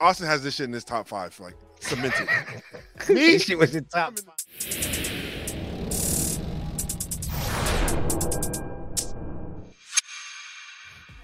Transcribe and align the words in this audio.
Austin 0.00 0.26
has 0.26 0.42
this 0.42 0.54
shit 0.54 0.64
in 0.64 0.72
his 0.72 0.82
top 0.82 1.06
five, 1.06 1.38
like 1.40 1.54
cemented. 1.80 2.26
Me, 3.10 3.38
shit 3.38 3.58
was 3.58 3.72
the 3.72 3.82
top. 3.82 4.14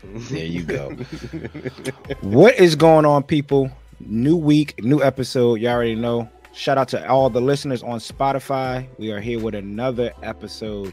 There 0.04 0.44
you 0.44 0.62
go. 0.62 0.90
what 2.20 2.54
is 2.56 2.76
going 2.76 3.06
on, 3.06 3.22
people? 3.22 3.70
New 4.00 4.36
week, 4.36 4.82
new 4.84 5.02
episode. 5.02 5.54
You 5.54 5.68
already 5.68 5.94
know. 5.94 6.28
Shout 6.52 6.76
out 6.76 6.88
to 6.88 7.08
all 7.08 7.30
the 7.30 7.40
listeners 7.40 7.82
on 7.82 7.98
Spotify. 7.98 8.86
We 8.98 9.10
are 9.10 9.20
here 9.20 9.40
with 9.40 9.54
another 9.54 10.12
episode 10.22 10.92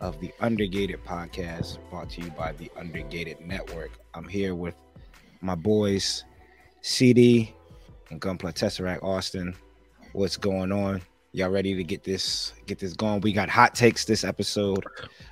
of 0.00 0.18
the 0.20 0.32
Undergated 0.40 1.04
podcast 1.04 1.78
brought 1.90 2.08
to 2.10 2.22
you 2.22 2.30
by 2.30 2.52
the 2.52 2.70
Undergated 2.78 3.40
Network. 3.42 3.90
I'm 4.14 4.26
here 4.26 4.54
with 4.54 4.74
my 5.42 5.54
boys, 5.54 6.24
CD 6.82 7.54
and 8.10 8.20
Gunpla 8.20 8.52
Tesseract 8.54 9.02
Austin. 9.02 9.54
What's 10.12 10.36
going 10.36 10.72
on? 10.72 11.02
Y'all 11.32 11.50
ready 11.50 11.74
to 11.74 11.84
get 11.84 12.02
this 12.02 12.52
get 12.66 12.78
this 12.78 12.94
going? 12.94 13.20
We 13.20 13.32
got 13.32 13.48
hot 13.48 13.74
takes 13.74 14.04
this 14.04 14.24
episode. 14.24 14.84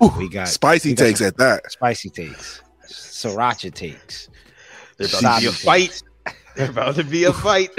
Ooh, 0.03 0.11
We 0.17 0.29
got 0.29 0.47
spicy 0.47 0.89
we 0.89 0.95
got 0.95 1.03
takes 1.05 1.21
at 1.21 1.35
that. 1.37 1.69
spicy 1.71 2.09
takes, 2.09 2.61
sriracha 2.87 3.73
takes. 3.73 4.29
There's 4.97 5.19
about 5.19 5.41
to 5.41 5.41
be 5.41 5.47
a 5.47 5.51
fight. 5.51 5.89
takes. 5.89 6.03
There's 6.55 6.69
about 6.69 6.95
to 6.95 7.03
be 7.03 7.23
a 7.25 7.33
fight. 7.33 7.69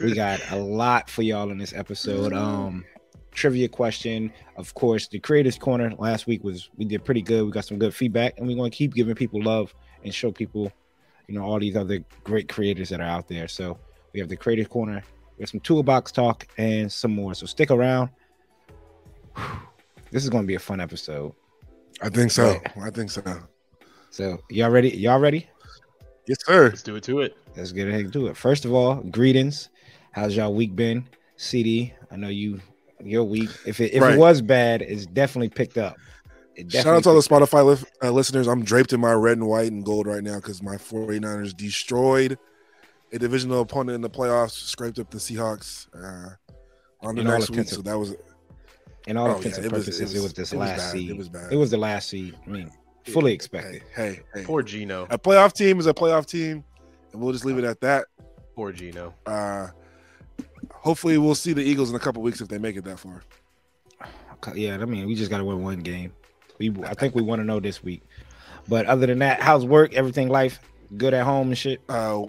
We 0.00 0.14
got 0.14 0.40
a 0.50 0.56
lot 0.56 1.08
for 1.10 1.22
y'all 1.22 1.50
in 1.50 1.58
this 1.58 1.72
episode. 1.72 2.32
Um, 2.32 2.84
trivia 3.32 3.68
question, 3.68 4.32
of 4.56 4.72
course. 4.74 5.08
The 5.08 5.18
creators 5.20 5.58
corner 5.58 5.92
last 5.98 6.26
week 6.26 6.42
was 6.44 6.70
we 6.76 6.84
did 6.84 7.04
pretty 7.04 7.22
good. 7.22 7.44
We 7.44 7.50
got 7.52 7.64
some 7.64 7.78
good 7.78 7.94
feedback, 7.94 8.34
and 8.38 8.46
we're 8.48 8.56
gonna 8.56 8.70
keep 8.70 8.94
giving 8.94 9.14
people 9.14 9.42
love 9.42 9.72
and 10.04 10.12
show 10.14 10.30
people, 10.32 10.72
you 11.28 11.34
know, 11.34 11.42
all 11.42 11.58
these 11.58 11.76
other 11.76 12.00
great 12.22 12.48
creators 12.48 12.88
that 12.90 13.00
are 13.00 13.04
out 13.08 13.28
there. 13.28 13.48
So 13.48 13.78
we 14.12 14.20
have 14.20 14.28
the 14.28 14.36
creators 14.36 14.68
corner. 14.68 15.02
We 15.36 15.42
have 15.42 15.50
some 15.50 15.60
toolbox 15.60 16.12
talk 16.12 16.46
and 16.58 16.90
some 16.90 17.12
more. 17.12 17.34
So 17.34 17.46
stick 17.46 17.70
around. 17.70 18.10
This 20.10 20.22
is 20.22 20.30
gonna 20.30 20.46
be 20.46 20.54
a 20.54 20.60
fun 20.60 20.80
episode. 20.80 21.32
I 22.02 22.08
think 22.08 22.30
so. 22.30 22.52
Right. 22.76 22.86
I 22.86 22.90
think 22.90 23.10
so. 23.10 23.22
So 24.10 24.38
y'all 24.50 24.70
ready? 24.70 24.90
Y'all 24.90 25.18
ready? 25.18 25.48
Yes, 26.26 26.38
sir. 26.46 26.68
Let's 26.68 26.82
do 26.82 26.96
it 26.96 27.02
to 27.04 27.20
it. 27.20 27.36
Let's 27.56 27.72
get 27.72 27.88
ahead 27.88 28.00
and 28.00 28.12
do 28.12 28.28
it. 28.28 28.36
First 28.36 28.64
of 28.64 28.72
all, 28.72 28.96
greetings. 28.96 29.70
How's 30.12 30.36
y'all 30.36 30.54
week 30.54 30.76
been? 30.76 31.08
CD, 31.36 31.92
I 32.10 32.16
know 32.16 32.28
you 32.28 32.60
your 33.02 33.24
week. 33.24 33.50
If 33.66 33.80
it 33.80 33.92
if 33.92 34.02
Right. 34.02 34.14
it 34.14 34.18
was 34.18 34.40
bad, 34.40 34.82
it's 34.82 35.06
definitely 35.06 35.48
picked 35.48 35.78
up. 35.78 35.96
It 36.56 36.70
Shout 36.70 36.86
out 36.86 37.02
to 37.04 37.08
all 37.10 37.14
the 37.16 37.20
Spotify 37.20 37.64
li- 37.78 37.86
uh, 38.02 38.10
listeners. 38.10 38.46
I'm 38.46 38.62
draped 38.64 38.92
in 38.92 39.00
my 39.00 39.12
red 39.12 39.38
and 39.38 39.46
white 39.48 39.72
and 39.72 39.84
gold 39.84 40.06
right 40.06 40.22
now 40.22 40.36
because 40.36 40.62
my 40.62 40.76
49ers 40.76 41.56
destroyed 41.56 42.38
a 43.12 43.18
divisional 43.18 43.60
opponent 43.60 43.96
in 43.96 44.00
the 44.00 44.10
playoffs, 44.10 44.52
scraped 44.52 44.98
up 44.98 45.10
the 45.10 45.18
Seahawks 45.18 45.86
uh, 45.94 46.30
on 47.06 47.16
the 47.16 47.22
In 47.22 47.26
all 47.26 47.38
next 47.38 47.50
week. 47.50 47.68
So 47.68 47.82
that 47.82 47.98
was 47.98 48.14
in 49.06 49.16
all 49.16 49.28
oh, 49.28 49.36
intents 49.36 49.58
yeah, 49.58 49.64
and 49.64 49.72
it 49.72 49.76
was- 49.76 49.84
purposes, 49.86 50.00
it 50.00 50.16
it 50.16 50.20
was, 50.20 50.22
was- 50.22 50.32
this 50.34 50.52
it 50.52 50.56
last 50.58 50.78
bad. 50.78 50.92
seed. 50.92 51.10
It 51.10 51.16
was 51.16 51.28
bad. 51.28 51.52
It 51.52 51.56
was 51.56 51.70
the 51.70 51.76
last 51.76 52.08
seed. 52.08 52.36
I 52.46 52.50
mean, 52.50 52.70
fully 53.04 53.32
expected. 53.32 53.82
hey, 53.94 54.14
hey, 54.14 54.20
hey. 54.34 54.44
Poor 54.44 54.62
Geno. 54.62 55.06
A 55.10 55.18
playoff 55.18 55.52
team 55.54 55.78
is 55.80 55.86
a 55.86 55.94
playoff 55.94 56.26
team, 56.26 56.62
and 57.12 57.20
we'll 57.20 57.32
just 57.32 57.44
leave 57.44 57.58
it 57.58 57.64
at 57.64 57.80
that. 57.80 58.06
Poor 58.54 58.70
Geno. 58.72 59.12
Uh, 59.26 59.68
hopefully, 60.72 61.18
we'll 61.18 61.34
see 61.34 61.52
the 61.52 61.62
Eagles 61.62 61.90
in 61.90 61.96
a 61.96 62.00
couple 62.00 62.22
weeks 62.22 62.40
if 62.40 62.48
they 62.48 62.58
make 62.58 62.76
it 62.76 62.84
that 62.84 62.98
far. 63.00 63.22
Yeah, 64.54 64.74
I 64.80 64.84
mean, 64.84 65.06
we 65.06 65.14
just 65.14 65.30
got 65.30 65.38
to 65.38 65.44
win 65.44 65.62
one 65.62 65.80
game. 65.80 66.12
We 66.58 66.72
I 66.84 66.94
think 66.94 67.14
we 67.14 67.22
want 67.22 67.40
to 67.40 67.44
know 67.44 67.60
this 67.60 67.82
week. 67.82 68.02
But 68.68 68.86
other 68.86 69.06
than 69.06 69.18
that, 69.18 69.40
how's 69.40 69.64
work? 69.66 69.94
Everything, 69.94 70.28
life, 70.28 70.58
good 70.96 71.12
at 71.14 71.24
home 71.24 71.48
and 71.48 71.58
shit. 71.58 71.82
Uh, 71.88 72.24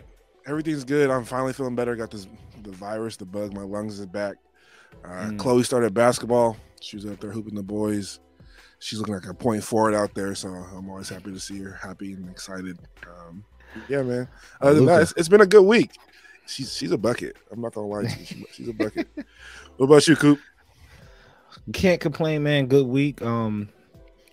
everything's 0.45 0.83
good. 0.83 1.09
I'm 1.09 1.23
finally 1.23 1.53
feeling 1.53 1.75
better. 1.75 1.95
Got 1.95 2.11
this 2.11 2.27
the 2.63 2.71
virus, 2.71 3.15
the 3.17 3.25
bug. 3.25 3.53
My 3.53 3.61
lungs 3.61 3.99
is 3.99 4.05
back. 4.05 4.35
Uh, 5.03 5.07
Mm. 5.07 5.39
Chloe 5.39 5.63
started 5.63 5.93
basketball. 5.93 6.57
She 6.81 6.95
was 6.97 7.05
out 7.05 7.19
there 7.21 7.31
hooping 7.31 7.55
the 7.55 7.63
boys. 7.63 8.19
She's 8.79 8.99
looking 8.99 9.13
like 9.15 9.25
a 9.27 9.33
point 9.33 9.63
forward 9.63 9.93
out 9.93 10.13
there, 10.13 10.35
so 10.35 10.49
I'm 10.49 10.89
always 10.89 11.09
happy 11.09 11.31
to 11.31 11.39
see 11.39 11.59
her 11.59 11.71
happy 11.81 12.13
and 12.13 12.29
excited. 12.29 12.77
Um, 13.07 13.43
yeah, 13.87 14.01
man. 14.01 14.27
Other 14.61 14.75
than 14.75 14.85
that, 14.85 15.01
it's, 15.03 15.13
it's 15.17 15.27
been 15.29 15.41
a 15.41 15.45
good 15.45 15.63
week. 15.63 15.91
She's 16.47 16.75
she's 16.75 16.91
a 16.91 16.97
bucket. 16.97 17.37
I'm 17.51 17.61
not 17.61 17.73
gonna 17.73 17.87
lie 17.87 18.03
to 18.03 18.09
you. 18.19 18.25
She- 18.25 18.45
she's 18.51 18.67
a 18.69 18.73
bucket. 18.73 19.07
what 19.77 19.85
about 19.87 20.07
you, 20.07 20.15
Coop? 20.15 20.39
Can't 21.73 21.99
complain, 22.01 22.43
man. 22.43 22.67
Good 22.67 22.85
week. 22.85 23.21
Um, 23.21 23.69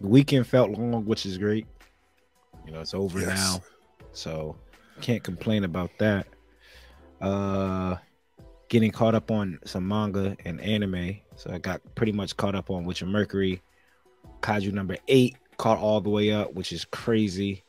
the 0.03 0.09
weekend 0.09 0.47
felt 0.47 0.71
long, 0.71 1.05
which 1.07 1.25
is 1.25 1.39
great. 1.39 1.67
You 2.67 2.73
know, 2.73 2.81
it's 2.81 2.93
over 2.95 3.21
Yes. 3.21 3.29
now, 3.29 3.63
so 4.13 4.57
can't 5.01 5.23
complain 5.23 5.65
about 5.65 5.91
that. 5.99 6.27
Uh, 7.21 7.97
getting 8.69 8.91
caught 8.91 9.15
up 9.15 9.31
on 9.31 9.59
some 9.65 9.87
manga 9.87 10.37
and 10.45 10.61
anime, 10.61 11.17
so 11.37 11.51
I 11.53 11.59
got 11.59 11.81
pretty 11.95 12.13
much 12.13 12.37
caught 12.37 12.55
up 12.55 12.71
on 12.71 12.85
Witch 12.85 13.01
from 13.01 13.11
Mercury, 13.13 13.63
Kaiju 14.41 14.73
number 14.73 14.97
eight, 15.09 15.37
caught 15.57 15.79
all 15.79 16.01
the 16.01 16.11
way 16.11 16.33
up, 16.33 16.53
which 16.55 16.73
is 16.73 16.85
crazy. 16.85 17.65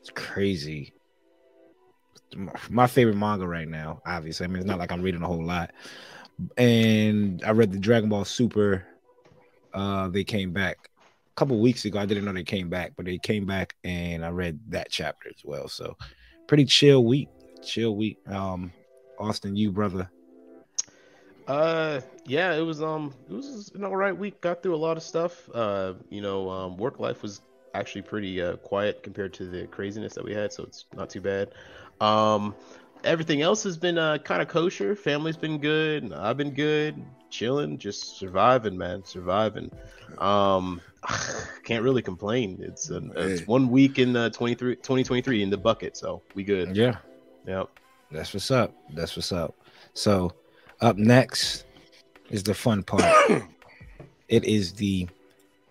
It's 0.00 0.10
crazy. 0.10 0.92
My 2.68 2.86
favorite 2.86 3.16
manga 3.16 3.46
right 3.46 3.68
now, 3.68 4.02
obviously. 4.06 4.44
I 4.44 4.48
mean, 4.48 4.58
it's 4.58 4.66
not 4.66 4.78
like 4.78 4.92
I'm 4.92 5.02
reading 5.02 5.22
a 5.22 5.26
whole 5.26 5.44
lot, 5.44 5.72
and 6.56 7.42
I 7.44 7.50
read 7.50 7.72
the 7.72 7.78
Dragon 7.78 8.08
Ball 8.08 8.24
Super. 8.24 8.86
Uh, 9.72 10.08
they 10.08 10.24
came 10.24 10.52
back 10.52 10.90
couple 11.36 11.60
weeks 11.60 11.84
ago. 11.84 11.98
I 11.98 12.06
didn't 12.06 12.24
know 12.24 12.32
they 12.32 12.42
came 12.42 12.68
back, 12.68 12.92
but 12.96 13.04
they 13.06 13.18
came 13.18 13.46
back, 13.46 13.76
and 13.84 14.24
I 14.24 14.30
read 14.30 14.58
that 14.68 14.88
chapter 14.90 15.28
as 15.28 15.44
well. 15.44 15.68
So, 15.68 15.96
pretty 16.46 16.64
chill 16.64 17.04
week. 17.04 17.28
Chill 17.64 17.94
week. 17.96 18.18
Um, 18.28 18.72
Austin, 19.18 19.56
you 19.56 19.70
brother. 19.70 20.10
Uh, 21.46 22.00
yeah, 22.24 22.54
it 22.54 22.62
was 22.62 22.82
um, 22.82 23.14
it 23.30 23.32
was 23.32 23.70
an 23.74 23.84
all 23.84 23.96
right 23.96 24.16
week. 24.16 24.40
Got 24.40 24.62
through 24.62 24.74
a 24.74 24.76
lot 24.76 24.96
of 24.96 25.02
stuff. 25.02 25.48
Uh, 25.54 25.94
you 26.10 26.20
know, 26.20 26.50
um, 26.50 26.76
work 26.76 26.98
life 26.98 27.22
was 27.22 27.40
actually 27.74 28.02
pretty 28.02 28.40
uh, 28.40 28.56
quiet 28.56 29.02
compared 29.02 29.32
to 29.34 29.46
the 29.46 29.66
craziness 29.68 30.14
that 30.14 30.24
we 30.24 30.34
had, 30.34 30.52
so 30.52 30.64
it's 30.64 30.86
not 30.94 31.08
too 31.08 31.20
bad. 31.20 31.52
Um, 32.00 32.54
everything 33.04 33.42
else 33.42 33.62
has 33.62 33.76
been 33.76 33.98
uh 33.98 34.18
kind 34.18 34.42
of 34.42 34.48
kosher. 34.48 34.96
Family's 34.96 35.36
been 35.36 35.58
good. 35.58 36.12
I've 36.12 36.36
been 36.36 36.52
good, 36.52 37.02
chilling, 37.30 37.78
just 37.78 38.18
surviving, 38.18 38.76
man, 38.76 39.04
surviving. 39.04 39.70
Um, 40.18 40.80
can't 41.64 41.82
really 41.82 42.02
complain. 42.02 42.58
It's 42.60 42.90
an, 42.90 43.12
it's 43.16 43.46
one 43.46 43.68
week 43.70 43.98
in 43.98 44.16
uh, 44.16 44.30
23, 44.30 44.76
2023 44.76 45.42
in 45.42 45.50
the 45.50 45.56
bucket, 45.56 45.96
so 45.96 46.22
we 46.34 46.44
good. 46.44 46.76
Yeah, 46.76 46.96
Yep. 47.46 47.68
that's 48.10 48.32
what's 48.34 48.50
up. 48.50 48.74
That's 48.94 49.16
what's 49.16 49.32
up. 49.32 49.54
So, 49.94 50.32
up 50.80 50.96
next 50.96 51.64
is 52.30 52.42
the 52.42 52.54
fun 52.54 52.82
part. 52.82 53.04
it 54.28 54.44
is 54.44 54.72
the 54.74 55.08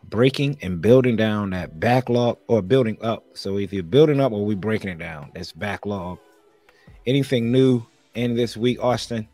breaking 0.10 0.58
and 0.62 0.82
building 0.82 1.16
down 1.16 1.50
that 1.50 1.80
backlog 1.80 2.38
or 2.48 2.62
building 2.62 2.98
up. 3.02 3.24
So 3.34 3.58
if 3.58 3.74
you're 3.74 3.84
building 3.84 4.20
up 4.22 4.32
or 4.32 4.46
we 4.46 4.56
breaking 4.56 4.90
it 4.92 5.00
down, 5.00 5.32
that's 5.34 5.52
backlog. 5.52 6.20
Anything 7.06 7.52
new 7.52 7.84
in 8.14 8.36
this 8.36 8.56
week, 8.56 8.82
Austin? 8.84 9.28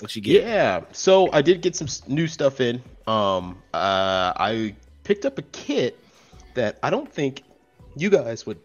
What 0.00 0.14
you 0.14 0.22
get? 0.22 0.44
Yeah. 0.44 0.82
So 0.92 1.30
I 1.32 1.42
did 1.42 1.60
get 1.60 1.74
some 1.76 1.88
new 2.06 2.26
stuff 2.26 2.60
in. 2.60 2.82
Um, 3.06 3.62
uh, 3.74 4.32
I 4.36 4.74
picked 5.04 5.24
up 5.24 5.38
a 5.38 5.42
kit 5.42 5.98
that 6.54 6.78
I 6.82 6.90
don't 6.90 7.10
think 7.12 7.42
you 7.96 8.10
guys 8.10 8.46
would 8.46 8.58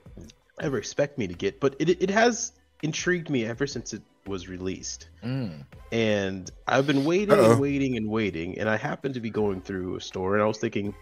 ever 0.62 0.78
expect 0.78 1.18
me 1.18 1.28
to 1.28 1.34
get, 1.34 1.60
but 1.60 1.76
it 1.80 1.90
it 2.02 2.10
has 2.10 2.52
intrigued 2.84 3.30
me 3.30 3.46
ever 3.46 3.66
since 3.66 3.94
it 3.94 4.02
was 4.28 4.48
released. 4.48 5.10
Mm. 5.24 5.66
And 5.92 6.52
I've 6.68 6.86
been 6.88 7.04
waiting 7.06 7.32
Uh-oh. 7.32 7.52
and 7.54 7.60
waiting 7.62 7.98
and 7.98 8.08
waiting, 8.08 8.60
and 8.60 8.70
I 8.70 8.78
happened 8.78 9.16
to 9.16 9.20
be 9.20 9.30
going 9.30 9.62
through 9.62 9.96
a 9.96 10.02
store, 10.02 10.34
and 10.36 10.44
I 10.44 10.46
was 10.46 10.58
thinking, 10.60 10.94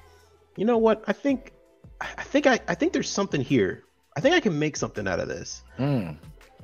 you 0.58 0.66
know 0.66 0.78
what? 0.78 1.04
I 1.08 1.14
think, 1.14 1.54
I 2.00 2.24
think 2.24 2.48
I, 2.48 2.60
I 2.68 2.76
think 2.76 2.94
there's 2.94 3.10
something 3.10 3.42
here. 3.42 3.84
I 4.16 4.22
think 4.22 4.36
I 4.36 4.40
can 4.40 4.58
make 4.60 4.76
something 4.76 5.08
out 5.08 5.20
of 5.20 5.28
this 5.30 5.64
Mm. 5.80 6.18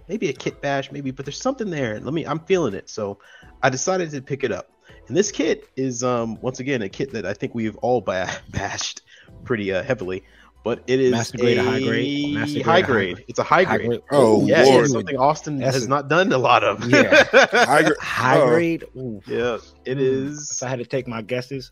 Maybe 0.07 0.29
a 0.29 0.34
kit 0.34 0.62
bash, 0.62 0.92
maybe, 0.92 1.12
but 1.12 1.25
there's 1.25 1.42
something 1.42 1.69
there. 1.69 2.00
Let 2.00 2.13
me, 2.13 2.25
I'm 2.25 2.39
feeling 2.39 2.74
it. 2.74 2.89
So 2.89 3.19
I 3.63 3.69
decided 3.69 4.09
to 4.12 4.21
pick 4.21 4.44
it 4.44 4.51
up. 4.51 4.69
And 5.07 5.15
this 5.15 5.31
kit 5.31 5.69
is, 5.75 6.04
um, 6.04 6.39
once 6.42 6.59
again, 6.59 6.81
a 6.81 6.89
kit 6.89 7.12
that 7.13 7.25
I 7.25 7.33
think 7.33 7.56
we've 7.56 7.75
all 7.77 8.01
ba- 8.01 8.30
bashed 8.51 9.01
pretty 9.45 9.71
uh, 9.71 9.81
heavily, 9.83 10.24
but 10.63 10.83
it 10.88 11.00
is 11.00 11.12
Master 11.12 11.38
grade 11.38 11.57
a 11.57 11.63
high 11.63 11.80
grade? 11.81 12.33
Master 12.33 12.54
grade 12.56 12.62
or 12.62 12.65
high 12.65 12.71
high 12.71 12.81
grade. 12.81 13.15
grade? 13.15 13.25
It's 13.30 13.39
a 13.39 13.44
high 13.44 13.63
High 13.63 13.77
grade. 13.77 13.88
grade. 13.89 14.01
Oh, 14.12 14.45
Yeah, 14.45 14.63
Lord. 14.63 14.83
it's 14.83 14.94
something 14.94 15.18
Austin 15.18 15.57
That's 15.59 15.75
has 15.75 15.86
a- 15.86 15.89
not 15.89 16.10
done 16.10 16.31
a 16.33 16.38
lot 16.38 16.63
of. 16.63 16.83
Yeah. 16.89 17.25
I 17.53 17.80
agree. 17.80 17.95
High 18.01 18.39
Oh. 18.42 18.48
grade. 18.48 18.83
Ooh. 18.98 19.21
yeah, 19.27 19.57
it 19.86 19.98
Mm. 19.98 20.51
If 20.51 20.63
I 20.63 20.68
had 20.69 20.80
to 20.80 20.86
take 20.86 21.07
my 21.07 21.21
guesses. 21.21 21.71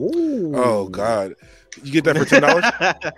Ooh. 0.00 0.52
Oh 0.54 0.88
God, 0.88 1.34
you 1.82 1.90
get 1.92 2.04
that 2.04 2.16
for 2.16 2.24
ten 2.24 2.42
dollars? 2.42 2.64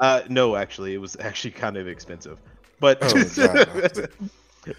uh, 0.00 0.22
no, 0.28 0.56
actually, 0.56 0.94
it 0.94 0.98
was 0.98 1.16
actually 1.20 1.50
kind 1.50 1.76
of 1.76 1.86
expensive. 1.86 2.38
But 2.80 2.98
Oh, 3.02 3.24
God. 3.36 4.08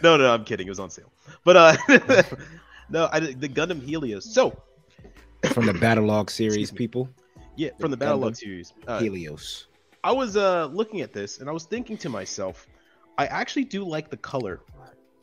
no, 0.03 0.17
no, 0.17 0.33
I'm 0.33 0.43
kidding. 0.45 0.67
It 0.67 0.69
was 0.71 0.79
on 0.79 0.89
sale. 0.89 1.11
But 1.43 1.55
uh, 1.57 1.77
no, 2.89 3.09
I 3.11 3.19
the 3.19 3.49
Gundam 3.49 3.81
Helios. 3.81 4.33
So 4.33 4.61
From 5.53 5.65
the 5.65 5.73
Battlogue 5.73 6.29
series, 6.41 6.71
people. 6.71 7.09
yeah, 7.55 7.69
from 7.79 7.91
the 7.91 7.97
Gundam 7.97 8.19
Battlogue 8.21 8.37
series. 8.37 8.73
Uh, 8.87 8.99
Helios. 8.99 9.67
I 10.03 10.11
was 10.13 10.37
uh 10.37 10.67
looking 10.67 11.01
at 11.01 11.11
this 11.11 11.39
and 11.39 11.49
I 11.49 11.51
was 11.51 11.65
thinking 11.65 11.97
to 11.97 12.09
myself, 12.09 12.67
I 13.17 13.25
actually 13.25 13.65
do 13.65 13.83
like 13.83 14.09
the 14.09 14.17
color 14.17 14.61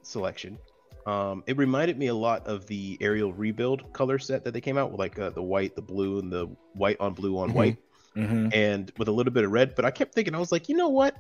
selection. 0.03 0.59
Um, 1.07 1.45
it 1.47 1.57
reminded 1.57 1.97
me 1.99 2.09
a 2.09 2.15
lot 2.15 2.45
of 2.47 2.67
the 2.67 2.99
Aerial 3.01 3.33
rebuild 3.33 3.91
color 3.93 4.19
set 4.19 4.43
that 4.45 4.53
they 4.53 4.61
came 4.61 4.77
out 4.77 4.91
with, 4.91 4.99
like 4.99 5.19
uh, 5.21 5.31
the 5.31 5.43
white, 5.43 5.77
the 5.77 5.83
blue, 5.83 6.19
and 6.19 6.33
the 6.33 6.47
white 6.75 6.97
on 7.01 7.15
blue 7.15 7.39
on 7.39 7.51
Mhm. 7.51 7.55
white, 7.55 7.77
Mhm. 8.17 8.51
and 8.53 8.93
with 8.99 9.07
a 9.07 9.13
little 9.13 9.33
bit 9.33 9.45
of 9.45 9.53
red. 9.53 9.77
But 9.77 9.85
I 9.85 9.93
kept 9.93 10.15
thinking, 10.15 10.35
I 10.35 10.39
was 10.41 10.51
like, 10.51 10.69
you 10.69 10.77
know 10.77 10.89
what? 10.89 11.15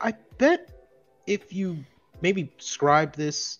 I 0.00 0.14
bet 0.38 0.71
if 1.32 1.52
you 1.52 1.84
maybe 2.20 2.52
scribe 2.58 3.14
this, 3.14 3.58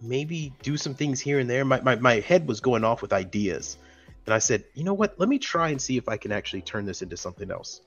maybe 0.00 0.52
do 0.62 0.76
some 0.76 0.94
things 0.94 1.20
here 1.20 1.38
and 1.38 1.48
there. 1.48 1.64
My, 1.64 1.80
my, 1.80 1.96
my 1.96 2.20
head 2.20 2.46
was 2.46 2.60
going 2.60 2.84
off 2.84 3.02
with 3.02 3.12
ideas. 3.12 3.76
And 4.26 4.34
I 4.34 4.38
said, 4.38 4.64
you 4.74 4.84
know 4.84 4.94
what? 4.94 5.18
Let 5.18 5.28
me 5.28 5.38
try 5.38 5.68
and 5.70 5.80
see 5.80 5.96
if 5.96 6.08
I 6.08 6.16
can 6.16 6.32
actually 6.32 6.62
turn 6.62 6.84
this 6.84 7.02
into 7.02 7.16
something 7.16 7.50
else. 7.50 7.80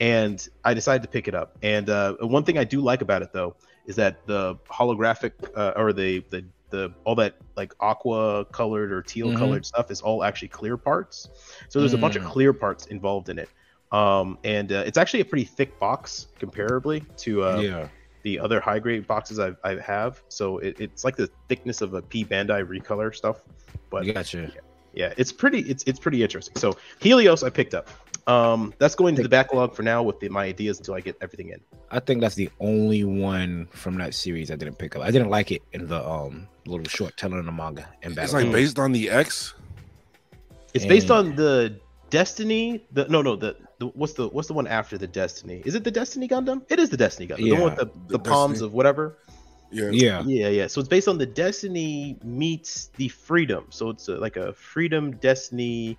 And 0.00 0.46
I 0.64 0.74
decided 0.74 1.02
to 1.02 1.08
pick 1.08 1.28
it 1.28 1.34
up. 1.34 1.56
And 1.62 1.90
uh, 1.90 2.14
one 2.20 2.44
thing 2.44 2.58
I 2.58 2.64
do 2.64 2.80
like 2.80 3.00
about 3.02 3.22
it, 3.22 3.32
though, 3.32 3.56
is 3.86 3.96
that 3.96 4.26
the 4.26 4.56
holographic 4.70 5.32
uh, 5.56 5.72
or 5.76 5.92
the, 5.92 6.20
the 6.30 6.44
the 6.70 6.92
all 7.04 7.14
that 7.14 7.36
like 7.56 7.72
aqua 7.80 8.44
colored 8.52 8.92
or 8.92 9.00
teal 9.00 9.34
colored 9.38 9.64
stuff 9.64 9.90
is 9.90 10.02
all 10.02 10.22
actually 10.22 10.48
clear 10.48 10.76
parts. 10.76 11.28
So 11.70 11.80
there's 11.80 11.94
a 11.94 11.98
bunch 11.98 12.14
of 12.14 12.22
Mm. 12.22 12.26
clear 12.26 12.52
parts 12.52 12.86
involved 12.86 13.30
in 13.30 13.38
it. 13.38 13.48
Um, 13.90 14.36
and 14.44 14.70
uh, 14.70 14.84
it's 14.86 14.98
actually 14.98 15.20
a 15.20 15.24
pretty 15.24 15.46
thick 15.46 15.78
box 15.80 16.26
comparably 16.38 17.06
to 17.18 17.42
uh, 17.42 17.60
yeah. 17.62 17.88
The 18.22 18.38
other 18.38 18.60
high 18.60 18.78
grade 18.78 19.06
boxes 19.06 19.38
I've, 19.38 19.56
I 19.64 19.76
have. 19.76 20.22
So 20.28 20.58
it, 20.58 20.80
it's 20.80 21.04
like 21.04 21.16
the 21.16 21.30
thickness 21.48 21.80
of 21.80 21.94
a 21.94 22.02
P 22.02 22.24
Bandai 22.24 22.66
recolor 22.66 23.14
stuff. 23.14 23.42
But 23.90 24.04
Gotcha. 24.04 24.52
yeah, 24.92 25.12
it's 25.16 25.32
pretty 25.32 25.60
it's 25.60 25.84
it's 25.84 25.98
pretty 25.98 26.22
interesting. 26.22 26.54
So 26.56 26.76
Helios 27.00 27.42
I 27.42 27.50
picked 27.50 27.74
up. 27.74 27.88
Um, 28.26 28.74
that's 28.76 28.94
going 28.94 29.16
to 29.16 29.22
the 29.22 29.28
backlog 29.28 29.74
for 29.74 29.82
now 29.82 30.02
with 30.02 30.20
the, 30.20 30.28
my 30.28 30.44
ideas 30.44 30.78
until 30.78 30.92
I 30.92 31.00
get 31.00 31.16
everything 31.22 31.48
in. 31.48 31.60
I 31.90 31.98
think 31.98 32.20
that's 32.20 32.34
the 32.34 32.50
only 32.60 33.02
one 33.02 33.66
from 33.70 33.96
that 33.96 34.12
series 34.12 34.50
I 34.50 34.56
didn't 34.56 34.76
pick 34.76 34.96
up. 34.96 35.02
I 35.02 35.10
didn't 35.10 35.30
like 35.30 35.50
it 35.50 35.62
in 35.72 35.88
the 35.88 36.06
um 36.06 36.46
little 36.66 36.86
short 36.86 37.16
telling 37.16 37.42
the 37.42 37.52
manga 37.52 37.88
and 38.02 38.16
It's 38.18 38.34
like 38.34 38.52
based 38.52 38.78
on 38.78 38.92
the 38.92 39.08
X. 39.08 39.54
It's 40.74 40.84
based 40.84 41.10
on 41.10 41.34
the 41.36 41.80
Destiny. 42.10 42.84
The 42.92 43.06
no 43.08 43.22
no 43.22 43.36
the, 43.36 43.56
the 43.78 43.86
what's 43.88 44.14
the 44.14 44.28
what's 44.28 44.48
the 44.48 44.54
one 44.54 44.66
after 44.66 44.98
the 44.98 45.06
Destiny? 45.06 45.62
Is 45.64 45.74
it 45.74 45.84
the 45.84 45.90
Destiny 45.90 46.28
Gundam? 46.28 46.62
It 46.68 46.78
is 46.78 46.90
the 46.90 46.96
Destiny 46.96 47.28
Gundam. 47.28 47.36
The 47.44 47.50
one 47.52 47.58
Yeah, 47.60 47.64
with 47.64 47.76
the, 47.76 47.84
the 47.86 48.12
the 48.12 48.18
palms 48.18 48.54
Destiny. 48.54 48.66
of 48.66 48.72
whatever. 48.74 49.18
Yeah. 49.70 49.90
yeah. 49.90 50.22
Yeah, 50.26 50.48
yeah. 50.48 50.66
So 50.66 50.80
it's 50.80 50.88
based 50.88 51.08
on 51.08 51.18
the 51.18 51.26
Destiny 51.26 52.16
meets 52.24 52.86
the 52.96 53.08
Freedom. 53.08 53.66
So 53.70 53.90
it's 53.90 54.08
a, 54.08 54.12
like 54.16 54.36
a 54.36 54.52
Freedom 54.54 55.12
Destiny 55.16 55.98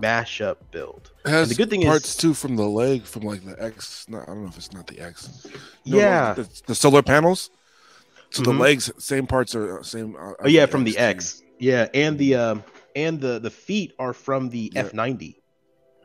mashup 0.00 0.56
build. 0.72 1.12
It 1.24 1.30
has 1.30 1.48
the 1.48 1.54
good 1.54 1.70
thing 1.70 1.82
parts 1.82 2.08
is- 2.08 2.16
too 2.16 2.34
from 2.34 2.56
the 2.56 2.64
leg, 2.66 3.04
from 3.04 3.22
like 3.22 3.44
the 3.44 3.60
X. 3.62 4.06
Not, 4.08 4.22
I 4.24 4.26
don't 4.26 4.42
know 4.42 4.48
if 4.48 4.56
it's 4.56 4.72
not 4.72 4.86
the 4.88 5.00
X. 5.00 5.46
No, 5.86 5.98
yeah. 5.98 6.34
the, 6.34 6.48
the 6.66 6.74
solar 6.74 7.02
panels. 7.02 7.50
So 8.30 8.42
the 8.42 8.50
Mhm. 8.50 8.58
legs, 8.58 8.90
same 8.98 9.26
parts 9.28 9.54
are 9.54 9.78
uh, 9.78 9.82
same. 9.84 10.16
Uh, 10.16 10.32
Oh 10.40 10.48
yeah, 10.48 10.66
from 10.66 10.82
the 10.84 10.92
too. 10.92 10.98
X. 10.98 11.42
Yeah, 11.60 11.86
and 11.94 12.18
the 12.18 12.34
um 12.34 12.64
and 12.96 13.20
the 13.20 13.38
the 13.38 13.50
feet 13.50 13.92
are 13.98 14.12
from 14.12 14.48
the 14.50 14.72
Yeah. 14.74 14.82
F90. 14.84 15.36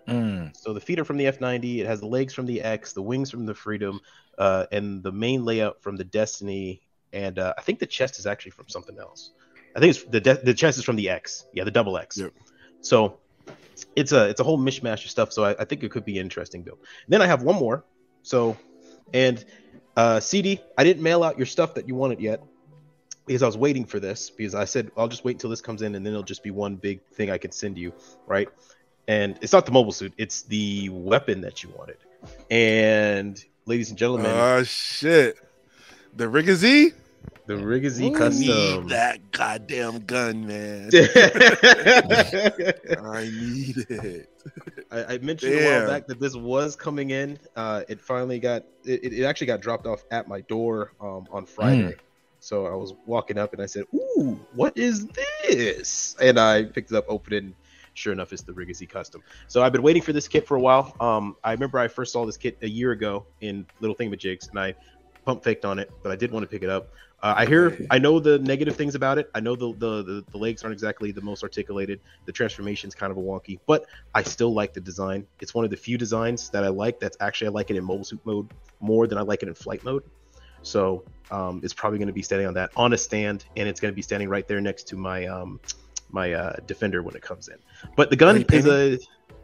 Mm. 0.09 0.57
So 0.57 0.73
the 0.73 0.79
feet 0.79 0.99
are 0.99 1.05
from 1.05 1.17
the 1.17 1.25
F90. 1.25 1.79
It 1.79 1.85
has 1.85 1.99
the 1.99 2.07
legs 2.07 2.33
from 2.33 2.45
the 2.45 2.61
X, 2.61 2.93
the 2.93 3.01
wings 3.01 3.31
from 3.31 3.45
the 3.45 3.53
Freedom, 3.53 3.99
uh, 4.37 4.65
and 4.71 5.03
the 5.03 5.11
main 5.11 5.45
layout 5.45 5.81
from 5.81 5.95
the 5.95 6.03
Destiny. 6.03 6.81
And 7.13 7.39
uh, 7.39 7.53
I 7.57 7.61
think 7.61 7.79
the 7.79 7.85
chest 7.85 8.19
is 8.19 8.25
actually 8.25 8.51
from 8.51 8.67
something 8.67 8.97
else. 8.99 9.31
I 9.75 9.79
think 9.79 9.95
it's 9.95 10.03
the 10.03 10.19
de- 10.19 10.43
the 10.43 10.53
chest 10.53 10.77
is 10.77 10.83
from 10.83 10.95
the 10.95 11.09
X. 11.09 11.45
Yeah, 11.53 11.63
the 11.63 11.71
double 11.71 11.97
X. 11.97 12.17
Yep. 12.17 12.33
So 12.81 13.19
it's 13.95 14.11
a 14.11 14.29
it's 14.29 14.39
a 14.39 14.43
whole 14.43 14.59
mishmash 14.59 15.05
of 15.05 15.11
stuff. 15.11 15.31
So 15.31 15.43
I, 15.43 15.55
I 15.59 15.65
think 15.65 15.83
it 15.83 15.91
could 15.91 16.05
be 16.05 16.17
interesting 16.17 16.63
build. 16.63 16.79
then 17.07 17.21
I 17.21 17.27
have 17.27 17.43
one 17.43 17.55
more. 17.55 17.85
So 18.23 18.57
and 19.13 19.43
uh, 19.95 20.19
CD, 20.19 20.61
I 20.77 20.83
didn't 20.83 21.03
mail 21.03 21.23
out 21.23 21.37
your 21.37 21.45
stuff 21.45 21.75
that 21.75 21.87
you 21.87 21.95
wanted 21.95 22.19
yet 22.19 22.41
because 23.25 23.43
I 23.43 23.45
was 23.45 23.57
waiting 23.57 23.85
for 23.85 23.99
this 23.99 24.29
because 24.29 24.55
I 24.55 24.65
said 24.65 24.91
I'll 24.97 25.07
just 25.07 25.23
wait 25.23 25.33
until 25.33 25.49
this 25.49 25.61
comes 25.61 25.81
in 25.81 25.95
and 25.95 26.05
then 26.05 26.13
it'll 26.13 26.23
just 26.23 26.43
be 26.43 26.51
one 26.51 26.75
big 26.75 27.01
thing 27.13 27.29
I 27.29 27.37
can 27.37 27.51
send 27.51 27.77
you, 27.77 27.93
right? 28.27 28.47
And 29.09 29.39
it's 29.41 29.51
not 29.53 29.65
the 29.65 29.71
mobile 29.71 29.91
suit; 29.91 30.13
it's 30.19 30.43
the 30.43 30.87
weapon 30.89 31.41
that 31.41 31.63
you 31.63 31.69
wanted. 31.75 31.97
And 32.51 33.43
ladies 33.65 33.89
and 33.89 33.97
gentlemen, 33.97 34.27
Oh 34.27 34.61
shit! 34.61 35.35
The 36.15 36.29
Re-GZ. 36.29 36.93
the 37.47 37.57
Re-GZ 37.57 38.07
I 38.07 38.17
custom. 38.19 38.45
need 38.45 38.89
that 38.89 39.31
goddamn 39.31 40.05
gun, 40.05 40.45
man. 40.45 40.91
I 43.03 43.23
need 43.33 43.77
it. 43.89 44.29
I, 44.91 45.15
I 45.15 45.17
mentioned 45.17 45.55
a 45.55 45.65
while 45.65 45.87
back 45.87 46.05
that 46.05 46.19
this 46.19 46.35
was 46.35 46.75
coming 46.75 47.09
in. 47.09 47.39
Uh, 47.55 47.81
it 47.89 47.99
finally 47.99 48.37
got 48.37 48.63
it, 48.85 49.11
it 49.11 49.23
actually 49.25 49.47
got 49.47 49.59
dropped 49.59 49.87
off 49.87 50.03
at 50.11 50.27
my 50.27 50.41
door 50.41 50.93
um, 51.01 51.27
on 51.31 51.47
Friday. 51.47 51.95
So 52.41 52.67
I 52.67 52.75
was 52.75 52.93
walking 53.07 53.39
up 53.39 53.53
and 53.53 53.61
I 53.63 53.65
said, 53.65 53.85
"Ooh, 53.91 54.39
what 54.53 54.77
is 54.77 55.07
this?" 55.47 56.15
And 56.21 56.39
I 56.39 56.65
picked 56.65 56.91
it 56.91 56.95
up, 56.95 57.05
opened 57.07 57.33
it, 57.33 57.43
and 57.45 57.55
sure 57.99 58.13
enough, 58.13 58.33
it's 58.33 58.41
the 58.41 58.53
Re-GZ 58.53 58.89
custom. 58.89 59.21
So 59.47 59.61
I've 59.61 59.71
been 59.71 59.83
waiting 59.83 60.01
for 60.01 60.13
this 60.13 60.27
kit 60.27 60.47
for 60.47 60.55
a 60.55 60.59
while. 60.59 60.95
Um, 60.99 61.35
I 61.43 61.51
remember 61.51 61.77
I 61.77 61.87
first 61.87 62.13
saw 62.13 62.25
this 62.25 62.37
kit 62.37 62.57
a 62.61 62.69
year 62.69 62.91
ago 62.91 63.25
in 63.41 63.65
Little 63.81 63.95
Thingamajigs, 63.95 64.49
and 64.49 64.59
I 64.59 64.75
pump 65.25 65.43
faked 65.43 65.65
on 65.65 65.77
it, 65.77 65.91
but 66.01 66.11
I 66.11 66.15
did 66.15 66.31
want 66.31 66.43
to 66.43 66.47
pick 66.47 66.63
it 66.63 66.69
up. 66.69 66.89
Uh, 67.21 67.33
I 67.35 67.45
hear, 67.45 67.85
I 67.91 67.99
know 67.99 68.19
the 68.19 68.39
negative 68.39 68.77
things 68.77 68.95
about 68.95 69.17
it. 69.17 69.29
I 69.35 69.41
know 69.41 69.55
the, 69.55 69.73
the 69.73 70.03
the 70.03 70.25
the 70.31 70.37
legs 70.37 70.63
aren't 70.63 70.73
exactly 70.73 71.11
the 71.11 71.21
most 71.21 71.43
articulated. 71.43 71.99
The 72.25 72.31
transformation's 72.31 72.95
kind 72.95 73.11
of 73.11 73.17
a 73.17 73.21
wonky, 73.21 73.59
but 73.65 73.87
I 74.15 74.23
still 74.23 74.53
like 74.53 74.73
the 74.73 74.79
design. 74.79 75.27
It's 75.41 75.53
one 75.53 75.65
of 75.65 75.71
the 75.71 75.77
few 75.77 75.97
designs 75.97 76.49
that 76.51 76.63
I 76.63 76.69
like. 76.69 77.01
That's 77.01 77.17
actually 77.19 77.47
I 77.47 77.51
like 77.51 77.69
it 77.71 77.75
in 77.75 77.83
mobile 77.83 78.05
suit 78.05 78.21
mode 78.23 78.49
more 78.79 79.05
than 79.05 79.17
I 79.17 79.21
like 79.21 79.43
it 79.43 79.49
in 79.49 79.53
flight 79.53 79.83
mode. 79.83 80.03
So 80.61 81.03
um, 81.29 81.59
it's 81.61 81.73
probably 81.73 81.99
going 81.99 82.07
to 82.07 82.13
be 82.13 82.21
standing 82.21 82.47
on 82.47 82.53
that 82.53 82.71
on 82.77 82.93
a 82.93 82.97
stand, 82.97 83.43
and 83.57 83.67
it's 83.67 83.81
going 83.81 83.91
to 83.91 83.95
be 83.95 84.01
standing 84.01 84.29
right 84.29 84.47
there 84.47 84.61
next 84.61 84.87
to 84.89 84.95
my 84.95 85.25
um, 85.25 85.59
my 86.11 86.33
uh, 86.33 86.55
defender 86.65 87.01
when 87.03 87.15
it 87.15 87.21
comes 87.21 87.47
in. 87.47 87.57
But 87.95 88.09
the 88.09 88.15
gun 88.15 88.45
is 88.51 88.65
a 88.67 88.99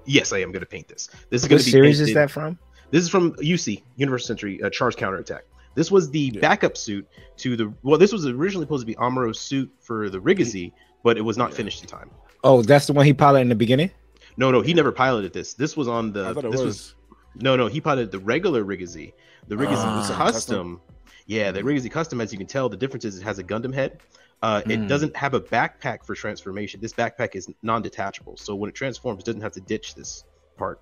yes, 0.05 0.33
I 0.33 0.39
am 0.39 0.51
going 0.51 0.61
to 0.61 0.65
paint 0.65 0.87
this. 0.87 1.09
This 1.29 1.43
is 1.43 1.47
going 1.47 1.59
to 1.59 1.65
be 1.65 1.71
series 1.71 1.99
is 1.99 2.13
that 2.13 2.31
from? 2.31 2.57
this 2.91 3.03
is 3.03 3.09
from 3.09 3.33
UC 3.35 3.83
Universal 3.97 4.27
Century 4.27 4.61
uh, 4.63 4.69
Char's 4.69 4.95
Counterattack. 4.95 5.43
This 5.75 5.91
was 5.91 6.09
the 6.09 6.31
Yeah. 6.33 6.39
backup 6.41 6.77
suit 6.77 7.07
to 7.37 7.55
the 7.55 7.73
well. 7.83 7.97
This 7.97 8.11
was 8.13 8.25
originally 8.25 8.65
supposed 8.65 8.81
to 8.83 8.87
be 8.87 8.95
Amuro's 8.95 9.39
suit 9.39 9.71
for 9.81 10.09
the 10.09 10.19
Re-GZ, 10.19 10.71
but 11.03 11.17
it 11.17 11.21
was 11.21 11.37
not 11.37 11.51
Yeah. 11.51 11.57
finished 11.57 11.81
in 11.81 11.87
time. 11.89 12.09
Oh, 12.43 12.61
that's 12.61 12.87
the 12.87 12.93
one 12.93 13.05
he 13.05 13.13
piloted 13.13 13.41
in 13.43 13.49
the 13.49 13.55
beginning. 13.55 13.91
No, 14.37 14.51
no, 14.51 14.61
he 14.61 14.73
never 14.73 14.91
piloted 14.91 15.33
this. 15.33 15.53
This 15.53 15.75
was 15.75 15.87
on 15.87 16.11
the. 16.13 16.27
I 16.29 16.33
thought 16.33 16.45
it 16.45 16.51
this 16.51 16.61
was. 16.61 16.95
no, 17.35 17.55
no, 17.55 17.67
he 17.67 17.81
piloted 17.81 18.11
the 18.11 18.19
regular 18.19 18.63
Re-GZ. 18.63 19.13
The 19.47 19.57
Re-GZ 19.57 19.75
Ah. 19.75 20.15
custom. 20.17 20.79
Yeah, 21.27 21.51
the 21.51 21.63
Re-GZ 21.63 21.89
custom, 21.91 22.21
as 22.21 22.31
you 22.31 22.37
can 22.37 22.47
tell, 22.47 22.69
the 22.69 22.77
difference 22.77 23.03
is 23.03 23.17
it 23.17 23.23
has 23.23 23.39
a 23.39 23.43
Gundam 23.43 23.73
head. 23.73 23.99
Uh, 24.41 24.61
It 24.65 24.79
Mm. 24.81 24.87
doesn't 24.87 25.15
have 25.15 25.33
a 25.33 25.39
backpack 25.41 26.05
for 26.05 26.13
transformation. 26.15 26.79
This 26.81 26.93
backpack 26.93 27.35
is 27.35 27.47
non-detachable, 27.63 28.37
so 28.37 28.53
when 28.55 28.69
it 28.69 28.75
transforms, 28.75 29.21
it 29.23 29.25
doesn't 29.25 29.41
have 29.41 29.53
to 29.53 29.61
ditch 29.61 29.95
this 29.95 30.23
part. 30.57 30.79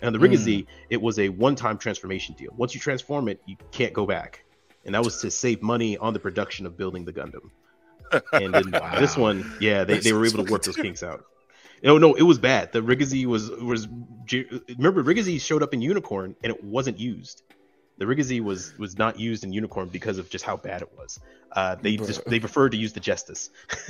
And 0.00 0.06
on 0.08 0.12
the 0.12 0.18
Mm. 0.28 0.66
It 0.90 1.00
was 1.00 1.18
a 1.18 1.28
one-time 1.28 1.78
transformation 1.78 2.34
deal. 2.38 2.52
Once 2.56 2.74
you 2.74 2.80
transform 2.80 3.28
it, 3.28 3.40
you 3.46 3.56
can't 3.72 3.92
go 3.92 4.04
back, 4.06 4.44
and 4.84 4.94
that 4.94 5.04
was 5.04 5.20
to 5.22 5.30
save 5.30 5.62
money 5.62 5.96
on 5.96 6.12
the 6.12 6.20
production 6.20 6.66
of 6.66 6.76
building 6.76 7.04
the 7.04 7.12
Gundam. 7.12 7.50
And 8.32 8.54
then 8.54 8.70
Wow. 8.72 8.98
this 9.00 9.16
one, 9.16 9.50
yeah, 9.60 9.84
they, 9.84 9.98
they 9.98 10.12
were 10.12 10.24
able 10.26 10.44
to 10.44 10.50
work 10.52 10.62
those 10.62 10.76
kinks 10.76 11.02
out. 11.02 11.24
No, 11.82 11.96
no, 11.98 12.14
it 12.14 12.22
was 12.22 12.38
bad. 12.38 12.72
The 12.72 12.82
Re-GZ 12.82 13.26
was 13.26 13.50
was 13.50 13.86
remember 14.76 15.02
Re-GZ 15.02 15.40
showed 15.40 15.62
up 15.62 15.72
in 15.72 15.80
Unicorn 15.80 16.34
and 16.42 16.52
it 16.52 16.62
wasn't 16.64 16.98
used. 16.98 17.42
The 17.98 18.06
Re-GZ 18.06 18.40
was 18.42 18.76
was 18.78 18.96
not 18.96 19.18
used 19.18 19.44
in 19.44 19.52
Unicorn 19.52 19.88
because 19.88 20.18
of 20.18 20.30
just 20.30 20.44
how 20.44 20.56
bad 20.56 20.82
it 20.82 20.90
was. 20.96 21.20
Uh, 21.52 21.74
they 21.76 21.96
just 21.96 22.24
they 22.26 22.38
preferred 22.38 22.70
to 22.70 22.78
use 22.78 22.92
the 22.92 23.00
Jesta. 23.00 23.34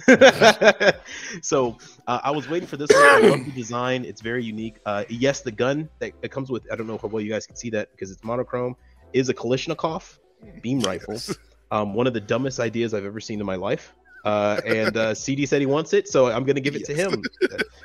so 1.42 1.76
uh, 2.06 2.20
I 2.22 2.30
was 2.30 2.48
waiting 2.48 2.66
for 2.66 2.76
this 2.76 2.88
one. 2.90 3.02
I 3.02 3.28
love 3.28 3.44
the 3.44 3.52
design; 3.52 4.04
it's 4.04 4.20
very 4.20 4.42
unique. 4.42 4.76
Uh, 4.86 5.04
yes, 5.08 5.42
the 5.42 5.52
gun 5.52 5.88
that 5.98 6.12
it 6.22 6.30
comes 6.30 6.50
with 6.50 6.66
I 6.72 6.76
don't 6.76 6.86
know 6.86 6.98
how 6.98 7.08
well 7.08 7.22
you 7.22 7.30
guys 7.30 7.46
can 7.46 7.56
see 7.56 7.70
that 7.70 7.90
because 7.92 8.10
it's 8.10 8.24
monochrome 8.24 8.76
is 9.12 9.28
a 9.28 9.34
Kalashnikov 9.34 10.18
beam 10.62 10.80
rifle. 10.80 11.18
Um, 11.70 11.94
one 11.94 12.06
of 12.06 12.14
the 12.14 12.20
dumbest 12.20 12.60
ideas 12.60 12.94
I've 12.94 13.04
ever 13.04 13.20
seen 13.20 13.40
in 13.40 13.46
my 13.46 13.56
life. 13.56 13.94
Uh, 14.24 14.60
and 14.64 14.96
uh, 14.96 15.14
CD 15.14 15.46
said 15.46 15.60
he 15.60 15.66
wants 15.66 15.92
it, 15.92 16.08
so 16.08 16.30
I'm 16.30 16.44
gonna 16.44 16.60
give 16.60 16.76
it 16.76 16.84
to 16.86 16.94
him. 16.94 17.22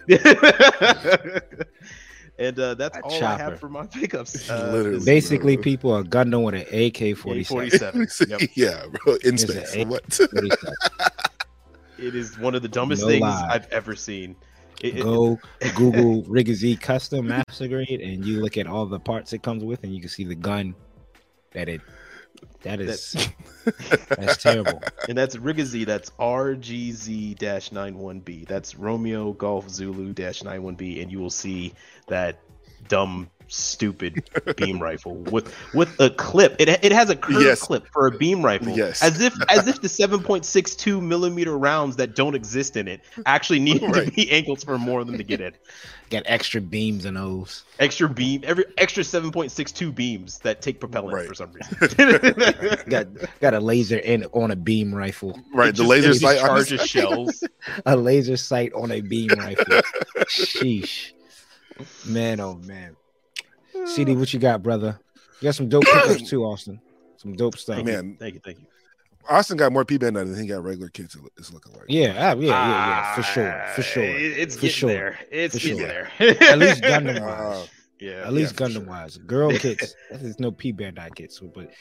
and 2.39 2.59
uh, 2.59 2.73
that's 2.73 2.97
A 2.97 3.01
all 3.01 3.23
I 3.23 3.37
have 3.37 3.59
for 3.59 3.69
my 3.69 3.85
pickups. 3.85 4.49
Uh, 4.49 4.71
Literally. 4.71 4.97
this- 4.97 5.05
Basically, 5.05 5.57
people 5.57 5.91
are 5.91 6.03
Gundam 6.03 6.43
with 6.43 6.55
an 6.55 6.61
AK 6.73 7.17
forty 7.17 7.43
seven. 7.69 8.07
Yep. 8.27 8.41
yeah, 8.55 8.85
bro. 9.03 9.15
In 9.23 9.37
space. 9.37 9.75
What? 9.85 10.19
It 11.99 12.15
is 12.15 12.37
one 12.37 12.53
of 12.55 12.61
the 12.61 12.67
dumbest 12.67 13.03
No 13.03 13.07
things 13.07 13.21
lie. 13.21 13.47
I've 13.51 13.71
ever 13.71 13.95
seen. 13.95 14.35
It- 14.81 14.97
it- 14.97 15.03
Go 15.03 15.39
Google 15.75 16.23
Re-GZ 16.23 16.81
custom 16.81 17.27
master 17.27 17.67
grade, 17.67 18.01
and 18.01 18.25
you 18.25 18.41
look 18.41 18.57
at 18.57 18.67
all 18.67 18.85
the 18.85 18.99
parts 18.99 19.31
it 19.31 19.41
comes 19.43 19.63
with, 19.63 19.83
and 19.83 19.93
you 19.93 20.01
can 20.01 20.09
see 20.09 20.23
the 20.25 20.35
gun 20.35 20.75
that 21.53 21.69
it. 21.69 21.81
That 22.63 22.79
is 22.79 23.15
that's 24.09 24.41
terrible. 24.41 24.81
and 25.07 25.15
that's 25.17 25.35
Re-GZ. 25.35 25.85
That's 25.85 26.09
RGZ-91B. 26.11 28.47
That's 28.47 28.75
Romeo 28.75 29.33
Golf 29.33 29.69
Zulu-91B, 29.69 31.01
and 31.01 31.11
you 31.11 31.19
will 31.19 31.29
see 31.29 31.73
that 32.07 32.39
dumb 32.87 33.29
stupid 33.47 34.23
beam 34.57 34.79
rifle 34.81 35.15
with 35.15 35.53
with 35.73 35.99
a 35.99 36.09
clip. 36.11 36.55
It 36.59 36.69
it 36.69 36.91
has 36.91 37.09
a 37.09 37.15
curved 37.15 37.41
Yes. 37.45 37.61
clip 37.61 37.87
for 37.87 38.07
a 38.07 38.11
beam 38.11 38.43
rifle. 38.43 38.69
Yes. 38.75 39.01
As 39.03 39.21
if 39.21 39.33
as 39.49 39.67
if 39.67 39.81
the 39.81 39.87
7.62 39.87 41.01
millimeter 41.01 41.57
rounds 41.57 41.95
that 41.97 42.15
don't 42.15 42.35
exist 42.35 42.77
in 42.77 42.87
it 42.87 43.01
actually 43.25 43.59
need 43.59 43.79
to 43.79 44.11
be 44.15 44.29
angles 44.31 44.63
for 44.63 44.77
more 44.77 44.99
of 45.01 45.07
them 45.07 45.17
to 45.17 45.23
get 45.23 45.41
in. 45.41 45.53
Got 46.09 46.23
extra 46.27 46.61
beams 46.61 47.05
in 47.05 47.15
those. 47.15 47.63
Extra 47.79 48.07
beam, 48.07 48.41
every 48.45 48.65
extra 48.77 49.03
7.62 49.03 49.95
beams 49.95 50.37
that 50.39 50.61
take 50.61 50.79
propellant 50.79 51.13
Right. 51.15 51.27
for 51.27 51.33
some 51.33 51.51
reason. 51.51 52.83
Got 52.89 53.07
got 53.41 53.53
a 53.53 53.59
laser 53.59 53.97
in 53.97 54.25
on 54.25 54.51
a 54.51 54.55
beam 54.55 54.93
rifle. 54.93 55.39
Right, 55.53 55.69
It 55.69 55.75
the 55.75 55.83
just- 55.83 55.89
laser 55.89 56.13
sight. 56.13 56.39
on 56.39 56.47
charges 56.47 56.69
this- 56.81 56.87
shells. 56.89 57.43
A 57.85 57.95
laser 57.95 58.37
sight 58.37 58.73
on 58.73 58.91
a 58.91 59.01
beam 59.01 59.29
rifle. 59.29 59.81
Sheesh. 60.27 61.13
Man, 62.05 62.39
oh 62.39 62.55
man. 62.55 62.95
CD, 63.85 64.15
what 64.15 64.33
you 64.33 64.39
got, 64.39 64.63
brother? 64.63 64.99
You 65.41 65.45
got 65.47 65.55
some 65.55 65.69
dope 65.69 65.83
pickups 65.83 66.21
too, 66.29 66.43
Austin. 66.45 66.79
Some 67.17 67.33
dope 67.33 67.57
stuff. 67.57 67.75
Thank 67.77 67.87
you, 67.87 67.93
Man. 67.93 68.17
thank 68.19 68.33
you, 68.35 68.41
thank 68.43 68.59
you. 68.59 68.65
Austin 69.29 69.55
got 69.55 69.71
more 69.71 69.85
P 69.85 69.97
band 69.97 70.15
than 70.17 70.35
he 70.37 70.45
got 70.47 70.63
regular 70.63 70.89
kids. 70.89 71.15
It's 71.37 71.53
looking 71.53 71.71
like. 71.73 71.83
Yeah, 71.87 72.09
ah, 72.17 72.37
yeah, 72.39 72.45
yeah, 72.47 72.87
yeah, 72.89 73.15
for 73.15 73.23
sure, 73.23 73.51
for 73.75 73.81
Ah, 73.81 73.83
sure. 73.83 74.03
It's 74.03 74.55
For 74.55 74.61
getting 74.63 74.75
sure. 74.75 74.89
there. 74.89 75.19
It's 75.31 75.55
For 75.55 75.61
getting 75.61 75.77
sure. 75.79 75.87
there. 75.87 76.43
At 76.51 76.59
least 76.59 76.81
Gundam 76.81 77.21
Uh, 77.21 77.25
wise. 77.59 77.69
Yeah. 77.99 78.25
At 78.27 78.33
least 78.33 78.57
for 78.57 78.63
Gundam 78.65 78.71
sure. 78.73 78.81
wise. 78.83 79.17
Girl 79.19 79.51
kids. 79.57 79.95
there's 80.11 80.39
no 80.41 80.51
P 80.51 80.73
Bandai 80.73 81.15
kits, 81.15 81.39
but 81.39 81.71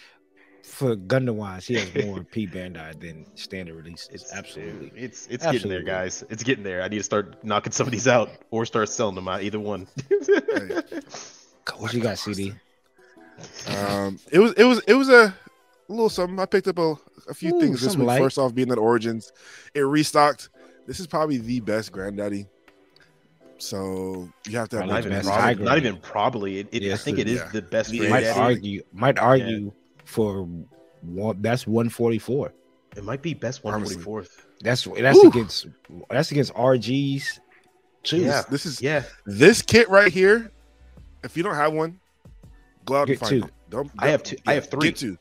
for 0.62 0.94
Gundam 0.94 1.34
wise, 1.34 1.66
he 1.66 1.74
has 1.74 1.92
more 2.04 2.22
P 2.30 2.46
Bandai 2.46 3.00
than 3.00 3.26
standard 3.36 3.74
release. 3.74 4.08
It's 4.12 4.32
absolutely. 4.32 4.92
It's 4.94 5.26
it's 5.28 5.44
getting 5.44 5.68
there, 5.68 5.82
guys. 5.82 6.22
It's 6.30 6.44
getting 6.44 6.62
there. 6.62 6.82
I 6.82 6.86
need 6.88 6.98
to 6.98 7.02
start 7.02 7.42
knocking 7.42 7.72
some 7.72 7.88
of 7.88 7.90
these 7.92 8.06
out 8.06 8.30
or 8.52 8.64
start 8.66 8.88
selling 8.88 9.16
them 9.16 9.26
out. 9.26 9.42
Either 9.42 9.58
one. 9.58 9.88
What 11.76 11.94
you 11.94 12.00
got, 12.00 12.18
CD? 12.18 12.52
Um, 13.68 14.18
it 14.30 14.38
was 14.38 14.52
it 14.54 14.64
was 14.64 14.80
it 14.86 14.94
was 14.94 15.08
a 15.08 15.34
little 15.88 16.08
something. 16.10 16.38
I 16.38 16.46
picked 16.46 16.68
up 16.68 16.78
a, 16.78 16.94
a 17.28 17.34
few 17.34 17.54
Ooh, 17.54 17.60
things 17.60 17.80
this 17.80 17.92
something 17.92 18.00
week. 18.00 18.08
light. 18.08 18.20
First 18.20 18.38
off, 18.38 18.54
being 18.54 18.68
that 18.68 18.78
Origins, 18.78 19.32
it 19.74 19.80
restocked. 19.80 20.48
This 20.86 21.00
is 21.00 21.06
probably 21.06 21.38
the 21.38 21.60
best 21.60 21.92
Granddaddy. 21.92 22.46
So 23.58 24.28
you 24.48 24.58
have 24.58 24.68
to 24.70 24.76
have 24.78 24.88
Probably 24.88 24.88
not, 24.88 24.98
even 25.00 25.12
best 25.12 25.26
probably, 25.28 25.42
hybrid. 25.42 25.64
not 25.66 25.76
even 25.78 25.96
probably. 25.98 26.58
It, 26.58 26.68
it, 26.72 26.82
I 26.82 26.86
Yes, 26.86 27.04
think 27.04 27.18
it 27.18 27.28
is 27.28 27.38
yeah. 27.38 27.48
the 27.52 27.62
best 27.62 27.90
The- 27.90 28.08
Might 28.08 28.26
argue, 28.26 28.82
might 28.92 29.18
argue 29.18 29.72
for 30.04 30.48
one. 31.02 31.40
That's 31.40 31.66
one 31.66 31.88
forty 31.88 32.18
four. 32.18 32.52
It 32.96 33.04
might 33.04 33.22
be 33.22 33.34
best 33.34 33.60
Honestly. 33.64 33.96
144th. 34.02 34.28
That's 34.62 34.84
that's 34.84 35.16
Woo. 35.22 35.28
against 35.28 35.66
that's 36.10 36.30
against 36.32 36.52
RGs 36.54 37.38
too. 38.02 38.18
Yeah. 38.18 38.42
This 38.50 38.66
is 38.66 38.82
Yeah. 38.82 39.04
this 39.26 39.62
kit 39.62 39.88
right 39.88 40.12
here. 40.12 40.50
If 41.24 41.36
you 41.36 41.42
don't 41.42 41.54
have 41.54 41.72
one, 41.72 42.00
go 42.84 42.96
out 42.96 43.06
Get 43.06 43.12
and 43.14 43.20
find 43.20 43.42
two. 43.42 43.46
it. 43.48 43.52
Don't, 43.70 43.90
I 43.98 44.08
have 44.08 44.22
two- 44.22 44.36
I 44.46 44.54
have 44.54 44.68
three. 44.68 44.88
Get 44.88 44.96
two. 44.96 45.18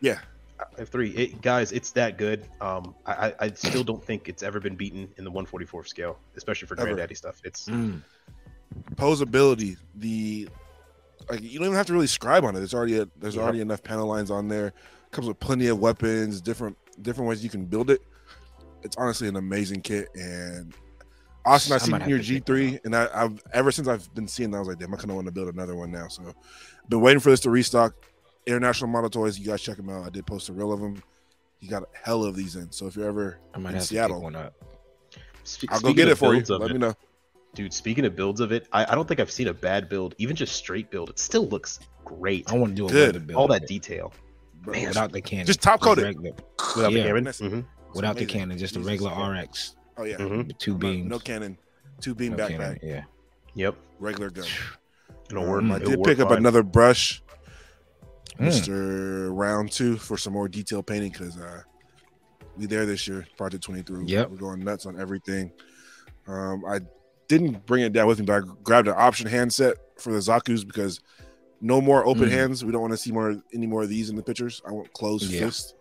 Yeah, 0.00 0.18
I 0.60 0.64
have 0.80 0.88
three. 0.88 1.10
It, 1.10 1.40
guys, 1.40 1.72
it's 1.72 1.90
that 1.92 2.18
good. 2.18 2.46
Um, 2.60 2.94
I, 3.06 3.12
I 3.28 3.34
I 3.40 3.50
still 3.52 3.84
don't 3.84 4.02
think 4.04 4.28
it's 4.28 4.42
ever 4.42 4.60
been 4.60 4.74
beaten 4.76 5.08
in 5.16 5.24
the 5.24 5.30
144th 5.30 5.88
scale, 5.88 6.18
especially 6.36 6.68
for 6.68 6.74
Ever. 6.74 6.84
granddaddy 6.86 7.14
stuff. 7.14 7.40
It's 7.44 7.66
Mm. 7.68 8.02
posability. 8.94 9.76
The 9.96 10.48
like 11.30 11.42
you 11.42 11.58
don't 11.58 11.66
even 11.66 11.76
have 11.76 11.86
to 11.86 11.92
really 11.92 12.06
scribe 12.06 12.44
on 12.44 12.54
it. 12.54 12.58
There's 12.58 12.74
already 12.74 12.98
a, 12.98 13.08
there's 13.18 13.34
Yep. 13.36 13.42
already 13.44 13.60
enough 13.60 13.82
panel 13.82 14.06
lines 14.06 14.30
on 14.30 14.48
there. 14.48 14.72
Comes 15.12 15.28
with 15.28 15.38
plenty 15.40 15.66
of 15.68 15.78
weapons, 15.78 16.40
different 16.40 16.76
different 17.02 17.28
ways 17.28 17.42
you 17.44 17.50
can 17.50 17.64
build 17.64 17.90
it. 17.90 18.02
It's 18.82 18.96
honestly 18.96 19.28
an 19.28 19.36
amazing 19.36 19.80
kit. 19.82 20.08
And 20.14 20.74
Austin, 21.46 21.72
I 21.72 21.76
I 21.76 21.78
seen 21.78 22.08
your 22.08 22.18
G 22.18 22.40
three, 22.40 22.78
and 22.84 22.94
I, 22.94 23.08
I've 23.14 23.42
ever 23.52 23.70
since 23.70 23.88
I've 23.88 24.12
been 24.14 24.26
seeing 24.28 24.50
that, 24.50 24.56
I 24.58 24.60
was 24.60 24.68
like, 24.68 24.78
damn, 24.78 24.92
I 24.92 24.96
kind 24.96 25.10
of 25.10 25.16
want 25.16 25.26
to 25.26 25.32
build 25.32 25.48
another 25.48 25.76
one 25.76 25.90
now. 25.92 26.08
So, 26.08 26.34
been 26.88 27.00
waiting 27.00 27.20
for 27.20 27.30
this 27.30 27.40
to 27.40 27.50
restock. 27.50 27.94
International 28.46 28.88
Model 28.88 29.10
Toys, 29.10 29.38
you 29.38 29.46
guys 29.46 29.60
check 29.62 29.76
them 29.76 29.88
out. 29.90 30.06
I 30.06 30.10
did 30.10 30.24
post 30.26 30.48
a 30.48 30.52
reel 30.52 30.72
of 30.72 30.80
them. 30.80 31.02
You 31.60 31.68
got 31.68 31.82
a 31.82 31.86
hell 32.00 32.22
of 32.24 32.36
these 32.36 32.54
in. 32.56 32.70
So 32.70 32.86
if 32.86 32.94
you're 32.96 33.08
ever 33.08 33.38
I 33.54 33.58
might 33.58 33.70
in 33.70 33.74
have 33.76 33.84
Seattle, 33.84 34.20
to 34.20 34.26
pick 34.26 34.34
one 34.34 34.36
up. 34.36 34.54
Spe- 35.44 35.64
I'll 35.70 35.80
go 35.80 35.92
get 35.92 36.08
it 36.08 36.16
for 36.16 36.34
you. 36.34 36.42
Let 36.48 36.70
it- 36.70 36.74
me 36.74 36.78
know. 36.78 36.94
dude. 37.54 37.72
Speaking 37.72 38.04
of 38.04 38.14
builds 38.14 38.40
of 38.40 38.52
it, 38.52 38.68
I, 38.72 38.84
I 38.92 38.94
don't 38.94 39.08
think 39.08 39.18
I've 39.20 39.30
seen 39.32 39.48
a 39.48 39.54
bad 39.54 39.88
build, 39.88 40.14
even 40.18 40.36
just 40.36 40.54
straight 40.54 40.90
build. 40.90 41.10
It 41.10 41.18
still 41.18 41.46
looks 41.48 41.80
great. 42.04 42.50
I 42.52 42.56
want 42.56 42.72
to 42.72 42.76
do 42.76 42.86
a 42.86 42.88
Good. 42.88 43.14
weather 43.14 43.24
build. 43.24 43.36
All 43.38 43.48
that 43.48 43.66
detail 43.66 44.12
Bro, 44.62 44.74
Man, 44.74 44.88
without 44.88 45.12
the 45.12 45.20
cannon. 45.20 45.46
Just 45.46 45.62
top 45.62 45.80
coat 45.80 45.98
it. 45.98 46.16
without 46.16 46.92
Yeah. 46.92 46.98
the 46.98 47.02
cannon. 47.08 47.24
That's- 47.24 47.40
Mhm. 47.40 47.64
it's 47.88 47.94
without 47.96 48.16
the 48.16 48.26
cannon, 48.26 48.58
just 48.58 48.74
a 48.76 48.78
Jesus. 48.78 48.90
regular 48.90 49.12
Yeah. 49.12 49.28
RX. 49.42 49.75
Oh 49.98 50.04
yeah, 50.04 50.16
Mhm. 50.16 50.48
with 50.48 50.58
two 50.58 50.72
No- 50.72 50.78
beams. 50.78 51.08
no 51.10 51.18
cannon, 51.18 51.58
two 52.00 52.14
beam 52.14 52.32
no 52.36 52.38
backpack, 52.46 52.48
cannon, 52.48 52.78
Yeah. 52.82 53.04
Yep, 53.54 53.76
regular 53.98 54.30
gun. 54.30 54.44
it'll 55.30 55.44
Mm. 55.44 55.48
work. 55.48 55.64
I 55.64 55.76
It'll 55.76 55.90
did 55.90 56.04
pick 56.04 56.18
up 56.20 56.28
fine. 56.28 56.38
another 56.38 56.62
brush, 56.62 57.22
Mm. 58.38 58.48
Mr. 58.48 59.34
Round 59.34 59.70
Two, 59.72 59.96
for 59.96 60.16
some 60.18 60.32
more 60.34 60.48
detail 60.48 60.82
painting 60.82 61.10
because 61.12 61.36
uh, 61.38 61.62
we 62.56 62.66
there 62.66 62.84
this 62.86 63.08
year, 63.08 63.26
Project 63.38 63.64
Twenty 63.64 63.82
Three. 63.82 64.04
Yep. 64.06 64.30
we're 64.30 64.36
going 64.36 64.62
nuts 64.64 64.84
on 64.86 65.00
everything. 65.00 65.52
Um, 66.26 66.64
I 66.66 66.80
didn't 67.28 67.64
bring 67.66 67.82
it 67.82 67.92
down 67.92 68.06
with 68.06 68.18
me, 68.18 68.26
but 68.26 68.42
I 68.42 68.46
grabbed 68.62 68.88
an 68.88 68.94
option 68.96 69.26
handset 69.26 69.76
for 69.98 70.12
the 70.12 70.18
Zaku's 70.18 70.64
because 70.64 71.00
no 71.60 71.80
more 71.80 72.06
open 72.06 72.24
Mm. 72.28 72.32
hands. 72.32 72.64
We 72.64 72.72
don't 72.72 72.82
want 72.82 72.92
to 72.92 72.96
see 72.98 73.10
more 73.12 73.42
any 73.54 73.66
more 73.66 73.82
of 73.82 73.88
these 73.88 74.10
in 74.10 74.16
the 74.16 74.22
pictures. 74.22 74.60
I 74.66 74.72
want 74.72 74.92
closed 74.92 75.30
Yeah. 75.30 75.40
fist. 75.40 75.74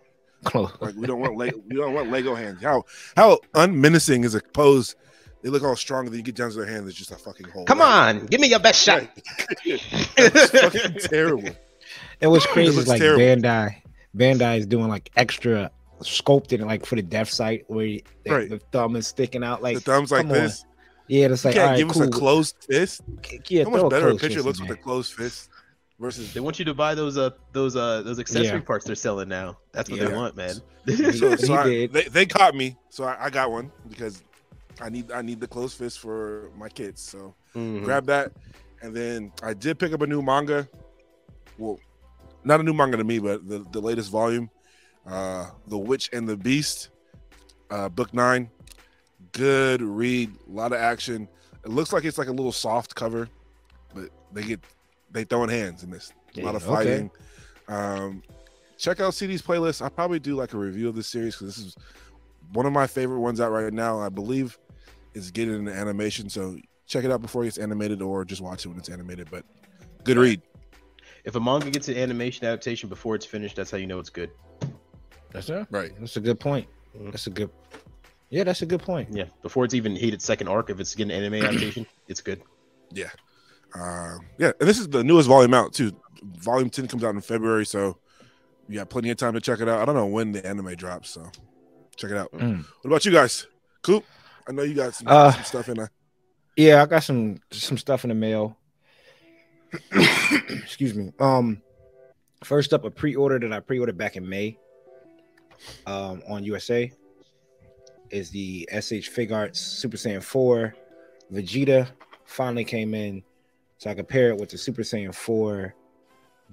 Close. 0.46 0.72
Like 0.80 0.96
we 0.96 1.06
don't 1.08 1.20
want 1.20 1.36
Lego, 1.38 1.60
we 1.68 1.76
don't 1.76 1.94
want 1.94 2.10
Lego 2.12 2.34
hands. 2.36 2.62
How 2.64 2.84
how 3.18 3.40
unmenacing 3.56 4.24
is 4.24 4.34
a 4.36 4.42
pose? 4.54 4.96
They 5.42 5.50
look 5.50 5.64
all 5.64 5.76
strong, 5.76 6.06
and 6.06 6.14
then 6.14 6.18
you 6.20 6.24
get 6.24 6.36
down 6.36 6.50
to 6.52 6.56
their 6.58 6.66
hand, 6.66 6.88
it's 6.88 6.98
just 6.98 7.12
a 7.12 7.16
fucking 7.16 7.50
hole. 7.50 7.66
Come 7.66 7.82
on, 7.82 8.26
give 8.28 8.40
me 8.42 8.48
your 8.48 8.60
best 8.60 8.82
shot. 8.82 9.04
it's 9.66 10.52
fucking 10.52 10.98
terrible. 11.02 11.50
And 12.22 12.32
what's 12.32 12.46
crazy 12.48 12.78
is 12.78 12.88
like 12.88 13.00
terrible. 13.02 13.22
Bandai, 13.24 13.76
Bandai 14.16 14.60
is 14.60 14.66
doing 14.66 14.88
like 14.88 15.12
extra 15.16 15.70
sculpted 16.02 16.62
like 16.62 16.86
for 16.86 16.96
the 16.96 17.02
Death 17.04 17.30
Scythe 17.30 17.62
where 17.68 17.86
you, 17.86 18.02
the, 18.24 18.32
Right. 18.32 18.50
the 18.50 18.60
thumb 18.72 18.96
is 18.96 19.08
sticking 19.08 19.44
out. 19.44 19.62
Like 19.62 19.76
the 19.76 19.82
thumbs 19.82 20.12
like 20.12 20.22
come 20.24 20.32
on. 20.32 20.38
this. 20.44 20.66
yeah, 21.08 21.28
it's 21.28 21.44
You 21.44 21.50
like 21.50 21.56
can't 21.56 21.64
all 21.66 21.72
right, 21.72 21.78
give 21.78 21.90
cool. 21.90 22.02
us 22.04 22.08
a 22.08 22.12
closed 22.12 22.56
fist. 22.68 23.02
yeah, 23.50 23.64
How 23.66 23.70
much 23.70 23.90
better 23.90 24.10
a 24.10 24.16
picture 24.16 24.42
looks 24.42 24.60
with 24.62 24.72
a 24.72 24.76
closed 24.76 25.14
fist 25.14 25.50
versus 26.00 26.34
They 26.34 26.40
want 26.40 26.60
you 26.60 26.66
to 26.66 26.74
buy 26.74 26.96
those 26.96 27.18
uh 27.18 27.32
those 27.54 27.76
uh 27.76 28.02
those 28.04 28.20
accessory 28.20 28.60
Yeah. 28.60 28.66
parts 28.66 28.86
they're 28.86 28.96
selling 28.96 29.30
now. 29.30 29.58
That's 29.72 29.90
what 29.90 30.00
they 30.00 30.12
want, 30.14 30.36
man. 30.36 30.56
so, 31.14 31.36
so 31.38 31.54
I- 31.54 31.88
they, 31.88 32.04
they 32.04 32.26
caught 32.26 32.56
me, 32.56 32.76
so 32.90 33.04
I, 33.06 33.26
I 33.26 33.30
got 33.30 33.52
one 33.52 33.72
because 33.90 34.22
I 34.82 34.90
need 34.90 35.12
I 35.12 35.22
need 35.22 35.40
the 35.40 35.48
closed 35.48 35.78
fist 35.78 36.00
for 36.00 36.50
my 36.58 36.70
kids. 36.70 37.02
So 37.02 37.34
Mhm. 37.56 37.84
grab 37.84 38.06
that, 38.08 38.34
and 38.82 38.94
then 38.96 39.32
I 39.42 39.54
did 39.54 39.80
pick 39.80 39.94
up 39.94 40.02
a 40.02 40.08
new 40.08 40.22
manga. 40.22 40.68
Well, 41.58 41.80
not 42.44 42.60
a 42.60 42.64
new 42.64 42.74
manga 42.74 42.98
to 42.98 43.04
me, 43.04 43.20
but 43.20 43.48
the, 43.48 43.66
the 43.72 43.80
latest 43.80 44.12
volume, 44.12 44.50
uh, 45.08 45.52
"The 45.68 45.78
Witch 45.78 46.10
and 46.12 46.28
the 46.28 46.36
Beast," 46.36 46.90
uh, 47.72 47.88
book 47.90 48.14
nine. 48.14 48.50
Good 49.32 49.82
read, 49.82 50.32
a 50.50 50.52
lot 50.52 50.72
of 50.74 50.80
action. 50.80 51.28
It 51.64 51.70
looks 51.72 51.92
like 51.94 52.04
it's 52.06 52.18
like 52.18 52.28
a 52.28 52.32
little 52.34 52.52
soft 52.52 52.94
cover, 52.96 53.28
but 53.94 54.10
they 54.34 54.44
get 54.44 54.60
they 55.16 55.24
throwing 55.24 55.50
hands 55.50 55.82
in 55.84 55.90
this. 55.90 56.12
A 56.38 56.42
lot 56.42 56.52
Yeah, 56.52 56.56
of 56.58 56.68
okay. 56.68 56.76
fighting. 56.76 57.12
Um, 57.68 58.22
check 58.78 59.00
out 59.00 59.14
CD's 59.16 59.42
playlist. 59.42 59.82
I'll 59.82 59.90
probably 59.90 60.20
do 60.20 60.36
like 60.36 60.54
a 60.54 60.58
review 60.58 60.90
of 60.90 60.96
this 60.96 61.08
series 61.08 61.36
because 61.36 61.56
this 61.56 61.66
is 61.66 61.76
one 62.54 62.66
of 62.66 62.74
my 62.74 62.86
favorite 62.86 63.22
ones 63.22 63.40
out 63.42 63.52
right 63.52 63.74
now. 63.74 64.00
I 64.00 64.10
believe 64.10 64.60
it's 65.14 65.32
getting 65.32 65.56
an 65.56 65.68
animation, 65.70 66.30
so 66.30 66.58
check 66.86 67.06
it 67.06 67.12
out 67.12 67.22
before 67.22 67.44
it 67.44 67.48
gets 67.48 67.58
animated, 67.58 68.02
or 68.02 68.26
just 68.26 68.42
watch 68.42 68.66
it 68.66 68.68
when 68.68 68.78
it's 68.78 68.90
animated. 68.90 69.30
But 69.32 69.46
good 70.04 70.18
read. 70.18 70.42
If 71.24 71.36
a 71.36 71.40
manga 71.40 71.72
gets 71.72 71.88
an 71.88 71.98
animation 71.98 72.46
adaptation 72.46 72.90
before 72.90 73.16
it's 73.16 73.26
finished, 73.26 73.56
that's 73.56 73.72
how 73.72 73.78
you 73.78 73.88
know 73.88 73.98
it's 74.00 74.10
good. 74.12 74.30
That's 75.32 75.50
it. 75.50 75.66
Right. 75.72 75.92
That's 76.00 76.18
a 76.18 76.22
good 76.22 76.40
point. 76.40 76.68
Mhm. 76.96 77.12
That's 77.12 77.26
a 77.28 77.32
good. 77.32 77.50
Yeah, 78.30 78.44
that's 78.44 78.62
a 78.62 78.66
good 78.66 78.82
point. 78.82 79.10
Yeah, 79.12 79.26
before 79.42 79.64
it's 79.66 79.74
even 79.74 79.96
hit 79.96 80.14
its 80.14 80.26
second 80.26 80.50
arc, 80.50 80.70
if 80.70 80.80
it's 80.80 80.94
getting 80.94 81.12
an 81.16 81.24
anime 81.24 81.46
adaptation, 81.46 81.86
it's 82.08 82.22
good. 82.22 82.42
Uh, 83.78 84.18
yeah, 84.38 84.52
and 84.60 84.70
this 84.70 84.80
is 84.80 84.88
the 84.88 85.04
newest 85.04 85.28
volume 85.28 85.54
out 85.54 85.74
too. 85.74 85.92
Volume 86.38 86.70
ten 86.70 86.88
comes 86.88 87.04
out 87.04 87.14
in 87.14 87.22
February, 87.22 87.66
so 87.66 87.98
you 88.68 88.76
got 88.76 88.90
plenty 88.90 89.10
of 89.10 89.18
time 89.18 89.34
to 89.34 89.42
check 89.42 89.60
it 89.60 89.68
out. 89.70 89.82
I 89.82 89.86
don't 89.86 89.96
know 89.96 90.06
when 90.06 90.32
the 90.32 90.46
anime 90.46 90.76
drops, 90.76 91.10
so 91.10 91.30
check 91.96 92.12
it 92.12 92.18
out. 92.18 92.32
Mm. 92.32 92.66
What 92.82 92.86
about 92.86 93.06
you 93.06 93.12
guys? 93.12 93.48
Coop, 93.82 94.04
I 94.48 94.52
know 94.52 94.64
you 94.64 94.74
got 94.74 94.96
some, 94.96 95.08
Uh, 95.08 95.32
some 95.32 95.44
stuff 95.44 95.70
in 95.70 95.78
there. 95.78 95.92
Yeah, 96.56 96.82
I 96.82 96.86
got 96.86 97.04
some 97.04 97.40
some 97.52 97.78
stuff 97.78 98.04
in 98.04 98.10
the 98.10 98.16
mail. 98.16 98.58
Excuse 100.50 100.96
me. 100.96 101.12
Um, 101.20 101.62
first 102.44 102.74
up, 102.74 102.86
a 102.86 102.92
pre-order 102.92 103.40
that 103.40 103.52
I 103.52 103.60
pre-ordered 103.60 103.98
back 103.98 104.16
in 104.16 104.28
May. 104.28 104.58
Um, 105.86 106.22
on 106.28 106.44
USA 106.44 106.92
is 108.12 108.30
the 108.30 108.68
SH 108.72 109.10
Figuarts 109.10 109.56
Super 109.56 109.98
Saiyan 109.98 110.22
4 110.22 110.76
Vegeta 111.32 111.88
finally 112.26 112.64
came 112.64 112.94
in, 112.94 113.24
so 113.86 113.92
I 113.92 113.94
could 113.94 114.08
pair 114.08 114.30
it 114.30 114.38
with 114.38 114.50
the 114.50 114.58
Super 114.58 114.82
Saiyan 114.82 115.14
4 115.14 115.76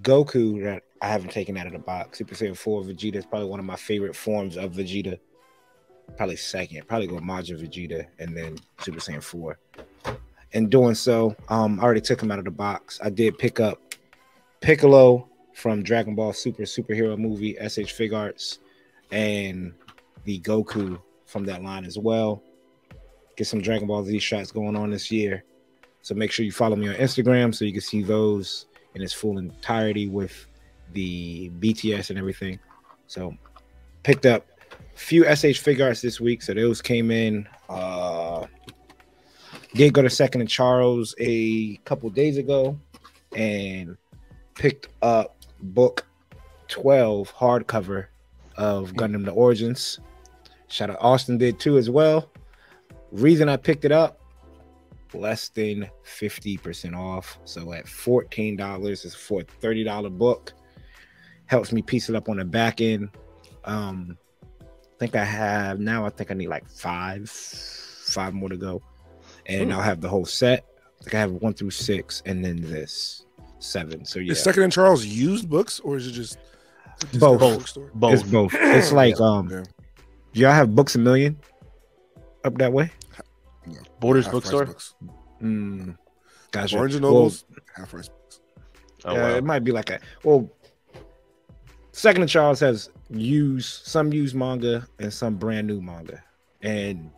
Goku 0.02 0.62
that 0.64 0.82
I 1.00 1.08
haven't 1.08 1.30
taken 1.30 1.56
out 1.56 1.66
of 1.66 1.72
the 1.72 1.78
box. 1.78 2.18
Super 2.18 2.34
Saiyan 2.34 2.54
4 2.54 2.82
Vegeta 2.82 3.16
is 3.16 3.24
probably 3.24 3.48
one 3.48 3.58
of 3.58 3.64
my 3.64 3.76
favorite 3.76 4.14
forms 4.14 4.58
of 4.58 4.72
Vegeta. 4.72 5.18
Probably 6.18 6.36
second, 6.36 6.86
probably 6.86 7.06
go 7.06 7.20
Majin 7.20 7.58
Vegeta 7.58 8.06
and 8.18 8.36
then 8.36 8.58
Super 8.80 9.00
Saiyan 9.00 9.22
4 9.22 9.58
in 10.52 10.68
doing 10.68 10.94
so, 10.94 11.34
um, 11.48 11.80
I 11.80 11.84
already 11.84 12.02
took 12.02 12.22
him 12.22 12.30
out 12.30 12.38
of 12.38 12.44
the 12.44 12.50
box. 12.50 13.00
I 13.02 13.08
did 13.08 13.38
pick 13.38 13.60
up 13.60 13.80
Piccolo 14.60 15.26
from 15.54 15.82
Dragon 15.82 16.14
Ball 16.14 16.34
Super 16.34 16.64
superhero 16.64 17.16
movie 17.16 17.54
SH 17.54 17.96
Figuarts 17.96 18.58
and 19.10 19.72
the 20.24 20.38
Goku 20.40 21.00
from 21.24 21.46
that 21.46 21.62
line 21.62 21.86
as 21.86 21.96
well. 21.96 22.42
Get 23.38 23.46
some 23.46 23.62
Dragon 23.62 23.88
Ball 23.88 24.04
Z 24.04 24.18
shots 24.18 24.52
going 24.52 24.76
on 24.76 24.90
this 24.90 25.10
year. 25.10 25.44
So 26.02 26.14
make 26.14 26.32
sure 26.32 26.44
you 26.44 26.52
follow 26.52 26.76
me 26.76 26.88
on 26.88 26.94
Instagram 26.96 27.54
so 27.54 27.64
you 27.64 27.72
can 27.72 27.80
see 27.80 28.02
those 28.02 28.66
in 28.94 29.02
its 29.02 29.12
full 29.12 29.38
entirety 29.38 30.08
with 30.08 30.46
the 30.92 31.50
BTS 31.60 32.10
and 32.10 32.18
everything. 32.18 32.58
So 33.06 33.34
picked 34.02 34.26
up 34.26 34.46
a 34.72 34.98
few 34.98 35.22
SH 35.24 35.62
Figuarts 35.62 36.02
this 36.02 36.20
week. 36.20 36.42
So 36.42 36.54
those 36.54 36.82
came 36.82 37.10
in. 37.10 37.48
Uh 37.68 38.46
did 39.74 39.94
go 39.94 40.02
to 40.02 40.10
Second 40.10 40.42
and 40.42 40.50
Charles 40.50 41.14
a 41.18 41.76
couple 41.84 42.10
days 42.10 42.36
ago 42.36 42.78
and 43.34 43.96
picked 44.54 44.88
up 45.00 45.36
book 45.60 46.06
12 46.68 47.32
hardcover 47.32 48.06
of 48.56 48.92
Gundam 48.92 49.24
the 49.24 49.30
Origins. 49.30 49.98
Shout 50.68 50.90
out 50.90 50.98
Austin 51.00 51.38
did 51.38 51.58
too 51.58 51.78
as 51.78 51.88
well. 51.88 52.30
Reason 53.12 53.48
I 53.48 53.56
picked 53.56 53.84
it 53.84 53.92
up 53.92 54.20
less 55.14 55.48
than 55.48 55.88
50% 56.04 56.96
off. 56.96 57.38
So 57.44 57.72
at 57.72 57.86
$14 57.86 59.04
is 59.04 59.14
for 59.14 59.40
a 59.40 59.44
$30 59.44 60.16
book. 60.18 60.52
Helps 61.46 61.72
me 61.72 61.82
piece 61.82 62.08
it 62.08 62.16
up 62.16 62.28
on 62.28 62.38
the 62.38 62.44
back 62.44 62.80
end. 62.80 63.10
Um 63.64 64.16
I 64.60 64.64
think 64.98 65.16
I 65.16 65.24
have 65.24 65.80
now 65.80 66.06
I 66.06 66.10
think 66.10 66.30
I 66.30 66.34
need 66.34 66.48
like 66.48 66.68
five, 66.70 67.28
five 67.28 68.34
more 68.34 68.48
to 68.48 68.56
go. 68.56 68.80
And 69.46 69.70
Ooh. 69.70 69.74
I'll 69.74 69.82
have 69.82 70.00
the 70.00 70.08
whole 70.08 70.24
set. 70.24 70.64
I 71.00 71.04
think 71.04 71.14
I 71.14 71.18
have 71.20 71.32
one 71.32 71.54
through 71.54 71.70
six 71.70 72.22
and 72.26 72.44
then 72.44 72.60
this 72.60 73.26
seven. 73.58 74.04
So 74.04 74.18
yeah. 74.20 74.32
Is 74.32 74.42
Second 74.42 74.62
and 74.64 74.72
Charles 74.72 75.04
used 75.04 75.48
books 75.50 75.80
or 75.80 75.96
is 75.96 76.06
it 76.06 76.12
just, 76.12 76.38
just 77.00 77.18
Both. 77.20 77.42
a 77.42 77.56
bookstore? 77.56 77.90
Both. 77.94 78.14
It's 78.14 78.22
both. 78.22 78.54
It's 78.54 78.92
like 78.92 79.20
um 79.20 79.48
Yeah. 79.50 79.62
y'all 80.32 80.52
have 80.52 80.74
Books-A-Million 80.74 81.36
up 82.44 82.56
that 82.58 82.72
way? 82.72 82.90
Borders 84.00 84.24
Half 84.26 84.32
price 84.32 84.42
bookstore. 84.42 84.66
books. 84.66 84.94
Mm, 85.42 85.96
gotcha. 86.50 86.76
Barnes 86.76 86.94
and 86.94 87.04
Well, 87.04 87.32
half 87.76 87.90
price 87.90 88.08
books. 88.08 88.40
Oh, 89.04 89.14
yeah, 89.14 89.22
wow. 89.30 89.36
it 89.36 89.44
might 89.44 89.64
be 89.64 89.72
like 89.72 89.90
a 89.90 89.98
well. 90.24 90.48
Second 91.92 92.22
and 92.22 92.30
Charles 92.30 92.60
has 92.60 92.88
used 93.10 93.86
some 93.86 94.12
used 94.12 94.34
manga 94.34 94.86
and 94.98 95.12
some 95.12 95.36
brand 95.36 95.66
new 95.66 95.80
manga, 95.82 96.22
and 96.62 97.10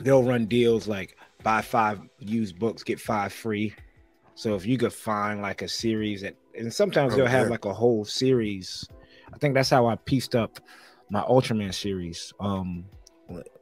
they'll 0.00 0.24
run 0.24 0.46
deals 0.46 0.88
like 0.88 1.16
buy 1.44 1.60
five 1.62 2.00
used 2.18 2.58
books 2.58 2.82
get 2.82 2.98
five 2.98 3.32
free. 3.32 3.72
So 4.34 4.54
if 4.54 4.66
you 4.66 4.78
could 4.78 4.92
find 4.92 5.42
like 5.42 5.62
a 5.62 5.68
series, 5.68 6.22
that, 6.22 6.34
and 6.56 6.72
sometimes 6.72 7.14
they'll 7.14 7.26
have 7.26 7.48
like 7.50 7.64
a 7.66 7.72
whole 7.72 8.04
series. 8.04 8.88
I 9.32 9.38
think 9.38 9.54
that's 9.54 9.70
how 9.70 9.86
I 9.86 9.96
pieced 9.96 10.34
up 10.34 10.58
my 11.10 11.20
Ultraman 11.22 11.72
series. 11.74 12.32
Um, 12.40 12.84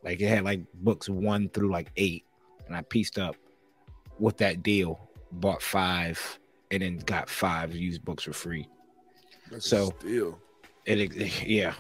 like 0.07 0.21
it 0.23 0.29
had 0.29 0.45
like 0.45 0.61
books 0.75 1.09
one 1.09 1.51
through 1.51 1.71
like 1.71 1.91
eight, 1.97 2.25
and 2.67 2.75
I 2.75 2.81
pieced 2.83 3.19
up 3.19 3.37
with 4.19 4.39
that 4.39 4.63
deal. 4.63 5.11
Bought 5.33 5.61
five 5.61 6.39
and 6.71 6.81
then 6.83 6.99
got 6.99 7.29
five 7.29 7.75
used 7.75 8.05
books 8.05 8.23
for 8.23 8.33
free. 8.33 8.67
That's 9.51 9.69
So- 9.69 9.93
steal. 9.99 10.39
And 10.89 11.01
it, 11.01 11.45
yeah, 11.45 11.75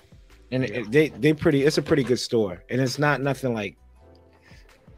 and 0.50 0.64
it, 0.64 0.90
they 0.90 1.10
they 1.10 1.32
pretty. 1.32 1.62
It's 1.62 1.78
a 1.78 1.82
pretty 1.82 2.02
good 2.02 2.18
store, 2.18 2.64
and 2.68 2.80
it's 2.80 2.98
not 2.98 3.22
nothing 3.22 3.54
like 3.54 3.76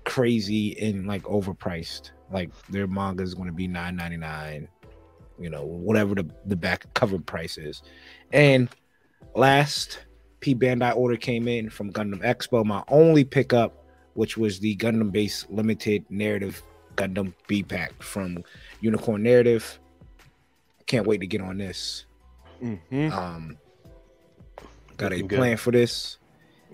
crazy 0.05 0.79
and 0.81 1.07
like 1.07 1.23
overpriced. 1.25 2.13
Like 2.33 2.51
their 2.69 2.87
manga 2.87 3.23
is 3.23 3.35
going 3.35 3.49
to 3.49 3.53
be 3.53 3.67
nine 3.69 3.97
ninety 3.97 4.17
nine, 4.17 4.67
you 5.39 5.51
know, 5.51 5.65
whatever 5.65 6.15
the 6.15 6.27
the 6.47 6.57
back 6.57 6.87
cover 6.95 7.19
price 7.19 7.59
is. 7.59 7.83
And 8.33 8.71
last 9.35 9.99
P 10.41 10.55
Bandai 10.55 10.95
order 10.97 11.17
came 11.17 11.49
in 11.49 11.69
from 11.71 11.93
Gundam 11.93 12.23
Expo. 12.23 12.65
My 12.65 12.83
only 12.89 13.25
pickup, 13.25 13.85
which 14.15 14.37
was 14.37 14.61
the 14.61 14.77
Gundam 14.77 15.11
base 15.13 15.47
limited 15.51 16.05
narrative 16.11 16.63
Gundam 16.97 17.33
B 17.47 17.63
pack 17.63 18.01
from 18.03 18.45
Unicorn 18.81 19.23
Narrative. 19.23 19.79
Can't 20.87 21.07
wait 21.07 21.21
to 21.21 21.27
get 21.27 21.41
on 21.41 21.59
this. 21.59 22.07
Mhm. 22.63 23.13
Um, 23.13 23.59
got 24.97 25.13
a 25.13 25.17
Looking 25.17 25.29
good. 25.29 25.37
plan 25.39 25.57
for 25.57 25.71
this. 25.71 26.19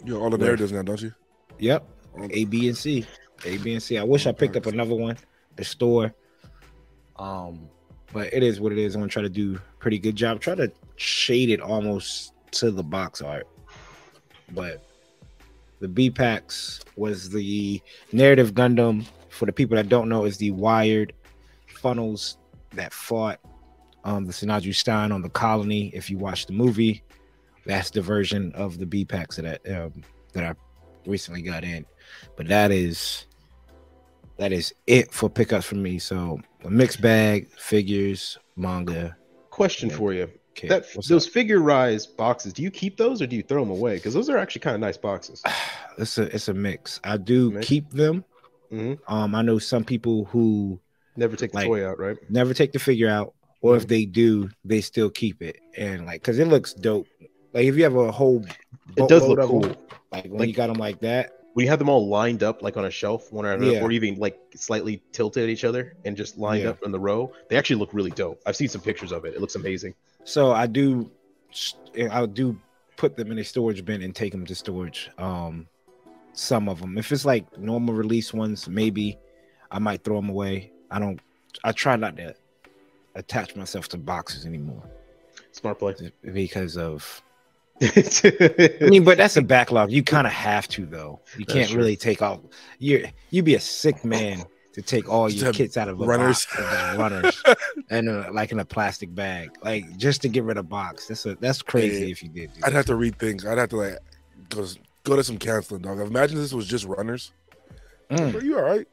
You're 0.04 0.20
all 0.20 0.30
the 0.30 0.36
Where- 0.36 0.46
narratives 0.48 0.72
now, 0.72 0.82
don't 0.82 1.00
you? 1.02 1.12
Yep, 1.58 1.86
All- 2.18 2.28
A, 2.30 2.44
B, 2.44 2.68
and 2.68 2.76
C. 2.76 3.06
A, 3.44 3.58
B, 3.58 3.72
and 3.74 3.82
C. 3.82 3.98
I 3.98 4.02
wish 4.04 4.26
I 4.26 4.32
picked 4.32 4.56
up 4.56 4.66
another 4.66 4.94
one, 4.94 5.16
the 5.56 5.64
store. 5.64 6.14
Um, 7.16 7.68
but 8.12 8.32
it 8.32 8.42
is 8.42 8.60
what 8.60 8.72
it 8.72 8.78
is. 8.78 8.94
I'm 8.94 9.00
gonna 9.02 9.10
try 9.10 9.22
to 9.22 9.28
do 9.28 9.60
pretty 9.78 9.98
good 9.98 10.16
job. 10.16 10.40
Try 10.40 10.54
to 10.54 10.72
shade 10.96 11.50
it 11.50 11.60
almost 11.60 12.32
to 12.52 12.70
the 12.70 12.82
box 12.82 13.20
art. 13.20 13.46
But 14.52 14.84
the 15.80 15.88
B 15.88 16.10
packs 16.10 16.80
was 16.96 17.30
the 17.30 17.80
narrative 18.12 18.54
Gundam. 18.54 19.06
For 19.28 19.46
the 19.46 19.52
people 19.52 19.76
that 19.76 19.88
don't 19.88 20.08
know, 20.08 20.24
is 20.24 20.36
the 20.36 20.52
wired 20.52 21.12
funnels 21.66 22.38
that 22.72 22.92
fought 22.92 23.40
um 24.04 24.24
the 24.26 24.32
Sinanju 24.32 24.74
Stein 24.74 25.10
on 25.10 25.22
the 25.22 25.28
colony. 25.28 25.90
If 25.92 26.08
you 26.08 26.18
watch 26.18 26.46
the 26.46 26.52
movie, 26.52 27.02
that's 27.66 27.90
the 27.90 28.00
version 28.00 28.52
of 28.54 28.78
the 28.78 28.86
B 28.86 29.04
packs 29.04 29.36
that 29.36 29.60
um, 29.70 30.02
that 30.34 30.44
I 30.44 30.54
recently 31.06 31.42
got 31.42 31.64
in. 31.64 31.84
But 32.36 32.48
that 32.48 32.70
is 32.70 33.26
that 34.36 34.52
is 34.52 34.74
it 34.86 35.12
for 35.12 35.28
pickups 35.28 35.66
for 35.66 35.76
me. 35.76 35.98
So 35.98 36.40
a 36.64 36.70
mixed 36.70 37.00
bag, 37.00 37.48
figures, 37.50 38.38
manga. 38.56 39.16
Question 39.50 39.90
for 39.90 40.12
you. 40.12 40.30
Okay, 40.56 40.68
That 40.68 40.86
those 41.08 41.26
up? 41.26 41.32
Figure-rise 41.32 42.06
boxes, 42.06 42.52
do 42.52 42.62
you 42.62 42.70
keep 42.70 42.96
those 42.96 43.20
or 43.20 43.26
do 43.26 43.34
you 43.34 43.42
throw 43.42 43.62
them 43.62 43.70
away? 43.72 43.96
Because 43.96 44.14
those 44.14 44.28
are 44.28 44.38
actually 44.38 44.60
kind 44.60 44.74
of 44.74 44.80
nice 44.80 44.96
boxes. 44.96 45.42
it's 45.98 46.16
a 46.16 46.22
it's 46.34 46.46
a 46.48 46.54
mix. 46.54 47.00
I 47.02 47.16
do 47.16 47.50
Mix? 47.50 47.66
keep 47.66 47.90
them. 47.90 48.24
Mhm. 48.72 48.98
Um, 49.08 49.34
I 49.34 49.42
know 49.42 49.58
some 49.58 49.84
people 49.84 50.24
who 50.26 50.78
Never 51.16 51.36
take 51.36 51.50
the 51.52 51.58
Like- 51.58 51.66
toy 51.66 51.86
out, 51.86 51.98
right? 51.98 52.16
never 52.30 52.54
take 52.54 52.72
the 52.72 52.78
figure 52.78 53.08
out, 53.08 53.34
or 53.62 53.76
if 53.76 53.86
they 53.86 54.04
do, 54.04 54.50
they 54.64 54.80
still 54.80 55.10
keep 55.10 55.42
it 55.42 55.58
and 55.76 56.06
like 56.06 56.20
because 56.22 56.38
it 56.38 56.46
looks 56.48 56.72
dope. 56.74 57.06
Like 57.52 57.66
if 57.66 57.76
you 57.76 57.82
have 57.84 57.94
a 57.96 58.10
whole, 58.12 58.44
It 58.96 59.08
does 59.08 59.26
look 59.26 59.40
cool. 59.40 59.60
them, 59.60 59.76
like 60.12 60.24
when 60.24 60.38
Like- 60.38 60.48
you 60.48 60.54
got 60.54 60.68
them 60.68 60.78
like 60.78 61.00
that. 61.00 61.32
When 61.54 61.62
you 61.62 61.70
have 61.70 61.78
them 61.78 61.88
all 61.88 62.08
lined 62.08 62.42
up 62.42 62.62
like 62.62 62.76
on 62.76 62.84
a 62.84 62.90
shelf, 62.90 63.32
one 63.32 63.46
or 63.46 63.52
another, 63.52 63.74
Yeah. 63.74 63.82
or 63.82 63.92
even 63.92 64.16
like 64.16 64.36
slightly 64.56 65.00
tilted 65.12 65.44
at 65.44 65.48
each 65.48 65.62
other 65.64 65.94
and 66.04 66.16
just 66.16 66.36
lined 66.36 66.64
Yeah. 66.64 66.70
up 66.70 66.82
in 66.84 66.90
the 66.90 66.98
row, 66.98 67.30
they 67.48 67.56
actually 67.56 67.76
look 67.76 67.94
really 67.94 68.10
dope. 68.10 68.40
I've 68.44 68.56
seen 68.56 68.66
some 68.68 68.80
pictures 68.80 69.12
of 69.12 69.24
it. 69.24 69.34
It 69.34 69.40
looks 69.40 69.54
amazing. 69.54 69.94
So 70.24 70.52
I 70.52 70.66
do, 70.66 71.10
I 72.10 72.26
do 72.26 72.58
put 72.96 73.16
them 73.16 73.30
in 73.30 73.38
a 73.38 73.44
storage 73.44 73.84
bin 73.84 74.02
and 74.02 74.14
take 74.14 74.32
them 74.32 74.46
to 74.46 74.54
storage. 74.54 75.10
Um, 75.18 75.66
some 76.32 76.68
of 76.68 76.80
them, 76.80 76.98
if 76.98 77.12
it's 77.12 77.24
like 77.24 77.58
normal 77.58 77.94
release 77.94 78.32
ones, 78.34 78.68
maybe 78.68 79.18
I 79.70 79.78
might 79.78 80.02
throw 80.02 80.16
them 80.16 80.28
away. 80.30 80.72
I 80.90 80.98
don't. 80.98 81.20
I 81.62 81.72
try 81.72 81.96
not 81.96 82.16
to 82.16 82.34
attach 83.14 83.54
myself 83.54 83.86
to 83.88 83.96
boxes 83.96 84.44
anymore 84.44 84.82
Smart 85.52 85.78
play. 85.78 85.94
because 86.32 86.76
of. 86.76 87.22
I 87.82 88.76
mean, 88.82 89.04
but 89.04 89.18
that's 89.18 89.36
a 89.36 89.42
backlog. 89.42 89.90
You 89.90 90.02
kind 90.02 90.26
of 90.26 90.32
have 90.32 90.68
to 90.68 90.86
though. 90.86 91.20
You 91.36 91.44
That's 91.44 91.52
can't 91.52 91.68
true. 91.70 91.78
really 91.78 91.96
take 91.96 92.22
off. 92.22 92.40
You 92.78 93.06
you 93.30 93.42
be 93.42 93.56
a 93.56 93.60
sick 93.60 94.04
man 94.04 94.44
to 94.74 94.82
take 94.82 95.08
all 95.08 95.28
Just 95.28 95.42
your 95.42 95.52
kits 95.52 95.76
out 95.76 95.88
of 95.88 96.00
a 96.00 96.04
runners. 96.04 96.46
box, 96.46 96.58
and 96.58 96.98
runners, 97.04 97.42
and 97.90 98.08
uh, 98.08 98.28
like 98.32 98.52
in 98.52 98.60
a 98.60 98.64
plastic 98.64 99.14
bag, 99.14 99.50
like 99.62 99.96
just 99.96 100.22
to 100.22 100.28
get 100.28 100.44
rid 100.44 100.56
of 100.58 100.68
box. 100.68 101.06
That's 101.08 101.24
a 101.26 101.34
that's 101.36 101.62
crazy 101.62 102.04
Yeah. 102.06 102.10
if 102.12 102.22
you 102.22 102.28
did. 102.28 102.52
do 102.54 102.60
I'd 102.64 102.72
have 102.72 102.86
to 102.86 102.94
read 102.96 103.18
things. 103.18 103.46
I'd 103.46 103.58
have 103.58 103.70
to 103.70 103.76
like 103.76 103.98
go, 104.50 104.66
go 105.04 105.16
to 105.16 105.24
some 105.24 105.38
counseling, 105.38 105.82
dog. 105.82 106.00
Imagine 106.00 106.36
this 106.38 106.52
was 106.52 106.66
just 106.66 106.84
runners. 106.84 107.32
Mm. 108.10 108.34
Are 108.34 108.44
you 108.44 108.56
all 108.58 108.62
right? 108.64 108.86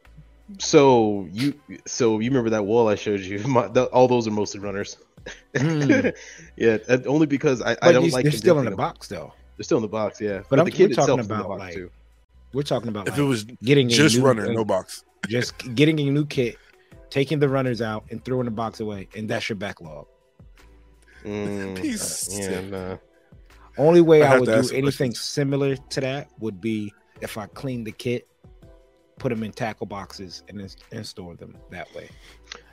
so 0.59 1.27
you, 1.31 1.53
so 1.85 2.19
you 2.19 2.29
remember 2.29 2.49
that 2.49 2.65
wall 2.65 2.89
I 2.89 2.95
showed 2.95 3.21
you? 3.21 3.39
My, 3.47 3.67
the, 3.67 3.85
all 3.85 4.07
those 4.07 4.27
are 4.27 4.31
mostly 4.31 4.59
runners. 4.59 4.97
Mm. 5.53 6.13
yeah, 6.57 6.77
only 7.05 7.25
because 7.25 7.61
I, 7.61 7.77
I 7.81 7.91
don't 7.91 8.03
these- 8.03 8.13
like 8.13 8.23
they're 8.23 8.31
still 8.31 8.59
in 8.59 8.65
the 8.65 8.71
box 8.71 9.07
though. 9.07 9.33
They're 9.57 9.63
still 9.63 9.77
in 9.77 9.81
the 9.83 9.87
box, 9.87 10.19
yeah. 10.19 10.41
But 10.49 10.59
I'm- 10.59 10.65
the 10.65 10.71
kid 10.71 10.89
we're 10.89 10.95
talking 10.95 11.13
itself 11.15 11.19
is 11.21 11.25
in 11.25 11.29
the 11.29 11.35
about, 11.35 11.47
box 11.49 11.59
like, 11.59 11.73
too. 11.75 11.91
We're 12.53 12.63
talking 12.63 12.89
about 12.89 13.07
If 13.07 13.13
like, 13.13 13.19
it 13.21 13.23
was 13.23 13.43
getting 13.63 13.87
a 13.87 13.89
just 13.89 14.17
new, 14.17 14.25
runner, 14.25 14.47
uh, 14.47 14.51
no 14.51 14.65
box. 14.65 15.03
Just 15.27 15.57
getting 15.75 15.99
a 15.99 16.12
new 16.12 16.25
kit, 16.25 16.57
taking 17.10 17.39
the 17.39 17.49
runners 17.49 17.81
out 17.81 18.05
and 18.12 18.23
throwing 18.23 18.45
the 18.45 18.51
box 18.51 18.79
away, 18.79 19.07
and 19.15 19.29
that's 19.29 19.47
your 19.49 19.55
backlog. 19.55 20.07
Mm, 21.23 21.79
Piece 21.79 22.39
uh, 22.39 22.41
yeah, 22.51 22.62
nah. 22.62 22.97
Only 23.77 24.01
way 24.01 24.23
I 24.23 24.36
I, 24.36 24.39
would 24.39 24.47
do 24.47 24.53
anything 24.53 24.81
questions. 25.12 25.19
similar 25.21 25.75
to 25.75 26.01
that 26.01 26.29
would 26.39 26.60
be 26.60 26.93
if 27.21 27.38
I 27.38 27.45
clean 27.47 27.84
the 27.84 27.91
kit, 27.91 28.27
put 29.19 29.29
them 29.29 29.43
in 29.43 29.51
tackle 29.51 29.86
boxes, 29.86 30.43
and 30.49 30.60
then 30.60 30.69
and 30.91 31.05
store 31.05 31.36
them 31.36 31.55
that 31.69 31.93
way 31.95 32.10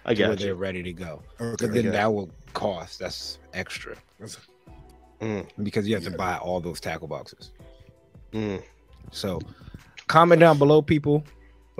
I 0.06 0.14
to 0.14 0.22
where 0.22 0.30
got 0.30 0.38
they're 0.38 0.54
ready 0.54 0.82
to 0.82 0.92
go. 0.94 1.22
Okay. 1.40 1.66
Then 1.66 1.90
that 1.92 2.12
will 2.12 2.30
cost. 2.54 2.98
That's 2.98 3.38
extra 3.54 3.94
That's- 4.18 4.38
Mm, 5.20 5.48
because 5.64 5.88
you 5.88 5.94
have 5.96 6.04
Yeah. 6.04 6.10
to 6.10 6.16
buy 6.16 6.36
all 6.38 6.60
those 6.60 6.78
tackle 6.80 7.08
boxes. 7.08 7.50
mm. 8.32 8.62
So 9.10 9.40
comment 10.06 10.38
down 10.40 10.58
below, 10.58 10.80
people. 10.80 11.24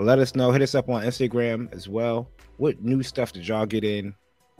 Let 0.05 0.19
us 0.19 0.35
know. 0.35 0.51
Hit 0.51 0.61
us 0.61 0.75
up 0.75 0.89
on 0.89 1.03
Instagram 1.03 1.73
as 1.73 1.89
well. 1.89 2.29
What 2.57 2.81
new 2.81 3.03
stuff 3.03 3.33
did 3.33 3.47
y'all 3.47 3.65
get 3.65 3.83
in? 3.83 4.15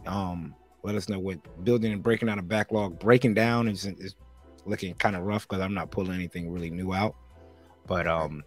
Um, 0.06 0.54
let 0.84 0.95
us 0.95 1.10
know 1.10 1.19
what 1.19 1.39
building 1.63 1.93
and 1.93 2.04
breaking 2.04 2.28
down 2.28 2.39
a 2.39 2.43
backlog. 2.43 2.99
Breaking 2.99 3.34
down 3.34 3.67
is, 3.67 3.86
is 3.86 4.15
looking 4.65 4.93
kind 4.95 5.15
of 5.15 5.23
rough 5.23 5.47
because 5.47 5.62
I'm 5.62 5.73
not 5.73 5.91
pulling 5.91 6.13
anything 6.13 6.52
really 6.52 6.69
new 6.69 6.93
out. 6.93 7.15
But 7.88 8.08
um, 8.08 8.43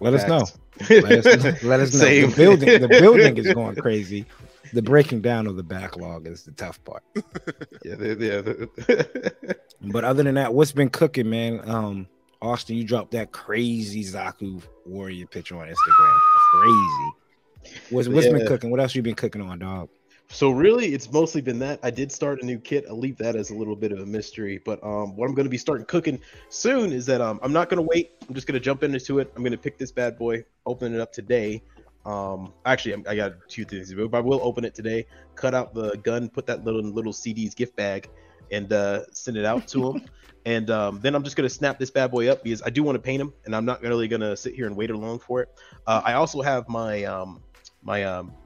let 0.00 0.14
us 0.14 0.26
know. 0.28 0.44
Let 0.90 1.26
us, 1.26 1.62
let 1.62 1.80
us 1.80 1.94
know. 2.00 2.06
The 2.06 2.34
building, 2.36 2.80
the 2.80 2.88
building 2.88 3.36
is 3.38 3.52
going 3.52 3.76
crazy. 3.76 4.26
The 4.72 4.82
breaking 4.82 5.22
down 5.22 5.46
of 5.46 5.56
the 5.56 5.62
backlog 5.62 6.26
is 6.26 6.42
the 6.44 6.52
tough 6.52 6.82
part. 6.84 7.02
yeah, 7.84 7.94
yeah. 8.18 8.42
But 9.82 10.04
other 10.04 10.22
than 10.22 10.34
that, 10.36 10.54
what's 10.54 10.72
been 10.72 10.88
cooking, 10.88 11.28
man? 11.28 11.60
Um, 11.68 12.08
Austin, 12.42 12.76
you 12.76 12.84
dropped 12.84 13.12
that 13.12 13.32
crazy 13.32 14.04
Zaku 14.04 14.62
Warrior 14.84 15.26
picture 15.26 15.56
on 15.56 15.66
Instagram. 15.68 16.18
Crazy. 16.52 17.74
What's 17.90 18.08
what's 18.08 18.26
been 18.28 18.46
cooking? 18.46 18.70
What 18.70 18.80
else 18.80 18.94
you 18.94 19.02
been 19.02 19.14
cooking 19.14 19.42
on, 19.42 19.58
dog? 19.58 19.88
So 20.28 20.50
really, 20.50 20.86
it's 20.92 21.10
mostly 21.12 21.40
been 21.40 21.58
that. 21.60 21.78
I 21.82 21.90
did 21.90 22.10
start 22.10 22.42
a 22.42 22.46
new 22.46 22.58
kit. 22.58 22.84
I'll 22.88 22.98
leave 22.98 23.16
that 23.18 23.36
as 23.36 23.50
a 23.50 23.54
little 23.54 23.76
bit 23.76 23.92
of 23.92 24.00
a 24.00 24.06
mystery. 24.06 24.60
But 24.64 24.82
um, 24.82 25.16
what 25.16 25.28
I'm 25.28 25.34
going 25.34 25.44
to 25.46 25.50
be 25.50 25.58
starting 25.58 25.86
cooking 25.86 26.20
soon 26.48 26.92
is 26.92 27.06
that 27.06 27.20
um, 27.20 27.38
I'm 27.42 27.52
not 27.52 27.68
going 27.68 27.78
to 27.78 27.82
wait. 27.88 28.12
I'm 28.28 28.34
just 28.34 28.46
going 28.46 28.54
to 28.54 28.60
jump 28.60 28.82
into 28.82 29.20
it. 29.20 29.32
I'm 29.36 29.42
going 29.42 29.52
to 29.52 29.58
pick 29.58 29.78
this 29.78 29.92
bad 29.92 30.18
boy, 30.18 30.44
open 30.66 30.94
it 30.94 31.00
up 31.00 31.12
today. 31.12 31.62
Um, 32.04 32.52
actually, 32.64 32.92
I'm- 32.94 33.04
I 33.08 33.14
got 33.16 33.32
two 33.48 33.64
things 33.64 33.88
to 33.90 33.96
do, 33.96 34.08
but 34.08 34.18
I 34.18 34.20
will 34.20 34.40
open 34.42 34.64
it 34.64 34.74
today. 34.74 35.06
Cut 35.36 35.54
out 35.54 35.74
the 35.74 35.96
gun, 35.98 36.28
put 36.28 36.46
that 36.46 36.64
little 36.64 36.82
little 36.82 37.12
CD's 37.12 37.54
gift 37.54 37.76
bag, 37.76 38.08
and 38.50 38.72
uh, 38.72 39.04
send 39.12 39.36
it 39.36 39.44
out 39.44 39.68
to 39.68 39.88
him. 39.88 39.96
and 40.44 40.70
um, 40.70 41.00
then 41.02 41.14
I'm 41.14 41.24
just 41.24 41.36
going 41.36 41.48
to 41.48 41.54
snap 41.54 41.78
this 41.78 41.90
bad 41.90 42.10
boy 42.10 42.28
up 42.28 42.42
because 42.44 42.62
I 42.62 42.70
do 42.70 42.82
want 42.82 42.96
to 42.96 43.02
paint 43.02 43.20
him, 43.20 43.32
and 43.44 43.54
I'm 43.54 43.64
not 43.64 43.82
really 43.82 44.08
going 44.08 44.20
to 44.22 44.36
sit 44.36 44.54
here 44.54 44.66
and 44.66 44.76
wait 44.76 44.90
along 44.90 45.20
for 45.20 45.42
it. 45.42 45.48
Uh, 45.86 46.02
I 46.04 46.14
also 46.14 46.40
have 46.42 46.68
my 46.68 47.04
um, 47.04 47.42
my 47.82 48.04
um, 48.04 48.36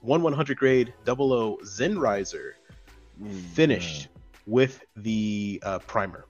one 0.00 0.22
100 0.22 0.56
grade 0.58 0.94
00 1.06 1.58
XN 1.64 1.98
Raiser 2.00 2.56
finished 3.54 4.08
with 4.46 4.82
the 4.96 5.60
uh, 5.64 5.78
primer. 5.80 6.26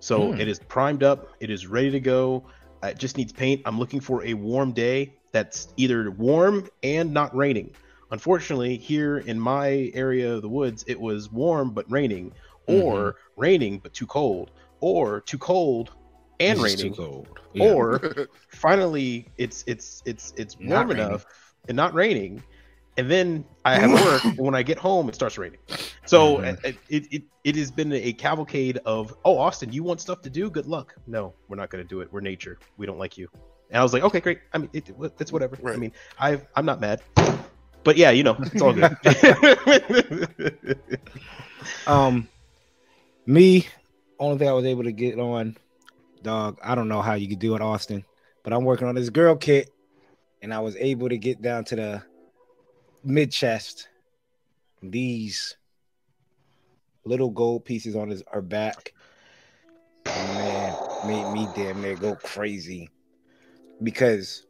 So 0.00 0.32
Hmm. 0.32 0.38
it 0.38 0.48
is 0.48 0.58
primed 0.68 1.02
up, 1.02 1.28
it 1.40 1.50
is 1.50 1.66
ready 1.66 1.90
to 1.90 2.00
go. 2.00 2.46
It 2.82 2.98
just 2.98 3.16
needs 3.16 3.32
paint. 3.32 3.62
I'm 3.64 3.78
looking 3.78 4.00
for 4.00 4.24
a 4.24 4.34
warm 4.34 4.72
day 4.72 5.18
that's 5.32 5.68
either 5.76 6.10
warm 6.10 6.68
and 6.82 7.12
not 7.12 7.34
raining. 7.34 7.74
Unfortunately, 8.10 8.76
here 8.76 9.18
in 9.18 9.38
my 9.40 9.90
area 9.94 10.34
of 10.34 10.42
the 10.42 10.48
woods, 10.48 10.84
it 10.86 11.00
was 11.00 11.30
warm 11.30 11.74
but 11.74 11.90
raining, 11.90 12.32
or 12.66 13.16
raining 13.36 13.78
but 13.78 13.92
too 13.94 14.06
cold, 14.06 14.50
or 14.80 15.20
too 15.22 15.38
cold 15.38 15.90
and 16.40 16.58
It's 16.60 16.62
raining, 16.76 16.92
too 16.94 17.02
cold. 17.02 17.28
Yeah. 17.54 17.72
or 17.72 18.28
finally 18.50 19.28
it's 19.38 19.64
it's 19.66 20.02
it's 20.04 20.34
it's 20.36 20.58
warm 20.60 20.90
enough 20.90 21.24
and 21.68 21.74
not 21.76 21.94
raining 21.94 22.42
and 22.98 23.10
then 23.10 23.44
i 23.64 23.74
have 23.76 23.90
work 24.04 24.22
and 24.24 24.36
when 24.38 24.54
i 24.54 24.62
get 24.62 24.76
home 24.78 25.08
it 25.08 25.14
starts 25.14 25.38
raining. 25.38 25.60
So 26.04 26.36
Mhm. 26.38 26.64
it, 26.64 26.76
it, 26.90 27.04
it 27.16 27.22
it 27.44 27.56
has 27.56 27.70
been 27.70 27.92
a 27.94 28.12
cavalcade 28.12 28.78
of 28.84 29.14
oh 29.24 29.38
austin 29.38 29.72
you 29.72 29.82
want 29.82 30.00
stuff 30.02 30.20
to 30.22 30.30
do? 30.30 30.50
Good 30.50 30.66
luck. 30.66 30.94
No 31.06 31.32
we're 31.48 31.56
not 31.56 31.70
going 31.70 31.82
to 31.82 31.88
do 31.88 32.00
it. 32.02 32.12
We're 32.12 32.20
nature. 32.20 32.58
We 32.76 32.84
don't 32.86 32.98
like 32.98 33.16
you. 33.16 33.28
And 33.70 33.78
i 33.80 33.82
was 33.82 33.92
like 33.94 34.02
okay 34.02 34.20
great. 34.20 34.40
I 34.52 34.58
mean 34.58 34.68
it, 34.74 34.90
it's 35.18 35.32
whatever. 35.32 35.56
I 35.72 35.76
mean 35.78 35.92
i 36.20 36.38
i'm 36.56 36.66
not 36.66 36.78
mad. 36.80 37.00
But 37.84 37.96
yeah 37.96 38.10
you 38.10 38.22
know 38.22 38.36
it's 38.52 38.60
all 38.60 38.74
good. 38.74 38.94
Um, 41.86 42.28
me, 43.26 43.66
only 44.18 44.38
thing 44.38 44.48
I 44.48 44.52
was 44.52 44.64
able 44.64 44.84
to 44.84 44.92
get 44.92 45.18
on, 45.18 45.56
dog. 46.22 46.58
I 46.62 46.74
don't 46.74 46.88
know 46.88 47.02
how 47.02 47.14
you 47.14 47.28
could 47.28 47.38
do 47.38 47.54
it, 47.56 47.62
Austin, 47.62 48.04
but 48.42 48.52
I'm 48.52 48.64
working 48.64 48.86
on 48.88 48.94
this 48.94 49.10
girl 49.10 49.36
kit, 49.36 49.70
and 50.42 50.54
I 50.54 50.60
was 50.60 50.76
able 50.76 51.08
to 51.08 51.18
get 51.18 51.42
down 51.42 51.64
to 51.66 51.76
the 51.76 52.02
mid 53.04 53.32
chest. 53.32 53.88
These 54.82 55.56
little 57.04 57.30
gold 57.30 57.64
pieces 57.64 57.96
on 57.96 58.10
his 58.10 58.22
her 58.30 58.42
back, 58.42 58.92
man, 60.04 60.76
made 61.06 61.32
me 61.32 61.48
damn 61.54 61.82
near 61.82 61.96
go 61.96 62.14
crazy 62.16 62.90
because 63.82 64.44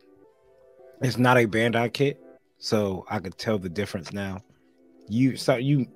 it's 1.00 1.18
not 1.18 1.36
a 1.36 1.46
Bandai 1.46 1.92
kit, 1.92 2.20
so 2.58 3.06
I 3.08 3.18
could 3.18 3.38
tell 3.38 3.58
the 3.58 3.68
difference 3.68 4.12
now. 4.12 4.42
You 5.08 5.36
so 5.36 5.56
you 5.56 5.86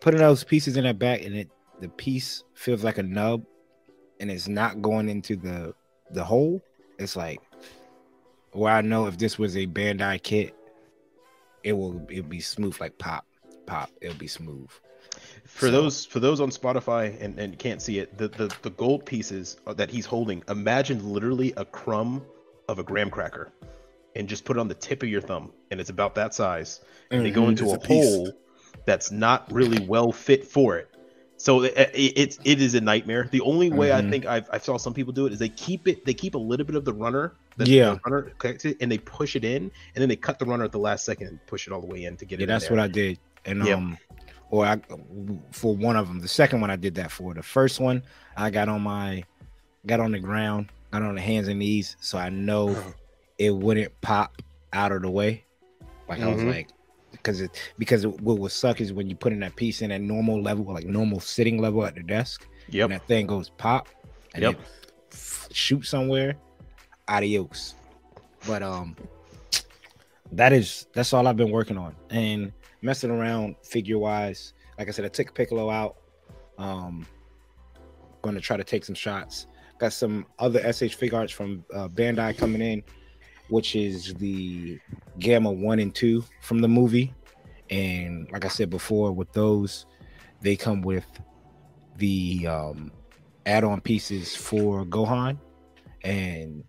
putting 0.00 0.20
those 0.20 0.44
pieces 0.44 0.76
in 0.76 0.84
that 0.84 0.98
back 0.98 1.24
and 1.24 1.34
it 1.34 1.48
the 1.84 1.88
piece 1.90 2.44
feels 2.54 2.82
like 2.82 2.96
a 2.96 3.02
nub 3.02 3.44
and 4.18 4.30
it's 4.30 4.48
not 4.48 4.80
going 4.80 5.10
into 5.10 5.36
the 5.36 5.74
the 6.12 6.24
hole 6.24 6.62
it's 6.98 7.14
like 7.14 7.40
where 8.52 8.72
i 8.72 8.80
know 8.80 9.06
if 9.06 9.18
this 9.18 9.38
was 9.38 9.54
a 9.54 9.66
bandai 9.66 10.20
kit 10.22 10.54
it 11.62 11.74
will 11.74 12.00
it'll 12.08 12.24
be 12.24 12.40
smooth 12.40 12.74
like 12.80 12.96
pop 12.96 13.26
pop 13.66 13.90
it'll 14.00 14.16
be 14.16 14.26
smooth 14.26 14.66
For 15.44 15.66
So- 15.66 15.70
those 15.72 16.06
for 16.06 16.20
those 16.20 16.40
on 16.40 16.48
Spotify 16.50 17.20
and, 17.22 17.38
and 17.38 17.58
can't 17.58 17.82
see 17.82 17.98
it, 17.98 18.16
the, 18.16 18.28
the 18.28 18.46
the 18.62 18.70
gold 18.70 19.04
pieces 19.04 19.58
that 19.80 19.90
he's 19.90 20.06
holding, 20.06 20.42
imagine 20.48 20.98
literally 21.16 21.52
a 21.58 21.64
crumb 21.66 22.22
of 22.70 22.78
a 22.78 22.82
graham 22.82 23.10
cracker, 23.10 23.52
and 24.16 24.26
just 24.26 24.44
put 24.46 24.56
it 24.56 24.60
on 24.60 24.68
the 24.68 24.74
tip 24.74 25.02
of 25.02 25.08
your 25.10 25.20
thumb, 25.20 25.52
and 25.70 25.80
it's 25.80 25.90
about 25.90 26.14
that 26.16 26.32
size, 26.34 26.80
and 27.10 27.24
they 27.24 27.30
go 27.30 27.42
Mhm. 27.42 27.50
into 27.50 27.64
It's 27.64 27.74
a, 27.74 27.76
a 27.76 27.86
hole 27.86 28.32
that's 28.86 29.10
not 29.12 29.50
really 29.52 29.86
well 29.86 30.10
fit 30.10 30.44
for 30.46 30.76
it. 30.78 30.88
So 31.44 31.62
it, 31.64 31.74
it, 31.76 32.12
it's 32.16 32.38
it 32.44 32.62
is 32.62 32.74
a 32.74 32.80
nightmare. 32.80 33.28
The 33.30 33.42
only 33.42 33.70
way 33.70 33.92
I 33.92 34.00
Mhm. 34.00 34.08
think 34.08 34.24
I've, 34.24 34.48
I 34.50 34.56
saw 34.56 34.78
some 34.78 34.94
people 34.94 35.12
do 35.12 35.26
it 35.26 35.32
is 35.34 35.38
they 35.38 35.50
keep 35.50 35.86
it 35.86 36.02
they 36.06 36.14
keep 36.14 36.34
a 36.34 36.38
little 36.38 36.64
bit 36.64 36.74
of 36.74 36.86
the 36.86 36.92
runner, 36.94 37.34
the, 37.58 37.66
Yeah. 37.68 37.90
the 37.90 38.00
runner 38.06 38.22
connected, 38.38 38.78
and 38.80 38.90
they 38.90 38.96
push 38.96 39.36
it 39.36 39.44
in, 39.44 39.64
and 39.64 39.70
then 40.00 40.08
they 40.08 40.16
cut 40.16 40.38
the 40.38 40.46
runner 40.46 40.64
at 40.64 40.72
the 40.72 40.78
last 40.78 41.04
second 41.04 41.26
and 41.26 41.46
push 41.46 41.66
it 41.66 41.72
all 41.74 41.82
the 41.82 41.86
way 41.86 42.04
in 42.04 42.16
to 42.16 42.24
get 42.24 42.36
it. 42.36 42.40
yeah 42.40 42.44
it. 42.44 42.46
that's 42.48 42.70
what 42.70 42.78
i 42.78 42.88
did 42.88 43.18
and 43.44 43.62
Yeah. 43.66 43.74
um 43.74 43.98
or 44.50 44.64
i 44.64 44.80
for 45.50 45.76
one 45.76 45.96
of 45.96 46.08
them 46.08 46.20
the 46.20 46.28
second 46.28 46.62
one 46.62 46.70
i 46.70 46.76
did 46.76 46.94
that 46.94 47.10
for 47.10 47.34
the 47.34 47.42
first 47.42 47.78
one 47.78 48.02
i 48.38 48.48
got 48.48 48.70
on 48.70 48.80
my 48.80 49.22
got 49.84 50.00
on 50.00 50.12
the 50.12 50.20
ground 50.20 50.70
got 50.92 51.02
on 51.02 51.14
the 51.14 51.20
hands 51.20 51.48
and 51.48 51.58
knees 51.58 51.96
so 52.00 52.16
i 52.16 52.30
know 52.30 52.74
it 53.36 53.54
wouldn't 53.54 53.92
pop 54.00 54.40
out 54.72 54.92
of 54.92 55.02
the 55.02 55.10
way. 55.10 55.44
Like 56.08 56.20
I 56.22 56.32
was 56.32 56.40
Mhm. 56.42 56.48
like, 56.50 56.68
because 57.24 57.40
it 57.40 57.72
because 57.78 58.04
it, 58.04 58.20
what 58.20 58.38
would 58.38 58.52
suck 58.52 58.80
is 58.82 58.92
when 58.92 59.08
you 59.08 59.16
put 59.16 59.32
in 59.32 59.40
that 59.40 59.56
piece 59.56 59.80
in 59.80 59.90
at 59.90 60.00
normal 60.02 60.42
level, 60.42 60.66
like 60.72 60.84
normal 60.84 61.18
sitting 61.20 61.58
level 61.60 61.84
at 61.84 61.94
the 61.94 62.02
desk, 62.02 62.46
Yep. 62.68 62.84
and 62.84 62.92
that 63.00 63.06
thing 63.08 63.26
goes 63.26 63.48
pop, 63.48 63.88
and 64.34 64.42
Yep. 64.42 64.52
it 64.52 64.58
f- 65.12 65.48
shoot 65.50 65.86
somewhere. 65.86 66.34
Adios. 67.08 67.74
But 68.46 68.62
um, 68.62 68.94
that 70.32 70.52
is 70.52 70.86
that's 70.92 71.12
all 71.14 71.26
I've 71.26 71.36
been 71.36 71.50
working 71.50 71.78
on 71.78 71.94
and 72.10 72.52
messing 72.82 73.10
around 73.10 73.56
figure 73.62 73.98
wise. 73.98 74.52
Like 74.78 74.88
I 74.88 74.90
said, 74.90 75.04
I 75.06 75.08
took 75.08 75.34
Piccolo 75.34 75.70
out. 75.70 75.96
Um, 76.58 77.06
going 78.22 78.34
to 78.36 78.40
try 78.40 78.56
to 78.56 78.64
take 78.64 78.84
some 78.84 78.94
shots. 78.94 79.46
Got 79.78 79.92
some 79.92 80.24
other 80.38 80.60
SH 80.60 80.96
Figuarts 80.96 81.32
from 81.32 81.64
uh, 81.74 81.88
Bandai 81.88 82.36
coming 82.38 82.62
in, 82.62 82.82
which 83.54 83.76
is 83.76 84.12
the 84.14 84.80
Gamma 85.20 85.48
one 85.48 85.78
and 85.78 85.94
two 85.94 86.24
from 86.40 86.58
the 86.58 86.66
movie. 86.66 87.14
And 87.70 88.28
like 88.32 88.44
I 88.44 88.48
said 88.48 88.68
before, 88.68 89.12
with 89.12 89.32
those, 89.32 89.86
they 90.40 90.56
come 90.56 90.82
with 90.82 91.06
the 91.96 92.48
um, 92.48 92.90
add-on 93.46 93.80
pieces 93.80 94.34
for 94.34 94.84
Gohan, 94.84 95.38
and 96.02 96.64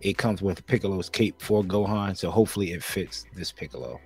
it 0.00 0.18
comes 0.18 0.42
with 0.42 0.66
Piccolo's 0.66 1.08
cape 1.08 1.40
for 1.40 1.62
Gohan. 1.62 2.16
So 2.16 2.32
hopefully 2.32 2.72
it 2.72 2.82
fits 2.82 3.24
this 3.36 3.52
Piccolo. 3.52 4.00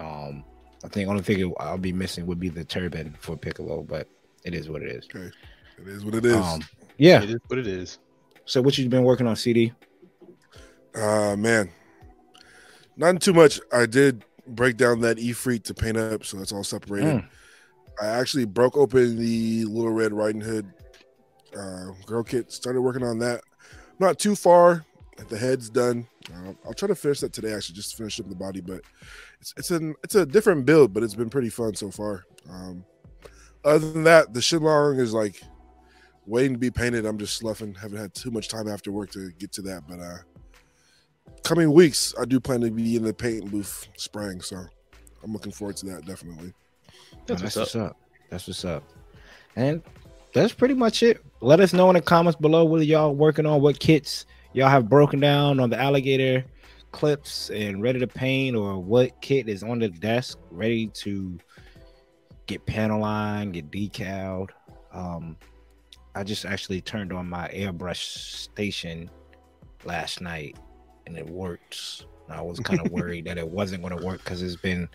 Um, 0.00 0.42
I 0.84 0.88
think 0.88 1.08
only 1.08 1.22
thing 1.22 1.54
I'll 1.60 1.78
be 1.78 1.92
missing 1.92 2.26
would 2.26 2.40
be 2.40 2.48
the 2.48 2.64
turban 2.64 3.16
for 3.20 3.36
Piccolo, 3.36 3.84
but 3.84 4.08
it 4.42 4.56
is 4.56 4.68
what 4.68 4.82
it 4.82 4.90
is. 4.90 5.06
It 5.14 5.86
is 5.86 6.04
what 6.04 6.16
it 6.16 6.26
is. 6.26 6.34
Um, 6.34 6.64
yeah. 6.98 7.22
It 7.22 7.30
is 7.30 7.40
what 7.46 7.60
it 7.60 7.68
is. 7.68 8.00
So 8.44 8.60
what 8.60 8.76
you've 8.76 8.90
been 8.90 9.04
working 9.04 9.28
on, 9.28 9.36
CD? 9.36 9.72
Uh 10.94 11.36
man, 11.36 11.70
not 12.96 13.20
too 13.20 13.32
much. 13.32 13.60
I 13.72 13.86
did 13.86 14.24
break 14.46 14.76
down 14.76 15.00
that 15.00 15.18
Efreet 15.18 15.64
to 15.64 15.74
paint 15.74 15.96
up, 15.96 16.24
so 16.24 16.36
that's 16.36 16.52
all 16.52 16.64
separated. 16.64 17.22
Mm. 17.22 17.28
I 18.00 18.06
actually 18.06 18.44
broke 18.44 18.76
open 18.76 19.18
the 19.18 19.64
Little 19.64 19.92
Red 19.92 20.12
Riding 20.12 20.40
Hood 20.40 20.72
uh, 21.56 21.86
girl 22.06 22.22
kit. 22.22 22.52
Started 22.52 22.80
working 22.80 23.04
on 23.04 23.18
that. 23.20 23.42
Not 23.98 24.18
too 24.18 24.34
far. 24.34 24.84
The 25.28 25.38
head's 25.38 25.70
done. 25.70 26.06
Uh, 26.32 26.52
I'll 26.64 26.74
try 26.74 26.88
to 26.88 26.94
finish 26.94 27.20
that 27.20 27.32
today. 27.32 27.52
Actually, 27.52 27.76
just 27.76 27.96
finish 27.96 28.18
up 28.18 28.28
the 28.28 28.34
body, 28.34 28.60
but 28.60 28.80
it's 29.40 29.54
it's 29.56 29.70
an 29.70 29.94
it's 30.02 30.14
a 30.14 30.26
different 30.26 30.66
build, 30.66 30.92
but 30.92 31.02
it's 31.02 31.14
been 31.14 31.30
pretty 31.30 31.50
fun 31.50 31.74
so 31.74 31.90
far. 31.90 32.24
Um, 32.50 32.84
other 33.64 33.92
than 33.92 34.04
that, 34.04 34.34
the 34.34 34.40
Shenlong 34.40 34.98
is 34.98 35.12
like 35.12 35.40
waiting 36.26 36.54
to 36.54 36.58
be 36.58 36.70
painted. 36.70 37.06
I'm 37.06 37.18
just 37.18 37.36
sloughing. 37.36 37.74
Haven't 37.74 37.98
had 37.98 38.14
too 38.14 38.30
much 38.32 38.48
time 38.48 38.66
after 38.66 38.90
work 38.90 39.12
to 39.12 39.30
get 39.38 39.52
to 39.52 39.62
that, 39.62 39.84
but 39.86 40.00
uh, 40.00 40.18
coming 41.42 41.72
weeks, 41.72 42.14
I 42.20 42.24
do 42.24 42.40
plan 42.40 42.60
to 42.62 42.70
be 42.70 42.96
in 42.96 43.04
the 43.04 43.12
paint 43.12 43.50
booth 43.50 43.88
spraying. 43.96 44.40
So 44.40 44.64
I'm 45.22 45.32
looking 45.32 45.52
forward 45.52 45.76
to 45.78 45.86
that 45.86 46.06
definitely. 46.06 46.52
That's 47.26 47.42
Oh, 47.42 47.44
what's 47.44 47.54
that's 47.54 47.56
up. 47.56 47.60
what's 47.60 47.76
up. 47.76 47.96
That's 48.30 48.46
what's 48.48 48.64
up. 48.64 48.84
And 49.56 49.82
that's 50.32 50.52
pretty 50.52 50.74
much 50.74 51.02
it. 51.02 51.22
Let 51.40 51.60
us 51.60 51.72
know 51.72 51.90
in 51.90 51.94
the 51.94 52.00
comments 52.00 52.40
below 52.40 52.64
what 52.64 52.86
y'all 52.86 53.14
working 53.14 53.46
on, 53.46 53.60
what 53.60 53.78
kits 53.78 54.26
y'all 54.52 54.68
have 54.68 54.88
broken 54.88 55.20
down 55.20 55.60
on 55.60 55.70
the 55.70 55.80
alligator 55.80 56.44
clips 56.92 57.50
and 57.50 57.82
ready 57.82 57.98
to 57.98 58.06
paint, 58.06 58.56
or 58.56 58.78
what 58.78 59.18
kit 59.20 59.48
is 59.48 59.62
on 59.62 59.78
the 59.78 59.88
desk 59.88 60.38
ready 60.50 60.86
to 60.88 61.38
get 62.46 62.64
panel 62.66 63.00
line, 63.00 63.52
get 63.52 63.70
decaled. 63.70 64.50
Um, 64.92 65.36
I 66.14 66.22
just 66.22 66.44
actually 66.44 66.80
turned 66.82 67.12
on 67.12 67.28
my 67.28 67.48
airbrush 67.48 67.96
station 67.96 69.10
last 69.84 70.20
night 70.20 70.56
and 71.06 71.16
it 71.16 71.28
worked. 71.28 72.06
I 72.28 72.40
was 72.40 72.58
kind 72.64 72.80
of 72.80 72.90
worried 72.90 73.26
that 73.26 73.38
it 73.38 73.48
wasn't 73.48 73.82
going 73.82 73.96
to 73.96 74.04
work 74.04 74.22
because 74.24 74.42
it's 74.42 74.56
been 74.56 74.88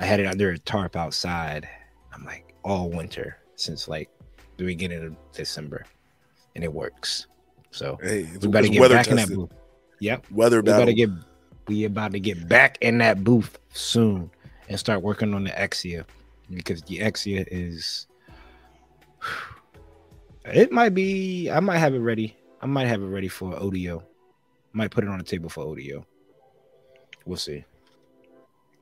I 0.00 0.04
had 0.04 0.20
it 0.20 0.26
under 0.26 0.50
a 0.50 0.58
tarp 0.58 0.96
outside. 0.96 1.68
I'm 2.12 2.24
like 2.24 2.54
all 2.64 2.90
winter 2.90 3.38
since 3.56 3.88
like 3.88 4.10
the 4.56 4.64
beginning 4.64 5.04
of 5.04 5.16
December, 5.32 5.84
and 6.54 6.64
it 6.64 6.72
works. 6.72 7.26
So 7.70 7.98
Hey, 8.02 8.28
we 8.40 8.48
better 8.48 8.68
get 8.68 8.90
back 8.90 9.08
in 9.08 9.16
that 9.16 9.28
booth. 9.28 9.50
Yep, 10.00 10.26
Weather 10.30 10.58
we 10.58 10.62
battle. 10.66 10.80
better 10.86 10.92
get 10.92 11.10
we 11.68 11.84
about 11.84 12.12
to 12.12 12.20
get 12.20 12.48
back 12.48 12.78
in 12.80 12.98
that 12.98 13.24
booth 13.24 13.58
soon 13.72 14.30
and 14.68 14.78
start 14.78 15.02
working 15.02 15.34
on 15.34 15.44
the 15.44 15.50
Exia 15.50 16.04
because 16.50 16.82
the 16.82 16.98
Exia 16.98 17.46
is 17.50 18.06
it 20.44 20.72
might 20.72 20.94
be 20.94 21.50
I 21.50 21.60
might 21.60 21.78
have 21.78 21.94
it 21.94 22.00
ready. 22.00 22.36
I 22.60 22.66
might 22.66 22.86
have 22.86 23.02
it 23.02 23.06
ready 23.06 23.28
for 23.28 23.54
ODO. 23.54 24.02
Might 24.76 24.90
put 24.90 25.04
it 25.04 25.08
on 25.08 25.16
the 25.16 25.24
table 25.24 25.48
for 25.48 25.64
ODO. 25.64 26.04
We'll 27.24 27.38
see. 27.38 27.64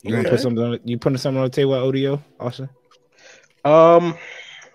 You 0.02 0.10
gonna 0.16 0.28
put 0.28 0.40
something 0.40 0.62
on 0.62 0.80
you 0.84 0.98
putting 0.98 1.18
something 1.18 1.38
on 1.38 1.44
the 1.44 1.50
table 1.50 1.74
at 1.76 1.82
ODO, 1.82 2.20
Austin? 2.40 2.68
Um, 3.64 4.18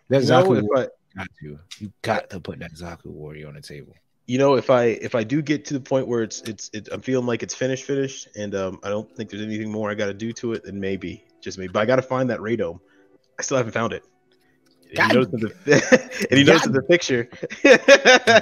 That 0.08 0.22
Zaku 0.24 0.60
if 0.60 0.66
I, 0.76 0.88
got 1.18 1.28
to. 1.42 1.60
You 1.80 1.92
got 2.02 2.30
to 2.30 2.40
put 2.40 2.60
that 2.60 2.74
Zaku 2.74 3.08
warrior 3.08 3.50
on 3.50 3.56
the 3.56 3.62
table. 3.62 3.94
you 4.28 4.38
know, 4.38 4.56
if 4.56 4.70
I 4.70 4.86
if 4.86 5.14
I 5.14 5.26
do 5.26 5.42
get 5.42 5.66
to 5.66 5.74
the 5.74 5.82
point 5.82 6.08
where 6.08 6.24
it's 6.24 6.42
it's 6.44 6.70
it, 6.74 6.88
I'm 6.90 7.02
feeling 7.02 7.26
like 7.28 7.44
it's 7.44 7.54
finished, 7.54 7.84
finished, 7.84 8.30
and 8.38 8.56
um, 8.56 8.80
I 8.84 8.90
don't 8.90 9.14
think 9.18 9.30
there's 9.30 9.44
anything 9.44 9.70
more 9.70 9.92
I 9.92 9.96
got 9.96 10.06
to 10.06 10.14
do 10.14 10.32
to 10.34 10.54
it, 10.54 10.64
then 10.64 10.80
maybe 10.80 11.26
just 11.42 11.58
maybe. 11.58 11.74
But 11.74 11.82
I 11.82 11.86
got 11.86 11.98
to 11.98 12.02
find 12.02 12.30
that 12.30 12.40
radome. 12.40 12.80
I 13.38 13.42
still 13.42 13.58
haven't 13.58 13.74
found 13.74 13.92
it. 13.92 14.04
And 14.88 14.98
God- 14.98 15.10
you 15.12 15.20
notice 15.20 15.54
the 15.66 16.28
and 16.32 16.40
you 16.40 16.46
notice 16.46 16.66
in 16.66 16.72
God- 16.72 16.82
the 16.82 16.88
picture. 16.88 17.30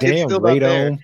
Damn. 0.00 0.28
Radome. 0.28 1.00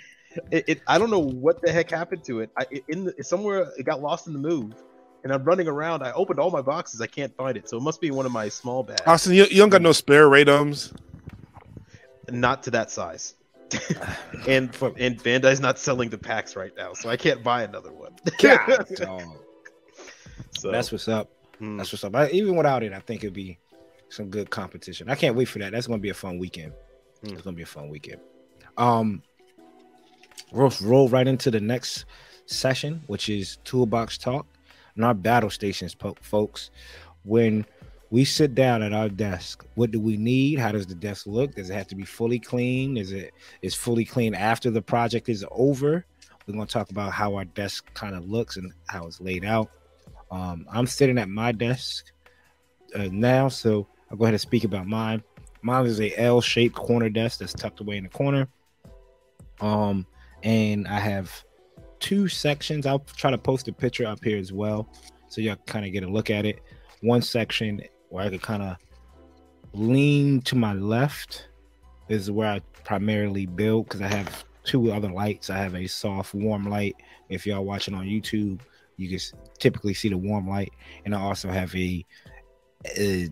It, 0.51 0.65
it 0.69 0.83
I 0.87 0.99
don't 0.99 1.11
know 1.11 1.21
what 1.21 1.63
the 1.63 1.73
heck 1.73 1.91
happened 1.91 2.25
to 2.25 2.41
it. 2.41 2.51
I 2.57 2.67
it, 2.71 2.85
in 2.89 3.05
the, 3.05 3.25
somewhere 3.25 3.73
it 3.79 3.85
got 3.85 4.01
lost 4.01 4.27
in 4.27 4.33
the 4.33 4.39
move, 4.39 4.75
and 5.23 5.33
I'm 5.33 5.45
running 5.45 5.69
around. 5.69 6.03
I 6.03 6.13
opened 6.13 6.39
all 6.39 6.51
my 6.51 6.63
boxes. 6.63 7.01
I 7.01 7.07
can't 7.07 7.35
find 7.37 7.57
it, 7.57 7.69
so 7.69 7.77
it 7.77 7.83
must 7.83 8.01
be 8.01 8.11
one 8.11 8.27
of 8.27 8.33
my 8.33 8.49
small 8.49 8.83
bags. 8.83 9.03
Austin, 9.07 9.35
you, 9.35 9.45
you 9.45 9.57
don't 9.57 9.71
got 9.71 9.83
no 9.83 9.93
spare 9.93 10.29
radomes. 10.29 10.95
Not 12.31 12.63
to 12.65 12.71
that 12.73 12.91
size. 12.91 13.35
and 14.49 14.75
and 14.99 15.23
Bandai's 15.23 15.61
not 15.61 15.79
selling 15.79 16.11
the 16.11 16.19
packs 16.19 16.55
right 16.55 16.73
now, 16.77 16.93
so 16.93 17.09
I 17.09 17.17
can't 17.17 17.43
buy 17.43 17.63
another 17.63 17.93
one. 17.93 18.13
God, 18.39 18.87
dog. 18.97 19.23
so 20.57 20.71
That's 20.71 20.93
what's 20.93 21.09
up. 21.09 21.31
hmm. 21.59 21.77
That's 21.77 21.93
what's 21.93 22.05
up. 22.05 22.15
I, 22.15 22.29
even 22.31 22.57
without 22.57 22.83
it, 22.83 22.93
I 22.93 23.01
think 23.01 23.25
it'd 23.25 23.35
be 23.35 23.59
some 24.09 24.31
good 24.31 24.51
competition. 24.51 25.11
I 25.11 25.15
can't 25.15 25.35
wait 25.35 25.47
for 25.47 25.59
that. 25.59 25.73
That's 25.73 25.87
gonna 25.87 25.99
be 25.99 26.11
a 26.11 26.15
fun 26.15 26.39
weekend. 26.39 26.73
Mm. 27.25 27.33
It's 27.33 27.43
gonna 27.43 27.57
be 27.57 27.63
a 27.63 27.67
fun 27.67 27.89
weekend. 27.89 28.21
Um, 28.77 29.23
we'll 30.53 30.73
roll 30.83 31.09
right 31.09 31.27
into 31.27 31.51
the 31.51 31.61
next 31.61 32.05
session, 32.47 33.03
which 33.07 33.29
is 33.29 33.59
toolbox 33.65 34.19
talk 34.19 34.47
and 34.97 35.05
our 35.05 35.15
battle 35.15 35.51
stations, 35.51 35.97
folks. 36.21 36.71
When 37.25 37.65
we 38.11 38.25
sit 38.25 38.55
down 38.55 38.83
at 38.83 38.93
our 38.93 39.09
desk, 39.09 39.65
what 39.75 39.91
do 39.91 39.99
we 39.99 40.17
need? 40.17 40.59
How 40.59 40.73
does 40.73 40.87
the 40.87 40.95
desk 40.95 41.27
look? 41.27 41.55
Does 41.55 41.71
it 41.71 41.75
have 41.75 41.89
to 41.89 41.97
be 41.97 42.05
fully 42.05 42.39
clean? 42.39 42.97
Is 42.97 43.13
it 43.13 43.33
is 43.63 43.75
fully 43.75 44.05
clean 44.05 44.35
after 44.35 44.71
the 44.71 44.83
project 44.83 45.29
is 45.29 45.45
over? 45.51 46.05
We're 46.47 46.55
gonna 46.55 46.67
talk 46.67 46.91
about 46.91 47.13
how 47.13 47.35
our 47.35 47.45
desk 47.45 47.93
kind 47.95 48.15
of 48.15 48.29
looks 48.29 48.57
and 48.57 48.73
how 48.87 49.07
it's 49.07 49.21
laid 49.21 49.45
out. 49.45 49.71
Um, 50.31 50.67
I'm 50.71 50.87
sitting 50.87 51.19
at 51.19 51.29
my 51.29 51.53
desk 51.53 52.13
uh, 52.95 53.09
now, 53.11 53.49
so 53.49 53.87
I'll 54.11 54.17
go 54.17 54.25
ahead 54.25 54.35
and 54.35 54.41
speak 54.41 54.65
about 54.65 54.87
mine. 54.87 55.23
Mine 55.63 55.87
is 55.87 56.01
a 56.01 56.15
L-shaped 56.21 56.75
corner 56.75 57.09
desk 57.09 57.39
that's 57.39 57.55
tucked 57.55 57.81
away 57.81 57.97
in 57.97 58.05
the 58.05 58.11
corner. 58.11 58.49
Um, 59.61 60.07
and 60.45 60.87
I 60.87 61.01
have 61.01 61.45
two 61.99 62.29
sections. 62.29 62.87
I'll 62.87 63.01
try 63.17 63.31
to 63.31 63.39
post 63.39 63.67
a 63.67 63.73
picture 63.73 64.07
up 64.07 64.23
here 64.23 64.39
as 64.39 64.53
well, 64.53 64.89
so 65.29 65.41
y'all 65.41 65.57
kind 65.67 65.85
of 65.85 65.93
get 65.93 66.05
a 66.05 66.09
look 66.09 66.31
at 66.31 66.45
it. 66.45 66.61
One 67.01 67.23
section 67.23 67.83
where 68.11 68.25
I 68.25 68.31
could 68.31 68.43
kind 68.43 68.63
of 68.63 68.77
lean 69.73 70.43
to 70.43 70.55
my 70.55 70.75
left 70.75 71.49
is 72.09 72.31
where 72.31 72.49
I 72.49 72.61
primarily 72.85 73.47
build 73.47 73.87
because 73.87 74.03
I 74.03 74.09
have 74.09 74.45
two 74.63 74.93
other 74.93 75.11
lights. 75.11 75.51
I 75.51 75.57
have 75.57 75.75
a 75.75 75.87
soft, 75.87 76.35
warm 76.35 76.69
light. 76.69 76.97
If 77.29 77.47
y'all 77.47 77.65
watching 77.65 77.95
on 77.95 78.07
YouTube, 78.07 78.61
you 78.97 79.09
can 79.09 79.19
typically 79.59 79.95
see 79.95 80.11
the 80.11 80.19
warm 80.19 80.49
light, 80.49 80.73
and 81.05 81.15
I 81.15 81.21
also 81.21 81.49
have 81.49 81.75
a, 81.75 82.05
a 82.97 83.29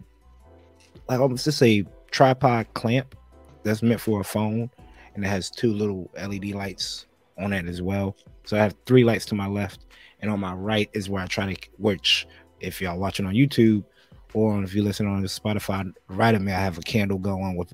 like 1.08 1.20
almost 1.20 1.44
just 1.44 1.62
a 1.62 1.84
tripod 2.10 2.72
clamp 2.74 3.14
that's 3.62 3.82
meant 3.82 4.00
for 4.00 4.20
a 4.20 4.24
phone, 4.24 4.70
and 5.14 5.24
it 5.24 5.28
has 5.28 5.50
two 5.50 5.72
little 5.72 6.10
LED 6.14 6.46
lights 6.46 7.06
on 7.38 7.52
it 7.52 7.66
as 7.66 7.82
well. 7.82 8.16
So 8.44 8.56
I 8.56 8.60
have 8.60 8.74
three 8.86 9.04
lights 9.04 9.24
to 9.26 9.34
my 9.34 9.46
left, 9.46 9.86
and 10.20 10.30
on 10.30 10.40
my 10.40 10.54
right 10.54 10.90
is 10.92 11.08
where 11.08 11.22
I 11.22 11.26
try 11.26 11.52
to 11.52 11.68
which 11.78 12.26
if 12.60 12.80
y'all 12.80 12.98
watching 12.98 13.26
on 13.26 13.34
YouTube 13.34 13.84
or 14.34 14.62
if 14.62 14.74
you 14.74 14.82
listen 14.82 15.06
on 15.06 15.22
Spotify, 15.24 15.92
right 16.08 16.34
of 16.34 16.42
me 16.42 16.52
I 16.52 16.60
have 16.60 16.78
a 16.78 16.82
candle 16.82 17.18
going 17.18 17.56
with. 17.56 17.72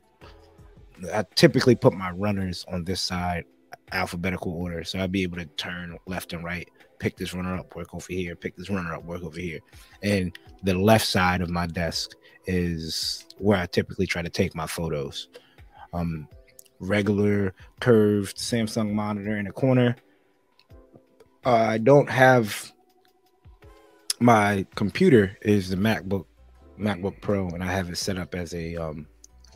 I 1.15 1.25
typically 1.37 1.77
put 1.77 1.93
my 1.93 2.11
runners 2.11 2.65
on 2.69 2.85
this 2.85 3.01
side 3.01 3.45
alphabetical 3.93 4.53
order, 4.53 4.85
so 4.85 4.99
I'd 4.99 5.13
be 5.13 5.23
able 5.23 5.39
to 5.39 5.47
turn 5.47 5.97
left 6.07 6.33
and 6.33 6.45
right, 6.45 6.69
pick 6.99 7.17
this 7.17 7.33
runner 7.33 7.57
up, 7.57 7.75
work 7.77 7.95
over 7.95 8.13
here, 8.13 8.35
pick 8.35 8.57
this 8.57 8.69
runner 8.69 8.95
up, 8.95 9.05
work 9.05 9.23
over 9.23 9.39
here, 9.41 9.61
and 10.03 10.37
the 10.63 10.75
left 10.75 11.07
side 11.07 11.41
of 11.41 11.51
my 11.51 11.67
desk 11.67 12.11
is 12.47 13.27
where 13.39 13.59
I 13.59 13.67
typically 13.67 14.07
try 14.07 14.23
to 14.23 14.29
take 14.29 14.55
my 14.55 14.67
photos. 14.67 15.29
Um, 15.93 16.29
regular 16.81 17.55
curved 17.81 18.37
Samsung 18.37 18.93
monitor 18.93 19.37
in 19.37 19.47
the 19.47 19.53
corner. 19.53 19.97
Uh, 21.45 21.53
I 21.53 21.79
don't 21.79 22.11
have 22.11 22.73
my 24.21 24.67
computer 24.75 25.37
is 25.43 25.71
the 25.71 25.77
MacBook 25.77 26.27
MacBook 26.79 27.21
Pro, 27.21 27.49
and 27.49 27.63
I 27.63 27.73
have 27.73 27.89
it 27.91 27.97
set 27.97 28.19
up 28.19 28.35
as 28.35 28.55
a 28.55 28.77
um 28.77 29.07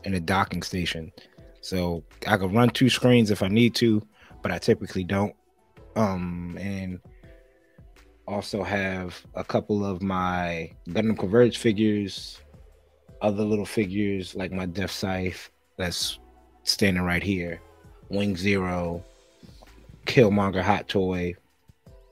in 0.05 0.15
a 0.15 0.21
docking 0.21 0.63
station, 0.63 1.13
so 1.61 2.03
I 2.27 2.37
can 2.37 2.53
run 2.53 2.71
two 2.71 2.91
screens 2.91 3.31
if 3.31 3.43
I 3.43 3.49
need 3.49 3.75
to, 3.77 4.03
but 4.43 4.51
I 4.53 4.59
typically 4.59 5.05
don't. 5.05 5.35
Um, 5.95 6.57
and 6.59 6.99
also 8.27 8.63
have 8.63 9.21
a 9.35 9.45
couple 9.45 9.85
of 9.85 10.03
my 10.03 10.71
Gundam 10.89 11.19
Converge 11.19 11.59
figures, 11.59 12.41
other 13.21 13.45
little 13.45 13.67
figures 13.67 14.35
like 14.35 14.53
my 14.53 14.67
Death 14.67 14.91
Scythe 14.91 15.51
that's 15.77 16.19
standing 16.65 17.03
right 17.03 17.23
here, 17.23 17.61
Wing 18.09 18.37
Zero, 18.37 19.05
Killmonger 20.07 20.63
Hot 20.63 20.89
Toy, 20.89 21.35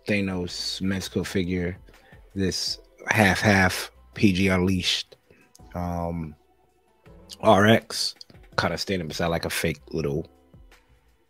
Thanos 0.06 0.80
Mezco 0.80 1.26
figure, 1.26 1.76
this 2.34 2.78
half 3.08 3.40
half 3.40 3.90
PG 4.14 4.48
Unleashed, 4.48 5.16
um, 5.74 6.34
RX, 7.44 8.14
kind 8.56 8.74
of 8.74 8.80
standing 8.80 9.08
beside 9.08 9.28
like 9.28 9.44
a 9.44 9.50
fake 9.50 9.80
little 9.90 10.26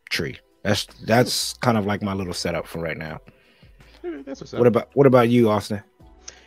tree. 0.09 0.39
That's 0.63 0.87
that's 1.07 1.55
kind 1.55 1.79
of 1.79 1.87
like 1.87 2.03
my 2.03 2.13
little 2.13 2.35
setup 2.35 2.67
for 2.67 2.81
right 2.81 2.99
now. 2.99 3.21
That's 4.03 4.41
what's 4.41 4.55
up. 4.55 4.59
What 4.59 4.67
about 4.67 4.89
what 4.95 5.07
about 5.07 5.29
you, 5.29 5.49
Austin? 5.51 5.83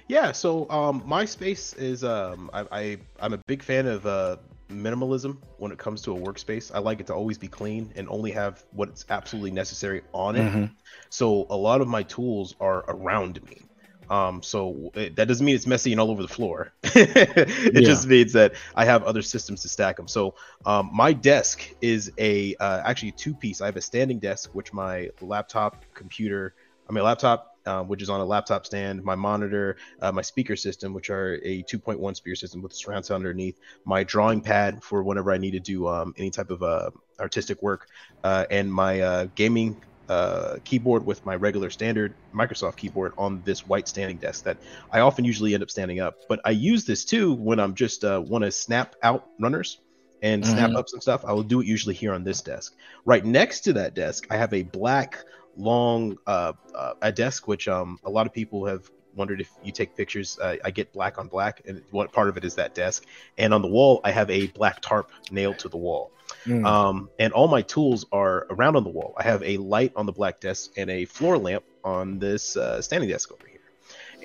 Yeah, 0.08 0.32
so 0.32 0.70
um, 0.70 1.02
my 1.06 1.26
space 1.26 1.74
is 1.74 2.04
um, 2.04 2.50
I, 2.54 2.66
I 2.72 2.98
I'm 3.20 3.34
a 3.34 3.38
big 3.48 3.64
fan 3.64 3.88
of 3.88 4.06
uh, 4.06 4.38
minimalism 4.74 5.40
when 5.58 5.72
it 5.72 5.78
comes 5.80 6.02
to 6.04 6.14
a 6.14 6.20
workspace. 6.20 6.72
I 6.74 6.80
like 6.80 7.00
it 7.00 7.08
to 7.08 7.14
always 7.16 7.38
be 7.38 7.48
clean 7.48 7.92
and 7.96 8.08
only 8.10 8.32
have 8.32 8.64
what's 8.72 9.06
absolutely 9.10 9.52
necessary 9.52 10.02
on 10.14 10.36
it. 10.36 10.50
Mhm. 10.52 10.76
So 11.10 11.46
a 11.50 11.58
lot 11.58 11.82
of 11.82 11.88
my 11.88 12.04
tools 12.04 12.56
are 12.60 12.86
around 12.88 13.42
me. 13.44 13.70
Um, 14.10 14.44
so 14.44 14.92
it, 14.96 15.16
that 15.16 15.28
doesn't 15.28 15.46
mean 15.46 15.56
it's 15.56 15.66
messy 15.66 15.92
and 15.92 16.02
all 16.02 16.12
over 16.12 16.22
the 16.22 16.28
floor. 16.28 16.74
it 16.84 17.84
Yeah. 17.84 17.86
just 17.86 18.08
means 18.08 18.34
that 18.34 18.56
I 18.76 18.86
have 18.86 19.04
other 19.04 19.22
systems 19.22 19.62
to 19.62 19.70
stack 19.70 19.98
them. 19.98 20.08
So 20.08 20.36
um, 20.66 20.90
my 20.94 21.14
desk 21.14 21.64
is 21.82 22.12
a 22.20 22.56
uh, 22.60 22.82
actually 22.86 23.10
a 23.10 23.14
two 23.14 23.34
piece. 23.36 23.62
I 23.62 23.68
have 23.68 23.78
a 23.78 23.82
standing 23.82 24.20
desk, 24.20 24.50
which 24.54 24.74
my 24.74 25.10
laptop 25.22 25.86
computer, 25.96 26.54
I 26.90 26.94
mean 26.94 27.04
laptop, 27.04 27.48
um, 27.66 27.88
which 27.88 28.02
is 28.02 28.10
on 28.10 28.20
a 28.20 28.26
laptop 28.26 28.66
stand, 28.66 29.04
my 29.04 29.16
monitor, 29.16 29.78
uh, 30.02 30.12
my 30.12 30.22
speaker 30.22 30.56
system, 30.56 30.94
which 30.94 31.10
are 31.10 31.40
a 31.44 31.64
2.1 31.64 32.16
speaker 32.16 32.36
system 32.36 32.62
with 32.62 32.74
surround 32.74 33.06
sound 33.06 33.22
underneath, 33.22 33.58
my 33.86 34.04
drawing 34.04 34.42
pad 34.42 34.84
for 34.84 35.04
whenever 35.04 35.32
I 35.32 35.38
need 35.38 35.52
to 35.52 35.60
do 35.60 35.88
um, 35.88 36.14
any 36.18 36.32
type 36.32 36.50
of 36.50 36.62
uh, 36.64 36.92
artistic 37.20 37.62
work, 37.62 37.88
uh, 38.24 38.46
and 38.50 38.72
my 38.74 39.02
uh, 39.02 39.26
gaming 39.36 39.82
uh, 40.10 40.58
keyboard 40.66 41.06
with 41.06 41.26
my 41.26 41.36
regular 41.36 41.70
standard 41.70 42.16
Microsoft 42.36 42.76
keyboard 42.78 43.14
on 43.18 43.42
this 43.44 43.66
white 43.66 43.88
standing 43.88 44.18
desk 44.18 44.44
that 44.44 44.58
I 44.92 45.00
often 45.00 45.24
usually 45.26 45.54
end 45.54 45.64
up 45.64 45.72
standing 45.72 46.00
up. 46.00 46.16
But 46.28 46.42
I 46.46 46.52
use 46.52 46.86
this 46.86 47.06
too 47.06 47.34
when 47.34 47.60
I'm 47.60 47.74
just 47.76 48.04
uh, 48.04 48.22
want 48.26 48.44
to 48.44 48.52
snap 48.52 48.96
out 49.02 49.30
runners 49.40 49.80
and 50.22 50.46
snap 50.46 50.72
Mhm. 50.72 50.76
up 50.76 50.88
some 50.90 51.02
stuff, 51.02 51.24
I 51.26 51.34
will 51.34 51.44
do 51.44 51.62
it 51.62 51.68
usually 51.68 51.96
here 51.96 52.14
on 52.14 52.24
this 52.24 52.42
desk. 52.42 52.74
Right 53.06 53.24
next 53.26 53.62
to 53.62 53.74
that 53.74 53.94
desk, 53.94 54.26
I 54.30 54.38
have 54.38 54.54
a 54.54 54.64
black 54.64 55.18
long 55.56 56.18
uh, 56.28 56.54
uh, 56.74 56.94
a 57.02 57.12
desk 57.12 57.48
which 57.48 57.68
um 57.68 58.00
a 58.04 58.10
lot 58.10 58.26
of 58.26 58.34
people 58.34 58.66
have 58.66 58.90
wondered 59.16 59.40
if 59.40 59.52
you 59.64 59.72
take 59.72 59.96
pictures 59.96 60.40
uh, 60.42 60.56
i 60.66 60.72
get 60.72 60.92
black 60.92 61.20
on 61.20 61.28
black 61.28 61.62
and 61.68 61.84
what 61.92 62.12
part 62.12 62.30
of 62.30 62.38
it 62.38 62.44
is 62.44 62.56
that 62.56 62.74
desk 62.74 63.06
and 63.38 63.54
on 63.54 63.62
the 63.62 63.68
wall 63.68 64.02
i 64.04 64.12
have 64.12 64.30
a 64.32 64.48
black 64.48 64.82
tarp 64.82 65.12
nailed 65.32 65.60
to 65.60 65.70
the 65.70 65.78
wall 65.78 66.12
Mm. 66.46 66.66
um, 66.66 67.10
and 67.20 67.32
all 67.34 67.48
my 67.48 67.62
tools 67.62 68.06
are 68.12 68.48
around 68.50 68.76
on 68.76 68.84
the 68.84 68.90
wall. 68.90 69.14
I 69.18 69.24
have 69.24 69.44
a 69.44 69.58
light 69.58 69.94
on 69.96 70.06
the 70.06 70.12
black 70.12 70.40
desk 70.40 70.72
and 70.78 70.90
a 70.90 71.06
floor 71.06 71.38
lamp 71.38 71.64
on 71.84 72.20
this 72.20 72.58
uh, 72.58 72.82
standing 72.82 73.10
desk 73.10 73.32
over 73.32 73.48
here. 73.48 73.60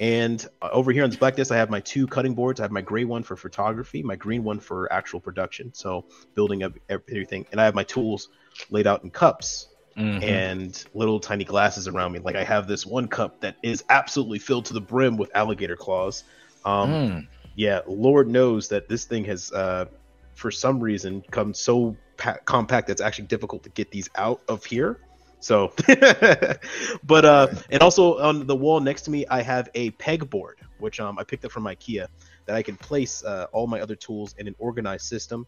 And 0.00 0.44
uh, 0.62 0.70
over 0.72 0.92
here 0.92 1.04
on 1.04 1.10
this 1.10 1.18
black 1.18 1.36
desk, 1.36 1.52
I 1.52 1.56
have 1.56 1.70
my 1.70 1.80
two 1.80 2.06
cutting 2.06 2.34
boards. 2.34 2.60
I 2.60 2.64
have 2.64 2.70
my 2.70 2.80
gray 2.80 3.04
one 3.04 3.22
for 3.22 3.36
photography, 3.36 4.02
my 4.02 4.16
green 4.16 4.44
one 4.44 4.60
for 4.60 4.92
actual 4.92 5.20
production, 5.20 5.72
so 5.74 6.06
building 6.34 6.62
up 6.62 6.72
everything. 6.88 7.46
And 7.52 7.60
I 7.60 7.64
have 7.64 7.74
my 7.74 7.84
tools 7.84 8.28
laid 8.70 8.86
out 8.86 9.04
in 9.04 9.10
cups 9.10 9.68
Mhm. 9.98 10.22
and 10.22 10.84
little 10.94 11.20
tiny 11.20 11.44
glasses 11.44 11.88
around 11.88 12.12
me. 12.12 12.20
Like 12.20 12.36
I 12.36 12.44
have 12.44 12.66
this 12.68 12.86
one 12.86 13.08
cup 13.08 13.40
that 13.40 13.56
is 13.62 13.84
absolutely 13.88 14.38
filled 14.38 14.66
to 14.66 14.74
the 14.74 14.80
brim 14.80 15.16
with 15.16 15.30
alligator 15.34 15.76
claws. 15.76 16.24
Um, 16.64 16.90
Mm. 16.90 17.28
yeah, 17.54 17.80
Lord 17.86 18.28
knows 18.28 18.68
that 18.68 18.88
this 18.88 19.04
thing 19.06 19.24
has, 19.24 19.50
uh, 19.52 19.86
for 20.34 20.50
some 20.50 20.80
reason, 20.80 21.22
come 21.32 21.54
so 21.54 21.98
pa- 22.16 22.38
compact 22.46 22.88
that's 22.88 23.00
actually 23.00 23.26
difficult 23.26 23.64
to 23.64 23.70
get 23.70 23.90
these 23.90 24.08
out 24.16 24.40
of 24.48 24.64
here. 24.64 25.00
So, 25.40 25.72
but 27.04 27.24
uh, 27.24 27.48
and 27.70 27.80
also 27.82 28.18
on 28.18 28.46
the 28.46 28.56
wall 28.56 28.80
next 28.80 29.02
to 29.02 29.10
me, 29.10 29.24
I 29.30 29.42
have 29.42 29.68
a 29.74 29.90
pegboard, 29.92 30.54
which 30.78 31.00
um 31.00 31.18
I 31.18 31.24
picked 31.24 31.44
up 31.44 31.52
from 31.52 31.64
IKEA, 31.64 32.06
that 32.46 32.56
I 32.56 32.62
can 32.62 32.76
place 32.76 33.22
uh, 33.24 33.46
all 33.52 33.66
my 33.66 33.80
other 33.80 33.96
tools 33.96 34.34
in 34.38 34.48
an 34.48 34.54
organized 34.58 35.04
system. 35.06 35.46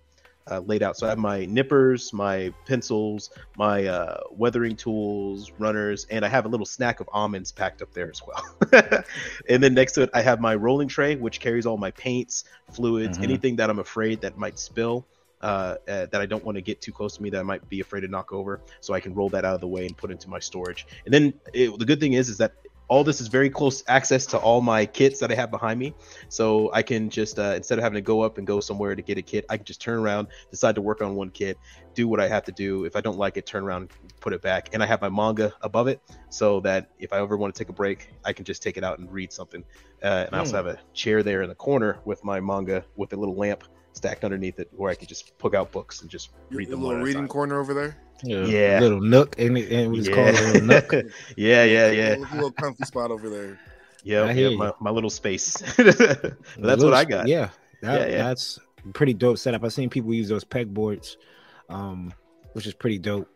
Uh, 0.50 0.60
laid 0.60 0.82
out. 0.82 0.96
So 0.96 1.06
I 1.06 1.10
have 1.10 1.18
my 1.18 1.44
nippers, 1.46 2.12
my 2.12 2.52
pencils, 2.66 3.30
my 3.54 3.86
uh, 3.86 4.16
weathering 4.30 4.76
tools, 4.76 5.52
runners, 5.58 6.06
and 6.10 6.24
I 6.24 6.28
have 6.28 6.44
a 6.44 6.48
little 6.48 6.66
snack 6.66 7.00
of 7.00 7.08
almonds 7.12 7.52
packed 7.52 7.82
up 7.82 7.92
there 7.92 8.10
as 8.10 8.20
well. 8.26 9.02
and 9.48 9.62
then 9.62 9.74
next 9.74 9.92
to 9.92 10.02
it, 10.02 10.10
I 10.14 10.22
have 10.22 10.40
my 10.40 10.54
rolling 10.54 10.88
tray, 10.88 11.16
which 11.16 11.40
carries 11.40 11.66
all 11.66 11.76
my 11.76 11.90
paints, 11.92 12.44
fluids, 12.68 13.18
Mhm. 13.18 13.24
anything 13.24 13.56
that 13.56 13.70
I'm 13.70 13.78
afraid 13.78 14.22
that 14.22 14.36
might 14.36 14.58
spill, 14.58 15.08
uh, 15.40 15.76
uh, 15.88 16.06
that 16.10 16.20
I 16.20 16.26
don't 16.26 16.44
want 16.44 16.56
to 16.56 16.62
get 16.62 16.80
too 16.80 16.92
close 16.92 17.16
to 17.16 17.22
me, 17.22 17.30
that 17.30 17.40
I 17.40 17.44
might 17.44 17.68
be 17.68 17.80
afraid 17.80 18.00
to 18.02 18.08
knock 18.08 18.32
over, 18.32 18.62
so 18.80 18.94
I 18.94 19.00
can 19.00 19.14
roll 19.14 19.30
that 19.30 19.44
out 19.44 19.54
of 19.54 19.60
the 19.60 19.68
way 19.68 19.86
and 19.86 19.96
put 19.96 20.10
into 20.10 20.28
my 20.28 20.38
storage. 20.38 20.86
And 21.04 21.14
then 21.14 21.34
it, 21.52 21.78
the 21.78 21.84
good 21.84 22.00
thing 22.00 22.14
is, 22.14 22.28
is 22.28 22.38
that 22.38 22.52
all 22.90 23.04
this 23.04 23.22
is 23.22 23.28
very 23.28 23.50
close 23.50 23.82
access 23.88 24.26
to 24.26 24.38
all 24.38 24.60
my 24.60 24.86
kits 24.86 25.20
that 25.20 25.32
I 25.32 25.36
have 25.36 25.50
behind 25.50 25.78
me, 25.80 25.96
so 26.28 26.70
I 26.74 26.82
can 26.82 27.10
just 27.10 27.38
uh, 27.38 27.54
instead 27.56 27.78
of 27.78 27.84
having 27.84 27.96
to 27.96 28.02
go 28.02 28.22
up 28.22 28.38
and 28.38 28.46
go 28.46 28.60
somewhere 28.60 28.94
to 28.96 29.02
get 29.02 29.18
a 29.18 29.22
kit, 29.22 29.46
I 29.50 29.56
can 29.58 29.66
just 29.66 29.80
turn 29.82 29.98
around, 30.00 30.28
decide 30.50 30.76
to 30.76 30.82
work 30.82 31.02
on 31.02 31.16
one 31.16 31.30
kit, 31.30 31.58
do 31.94 32.08
what 32.08 32.20
I 32.20 32.28
have 32.28 32.44
to 32.44 32.52
do. 32.52 32.84
If 32.84 32.96
I 32.96 33.00
don't 33.00 33.18
like 33.18 33.36
it, 33.38 33.46
turn 33.46 33.64
around, 33.64 33.90
put 34.20 34.34
it 34.34 34.42
back, 34.42 34.68
and 34.72 34.82
I 34.82 34.86
have 34.86 35.02
my 35.02 35.10
manga 35.10 35.52
above 35.62 35.88
it, 35.88 36.00
so 36.28 36.60
that 36.60 36.88
if 36.98 37.12
I 37.12 37.18
ever 37.20 37.36
want 37.36 37.54
to 37.54 37.58
take 37.58 37.70
a 37.70 37.74
break, 37.74 38.08
I 38.24 38.32
can 38.32 38.44
just 38.44 38.62
take 38.62 38.76
it 38.76 38.84
out 38.84 38.98
and 38.98 39.10
read 39.10 39.32
something. 39.32 39.64
Uh, 40.02 40.24
and 40.26 40.34
I 40.36 40.38
also 40.38 40.56
Hmm. 40.56 40.58
have 40.58 40.66
a 40.66 40.78
chair 40.94 41.22
there 41.22 41.42
in 41.42 41.48
the 41.48 41.56
corner 41.56 42.00
with 42.04 42.24
my 42.24 42.40
manga 42.40 42.84
with 42.96 43.12
a 43.12 43.16
little 43.16 43.36
lamp 43.36 43.64
stacked 43.92 44.24
underneath 44.24 44.58
it, 44.60 44.68
where 44.76 44.90
I 44.90 44.94
can 44.94 45.06
just 45.08 45.36
pick 45.38 45.54
out 45.54 45.72
books 45.72 46.00
and 46.02 46.10
just 46.10 46.30
read 46.50 46.68
your 46.68 46.76
them. 46.76 46.82
one 46.82 46.88
little 46.94 47.04
reading 47.06 47.28
corner 47.28 47.60
over 47.60 47.74
there. 47.74 47.96
Yeah, 48.22 48.44
Yeah. 48.44 48.80
little 48.80 49.00
nook, 49.00 49.38
and 49.38 49.56
it, 49.58 49.72
and 49.72 49.96
it's 49.96 50.08
Yeah. 50.08 50.14
called 50.14 50.28
a 50.28 50.52
little 50.52 50.66
nook. 50.66 50.92
yeah, 51.36 51.64
yeah, 51.64 51.90
yeah. 51.90 52.08
Little, 52.16 52.34
little 52.34 52.52
comfy 52.52 52.84
spot 52.84 53.10
over 53.10 53.28
there. 53.30 53.58
Yeah, 54.02 54.22
I 54.24 54.32
hear 54.32 54.48
yeah, 54.48 54.56
my, 54.56 54.72
my 54.80 54.90
little 54.90 55.10
space. 55.10 55.58
but 55.76 56.34
that's 56.58 56.82
what 56.82 56.94
I 56.94 57.04
got. 57.04 57.28
Yeah, 57.28 57.50
that, 57.82 58.00
Yeah, 58.00 58.16
yeah. 58.16 58.28
that's 58.28 58.58
pretty 58.94 59.12
dope 59.12 59.36
setup. 59.36 59.62
I've 59.62 59.74
seen 59.74 59.90
people 59.90 60.14
use 60.14 60.26
those 60.26 60.42
pegboards, 60.42 61.16
um, 61.68 62.10
which 62.54 62.66
is 62.66 62.72
pretty 62.72 62.98
dope. 62.98 63.28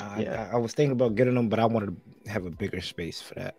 I, 0.00 0.22
Yeah. 0.22 0.48
I, 0.50 0.56
I 0.56 0.58
was 0.58 0.72
thinking 0.74 0.90
about 0.90 1.14
getting 1.14 1.34
them, 1.36 1.48
but 1.48 1.60
I 1.60 1.66
wanted 1.66 1.94
to 2.24 2.30
have 2.32 2.46
a 2.46 2.50
bigger 2.50 2.80
space 2.80 3.22
for 3.22 3.34
that. 3.34 3.54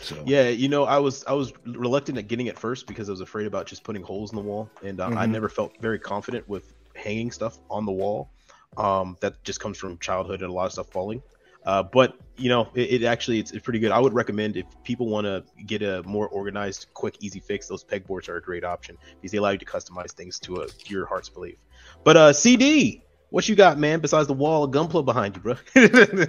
So 0.00 0.22
Yeah, 0.26 0.48
you 0.48 0.68
know, 0.68 0.84
I 0.84 0.98
was 0.98 1.24
I 1.26 1.32
was 1.32 1.52
reluctant 1.64 2.18
at 2.18 2.28
getting 2.28 2.46
it 2.46 2.58
first 2.58 2.86
because 2.86 3.08
I 3.08 3.12
was 3.12 3.20
afraid 3.20 3.46
about 3.46 3.66
just 3.66 3.84
putting 3.84 4.02
holes 4.02 4.32
in 4.32 4.36
the 4.36 4.42
wall, 4.42 4.70
and 4.82 5.00
uh, 5.00 5.10
I 5.16 5.26
Mhm. 5.26 5.32
never 5.32 5.48
felt 5.48 5.72
very 5.80 5.98
confident 5.98 6.48
with 6.48 6.72
hanging 6.94 7.30
stuff 7.30 7.58
on 7.70 7.86
the 7.86 7.92
wall. 7.92 8.30
Um, 8.76 9.16
that 9.20 9.42
just 9.44 9.60
comes 9.60 9.78
from 9.78 9.98
childhood 9.98 10.42
and 10.42 10.50
a 10.50 10.52
lot 10.52 10.66
of 10.66 10.72
stuff 10.72 10.88
falling. 10.90 11.22
Uh, 11.64 11.82
but 11.82 12.14
you 12.36 12.48
know, 12.48 12.68
it, 12.74 13.02
it 13.02 13.04
actually 13.04 13.38
it's, 13.40 13.50
it's 13.50 13.64
pretty 13.64 13.78
good. 13.78 13.90
I 13.90 13.98
would 13.98 14.12
recommend 14.12 14.56
if 14.56 14.66
people 14.84 15.08
want 15.08 15.24
to 15.26 15.42
get 15.64 15.82
a 15.82 16.02
more 16.04 16.28
organized, 16.28 16.86
quick, 16.94 17.16
easy 17.20 17.40
fix, 17.40 17.66
those 17.66 17.82
pegboards 17.82 18.28
are 18.28 18.36
a 18.36 18.42
great 18.42 18.64
option 18.64 18.96
because 19.20 19.32
they 19.32 19.38
allow 19.38 19.50
you 19.50 19.58
to 19.58 19.64
customize 19.64 20.12
things 20.12 20.38
to 20.40 20.62
a, 20.62 20.66
your 20.86 21.06
heart's 21.06 21.28
belief. 21.30 21.56
But 22.04 22.16
uh, 22.16 22.32
CD, 22.32 23.05
what 23.30 23.48
you 23.48 23.56
got, 23.56 23.78
man? 23.78 24.00
Besides 24.00 24.28
the 24.28 24.34
wall 24.34 24.64
of 24.64 24.70
gunpla 24.70 25.04
behind 25.04 25.36
you, 25.36 25.42
bro? 25.42 25.56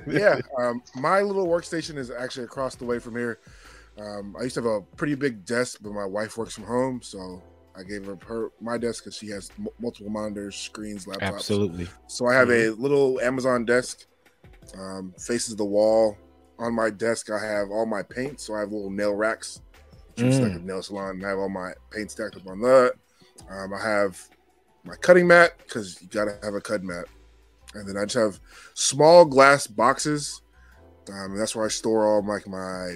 yeah, 0.07 0.39
um, 0.60 0.81
my 0.95 1.21
little 1.21 1.47
workstation 1.47 1.97
is 1.97 2.12
actually 2.12 2.45
across 2.45 2.75
the 2.75 2.86
way 2.86 2.99
from 2.99 3.15
here. 3.15 3.39
Um, 3.99 4.36
I 4.39 4.43
used 4.43 4.55
to 4.55 4.62
have 4.62 4.71
a 4.71 4.81
pretty 4.95 5.15
big 5.15 5.45
desk, 5.45 5.79
but 5.81 5.91
my 5.91 6.05
wife 6.05 6.38
works 6.38 6.53
from 6.53 6.65
home, 6.65 7.01
so 7.01 7.41
I 7.75 7.83
gave 7.83 8.05
her 8.05 8.17
her 8.27 8.51
my 8.60 8.77
desk 8.77 9.03
because 9.03 9.17
she 9.17 9.27
has 9.29 9.51
m- 9.57 9.67
multiple 9.79 10.10
monitors, 10.10 10.55
screens, 10.55 11.05
laptops. 11.05 11.21
absolutely. 11.21 11.88
So 12.07 12.27
I 12.27 12.33
have 12.36 12.49
a 12.49 12.69
little 12.69 13.19
Amazon 13.21 13.65
desk, 13.65 14.05
um, 14.77 15.13
faces 15.19 15.55
the 15.55 15.65
wall. 15.65 16.17
On 16.60 16.73
my 16.73 16.89
desk, 16.89 17.29
I 17.29 17.39
have 17.39 17.69
all 17.69 17.86
my 17.86 18.01
paint. 18.01 18.39
So 18.39 18.55
I 18.55 18.62
have 18.62 18.71
little 18.71 18.89
nail 18.89 19.13
racks. 19.13 19.62
Just 20.15 20.41
like 20.41 20.53
a 20.53 20.60
nail 20.60 20.81
salon, 20.81 21.17
and 21.17 21.25
I 21.25 21.29
have 21.29 21.38
all 21.38 21.47
my 21.47 21.73
paint 21.91 22.10
stacked 22.10 22.36
up 22.36 22.47
on 22.47 22.60
that. 22.62 22.93
Um, 23.51 23.71
I 23.71 23.79
have 23.79 24.19
my 24.83 24.95
cutting 25.01 25.27
mat 25.27 25.51
because 25.67 26.01
you 26.01 26.07
gotta 26.09 26.37
have 26.43 26.53
a 26.53 26.61
cut 26.61 26.83
mat, 26.83 27.05
and 27.73 27.87
then 27.87 27.97
I 27.97 28.05
just 28.05 28.15
have 28.15 28.39
small 28.75 29.25
glass 29.25 29.67
boxes. 29.67 30.41
Um, 31.09 31.31
and 31.31 31.39
that's 31.39 31.55
where 31.55 31.65
I 31.65 31.69
store 31.69 32.05
all 32.05 32.21
my 32.21 32.39
my 32.47 32.95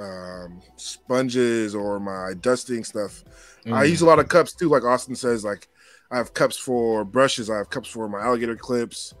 um, 0.00 0.60
sponges 0.76 1.74
or 1.74 2.00
my 2.00 2.34
dusting 2.40 2.84
stuff. 2.84 3.22
I 3.70 3.84
Mm. 3.84 3.90
use 3.90 4.00
a 4.00 4.06
lot 4.06 4.18
of 4.18 4.28
cups 4.28 4.54
too, 4.54 4.68
like 4.68 4.84
Austin 4.84 5.14
says. 5.14 5.44
Like 5.44 5.68
I 6.10 6.16
have 6.16 6.34
cups 6.34 6.56
for 6.56 7.04
brushes, 7.04 7.50
I 7.50 7.58
have 7.58 7.70
cups 7.70 7.88
for 7.88 8.08
my 8.08 8.20
alligator 8.20 8.56
clips, 8.56 9.14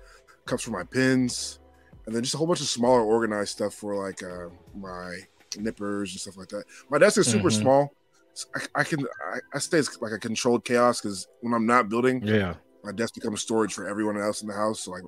cups 0.46 0.62
for 0.64 0.70
my 0.70 0.84
pins, 0.84 1.58
and 2.06 2.14
then 2.14 2.22
just 2.22 2.34
a 2.34 2.38
whole 2.38 2.46
bunch 2.46 2.60
of 2.60 2.66
smaller 2.66 3.02
organized 3.02 3.50
stuff 3.52 3.74
for 3.74 3.96
like 3.96 4.22
uh, 4.22 4.48
my 4.74 5.18
nippers 5.58 6.12
and 6.12 6.20
stuff 6.20 6.36
like 6.36 6.48
that. 6.48 6.64
My 6.90 6.98
desk 6.98 7.18
is 7.18 7.28
super 7.28 7.50
Mhm. 7.50 7.60
small. 7.60 7.90
I, 8.54 8.80
I 8.80 8.84
can 8.84 9.00
I, 9.32 9.38
I 9.54 9.58
stay 9.58 9.82
like 10.00 10.12
a 10.12 10.18
controlled 10.18 10.64
chaos 10.64 11.00
because 11.00 11.26
when 11.40 11.52
I'm 11.54 11.66
not 11.66 11.88
building, 11.88 12.22
Yeah. 12.24 12.54
my 12.84 12.92
desk 12.92 13.14
becomes 13.14 13.42
storage 13.42 13.72
for 13.72 13.88
everyone 13.88 14.18
else 14.18 14.42
in 14.42 14.48
the 14.48 14.54
house. 14.54 14.80
So 14.80 14.92
like 14.92 15.02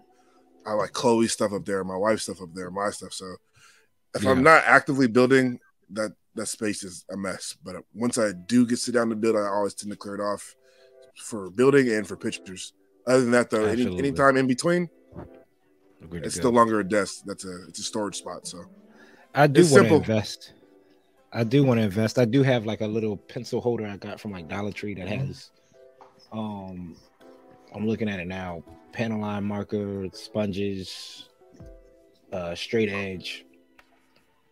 I 0.66 0.72
like 0.74 0.92
Chloe's 0.92 1.32
stuff 1.32 1.52
up 1.52 1.64
there, 1.64 1.82
my 1.84 1.96
wife's 1.96 2.24
stuff 2.24 2.40
up 2.42 2.50
there, 2.54 2.70
my 2.70 2.90
stuff. 2.90 3.12
So 3.12 3.36
if 4.14 4.24
Yeah. 4.24 4.30
I'm 4.30 4.42
not 4.42 4.64
actively 4.66 5.08
building, 5.08 5.58
that 5.90 6.12
that 6.34 6.46
space 6.46 6.82
is 6.84 7.04
a 7.10 7.16
mess. 7.16 7.56
But 7.62 7.76
uh, 7.76 7.80
once 7.94 8.18
I 8.18 8.32
do 8.32 8.66
get 8.66 8.78
sit 8.78 8.94
down 8.94 9.10
to 9.10 9.16
build, 9.16 9.36
I 9.36 9.46
always 9.48 9.74
tend 9.74 9.92
to 9.92 9.96
clear 9.96 10.14
it 10.14 10.20
off 10.20 10.54
for 11.16 11.50
building 11.50 11.90
and 11.92 12.06
for 12.06 12.16
pictures. 12.16 12.72
Other 13.06 13.20
than 13.22 13.32
that, 13.32 13.50
though, 13.50 13.64
any 13.64 13.82
Absolutely. 13.82 13.98
anytime 13.98 14.36
in 14.36 14.46
between, 14.46 14.88
Agreed 16.02 16.24
it's 16.24 16.36
no 16.38 16.50
longer 16.50 16.80
a 16.80 16.88
desk. 16.88 17.22
That's 17.26 17.44
a 17.44 17.64
it's 17.68 17.78
a 17.80 17.82
storage 17.82 18.16
spot. 18.16 18.46
So 18.46 18.64
I 19.34 19.46
do 19.46 19.62
want 19.62 19.68
to 19.68 19.74
simple. 19.80 19.96
invest. 19.98 20.52
I 21.32 21.44
do 21.44 21.64
want 21.64 21.78
to 21.80 21.84
invest. 21.84 22.18
I 22.18 22.24
do 22.26 22.42
have 22.42 22.66
like 22.66 22.80
a 22.82 22.86
little 22.86 23.16
pencil 23.16 23.60
holder 23.60 23.86
I 23.86 23.96
got 23.96 24.20
from 24.20 24.32
like 24.32 24.48
Dollar 24.48 24.72
Tree 24.72 24.94
that 24.94 25.06
Mm-hmm. 25.08 25.26
has 25.28 25.50
um 26.32 26.96
I'm 27.74 27.86
looking 27.86 28.08
at 28.08 28.20
it 28.20 28.26
now. 28.26 28.62
panel 28.92 29.20
line 29.20 29.44
marker, 29.44 30.06
sponges, 30.12 31.28
uh 32.32 32.54
straight 32.54 32.90
edge, 32.90 33.44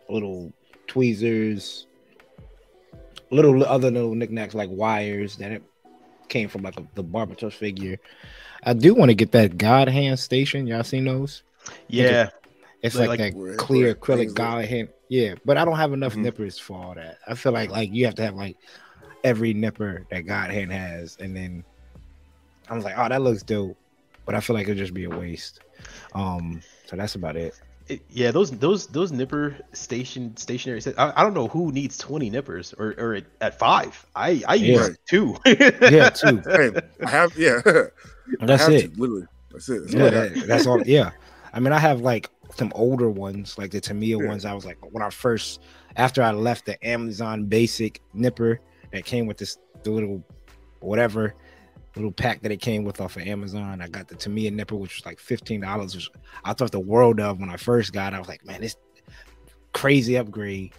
little 0.09 0.53
tweezers, 0.87 1.87
little 3.31 3.65
other 3.65 3.91
little 3.91 4.15
knickknacks 4.15 4.55
like 4.55 4.71
wires 4.73 5.37
that 5.37 5.53
it 5.53 5.63
came 6.29 6.49
from 6.49 6.63
like 6.63 6.79
a, 6.79 6.87
the 6.95 7.05
Barbatos 7.05 7.53
figure. 7.53 7.99
I 8.63 8.73
do 8.75 8.95
want 8.95 9.11
to 9.11 9.15
get 9.15 9.33
that 9.33 9.59
God 9.59 9.89
hand 9.89 10.19
station. 10.19 10.67
Y'all 10.67 10.85
seen 10.85 11.05
those? 11.05 11.43
yeah, 11.89 12.31
It's 12.83 12.95
Like- 12.97 13.09
like, 13.09 13.21
like- 13.21 13.33
that 13.35 13.39
Where- 13.39 13.57
clear 13.57 13.95
acrylic 13.95 14.35
God 14.35 14.65
hand. 14.65 14.89
Yeah, 15.11 15.35
but 15.45 15.57
I 15.59 15.65
don't 15.65 15.77
have 15.77 15.93
enough 15.93 16.15
Mhm. 16.15 16.23
nippers 16.23 16.57
for 16.59 16.79
all 16.83 16.95
that. 16.95 17.19
I 17.27 17.35
feel 17.35 17.51
like 17.53 17.69
like 17.71 17.93
you 17.93 18.07
have 18.07 18.15
to 18.15 18.23
have 18.23 18.37
like 18.37 18.57
every 19.25 19.53
nipper 19.53 20.07
that 20.11 20.21
God 20.23 20.51
hand 20.51 20.71
has, 20.73 21.17
and 21.21 21.37
then 21.37 21.65
I 22.69 22.75
was 22.77 22.85
like, 22.85 22.95
oh, 22.97 23.09
that 23.09 23.21
looks 23.21 23.43
dope, 23.43 23.77
but 24.25 24.37
I 24.37 24.41
feel 24.41 24.55
like 24.55 24.65
it'd 24.69 24.79
just 24.79 24.95
be 24.95 25.05
a 25.05 25.11
waste. 25.11 25.61
Um, 26.15 26.63
so 26.87 26.95
that's 26.97 27.17
about 27.17 27.35
it. 27.37 27.55
It- 27.89 28.03
yeah, 28.09 28.31
those 28.31 28.53
those 28.53 28.87
those 28.87 29.11
nipper 29.11 29.57
station 29.73 30.37
stationary 30.37 30.81
set. 30.81 30.97
I, 30.97 31.13
I 31.17 31.25
don't 31.25 31.35
know 31.35 31.49
who 31.49 31.73
needs 31.73 31.99
twenty 31.99 32.31
nippers 32.31 32.73
or 32.79 32.95
or 32.97 33.15
at, 33.15 33.25
at 33.41 33.59
five. 33.59 34.07
I 34.15 34.45
I 34.47 34.55
use 34.55 34.91
Yeah. 34.91 34.95
two. 35.09 35.37
Yeah, 35.91 36.11
too. 36.21 36.41
hey, 36.47 36.71
I 37.05 37.11
have 37.11 37.37
yeah, 37.37 37.61
I 38.41 38.47
That's 38.47 38.63
have 38.63 38.73
it. 38.73 38.95
to, 38.95 39.01
literally. 39.01 39.27
That's 39.51 39.69
it. 39.69 39.81
That's 39.83 39.93
Yeah, 39.95 40.01
all 40.03 40.07
I 40.07 40.11
got. 40.13 40.35
that- 40.37 40.47
that's 40.47 40.67
all. 40.69 40.81
Yeah, 40.87 41.11
I 41.53 41.59
mean, 41.59 41.73
I 41.73 41.81
have 41.81 42.01
like 42.01 42.31
some 42.55 42.73
older 42.75 43.11
ones, 43.11 43.57
like 43.59 43.71
the 43.71 43.81
Tamiya 43.81 44.19
Yeah. 44.19 44.27
ones. 44.29 44.45
I 44.45 44.53
was 44.55 44.65
like, 44.65 44.79
when 44.93 45.03
I 45.03 45.11
first, 45.11 45.61
after 45.97 46.23
I 46.23 46.33
left 46.33 46.67
the 46.67 46.85
Amazon 46.87 47.45
Basic 47.47 48.01
nipper 48.15 48.61
that 48.93 49.05
came 49.05 49.27
with 49.27 49.37
this 49.39 49.59
the 49.83 49.91
little 49.91 50.23
whatever, 50.81 51.35
little 51.97 52.13
pack 52.13 52.43
that 52.43 52.53
it 52.53 52.61
came 52.61 52.85
with 52.85 53.01
off 53.01 53.17
of 53.17 53.23
Amazon. 53.23 53.81
I 53.81 53.89
got 53.89 54.09
the 54.09 54.15
Tamiya 54.15 54.51
nipper, 54.51 54.77
which 54.77 54.97
was 54.97 55.07
like 55.07 55.19
fifteen 55.19 55.61
dollars, 55.61 55.95
which 55.95 56.11
I 56.45 56.53
thought 56.53 56.71
the 56.73 56.81
world 56.81 57.21
of 57.21 57.41
when 57.41 57.51
I 57.51 57.57
first 57.57 57.93
got. 57.93 58.13
it. 58.13 58.17
I 58.17 58.19
was 58.19 58.29
like, 58.29 58.45
man, 58.45 58.61
this 58.61 58.77
crazy 59.73 60.17
upgrade. 60.17 60.73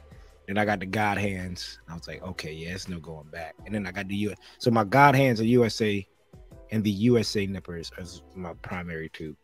Then 0.47 0.57
I 0.57 0.65
got 0.65 0.79
the 0.79 0.85
God 0.85 1.17
hands. 1.17 1.79
I 1.87 1.93
was 1.93 2.07
like, 2.07 2.21
okay, 2.23 2.51
yeah, 2.51 2.69
it's 2.73 2.89
no 2.89 2.99
going 2.99 3.27
back. 3.29 3.55
And 3.65 3.73
then 3.73 3.85
I 3.87 3.91
got 3.91 4.07
the 4.07 4.15
U. 4.15 4.33
So 4.57 4.69
my 4.71 4.83
God 4.83 5.15
hands 5.15 5.39
are 5.39 5.45
USA, 5.45 6.05
and 6.71 6.83
the 6.83 6.91
USA 6.91 7.45
nippers 7.45 7.91
as 7.97 8.21
my 8.35 8.53
primary 8.61 9.09
two. 9.13 9.35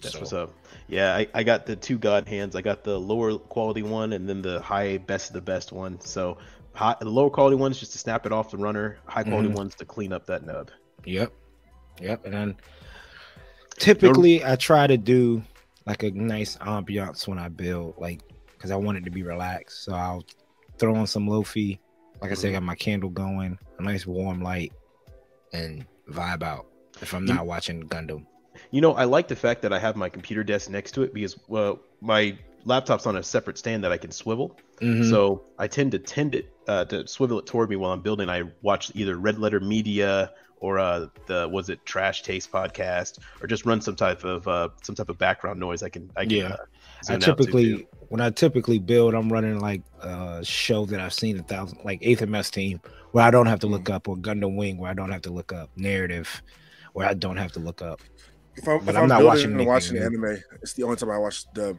That's 0.00 0.14
So- 0.14 0.20
what's 0.20 0.32
up. 0.32 0.52
Yeah, 0.88 1.14
I, 1.16 1.26
I 1.34 1.42
got 1.42 1.66
the 1.66 1.76
two 1.76 1.98
God 1.98 2.26
hands. 2.26 2.56
I 2.56 2.62
got 2.62 2.82
the 2.84 2.98
lower 2.98 3.38
quality 3.38 3.82
one 3.82 4.12
and 4.12 4.28
then 4.28 4.42
the 4.42 4.60
high 4.60 4.98
best 4.98 5.28
of 5.30 5.34
the 5.34 5.40
best 5.40 5.70
one. 5.72 6.00
So 6.00 6.38
high, 6.72 6.96
the 7.00 7.08
lower 7.08 7.30
quality 7.30 7.56
ones 7.56 7.78
just 7.78 7.92
to 7.92 7.98
snap 7.98 8.26
it 8.26 8.32
off 8.32 8.50
the 8.50 8.56
runner. 8.56 8.98
High 9.06 9.22
quality 9.24 9.48
Mhm. 9.50 9.54
ones 9.56 9.74
to 9.76 9.84
clean 9.84 10.12
up 10.12 10.26
that 10.26 10.44
nub. 10.44 10.70
Yep. 11.04 11.32
Yep. 12.00 12.24
And 12.24 12.34
then 12.34 12.56
typically 13.78 14.44
I 14.44 14.56
try 14.56 14.86
to 14.86 14.96
do 14.96 15.42
like 15.86 16.02
a 16.02 16.10
nice 16.10 16.56
ambiance 16.58 17.26
when 17.28 17.38
I 17.38 17.48
build, 17.48 17.94
like 17.98 18.20
because 18.56 18.70
I 18.70 18.76
want 18.76 18.98
it 18.98 19.04
to 19.04 19.10
be 19.10 19.22
relaxed. 19.22 19.84
So 19.84 19.94
I'll 19.94 20.24
throw 20.78 20.94
on 20.94 21.06
some 21.06 21.26
lofi. 21.28 21.78
Like 22.20 22.30
I 22.30 22.34
said, 22.34 22.50
I 22.50 22.52
got 22.54 22.62
my 22.62 22.74
candle 22.74 23.08
going, 23.10 23.58
a 23.78 23.82
nice 23.82 24.06
warm 24.06 24.42
light, 24.42 24.72
and 25.54 25.86
vibe 26.10 26.42
out 26.42 26.66
if 27.00 27.14
I'm 27.14 27.26
You- 27.26 27.34
not 27.34 27.46
watching 27.46 27.82
Gundam. 27.88 28.26
You 28.70 28.80
know, 28.80 28.92
I 28.94 29.04
like 29.04 29.28
the 29.28 29.36
fact 29.36 29.62
that 29.62 29.72
I 29.72 29.78
have 29.78 29.96
my 29.96 30.08
computer 30.08 30.44
desk 30.44 30.70
next 30.70 30.92
to 30.92 31.02
it 31.02 31.12
because 31.12 31.36
well, 31.48 31.80
my 32.00 32.38
laptop's 32.64 33.06
on 33.06 33.16
a 33.16 33.22
separate 33.22 33.58
stand 33.58 33.82
that 33.84 33.92
I 33.92 33.96
can 33.96 34.10
swivel. 34.10 34.56
Mhm. 34.80 35.08
So 35.10 35.42
I 35.58 35.66
tend 35.66 35.92
to 35.92 35.98
tend 35.98 36.34
it 36.34 36.52
uh, 36.68 36.84
to 36.86 37.06
swivel 37.06 37.38
it 37.38 37.46
toward 37.46 37.68
me 37.70 37.76
while 37.76 37.92
I'm 37.92 38.00
building. 38.02 38.28
I 38.28 38.44
watch 38.62 38.92
either 38.94 39.16
Red 39.16 39.38
Letter 39.38 39.60
Media 39.60 40.30
or 40.60 40.78
uh, 40.78 41.06
the 41.26 41.48
was 41.48 41.70
it 41.70 41.84
Trash 41.86 42.22
Taste 42.22 42.52
podcast 42.52 43.18
or 43.42 43.46
just 43.46 43.64
run 43.64 43.80
some 43.80 43.96
type 43.96 44.24
of 44.24 44.46
uh, 44.46 44.68
some 44.82 44.94
type 44.94 45.08
of 45.08 45.18
background 45.18 45.58
noise. 45.58 45.82
I 45.82 45.88
can 45.88 46.10
I 46.16 46.24
can 46.26 46.36
Yeah. 46.36 46.48
uh, 46.52 46.56
I 47.08 47.16
typically 47.16 47.88
when 48.08 48.20
I 48.20 48.30
typically 48.30 48.78
build, 48.78 49.14
I'm 49.14 49.32
running 49.32 49.58
like 49.58 49.82
a 50.00 50.44
show 50.44 50.84
that 50.86 51.00
I've 51.00 51.14
seen 51.14 51.38
a 51.38 51.42
thousand, 51.42 51.78
like 51.84 52.00
Eighth 52.02 52.26
MS 52.26 52.50
Team, 52.50 52.80
where 53.12 53.24
I 53.24 53.30
don't 53.30 53.46
have 53.46 53.60
to 53.60 53.66
look 53.68 53.84
Mm. 53.84 53.94
up, 53.94 54.08
or 54.08 54.16
Gundam 54.16 54.56
Wing, 54.56 54.78
where 54.78 54.90
I 54.90 54.94
don't 54.94 55.10
have 55.10 55.22
to 55.22 55.30
look 55.30 55.52
up, 55.52 55.70
narrative, 55.76 56.42
where 56.92 57.06
I 57.08 57.14
don't 57.14 57.36
have 57.38 57.52
to 57.52 57.60
look 57.60 57.80
up. 57.82 58.00
If 58.60 58.68
I'm, 58.68 58.78
But 58.80 58.90
if 58.90 58.96
I'm 58.96 59.02
I'm, 59.04 59.08
not 59.08 59.24
watching 59.24 59.52
and 59.52 59.66
watching 59.66 59.96
anything 59.96 60.24
anime, 60.24 60.42
it's 60.60 60.74
the 60.74 60.82
only 60.82 60.96
time 60.96 61.10
I 61.10 61.18
watch 61.18 61.50
dub 61.54 61.78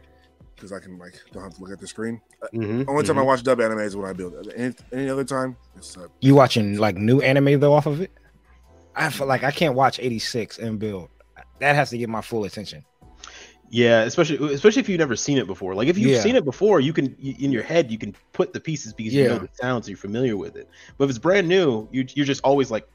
because 0.56 0.72
I 0.72 0.80
can 0.80 0.98
like 0.98 1.14
don't 1.32 1.44
have 1.44 1.54
to 1.54 1.62
look 1.62 1.72
at 1.72 1.80
the 1.80 1.88
screen. 1.88 2.22
Mhm, 2.54 2.86
Only 2.88 3.04
time 3.04 3.18
mhm. 3.18 3.20
I 3.20 3.22
watch 3.22 3.44
dub 3.44 3.62
anime 3.62 3.80
is 3.80 3.96
when 3.96 4.10
I 4.10 4.14
build. 4.14 4.34
Any, 4.56 4.74
any 4.92 5.10
other 5.10 5.24
time, 5.24 5.58
it's 5.76 5.96
uh, 5.96 6.08
You 6.22 6.34
watching 6.34 6.78
like 6.78 6.96
new 6.96 7.22
anime 7.22 7.60
though 7.60 7.74
off 7.74 7.86
of 7.86 8.02
it? 8.02 8.12
I 8.96 9.10
feel 9.10 9.28
like 9.28 9.44
I 9.44 9.52
can't 9.52 9.76
watch 9.76 10.00
86 10.00 10.58
and 10.58 10.80
build. 10.80 11.10
That 11.60 11.76
has 11.76 11.92
to 11.92 11.98
get 11.98 12.10
my 12.10 12.22
full 12.22 12.44
attention. 12.46 12.84
Yeah, 13.70 14.02
especially 14.02 14.54
especially 14.54 14.82
if 14.82 14.90
you've 14.90 15.00
never 15.00 15.16
seen 15.16 15.38
it 15.38 15.48
before. 15.48 15.76
Like 15.76 15.88
if 15.88 15.98
you've 15.98 16.12
Yeah. 16.12 16.22
seen 16.22 16.36
it 16.36 16.44
before, 16.44 16.82
you 16.82 16.92
can 16.94 17.16
in 17.16 17.52
your 17.52 17.64
head 17.64 17.90
you 17.92 17.98
can 17.98 18.14
put 18.34 18.54
the 18.54 18.60
pieces 18.60 18.94
because 18.94 19.14
you 19.14 19.28
know 19.28 19.38
the 19.38 19.50
sounds, 19.54 19.88
you're 19.88 19.98
familiar 19.98 20.36
with 20.36 20.56
it. 20.58 20.68
But 20.98 21.06
if 21.06 21.12
it's 21.12 21.20
brand 21.20 21.48
new, 21.48 21.88
you 21.92 22.06
you're 22.16 22.26
just 22.26 22.42
always 22.44 22.70
like 22.72 22.86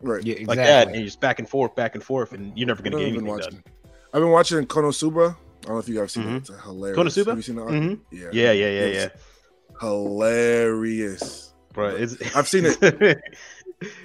right. 0.00 0.24
Yeah, 0.24 0.34
like 0.34 0.40
exactly. 0.42 0.64
that, 0.64 0.86
and 0.88 0.96
you're 0.96 1.04
just 1.04 1.20
back 1.20 1.38
and 1.38 1.48
forth, 1.48 1.74
back 1.74 1.94
and 1.94 2.02
forth, 2.04 2.32
and 2.32 2.56
you're 2.58 2.66
never 2.66 2.82
gonna 2.82 2.96
get 2.96 3.02
I 3.02 3.04
been 3.06 3.08
anything 3.16 3.26
watching? 3.28 3.50
done. 3.52 3.62
I've 4.12 4.20
been 4.20 4.30
watching 4.30 4.66
Konosuba. 4.66 5.36
I 5.36 5.66
don't 5.66 5.74
know 5.74 5.78
if 5.78 5.88
you 5.88 5.94
guys 5.94 6.02
have 6.02 6.10
seen 6.10 6.24
Mhm. 6.24 6.36
it. 6.36 6.48
It's 6.50 6.62
hilarious. 6.64 6.98
Konosuba? 6.98 7.26
Have 7.28 7.36
you 7.36 7.42
seen 7.42 7.58
it? 7.58 7.62
Mhm. 7.62 8.00
Yeah. 8.10 8.28
Yeah, 8.32 8.52
yeah, 8.52 8.70
yeah, 8.70 8.86
yeah. 8.86 9.08
Hilarious. 9.80 11.54
Bro, 11.72 11.96
it's 11.96 12.36
I've 12.36 12.48
seen 12.48 12.64
it. 12.66 13.18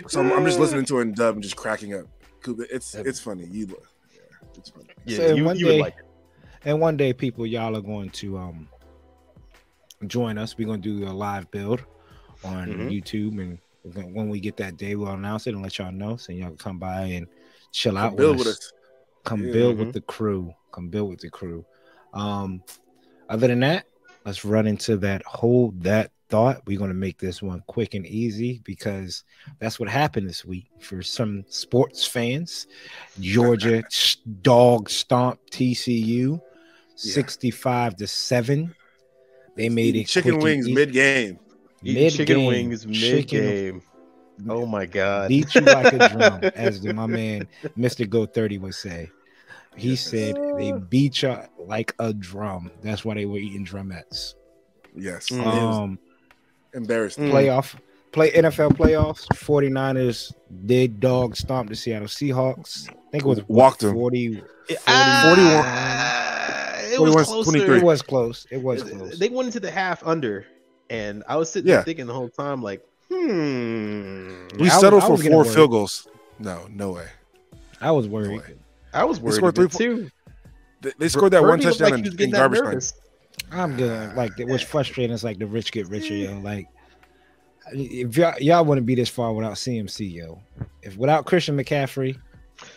So 0.07 0.21
I'm, 0.21 0.31
I'm 0.31 0.45
just 0.45 0.57
listening 0.57 0.85
to 0.89 0.99
it 0.99 1.01
in 1.01 1.13
dub 1.13 1.33
and 1.35 1.43
just 1.43 1.57
cracking 1.57 1.93
up. 1.95 2.05
It's 2.47 2.95
it's 2.95 3.19
funny. 3.19 3.45
You, 3.51 3.65
look. 3.67 3.83
yeah, 4.13 4.21
it's 4.57 4.69
funny. 4.69 4.87
Yeah, 5.05 5.17
So 5.17 5.35
you, 5.35 5.43
one 5.43 5.57
you 5.59 5.65
would 5.65 5.71
day- 5.73 5.81
like 5.81 5.95
it. 5.97 6.05
And 6.63 6.79
one 6.79 6.95
day, 6.95 7.11
people, 7.11 7.45
y'all 7.45 7.75
are 7.75 7.81
going 7.81 8.09
to 8.11 8.37
um 8.37 8.69
join 10.07 10.37
us. 10.37 10.57
We're 10.57 10.67
gonna 10.67 10.77
do 10.77 11.03
a 11.05 11.11
live 11.11 11.51
build 11.51 11.83
on 12.45 12.67
Mhm. 12.69 12.89
YouTube, 12.89 13.37
and 13.41 13.49
we're 13.49 13.57
gonna- 13.93 14.07
when 14.07 14.29
we 14.29 14.39
get 14.39 14.57
that 14.57 14.77
day, 14.77 14.95
we'll 14.95 15.09
announce 15.11 15.47
it 15.47 15.53
and 15.53 15.61
let 15.63 15.77
y'all 15.77 15.91
know, 15.91 16.15
so 16.17 16.31
y'all 16.33 16.47
can 16.49 16.57
come 16.57 16.79
by 16.79 17.01
and 17.03 17.27
chill 17.71 17.97
out 17.97 18.15
Build 18.15 18.37
with 18.37 18.47
with 18.47 18.55
us. 18.55 18.59
us. 18.59 18.73
Come 19.23 19.45
Yeah. 19.45 19.51
build 19.53 19.75
Mhm. 19.75 19.79
with 19.79 19.93
the 19.93 20.01
crew. 20.01 20.53
Come 20.71 20.89
build 20.89 21.09
with 21.09 21.19
the 21.19 21.29
crew. 21.29 21.65
Um, 22.13 22.63
other 23.29 23.47
than 23.47 23.59
that, 23.61 23.85
let's 24.25 24.45
run 24.45 24.67
into 24.67 24.97
that 24.97 25.23
hold 25.25 25.83
that 25.83 26.11
thought. 26.29 26.61
We're 26.65 26.79
gonna 26.79 26.93
make 26.95 27.19
this 27.19 27.41
one 27.41 27.61
quick 27.67 27.93
and 27.93 28.05
easy 28.05 28.59
because 28.63 29.23
that's 29.59 29.79
what 29.79 29.89
happened 29.89 30.27
this 30.27 30.43
week 30.45 30.67
for 30.79 31.01
some 31.03 31.43
sports 31.49 32.05
fans. 32.05 32.67
Georgia 33.19 33.83
dog 34.41 34.89
stomp 34.89 35.39
TCU, 35.51 36.41
sixty-five 36.95 37.95
to 37.97 38.07
seven. 38.07 38.73
They 39.55 39.69
made 39.69 39.95
it 39.95 40.07
chicken 40.07 40.39
wings 40.39 40.65
easy. 40.67 40.73
mid 40.73 40.91
game. 40.91 41.39
Eating 41.83 42.09
chicken 42.09 42.37
Mid-game. 42.37 42.47
wings 42.47 42.85
mid 42.87 42.95
Chicken- 42.95 43.41
game. 43.41 43.81
Oh 44.49 44.65
my 44.65 44.85
god. 44.85 45.29
beat 45.29 45.53
you 45.55 45.61
like 45.61 45.93
a 45.93 46.09
drum, 46.09 46.39
as 46.55 46.81
the- 46.81 46.93
my 46.93 47.05
man 47.05 47.47
Mr. 47.77 48.09
Go 48.09 48.25
30 48.25 48.57
would 48.59 48.73
say. 48.75 49.09
He 49.77 49.89
Yes. 49.91 50.01
said 50.01 50.35
they 50.57 50.71
beat 50.89 51.21
you 51.21 51.37
like 51.59 51.93
a 51.99 52.13
drum. 52.13 52.71
That's 52.81 53.03
why 53.05 53.13
they 53.15 53.25
were 53.25 53.37
eating 53.37 53.65
drumettes. 53.65 54.35
Yes. 54.95 55.27
Mm. 55.29 55.39
It 55.41 55.47
Um, 55.47 55.99
embarrassed. 56.73 57.19
Mm. 57.19 57.31
playoff, 57.31 57.75
play 58.13 58.31
NFL 58.31 58.71
playoffs. 58.71 59.25
49ers 59.33 60.33
did 60.65 60.99
dog 61.01 61.35
stomp 61.35 61.69
the 61.69 61.75
Seattle 61.75 62.07
Seahawks. 62.07 62.89
I 62.89 62.93
think 63.11 63.23
it 63.23 63.27
was 63.27 63.39
what, 63.39 63.49
Walked 63.49 63.83
'em. 63.83 63.93
40. 63.93 64.41
Ah, 64.87 66.73
it 66.85 66.97
41, 66.97 67.13
was 67.17 67.27
closer. 67.27 67.51
23. 67.51 67.77
It 67.77 67.83
was 67.83 68.01
close. 68.01 68.47
It 68.51 68.61
was 68.63 68.83
close. 68.83 69.19
They 69.19 69.29
went 69.29 69.47
into 69.47 69.59
the 69.59 69.71
half 69.71 70.01
under, 70.05 70.45
and 70.89 71.23
I 71.27 71.35
was 71.37 71.51
sitting 71.51 71.67
Yeah. 71.69 71.75
there 71.77 71.83
thinking 71.83 72.05
the 72.07 72.13
whole 72.13 72.29
time, 72.29 72.61
like, 72.61 72.81
hmm. 73.09 74.47
We 74.57 74.69
I 74.69 74.73
was- 74.73 74.79
settled 74.79 75.03
for 75.03 75.17
four 75.17 75.37
worried. 75.43 75.53
field 75.53 75.71
goals. 75.71 76.07
No, 76.39 76.67
no 76.69 76.91
way. 76.91 77.07
I 77.81 77.91
was 77.91 78.07
worried. 78.07 78.39
way. 78.41 78.55
I 78.93 79.03
was 79.03 79.19
worried 79.19 79.33
a 79.33 79.35
scored 79.37 79.55
three 79.55 79.67
too. 79.69 80.09
They, 80.81 80.91
they 80.99 81.09
scored 81.09 81.33
that 81.33 81.41
one 81.43 81.59
touchdown 81.59 81.91
like 81.91 82.05
in, 82.05 82.21
in 82.21 82.31
garbage 82.31 82.59
time. 82.61 82.79
I'm 83.51 83.75
good. 83.77 84.15
Like 84.15 84.31
what's 84.39 84.63
frustrating 84.63 85.13
is 85.13 85.23
like 85.23 85.39
the 85.39 85.47
rich 85.47 85.71
get 85.71 85.87
richer, 85.87 86.13
yo. 86.13 86.37
Like 86.39 86.67
if 87.73 88.15
y'all, 88.17 88.37
y'all 88.39 88.63
wouldn't 88.65 88.85
be 88.87 88.95
this 88.95 89.09
far 89.09 89.33
without 89.33 89.53
CMC, 89.53 90.13
yo. 90.13 90.41
If 90.81 90.97
without 90.97 91.25
Christian 91.25 91.57
McCaffrey, 91.57 92.17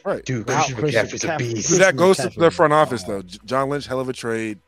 Right. 0.04 0.24
Dude, 0.24 0.38
Without 0.46 0.64
Christian 0.74 1.06
Christian 1.06 1.06
McCaffrey's 1.06 1.24
a 1.24 1.54
beast. 1.54 1.68
So 1.68 1.76
that 1.76 1.94
goes 1.96 2.16
to 2.16 2.30
the 2.30 2.50
front 2.50 2.72
office 2.72 3.04
though. 3.04 3.22
John 3.22 3.68
Lynch, 3.68 3.86
hell 3.86 4.00
of 4.00 4.08
a 4.08 4.12
trade. 4.12 4.58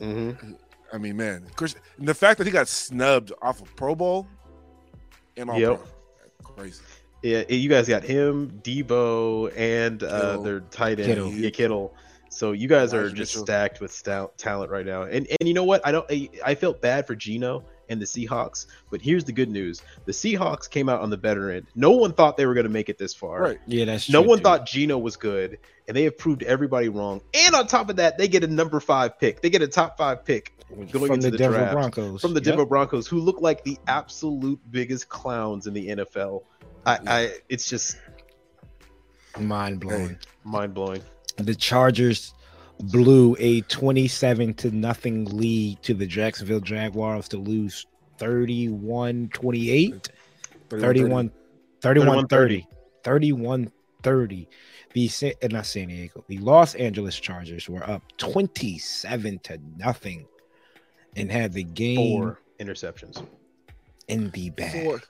Mm-hmm. 0.00 0.52
I 0.94 0.98
mean, 0.98 1.16
man, 1.16 1.44
Chris, 1.56 1.74
and 1.98 2.06
the 2.06 2.14
fact 2.14 2.38
that 2.38 2.46
he 2.46 2.52
got 2.52 2.68
snubbed 2.68 3.32
off 3.42 3.60
of 3.60 3.74
Pro 3.74 3.96
Bowl 3.96 4.28
and 5.36 5.50
all 5.50 5.58
Yep. 5.58 5.80
pro, 6.44 6.54
crazy. 6.54 6.80
Yeah, 7.22 7.42
you 7.48 7.68
guys 7.68 7.88
got 7.88 8.04
him, 8.04 8.60
Deebo, 8.62 9.52
and 9.56 10.02
uh, 10.04 10.20
Kittle. 10.20 10.42
their 10.44 10.60
tight 10.60 11.00
end, 11.00 11.08
Kittle. 11.08 11.28
yeah, 11.32 11.50
Kittle. 11.50 11.94
So 12.28 12.52
you 12.52 12.68
guys 12.68 12.94
are 12.94 13.10
just 13.10 13.34
stacked 13.34 13.80
with 13.80 13.90
stout 13.90 14.38
talent 14.38 14.70
right 14.70 14.86
now. 14.86 15.02
And 15.02 15.26
and 15.40 15.48
you 15.48 15.52
know 15.54 15.64
what? 15.64 15.84
I 15.84 15.90
don't. 15.90 16.06
I, 16.10 16.28
I 16.44 16.54
felt 16.54 16.80
bad 16.80 17.06
for 17.08 17.16
Geno 17.16 17.64
and 17.88 18.00
the 18.00 18.06
Seahawks, 18.06 18.66
but 18.90 19.00
here's 19.00 19.24
the 19.24 19.32
good 19.32 19.50
news: 19.50 19.82
the 20.04 20.12
Seahawks 20.12 20.68
came 20.68 20.88
out 20.88 21.00
on 21.00 21.10
the 21.10 21.16
better 21.16 21.50
end. 21.50 21.66
No 21.74 21.90
one 21.92 22.12
thought 22.12 22.36
they 22.36 22.46
were 22.46 22.54
going 22.54 22.66
to 22.66 22.72
make 22.72 22.88
it 22.88 22.98
this 22.98 23.14
far. 23.14 23.40
Right. 23.42 23.60
yeah, 23.66 23.84
that's 23.84 24.06
true. 24.06 24.12
No 24.14 24.20
true, 24.22 24.28
one 24.30 24.38
too. 24.38 24.42
thought 24.44 24.66
Geno 24.66 24.98
was 24.98 25.16
good, 25.16 25.58
and 25.88 25.96
they 25.96 26.04
have 26.04 26.16
proved 26.18 26.42
everybody 26.42 26.88
wrong. 26.88 27.20
And 27.34 27.54
on 27.54 27.66
top 27.66 27.90
of 27.90 27.96
that, 27.96 28.18
they 28.18 28.28
get 28.28 28.44
a 28.44 28.48
number 28.48 28.80
five 28.80 29.18
pick. 29.18 29.40
They 29.42 29.50
get 29.50 29.62
a 29.62 29.68
top 29.68 29.96
five 29.98 30.24
pick 30.24 30.52
going 30.70 30.88
from 30.88 31.02
into 31.16 31.26
the, 31.26 31.30
the 31.32 31.38
Denver 31.38 31.58
draft, 31.58 31.72
Broncos. 31.72 32.20
from 32.20 32.34
the 32.34 32.40
Yep. 32.40 32.44
Denver 32.44 32.66
Broncos, 32.66 33.06
who 33.06 33.20
look 33.20 33.40
like 33.40 33.62
the 33.64 33.78
absolute 33.86 34.58
biggest 34.70 35.08
clowns 35.08 35.66
in 35.66 35.74
the 35.74 35.88
NFL. 35.88 36.42
I, 36.86 36.98
I 37.06 37.32
it's 37.48 37.68
just 37.68 37.96
mind 39.38 39.80
blowing. 39.80 40.18
mind 40.44 40.74
blowing. 40.74 41.02
The 41.36 41.54
Chargers 41.54 42.32
blew 42.90 43.36
a 43.38 43.60
27 43.62 44.54
to 44.54 44.70
nothing 44.70 45.24
lead 45.26 45.82
to 45.82 45.94
the 45.94 46.06
Jacksonville 46.06 46.60
Jaguars 46.60 47.28
to 47.28 47.36
lose 47.36 47.86
31 48.18 49.28
28. 49.32 50.08
31 50.70 51.30
31 51.80 52.26
30 52.28 52.66
31 53.02 53.72
30 54.02 54.48
the 54.92 55.08
Sa- 55.08 55.26
uh, 55.42 55.48
not 55.50 55.66
San 55.66 55.88
Diego 55.88 56.24
the 56.28 56.38
Los 56.38 56.74
Angeles 56.74 57.18
Chargers 57.18 57.68
were 57.68 57.88
up 57.88 58.02
27 58.16 59.38
to 59.40 59.58
nothing 59.76 60.26
and 61.16 61.30
had 61.30 61.52
the 61.52 61.64
game 61.64 61.96
Four 62.22 62.40
interceptions. 62.58 63.24
in 64.08 64.30
the 64.30 64.50
bag 64.50 64.84
Four. 64.84 65.00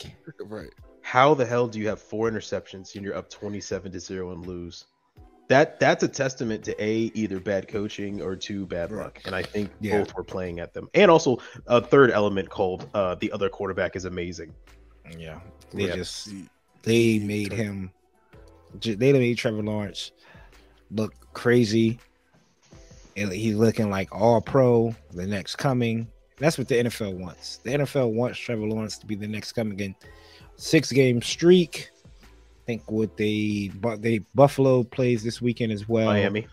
Right. 0.46 0.70
How 1.02 1.34
the 1.34 1.46
hell 1.46 1.68
do 1.68 1.78
you 1.78 1.88
have 1.88 2.00
four 2.00 2.30
interceptions 2.30 2.94
and 2.94 3.04
you're 3.04 3.16
up 3.16 3.30
27 3.30 3.92
to 3.92 4.00
0 4.00 4.32
and 4.32 4.46
lose? 4.46 4.86
That 5.48 5.78
that's 5.78 6.02
a 6.02 6.08
testament 6.08 6.64
to 6.64 6.82
A 6.82 7.10
either 7.14 7.38
bad 7.38 7.68
coaching 7.68 8.22
or 8.22 8.34
two 8.34 8.64
bad 8.66 8.90
Right. 8.90 9.04
luck. 9.04 9.20
And 9.26 9.34
I 9.34 9.42
think 9.42 9.70
Yeah. 9.80 9.98
both 9.98 10.14
were 10.16 10.24
playing 10.24 10.58
at 10.60 10.72
them. 10.72 10.88
And 10.94 11.10
also 11.10 11.38
a 11.66 11.80
third 11.82 12.10
element 12.10 12.48
called 12.48 12.88
uh 12.94 13.14
the 13.16 13.30
other 13.32 13.48
quarterback 13.48 13.94
is 13.96 14.04
amazing. 14.06 14.54
yeah 15.18 15.40
they 15.72 15.88
Yeah. 15.88 15.96
just 15.96 16.30
They 16.82 17.18
made 17.18 17.52
him. 17.52 17.90
They 18.80 19.12
made 19.12 19.36
Trevor 19.38 19.62
Lawrence 19.62 20.12
look 20.90 21.14
crazy. 21.34 21.98
and 23.16 23.30
He's 23.32 23.54
looking 23.54 23.90
like 23.90 24.08
all 24.12 24.40
pro, 24.40 24.94
the 25.12 25.26
next 25.26 25.56
coming. 25.56 26.08
That's 26.38 26.58
what 26.58 26.66
the 26.68 26.74
NFL 26.76 27.12
wants. 27.14 27.58
The 27.58 27.70
NFL 27.74 28.12
wants 28.12 28.38
Trevor 28.38 28.66
Lawrence 28.66 28.98
to 28.98 29.06
be 29.06 29.14
the 29.14 29.28
next 29.28 29.52
coming 29.52 29.78
in 29.78 29.94
six 30.56 30.90
game 30.90 31.22
streak. 31.22 31.90
I 32.64 32.66
think 32.66 32.90
what 32.90 33.18
they 33.18 33.70
but 33.74 34.00
they 34.00 34.20
Buffalo 34.34 34.84
plays 34.84 35.22
this 35.22 35.42
weekend 35.42 35.70
as 35.70 35.86
well. 35.86 36.06
Miami. 36.06 36.46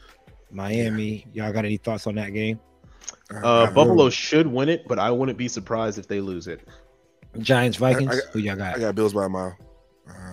Miami. 0.52 1.26
Y'all 1.32 1.54
got 1.54 1.64
any 1.64 1.78
thoughts 1.78 2.06
on 2.06 2.16
that 2.16 2.34
game? 2.34 2.60
Uh, 3.34 3.72
Buffalo 3.72 4.10
should 4.10 4.46
win 4.46 4.68
it, 4.68 4.86
but 4.90 5.00
I 5.00 5.10
wouldn't 5.10 5.38
be 5.38 5.48
surprised 5.48 5.98
if 5.98 6.10
they 6.10 6.20
lose 6.20 6.48
it. 6.48 6.68
Giants 7.40 7.78
Vikings. 7.78 8.14
I, 8.14 8.18
I, 8.18 8.32
Who 8.34 8.40
y'all 8.40 8.58
got? 8.58 8.76
I 8.76 8.80
got 8.80 8.94
Bills 8.94 9.14
by 9.14 9.24
a 9.24 9.30
mile. 9.30 9.58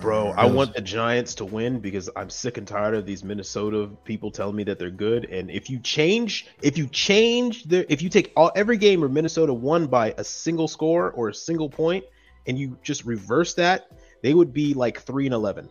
Bro, 0.01 0.31
Uh, 0.31 0.35
I 0.37 0.45
want 0.47 0.73
the 0.73 0.81
Giants 0.81 1.33
to 1.35 1.45
win 1.45 1.79
because 1.79 2.09
I'm 2.17 2.29
sick 2.29 2.57
and 2.57 2.67
tired 2.67 2.95
of 2.95 3.05
these 3.05 3.23
Minnesota 3.23 3.89
people 4.03 4.31
telling 4.31 4.57
me 4.57 4.65
that 4.65 4.79
they're 4.79 4.89
good. 4.89 5.29
And 5.29 5.49
if 5.49 5.69
you 5.69 5.79
change, 5.79 6.47
if 6.61 6.77
you 6.77 6.87
change 6.87 7.63
the, 7.63 7.89
if 7.89 8.01
you 8.01 8.09
take 8.09 8.33
all 8.35 8.51
every 8.57 8.75
game 8.75 8.99
where 8.99 9.07
Minnesota 9.07 9.53
won 9.53 9.87
by 9.87 10.13
a 10.17 10.25
single 10.25 10.67
score 10.67 11.11
or 11.11 11.29
a 11.29 11.33
single 11.33 11.69
point, 11.69 12.03
and 12.47 12.59
you 12.59 12.77
just 12.83 13.05
reverse 13.05 13.53
that, 13.53 13.91
they 14.21 14.33
would 14.33 14.53
be 14.53 14.73
like 14.73 15.01
three 15.01 15.25
and 15.25 15.33
eleven. 15.33 15.69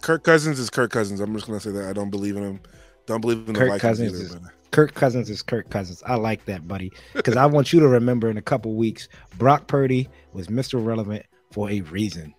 Kirk 0.00 0.22
Cousins 0.22 0.58
is 0.58 0.70
Kirk 0.70 0.90
Cousins. 0.90 1.20
I'm 1.20 1.34
just 1.34 1.46
gonna 1.46 1.60
say 1.60 1.70
that 1.70 1.88
I 1.88 1.92
don't 1.92 2.10
believe 2.10 2.36
in 2.36 2.42
him. 2.42 2.60
Don't 3.06 3.20
believe 3.20 3.38
in 3.48 3.52
the 3.52 3.58
Kirk 3.58 3.68
Vikings 3.68 3.82
Cousins 3.82 4.14
either. 4.14 4.24
is- 4.24 4.34
but- 4.36 4.52
Kirk 4.72 4.94
Cousins 4.94 5.30
is 5.30 5.42
Kirk 5.42 5.70
Cousins. 5.70 6.02
I 6.04 6.16
like 6.16 6.44
that, 6.46 6.68
buddy, 6.68 6.92
because 7.14 7.36
I 7.36 7.46
want 7.46 7.72
you 7.72 7.80
to 7.80 7.88
remember 7.88 8.28
in 8.28 8.36
a 8.36 8.42
couple 8.42 8.74
weeks, 8.74 9.08
Brock 9.38 9.68
Purdy 9.68 10.06
was 10.34 10.48
Mr. 10.48 10.84
Relevant 10.84 11.24
for 11.50 11.70
a 11.70 11.80
reason. 11.82 12.34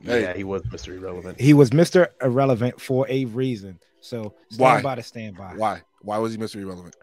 Hey. 0.00 0.22
Yeah, 0.22 0.32
he 0.34 0.44
was 0.44 0.62
Mr. 0.62 0.96
Irrelevant. 0.96 1.38
He 1.38 1.52
was 1.52 1.70
Mr. 1.70 2.08
Irrelevant 2.22 2.80
for 2.80 3.06
a 3.10 3.26
reason. 3.26 3.78
So 4.00 4.34
stand 4.50 4.60
Why? 4.60 4.82
by 4.82 4.94
to 4.94 5.02
stand 5.02 5.36
by. 5.36 5.54
Why? 5.56 5.82
Why 6.00 6.16
was 6.18 6.32
he 6.32 6.38
Mr. 6.38 6.56
Irrelevant? 6.56 6.96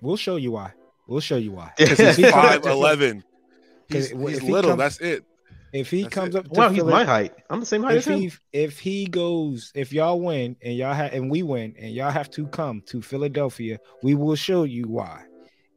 We'll 0.00 0.16
show 0.16 0.36
you 0.36 0.52
why. 0.52 0.72
We'll 1.08 1.20
show 1.20 1.36
you 1.36 1.52
why. 1.52 1.72
Because 1.78 1.98
If 1.98 2.16
he's 2.18 2.30
five 2.30 2.64
eleven. 2.66 3.24
He's, 3.88 4.12
If 4.12 4.18
he's 4.20 4.38
he 4.40 4.50
little. 4.52 4.72
comes- 4.72 4.98
That's 4.98 4.98
it. 5.00 5.24
If 5.72 5.90
he 5.90 6.02
That's 6.02 6.14
comes 6.14 6.34
it. 6.34 6.38
up, 6.38 6.44
to 6.46 6.50
Wow, 6.60 6.70
he's 6.70 6.82
my 6.84 7.04
height. 7.04 7.34
I'm 7.50 7.60
the 7.60 7.66
same 7.66 7.82
height 7.82 7.96
if 7.96 8.06
as 8.08 8.14
him. 8.14 8.20
he 8.20 8.32
if 8.52 8.78
he 8.78 9.06
goes, 9.06 9.70
if 9.74 9.92
y'all 9.92 10.20
win 10.20 10.56
and 10.62 10.74
y'all 10.76 10.94
have 10.94 11.12
and 11.12 11.30
we 11.30 11.42
win 11.42 11.74
and 11.78 11.92
y'all 11.92 12.10
have 12.10 12.30
to 12.30 12.46
come 12.48 12.82
to 12.86 13.02
Philadelphia, 13.02 13.78
we 14.02 14.14
will 14.14 14.34
show 14.36 14.64
you 14.64 14.84
why. 14.88 15.24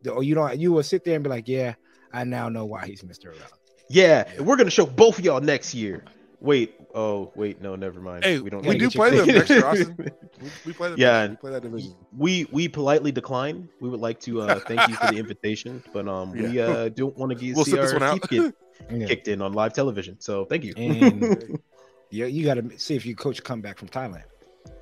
Or 0.09 0.23
you 0.23 0.33
don't 0.35 0.57
you 0.57 0.71
will 0.71 0.83
sit 0.83 1.03
there 1.03 1.15
and 1.15 1.23
be 1.23 1.29
like, 1.29 1.47
Yeah, 1.47 1.75
I 2.13 2.23
now 2.23 2.49
know 2.49 2.65
why 2.65 2.85
he's 2.85 3.01
Mr. 3.01 3.25
Irrelevant. 3.25 3.51
Yeah, 3.89 4.41
we're 4.41 4.55
gonna 4.55 4.69
show 4.71 4.85
both 4.85 5.19
of 5.19 5.25
y'all 5.25 5.41
next 5.41 5.73
year. 5.73 6.05
Wait, 6.39 6.73
oh 6.95 7.31
wait, 7.35 7.61
no, 7.61 7.75
never 7.75 7.99
mind. 7.99 8.23
Hey, 8.23 8.39
we 8.39 8.49
don't. 8.49 8.65
we 8.65 8.77
do 8.77 8.89
play 8.89 9.11
them 9.11 9.25
clear. 9.25 9.37
next 9.37 9.49
year, 9.49 9.65
Austin. 9.65 9.95
We, 10.41 10.49
we 10.65 10.73
play 10.73 10.89
them. 10.89 10.97
Yeah. 10.97 11.27
we 11.27 11.35
play 11.35 11.51
that 11.51 11.61
division. 11.61 11.93
we 12.17 12.47
we 12.51 12.67
politely 12.67 13.11
decline. 13.11 13.69
We 13.79 13.89
would 13.89 13.99
like 13.99 14.19
to 14.21 14.41
uh, 14.41 14.59
thank 14.61 14.87
you 14.87 14.95
for 14.95 15.11
the 15.11 15.17
invitation, 15.19 15.83
but 15.93 16.07
um, 16.07 16.31
we 16.31 16.59
uh, 16.59 16.89
don't 16.89 17.15
want 17.15 17.29
to 17.31 17.35
get 17.35 17.55
We'll 17.55 17.65
see 17.65 17.71
sit 17.71 17.81
this 17.81 17.93
one 17.93 18.01
out. 18.01 18.27
teeth 18.81 18.89
get 18.89 19.01
Yeah. 19.01 19.07
kicked 19.07 19.27
in 19.27 19.41
on 19.41 19.53
live 19.53 19.73
television. 19.73 20.19
So 20.19 20.45
thank 20.45 20.63
you. 20.63 20.73
And 20.77 21.59
yeah, 22.09 22.25
you 22.25 22.45
gotta 22.45 22.77
see 22.77 22.95
if 22.95 23.05
you 23.05 23.15
coach 23.15 23.43
come 23.43 23.61
back 23.61 23.77
from 23.77 23.87
Thailand. 23.87 24.23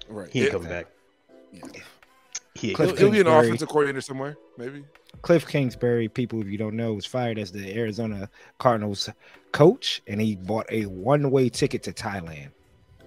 Right. 0.07 0.29
he 0.31 0.41
ain't 0.43 0.51
coming 0.51 0.69
back. 0.69 0.87
Yeah. 1.51 1.61
He 2.55 2.73
Cliff 2.73 2.89
he'll, 2.97 2.97
he'll 2.97 3.11
be 3.11 3.21
an 3.21 3.27
offensive 3.27 3.69
coordinator 3.69 4.01
somewhere, 4.01 4.37
maybe. 4.57 4.83
Cliff 5.21 5.47
Kingsbury, 5.47 6.09
people, 6.09 6.41
if 6.41 6.47
you 6.47 6.57
don't 6.57 6.75
know, 6.75 6.93
was 6.93 7.05
fired 7.05 7.37
as 7.39 7.51
the 7.51 7.73
Arizona 7.77 8.29
Cardinals 8.57 9.09
coach, 9.53 10.01
and 10.07 10.19
he 10.19 10.35
bought 10.35 10.65
a 10.69 10.85
one-way 10.85 11.49
ticket 11.49 11.83
to 11.83 11.93
Thailand. 11.93 12.49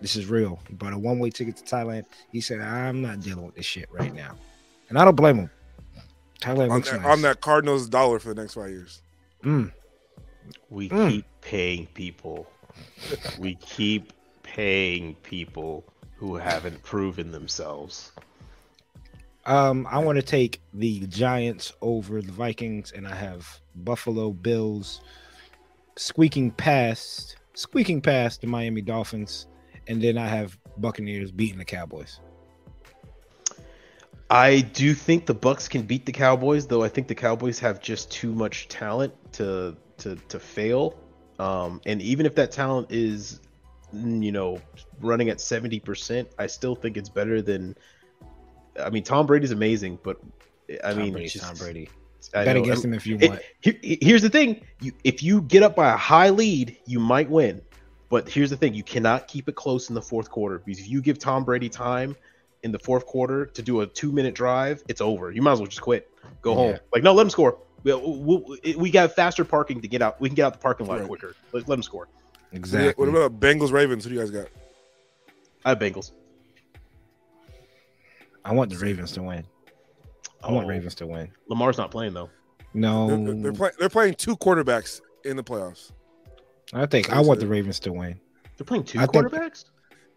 This 0.00 0.16
is 0.16 0.26
real. 0.26 0.58
He 0.68 0.74
bought 0.74 0.92
a 0.94 0.98
one-way 0.98 1.30
ticket 1.30 1.56
to 1.58 1.64
Thailand. 1.64 2.04
He 2.30 2.40
said, 2.40 2.60
"I'm 2.60 3.02
not 3.02 3.20
dealing 3.20 3.44
with 3.44 3.54
this 3.54 3.66
shit 3.66 3.88
right 3.92 4.14
now," 4.14 4.34
and 4.88 4.98
I 4.98 5.04
don't 5.04 5.16
blame 5.16 5.36
him. 5.36 5.50
Thailand 6.40 6.70
On 6.70 6.76
looks 6.76 6.90
that, 6.90 7.02
nice. 7.02 7.12
on 7.12 7.22
that 7.22 7.40
Cardinals 7.40 7.88
dollar 7.88 8.18
for 8.18 8.32
the 8.34 8.40
next 8.40 8.54
five 8.54 8.70
years. 8.70 9.02
Mm. 9.44 9.70
We 10.70 10.88
Mm. 10.88 11.10
keep 11.10 11.24
paying 11.40 11.86
people. 11.88 12.46
we 13.38 13.56
keep 13.56 14.12
paying 14.42 15.14
people 15.16 15.84
who 16.16 16.36
haven't 16.36 16.82
proven 16.82 17.30
themselves. 17.32 18.12
Um, 19.44 19.86
I 19.90 19.98
want 19.98 20.16
to 20.16 20.22
take 20.22 20.60
the 20.72 21.00
Giants 21.08 21.72
over 21.82 22.22
the 22.22 22.32
Vikings, 22.32 22.92
and 22.92 23.06
I 23.06 23.14
have 23.14 23.60
Buffalo 23.74 24.30
Bills 24.30 25.00
squeaking 25.96 26.52
past, 26.52 27.36
squeaking 27.54 28.00
past 28.00 28.40
the 28.40 28.46
Miami 28.46 28.80
Dolphins, 28.82 29.46
and 29.88 30.00
then 30.00 30.16
I 30.16 30.28
have 30.28 30.56
Buccaneers 30.78 31.32
beating 31.32 31.58
the 31.58 31.64
Cowboys. 31.64 32.20
I 34.30 34.60
do 34.60 34.94
think 34.94 35.26
the 35.26 35.34
Bucks 35.34 35.68
can 35.68 35.82
beat 35.82 36.06
the 36.06 36.12
Cowboys, 36.12 36.66
though 36.66 36.82
I 36.82 36.88
think 36.88 37.08
the 37.08 37.14
Cowboys 37.14 37.58
have 37.58 37.82
just 37.82 38.10
too 38.10 38.32
much 38.32 38.68
talent 38.68 39.12
to 39.34 39.76
to 40.02 40.16
to 40.28 40.38
fail. 40.38 40.98
Um, 41.38 41.80
and 41.86 42.00
even 42.02 42.26
if 42.26 42.34
that 42.36 42.52
talent 42.52 42.92
is, 42.92 43.40
mm, 43.94 44.22
you 44.22 44.32
know, 44.32 44.60
running 45.00 45.28
at 45.30 45.40
seventy 45.40 45.80
percent, 45.80 46.28
I 46.38 46.46
still 46.46 46.74
think 46.74 46.96
it's 46.96 47.08
better 47.08 47.42
than. 47.42 47.76
I 48.80 48.90
mean, 48.90 49.02
Tom 49.02 49.26
Brady's 49.26 49.50
amazing, 49.50 49.98
but 50.02 50.18
I 50.84 50.90
Tom 50.92 50.98
mean, 50.98 51.12
Brady's 51.12 51.32
just- 51.34 51.44
Tom 51.44 51.56
Brady. 51.56 51.88
I 52.34 52.44
Bet 52.44 52.54
know, 52.54 52.62
against 52.62 52.84
I'm- 52.84 52.92
him 52.92 52.96
if 52.96 53.06
you 53.06 53.18
it- 53.20 53.30
want. 53.30 53.42
here- 53.60 53.78
here's 53.82 54.22
the 54.22 54.30
thing: 54.30 54.60
you, 54.80 54.92
if 55.02 55.22
you 55.22 55.42
get 55.42 55.62
up 55.64 55.74
by 55.74 55.92
a 55.92 55.96
high 55.96 56.30
lead, 56.30 56.76
you 56.86 57.00
might 57.00 57.28
win. 57.28 57.60
But 58.10 58.28
here's 58.28 58.50
the 58.50 58.56
thing: 58.56 58.74
you 58.74 58.84
cannot 58.84 59.26
keep 59.26 59.48
it 59.48 59.56
close 59.56 59.88
in 59.88 59.94
the 59.96 60.02
fourth 60.02 60.30
quarter 60.30 60.58
because 60.64 60.78
if 60.80 60.88
you 60.88 61.02
give 61.02 61.18
Tom 61.18 61.44
Brady 61.44 61.68
time 61.68 62.14
in 62.62 62.70
the 62.70 62.78
fourth 62.78 63.06
quarter 63.06 63.46
to 63.46 63.60
do 63.62 63.80
a 63.80 63.86
two-minute 63.86 64.34
drive, 64.36 64.84
it's 64.86 65.00
over. 65.00 65.32
You 65.32 65.42
might 65.42 65.52
as 65.52 65.58
well 65.58 65.66
just 65.66 65.80
quit, 65.82 66.08
go 66.42 66.54
home. 66.54 66.76
Like, 66.94 67.02
no, 67.02 67.12
let 67.12 67.22
him 67.24 67.30
score. 67.30 67.58
We, 67.84 67.94
we, 67.94 68.74
we 68.76 68.90
got 68.90 69.12
faster 69.14 69.44
parking 69.44 69.80
to 69.80 69.88
get 69.88 70.02
out. 70.02 70.20
We 70.20 70.28
can 70.28 70.36
get 70.36 70.44
out 70.46 70.52
the 70.52 70.58
parking 70.58 70.86
lot 70.86 70.98
Right. 71.00 71.08
quicker. 71.08 71.34
Let, 71.52 71.68
let 71.68 71.76
him 71.78 71.82
score. 71.82 72.08
Exactly. 72.52 72.92
What 73.04 73.08
about 73.14 73.40
Bengals 73.40 73.72
Ravens? 73.72 74.04
Who 74.04 74.10
do 74.10 74.16
you 74.16 74.20
guys 74.20 74.30
got? 74.30 74.48
I 75.64 75.70
have 75.70 75.78
Bengals. 75.78 76.12
I 78.44 78.52
want 78.52 78.70
the 78.70 78.78
Ravens 78.78 79.12
to 79.12 79.22
win. 79.22 79.44
I 80.42 80.50
want 80.50 80.66
Oh, 80.66 80.68
Ravens 80.68 80.94
to 80.96 81.06
win. 81.06 81.30
Lamar's 81.48 81.78
not 81.78 81.90
playing 81.90 82.14
though. 82.14 82.28
No, 82.74 83.06
They're, 83.08 83.16
they're, 83.18 83.34
they're, 83.34 83.52
play, 83.52 83.70
they're 83.78 83.88
playing 83.88 84.14
two 84.14 84.36
quarterbacks 84.36 85.00
in 85.24 85.36
the 85.36 85.44
playoffs. 85.44 85.92
I 86.72 86.86
think 86.86 87.10
I 87.12 87.20
want 87.20 87.38
the 87.40 87.46
Ravens 87.46 87.78
to 87.80 87.92
win. 87.92 88.18
They're 88.56 88.64
playing 88.64 88.84
two 88.84 88.98
I 88.98 89.06
think- 89.06 89.26
quarterbacks. 89.26 89.66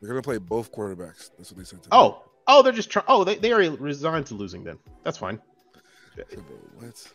They're 0.02 0.10
gonna 0.10 0.22
play 0.22 0.38
both 0.38 0.72
quarterbacks. 0.72 1.32
That's 1.38 1.52
what 1.52 1.58
they 1.58 1.64
said. 1.64 1.82
To 1.84 1.88
me. 1.90 1.90
Oh, 1.94 2.22
oh, 2.48 2.62
they're 2.62 2.74
just 2.74 2.90
trying. 2.92 3.06
Oh, 3.08 3.24
they, 3.24 3.36
they 3.36 3.52
already 3.54 3.70
resigned 3.70 4.26
to 4.28 4.36
losing. 4.36 4.64
Then 4.64 4.78
that's 5.04 5.18
fine. 5.18 5.40
what? 6.78 7.12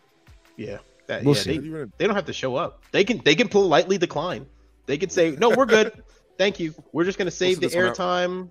Yeah, 0.61 0.79
that, 1.07 1.25
We'll 1.25 1.35
yeah, 1.35 1.41
see. 1.43 1.59
they- 1.59 1.85
they 1.97 2.07
don't 2.07 2.15
have 2.15 2.27
to 2.27 2.33
show 2.35 2.55
up. 2.57 2.83
They 2.93 3.03
can 3.05 3.19
they 3.25 3.35
can 3.35 3.49
politely 3.49 3.97
decline. 3.97 4.45
They 4.87 4.99
can 4.99 5.09
say, 5.09 5.31
"No, 5.33 5.49
we're 5.51 5.65
good. 5.67 6.03
Thank 6.37 6.61
you. 6.61 6.75
We're 6.93 7.05
just 7.05 7.17
gonna 7.17 7.31
save 7.31 7.55
sit 7.55 7.61
the 7.63 7.67
this 7.69 7.77
one 7.77 7.87
out." 7.87 7.97
airtime. 7.97 8.49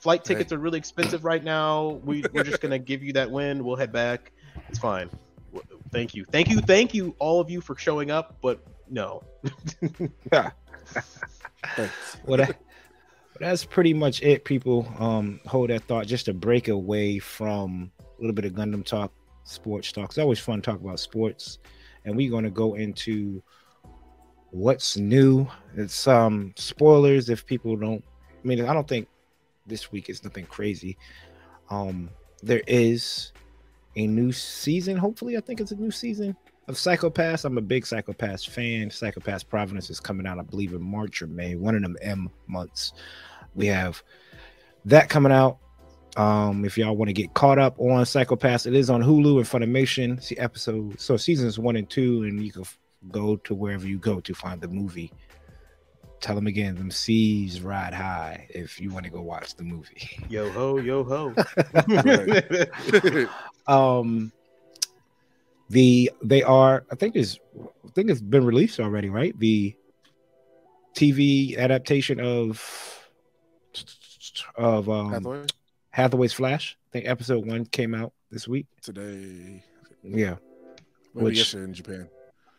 Flight 0.00 0.24
tickets 0.24 0.52
are 0.52 0.58
really 0.58 0.78
expensive 0.78 1.24
right 1.24 1.42
now. 1.44 2.00
We 2.04 2.24
we're 2.32 2.42
just 2.44 2.60
gonna 2.60 2.78
give 2.80 3.02
you 3.04 3.12
that 3.12 3.30
win. 3.30 3.62
We'll 3.64 3.76
head 3.76 3.92
back. 3.92 4.32
It's 4.68 4.78
fine. 4.80 5.08
Thank 5.92 6.14
you, 6.14 6.24
thank 6.32 6.48
you, 6.48 6.60
thank 6.60 6.94
you, 6.94 7.14
all 7.18 7.38
of 7.40 7.48
you 7.50 7.60
for 7.60 7.76
showing 7.76 8.10
up. 8.10 8.38
But 8.42 8.64
no, 8.90 9.22
Thanks. 10.30 10.52
Well, 12.26 12.46
that's 13.38 13.64
pretty 13.64 13.94
much 13.94 14.22
it, 14.22 14.44
people. 14.44 14.86
Um, 14.98 15.40
hold 15.46 15.70
that 15.70 15.84
thought 15.84 16.06
just 16.06 16.24
to 16.26 16.34
break 16.34 16.68
away 16.68 17.18
from 17.18 17.90
a 18.00 18.20
little 18.20 18.34
bit 18.34 18.44
of 18.44 18.52
Gundam 18.52 18.84
talk, 18.84 19.12
sports 19.44 19.92
talk. 19.92 20.10
It's 20.10 20.18
always 20.18 20.38
fun 20.38 20.60
to 20.60 20.70
talk 20.70 20.80
about 20.80 21.00
sports, 21.00 21.58
and 22.04 22.16
we're 22.16 22.30
going 22.30 22.44
to 22.44 22.50
go 22.50 22.74
into 22.74 23.42
what's 24.50 24.96
new. 24.96 25.46
It's 25.76 26.06
um 26.06 26.52
spoilers 26.56 27.30
if 27.30 27.46
people 27.46 27.76
don't. 27.76 28.04
I 28.44 28.46
mean, 28.46 28.64
I 28.64 28.74
don't 28.74 28.88
think 28.88 29.08
this 29.66 29.92
week 29.92 30.10
is 30.10 30.24
nothing 30.24 30.46
crazy. 30.46 30.98
Um, 31.70 32.10
there 32.42 32.62
is 32.66 33.32
a 33.96 34.06
new 34.06 34.32
season. 34.32 34.96
Hopefully, 34.96 35.36
I 35.36 35.40
think 35.40 35.60
it's 35.60 35.70
a 35.70 35.76
new 35.76 35.90
season 35.90 36.36
of 36.68 36.76
Psycho-Pass. 36.78 37.44
I'm 37.44 37.58
a 37.58 37.62
big 37.62 37.86
Psycho-Pass 37.86 38.44
fan. 38.44 38.90
Psycho-Pass 38.90 39.42
Providence 39.42 39.90
is 39.90 40.00
coming 40.00 40.26
out, 40.26 40.38
I 40.38 40.42
believe, 40.42 40.72
in 40.72 40.82
March 40.82 41.22
or 41.22 41.26
May, 41.26 41.54
one 41.54 41.74
of 41.74 41.82
them 41.82 41.96
M 42.02 42.30
months. 42.46 42.92
We 43.54 43.66
have 43.66 44.02
that 44.84 45.08
coming 45.08 45.32
out. 45.32 45.58
Um, 46.16 46.64
if 46.64 46.76
y'all 46.76 46.96
want 46.96 47.08
to 47.08 47.14
get 47.14 47.32
caught 47.34 47.58
up 47.58 47.78
on 47.78 48.04
Psycho-Pass, 48.04 48.66
it 48.66 48.74
is 48.74 48.90
on 48.90 49.02
Hulu 49.02 49.38
and 49.38 49.46
Funimation. 49.46 50.22
See 50.22 50.36
episode, 50.36 51.00
so 51.00 51.16
seasons 51.16 51.58
one 51.58 51.76
and 51.76 51.88
two, 51.88 52.24
and 52.24 52.44
you 52.44 52.52
can 52.52 52.62
f- 52.62 52.78
go 53.10 53.36
to 53.36 53.54
wherever 53.54 53.86
you 53.86 53.98
go 53.98 54.20
to 54.20 54.34
find 54.34 54.60
the 54.60 54.68
movie. 54.68 55.10
Tell 56.20 56.34
them 56.36 56.46
again, 56.46 56.76
them 56.76 56.90
seas 56.90 57.62
ride 57.62 57.94
high 57.94 58.46
if 58.50 58.80
you 58.80 58.90
want 58.90 59.04
to 59.04 59.10
go 59.10 59.22
watch 59.22 59.56
the 59.56 59.64
movie. 59.64 60.08
yo 60.28 60.50
ho, 60.50 60.78
yo 60.78 61.02
ho. 61.02 61.34
um 63.66 64.32
the 65.70 66.10
they 66.22 66.42
are 66.42 66.84
i 66.90 66.94
think 66.96 67.16
it's 67.16 67.38
i 67.86 67.88
think 67.94 68.10
it's 68.10 68.20
been 68.20 68.44
released 68.44 68.78
already 68.80 69.08
right 69.08 69.38
the 69.38 69.74
TV 70.94 71.56
adaptation 71.56 72.20
of 72.20 73.08
of 74.56 74.88
um, 74.88 75.12
Hathaway 75.12 75.46
Hathaway's 75.92 76.32
Flash. 76.32 76.76
I 76.88 76.92
think 76.92 77.06
episode 77.08 77.46
one 77.46 77.64
came 77.66 77.94
out 77.94 78.12
this 78.30 78.48
week. 78.48 78.66
today. 78.82 79.62
Yeah, 80.02 80.36
Maybe 81.14 81.24
Which- 81.26 81.38
yesterday 81.38 81.64
in 81.64 81.74
Japan. 81.74 82.08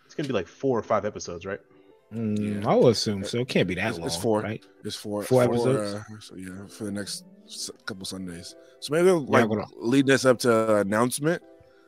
It's 0.05 0.15
gonna 0.15 0.27
be 0.27 0.33
like 0.33 0.47
four 0.47 0.77
or 0.79 0.83
five 0.83 1.03
episodes, 1.05 1.45
right? 1.45 1.59
Mm, 2.13 2.61
Yeah. 2.61 2.69
I 2.69 2.75
will 2.75 2.89
assume 2.89 3.23
so. 3.23 3.39
It 3.39 3.47
can't 3.49 3.67
be 3.67 3.73
that 3.75 3.81
It's- 3.87 3.97
long. 3.97 4.07
it's 4.07 4.15
four. 4.15 4.41
right? 4.41 4.63
It's 4.85 4.95
four, 4.95 5.23
Four 5.23 5.43
episodes? 5.43 5.95
Uh, 5.95 6.03
so 6.21 6.35
yeah, 6.35 6.65
for 6.67 6.85
the 6.85 6.91
next 6.91 7.25
couple 7.85 8.05
Sundays. 8.05 8.55
So 8.79 8.93
maybe 8.93 9.05
they'll 9.05 9.23
Yeah, 9.23 9.29
like 9.29 9.43
I'm 9.43 9.49
gonna- 9.49 9.65
leading 9.77 10.11
us 10.11 10.23
up 10.25 10.37
to 10.39 10.77
announcement. 10.77 11.41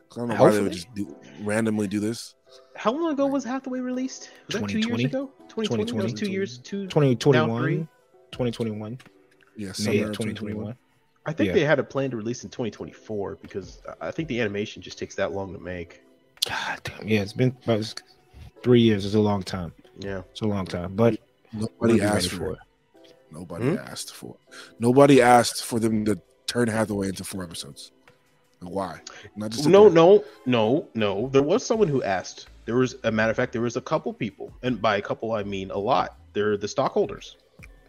'Cause 0.09 0.17
I 0.17 0.21
don't 0.21 0.29
know 0.37 0.43
why 0.43 0.51
they 0.51 0.61
would 0.61 0.71
just 0.73 0.93
do, 0.95 1.15
randomly 1.43 1.87
do 1.87 1.99
this. 1.99 2.35
How 2.75 2.91
long 2.91 3.11
ago 3.13 3.25
was 3.27 3.43
Hathaway 3.43 3.79
released? 3.79 4.29
Was 4.47 4.55
that 4.59 4.67
two 4.67 4.77
years 4.79 4.85
2020? 4.87 5.03
ago? 5.05 5.31
2020? 5.49 5.83
That 5.83 5.93
was 5.95 6.13
2020. 6.13 6.13
two 6.13 6.31
years. 6.31 6.57
Two. 6.59 6.83
Now 6.83 6.89
2021, 6.89 7.61
three? 7.63 7.87
2021, 8.31 8.97
Yeah, 9.55 9.67
May 9.67 9.73
summer 9.73 10.03
of 10.03 10.09
of 10.09 10.15
2021. 10.17 10.75
I 11.25 11.33
think 11.33 11.47
Yeah. 11.47 11.53
they 11.53 11.65
had 11.65 11.79
a 11.79 11.83
plan 11.83 12.11
to 12.11 12.17
release 12.17 12.43
in 12.43 12.49
2024 12.49 13.37
because 13.41 13.81
I 13.99 14.11
think 14.11 14.27
the 14.29 14.39
animation 14.39 14.81
just 14.81 14.97
takes 14.99 15.15
that 15.15 15.31
long 15.33 15.53
to 15.53 15.59
make. 15.59 16.01
God 16.47 16.79
damn. 16.83 17.07
Yeah, 17.07 17.21
it's 17.21 17.33
been 17.33 17.55
about 17.63 17.93
three 18.63 18.81
years. 18.81 19.05
It's 19.05 19.15
a 19.15 19.19
long 19.19 19.41
time. 19.41 19.73
Yeah. 19.99 20.21
It's 20.31 20.41
a 20.41 20.47
long 20.47 20.65
time, 20.65 20.95
but 20.95 21.17
Nobody 21.53 22.01
asked 22.01 22.31
for 22.31 22.51
it. 22.53 22.59
Nobody 23.31 23.69
Hmm? 23.69 23.77
asked 23.77 24.13
for 24.13 24.35
it. 24.35 24.55
Nobody 24.79 25.21
asked 25.21 25.63
for 25.63 25.79
them 25.79 26.03
to 26.05 26.19
turn 26.47 26.67
Hathaway 26.67 27.07
into 27.07 27.23
four 27.23 27.43
episodes. 27.43 27.91
Why? 28.61 28.99
Not 29.35 29.51
just 29.51 29.67
No, 29.67 29.87
no, 29.87 30.23
no, 30.45 30.87
no. 30.95 31.29
There 31.31 31.43
was 31.43 31.65
someone 31.65 31.87
who 31.87 32.03
asked. 32.03 32.47
There 32.65 32.75
was 32.75 32.95
a 33.03 33.11
matter 33.11 33.29
of 33.31 33.37
fact, 33.37 33.51
there 33.53 33.61
was 33.61 33.77
a 33.77 33.81
couple 33.81 34.11
people, 34.13 34.51
and 34.63 34.81
by 34.81 34.97
a 34.97 35.01
couple 35.01 35.31
I 35.33 35.43
mean 35.43 35.71
a 35.71 35.77
lot. 35.77 36.17
They're 36.33 36.57
the 36.57 36.67
stockholders. 36.67 37.37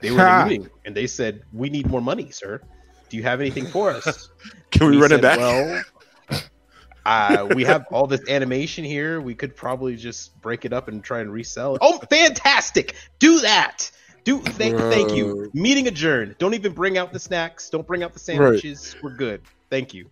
They 0.01 0.11
were 0.11 0.18
in 0.20 0.24
Ha. 0.26 0.43
a 0.45 0.49
meeting 0.49 0.70
and 0.84 0.95
they 0.95 1.07
said, 1.07 1.43
"We 1.53 1.68
need 1.70 1.89
more 1.89 2.03
money, 2.03 2.30
sir. 2.30 2.61
Do 3.09 3.17
you 3.17 3.23
have 3.23 3.41
anything 3.41 3.67
for 3.67 3.91
us?" 3.91 4.29
Can 4.71 4.89
we 4.89 4.97
He 4.97 5.03
run 5.03 5.13
it 5.13 5.17
said, 5.17 5.23
back? 5.23 5.39
Well, 5.39 5.83
uh, 7.07 7.49
we 7.55 7.65
have 7.65 7.87
all 7.91 8.07
this 8.07 8.29
animation 8.29 8.85
here. 8.85 9.21
We 9.21 9.35
could 9.35 9.55
probably 9.55 9.97
just 9.97 10.41
break 10.43 10.65
it 10.65 10.73
up 10.73 10.89
and 10.89 11.03
try 11.03 11.21
and 11.21 11.33
resell 11.33 11.77
it. 11.77 11.79
Oh, 11.83 11.99
fantastic! 12.11 12.95
Do 13.19 13.41
that. 13.41 13.91
Do 14.25 14.41
thank, 14.41 14.77
thank 14.77 15.13
you. 15.13 15.51
Meeting 15.55 15.87
adjourned. 15.87 16.37
Don't 16.39 16.55
even 16.55 16.73
bring 16.73 16.99
out 16.99 17.13
the 17.13 17.21
snacks. 17.21 17.71
Don't 17.71 17.87
bring 17.87 18.03
out 18.03 18.13
the 18.13 18.19
sandwiches. 18.19 18.97
We're 19.01 19.15
good. 19.15 19.43
Thank 19.71 19.95
you. 19.95 20.11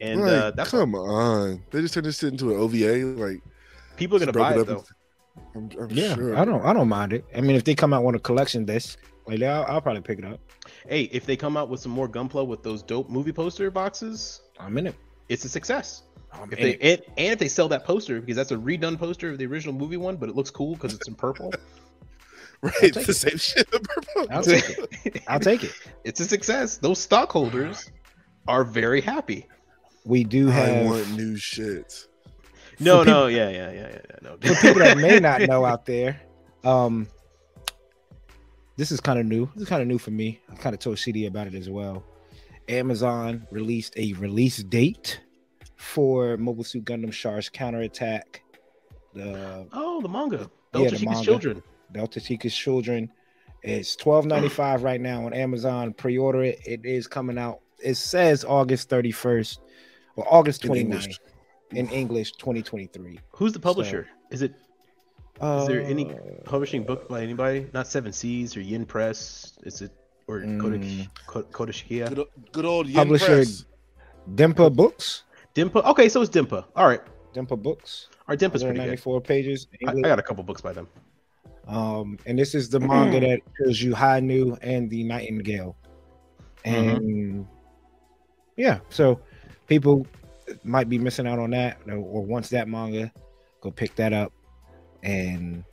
And 0.00 0.22
Like, 0.22 0.32
uh, 0.32 0.50
that's 0.52 0.70
come 0.70 0.94
on. 0.94 1.62
They 1.70 1.82
just 1.82 1.92
turned 1.92 2.06
this 2.06 2.22
into 2.22 2.52
an 2.52 2.56
OVA. 2.56 3.20
Like 3.22 3.42
people 3.96 4.16
are 4.16 4.20
gonna 4.20 4.32
just 4.32 4.38
buy 4.38 4.54
it 4.54 4.60
up 4.60 4.66
though. 4.66 4.76
and- 4.76 4.86
I'm, 5.54 5.70
I'm 5.78 5.90
yeah, 5.90 6.14
sure. 6.14 6.36
I 6.36 6.44
don't, 6.44 6.64
I 6.64 6.72
don't 6.72 6.88
mind 6.88 7.12
it. 7.12 7.24
I 7.36 7.40
mean, 7.40 7.56
if 7.56 7.64
they 7.64 7.74
come 7.74 7.92
out 7.92 8.02
with 8.04 8.14
a 8.14 8.18
collection 8.18 8.64
disc, 8.64 8.98
like 9.26 9.42
I'll, 9.42 9.64
I'll 9.64 9.80
probably 9.80 10.02
pick 10.02 10.18
it 10.18 10.24
up. 10.24 10.40
Hey, 10.88 11.02
if 11.12 11.26
they 11.26 11.36
come 11.36 11.56
out 11.56 11.68
with 11.68 11.80
some 11.80 11.92
more 11.92 12.08
Gunpla 12.08 12.46
with 12.46 12.62
those 12.62 12.82
dope 12.82 13.08
movie 13.10 13.32
poster 13.32 13.70
boxes, 13.70 14.40
I'm 14.58 14.76
in 14.78 14.86
it. 14.88 14.94
it's 15.28 15.44
a 15.44 15.48
success. 15.48 16.02
I'm 16.32 16.50
If 16.52 16.58
they 16.58 16.70
it. 16.74 16.80
and, 17.06 17.18
and 17.18 17.32
if 17.32 17.38
they 17.38 17.48
sell 17.48 17.68
that 17.68 17.84
poster 17.84 18.20
because 18.20 18.36
that's 18.36 18.52
a 18.52 18.56
redone 18.56 18.98
poster 18.98 19.30
of 19.30 19.38
the 19.38 19.46
original 19.46 19.74
movie 19.74 19.96
one, 19.96 20.16
but 20.16 20.28
it 20.28 20.36
looks 20.36 20.50
cool 20.50 20.74
because 20.74 20.94
it's 20.94 21.08
in 21.08 21.14
purple. 21.14 21.52
Right, 22.62 22.74
take 22.78 22.92
the 22.92 23.00
it. 23.00 23.14
same 23.14 23.38
shit. 23.38 23.66
in 23.72 23.80
purple. 23.80 24.26
I'll 24.30 24.42
take 24.42 24.68
it. 24.68 25.22
I'll 25.28 25.40
take 25.40 25.64
it. 25.64 25.72
it's 26.04 26.20
a 26.20 26.26
success. 26.26 26.76
Those 26.76 26.98
stockholders 26.98 27.90
are 28.46 28.64
very 28.64 29.00
happy. 29.00 29.46
We 30.04 30.24
do 30.24 30.50
I 30.50 30.52
have 30.52 30.84
want 30.84 31.10
new 31.16 31.36
shit. 31.38 32.06
No, 32.78 32.98
For 32.98 33.04
people- 33.06 33.20
no, 33.22 33.26
yeah, 33.28 33.48
yeah, 33.48 33.70
yeah, 33.70 33.72
yeah, 33.72 33.88
yeah, 33.92 34.16
no. 34.20 34.36
for 34.36 34.54
people 34.60 34.80
that 34.80 34.98
may 34.98 35.18
not 35.20 35.40
know 35.48 35.64
out 35.64 35.86
there, 35.86 36.20
um, 36.62 37.08
this 38.80 38.90
is 38.90 38.98
kind 38.98 39.18
of 39.18 39.26
new. 39.26 39.44
This 39.54 39.64
is 39.64 39.68
kind 39.68 39.82
of 39.82 39.88
new 39.88 39.98
for 39.98 40.10
me. 40.10 40.40
I 40.50 40.54
kind 40.54 40.72
of 40.72 40.80
told 40.80 40.98
CD 40.98 41.26
about 41.26 41.46
it 41.46 41.54
as 41.54 41.68
well. 41.68 42.02
Amazon 42.66 43.46
released 43.50 43.92
a 43.98 44.14
release 44.14 44.62
date 44.62 45.20
for 45.76 46.38
Mobile 46.38 46.64
Suit 46.64 46.86
Gundam 46.86 47.12
Char's 47.12 47.50
Counterattack. 47.50 48.42
The 49.12 49.66
Oh, 49.74 50.00
the 50.00 50.08
manga. 50.08 50.50
Yeah, 50.72 50.80
Delta 50.80 50.96
the 50.96 51.04
manga. 51.04 51.22
children. 51.22 51.62
Beltorchika's 51.92 52.54
Children. 52.56 53.10
It's 53.62 53.96
twelve 53.96 54.24
ninety 54.24 54.48
five 54.48 54.82
right 54.82 55.00
now 55.00 55.26
on 55.26 55.34
Amazon. 55.34 55.92
Pre-order 55.92 56.44
it. 56.44 56.60
It 56.64 56.86
is 56.86 57.06
coming 57.06 57.36
out. 57.36 57.60
It 57.84 57.96
says 57.96 58.46
August 58.46 58.88
thirty 58.88 59.10
first 59.12 59.60
or 60.16 60.24
August 60.32 60.64
In 60.64 60.70
29th 60.70 60.80
English. 60.80 61.18
in 61.72 61.88
English, 61.90 62.32
twenty 62.32 62.62
twenty 62.62 62.86
three. 62.86 63.18
Who's 63.32 63.52
the 63.52 63.60
publisher? 63.60 64.08
Is 64.30 64.40
it 64.40 64.54
Is 65.42 65.66
there 65.68 65.80
any- 65.80 66.10
Uh, 66.12 66.16
publishing 66.44 66.82
book 66.84 67.08
by 67.08 67.22
anybody? 67.22 67.66
Not 67.72 67.86
Seven 67.86 68.12
Seas 68.12 68.56
or 68.56 68.60
Yen 68.60 68.84
Press? 68.84 69.52
Is 69.64 69.80
it 69.82 69.90
or 70.28 70.40
Kodak 70.60 70.80
Mm. 70.80 71.08
Ko- 71.26 71.42
Kodashikia? 71.44 72.14
Good, 72.14 72.26
good 72.52 72.64
old 72.64 72.86
Yen 72.86 72.96
Publisher- 72.96 73.26
Press. 73.26 73.64
Denpa 74.34 74.74
Books? 74.74 75.24
Dimpa. 75.54 75.84
Okay, 75.86 76.08
so 76.08 76.20
it's 76.22 76.30
Dimpa. 76.30 76.64
All 76.76 76.86
right. 76.86 77.00
Denpa 77.34 77.60
Books. 77.60 78.08
Our 78.28 78.36
Dimpa's 78.36 78.62
pretty 78.62 78.78
good. 78.78 79.00
194 79.00 79.20
pages. 79.22 79.66
I, 79.86 79.90
I 79.90 80.00
got 80.02 80.18
a 80.18 80.22
couple 80.22 80.44
books 80.44 80.60
by 80.60 80.72
them. 80.72 80.86
Um, 81.66 82.18
and 82.26 82.38
this 82.38 82.54
is 82.54 82.68
the 82.68 82.78
manga 82.80 83.18
that 83.20 83.40
shows 83.58 83.82
you 83.82 83.94
Hi-Nu 83.94 84.56
and 84.62 84.88
the 84.90 85.02
Nightingale. 85.04 85.76
And 86.64 87.46
yeah, 88.56 88.80
so 88.90 89.20
people 89.66 90.06
might 90.64 90.88
be 90.88 90.98
missing 90.98 91.26
out 91.26 91.38
on 91.38 91.50
that, 91.50 91.78
or, 91.88 91.94
or 91.96 92.22
once 92.24 92.48
that 92.50 92.68
manga, 92.68 93.10
go 93.60 93.70
pick 93.70 93.94
that 93.96 94.12
up. 94.12 94.32
And 95.02 95.64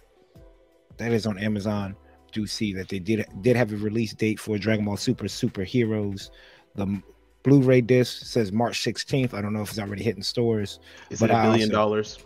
that 0.98 1.12
is 1.12 1.26
on 1.28 1.38
Amazon. 1.38 1.96
Do 2.32 2.46
see 2.46 2.74
that 2.74 2.90
they 2.90 3.00
did 3.00 3.26
did 3.42 3.56
have 3.56 3.72
a 3.72 3.78
release 3.78 4.14
date 4.14 4.40
for 4.40 4.58
Dragon 4.58 4.86
Ball 4.86 4.98
Super 4.98 5.26
Superheroes. 5.26 6.30
The 6.76 7.02
Blu-ray 7.44 7.82
disc 7.82 8.26
says 8.26 8.52
March 8.52 8.84
16th. 8.84 9.34
I 9.34 9.42
don't 9.42 9.54
know 9.54 9.62
if 9.62 9.70
it's 9.70 9.80
already 9.80 10.04
hitting 10.04 10.22
stores. 10.24 10.80
Is 11.10 11.20
But 11.20 11.30
it 11.30 11.34
a 11.34 11.42
billion 11.42 11.62
also- 11.62 11.72
dollars? 11.72 12.20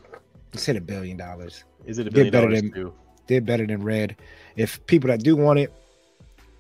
It's 0.54 0.66
hit 0.66 0.76
a 0.76 0.82
billion 0.82 1.16
dollars. 1.18 1.64
Is 1.86 2.00
it 2.00 2.08
a 2.08 2.12
billion 2.12 2.26
Did 2.26 2.32
better 2.34 2.48
dollars 2.48 2.62
than- 2.62 2.72
too? 2.74 2.94
did 3.28 3.46
better 3.46 3.66
than 3.66 3.82
Red. 3.84 4.18
If 4.58 4.86
people 4.88 5.08
that 5.10 5.22
do 5.24 5.36
want 5.38 5.60
it, 5.60 5.72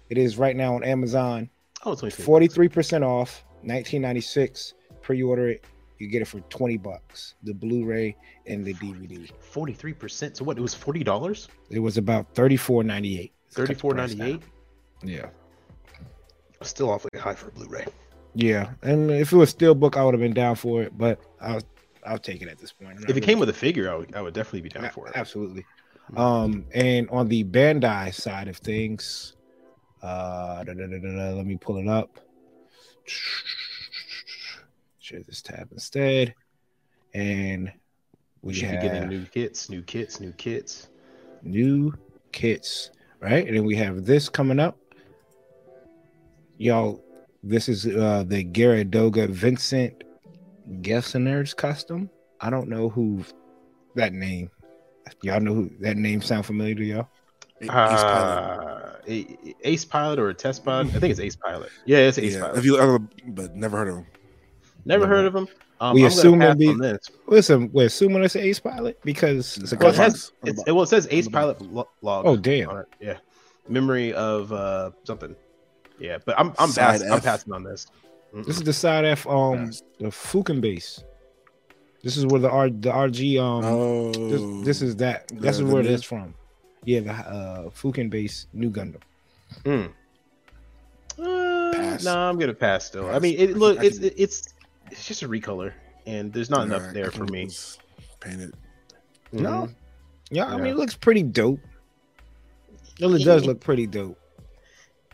it 0.09 0.17
is 0.17 0.37
right 0.37 0.55
now 0.55 0.75
on 0.75 0.83
Amazon, 0.83 1.49
Oh, 1.83 1.93
it's 1.93 2.15
forty 2.15 2.47
three 2.47 2.69
percent 2.69 3.03
off, 3.03 3.43
nineteen 3.63 4.01
ninety 4.03 4.21
six. 4.21 4.75
Pre-order 5.01 5.49
it, 5.49 5.65
you 6.01 6.07
get 6.07 6.21
it 6.21 6.25
for 6.27 6.39
twenty 6.49 6.77
bucks. 6.77 7.35
The 7.43 7.53
Blu-ray 7.53 8.15
and 8.47 8.65
the 8.65 8.73
DVD. 8.75 9.29
Forty-three 9.39 9.93
percent. 9.93 10.37
So 10.37 10.43
what? 10.43 10.57
It 10.57 10.61
was 10.61 10.73
forty 10.73 11.03
dollars. 11.03 11.47
It 11.69 11.79
was 11.79 11.97
about 11.97 12.33
thirty 12.33 12.57
four 12.57 12.83
ninety 12.83 13.19
eight. 13.19 13.33
Thirty-four 13.51 13.93
ninety-eight. 13.93 14.41
Yeah, 15.03 15.27
Still 16.61 16.91
awfully 16.91 17.19
high 17.19 17.33
for 17.33 17.47
a 17.47 17.51
Blu-ray. 17.51 17.85
yeah. 18.35 18.69
And 18.83 19.09
if 19.09 19.31
it 19.33 19.35
was 19.35 19.49
still 19.49 19.73
book 19.73 19.97
I 19.97 20.03
would 20.05 20.13
have 20.13 20.21
been 20.21 20.33
down 20.33 20.55
for 20.55 20.83
it, 20.83 20.95
but 20.97 21.19
I'll 21.41 21.61
I'll 22.05 22.19
take 22.19 22.41
it 22.41 22.47
at 22.47 22.59
this 22.59 22.71
point. 22.71 22.97
If 22.97 23.03
it 23.03 23.07
really- 23.09 23.21
came 23.21 23.39
with 23.39 23.49
a 23.49 23.53
figure, 23.53 23.91
I 23.91 23.95
would, 23.95 24.15
I 24.15 24.21
would 24.21 24.33
definitely 24.33 24.61
be 24.61 24.69
down 24.69 24.89
for 24.91 25.07
it. 25.07 25.13
Absolutely. 25.15 25.65
Um, 26.15 26.65
and 26.73 27.09
on 27.09 27.27
the 27.29 27.43
Bandai 27.43 28.13
side 28.13 28.47
of 28.47 28.57
things, 28.57 29.35
uh, 30.03 30.63
da, 30.63 30.73
da, 30.73 30.85
da, 30.87 31.33
let 31.35 31.45
me 31.45 31.57
pull 31.57 31.77
it 31.77 31.87
up. 31.87 32.19
Share 35.11 35.23
this 35.27 35.41
tab 35.41 35.67
instead, 35.73 36.33
and 37.13 37.69
We 38.41 38.49
we 38.49 38.53
should 38.53 38.69
have 38.69 38.79
be 38.81 38.87
getting 38.87 39.09
new 39.09 39.25
kits, 39.25 39.69
new 39.69 39.81
kits, 39.81 40.21
new 40.21 40.31
kits. 40.31 40.87
new 41.43 41.93
kits, 42.31 42.91
right? 43.19 43.45
And 43.45 43.57
then 43.57 43.65
we 43.65 43.75
have 43.75 44.05
this 44.05 44.29
coming 44.29 44.57
up. 44.57 44.77
Y'all, 46.57 47.03
this 47.43 47.67
is 47.67 47.87
uh 47.87 48.23
the 48.25 48.45
Geara 48.45 48.89
Doga 48.89 49.27
Vincent 49.29 50.01
Gessener's 50.79 51.53
custom. 51.53 52.09
I 52.39 52.49
don't 52.49 52.69
know 52.69 52.87
who 52.87 53.25
that 53.95 54.13
name. 54.13 54.49
Y'all 55.23 55.41
know 55.41 55.53
who 55.53 55.71
that 55.81 55.97
name 55.97 56.21
sound 56.21 56.45
familiar 56.45 56.75
to 56.75 56.85
y'all? 56.85 57.09
Ace 57.59 57.69
Pilot. 57.69 57.83
Uh, 57.83 58.93
A- 59.09 59.55
Ace 59.65 59.83
Pilot 59.83 60.19
or 60.19 60.29
a 60.29 60.33
Test 60.33 60.63
Pilot? 60.63 60.87
I 60.95 60.99
think 60.99 61.11
it's 61.11 61.19
Ace 61.19 61.35
Pilot. 61.35 61.69
Yeah, 61.85 61.97
it's 61.97 62.17
Ace 62.17 62.35
Yeah, 62.35 62.41
Pilot. 62.43 62.57
if 62.59 62.65
you, 62.65 62.77
uh, 62.77 62.97
but 63.27 63.55
never 63.57 63.77
heard 63.77 63.89
of 63.89 63.95
him. 63.97 64.05
Never 64.85 65.01
Never. 65.03 65.07
heard 65.15 65.25
of 65.25 65.35
him. 65.35 65.47
Um, 65.79 65.95
We 65.95 66.01
I'm 66.01 66.07
assume 66.07 66.41
it'd 66.41 66.57
be- 66.59 66.73
this. 66.73 67.09
Listen, 67.27 67.71
we're 67.73 67.87
assuming 67.87 68.23
it's 68.23 68.35
an 68.35 68.41
ace 68.41 68.59
pilot 68.59 68.99
because 69.03 69.57
it's 69.57 69.71
a 69.73 69.77
Well, 69.77 69.89
it 69.89 69.95
has 69.95 70.31
it's, 70.43 70.61
it, 70.67 70.71
well, 70.71 70.83
it 70.83 70.87
says 70.87 71.07
Ace 71.09 71.27
Pilot 71.27 71.59
lo- 71.61 71.89
log. 72.03 72.25
Oh 72.27 72.37
damn! 72.37 72.69
on 72.69 72.77
it. 72.79 72.85
Yeah, 72.99 73.17
memory 73.67 74.13
of 74.13 74.51
uh 74.53 74.91
something. 75.03 75.35
Yeah, 75.99 76.19
but 76.25 76.39
I'm 76.39 76.49
I'm, 76.59 76.71
pass, 76.71 77.01
I'm 77.01 77.21
passing 77.21 77.51
on 77.53 77.63
this. 77.63 77.87
Mm-mm. 78.33 78.45
This 78.45 78.57
is 78.57 78.63
the 78.63 78.73
side 78.73 79.05
F 79.05 79.25
um 79.27 79.65
Yes. 79.65 79.81
the 79.99 80.05
Fuken 80.07 80.61
base. 80.61 81.03
This 82.03 82.15
is 82.17 82.25
where 82.27 82.39
the 82.39 82.49
R 82.49 82.69
the 82.69 82.89
RG 82.91 83.39
um 83.39 83.65
Oh, 83.65 84.11
this, 84.11 84.65
this 84.65 84.81
is 84.83 84.95
that 84.97 85.27
this 85.29 85.57
the- 85.57 85.65
is 85.65 85.71
where 85.71 85.81
new- 85.83 85.89
that's 85.89 86.03
from. 86.03 86.35
Yeah, 86.85 86.99
the 87.01 87.11
uh 87.11 87.69
Fuken 87.69 88.09
base 88.11 88.45
Nu 88.53 88.69
Gundam. 88.69 89.01
Mm. 89.63 89.91
Uh, 91.19 91.71
Pass. 91.73 92.03
No, 92.05 92.17
I'm 92.17 92.37
gonna 92.39 92.53
pass 92.53 92.85
still. 92.85 93.09
I 93.09 93.19
mean, 93.19 93.35
it 93.39 93.57
look 93.57 93.79
I 93.79 93.85
it's 93.85 93.97
it's 93.99 94.53
it's 94.91 95.05
just 95.07 95.23
a 95.23 95.27
recolor, 95.27 95.73
and 96.05 96.31
there's 96.33 96.49
not 96.49 96.65
enough 96.67 96.83
Yeah, 96.87 96.93
there 96.93 97.11
for 97.11 97.25
me. 97.25 97.45
just 97.45 97.79
Paint 98.19 98.41
it. 98.41 98.53
No. 99.31 99.49
Mhm. 99.67 99.75
Yeah, 100.29 100.45
I 100.45 100.57
mean 100.57 100.67
it 100.67 100.75
looks 100.77 100.93
pretty 100.95 101.23
dope. 101.23 101.59
Well, 102.99 103.15
it 103.15 103.23
does 103.23 103.45
look 103.45 103.59
pretty 103.59 103.87
dope. 103.87 104.17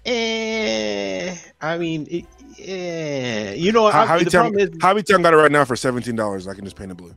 Eh, 0.06 1.36
I 1.62 1.78
mean, 1.78 2.08
it, 2.10 2.26
eh, 2.60 3.54
you 3.56 3.72
know, 3.72 3.90
How, 3.90 4.02
I, 4.02 4.06
how 4.06 4.18
the 4.18 4.24
you 4.26 4.30
tell 4.30 4.44
problem 4.44 4.60
is, 4.62 4.70
how 4.82 4.96
you 4.96 5.02
tell 5.04 5.20
got 5.20 5.34
it 5.34 5.38
right 5.38 5.52
now 5.52 5.66
for 5.66 5.76
seventeen 5.76 6.16
dollars? 6.16 6.48
I 6.48 6.54
can 6.54 6.64
just 6.64 6.76
paint 6.76 6.92
it 6.92 6.96
blue. 6.98 7.14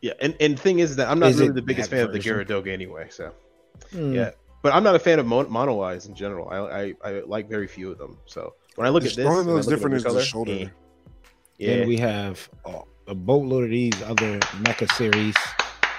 yeah, 0.00 0.12
and 0.20 0.34
and 0.40 0.58
thing 0.58 0.78
is 0.80 0.96
that 0.96 1.08
I'm 1.08 1.18
not 1.18 1.30
Is 1.30 1.40
really 1.40 1.52
the 1.52 1.62
biggest 1.62 1.90
that 1.90 1.96
fan 1.96 2.04
of 2.06 2.12
the 2.12 2.18
version? 2.18 2.36
Geara 2.38 2.46
Doga 2.46 2.72
anyway. 2.72 3.06
So 3.10 3.32
Hmm. 3.92 4.12
yeah, 4.14 4.30
but 4.62 4.72
I'm 4.74 4.82
not 4.82 4.94
a 4.94 4.98
fan 4.98 5.18
of 5.18 5.26
mon- 5.26 5.50
mono 5.50 5.80
eyes 5.80 6.06
in 6.06 6.14
general. 6.14 6.48
I, 6.48 6.58
I 6.58 6.94
I 7.04 7.20
like 7.26 7.48
very 7.48 7.66
few 7.66 7.90
of 7.90 7.98
them. 7.98 8.16
So 8.26 8.54
when 8.76 8.86
I 8.86 8.90
look 8.90 9.04
at 9.04 9.14
this, 9.14 9.26
only 9.26 9.40
and 9.40 9.40
I 9.40 9.44
thing 9.44 9.54
that's 9.56 9.66
look 9.66 9.72
at 9.74 9.76
different 9.76 9.96
is 9.96 10.02
the 10.04 10.08
color, 10.10 10.22
shoulder. 10.22 10.52
eh, 10.52 10.66
yeah. 11.62 11.76
Then 11.76 11.88
we 11.88 11.96
have 11.98 12.48
uh, 12.64 12.80
a 13.06 13.14
boatload 13.14 13.64
of 13.64 13.70
these 13.70 14.02
other 14.02 14.38
mecha 14.64 14.90
series. 14.94 15.34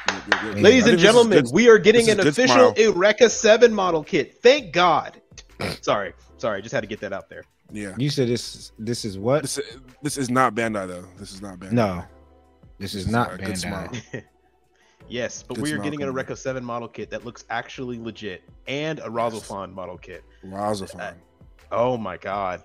Yeah, 0.07 0.61
Ladies 0.61 0.87
and 0.87 0.99
gentlemen, 0.99 1.43
good- 1.43 1.53
we 1.53 1.69
are 1.69 1.77
getting 1.77 2.09
an 2.09 2.19
official 2.19 2.73
smile. 2.73 2.73
Eureka 2.77 3.29
7 3.29 3.73
model 3.73 4.03
kit. 4.03 4.39
Thank 4.41 4.73
God. 4.73 5.21
sorry, 5.81 6.13
sorry, 6.37 6.61
just 6.61 6.73
had 6.73 6.81
to 6.81 6.87
get 6.87 6.99
that 6.99 7.13
out 7.13 7.29
there. 7.29 7.43
yeah. 7.71 7.95
You 7.97 8.09
said 8.09 8.27
this. 8.27 8.71
This 8.77 9.05
is 9.05 9.17
what? 9.17 9.41
This 9.43 9.59
this 10.01 10.17
is 10.17 10.29
not 10.29 10.53
Bandai 10.53 10.87
though. 10.87 11.05
This 11.17 11.31
is 11.31 11.41
not 11.41 11.59
Bandai. 11.59 11.71
No, 11.71 12.03
this 12.77 12.93
is 12.93 13.05
This 13.05 13.05
is 13.05 13.11
not 13.11 13.33
a 13.33 13.37
good 13.37 13.57
smile. 13.57 13.87
Bandai. 13.87 14.23
Yes, 15.09 15.43
but 15.43 15.55
Good 15.55 15.63
we 15.63 15.71
are 15.73 15.77
getting 15.77 16.01
an 16.01 16.07
coming 16.07 16.09
in. 16.09 16.13
Eureka 16.15 16.35
7 16.37 16.63
model 16.63 16.87
kit 16.87 17.09
that 17.09 17.25
looks 17.25 17.43
actually 17.49 17.99
legit 17.99 18.41
and 18.67 18.99
a 18.99 19.09
RahXephon 19.09 19.73
model 19.73 19.97
kit. 19.97 20.23
RahXephon. 20.45 21.15
Oh 21.73 21.97
my 21.97 22.15
God. 22.15 22.63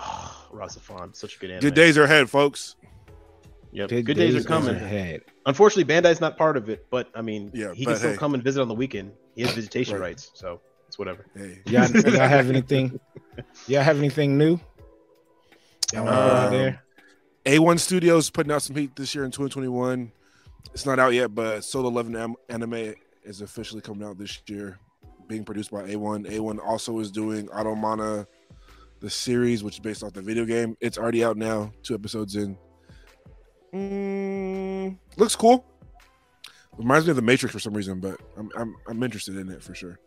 Oh, 0.00 0.46
RahXephon, 0.52 1.14
such 1.14 1.36
a 1.36 1.38
good 1.38 1.50
anime. 1.50 1.60
Good 1.60 1.74
days 1.74 1.98
are 1.98 2.04
ahead, 2.04 2.30
folks. 2.30 2.76
Yep. 3.72 3.88
Good, 3.90 4.04
days, 4.16 4.34
are 4.34 4.42
coming. 4.48 4.74
ahead. 4.74 5.20
Unfortunately, 5.46 5.84
Bandai's 5.84 6.20
not 6.20 6.36
part 6.36 6.56
of 6.56 6.68
it, 6.68 6.86
but 6.90 7.08
I 7.14 7.22
mean, 7.22 7.50
Yeah, 7.54 7.72
he 7.72 7.84
but 7.84 7.92
can 7.92 7.98
still 7.98 8.10
hey. 8.12 8.16
come 8.16 8.34
and 8.34 8.42
visit 8.42 8.60
on 8.60 8.66
the 8.68 8.74
weekend. 8.74 9.12
He 9.36 9.42
has 9.42 9.52
visitation 9.52 9.94
Right. 9.94 10.08
rights, 10.08 10.32
so 10.34 10.60
it's 10.88 10.98
whatever. 10.98 11.24
Hey. 11.36 11.60
Y'all, 11.66 11.88
y'all 11.88 12.12
have 12.28 12.48
anything? 12.48 12.98
Y'all 13.68 13.82
have 13.82 13.98
anything 13.98 14.36
new? 14.36 14.58
Y'all 15.92 16.04
want 16.04 16.16
out 16.16 16.46
Um, 16.46 16.52
there? 16.52 16.82
A1 17.46 17.78
Studios 17.78 18.28
putting 18.28 18.50
out 18.52 18.62
some 18.62 18.74
heat 18.76 18.96
this 18.96 19.14
year 19.14 19.24
in 19.24 19.30
2021. 19.30 20.10
It's 20.74 20.84
not 20.84 20.98
out 20.98 21.14
yet, 21.14 21.32
but 21.34 21.62
Solo 21.62 21.90
Leveling 21.90 22.34
anime 22.48 22.94
is 23.22 23.40
officially 23.40 23.80
coming 23.82 24.06
out 24.06 24.18
this 24.18 24.40
year, 24.48 24.78
being 25.28 25.44
produced 25.44 25.70
by 25.70 25.82
A1. 25.88 26.26
A1 26.26 26.58
also 26.58 26.98
is 26.98 27.10
doing 27.10 27.48
Automata, 27.50 28.26
the 29.00 29.10
series, 29.10 29.64
which 29.64 29.74
is 29.74 29.80
based 29.80 30.02
off 30.02 30.12
the 30.12 30.22
video 30.22 30.44
game. 30.44 30.76
It's 30.80 30.98
already 30.98 31.24
out 31.24 31.36
now, 31.36 31.72
two 31.82 31.94
episodes 31.94 32.36
in. 32.36 32.56
Mm, 33.74 34.98
looks 35.16 35.36
cool. 35.36 35.64
Reminds 36.76 37.06
me 37.06 37.10
of 37.10 37.16
The 37.16 37.22
Matrix 37.22 37.52
for 37.52 37.60
some 37.60 37.74
reason, 37.74 38.00
but 38.00 38.20
I'm 38.36 38.50
I'm, 38.56 38.76
I'm 38.88 39.02
interested 39.02 39.36
in 39.36 39.48
it 39.50 39.62
for 39.62 39.74
sure. 39.74 39.98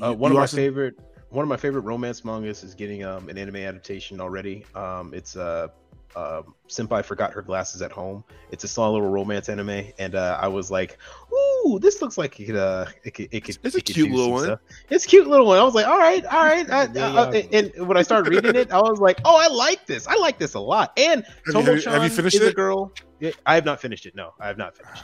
Uh, 0.00 0.14
one 0.14 0.32
you 0.32 0.38
of 0.38 0.42
my 0.42 0.46
favorite 0.46 0.98
one 1.30 1.42
of 1.42 1.48
my 1.48 1.56
favorite 1.56 1.82
romance 1.82 2.24
mangas 2.24 2.64
is 2.64 2.74
getting 2.74 3.04
um, 3.04 3.28
an 3.28 3.38
anime 3.38 3.56
adaptation 3.56 4.20
already. 4.20 4.64
Um, 4.74 5.14
it's 5.14 5.36
uh, 5.36 5.68
um 6.16 6.54
Senpai 6.68 7.04
forgot 7.04 7.32
her 7.32 7.42
glasses 7.42 7.82
at 7.82 7.92
home. 7.92 8.24
It's 8.50 8.64
a 8.64 8.68
small 8.68 8.92
little 8.92 9.08
romance 9.08 9.48
anime, 9.48 9.84
and 9.98 10.14
uh, 10.14 10.38
I 10.40 10.48
was 10.48 10.70
like, 10.70 10.98
"Ooh, 11.32 11.78
this 11.80 12.00
looks 12.02 12.16
like 12.18 12.38
it 12.40 12.46
could, 12.46 12.56
uh, 12.56 12.86
it 13.04 13.12
could, 13.14 13.28
it 13.32 13.44
could." 13.44 13.58
It's 13.62 13.74
a 13.76 13.80
could 13.80 13.94
cute 13.94 14.10
little 14.10 14.32
one. 14.32 14.44
stuff. 14.44 14.60
It's 14.88 15.04
a 15.04 15.08
cute 15.08 15.26
little 15.28 15.46
one. 15.46 15.58
I 15.58 15.62
was 15.62 15.74
like, 15.74 15.86
"All 15.86 15.98
right, 15.98 16.24
all 16.26 16.44
right." 16.44 16.68
I, 16.70 16.84
Yeah, 16.92 17.12
I- 17.12 17.24
I- 17.28 17.32
yeah. 17.34 17.58
and 17.76 17.88
when 17.88 17.96
I 17.96 18.02
started 18.02 18.30
reading 18.30 18.54
it, 18.56 18.72
I 18.72 18.80
was 18.80 18.98
like, 19.00 19.20
"Oh, 19.24 19.36
I 19.36 19.48
like 19.48 19.86
this. 19.86 20.06
I 20.06 20.14
like 20.16 20.38
this 20.38 20.54
a 20.54 20.60
lot." 20.60 20.92
And 20.98 21.24
Have 21.24 21.54
you- 21.54 21.60
have 21.62 21.84
you- 21.84 21.90
have 21.90 22.02
you 22.04 22.08
finished 22.10 22.36
is 22.36 22.48
a 22.48 22.52
girl. 22.52 22.92
Yeah, 23.20 23.30
I 23.46 23.54
have 23.56 23.64
not 23.64 23.80
finished 23.80 24.06
it. 24.06 24.14
No, 24.14 24.32
I 24.40 24.46
have 24.48 24.58
not 24.58 24.76
finished. 24.76 25.02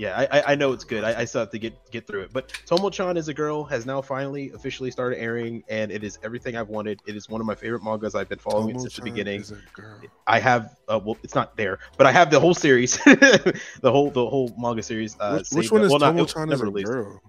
Yeah, 0.00 0.26
I, 0.32 0.52
I, 0.52 0.54
know 0.54 0.72
it's 0.72 0.84
good. 0.84 1.04
I, 1.04 1.20
I 1.20 1.24
still 1.26 1.42
have 1.42 1.50
to 1.50 1.58
get 1.58 1.74
get 1.90 2.06
through 2.06 2.22
it. 2.22 2.32
But 2.32 2.48
Tomo-chan 2.64 3.18
is 3.18 3.28
a 3.28 3.34
girl 3.34 3.64
has 3.64 3.84
now 3.84 4.00
finally 4.00 4.50
officially 4.54 4.90
started 4.90 5.20
airing, 5.20 5.62
and 5.68 5.92
it 5.92 6.02
is 6.02 6.18
everything 6.22 6.56
I've 6.56 6.70
wanted. 6.70 7.02
It 7.04 7.16
is 7.16 7.28
one 7.28 7.42
of 7.42 7.46
my 7.46 7.54
favorite 7.54 7.84
mangas. 7.84 8.14
I've 8.14 8.30
been 8.30 8.38
following 8.38 8.76
it 8.76 8.80
since 8.80 8.96
the 8.96 9.02
beginning. 9.02 9.42
is 9.42 9.50
a 9.50 9.58
girl. 9.74 10.00
I 10.26 10.40
have 10.40 10.74
uh, 10.88 10.98
well, 11.04 11.18
it's 11.22 11.34
not 11.34 11.54
there, 11.58 11.80
but 11.98 12.06
I 12.06 12.12
have 12.12 12.30
the 12.30 12.40
whole 12.40 12.54
series, 12.54 12.96
the 13.04 13.60
whole 13.84 14.10
the 14.10 14.26
whole 14.26 14.54
manga 14.56 14.82
series. 14.82 15.20
Uh, 15.20 15.34
which, 15.52 15.64
which 15.64 15.70
one 15.70 15.82
up. 15.82 15.84
is 15.84 15.90
well, 15.90 15.98
not- 15.98 16.12
Tomo-chan 16.12 16.50
is 16.50 16.60
a 16.62 16.64
released. 16.64 16.86
girl? 16.90 17.20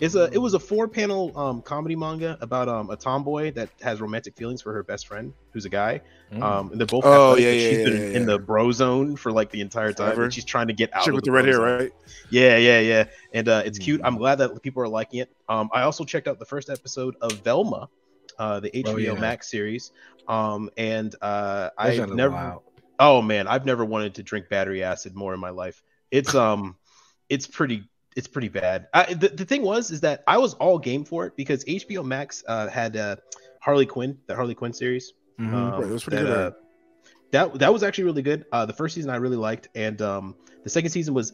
It's 0.00 0.14
a 0.14 0.30
it 0.32 0.38
was 0.38 0.54
a 0.54 0.60
four 0.60 0.86
panel 0.86 1.36
um 1.36 1.60
comedy 1.60 1.96
manga 1.96 2.38
about 2.40 2.68
um 2.68 2.88
a 2.90 2.96
tomboy 2.96 3.50
that 3.52 3.68
has 3.80 4.00
romantic 4.00 4.36
feelings 4.36 4.62
for 4.62 4.72
her 4.72 4.82
best 4.84 5.08
friend 5.08 5.32
who's 5.52 5.64
a 5.64 5.68
guy. 5.68 6.00
Mm. 6.32 6.42
Um, 6.42 6.70
and 6.70 6.80
they're 6.80 6.86
both 6.86 7.04
Oh, 7.04 7.32
athletic, 7.32 7.44
yeah, 7.44 7.50
yeah, 7.50 7.68
she's 7.68 7.78
yeah, 7.78 7.84
been 7.84 8.12
yeah, 8.12 8.16
in 8.18 8.26
the 8.26 8.38
bro 8.38 8.70
zone 8.70 9.16
for 9.16 9.32
like 9.32 9.50
the 9.50 9.60
entire 9.60 9.92
time, 9.92 10.06
Forever. 10.08 10.24
and 10.24 10.34
she's 10.34 10.44
trying 10.44 10.68
to 10.68 10.72
get 10.72 10.94
out. 10.94 11.02
Chick 11.02 11.08
of 11.08 11.14
with 11.16 11.24
the 11.24 11.30
the 11.30 11.34
red 11.34 11.46
hair, 11.46 11.60
right? 11.60 11.92
Yeah, 12.30 12.56
yeah, 12.58 12.78
yeah. 12.80 13.04
And 13.32 13.48
uh, 13.48 13.62
it's 13.64 13.78
cute. 13.78 14.00
Mm. 14.02 14.06
I'm 14.06 14.16
glad 14.18 14.36
that 14.36 14.62
people 14.62 14.82
are 14.82 14.88
liking 14.88 15.20
it. 15.20 15.30
Um, 15.48 15.68
I 15.72 15.82
also 15.82 16.04
checked 16.04 16.28
out 16.28 16.38
the 16.38 16.44
first 16.46 16.70
episode 16.70 17.16
of 17.20 17.32
Velma, 17.40 17.88
uh, 18.38 18.60
the 18.60 18.70
HBO 18.70 18.98
yeah. 19.02 19.14
Max 19.14 19.50
series. 19.50 19.90
Um, 20.28 20.70
and 20.76 21.14
uh, 21.22 21.70
Those 21.82 21.98
I've 22.00 22.10
never. 22.10 22.34
wild. 22.34 22.62
Oh 23.00 23.22
man, 23.22 23.48
I've 23.48 23.64
never 23.64 23.84
wanted 23.84 24.14
to 24.16 24.22
drink 24.22 24.48
battery 24.48 24.82
acid 24.82 25.14
more 25.16 25.32
in 25.34 25.40
my 25.40 25.50
life. 25.50 25.82
It's 26.10 26.34
um, 26.34 26.76
it's 27.28 27.46
pretty. 27.46 27.84
It's 28.16 28.26
pretty 28.26 28.48
bad. 28.48 28.88
I, 28.94 29.14
the, 29.14 29.28
the 29.28 29.44
thing 29.44 29.62
was 29.62 29.90
is 29.90 30.00
that 30.00 30.24
I 30.26 30.38
was 30.38 30.54
all 30.54 30.78
game 30.78 31.04
for 31.04 31.26
it 31.26 31.36
because 31.36 31.64
HBO 31.64 32.04
Max 32.04 32.42
uh, 32.48 32.68
had 32.68 32.96
uh, 32.96 33.16
Harley 33.60 33.86
Quinn, 33.86 34.18
the 34.26 34.34
Harley 34.34 34.54
Quinn 34.54 34.72
series. 34.72 35.12
Mhm. 35.38 35.52
Um, 35.54 35.70
Right, 35.72 35.82
it 35.84 35.92
was 35.92 36.02
pretty 36.04 36.16
that, 36.24 36.24
good, 36.24 36.36
uh, 36.38 36.50
that 37.30 37.58
that 37.60 37.72
was 37.72 37.82
actually 37.84 38.04
really 38.04 38.22
good. 38.22 38.44
Uh, 38.50 38.66
the 38.66 38.72
first 38.72 38.94
season 38.94 39.10
I 39.10 39.16
really 39.16 39.36
liked, 39.36 39.68
and 39.74 40.00
um, 40.02 40.34
the 40.64 40.70
second 40.70 40.90
season 40.90 41.14
was 41.14 41.32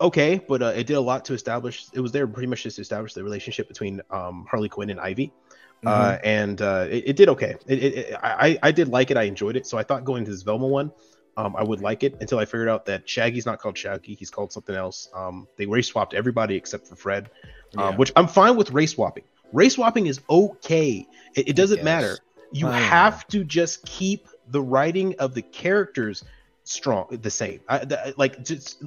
okay, 0.00 0.40
but 0.48 0.62
uh, 0.62 0.66
it 0.76 0.86
did 0.86 0.94
a 0.94 1.00
lot 1.00 1.24
to 1.26 1.34
establish. 1.34 1.86
It 1.92 2.00
was 2.00 2.12
there 2.12 2.26
pretty 2.26 2.46
much 2.46 2.62
just 2.62 2.76
to 2.76 2.82
establish 2.82 3.12
the 3.12 3.22
relationship 3.22 3.68
between 3.68 4.00
um, 4.10 4.46
Harley 4.50 4.68
Quinn 4.70 4.88
and 4.90 4.98
Ivy, 5.00 5.30
uh, 5.84 6.16
and 6.24 6.62
uh, 6.62 6.86
it, 6.88 7.08
it 7.08 7.16
did 7.16 7.28
okay. 7.30 7.56
It, 7.66 7.82
it, 7.82 7.94
it- 7.98 8.14
I 8.22 8.58
I 8.62 8.70
did 8.72 8.88
like 8.88 9.10
it. 9.10 9.16
I 9.18 9.24
enjoyed 9.24 9.56
it. 9.56 9.66
So 9.66 9.76
I 9.76 9.82
thought 9.82 10.04
going 10.04 10.24
to 10.24 10.30
this 10.30 10.42
Velma 10.42 10.66
one, 10.66 10.90
um, 11.36 11.56
I 11.56 11.62
would 11.62 11.80
like 11.80 12.02
it 12.02 12.16
until 12.20 12.38
I 12.38 12.44
figured 12.44 12.68
out 12.68 12.86
that 12.86 13.08
Shaggy's 13.08 13.46
not 13.46 13.58
called 13.58 13.76
Shaggy. 13.76 14.14
He's 14.14 14.30
called 14.30 14.52
something 14.52 14.74
else. 14.74 15.08
Um, 15.14 15.46
they 15.56 15.66
race 15.66 15.88
swapped 15.88 16.14
everybody 16.14 16.54
except 16.54 16.86
for 16.86 16.96
Fred, 16.96 17.30
um, 17.76 17.92
Yeah. 17.92 17.96
which 17.96 18.12
I'm 18.16 18.28
fine 18.28 18.56
with 18.56 18.70
race 18.72 18.92
swapping. 18.92 19.24
Race 19.52 19.74
swapping 19.74 20.06
is 20.06 20.20
okay. 20.30 21.06
It, 21.34 21.48
it 21.50 21.56
doesn't 21.56 21.82
matter. 21.84 22.18
You 22.52 22.68
I 22.68 22.78
know. 22.78 22.84
have 22.86 23.26
to 23.28 23.42
just 23.44 23.84
keep 23.84 24.28
the 24.48 24.60
writing 24.62 25.14
of 25.18 25.34
the 25.34 25.42
characters 25.42 26.22
strong, 26.64 27.06
the 27.22 27.30
same. 27.30 27.60
I, 27.68 27.78
th- 27.80 28.16
like 28.16 28.44
just 28.44 28.82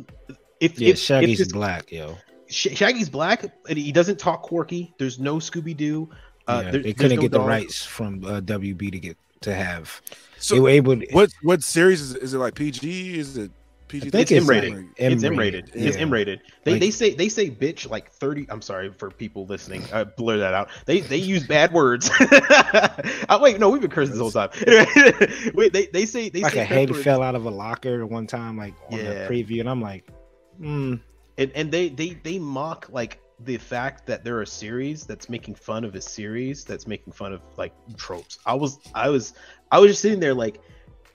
if 0.59 0.79
Yeah, 0.79 0.89
if, 0.89 0.99
Shaggy's 0.99 1.39
if 1.41 1.47
this- 1.47 1.53
black, 1.53 1.91
yo. 1.91 2.17
Shaggy's 2.49 3.09
black, 3.09 3.43
and 3.67 3.77
he 3.77 3.91
doesn't 3.91 4.19
talk 4.19 4.41
quirky. 4.41 4.93
There's 4.97 5.19
no 5.19 5.35
Scooby 5.35 5.75
Doo. 5.75 6.09
Uh, 6.47 6.61
yeah, 6.63 6.71
there- 6.71 6.81
they 6.81 6.93
couldn't 6.93 7.17
no 7.17 7.21
get 7.23 7.31
the 7.31 7.41
rights 7.41 7.83
from 7.85 8.23
uh, 8.23 8.39
WB 8.39 8.89
to 8.93 8.99
get 8.99 9.17
to 9.41 9.53
have. 9.53 10.01
They 10.37 10.41
So 10.55 10.61
were 10.61 10.69
able. 10.69 10.99
To, 10.99 11.07
what 11.11 11.31
what 11.43 11.63
series 11.63 12.01
is 12.01 12.15
it? 12.15 12.23
Is 12.23 12.33
it 12.33 12.37
like 12.37 12.55
PG? 12.55 13.17
Is 13.19 13.37
it 13.37 13.51
PG? 13.87 14.07
I 14.07 14.09
think 14.09 14.21
It's 14.23 14.31
it's 14.31 14.41
M-rated. 14.49 14.73
like 14.75 14.85
It's 14.97 15.23
M-rated, 15.23 15.25
M-rated. 15.65 15.71
It's 15.87 15.95
yeah. 15.95 16.01
M-rated. 16.01 16.41
They, 16.63 16.71
Like- 16.71 16.81
they 16.81 16.91
say 16.91 17.13
they 17.15 17.29
say 17.29 17.49
bitch 17.49 17.89
like 17.89 18.11
thirty. 18.11 18.45
I'm 18.49 18.61
sorry 18.61 18.91
for 18.91 19.09
people 19.09 19.45
listening. 19.45 19.83
I 19.93 20.03
blur 20.03 20.37
that 20.37 20.53
out. 20.53 20.69
They 20.85 20.99
they 21.01 21.17
use 21.17 21.45
bad 21.47 21.71
words. 21.73 22.09
uh, 22.19 23.39
wait, 23.41 23.59
no, 23.59 23.69
we've 23.69 23.81
been 23.81 23.89
cursing 23.91 24.13
this 24.17 24.21
whole 24.21 24.31
time. 24.31 24.49
wait, 25.53 25.73
they 25.73 25.87
they 25.87 26.05
say 26.05 26.29
they 26.29 26.41
like 26.41 26.53
say 26.53 26.59
a 26.61 26.65
head 26.65 26.89
words. 26.91 27.03
fell 27.03 27.21
out 27.23 27.35
of 27.35 27.45
a 27.45 27.49
locker 27.49 28.05
one 28.05 28.27
time, 28.27 28.57
like 28.57 28.73
on 28.91 28.99
Yeah. 28.99 29.27
the 29.27 29.33
preview, 29.33 29.59
and 29.61 29.69
I'm 29.69 29.81
like, 29.81 30.09
hmm. 30.57 30.95
and 31.37 31.51
and 31.55 31.71
they 31.71 31.89
they 31.89 32.09
they 32.23 32.39
mock 32.39 32.87
like 32.91 33.19
the 33.45 33.55
fact 33.57 34.07
that 34.07 34.23
there 34.23 34.39
are 34.39 34.45
series 34.47 35.05
that's 35.05 35.29
making 35.29 35.53
fun 35.53 35.83
of 35.85 35.93
a 35.93 36.01
series 36.01 36.63
that's 36.63 36.87
making 36.87 37.13
fun 37.13 37.31
of 37.33 37.41
like 37.55 37.71
tropes. 37.95 38.39
I 38.47 38.55
was 38.55 38.79
I 38.95 39.09
was 39.09 39.33
I 39.71 39.79
was 39.79 39.91
just 39.91 40.01
sitting 40.01 40.19
there 40.19 40.33
like 40.33 40.59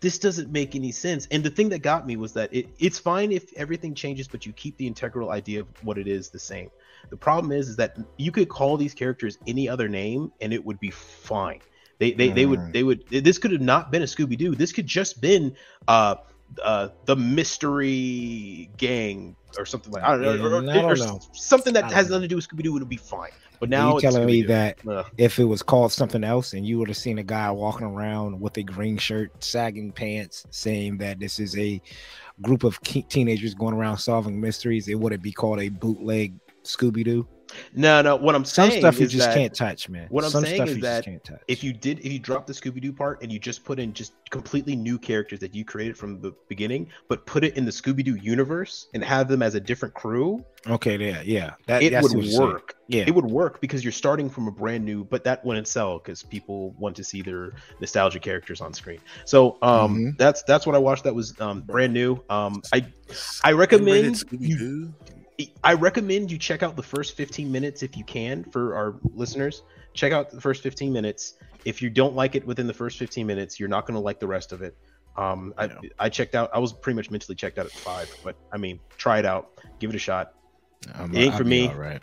this 0.01 0.19
doesn't 0.19 0.51
make 0.51 0.75
any 0.75 0.93
sense. 0.93 1.27
And 1.31 1.45
the 1.45 1.51
thing 1.51 1.69
that 1.71 1.79
got 1.79 2.07
me 2.07 2.17
was 2.17 2.33
that 2.35 2.53
it, 2.53 2.67
it's 2.79 2.99
fine 2.99 3.33
if 3.33 3.53
everything 3.55 3.95
changes, 3.95 4.29
but 4.29 4.45
you 4.45 4.53
keep 4.53 4.77
the 4.77 4.87
integral 4.87 5.31
idea 5.31 5.61
of 5.61 5.69
what 5.83 5.97
it 5.99 6.09
is 6.09 6.31
the 6.31 6.41
same. 6.41 6.71
The 7.11 7.17
problem 7.17 7.53
is, 7.53 7.69
is 7.69 7.77
that 7.77 7.97
you 8.19 8.33
could 8.33 8.49
call 8.49 8.77
these 8.77 8.95
characters 8.95 9.39
any 9.47 9.69
other 9.69 9.89
name 9.89 10.33
and 10.41 10.53
it 10.53 10.65
would 10.65 10.81
be 10.81 10.91
fine. 10.91 11.61
They 11.99 12.13
they, 12.13 12.33
they 12.33 12.47
would 12.47 12.61
Mm. 12.61 12.73
they 12.73 12.83
would 12.83 13.05
this 13.11 13.39
could 13.39 13.53
have 13.53 13.61
not 13.61 13.93
been 13.93 14.03
a 14.03 14.07
Scooby 14.07 14.37
Doo. 14.37 14.55
This 14.57 14.73
could 14.73 14.87
just 14.87 15.21
been 15.21 15.57
uh 15.87 16.17
uh 16.63 16.89
the 17.07 17.17
mystery 17.17 18.71
gang 18.77 19.37
or 19.59 19.65
something 19.67 19.93
like 19.93 20.03
I 20.03 20.13
don't 20.13 20.23
know, 20.23 20.33
Yeah, 20.35 20.43
or, 20.43 20.53
or- 20.55 20.71
I 20.71 20.75
don't 20.75 20.85
or 20.85 20.97
know. 20.97 21.21
something 21.33 21.73
that 21.75 21.85
I 21.85 21.93
has 21.93 22.07
don't 22.07 22.11
know. 22.11 22.17
nothing 22.17 22.23
to 22.23 22.29
do 22.29 22.37
with 22.37 22.49
Scooby 22.49 22.63
Doo 22.63 22.73
would 22.73 22.89
be 22.89 22.97
fine. 22.97 23.31
But 23.61 23.69
Now 23.71 23.79
now 23.83 23.89
you 23.91 23.95
it's 23.99 24.03
telling 24.03 24.27
me 24.27 24.43
Scooby-Doo. 24.43 24.49
that 24.49 24.79
Ugh. 24.89 25.07
if 25.19 25.39
it 25.39 25.45
was 25.45 25.63
called 25.63 25.93
something 25.93 26.25
else 26.25 26.53
and 26.53 26.67
you 26.67 26.79
would 26.81 26.89
have 26.89 26.97
seen 26.97 27.19
a 27.19 27.23
guy 27.23 27.49
walking 27.53 27.87
around 27.87 28.41
with 28.41 28.57
a 28.57 28.63
green 28.65 28.97
shirt, 28.99 29.31
sagging 29.45 29.93
pants, 29.93 30.45
saying 30.51 30.99
that 30.99 31.21
this 31.21 31.39
is 31.39 31.57
a 31.57 31.81
group 32.41 32.65
of 32.65 32.81
ke- 32.81 33.09
teenagers 33.09 33.55
going 33.55 33.75
around 33.75 33.99
solving 33.99 34.41
mysteries, 34.41 34.89
it 34.89 34.97
wouldn't 34.99 35.23
be 35.23 35.31
called 35.31 35.61
a 35.61 35.69
bootleg 35.69 36.35
Scooby 36.65 37.05
Doo. 37.05 37.29
No, 37.75 38.03
no. 38.03 38.17
What 38.17 38.35
I'm 38.35 38.45
saying. 38.45 38.55
Some 38.67 38.71
saying 38.71 38.81
stuff 38.83 38.99
you 39.01 39.07
is 39.07 39.13
just 39.13 39.29
that 39.29 39.35
can't 39.37 39.55
touch, 39.55 39.89
man. 39.89 40.07
what 40.11 40.25
I'm 40.25 40.31
Some 40.31 40.45
saying 40.45 40.57
stuff 40.57 40.69
is 40.69 40.81
that 40.83 41.05
can't 41.05 41.25
touch. 41.25 41.41
if 41.49 41.63
you 41.65 41.73
did, 41.73 41.99
if 42.01 42.13
you 42.13 42.19
dropped 42.19 42.47
the 42.47 42.53
Scooby 42.53 42.81
Doo 42.81 42.93
part 42.93 43.23
and 43.23 43.31
you 43.33 43.39
just 43.39 43.65
put 43.65 43.79
in 43.79 43.93
just 43.93 44.13
completely 44.31 44.75
new 44.77 44.99
characters 44.99 45.39
that 45.41 45.55
you 45.55 45.65
created 45.65 45.97
from 45.97 46.21
the 46.21 46.33
beginning, 46.49 46.89
but 47.09 47.27
put 47.27 47.45
it 47.45 47.57
in 47.57 47.65
the 47.65 47.71
Scooby 47.71 48.05
Doo 48.05 48.17
universe 48.17 48.89
and 48.95 49.03
have 49.05 49.29
them 49.29 49.43
as 49.43 49.55
a 49.55 49.61
different 49.61 49.95
crew, 49.95 50.45
okay, 50.69 50.97
yeah, 50.97 51.23
yeah, 51.25 51.55
that 51.67 51.83
it 51.83 51.93
would 51.95 52.03
what 52.03 52.13
you're 52.13 52.23
saying. 52.25 52.41
work. 52.43 52.75
Yeah, 52.89 53.05
It 53.07 53.15
would 53.15 53.25
work 53.25 53.61
because 53.63 53.83
you're 53.85 53.93
starting 53.93 54.29
from 54.29 54.49
a 54.49 54.51
brand 54.51 54.85
new, 54.85 55.05
but 55.05 55.25
that 55.25 55.43
wouldn't 55.47 55.67
sell 55.67 55.99
because 55.99 56.23
people 56.25 56.75
want 56.79 56.95
to 56.97 57.05
see 57.05 57.23
their 57.23 57.53
nostalgia 57.81 58.19
characters 58.21 58.61
on 58.61 58.75
screen. 58.75 58.99
So 59.25 59.57
um, 59.63 59.97
Mhm. 59.97 60.19
that's 60.19 60.43
that's 60.43 60.67
what 60.67 60.75
I 60.75 60.79
watched. 60.79 61.05
That 61.05 61.15
was 61.15 61.39
um, 61.41 61.63
brand 61.63 61.95
new. 61.95 62.23
Um, 62.29 62.61
I 62.73 62.85
I 63.45 63.53
recommend 63.53 64.23
you 64.31 64.57
Scooby-Doo? 64.57 64.95
I 65.65 65.75
recommend 65.75 66.31
you 66.31 66.39
check 66.39 66.63
out 66.63 66.77
the 66.77 66.83
first 66.83 67.17
15 67.17 67.51
minutes 67.51 67.83
if 67.83 67.97
you 67.97 68.05
can 68.05 68.45
for 68.45 68.75
our 68.75 68.95
listeners. 69.15 69.63
Check 69.95 70.13
out 70.13 70.31
the 70.31 70.41
first 70.41 70.63
15 70.63 70.93
minutes. 70.93 71.35
If 71.65 71.81
you 71.83 71.91
don't 71.91 72.15
like 72.15 72.35
it 72.35 72.47
within 72.47 72.67
the 72.67 72.75
first 72.75 72.99
15 72.99 73.27
minutes, 73.27 73.61
you're 73.61 73.69
not 73.69 73.87
going 73.87 73.95
to 73.95 74.01
like 74.01 74.19
the 74.21 74.27
rest 74.27 74.53
of 74.53 74.63
it. 74.63 74.77
Um, 75.17 75.53
I, 75.59 75.65
Yeah. 75.67 75.79
I 75.99 76.09
checked 76.09 76.35
out. 76.35 76.51
I 76.55 76.59
was 76.59 76.73
pretty 76.73 76.97
much 76.97 77.11
mentally 77.11 77.35
checked 77.37 77.59
out 77.59 77.67
at 77.67 77.73
five, 77.73 78.15
but 78.25 78.35
I 78.53 78.57
mean, 78.57 78.81
try 78.97 79.19
it 79.19 79.27
out, 79.27 79.61
give 79.79 79.91
it 79.91 79.97
a 79.97 79.99
shot. 79.99 80.33
I'm- 80.95 81.15
it 81.15 81.19
ain't 81.19 81.33
I'll 81.33 81.39
for 81.39 81.45
me. 81.45 81.69
All 81.69 81.75
right, 81.75 82.03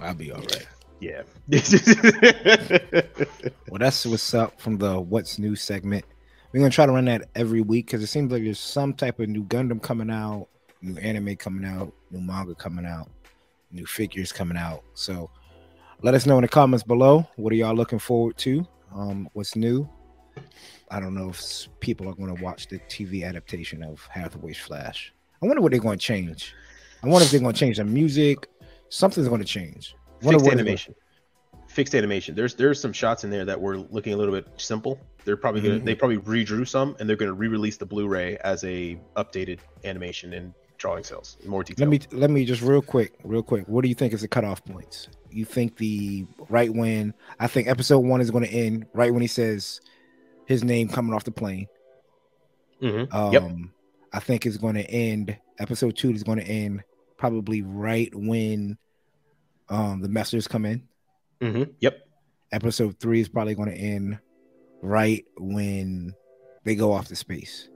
I'll 0.00 0.14
be 0.14 0.30
all 0.32 0.40
right. 0.40 0.66
Yeah. 1.00 1.22
Well, 3.68 3.78
that's 3.78 4.04
what's 4.04 4.34
up 4.34 4.60
from 4.60 4.78
the 4.78 4.98
What's 5.00 5.38
New 5.38 5.54
segment. 5.56 6.04
We're 6.52 6.60
gonna 6.60 6.70
try 6.70 6.86
to 6.86 6.92
run 6.92 7.04
that 7.06 7.28
every 7.34 7.60
week 7.60 7.86
because 7.86 8.02
it 8.02 8.08
seems 8.08 8.32
like 8.32 8.42
there's 8.42 8.58
some 8.58 8.92
type 8.94 9.20
of 9.20 9.28
new 9.28 9.44
Gundam 9.44 9.80
coming 9.80 10.10
out, 10.10 10.48
new 10.82 10.96
anime 10.98 11.36
coming 11.36 11.64
out, 11.64 11.92
new 12.10 12.20
manga 12.20 12.54
coming 12.54 12.86
out, 12.86 13.08
new 13.70 13.86
figures 13.86 14.32
coming 14.32 14.56
out. 14.56 14.82
So 14.94 15.30
let 16.02 16.14
us 16.14 16.26
know 16.26 16.36
in 16.38 16.42
the 16.42 16.48
comments 16.48 16.82
below. 16.82 17.26
What 17.36 17.52
are 17.52 17.56
y'all 17.56 17.74
looking 17.74 17.98
forward 17.98 18.36
to? 18.38 18.66
Um, 18.94 19.28
what's 19.34 19.56
new? 19.56 19.88
I 20.90 20.98
don't 20.98 21.14
know 21.14 21.30
if 21.30 21.68
people 21.80 22.08
are 22.08 22.14
going 22.14 22.34
to 22.34 22.42
watch 22.42 22.66
the 22.68 22.78
TV 22.80 23.24
adaptation 23.24 23.82
of 23.82 24.04
Hathaway's 24.10 24.58
Flash. 24.58 25.12
I 25.42 25.46
wonder 25.46 25.62
what 25.62 25.70
they're 25.70 25.80
going 25.80 25.98
to 25.98 26.04
change. 26.04 26.54
I 27.02 27.08
wonder 27.08 27.24
if 27.24 27.30
they're 27.30 27.40
going 27.40 27.52
to 27.54 27.58
change 27.58 27.76
the 27.76 27.84
music. 27.84 28.48
Something's 28.88 29.28
going 29.28 29.40
to 29.40 29.46
change. 29.46 29.94
Fixed 30.20 30.24
what 30.26 30.34
it's 30.34 30.42
gonna- 30.42 30.54
animation. 30.54 30.94
Fixed 31.68 31.94
animation. 31.94 32.34
There's 32.34 32.54
there's 32.56 32.80
some 32.80 32.92
shots 32.92 33.22
in 33.22 33.30
there 33.30 33.44
that 33.44 33.60
were 33.60 33.78
looking 33.78 34.12
a 34.12 34.16
little 34.16 34.34
bit 34.34 34.48
simple. 34.56 34.98
They're 35.24 35.36
probably 35.36 35.60
gonna 35.60 35.78
Mhm. 35.78 35.84
they 35.84 35.94
probably 35.94 36.18
redrew 36.18 36.66
some 36.66 36.96
and 36.98 37.08
they're 37.08 37.16
gonna 37.16 37.32
re-release 37.32 37.76
the 37.76 37.86
Blu-ray 37.86 38.38
as 38.38 38.64
a 38.64 38.98
updated 39.16 39.60
animation 39.84 40.32
and 40.32 40.52
drawing 40.80 41.04
cells. 41.04 41.36
More 41.46 41.62
detail. 41.62 41.86
Let 41.86 41.90
me 41.90 42.00
let 42.18 42.30
me 42.30 42.44
just 42.44 42.62
real 42.62 42.82
quick, 42.82 43.12
real 43.22 43.42
quick. 43.42 43.64
What 43.68 43.82
do 43.82 43.88
you 43.88 43.94
think 43.94 44.12
is 44.12 44.22
the 44.22 44.28
cutoff 44.28 44.64
points? 44.64 45.08
You 45.30 45.44
think 45.44 45.76
the 45.76 46.26
right 46.48 46.72
when 46.74 47.14
I 47.38 47.46
think 47.46 47.68
episode 47.68 48.00
one 48.00 48.20
is 48.20 48.30
going 48.32 48.44
to 48.44 48.50
end 48.50 48.86
right 48.94 49.12
when 49.12 49.20
he 49.22 49.28
says 49.28 49.80
his 50.46 50.64
name 50.64 50.88
coming 50.88 51.14
off 51.14 51.22
the 51.24 51.30
plane. 51.30 51.68
Mhm. 52.82 53.12
Um, 53.14 53.32
Yep. 53.32 53.50
I 54.12 54.18
think 54.20 54.46
it's 54.46 54.56
going 54.56 54.74
to 54.74 54.90
end. 54.90 55.36
Episode 55.60 55.96
two 55.96 56.10
is 56.10 56.24
going 56.24 56.38
to 56.38 56.44
end 56.46 56.82
probably 57.18 57.62
right 57.62 58.12
when 58.14 58.76
um 59.68 60.00
the 60.00 60.08
messengers 60.08 60.48
come 60.48 60.64
in. 60.64 60.88
hmm 61.40 61.64
Yep. 61.80 62.08
Episode 62.52 62.98
three 62.98 63.20
is 63.20 63.28
probably 63.28 63.54
going 63.54 63.68
to 63.70 63.76
end 63.76 64.18
right 64.82 65.24
when 65.36 66.14
they 66.64 66.74
go 66.74 66.92
off 66.92 67.06
to 67.08 67.16
space. 67.16 67.68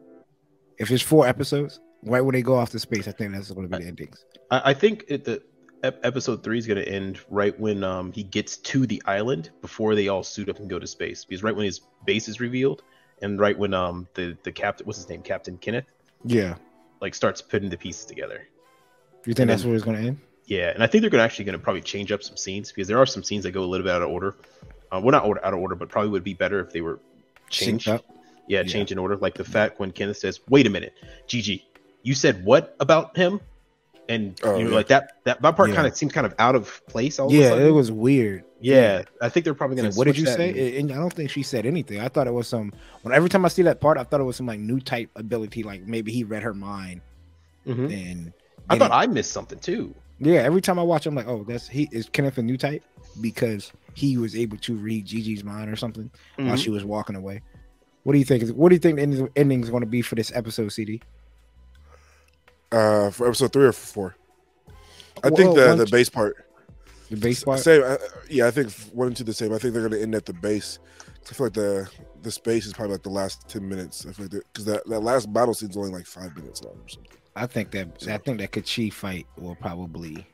If 0.79 0.91
it's 0.91 1.03
four 1.03 1.29
episodes, 1.29 1.79
right 2.05 2.21
when 2.21 2.35
they 2.35 2.43
go 2.43 2.57
off 2.57 2.71
to 2.71 2.79
space, 2.79 3.09
I 3.09 3.13
think 3.13 3.33
that's 3.33 3.51
going 3.51 3.69
to 3.69 3.77
be 3.77 3.83
the 3.83 3.89
endings. 3.89 4.25
I, 4.51 4.71
I 4.71 4.75
think 4.75 5.05
it, 5.09 5.25
the 5.25 5.43
ep- 5.83 6.01
episode 6.05 6.43
three 6.43 6.59
is 6.59 6.67
going 6.67 6.83
to 6.83 6.89
end 6.89 7.21
right 7.31 7.59
when 7.59 7.83
um, 7.85 8.13
he 8.13 8.23
gets 8.23 8.57
to 8.59 8.87
the 8.87 9.03
island 9.07 9.51
before 9.61 9.95
they 9.95 10.09
all 10.09 10.23
suit 10.23 10.49
up 10.49 10.59
and 10.59 10.69
go 10.69 10.79
to 10.79 10.87
space. 10.87 11.25
Because 11.25 11.43
right 11.43 11.55
when 11.55 11.65
his 11.65 11.81
base 12.07 12.29
is 12.29 12.41
revealed, 12.41 12.83
and 13.23 13.39
right 13.39 13.57
when 13.59 13.73
um 13.75 14.09
the 14.15 14.37
the 14.43 14.51
captain, 14.53 14.87
what's 14.87 14.99
his 14.99 15.09
name, 15.09 15.23
Captain 15.23 15.57
Kenneth, 15.57 15.85
Yeah. 16.25 16.57
like 17.01 17.15
starts 17.15 17.41
putting 17.41 17.71
the 17.71 17.77
pieces 17.77 18.05
together. 18.07 18.47
You 19.25 19.33
think 19.33 19.39
And 19.41 19.51
that's 19.51 19.63
then- 19.63 19.71
where 19.71 19.77
it's 19.77 19.85
going 19.85 19.97
to 20.01 20.07
end? 20.09 20.19
Yeah, 20.47 20.71
and 20.75 20.83
I 20.83 20.87
think 20.87 21.01
they're 21.01 21.11
gonna 21.11 21.23
actually 21.23 21.47
going 21.47 21.57
to 21.59 21.63
probably 21.63 21.81
change 21.81 22.13
up 22.13 22.23
some 22.23 22.37
scenes 22.37 22.71
because 22.71 22.87
there 22.87 22.99
are 22.99 23.07
some 23.07 23.23
scenes 23.23 23.45
that 23.45 23.53
go 23.53 23.63
a 23.63 23.65
little 23.65 23.85
bit 23.87 23.95
out 23.95 24.03
of 24.03 24.11
order. 24.11 24.37
Uh, 24.93 25.01
well, 25.03 25.13
not 25.13 25.25
order, 25.25 25.43
out 25.43 25.55
of 25.55 25.59
order, 25.61 25.75
but 25.75 25.89
probably 25.89 26.11
would 26.11 26.23
be 26.25 26.35
better 26.35 26.61
if 26.61 26.71
they 26.71 26.83
were 26.83 27.01
changed. 27.49 27.87
Yeah, 27.87 27.99
Yeah. 28.49 28.63
change 28.65 28.93
in 28.93 28.99
order. 28.99 29.17
Like 29.17 29.35
the 29.37 29.45
fact 29.45 29.81
when 29.81 29.91
Kenneth 29.91 30.19
says, 30.19 30.41
"Wait 30.51 30.67
a 30.67 30.71
minute, 30.71 30.93
Gigi, 31.27 31.67
you 32.05 32.15
said 32.15 32.45
what 32.45 32.77
about 32.79 33.17
him?" 33.17 33.41
And 34.09 34.39
Oh, 34.45 34.57
you 34.59 34.69
yeah. 34.69 34.75
like 34.75 34.89
that 34.89 35.17
that 35.25 35.41
that 35.43 35.57
part 35.57 35.71
Yeah. 35.71 35.75
kind 35.77 35.87
of 35.89 35.97
seems 35.97 36.13
kind 36.13 36.27
of 36.27 36.35
out 36.39 36.55
of 36.55 36.81
place. 36.87 37.19
All 37.19 37.33
Yeah, 37.33 37.55
it 37.55 37.71
was 37.71 37.91
weird. 37.91 38.45
Yeah, 38.61 39.03
I 39.21 39.29
think 39.31 39.45
they're 39.45 39.55
probably 39.55 39.77
gonna. 39.77 39.93
what 39.93 40.05
did 40.07 40.17
you 40.19 40.27
say? 40.27 40.51
and- 40.51 40.91
And 40.91 40.93
I 40.93 41.01
don't 41.01 41.13
think 41.13 41.31
she 41.31 41.43
said 41.43 41.65
anything. 41.67 42.01
I 42.01 42.09
thought 42.09 42.27
it 42.27 42.33
was 42.35 42.47
some. 42.47 42.73
When 43.03 43.13
every 43.15 43.29
time 43.31 43.45
I 43.45 43.49
see 43.49 43.63
that 43.63 43.81
part, 43.81 43.97
I 43.99 44.05
thought 44.05 44.21
it 44.21 44.25
was 44.25 44.37
some 44.37 44.47
like 44.47 44.61
new 44.61 44.79
type 44.81 45.09
ability, 45.17 45.63
like 45.63 45.87
maybe 45.87 46.13
he 46.13 46.23
read 46.25 46.43
her 46.43 46.55
mind. 46.55 47.01
Mhm. 47.67 47.93
And 48.11 48.33
I 48.69 48.79
thought 48.79 48.91
it- 48.91 48.95
I 48.95 49.07
missed 49.07 49.33
something 49.33 49.59
too. 49.59 49.95
yeah, 50.21 50.41
every 50.43 50.61
time 50.61 50.79
I 50.79 50.83
watch, 50.83 51.07
I'm 51.07 51.15
like, 51.15 51.27
oh, 51.27 51.45
that's 51.47 51.67
he 51.69 51.89
is 51.91 52.09
Kenneth 52.11 52.39
a 52.39 52.43
new 52.43 52.57
type 52.59 52.83
because 53.23 53.73
he 53.95 54.17
was 54.19 54.35
able 54.37 54.57
to 54.59 54.75
read 54.75 55.07
Gigi's 55.07 55.45
mind 55.45 55.71
or 55.71 55.77
something 55.77 56.11
while 56.37 56.49
Mhm. 56.57 56.59
she 56.59 56.69
was 56.71 56.85
walking 56.85 57.17
away. 57.17 57.41
What 58.03 58.13
do 58.13 58.19
you 58.19 58.25
think? 58.27 58.43
Is 58.43 58.53
what 58.53 58.69
do 58.69 58.75
you 58.75 58.81
think 58.81 58.97
the 58.97 59.03
ending- 59.03 59.29
ending 59.35 59.63
is 59.63 59.71
going 59.71 59.81
to 59.83 59.87
be 59.89 60.03
for 60.03 60.15
this 60.15 60.31
episode, 60.35 60.69
CD? 60.71 61.01
Uh, 62.73 63.11
for 63.11 63.27
episode 63.29 63.53
three 63.53 63.67
or 63.67 63.73
four? 63.73 64.17
I 65.23 65.29
Well, 65.29 65.37
think 65.37 65.55
the 65.55 65.67
one- 65.69 65.79
the 65.79 65.87
base 65.87 66.09
part. 66.09 66.37
The 67.11 67.17
base 67.17 67.45
part. 67.45 67.61
Same. 67.61 67.83
Uh, 67.85 67.97
yeah, 68.29 68.47
I 68.47 68.51
think 68.51 68.71
one 68.93 69.09
and 69.09 69.17
two 69.17 69.25
the 69.25 69.33
same. 69.35 69.53
I 69.53 69.59
think 69.59 69.75
they're 69.75 69.89
gonna 69.89 70.01
end 70.03 70.15
at 70.15 70.27
the 70.27 70.33
base. 70.33 70.79
I 71.31 71.33
feel 71.35 71.47
like 71.47 71.55
the 71.55 71.89
the 72.23 72.31
space 72.31 72.67
is 72.67 72.73
probably 72.73 72.95
like 72.95 73.03
the 73.03 73.11
last 73.11 73.49
ten 73.49 73.69
minutes. 73.69 74.07
I 74.07 74.13
feel 74.13 74.27
like 74.27 74.43
because 74.53 74.65
that, 74.65 74.87
that 74.89 75.01
last 75.01 75.33
battle 75.33 75.55
scene's 75.55 75.77
only 75.77 75.91
like 75.91 76.07
five 76.07 76.35
minutes 76.37 76.63
long 76.65 76.75
or 76.75 76.89
something. 76.89 77.13
I 77.37 77.47
think 77.47 77.71
that 77.73 78.07
I 78.09 78.19
think 78.19 78.39
that 78.39 78.51
Kachi 78.53 78.93
fight 78.93 79.27
will 79.37 79.55
probably 79.57 80.27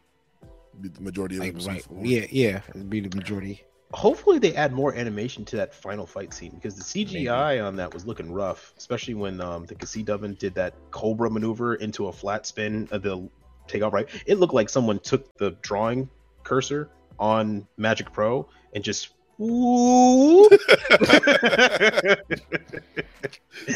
Be 0.80 0.88
the 0.88 1.00
majority 1.02 1.36
of 1.36 1.42
like 1.42 1.66
right. 1.66 1.84
Yeah, 2.00 2.26
yeah, 2.30 2.60
it'd 2.70 2.88
be 2.88 3.00
the 3.00 3.14
majority. 3.14 3.64
Hopefully, 3.93 4.38
they 4.38 4.55
add 4.55 4.72
more 4.72 4.95
animation 4.95 5.45
to 5.47 5.57
that 5.57 5.74
final 5.74 6.07
fight 6.07 6.32
scene 6.32 6.53
because 6.55 6.76
the 6.76 6.82
CGI 6.84 7.64
on 7.66 7.74
that 7.76 7.93
was 7.93 8.07
looking 8.07 8.30
rough, 8.32 8.72
especially 8.78 9.14
when 9.14 9.41
um, 9.41 9.66
the 9.66 9.74
Cassie 9.74 10.05
Dovin 10.05 10.38
did 10.38 10.55
that 10.55 10.74
Cobra 10.93 11.28
maneuver 11.28 11.74
into 11.74 12.07
a 12.07 12.12
flat 12.12 12.47
spin 12.47 12.88
of 12.93 13.03
the 13.03 13.28
takeoff. 13.66 13.93
Right, 13.93 14.09
it 14.26 14.38
looked 14.38 14.55
like 14.55 14.68
someone 14.68 15.01
took 15.01 15.36
the 15.38 15.53
drawing 15.62 16.09
cursor 16.45 16.88
on 17.18 17.66
Magic 17.78 18.12
Pro 18.12 18.49
and 18.74 18.84
just. 18.84 19.11
I 19.41 19.47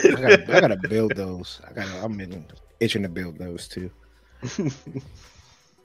gotta, 0.03 0.45
I 0.57 0.61
gotta 0.61 0.77
build 0.77 1.17
those. 1.17 1.61
I 1.69 1.73
gotta. 1.73 2.05
I'm 2.05 2.47
itching 2.81 3.03
to 3.03 3.09
build 3.09 3.39
those 3.39 3.67
too. 3.69 3.91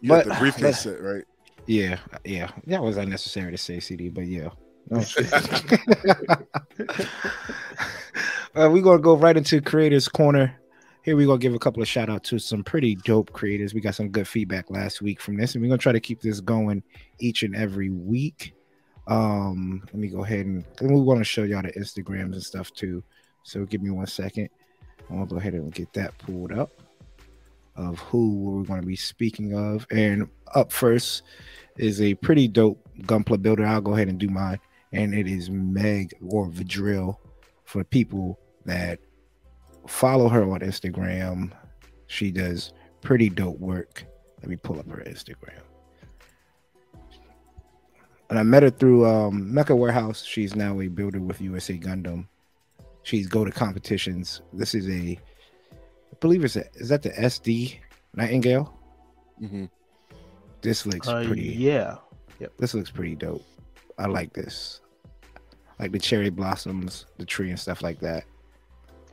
You 0.01 0.07
But- 0.07 0.25
got 0.27 0.33
the 0.35 0.39
briefcase 0.39 0.61
but- 0.85 0.93
set, 0.93 1.01
right? 1.01 1.25
Yeah, 1.65 1.99
yeah. 2.25 2.51
That 2.67 2.81
was 2.81 2.97
unnecessary 2.97 3.51
to 3.51 3.57
say, 3.57 3.79
CD, 3.79 4.09
but 4.09 4.25
yeah. 4.25 4.49
Uh, 8.55 8.67
we're 8.69 8.81
gonna 8.81 8.99
go 8.99 9.15
right 9.15 9.37
into 9.37 9.61
creators 9.61 10.07
corner. 10.07 10.59
Here 11.03 11.15
we're 11.15 11.27
gonna 11.27 11.37
give 11.37 11.53
a 11.53 11.59
couple 11.59 11.83
of 11.83 11.87
shout 11.87 12.09
out 12.09 12.23
to 12.25 12.39
some 12.39 12.63
pretty 12.63 12.95
dope 12.95 13.31
creators. 13.31 13.73
We 13.73 13.79
got 13.79 13.93
some 13.93 14.09
good 14.09 14.27
feedback 14.27 14.71
last 14.71 15.01
week 15.01 15.21
from 15.21 15.37
this, 15.37 15.53
and 15.53 15.61
we're 15.61 15.69
gonna 15.69 15.77
try 15.77 15.91
to 15.91 15.99
keep 15.99 16.19
this 16.19 16.41
going 16.41 16.81
each 17.19 17.43
and 17.43 17.55
every 17.55 17.91
week. 17.91 18.55
Um, 19.07 19.81
let 19.85 19.95
me 19.95 20.07
go 20.07 20.23
ahead 20.23 20.45
and, 20.45 20.65
and 20.79 20.91
we 20.91 20.99
want 20.99 21.19
to 21.19 21.23
show 21.23 21.43
y'all 21.43 21.61
the 21.61 21.71
Instagrams 21.73 22.33
and 22.33 22.43
stuff 22.43 22.73
too. 22.73 23.03
So 23.43 23.65
give 23.65 23.81
me 23.81 23.91
one 23.91 24.07
second. 24.07 24.49
I'm 25.09 25.17
gonna 25.17 25.27
go 25.27 25.37
ahead 25.37 25.53
and 25.53 25.71
get 25.71 25.93
that 25.93 26.17
pulled 26.17 26.51
up 26.51 26.71
of 27.79 27.99
who 27.99 28.35
we're 28.35 28.63
going 28.63 28.81
to 28.81 28.87
be 28.87 28.95
speaking 28.95 29.53
of. 29.53 29.87
And 29.89 30.29
up 30.53 30.71
first 30.71 31.23
is 31.77 32.01
a 32.01 32.13
pretty 32.15 32.47
dope 32.47 32.85
gunpla 33.03 33.41
builder. 33.41 33.65
I'll 33.65 33.81
go 33.81 33.93
ahead 33.93 34.09
and 34.09 34.19
do 34.19 34.27
mine. 34.27 34.59
And 34.91 35.13
it 35.13 35.27
is 35.27 35.49
Meg 35.49 36.13
or 36.21 36.49
Vidril 36.49 37.17
for 37.63 37.83
people 37.83 38.39
that 38.65 38.99
follow 39.87 40.27
her 40.27 40.43
on 40.43 40.59
Instagram. 40.59 41.51
She 42.07 42.31
does 42.31 42.73
pretty 43.01 43.29
dope 43.29 43.59
work. 43.59 44.03
Let 44.41 44.49
me 44.49 44.57
pull 44.57 44.79
up 44.79 44.89
her 44.89 45.03
Instagram. 45.07 45.61
And 48.29 48.37
I 48.37 48.43
met 48.43 48.63
her 48.63 48.69
through 48.69 49.07
um, 49.07 49.53
Mecca 49.53 49.75
Warehouse. 49.75 50.23
She's 50.23 50.55
now 50.55 50.79
a 50.81 50.87
builder 50.87 51.19
with 51.19 51.41
USA 51.41 51.77
Gundam. 51.77 52.27
She's 53.03 53.27
go 53.27 53.43
to 53.43 53.51
competitions. 53.51 54.41
This 54.53 54.75
is 54.75 54.87
a, 54.89 55.17
believe 56.19 56.43
it's 56.43 56.55
a, 56.55 56.65
is 56.75 56.89
that 56.89 57.01
the 57.03 57.09
SD 57.11 57.77
Nightingale? 58.15 58.73
Mm-hmm. 59.41 59.65
This 60.61 60.85
looks 60.85 61.07
Uh, 61.07 61.23
pretty. 61.25 61.43
yeah. 61.43 61.97
This 62.57 62.73
looks 62.73 62.89
pretty 62.89 63.15
dope. 63.15 63.43
I 63.97 64.05
like 64.07 64.33
this. 64.33 64.81
Like 65.77 65.91
the 65.91 65.99
cherry 65.99 66.29
blossoms, 66.29 67.05
the 67.17 67.25
tree 67.25 67.49
and 67.49 67.59
stuff 67.59 67.81
like 67.81 67.99
that. 67.99 68.23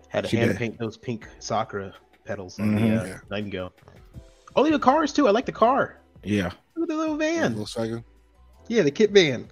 Had 0.09 0.24
to 0.24 0.30
She 0.30 0.36
hand 0.36 0.50
did. 0.50 0.59
paint 0.59 0.78
those 0.78 0.96
pink 0.96 1.28
Sakura 1.40 1.92
petals 2.24 2.59
on 2.59 2.76
Mhm. 2.76 2.80
the 2.80 3.00
uh, 3.02 3.04
Yeah. 3.07 3.18
Nightingale. 3.30 3.72
Oh, 4.57 4.68
the 4.68 4.78
cars 4.78 5.12
too. 5.12 5.28
I 5.28 5.30
like 5.32 5.46
the 5.46 5.52
car. 5.52 5.98
Yeah, 6.24 6.50
Look 6.74 6.84
at 6.84 6.88
the 6.88 6.96
little 6.96 7.16
van. 7.16 7.54
Volkswagen. 7.54 8.02
Yeah, 8.68 8.82
the 8.82 8.90
kit 8.90 9.11
van. 9.12 9.48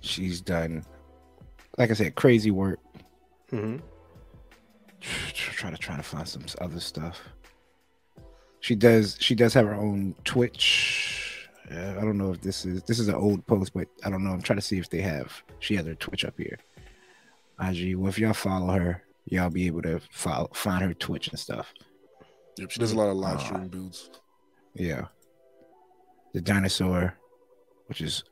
she's 0.00 0.40
done. 0.40 0.84
Like 1.78 1.90
I 1.90 1.94
said, 1.94 2.14
crazy 2.14 2.50
work. 2.52 2.78
Mm-hmm. 3.50 3.78
Try 5.32 5.70
to 5.70 5.76
try 5.76 5.96
to 5.96 6.02
find 6.02 6.28
some 6.28 6.44
other 6.60 6.80
stuff. 6.80 7.20
She 8.60 8.74
does. 8.74 9.16
She 9.20 9.34
does 9.34 9.54
have 9.54 9.66
her 9.66 9.74
own 9.74 10.14
Twitch. 10.24 11.48
Uh, 11.70 11.90
I 11.98 12.00
don't 12.02 12.18
know 12.18 12.32
if 12.32 12.40
this 12.40 12.64
is 12.64 12.82
this 12.84 12.98
is 12.98 13.08
an 13.08 13.14
old 13.14 13.46
post, 13.46 13.72
but 13.74 13.88
I 14.04 14.10
don't 14.10 14.24
know. 14.24 14.30
I'm 14.30 14.42
trying 14.42 14.58
to 14.58 14.62
see 14.64 14.78
if 14.78 14.88
they 14.90 15.00
have. 15.00 15.32
She 15.60 15.76
has 15.76 15.86
her 15.86 15.94
Twitch 15.94 16.24
up 16.24 16.34
here. 16.38 16.58
IG. 17.60 17.96
Well, 17.96 18.08
if 18.08 18.18
y'all 18.18 18.32
follow 18.32 18.72
her, 18.74 19.02
y'all 19.26 19.50
be 19.50 19.66
able 19.66 19.82
to 19.82 20.00
follow 20.10 20.50
find 20.54 20.82
her 20.84 20.94
Twitch 20.94 21.28
and 21.28 21.38
stuff. 21.38 21.72
Yep, 22.58 22.70
she 22.70 22.80
does 22.80 22.92
a 22.92 22.96
lot 22.96 23.08
of 23.08 23.16
live 23.16 23.36
Uh, 23.36 23.44
stream 23.44 23.68
builds. 23.68 24.10
Yeah. 24.74 25.06
The 26.34 26.40
dinosaur, 26.40 27.14
which 27.86 28.00
is 28.00 28.24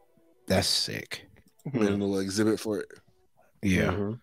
that's 0.47 0.67
sick. 0.69 1.27
Made 1.73 1.89
a 1.89 1.91
little 1.93 2.19
exhibit 2.19 2.61
for 2.61 2.81
it. 2.81 2.89
Yeah. 3.63 3.93
Mhm. 3.93 4.21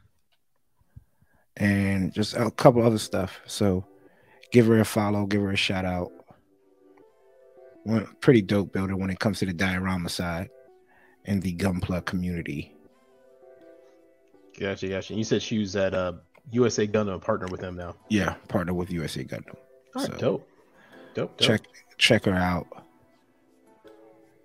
And 1.58 2.14
just 2.14 2.34
a 2.36 2.50
couple 2.52 2.84
other 2.86 2.98
stuff. 2.98 3.40
So 3.46 3.86
give 4.52 4.68
her 4.68 4.80
a 4.80 4.86
follow, 4.86 5.26
give 5.26 5.42
her 5.42 5.52
a 5.52 5.56
shout 5.58 5.86
out. 5.86 6.12
One 7.84 8.08
pretty 8.22 8.42
dope 8.42 8.72
builder 8.72 8.96
when 8.96 9.10
it 9.10 9.20
comes 9.20 9.40
to 9.40 9.46
the 9.46 9.54
diorama 9.54 10.10
side 10.10 10.50
and 11.26 11.42
the 11.42 11.54
gunpla 11.56 12.06
community. 12.06 12.76
Gotcha, 14.60 14.88
gotcha. 14.88 15.14
You 15.16 15.24
said 15.24 15.42
she 15.42 15.58
was 15.60 15.76
at 15.76 15.94
uh, 15.94 16.14
USA 16.52 16.86
Gundam, 16.88 17.16
a 17.16 17.20
partner 17.20 17.48
with 17.48 17.62
them 17.62 17.76
now. 17.76 17.96
Yeah, 18.10 18.36
partner 18.48 18.74
with 18.74 18.92
USA 18.92 19.24
Gundam. 19.24 19.56
All 19.96 20.04
right, 20.04 20.12
So, 20.12 20.18
dope. 20.18 20.48
Dope, 21.16 21.38
dope. 21.38 21.48
Check 21.48 21.62
check 21.98 22.26
her 22.26 22.34
out. 22.34 22.68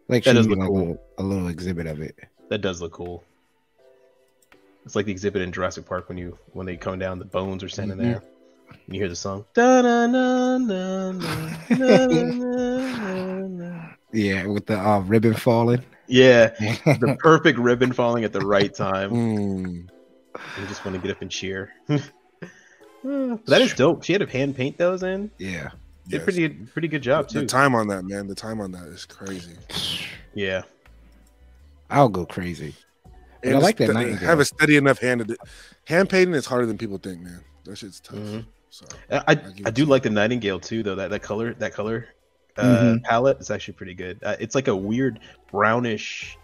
Like 0.08 0.24
That 0.24 0.30
she 0.30 0.36
does 0.36 0.46
look 0.48 0.58
a 0.58 0.62
cool. 0.66 0.78
little, 0.78 1.00
a 1.18 1.22
little 1.22 1.48
exhibit 1.48 1.86
of 1.86 2.00
it. 2.00 2.16
That 2.48 2.58
does 2.58 2.80
look 2.80 2.92
cool. 2.92 3.24
It's 4.86 4.94
like 4.96 5.04
the 5.06 5.12
exhibit 5.12 5.42
in 5.42 5.52
Jurassic 5.52 5.84
Park 5.84 6.08
when 6.08 6.16
you 6.16 6.38
when 6.52 6.64
they 6.64 6.76
come 6.76 6.98
down, 6.98 7.18
the 7.18 7.24
bones 7.26 7.62
are 7.64 7.68
standing 7.68 7.98
there, 7.98 8.22
and 8.70 8.94
you 8.94 9.00
hear 9.00 9.08
the 9.08 9.16
song. 9.16 9.44
Yeah, 14.12 14.46
with 14.46 14.66
the 14.66 14.78
uh, 14.78 15.00
ribbon 15.00 15.34
falling. 15.34 15.82
Yeah, 16.06 16.48
the 16.84 17.16
perfect 17.18 17.58
ribbon 17.58 17.92
falling 17.92 18.24
at 18.24 18.32
the 18.32 18.40
right 18.40 18.72
time. 18.72 19.10
Mm. 19.10 19.88
You 20.60 20.66
just 20.68 20.84
want 20.84 20.94
to 20.96 21.02
get 21.02 21.10
up 21.10 21.20
and 21.20 21.30
cheer. 21.30 21.72
that 23.02 23.60
is 23.60 23.74
dope. 23.74 24.04
She 24.04 24.12
had 24.12 24.20
to 24.20 24.26
hand 24.28 24.54
paint 24.56 24.78
those 24.78 25.02
in. 25.02 25.30
yeah. 25.38 25.70
Did 26.08 26.18
Yes. 26.18 26.22
pretty 26.24 26.48
pretty 26.48 26.86
good 26.86 27.02
job 27.02 27.28
The 27.28 27.40
too. 27.40 27.46
time 27.46 27.74
on 27.74 27.88
that, 27.88 28.04
man. 28.04 28.28
The 28.28 28.36
time 28.36 28.60
on 28.60 28.70
that 28.72 28.84
is 28.84 29.04
crazy. 29.04 29.56
Yeah. 30.34 30.62
I'll 31.90 32.08
go 32.08 32.24
crazy. 32.24 32.76
And 33.46 33.56
I 33.56 33.58
like 33.58 33.76
that 33.78 33.86
th- 33.86 33.94
Nightingale. 33.94 34.28
Have 34.28 34.40
a 34.40 34.44
steady 34.44 34.76
enough 34.76 34.98
hand. 34.98 35.26
To, 35.28 35.36
hand 35.86 36.08
painting 36.10 36.34
is 36.34 36.46
harder 36.46 36.66
than 36.66 36.78
people 36.78 36.98
think, 36.98 37.20
man. 37.20 37.40
That 37.64 37.76
shit's 37.78 38.00
tough. 38.00 38.16
Mhm. 38.16 38.46
So 38.70 38.86
I 39.10 39.16
I, 39.28 39.30
I 39.66 39.70
do 39.70 39.84
to 39.84 39.90
like 39.90 40.02
the 40.02 40.10
nightingale 40.10 40.60
too, 40.60 40.82
though. 40.82 40.94
That 40.94 41.10
that 41.10 41.22
color 41.22 41.54
that 41.54 41.72
color 41.72 42.08
uh, 42.56 42.62
Mhm. 42.62 43.02
palette 43.04 43.40
is 43.40 43.50
actually 43.50 43.74
pretty 43.74 43.94
good. 43.94 44.18
Uh, 44.22 44.36
it's 44.40 44.54
like 44.54 44.68
a 44.68 44.76
weird 44.76 45.20
brownish. 45.50 46.36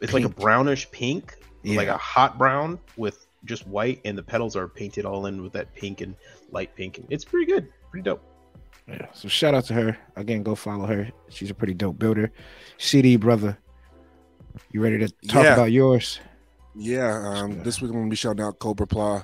It's 0.00 0.12
like 0.12 0.24
a 0.24 0.28
brownish 0.28 0.90
pink, 0.90 1.34
Yeah. 1.62 1.76
like 1.78 1.88
a 1.88 1.96
hot 1.96 2.36
brown 2.38 2.78
with 2.96 3.26
just 3.46 3.66
white, 3.66 4.00
and 4.04 4.18
the 4.18 4.22
petals 4.22 4.54
are 4.56 4.68
painted 4.68 5.04
all 5.06 5.26
in 5.26 5.42
with 5.42 5.52
that 5.54 5.72
pink 5.74 6.00
and 6.02 6.14
light 6.50 6.74
pink. 6.76 7.02
It's 7.10 7.24
pretty 7.24 7.50
good, 7.50 7.68
pretty 7.90 8.04
dope. 8.04 8.22
Yeah. 8.88 9.06
So 9.14 9.28
shout 9.28 9.54
out 9.54 9.64
to 9.66 9.74
her. 9.74 9.96
Again, 10.16 10.42
go 10.42 10.54
follow 10.54 10.86
her. 10.86 11.08
She's 11.30 11.50
a 11.50 11.54
pretty 11.54 11.74
dope 11.74 11.98
builder. 11.98 12.30
CD 12.78 13.16
brother. 13.16 13.56
You 14.72 14.80
ready 14.82 14.98
to 14.98 15.08
talk 15.28 15.44
Yeah. 15.44 15.54
about 15.54 15.72
yours? 15.72 16.20
Yeah, 16.76 17.22
um, 17.24 17.62
this 17.62 17.80
week 17.80 17.90
I'm 17.90 17.98
gonna 17.98 18.10
be 18.10 18.16
shouting 18.16 18.44
out 18.44 18.58
Cobra 18.58 18.86
Pla. 18.86 19.22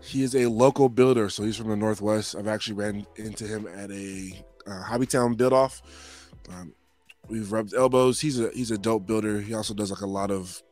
He 0.00 0.22
is 0.22 0.34
a 0.34 0.46
local 0.46 0.88
builder, 0.88 1.28
so 1.28 1.42
he's 1.42 1.56
from 1.56 1.68
the 1.68 1.76
Northwest. 1.76 2.36
I've 2.36 2.48
actually 2.48 2.74
ran 2.74 3.06
into 3.16 3.46
him 3.46 3.66
at 3.66 3.90
a 3.90 4.44
uh, 4.66 4.84
Hobbytown 4.84 5.36
build 5.36 5.52
off. 5.52 5.82
Um, 6.50 6.72
we've 7.28 7.50
rubbed 7.52 7.74
elbows. 7.74 8.20
He's 8.20 8.40
a 8.40 8.50
he's 8.50 8.70
a 8.70 8.78
dope 8.78 9.06
builder. 9.06 9.40
He 9.40 9.54
also 9.54 9.74
does 9.74 9.90
like 9.90 10.00
a 10.00 10.06
lot 10.06 10.30
of 10.30 10.62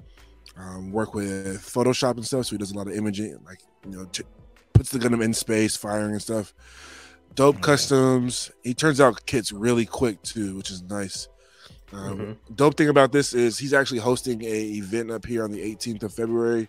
um, 0.56 0.90
work 0.92 1.14
with 1.14 1.58
Photoshop 1.58 2.14
and 2.14 2.26
stuff. 2.26 2.46
So 2.46 2.52
he 2.52 2.58
does 2.58 2.72
a 2.72 2.76
lot 2.76 2.88
of 2.88 2.94
imaging, 2.94 3.38
like 3.44 3.60
you 3.84 3.96
know, 3.96 4.04
t- 4.06 4.24
puts 4.72 4.90
the 4.90 4.98
Gundam 4.98 5.22
in 5.22 5.34
space, 5.34 5.76
firing 5.76 6.12
and 6.12 6.22
stuff. 6.22 6.54
Dope 7.34 7.60
customs. 7.60 8.50
He 8.62 8.74
turns 8.74 9.00
out 9.00 9.26
kits 9.26 9.52
really 9.52 9.86
quick 9.86 10.22
too, 10.22 10.56
which 10.56 10.70
is 10.70 10.82
nice. 10.82 11.28
Um, 11.96 12.18
Mhm. 12.18 12.36
Dope 12.56 12.76
thing 12.76 12.88
about 12.88 13.12
this 13.12 13.32
is 13.32 13.58
he's 13.58 13.72
actually 13.72 14.00
hosting 14.00 14.42
a 14.42 14.62
event 14.74 15.10
up 15.10 15.24
here 15.24 15.44
on 15.44 15.50
the 15.50 15.62
18th 15.62 16.02
of 16.02 16.12
February. 16.12 16.68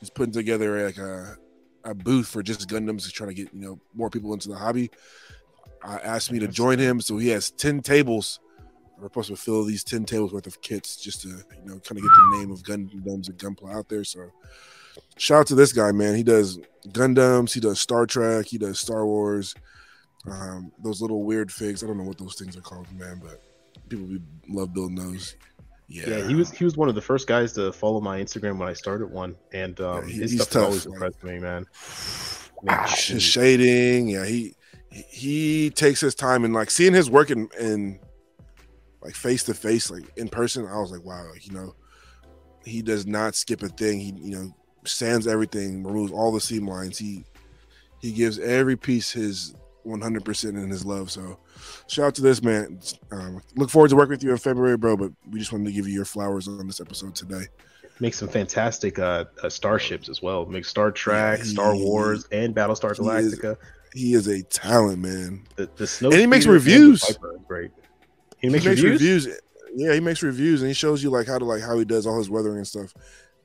He's 0.00 0.10
putting 0.10 0.32
together 0.32 0.84
like 0.84 0.98
a 0.98 1.36
a 1.84 1.94
booth 1.94 2.26
for 2.26 2.42
just 2.42 2.68
Gundams 2.68 3.04
to 3.04 3.10
try 3.10 3.28
to 3.28 3.34
get 3.34 3.54
you 3.54 3.60
know 3.60 3.80
more 3.94 4.10
people 4.10 4.32
into 4.32 4.48
the 4.48 4.56
hobby. 4.56 4.90
I 5.84 5.98
asked 5.98 6.32
me 6.32 6.40
to 6.40 6.48
join 6.48 6.78
him, 6.80 7.00
so 7.00 7.16
he 7.16 7.28
has 7.28 7.50
10 7.52 7.80
tables. 7.80 8.40
We're 8.98 9.04
supposed 9.06 9.28
to 9.28 9.36
fill 9.36 9.62
these 9.64 9.84
10 9.84 10.04
tables 10.04 10.32
worth 10.32 10.46
of 10.48 10.60
kits 10.62 10.96
just 10.96 11.22
to 11.22 11.28
you 11.28 11.36
know 11.64 11.78
kind 11.78 11.98
of 11.98 12.02
get 12.02 12.10
the 12.10 12.36
name 12.38 12.50
of 12.50 12.62
Gundams 12.64 13.28
and 13.28 13.38
Gunpla 13.38 13.72
out 13.74 13.88
there. 13.88 14.02
So 14.04 14.32
shout 15.16 15.40
out 15.42 15.46
to 15.48 15.54
this 15.54 15.72
guy, 15.72 15.92
man. 15.92 16.16
He 16.16 16.22
does 16.24 16.58
Gundams, 16.88 17.52
he 17.52 17.60
does 17.60 17.78
Star 17.80 18.04
Trek, 18.06 18.46
he 18.46 18.58
does 18.58 18.80
Star 18.80 19.06
Wars. 19.06 19.54
Um, 20.28 20.72
those 20.82 21.00
little 21.00 21.22
weird 21.22 21.52
figs. 21.52 21.84
I 21.84 21.86
don't 21.86 21.98
know 21.98 22.04
what 22.04 22.18
those 22.18 22.34
things 22.34 22.56
are 22.56 22.60
called, 22.62 22.90
man, 22.92 23.20
but 23.22 23.40
people 23.88 24.06
be, 24.06 24.20
love 24.48 24.72
building 24.74 24.96
those. 24.96 25.36
Yeah, 25.88 26.08
Yeah. 26.08 26.28
he 26.28 26.34
was 26.34 26.50
he 26.50 26.64
was 26.64 26.76
one 26.76 26.88
of 26.88 26.94
the 26.94 27.00
first 27.02 27.26
guys 27.28 27.52
to 27.54 27.72
follow 27.72 28.00
my 28.00 28.20
Instagram 28.20 28.58
when 28.58 28.68
I 28.68 28.72
started 28.72 29.06
one, 29.06 29.36
and 29.52 29.80
um, 29.80 30.02
Yeah, 30.04 30.12
he- 30.14 30.20
his 30.22 30.32
he's 30.32 30.42
stuff 30.42 30.52
tough, 30.52 30.64
always 30.66 30.86
impressed 30.86 31.22
me, 31.22 31.38
man. 31.38 31.64
I 31.64 32.64
mean, 32.64 32.68
Ah, 32.80 32.86
his 32.88 33.22
shading. 33.22 34.08
Yeah, 34.08 34.24
he 34.24 34.54
he- 34.90 35.04
he 35.10 35.70
takes 35.70 36.00
his 36.00 36.14
time 36.14 36.44
and 36.44 36.52
like 36.54 36.70
seeing 36.70 36.92
his 36.94 37.08
work 37.10 37.30
in, 37.30 37.48
in 37.60 38.00
like 39.02 39.14
face 39.14 39.44
to 39.44 39.54
face, 39.54 39.90
like 39.90 40.04
in 40.16 40.28
person. 40.28 40.66
I 40.66 40.78
was 40.80 40.90
like, 40.90 41.04
wow, 41.04 41.28
like 41.30 41.46
you 41.46 41.52
know, 41.52 41.74
he 42.64 42.82
does 42.82 43.06
not 43.06 43.36
skip 43.36 43.62
a 43.62 43.68
thing. 43.68 44.00
He 44.00 44.12
you 44.16 44.30
know 44.36 44.56
sands 44.84 45.26
everything, 45.28 45.84
removes 45.84 46.10
all 46.10 46.32
the 46.32 46.40
seam 46.40 46.66
lines. 46.66 46.98
He 46.98 47.24
he 48.00 48.10
gives 48.12 48.38
every 48.40 48.76
piece 48.76 49.12
his 49.12 49.54
100 49.86 50.24
percent 50.24 50.56
in 50.56 50.68
his 50.70 50.84
love. 50.84 51.10
So 51.10 51.38
shout 51.86 52.06
out 52.06 52.14
to 52.16 52.22
this 52.22 52.42
man. 52.42 52.80
Um, 53.10 53.40
look 53.56 53.70
forward 53.70 53.88
to 53.90 53.96
working 53.96 54.10
with 54.10 54.22
you 54.24 54.30
in 54.32 54.38
February, 54.38 54.76
bro. 54.76 54.96
But 54.96 55.12
we 55.30 55.38
just 55.38 55.52
wanted 55.52 55.66
to 55.66 55.72
give 55.72 55.86
you 55.88 55.94
your 55.94 56.04
flowers 56.04 56.48
on 56.48 56.66
this 56.66 56.80
episode 56.80 57.14
today. 57.14 57.44
makes 58.00 58.18
some 58.18 58.28
fantastic 58.28 58.98
uh, 58.98 59.24
uh, 59.42 59.48
starships 59.48 60.08
as 60.08 60.20
well. 60.20 60.44
Makes 60.46 60.68
Star 60.68 60.90
Trek, 60.90 61.38
Yeah, 61.38 61.44
Star 61.44 61.74
Wars, 61.76 62.26
and 62.32 62.54
Battlestar 62.54 62.94
he 62.96 63.24
is- 63.26 63.38
Galactica. 63.38 63.56
He 63.94 64.12
is 64.12 64.26
a 64.26 64.42
talent, 64.42 64.98
man. 64.98 65.44
The, 65.56 65.70
the 65.76 65.86
snow 65.86 66.10
And 66.10 66.20
he 66.20 66.26
makes 66.26 66.44
Speeder 66.44 66.56
and 66.56 66.64
the 66.66 66.70
reviews. 66.70 67.02
Viper 67.08 67.32
is 67.36 67.40
great. 67.48 67.70
He 68.38 68.50
makes, 68.50 68.66
reviews. 68.66 69.26
Yeah, 69.74 69.94
he 69.94 70.00
makes 70.00 70.22
reviews 70.22 70.60
and 70.60 70.68
he 70.68 70.74
shows 70.74 71.02
you 71.02 71.08
like 71.08 71.26
how 71.26 71.38
to 71.38 71.46
like 71.46 71.62
how 71.62 71.78
he 71.78 71.86
does 71.86 72.06
all 72.06 72.18
his 72.18 72.28
weathering 72.28 72.58
and 72.58 72.66
stuff. 72.66 72.92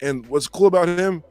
And 0.02 0.26
what's 0.28 0.50
cool 0.50 0.68
about 0.68 0.89
him, 0.89 1.24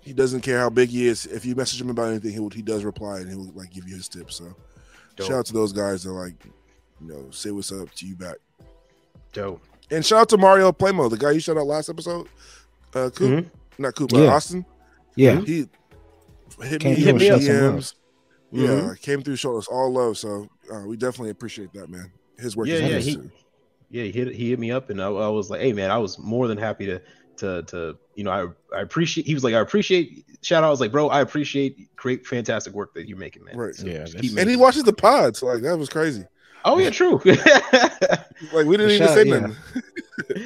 he 0.00 0.12
doesn't 0.12 0.40
care 0.42 0.58
how 0.58 0.70
big 0.70 0.88
he 0.90 1.06
is. 1.06 1.26
If 1.26 1.44
you 1.44 1.54
message 1.54 1.80
him 1.80 1.90
about 1.90 2.08
anything, 2.08 2.32
he 2.32 2.40
will, 2.40 2.50
he 2.50 2.62
does 2.62 2.84
reply 2.84 3.18
and 3.18 3.28
he'll 3.28 3.52
like 3.54 3.70
give 3.70 3.88
you 3.88 3.96
his 3.96 4.08
tips. 4.08 4.36
So 4.36 4.54
Dope. 5.16 5.26
shout 5.28 5.38
out 5.38 5.46
to 5.46 5.52
those 5.52 5.72
guys 5.72 6.02
that 6.04 6.12
like 6.12 6.34
you 7.00 7.08
know 7.12 7.30
say 7.30 7.50
what's 7.50 7.72
up 7.72 7.92
to 7.94 8.06
you 8.06 8.16
back. 8.16 8.36
Dope. 9.32 9.62
And 9.90 10.04
shout 10.04 10.20
out 10.20 10.28
to 10.30 10.38
Mario 10.38 10.72
Playmo, 10.72 11.10
the 11.10 11.16
guy 11.16 11.32
you 11.32 11.40
shot 11.40 11.56
out 11.56 11.66
last 11.66 11.88
episode. 11.88 12.28
Uh, 12.94 13.10
Coop, 13.10 13.46
not 13.78 13.94
Coop, 13.94 14.12
Yeah. 14.12 14.26
Austen. 14.34 14.64
Yeah. 15.16 15.40
He 15.40 15.66
hit 16.62 16.80
Came 16.80 16.94
me, 16.94 17.00
through 17.02 17.10
and 17.10 17.20
showed 17.22 17.42
some 17.42 17.54
love. 17.56 17.74
DMs. 17.74 17.94
Yeah, 18.52 18.94
came 19.00 19.22
through, 19.22 19.36
showed 19.36 19.58
us 19.58 19.68
all 19.68 19.92
love. 19.92 20.18
So 20.18 20.48
uh, 20.72 20.80
we 20.80 20.96
definitely 20.96 21.30
appreciate 21.30 21.72
that, 21.74 21.88
man. 21.88 22.10
His 22.38 22.56
work 22.56 22.66
Yeah, 22.68 22.74
is 22.76 22.80
yeah, 22.82 22.88
nice 22.88 23.04
he- 23.06 23.14
too. 23.16 23.30
Yeah, 23.92 24.04
he 24.04 24.12
hit 24.12 24.34
he 24.34 24.50
hit 24.50 24.58
me 24.60 24.70
up 24.70 24.88
and 24.90 25.02
I, 25.02 25.06
I 25.06 25.28
was 25.28 25.50
like, 25.50 25.60
hey 25.60 25.72
man, 25.72 25.90
I 25.90 25.98
was 25.98 26.16
more 26.18 26.46
than 26.46 26.56
happy 26.56 26.86
to 26.86 27.00
to 27.40 27.62
to 27.64 27.96
you 28.14 28.24
know 28.24 28.30
I 28.30 28.76
I 28.76 28.80
appreciate. 28.82 29.26
He 29.26 29.34
was 29.34 29.44
like, 29.44 29.54
I 29.54 29.60
appreciate. 29.60 30.24
Shout 30.42 30.64
out. 30.64 30.68
I 30.68 30.70
was 30.70 30.80
like, 30.80 30.92
bro, 30.92 31.08
I 31.08 31.20
appreciate 31.20 31.94
great 31.96 32.26
fantastic 32.26 32.72
work 32.72 32.94
that 32.94 33.06
you're 33.06 33.18
making, 33.18 33.44
man. 33.44 33.56
Right. 33.56 33.74
So 33.74 33.86
Yeah, 33.86 34.06
keep 34.06 34.38
And 34.38 34.48
he 34.48 34.56
watches 34.56 34.84
the 34.84 34.92
pods 34.92 35.42
like 35.42 35.62
that 35.62 35.76
was 35.76 35.88
crazy. 35.88 36.24
Oh 36.64 36.78
yeah, 36.78 36.90
true. 36.90 37.20
Like 38.52 38.66
we 38.66 38.76
didn't 38.78 38.92
even 38.92 39.06
Shout- 39.06 39.14
say 39.16 39.24
nothing. 39.24 39.56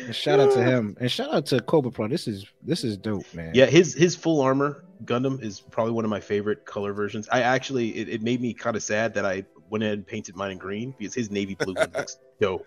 And 0.06 0.14
shout 0.14 0.40
out 0.40 0.52
to 0.52 0.64
him 0.70 0.96
and 1.00 1.10
shout 1.10 1.32
out 1.32 1.46
to 1.46 1.60
Cobra 1.60 1.92
Pro. 1.92 2.08
This 2.08 2.26
is 2.26 2.44
this 2.62 2.82
is 2.82 2.96
dope, 2.96 3.24
man. 3.34 3.52
Yeah, 3.54 3.66
his 3.66 3.94
his 3.94 4.16
full 4.16 4.40
armor 4.40 4.84
Gundam 5.04 5.40
is 5.42 5.60
probably 5.60 5.92
one 5.92 6.04
of 6.04 6.10
my 6.10 6.20
favorite 6.20 6.64
color 6.64 6.92
versions. 6.92 7.28
I 7.30 7.42
actually 7.42 7.90
it, 7.96 8.08
it 8.08 8.22
made 8.22 8.40
me 8.40 8.52
kind 8.52 8.74
of 8.76 8.82
sad 8.82 9.14
that 9.14 9.24
I 9.24 9.44
went 9.70 9.84
ahead 9.84 9.98
and 9.98 10.06
painted 10.06 10.34
mine 10.36 10.52
in 10.52 10.58
green 10.58 10.94
because 10.98 11.14
his 11.14 11.30
navy 11.30 11.54
blue 11.54 11.74
one 11.74 11.90
looks 11.94 12.18
dope. 12.40 12.66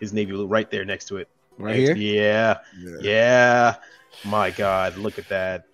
His 0.00 0.12
navy 0.12 0.32
blue 0.32 0.46
right 0.46 0.68
there 0.70 0.84
next 0.84 1.06
to 1.06 1.18
it. 1.18 1.28
Right 1.58 1.76
here. 1.76 1.96
Yeah, 1.96 2.58
Yeah. 2.78 2.96
yeah. 3.00 3.74
My 4.24 4.50
God, 4.50 4.96
look 4.96 5.18
at 5.18 5.28
that. 5.28 5.64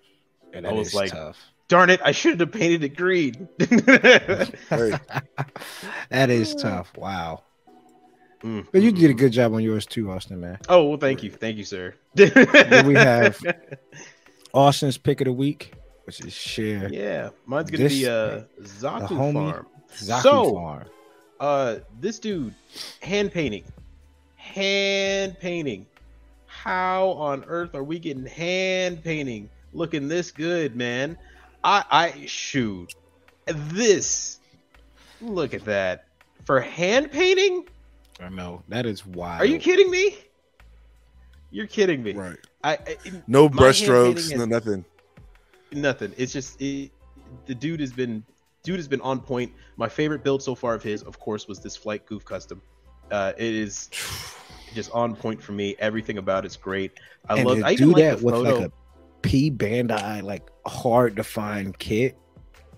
And 0.53 0.67
I 0.67 0.71
was 0.73 0.93
like- 0.93 1.11
tough. 1.11 1.37
Darn 1.67 1.89
it, 1.89 2.01
I 2.03 2.11
should 2.11 2.37
have 2.41 2.51
painted 2.51 2.83
it 2.83 2.97
green. 2.97 3.47
That 6.09 6.29
is 6.29 6.53
tough. 6.55 6.91
Wow. 6.97 7.43
Mm, 8.43 8.65
But 8.71 8.81
you 8.81 8.91
mm, 8.91 8.99
did 8.99 9.11
a 9.11 9.13
mm. 9.13 9.17
good 9.17 9.31
job 9.31 9.53
on 9.53 9.63
yours 9.63 9.85
too, 9.85 10.11
Austen, 10.11 10.39
man. 10.39 10.57
Oh 10.67 10.85
well, 10.89 10.97
thank 10.97 11.23
you, 11.23 11.29
thank 11.29 11.57
you, 11.57 11.63
sir. 11.63 11.93
Then 12.15 12.85
we 12.87 12.93
have- 12.95 13.39
Austen's 14.53 14.97
pick 14.97 15.21
of 15.21 15.25
the 15.25 15.31
week, 15.33 15.73
which 16.05 16.19
is 16.21 16.33
share 16.33 16.91
yeah, 16.91 17.29
mine's 17.45 17.69
gonna 17.71 17.83
This- 17.83 17.93
be 17.99 18.07
uh 18.07 18.41
Zaku 18.63 19.07
homie- 19.09 19.51
Farm. 19.53 19.67
Zaku 19.95 20.21
So- 20.21 20.53
Farm. 20.53 20.85
Uh, 21.39 21.77
this 21.99 22.19
dude, 22.19 22.53
hand 23.01 23.31
painting, 23.31 23.63
hand 24.41 25.39
painting. 25.39 25.85
How 26.47 27.09
on 27.11 27.43
earth 27.45 27.75
are 27.75 27.83
we 27.83 27.99
getting 27.99 28.25
hand 28.25 29.03
painting 29.03 29.49
looking 29.73 30.07
this 30.07 30.31
good, 30.31 30.75
man? 30.75 31.17
I 31.63 31.83
I 31.89 32.25
shoot 32.25 32.93
this. 33.45 34.39
Look 35.21 35.53
at 35.53 35.65
that 35.65 36.05
for 36.45 36.59
hand 36.59 37.11
painting. 37.11 37.67
I 38.19 38.29
know 38.29 38.63
that 38.67 38.85
is 38.85 39.05
wild. 39.05 39.41
Are 39.41 39.45
you 39.45 39.59
kidding 39.59 39.89
me? 39.89 40.17
You're 41.51 41.67
kidding 41.67 42.03
me. 42.03 42.13
Right. 42.13 42.37
I, 42.63 42.73
I 42.73 42.97
No 43.27 43.47
My 43.49 43.63
hand 43.63 43.75
brushstrokes, 43.75 44.35
no 44.35 44.45
nothing. 44.45 44.85
nothing. 45.71 46.13
It's 46.17 46.33
just 46.33 46.61
it, 46.61 46.91
the 47.45 47.55
dude 47.55 47.79
has 47.79 47.93
been 47.93 48.23
dude 48.63 48.77
has 48.77 48.87
been 48.87 49.01
on 49.01 49.19
point. 49.19 49.51
My 49.77 49.87
favorite 49.87 50.23
build 50.23 50.43
so 50.43 50.55
far 50.55 50.73
of 50.73 50.83
his, 50.83 51.03
of 51.03 51.19
course, 51.19 51.47
was 51.47 51.59
this 51.59 51.75
flight 51.75 52.05
Gouf 52.05 52.25
custom. 52.25 52.61
Uh, 53.11 53.33
it 53.37 53.53
is 53.53 53.89
just 54.73 54.89
on 54.91 55.15
point 55.15 55.41
for 55.41 55.51
me. 55.51 55.75
Everything 55.79 56.17
about 56.17 56.45
it's 56.45 56.55
great. 56.55 56.91
I 57.29 57.37
and 57.37 57.47
love. 57.47 57.59
to 57.59 57.65
I 57.65 57.75
do 57.75 57.87
like 57.87 57.95
that 57.97 58.19
the 58.19 58.25
with 58.25 58.35
photo. 58.35 58.55
like 58.59 58.67
a 58.67 58.71
P 59.21 59.51
Bandai, 59.51 60.23
like 60.23 60.49
hard 60.65 61.15
to 61.17 61.23
find 61.23 61.77
kit. 61.77 62.17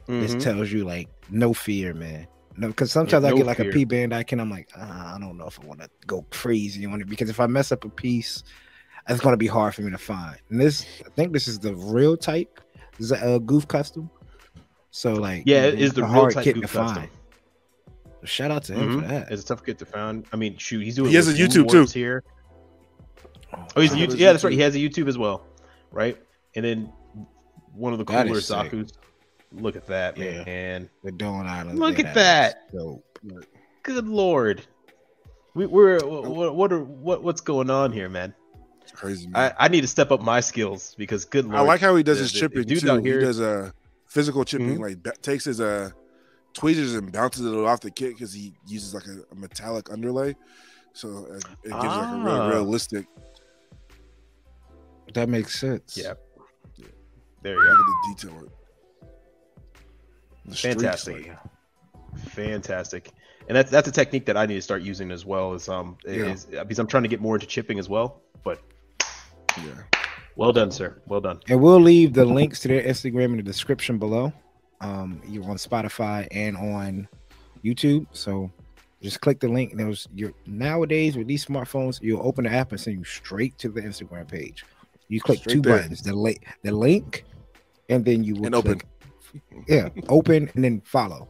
This 0.07 0.35
Mhm. 0.35 0.41
tells 0.41 0.71
you 0.71 0.83
like 0.85 1.07
no 1.29 1.53
fear, 1.53 1.93
man. 1.93 2.27
No, 2.57 2.67
because 2.67 2.91
sometimes 2.91 3.23
I 3.25 3.29
no 3.29 3.37
get 3.37 3.45
like 3.45 3.57
fear. 3.57 3.69
a 3.69 3.73
P 3.73 3.85
Bandai 3.85 4.19
kit. 4.21 4.33
And 4.33 4.41
I'm 4.41 4.49
like, 4.49 4.69
ah, 4.77 5.15
I 5.15 5.19
don't 5.19 5.37
know 5.37 5.47
if 5.47 5.59
I 5.61 5.65
want 5.65 5.81
to 5.81 5.89
go 6.07 6.25
crazy 6.29 6.85
on 6.85 6.99
it 7.01 7.07
because 7.07 7.29
if 7.29 7.39
I 7.39 7.47
mess 7.47 7.71
up 7.71 7.85
a 7.85 7.89
piece, 7.89 8.43
it's 9.07 9.21
gonna 9.21 9.37
be 9.37 9.47
hard 9.47 9.73
for 9.75 9.81
me 9.81 9.91
to 9.91 9.97
find. 9.97 10.37
And 10.49 10.59
this, 10.59 10.85
I 11.05 11.09
think 11.15 11.31
this 11.33 11.47
is 11.47 11.59
the 11.59 11.73
real 11.75 12.17
type, 12.17 12.59
is 12.99 13.11
a 13.11 13.39
Gouf 13.39 13.67
custom. 13.67 14.09
So 14.91 15.13
like, 15.13 15.43
yeah, 15.45 15.63
it 15.63 15.79
is 15.79 15.93
the 15.93 16.01
real 16.03 16.11
hard 16.11 16.33
type 16.33 16.43
kit 16.43 16.55
Gouf 16.57 16.61
to 16.61 16.67
custom. 16.67 16.95
find. 16.95 17.09
So 18.23 18.27
shout 18.27 18.51
out 18.51 18.63
to 18.65 18.73
him 18.73 18.89
Mhm. 18.89 19.01
for 19.01 19.07
that. 19.09 19.31
It's 19.31 19.43
a 19.43 19.45
tough 19.45 19.65
kid 19.65 19.77
to 19.79 19.85
find. 19.85 20.25
I 20.31 20.37
mean, 20.37 20.55
shoot, 20.57 20.79
he's 20.79 20.95
doing. 20.95 21.09
He 21.09 21.15
has 21.17 21.27
a 21.27 21.33
YouTube, 21.33 21.73
Moon 21.73 21.85
too. 21.87 21.99
Here. 21.99 22.23
Oh, 23.75 23.81
he's 23.81 23.91
a 23.91 23.97
I 23.97 23.99
YouTube. 23.99 24.17
Yeah, 24.17 24.31
that's 24.31 24.43
right. 24.45 24.53
He 24.53 24.59
has 24.61 24.75
a 24.75 24.79
YouTube 24.79 25.07
as 25.09 25.17
well, 25.17 25.45
right? 25.91 26.17
And 26.55 26.63
then 26.63 26.91
one 27.73 27.91
of 27.91 27.99
the 27.99 28.05
That 28.05 28.25
cooler 28.27 28.37
is. 28.37 28.49
Zaku's. 28.49 28.93
Look 29.51 29.75
at 29.75 29.85
that, 29.87 30.17
Yeah. 30.17 30.43
man. 30.45 30.89
The 31.03 31.11
Dawn 31.11 31.45
Island. 31.47 31.77
Look 31.79 31.99
at 31.99 32.13
that. 32.15 32.71
dope. 32.71 33.03
Good 33.83 34.07
lord. 34.07 34.61
We, 35.53 35.65
we're 35.67 35.99
what, 35.99 36.55
what 36.55 36.71
are 36.71 36.79
what 36.83 37.23
what's 37.23 37.41
going 37.41 37.69
on 37.69 37.91
here, 37.91 38.07
man? 38.09 38.33
It's 38.81 38.91
crazy. 38.93 39.27
Man. 39.27 39.53
I, 39.59 39.65
I 39.65 39.67
need 39.67 39.81
to 39.81 39.87
step 39.87 40.11
up 40.11 40.21
my 40.21 40.39
skills 40.39 40.95
because 40.97 41.25
good 41.25 41.45
lord. 41.45 41.57
I 41.57 41.61
like 41.61 41.81
how 41.81 41.95
he 41.95 42.03
does 42.03 42.17
the- 42.17 42.23
his 42.23 42.31
the- 42.31 42.39
the 42.39 42.39
chipping 42.47 42.63
dude 42.63 42.79
too. 42.81 42.91
out 42.91 43.03
here- 43.05 43.19
He 43.19 43.25
does 43.25 43.39
a 43.41 43.49
uh, 43.65 43.71
physical 44.07 44.43
chipping, 44.45 44.77
Mhm. 44.77 44.81
like 44.81 45.03
ba- 45.03 45.13
takes 45.21 45.43
his 45.45 45.59
uh 45.61 45.91
tweezers 46.53 46.93
and 46.95 47.11
bounces 47.11 47.45
it 47.45 47.53
off 47.55 47.79
the 47.81 47.91
kit 47.91 48.13
because 48.13 48.33
he 48.33 48.53
uses 48.67 48.93
like 48.93 49.05
a, 49.07 49.23
a 49.31 49.35
metallic 49.35 49.91
underlay, 49.91 50.35
so 50.93 51.27
uh, 51.31 51.35
it 51.35 51.41
gives 51.63 51.73
like 51.73 51.83
a 51.83 51.87
Ah. 51.87 52.23
real 52.23 52.49
realistic. 52.49 53.05
That 55.13 55.29
makes 55.29 55.59
sense. 55.59 55.97
Yeah. 55.97 56.13
There 57.41 57.53
you 57.53 57.69
at 57.69 57.75
go. 57.75 57.83
the 57.83 58.15
detail. 58.15 58.37
on. 58.39 58.49
The 60.45 60.55
Fantastic. 60.55 61.27
like, 61.27 61.37
Fantastic. 62.29 63.11
And 63.47 63.55
that's 63.57 63.69
that's 63.69 63.87
a 63.87 63.91
technique 63.91 64.25
that 64.27 64.37
I 64.37 64.45
need 64.45 64.55
to 64.55 64.61
start 64.61 64.81
using 64.81 65.11
as 65.11 65.25
well 65.25 65.53
as 65.53 65.67
um 65.67 65.97
Yeah. 66.05 66.31
is 66.31 66.45
because 66.45 66.79
I'm 66.79 66.87
trying 66.87 67.03
to 67.03 67.09
get 67.09 67.21
more 67.21 67.35
into 67.35 67.47
chipping 67.47 67.79
as 67.79 67.89
well. 67.89 68.21
But 68.43 68.61
yeah. 69.57 69.83
well 70.35 70.53
done, 70.53 70.71
sir. 70.71 71.01
Well 71.07 71.21
done. 71.21 71.39
And 71.49 71.61
we'll 71.61 71.79
leave 71.81 72.13
the 72.13 72.25
links 72.25 72.59
to 72.61 72.67
their 72.69 72.81
Instagram 72.83 73.25
in 73.25 73.37
the 73.37 73.43
description 73.43 73.97
below. 73.97 74.31
Um, 74.83 75.21
you're 75.25 75.45
on 75.49 75.55
Spotify 75.57 76.27
and 76.31 76.57
on 76.57 77.07
YouTube. 77.63 78.05
So 78.11 78.51
just 79.01 79.21
click 79.21 79.39
the 79.39 79.47
link. 79.47 79.75
There's 79.77 80.07
your 80.13 80.33
nowadays 80.45 81.15
with 81.17 81.27
these 81.27 81.45
smartphones, 81.45 82.01
you'll 82.01 82.25
open 82.25 82.43
the 82.43 82.51
app 82.51 82.71
and 82.71 82.79
send 82.79 82.97
you 82.97 83.03
straight 83.03 83.57
to 83.59 83.69
the 83.69 83.81
Instagram 83.81 84.27
page. 84.27 84.65
You 85.07 85.21
click 85.21 85.39
Straight 85.39 85.53
two 85.55 85.61
there. 85.61 85.77
buttons, 85.79 86.01
the 86.01 86.13
link, 86.13 86.45
the 86.63 86.71
link, 86.71 87.25
and 87.89 88.03
then 88.03 88.23
you 88.23 88.35
will 88.35 88.47
And 88.47 88.55
open. 88.55 88.81
Yeah, 89.67 89.89
open 90.09 90.49
and 90.55 90.63
then 90.63 90.81
follow. 90.85 91.29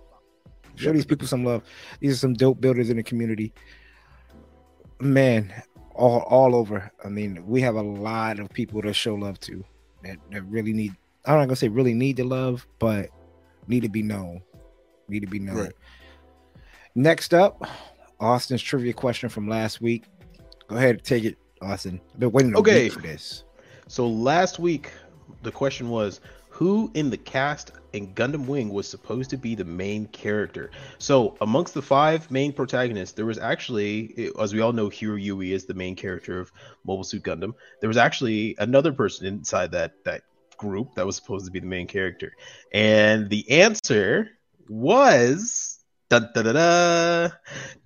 Show 0.75 0.87
Yep. 0.87 0.93
these 0.95 1.05
people 1.05 1.27
some 1.27 1.45
love. 1.45 1.63
These 1.99 2.13
are 2.13 2.17
some 2.17 2.33
dope 2.33 2.59
builders 2.59 2.89
in 2.89 2.97
the 2.97 3.03
community. 3.03 3.53
Man, 4.99 5.53
all 5.95 6.21
all 6.21 6.55
over. 6.55 6.91
I 7.03 7.09
mean, 7.09 7.43
we 7.45 7.61
have 7.61 7.75
a 7.75 7.81
lot 7.81 8.39
of 8.39 8.49
people 8.49 8.81
to 8.81 8.93
show 8.93 9.15
love 9.15 9.39
to 9.41 9.63
that, 10.03 10.17
that 10.31 10.43
really 10.45 10.73
need 10.73 10.95
I'm 11.25 11.37
not 11.37 11.45
gonna 11.45 11.55
say 11.55 11.67
really 11.69 11.93
need 11.93 12.17
the 12.17 12.23
love, 12.23 12.65
but 12.79 13.09
need 13.67 13.83
to 13.83 13.89
be 13.89 14.01
known. 14.03 14.41
Need 15.07 15.21
to 15.21 15.27
be 15.27 15.39
known. 15.39 15.57
Right. 15.57 15.73
Next 16.95 17.33
up, 17.33 17.65
Austen's 18.19 18.61
trivia 18.61 18.93
question 18.93 19.29
from 19.29 19.47
last 19.47 19.81
week. 19.81 20.05
Go 20.67 20.75
ahead 20.77 20.95
and 20.95 21.03
take 21.03 21.23
it, 21.25 21.37
Austen. 21.61 21.99
I've 22.13 22.19
been 22.19 22.31
waiting 22.31 22.53
a 22.55 22.59
Okay. 22.59 22.89
for 22.89 23.01
this. 23.01 23.43
So 23.87 24.07
last 24.07 24.59
week 24.59 24.91
the 25.41 25.51
question 25.51 25.89
was 25.89 26.21
who 26.49 26.91
in 26.93 27.09
the 27.09 27.17
cast 27.17 27.71
in 27.93 28.13
Gundam 28.13 28.45
Wing 28.45 28.69
was 28.69 28.87
supposed 28.87 29.29
to 29.31 29.37
be 29.37 29.55
the 29.55 29.65
main 29.65 30.05
character. 30.07 30.69
So 30.99 31.35
amongst 31.41 31.73
the 31.73 31.81
five 31.81 32.29
main 32.29 32.53
protagonists, 32.53 33.15
there 33.15 33.25
was 33.25 33.39
actually, 33.39 34.29
as 34.39 34.53
we 34.53 34.61
all 34.61 34.71
know, 34.71 34.87
Heero 34.87 35.19
Yuy 35.23 35.51
is 35.51 35.65
the 35.65 35.73
main 35.73 35.95
character 35.95 36.39
of 36.39 36.51
Mobile 36.85 37.03
Suit 37.03 37.23
Gundam. 37.23 37.53
There 37.81 37.87
was 37.87 37.97
actually 37.97 38.55
another 38.59 38.93
person 38.93 39.25
inside 39.25 39.71
that 39.71 39.93
that 40.05 40.21
group 40.63 40.95
that 40.95 41.05
was 41.05 41.15
supposed 41.15 41.45
to 41.45 41.51
be 41.51 41.59
the 41.59 41.67
main 41.67 41.87
character, 41.87 42.33
and 42.73 43.29
the 43.29 43.43
answer 43.51 44.29
was 44.69 45.83
dun, 46.09 46.29
dun, 46.33 46.45
dun, 46.45 46.55
dun, 46.55 47.31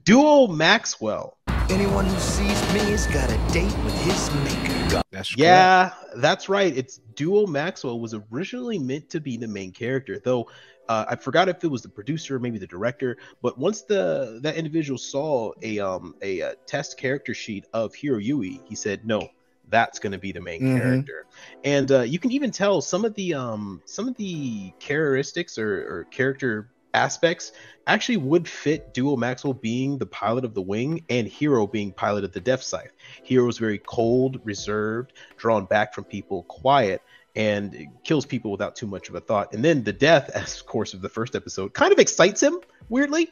Duo 0.03 0.47
Maxwell. 0.47 1.37
Anyone 1.69 2.05
who 2.05 2.19
sees 2.19 2.61
me 2.73 2.79
has 2.91 3.07
got 3.07 3.29
a 3.29 3.37
date 3.53 3.75
with 3.83 3.97
his 4.03 4.31
maker. 4.43 5.03
That's 5.11 5.29
correct. 5.29 5.39
Yeah, 5.39 5.93
that's 6.17 6.47
right. 6.47 6.75
It's 6.77 6.99
Duo 7.15 7.47
Maxwell 7.47 7.99
was 7.99 8.15
originally 8.31 8.79
meant 8.79 9.09
to 9.09 9.19
be 9.19 9.35
the 9.37 9.47
main 9.47 9.71
character, 9.71 10.19
though 10.23 10.47
uh, 10.89 11.05
I 11.09 11.15
forgot 11.15 11.49
if 11.49 11.63
it 11.63 11.67
was 11.67 11.81
the 11.81 11.89
producer 11.89 12.35
or 12.35 12.39
maybe 12.39 12.57
the 12.57 12.67
director. 12.67 13.17
But 13.41 13.57
once 13.57 13.81
the 13.81 14.39
that 14.43 14.55
individual 14.55 14.97
saw 14.97 15.51
a 15.61 15.79
um 15.79 16.15
a, 16.21 16.41
uh 16.41 16.53
test 16.65 16.97
character 16.97 17.33
sheet 17.33 17.65
of 17.73 17.93
Heero 17.93 18.23
Yuy, 18.25 18.61
he 18.65 18.75
said, 18.75 19.05
"No, 19.05 19.27
that's 19.69 19.99
going 19.99 20.11
to 20.13 20.17
be 20.17 20.31
the 20.31 20.41
main 20.41 20.61
Mhm. 20.61 20.75
character." 20.75 21.25
And 21.63 21.91
uh, 21.91 22.01
you 22.01 22.19
can 22.19 22.31
even 22.31 22.51
tell 22.51 22.81
some 22.81 23.05
of 23.05 23.13
the 23.15 23.33
um 23.33 23.81
some 23.85 24.07
of 24.07 24.15
the 24.15 24.71
characteristics 24.79 25.57
or, 25.57 25.99
or 25.99 26.03
character 26.11 26.69
aspects 26.93 27.51
actually 27.85 28.17
would 28.17 28.47
fit 28.47 28.93
Duo 28.93 29.15
Maxwell 29.15 29.53
being 29.53 29.97
the 29.97 30.05
pilot 30.05 30.43
of 30.45 30.53
the 30.53 30.61
wing 30.61 31.03
and 31.09 31.27
Heero 31.27 31.71
being 31.71 31.91
pilot 31.91 32.23
of 32.23 32.31
the 32.33 32.39
Death 32.41 32.63
Scythe. 32.63 32.91
Heero 33.27 33.47
is 33.49 33.57
very 33.57 33.77
cold, 33.77 34.39
reserved, 34.43 35.13
drawn 35.37 35.65
back 35.65 35.93
from 35.93 36.05
people, 36.05 36.43
quiet, 36.43 37.01
and 37.35 37.87
kills 38.03 38.25
people 38.25 38.51
without 38.51 38.75
too 38.75 38.87
much 38.87 39.09
of 39.09 39.15
a 39.15 39.21
thought. 39.21 39.53
And 39.53 39.63
then 39.63 39.83
the 39.83 39.93
death, 39.93 40.29
as 40.33 40.59
of 40.59 40.65
course 40.65 40.93
of 40.93 41.01
the 41.01 41.09
first 41.09 41.35
episode, 41.35 41.73
kind 41.73 41.91
of 41.93 41.99
excites 41.99 42.41
him 42.41 42.59
weirdly. 42.89 43.29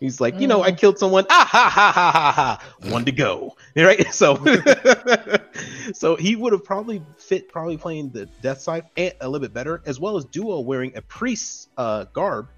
He's 0.00 0.20
like, 0.20 0.38
you 0.38 0.46
know, 0.46 0.62
I 0.62 0.72
killed 0.72 0.98
someone. 0.98 1.24
Ah 1.30 1.46
ha 1.50 1.70
ha 1.70 1.90
ha 1.90 2.10
ha 2.12 2.32
ha. 2.32 2.90
One 2.90 3.04
to 3.06 3.12
go. 3.12 3.56
Right? 3.76 4.06
So 4.12 4.36
so 5.92 6.16
he 6.16 6.36
would 6.36 6.52
have 6.52 6.64
probably 6.64 7.02
fit 7.18 7.48
probably 7.48 7.76
playing 7.76 8.10
the 8.10 8.26
Death 8.42 8.60
Scythe 8.60 8.84
a 8.96 9.12
a 9.20 9.28
little 9.28 9.44
bit 9.46 9.52
better, 9.54 9.82
as 9.86 9.98
well 10.00 10.16
as 10.16 10.24
Duo 10.26 10.60
wearing 10.60 10.92
a 10.96 11.02
priest's 11.02 11.68
uh, 11.76 12.04
garb 12.12 12.48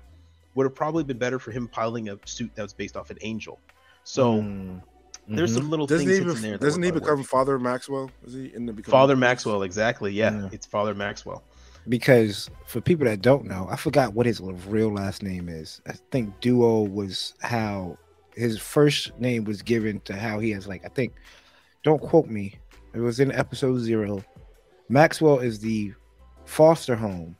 would 0.54 0.64
have 0.64 0.74
probably 0.74 1.04
been 1.04 1.18
better 1.18 1.38
for 1.38 1.50
him 1.52 1.68
piloting 1.68 2.08
a 2.08 2.18
suit 2.24 2.50
that 2.56 2.62
was 2.62 2.72
based 2.72 2.96
off 2.96 3.10
an 3.10 3.18
angel. 3.20 3.58
So 4.04 4.34
Mm. 4.42 4.80
there's 5.28 5.52
Mhm. 5.52 5.54
some 5.58 5.70
little 5.70 5.86
Doesn't 5.86 6.06
things 6.06 6.18
he, 6.18 6.24
hidden 6.24 6.36
in 6.36 6.42
there. 6.50 6.58
doesn't 6.58 6.80
would 6.80 6.86
he 6.86 6.90
become 7.00 7.18
work. 7.18 7.26
Father 7.26 7.58
Maxwell? 7.58 8.10
Is 8.26 8.32
he 8.34 8.46
in 8.54 8.64
the 8.66 8.72
become 8.72 8.90
Father 8.90 9.14
Maxwell? 9.16 9.62
Exactly. 9.62 10.10
Yeah, 10.12 10.32
Yeah. 10.42 10.48
it's 10.52 10.66
Father 10.66 10.94
Maxwell. 10.94 11.42
Because 11.88 12.50
for 12.66 12.80
people 12.80 13.06
that 13.06 13.22
don't 13.22 13.44
know, 13.46 13.66
I 13.70 13.76
forgot 13.76 14.14
what 14.14 14.26
his 14.26 14.40
real 14.40 14.92
last 14.92 15.22
name 15.22 15.48
is. 15.48 15.80
I 15.86 15.92
think 16.10 16.38
Duo 16.40 16.82
was 16.82 17.34
how 17.40 17.96
his 18.34 18.58
first 18.58 19.18
name 19.18 19.44
was 19.44 19.62
given 19.62 20.00
to 20.00 20.14
how 20.16 20.38
he 20.38 20.50
has 20.50 20.66
like 20.66 20.84
I 20.84 20.88
think. 20.88 21.14
Don't 21.84 22.00
quote 22.02 22.26
me. 22.28 22.54
It 22.92 22.98
was 23.00 23.20
in 23.20 23.30
episode 23.32 23.78
zero. 23.78 24.22
Maxwell 24.88 25.38
is 25.38 25.60
the 25.60 25.92
foster 26.44 26.96
home 26.96 27.36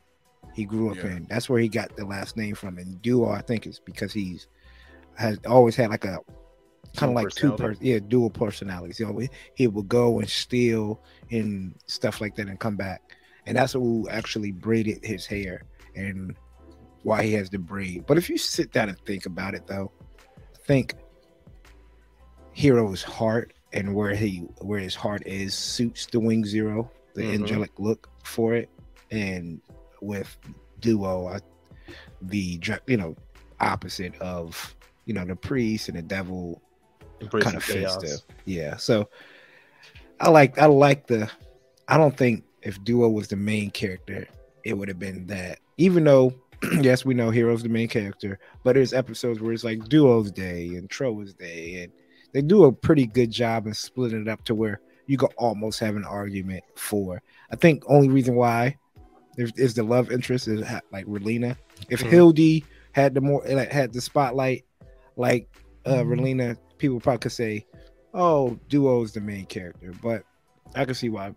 he 0.54 0.64
grew 0.64 0.90
up 0.90 0.96
Yeah. 0.98 1.16
in. 1.16 1.26
That's 1.28 1.48
where 1.48 1.60
he 1.60 1.68
got 1.68 1.96
the 1.96 2.04
last 2.04 2.36
name 2.36 2.54
from. 2.54 2.78
And 2.78 3.00
Duo, 3.02 3.28
I 3.30 3.40
think, 3.42 3.66
is 3.66 3.80
because 3.84 4.12
he's 4.12 4.46
has 5.14 5.38
always 5.46 5.74
had 5.74 5.90
like 5.90 6.04
a 6.04 6.20
kind 6.96 7.10
of 7.10 7.16
like 7.16 7.28
two 7.30 7.52
person, 7.52 7.84
yeah 7.84 7.98
dual 7.98 8.30
personalities. 8.30 9.00
You 9.00 9.06
know, 9.06 9.18
he- 9.18 9.30
he 9.54 9.66
would 9.66 9.88
go 9.88 10.20
and 10.20 10.28
steal 10.28 11.00
and 11.30 11.74
stuff 11.86 12.20
like 12.20 12.36
that 12.36 12.46
and 12.48 12.58
come 12.58 12.76
back, 12.76 13.07
and 13.48 13.56
that's 13.56 13.72
who 13.72 14.06
actually 14.10 14.52
braided 14.52 15.02
his 15.04 15.24
hair 15.26 15.62
and 15.96 16.36
why 17.02 17.22
he 17.22 17.32
has 17.32 17.48
the 17.48 17.58
braid. 17.58 18.04
But 18.06 18.18
if 18.18 18.28
you 18.28 18.36
sit 18.36 18.72
down 18.72 18.90
and 18.90 18.98
think 19.06 19.24
about 19.26 19.54
it, 19.54 19.66
though, 19.66 19.90
think 20.66 20.94
Heero's 22.52 23.02
heart 23.02 23.52
and 23.72 23.94
where 23.94 24.14
he 24.14 24.38
where 24.60 24.78
his 24.80 24.94
heart 24.94 25.22
is 25.26 25.54
suits 25.54 26.06
the 26.06 26.20
Wing 26.20 26.44
Zero, 26.44 26.90
the 27.14 27.22
Mhm. 27.22 27.34
angelic 27.34 27.70
look 27.78 28.08
for 28.24 28.54
it, 28.54 28.68
and 29.10 29.60
with 30.02 30.36
Duo, 30.80 31.26
I, 31.28 31.40
the 32.22 32.60
you 32.86 32.96
know 32.96 33.16
opposite 33.60 34.14
of 34.20 34.76
you 35.06 35.14
know 35.14 35.24
the 35.24 35.36
priest 35.36 35.88
and 35.88 35.96
the 35.96 36.02
devil 36.02 36.60
kind 37.30 37.56
of 37.56 37.64
fits 37.64 37.96
chaos. 37.96 38.02
the 38.02 38.20
yeah. 38.44 38.76
So 38.76 39.08
I 40.20 40.28
like 40.28 40.58
I 40.58 40.66
like 40.66 41.06
the. 41.06 41.30
I 41.86 41.96
don't 41.96 42.16
think 42.16 42.44
if 42.62 42.82
Duo 42.85 43.09
was 43.09 43.28
the 43.28 43.36
main 43.36 43.70
character, 43.70 44.26
it 44.64 44.74
would 44.74 44.89
have 44.89 44.98
been 44.98 45.26
that. 45.28 45.59
Even 45.76 46.05
though 46.05 46.32
yes, 46.80 47.05
we 47.05 47.14
know 47.14 47.30
Heero's 47.30 47.62
the 47.62 47.68
main 47.68 47.89
character, 47.89 48.39
but 48.64 48.74
there's 48.74 48.93
episodes 48.93 49.40
where 49.40 49.52
it's 49.52 49.64
like 49.64 49.89
Duo's 49.89 50.30
day 50.32 50.68
and 50.74 50.90
Trowa's 50.90 51.35
day, 51.35 51.82
and 51.82 51.93
they 52.32 52.43
do 52.43 52.64
a 52.64 52.72
pretty 52.72 53.06
good 53.06 53.30
job 53.30 53.66
in 53.66 53.74
splitting 53.74 54.22
it 54.22 54.28
up 54.28 54.44
to 54.47 54.55
where 54.55 54.80
you 55.06 55.16
could 55.16 55.32
almost 55.36 55.78
have 55.80 55.97
an 55.97 56.05
argument 56.05 56.64
for. 56.74 57.22
I 57.51 57.56
think 57.56 57.85
only 57.86 58.09
reason 58.09 58.35
why 58.35 58.76
is, 59.36 59.52
is 59.56 59.74
the 59.74 59.82
love 59.85 60.10
interest 60.10 60.48
is 60.48 60.60
like 60.90 61.06
Relena. 61.06 61.56
If 61.89 62.01
Mhm. 62.02 62.10
Hilde 62.10 62.62
had 62.93 63.14
the 63.14 63.20
more 63.20 63.43
like, 63.48 63.70
had 63.70 63.93
the 63.93 64.01
spotlight, 64.01 64.64
like 65.16 65.48
uh 65.86 66.02
Relena, 66.02 66.56
people 66.78 66.98
probably 67.01 67.20
could 67.20 67.32
say, 67.32 67.64
"Oh, 68.12 68.59
Duo 68.68 69.02
is 69.05 69.12
the 69.12 69.20
main 69.20 69.47
character," 69.47 69.93
but 70.02 70.24
I 70.74 70.85
can 70.85 70.94
see 70.94 71.09
why 71.09 71.35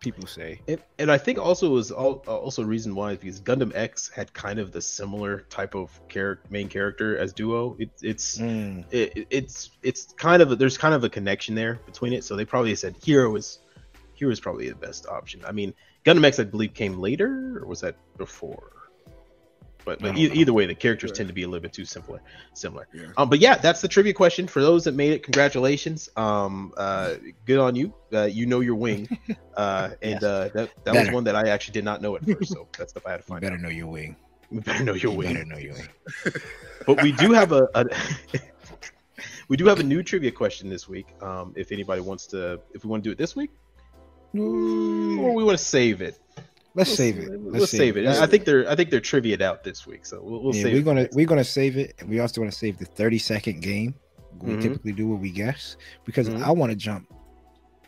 people 0.00 0.26
say. 0.26 0.60
And, 0.66 0.82
and 0.98 1.10
I 1.12 1.18
think 1.18 1.38
also 1.38 1.70
was 1.70 1.92
al- 1.92 2.22
also 2.26 2.64
reason 2.64 2.94
why 2.94 3.12
is 3.12 3.18
because 3.18 3.40
Gundam 3.40 3.72
X 3.74 4.08
had 4.08 4.32
kind 4.32 4.58
of 4.58 4.72
the 4.72 4.80
similar 4.80 5.42
type 5.50 5.74
of 5.74 5.90
character, 6.08 6.46
main 6.50 6.68
character 6.68 7.16
as 7.18 7.32
Duo. 7.32 7.76
It, 7.78 7.90
it's 8.02 8.38
Mm, 8.38 8.84
it- 8.90 9.26
it's 9.30 9.70
it's 9.82 10.12
kind 10.14 10.42
of 10.42 10.52
a, 10.52 10.56
there's 10.56 10.78
kind 10.78 10.94
of 10.94 11.04
a 11.04 11.08
connection 11.10 11.54
there 11.54 11.74
between 11.86 12.12
it. 12.12 12.24
So 12.24 12.34
they 12.36 12.44
probably 12.44 12.74
said 12.74 12.96
Heero 13.00 13.38
is 13.38 13.58
Heero 14.18 14.32
is 14.32 14.40
probably 14.40 14.68
the 14.68 14.74
best 14.74 15.06
option. 15.06 15.42
I 15.46 15.52
mean, 15.52 15.74
Gundam 16.04 16.24
X 16.24 16.38
I 16.40 16.44
believe 16.44 16.74
came 16.74 16.98
later, 16.98 17.58
or 17.62 17.66
was 17.66 17.80
that 17.82 17.96
before? 18.16 18.72
But, 19.84 19.98
but 20.00 20.16
e- 20.16 20.30
either 20.32 20.52
way, 20.52 20.66
the 20.66 20.74
characters 20.74 21.08
Sure. 21.10 21.16
tend 21.16 21.28
to 21.28 21.34
be 21.34 21.42
a 21.42 21.48
little 21.48 21.62
bit 21.62 21.72
too 21.72 21.84
similar. 21.84 22.20
Similar. 22.54 22.86
Yeah. 22.92 23.06
Um, 23.16 23.28
but 23.30 23.38
yeah, 23.38 23.56
that's 23.56 23.80
the 23.80 23.88
trivia 23.88 24.12
question 24.12 24.46
for 24.46 24.60
those 24.60 24.84
that 24.84 24.94
made 24.94 25.12
it. 25.12 25.22
Congratulations. 25.22 26.08
Um, 26.16 26.72
uh, 26.76 27.14
good 27.46 27.58
on 27.58 27.74
you. 27.76 27.92
Uh, 28.12 28.22
you 28.24 28.46
know 28.46 28.60
your 28.60 28.74
wing. 28.76 29.08
Uh, 29.56 29.90
and 30.00 30.12
Yes. 30.12 30.22
uh, 30.22 30.48
that 30.54 30.70
that 30.84 30.94
was 30.94 31.10
one 31.10 31.24
that 31.24 31.36
I 31.36 31.48
actually 31.50 31.72
did 31.72 31.84
not 31.84 32.00
know 32.00 32.16
at 32.16 32.24
first. 32.24 32.52
So 32.52 32.66
that's 32.78 32.92
stuff 32.92 33.04
I 33.06 33.10
had 33.10 33.16
to 33.18 33.24
you 33.24 33.28
find 33.28 33.40
better 33.42 33.56
out. 33.56 33.60
know 33.60 33.68
your 33.68 33.88
wing. 33.88 34.16
We 34.50 34.60
better 34.60 34.84
know 34.84 34.94
your 34.94 35.12
You 35.12 35.18
wing. 35.18 35.34
better 35.34 35.44
know 35.44 35.58
your 35.58 35.74
wing. 35.74 35.88
But 36.86 37.02
we 37.02 37.12
do 37.12 37.32
have 37.32 37.52
a, 37.52 37.68
a 37.74 37.84
we 39.48 39.56
do 39.58 39.66
have 39.66 39.78
a 39.80 39.82
new 39.82 40.02
trivia 40.02 40.30
question 40.30 40.70
this 40.70 40.88
week. 40.88 41.08
Um, 41.22 41.52
if 41.56 41.72
anybody 41.72 42.00
wants 42.00 42.26
to, 42.28 42.60
if 42.72 42.84
we 42.84 42.88
want 42.90 43.02
to 43.04 43.08
do 43.08 43.12
it 43.12 43.18
this 43.18 43.36
week, 43.36 43.50
or 44.34 45.34
we 45.34 45.44
want 45.44 45.58
to 45.58 45.62
save 45.64 46.00
it. 46.00 46.18
Let's 46.74 46.90
We'll 46.90 46.96
save 46.96 47.18
it. 47.18 47.40
Let's, 47.52 47.70
save 47.70 47.96
it. 47.96 48.06
I 48.06 48.22
I 48.22 48.26
think 48.26 48.44
they're 48.44 48.68
I 48.70 48.76
think 48.76 48.90
they're 48.90 49.00
triviaed 49.00 49.42
out 49.42 49.64
this 49.64 49.86
week, 49.86 50.06
so 50.06 50.20
we'll, 50.22 50.42
we'll 50.42 50.54
yeah, 50.54 50.62
save. 50.64 50.74
we're 50.74 50.82
gonna 50.82 51.08
we're 51.12 51.26
gonna 51.26 51.42
save 51.44 51.76
it, 51.76 51.94
and 51.98 52.08
we 52.08 52.20
also 52.20 52.40
want 52.40 52.52
to 52.52 52.56
save 52.58 52.78
the 52.78 52.84
thirty 52.84 53.18
second 53.18 53.60
game. 53.60 53.94
We 54.40 54.52
Mhm. 54.54 54.62
typically 54.62 54.92
do 54.92 55.08
what 55.08 55.20
we 55.20 55.30
guess 55.30 55.76
because 56.04 56.28
Mhm. 56.28 56.42
I 56.42 56.50
want 56.52 56.70
to 56.70 56.76
jump 56.76 57.12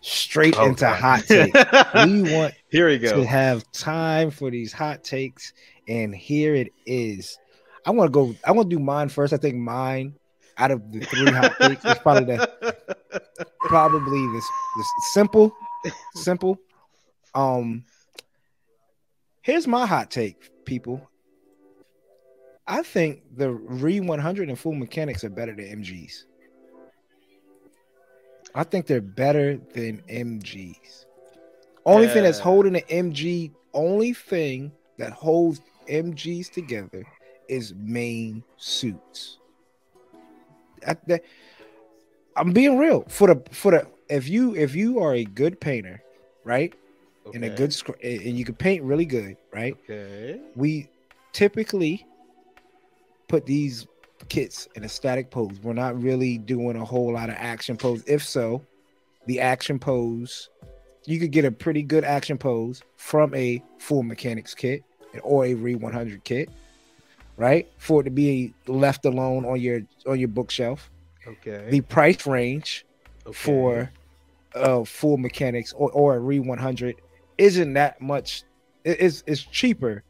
straight 0.00 0.56
Oh, 0.59 0.66
into 0.66 0.80
God. 0.80 1.00
hot 1.00 1.24
take. 1.28 1.54
we 1.54 2.22
want 2.34 2.54
Here 2.70 2.88
we 2.88 2.98
go 2.98 3.14
to 3.16 3.24
have 3.24 3.70
time 3.72 4.30
for 4.32 4.50
these 4.50 4.72
hot 4.72 5.04
takes, 5.04 5.52
and 5.86 6.12
here 6.14 6.56
it 6.56 6.72
is. 6.84 7.38
I 7.86 7.90
want 7.92 8.09
to 8.09 8.12
go. 8.12 8.34
I 8.44 8.50
want 8.50 8.68
to 8.68 8.76
do 8.76 8.82
mine 8.82 9.09
first. 9.10 9.32
I 9.32 9.36
think 9.36 9.56
mine 9.56 10.14
out 10.59 10.72
of 10.72 10.90
the 10.92 11.00
three 11.00 11.30
hot 11.30 11.52
takes 11.60 11.84
is 11.84 11.98
probably 11.98 12.36
the 12.36 12.76
probably 13.60 14.26
this 14.32 14.44
this 14.76 14.86
simple, 15.12 15.52
simple. 16.16 16.59
Um, 17.34 17.84
here's 19.43 19.66
my 19.66 19.86
hot 19.86 20.10
take, 20.10 20.64
people. 20.64 21.09
I 22.66 22.82
think 22.82 23.23
the 23.36 23.51
Re 23.51 24.01
100 24.01 24.48
and 24.48 24.59
Full 24.59 24.73
Mechanics 24.73 25.24
are 25.24 25.31
better 25.31 25.55
than 25.55 25.82
MGs. 25.82 26.24
I 28.55 28.64
think 28.64 28.86
they're 28.86 29.01
better 29.01 29.56
than 29.56 30.02
MGs. 30.09 31.06
Only 31.85 32.06
thing 32.06 32.23
that's 32.23 32.39
holding 32.39 32.74
the 32.74 32.82
MG, 32.82 33.51
only 33.74 34.12
thing 34.12 34.73
that 34.98 35.12
holds 35.12 35.60
MGs 35.89 36.52
together 36.52 37.05
is 37.48 37.74
main 37.74 38.44
suits. 38.56 39.39
I, 40.86 40.97
that, 41.06 41.24
I'm 42.36 42.52
being 42.52 42.78
real 42.78 43.05
for 43.09 43.35
the 43.35 43.43
for 43.51 43.73
the 43.73 43.86
if 44.09 44.28
you 44.28 44.55
if 44.55 44.74
you 44.74 45.01
are 45.01 45.14
a 45.14 45.24
good 45.24 45.60
painter, 45.60 46.02
right, 46.44 46.73
and 47.34 47.44
a 47.44 47.50
good 47.50 47.72
sc- 47.72 48.02
and 48.02 48.36
you 48.38 48.44
can 48.44 48.54
paint 48.54 48.82
really 48.82 49.04
good, 49.04 49.36
right? 49.52 49.76
Okay. 49.84 50.40
we 50.54 50.88
typically 51.32 52.06
put 53.28 53.46
these 53.46 53.86
kits 54.28 54.68
in 54.74 54.84
a 54.84 54.88
static 54.88 55.30
pose. 55.30 55.58
We're 55.62 55.72
not 55.72 56.00
really 56.00 56.38
doing 56.38 56.76
a 56.76 56.84
whole 56.84 57.12
lot 57.12 57.28
of 57.28 57.36
action 57.38 57.76
pose. 57.76 58.02
If 58.06 58.22
so, 58.22 58.62
the 59.26 59.40
action 59.40 59.78
pose, 59.78 60.48
you 61.06 61.18
could 61.18 61.30
get 61.30 61.44
a 61.44 61.50
pretty 61.50 61.82
good 61.82 62.04
action 62.04 62.38
pose 62.38 62.82
from 62.96 63.34
a 63.34 63.62
full 63.78 64.02
mechanics 64.02 64.54
kit 64.54 64.84
or 65.22 65.46
a 65.46 65.54
Re 65.54 65.74
100 65.74 66.24
kit, 66.24 66.50
right? 67.36 67.68
For 67.78 68.00
it 68.00 68.04
to 68.04 68.10
be 68.10 68.54
left 68.66 69.04
alone 69.04 69.44
on 69.44 69.60
your 69.60 69.82
on 70.06 70.18
your 70.18 70.28
bookshelf. 70.28 70.90
Okay. 71.26 71.68
The 71.70 71.80
price 71.82 72.26
range 72.26 72.84
okay. 73.26 73.32
for 73.32 73.92
uh 74.54 74.84
full 74.84 75.16
mechanics 75.16 75.72
or, 75.72 75.90
or 75.92 76.16
a 76.16 76.18
re 76.18 76.38
100 76.38 76.96
isn't 77.38 77.74
that 77.74 78.00
much 78.00 78.44
it's 78.84 79.22
it's 79.26 79.42
cheaper 79.42 80.02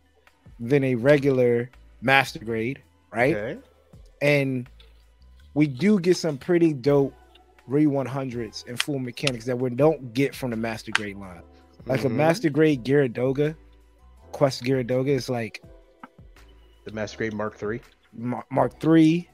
than 0.60 0.82
a 0.84 0.94
regular 0.94 1.70
master 2.00 2.38
grade 2.44 2.82
right 3.12 3.34
Okay. 3.36 3.58
and 4.20 4.68
we 5.54 5.66
do 5.66 5.98
get 6.00 6.16
some 6.16 6.38
pretty 6.38 6.72
dope 6.72 7.14
re 7.66 7.86
100s 7.86 8.66
and 8.68 8.80
full 8.80 8.98
mechanics 8.98 9.44
that 9.44 9.56
we 9.56 9.70
don't 9.70 10.12
get 10.14 10.34
from 10.34 10.50
the 10.50 10.56
master 10.56 10.90
grade 10.92 11.16
line 11.16 11.42
like 11.86 12.04
a 12.04 12.08
Mhm. 12.08 12.12
master 12.14 12.50
grade 12.50 12.84
Geara 12.84 13.12
Doga 13.12 13.54
quest 14.32 14.62
Geara 14.62 14.86
Doga 14.86 15.08
is 15.08 15.28
like 15.28 15.62
the 16.84 16.90
Master 16.92 17.16
Grade 17.18 17.32
Mark 17.32 17.56
Three. 17.56 17.80
Mar- 18.12 18.44
mark 18.50 18.80
3 18.80 19.28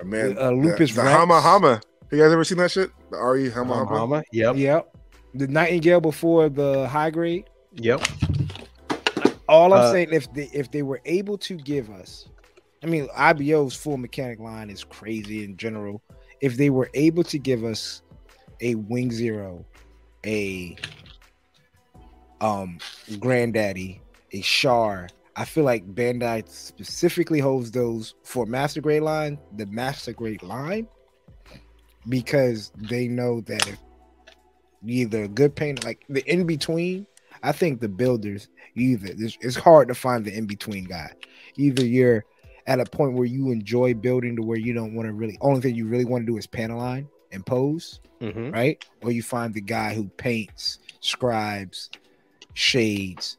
Uh, 0.00 0.04
man, 0.04 0.38
Uh, 0.38 0.50
Lupus 0.50 0.94
The, 0.94 1.02
the 1.02 1.10
Hama 1.10 1.38
Hama. 1.42 1.80
You 2.10 2.16
guys 2.18 2.32
ever 2.32 2.42
seen 2.44 2.56
that 2.58 2.70
shit? 2.70 2.90
The 3.10 3.18
RE 3.18 3.50
Hama 3.50 3.74
Hama. 3.74 3.98
Hama. 3.98 4.22
Yep. 4.32 4.56
yep 4.56 4.96
the 5.34 5.46
nightingale 5.48 6.00
before 6.00 6.48
the 6.48 6.86
high 6.88 7.10
grade 7.10 7.44
Yep. 7.76 8.02
All 9.48 9.72
I'm 9.72 9.82
Uh, 9.82 9.92
saying, 9.92 10.08
if 10.12 10.32
they 10.32 10.48
if 10.52 10.70
they 10.70 10.82
were 10.82 11.00
able 11.04 11.38
to 11.38 11.56
give 11.56 11.90
us, 11.90 12.28
I 12.82 12.86
mean, 12.86 13.08
IBO's 13.16 13.74
full 13.74 13.96
mechanic 13.96 14.38
line 14.40 14.70
is 14.70 14.84
crazy 14.84 15.44
in 15.44 15.56
general. 15.56 16.02
If 16.40 16.56
they 16.56 16.70
were 16.70 16.90
able 16.94 17.24
to 17.24 17.38
give 17.38 17.64
us 17.64 18.02
a 18.60 18.74
Wing 18.76 19.10
Zero, 19.10 19.64
a 20.24 20.76
um 22.40 22.78
Granddaddy, 23.18 24.00
a 24.32 24.40
Char, 24.40 25.08
I 25.36 25.44
feel 25.44 25.64
like 25.64 25.86
Bandai 25.94 26.48
specifically 26.48 27.40
holds 27.40 27.70
those 27.70 28.14
for 28.22 28.46
Master 28.46 28.80
Grade 28.80 29.02
line, 29.02 29.38
the 29.56 29.66
Master 29.66 30.12
Grade 30.12 30.42
line, 30.42 30.86
because 32.08 32.72
they 32.76 33.08
know 33.08 33.40
that 33.42 33.66
if 33.68 33.78
either 34.86 35.24
a 35.24 35.28
good 35.28 35.54
painter, 35.54 35.86
like 35.86 36.04
the 36.08 36.22
in 36.30 36.46
between, 36.46 37.06
I 37.42 37.52
think 37.52 37.80
the 37.80 37.88
builders 37.88 38.48
either 38.74 39.08
it's, 39.18 39.36
it's 39.40 39.56
hard 39.56 39.88
to 39.88 39.94
find 39.94 40.24
the 40.24 40.36
in 40.36 40.46
between 40.46 40.84
guy. 40.84 41.12
Either 41.56 41.84
you're 41.84 42.24
at 42.66 42.80
a 42.80 42.84
point 42.84 43.14
where 43.14 43.26
you 43.26 43.50
enjoy 43.50 43.94
building 43.94 44.36
to 44.36 44.42
where 44.42 44.58
you 44.58 44.72
don't 44.72 44.94
want 44.94 45.08
to 45.08 45.12
really 45.12 45.38
only 45.40 45.60
thing 45.60 45.74
you 45.74 45.86
really 45.86 46.04
want 46.04 46.22
to 46.22 46.32
do 46.32 46.38
is 46.38 46.46
panel 46.46 46.78
line 46.78 47.08
and 47.32 47.44
pose, 47.46 48.00
Mm-hmm. 48.20 48.50
right? 48.50 48.84
Or 49.02 49.10
you 49.10 49.22
find 49.22 49.54
the 49.54 49.62
guy 49.62 49.94
who 49.94 50.04
paints, 50.18 50.78
scribes, 51.00 51.88
shades, 52.52 53.38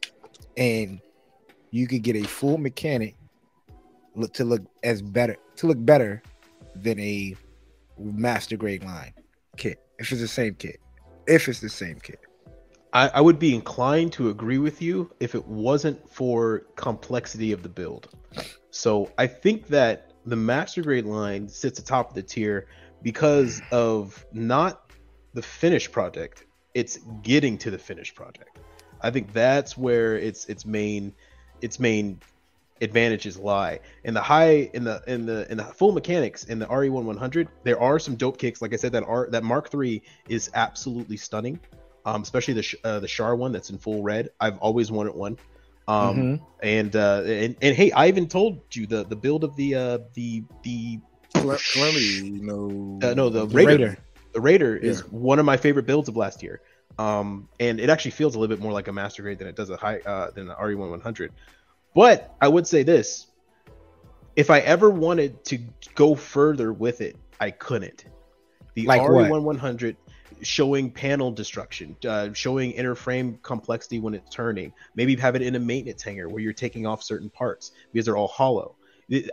and 0.56 1.00
you 1.70 1.86
could 1.86 2.02
get 2.02 2.16
a 2.16 2.24
full 2.24 2.58
mechanic 2.58 3.14
look 4.16 4.32
to 4.34 4.44
look 4.44 4.62
as 4.82 5.00
better 5.00 5.36
to 5.56 5.66
look 5.68 5.78
better 5.84 6.22
than 6.74 6.98
a 6.98 7.36
master 7.98 8.56
grade 8.56 8.84
line 8.84 9.12
kit 9.56 9.78
if 9.98 10.10
it's 10.10 10.20
the 10.20 10.28
same 10.28 10.54
kit. 10.54 10.80
If 11.26 11.48
it's 11.48 11.60
the 11.60 11.68
same 11.68 12.00
kit. 12.00 12.20
I, 12.92 13.08
I 13.08 13.20
would 13.20 13.38
be 13.38 13.54
inclined 13.54 14.12
to 14.14 14.28
agree 14.28 14.58
with 14.58 14.82
you 14.82 15.10
if 15.20 15.34
it 15.34 15.46
wasn't 15.46 16.08
for 16.10 16.66
complexity 16.76 17.52
of 17.52 17.62
the 17.62 17.68
build. 17.68 18.08
So 18.70 19.10
I 19.18 19.26
think 19.26 19.68
that 19.68 20.12
the 20.26 20.36
master 20.36 20.82
grade 20.82 21.06
line 21.06 21.48
sits 21.48 21.78
atop 21.78 22.14
the 22.14 22.22
tier 22.22 22.66
because 23.02 23.60
of 23.70 24.24
not 24.32 24.90
the 25.34 25.42
finished 25.42 25.92
project, 25.92 26.44
it's 26.74 26.98
getting 27.22 27.58
to 27.58 27.70
the 27.70 27.78
finished 27.78 28.14
project. 28.14 28.58
I 29.00 29.10
think 29.10 29.32
that's 29.32 29.76
where 29.76 30.16
its 30.16 30.46
its 30.46 30.64
main 30.64 31.14
its 31.60 31.80
main 31.80 32.20
advantages 32.82 33.38
lie. 33.38 33.80
In 34.04 34.12
the 34.14 34.20
high 34.20 34.70
in 34.74 34.84
the 34.84 35.02
in 35.06 35.24
the 35.26 35.50
in 35.50 35.56
the 35.58 35.64
full 35.64 35.92
mechanics 35.92 36.44
in 36.44 36.58
the 36.58 36.66
RE1 36.66 37.04
100 37.04 37.48
there 37.64 37.80
are 37.80 37.98
some 37.98 38.16
dope 38.16 38.38
kicks. 38.38 38.60
Like 38.60 38.72
I 38.72 38.76
said 38.76 38.92
that 38.92 39.04
are 39.04 39.28
that 39.30 39.44
Mark 39.44 39.72
III 39.74 40.02
is 40.28 40.50
absolutely 40.54 41.16
stunning 41.16 41.58
um 42.04 42.22
especially 42.22 42.54
the 42.54 42.74
uh, 42.84 43.00
the 43.00 43.06
Char 43.06 43.36
one 43.36 43.52
that's 43.52 43.70
in 43.70 43.78
full 43.78 44.02
red. 44.02 44.30
I've 44.40 44.58
always 44.58 44.90
wanted 44.90 45.14
one. 45.14 45.38
Um 45.88 46.16
Mhm. 46.16 46.40
and 46.62 46.96
uh 46.96 47.22
and, 47.24 47.56
and 47.62 47.76
hey 47.76 47.90
I 47.92 48.08
even 48.08 48.28
told 48.28 48.60
you 48.72 48.86
the 48.86 49.04
the 49.04 49.16
build 49.16 49.44
of 49.44 49.54
the 49.56 49.74
uh 49.74 49.98
the 50.14 50.44
the 50.64 51.00
Cal- 51.34 51.58
Calamity, 51.72 52.20
no, 52.42 52.98
uh, 53.02 53.14
no 53.14 53.30
the, 53.30 53.46
The 53.46 53.56
Raider. 53.56 53.68
Raider. 53.70 53.98
the 54.34 54.40
Raider 54.40 54.76
is 54.76 55.00
one 55.10 55.38
of 55.38 55.44
my 55.46 55.56
favorite 55.56 55.86
builds 55.86 56.08
of 56.08 56.16
last 56.16 56.42
year. 56.42 56.60
Um 56.98 57.48
and 57.58 57.80
it 57.80 57.88
actually 57.88 58.10
feels 58.12 58.34
a 58.34 58.38
little 58.38 58.54
bit 58.54 58.62
more 58.62 58.72
like 58.72 58.88
a 58.88 58.92
master 58.92 59.22
grade 59.22 59.38
than 59.38 59.48
it 59.48 59.56
does 59.56 59.70
a 59.70 59.76
high 59.76 60.00
uh 60.00 60.30
than 60.32 60.46
the 60.46 60.54
RE1 60.54 60.90
100 60.90 61.32
but 61.94 62.34
I 62.40 62.48
would 62.48 62.66
say 62.66 62.82
this: 62.82 63.26
if 64.36 64.50
I 64.50 64.60
ever 64.60 64.90
wanted 64.90 65.44
to 65.46 65.58
go 65.94 66.14
further 66.14 66.72
with 66.72 67.00
it, 67.00 67.16
I 67.40 67.50
couldn't. 67.50 68.04
The 68.74 68.86
Like 68.86 69.02
what? 69.02 69.30
RE1 69.30 69.42
100 69.42 69.96
showing 70.42 70.90
panel 70.90 71.30
destruction, 71.30 71.96
uh, 72.06 72.32
showing 72.32 72.72
inner 72.72 72.94
frame 72.94 73.38
complexity 73.42 74.00
when 74.00 74.14
it's 74.14 74.34
turning, 74.34 74.72
maybe 74.96 75.14
have 75.16 75.36
it 75.36 75.42
in 75.42 75.54
a 75.54 75.58
maintenance 75.58 76.02
hanger 76.02 76.28
where 76.28 76.42
you're 76.42 76.52
taking 76.52 76.86
off 76.86 77.02
certain 77.02 77.30
parts 77.30 77.72
because 77.92 78.06
they're 78.06 78.16
all 78.16 78.28
hollow. 78.28 78.76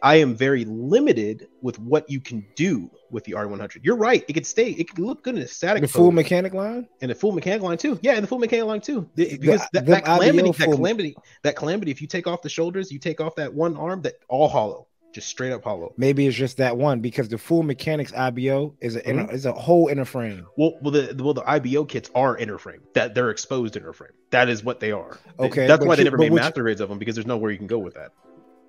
I 0.02 0.16
am 0.16 0.36
very 0.36 0.66
limited 0.66 1.48
with 1.62 1.80
what 1.80 2.10
you 2.10 2.20
can 2.20 2.46
do 2.56 2.90
with 3.12 3.24
the 3.24 3.32
R100. 3.34 3.80
You're 3.84 3.96
right; 3.96 4.24
it 4.28 4.34
could 4.34 4.46
stay, 4.46 4.72
it 4.72 4.90
could 4.90 5.00
look 5.00 5.24
good 5.24 5.36
in 5.36 5.42
a 5.42 5.48
static 5.48 5.82
The 5.82 5.88
full 5.88 6.08
pose 6.10 6.16
mechanic 6.16 6.54
line. 6.54 6.88
and 7.02 7.10
the 7.12 7.16
full 7.16 7.32
mechanic 7.32 7.62
line 7.62 7.78
too. 7.78 7.98
Yeah, 8.02 8.14
and 8.14 8.24
the 8.24 8.28
full 8.28 8.40
mechanic 8.40 8.66
line 8.66 8.82
too. 8.82 9.10
The- 9.16 9.26
The- 9.26 9.38
because 9.38 9.62
that, 9.74 9.86
that 9.86 10.06
calamity, 10.06 10.52
that 10.52 10.64
calamity, 10.72 11.16
that 11.44 11.56
calamity. 11.56 11.92
If 11.92 12.02
you 12.02 12.08
take 12.08 12.28
off 12.28 12.42
the 12.42 12.50
shoulders, 12.50 12.92
you 12.92 13.00
take 13.00 13.22
off 13.22 13.36
that 13.36 13.54
one 13.54 13.78
arm, 13.78 14.02
that 14.04 14.16
all 14.28 14.48
hollow, 14.48 14.88
just 15.14 15.28
straight 15.28 15.52
up 15.52 15.64
hollow. 15.64 15.94
Maybe 15.98 16.28
it's 16.28 16.38
just 16.38 16.58
that 16.58 16.78
one 16.78 17.00
because 17.00 17.30
the 17.30 17.38
full 17.38 17.64
mechanics 17.64 18.14
IBO 18.14 18.76
is 18.82 18.96
a 18.96 19.10
inner, 19.10 19.32
is 19.32 19.46
a 19.46 19.54
whole 19.54 19.88
inner 19.88 20.06
frame. 20.06 20.46
Well, 20.58 20.74
well, 20.82 20.92
the 20.92 21.16
well 21.24 21.34
the 21.34 21.50
IBO 21.50 21.86
kits 21.86 22.12
are 22.14 22.38
inner 22.38 22.58
frame. 22.58 22.82
That 22.94 23.16
they're 23.16 23.30
exposed 23.32 23.76
inner 23.78 23.94
frame. 23.94 24.12
That 24.32 24.50
is 24.50 24.64
what 24.64 24.80
they 24.80 24.92
are. 24.92 25.18
Okay, 25.40 25.66
that's 25.68 25.84
why 25.86 25.96
they 25.96 26.04
never 26.04 26.18
made 26.18 26.34
master 26.34 26.62
grades 26.64 26.82
of 26.82 26.90
them 26.90 27.00
because 27.00 27.16
there's 27.16 27.26
nowhere 27.28 27.50
you 27.52 27.58
can 27.58 27.68
go 27.68 27.80
with 27.80 27.96
that. 27.96 28.12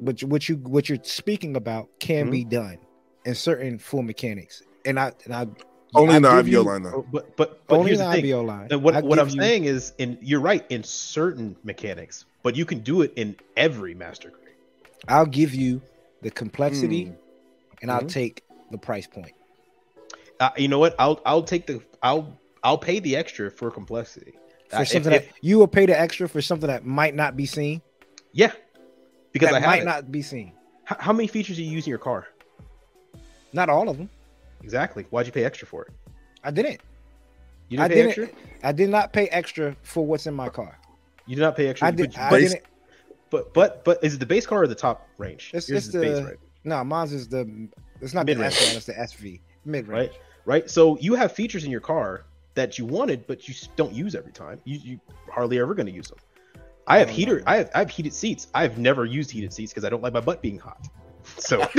But 0.00 0.22
you- 0.22 0.28
what 0.28 0.48
you 0.48 0.56
what 0.56 0.88
you're 0.88 0.98
speaking 1.02 1.56
about 1.56 1.88
can 1.98 2.28
Mhm. 2.28 2.30
be 2.30 2.44
done 2.44 2.78
in 3.24 3.34
certain 3.34 3.78
full 3.78 4.02
mechanics, 4.02 4.62
and 4.86 4.98
I 4.98 5.12
and 5.24 5.34
I 5.34 5.46
only 5.94 6.14
I 6.14 6.16
in 6.16 6.22
the 6.22 6.28
give 6.30 6.38
IBO 6.46 6.50
you- 6.50 6.62
line 6.62 6.82
though. 6.82 7.06
But 7.12 7.36
but 7.36 7.66
but 7.66 7.76
only 7.78 7.90
here's 7.90 8.00
in 8.00 8.10
the 8.10 8.16
the 8.16 8.22
thing. 8.32 8.46
Line. 8.46 8.68
And 8.70 8.82
what 8.82 8.94
I 8.96 9.00
what 9.00 9.18
I'm 9.18 9.28
you- 9.28 9.40
saying 9.40 9.64
is, 9.64 9.92
in 9.98 10.16
you're 10.22 10.40
right 10.40 10.64
in 10.70 10.82
certain 10.82 11.56
mechanics, 11.64 12.24
but 12.42 12.56
you 12.56 12.64
can 12.64 12.78
do 12.80 13.02
it 13.02 13.12
in 13.16 13.36
every 13.56 13.94
master 13.94 14.30
grade. 14.30 14.54
I'll 15.08 15.26
give 15.26 15.54
you 15.54 15.82
the 16.22 16.30
complexity, 16.30 17.04
Hmm. 17.06 17.12
and 17.82 17.90
I'll 17.90 18.02
Mhm. 18.02 18.08
take 18.12 18.42
the 18.70 18.78
price 18.78 19.06
point. 19.06 19.32
Uh, 20.38 20.50
you 20.56 20.68
know 20.68 20.78
what? 20.78 20.94
I'll 20.98 21.20
I'll 21.26 21.42
take 21.42 21.66
the 21.66 21.82
I'll 22.02 22.38
I'll 22.62 22.78
pay 22.78 23.00
the 23.00 23.16
extra 23.16 23.50
for 23.50 23.70
complexity. 23.70 24.32
For 24.68 24.76
Uh, 24.76 24.84
something 24.84 25.12
if- 25.12 25.26
that 25.28 25.34
you 25.42 25.58
will 25.58 25.66
pay 25.66 25.84
the 25.86 25.98
extra 25.98 26.28
for 26.28 26.40
something 26.40 26.68
that 26.68 26.86
might 26.86 27.14
not 27.14 27.36
be 27.36 27.44
seen. 27.44 27.82
yeah, 28.32 28.52
because 29.32 29.50
that 29.50 29.62
I 29.62 29.66
might 29.66 29.82
it. 29.82 29.84
not 29.84 30.10
be 30.12 30.22
seen. 30.22 30.52
H- 30.90 30.96
How 31.00 31.12
many 31.12 31.26
features 31.28 31.56
do 31.56 31.62
you 31.62 31.70
use 31.70 31.86
in 31.86 31.90
your 31.90 31.98
car? 31.98 32.26
Not 33.52 33.68
all 33.68 33.88
of 33.88 33.96
them. 33.98 34.08
Exactly. 34.62 35.06
Why'd 35.10 35.26
you 35.26 35.32
pay 35.32 35.44
extra 35.44 35.66
for 35.66 35.84
it? 35.84 35.92
I 36.44 36.50
didn't. 36.50 36.80
You 37.68 37.78
didn't 37.78 37.80
I 37.80 37.88
pay 37.88 37.94
didn't. 37.94 38.08
extra. 38.08 38.28
I 38.64 38.72
did 38.72 38.90
not 38.90 39.12
pay 39.12 39.26
extra 39.28 39.76
for 39.82 40.04
what's 40.04 40.26
in 40.26 40.34
my 40.34 40.48
car. 40.48 40.78
You 41.26 41.36
did 41.36 41.42
not 41.42 41.56
pay 41.56 41.68
extra. 41.68 41.88
I 41.88 41.90
did. 41.90 42.12
But, 42.12 42.20
I 42.20 42.30
but, 42.30 42.38
didn't. 42.38 42.62
but 43.30 43.54
but 43.54 43.84
but 43.84 44.02
is 44.04 44.14
it 44.14 44.18
the 44.20 44.26
base 44.26 44.46
car 44.46 44.62
or 44.62 44.66
the 44.66 44.74
top 44.74 45.08
range? 45.18 45.48
It's- 45.54 45.68
it's 45.70 45.88
base, 45.88 46.18
the- 46.18 46.24
right? 46.24 46.36
No, 46.64 46.82
mine's 46.84 47.12
is 47.12 47.28
the. 47.28 47.68
It's 48.00 48.12
not 48.14 48.26
the 48.26 48.34
Mid-range. 48.34 48.54
S. 48.54 48.76
It's 48.76 48.86
the 48.86 48.92
SV 48.94 49.40
mid 49.64 49.86
range. 49.88 50.10
right? 50.12 50.20
Right. 50.46 50.70
So 50.70 50.98
you 50.98 51.14
have 51.14 51.32
features 51.32 51.64
in 51.64 51.70
your 51.70 51.80
car 51.80 52.24
that 52.54 52.78
you 52.78 52.84
wanted, 52.86 53.26
but 53.26 53.46
you 53.48 53.54
don't 53.76 53.92
use 53.92 54.14
every 54.14 54.32
time. 54.32 54.60
You 54.64 54.78
you 54.82 55.00
hardly 55.30 55.58
ever 55.60 55.74
going 55.74 55.86
to 55.86 55.92
use 55.92 56.08
them. 56.08 56.18
I 56.90 56.98
have 56.98 57.08
Oh, 57.08 57.12
heater. 57.12 57.42
I 57.46 57.56
have 57.56 57.70
I 57.74 57.78
have 57.80 57.90
heated 57.90 58.12
seats. 58.12 58.48
I've 58.54 58.78
never 58.78 59.04
used 59.04 59.30
heated 59.30 59.52
seats 59.52 59.72
because 59.72 59.84
I 59.84 59.88
don't 59.90 60.02
like 60.02 60.12
my 60.12 60.20
butt 60.20 60.42
being 60.42 60.58
hot. 60.58 60.86
So, 61.38 61.60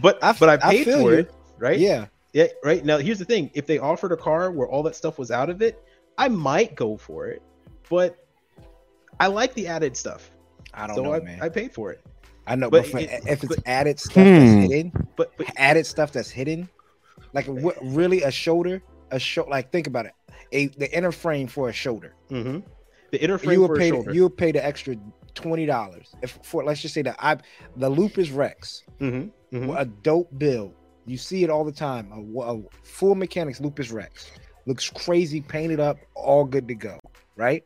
but 0.00 0.18
I- 0.22 0.32
but 0.32 0.48
I 0.48 0.54
I 0.68 0.72
paid 0.72 0.84
feel 0.84 1.00
for 1.00 1.12
you. 1.12 1.18
it, 1.20 1.34
right? 1.58 1.78
Yeah. 1.78 2.06
Yeah, 2.32 2.46
right. 2.62 2.84
Now 2.84 2.98
here's 2.98 3.18
the 3.18 3.24
thing: 3.24 3.50
if 3.54 3.66
they 3.66 3.78
offered 3.78 4.12
a 4.12 4.16
car 4.16 4.52
where 4.52 4.68
all 4.68 4.82
that 4.84 4.94
stuff 4.94 5.18
was 5.18 5.30
out 5.32 5.50
of 5.50 5.62
it, 5.62 5.82
I 6.16 6.28
might 6.28 6.76
go 6.76 6.96
for 6.96 7.26
it. 7.26 7.42
But 7.90 8.24
I 9.18 9.26
like 9.26 9.52
the 9.54 9.66
added 9.66 9.96
stuff, 9.96 10.30
I 10.72 10.86
don't 10.86 10.94
so 10.96 11.02
know, 11.02 11.14
I, 11.14 11.20
man. 11.20 11.42
I 11.42 11.48
paid 11.48 11.72
for 11.74 11.90
it. 11.90 12.00
I 12.46 12.54
know, 12.54 12.70
but 12.70 12.82
but, 12.84 12.90
for, 12.92 12.98
it- 12.98 13.10
if 13.26 13.42
it's 13.42 13.56
but- 13.56 13.66
added 13.66 13.98
stuff 13.98 14.14
that's 14.24 14.52
Hmm. 14.52 14.60
hidden, 14.60 14.92
But 15.16 15.32
but 15.36 15.48
added 15.56 15.86
stuff 15.86 16.12
that's 16.12 16.30
hidden, 16.30 16.68
like 17.32 17.46
what 17.46 17.76
really 17.82 18.22
a 18.22 18.30
shoulder, 18.30 18.80
a 19.10 19.18
show. 19.18 19.44
Like 19.48 19.72
think 19.72 19.88
about 19.88 20.06
it, 20.06 20.12
a 20.52 20.68
the 20.68 20.88
inner 20.96 21.10
frame 21.12 21.48
for 21.48 21.68
a 21.68 21.72
shoulder. 21.72 22.14
mhm. 22.30 22.62
The 23.10 23.22
inner 23.22 23.38
frame 23.38 23.52
you 23.52 23.60
would 23.62 23.78
pay 23.78 23.88
you 24.12 24.22
would 24.24 24.36
pay 24.36 24.52
the 24.52 24.64
extra 24.64 24.96
twenty 25.34 25.66
dollars 25.66 26.14
if 26.22 26.38
for 26.42 26.64
let's 26.64 26.80
just 26.82 26.94
say 26.94 27.02
that 27.02 27.16
I 27.18 27.38
the 27.76 27.88
Lupus 27.88 28.30
Rex, 28.30 28.84
Mhm, 29.00 29.30
mhm. 29.52 29.80
a 29.80 29.84
dope 29.84 30.30
build. 30.38 30.74
You 31.06 31.16
see 31.16 31.42
it 31.44 31.50
all 31.50 31.64
the 31.64 31.72
time. 31.72 32.10
A, 32.12 32.40
a 32.40 32.62
full 32.84 33.14
mechanics 33.14 33.60
Lupus 33.60 33.90
Rex 33.90 34.30
looks 34.66 34.90
crazy, 34.90 35.40
painted 35.40 35.80
up, 35.80 35.98
all 36.14 36.44
good 36.44 36.68
to 36.68 36.74
go. 36.74 36.98
Right? 37.36 37.64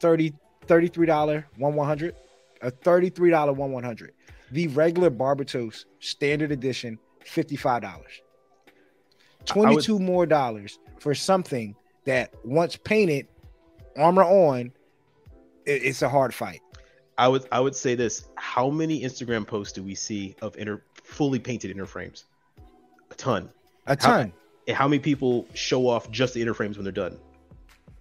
30 0.00 0.32
$33 0.66 1.44
one 1.56 1.74
100 1.74 2.14
a 2.60 2.70
$33 2.70 3.56
one 3.56 3.72
100 3.72 4.12
the 4.52 4.66
regular 4.68 5.10
barbatos 5.10 5.86
standard 5.98 6.52
edition 6.52 6.98
$55 7.24 7.98
22 9.46 9.98
more 9.98 10.26
dollars 10.26 10.78
for 10.98 11.14
something 11.14 11.74
that 12.04 12.34
once 12.44 12.76
painted 12.76 13.26
armor 13.98 14.24
on 14.24 14.72
it- 15.66 15.82
it's 15.84 16.02
a 16.02 16.08
hard 16.08 16.32
fight 16.34 16.60
I 17.20 17.26
would 17.26 17.46
I 17.50 17.58
would 17.58 17.74
say 17.74 17.96
this: 17.96 18.28
How 18.36 18.70
many 18.70 19.00
Instagram 19.02 19.44
posts 19.44 19.72
do 19.72 19.82
we 19.82 19.96
see 19.96 20.36
of 20.40 20.56
inner 20.56 20.84
fully 20.94 21.40
painted 21.40 21.72
inner 21.72 21.84
frames? 21.84 22.26
A 23.10 23.14
ton. 23.16 23.50
a 23.88 23.96
ton 23.96 24.32
And 24.68 24.76
how 24.76 24.86
many 24.86 25.00
people 25.00 25.44
show 25.52 25.88
off 25.88 26.08
just 26.12 26.34
the 26.34 26.40
inner 26.40 26.54
frames 26.54 26.76
when 26.76 26.84
they're 26.84 26.92
done? 26.92 27.18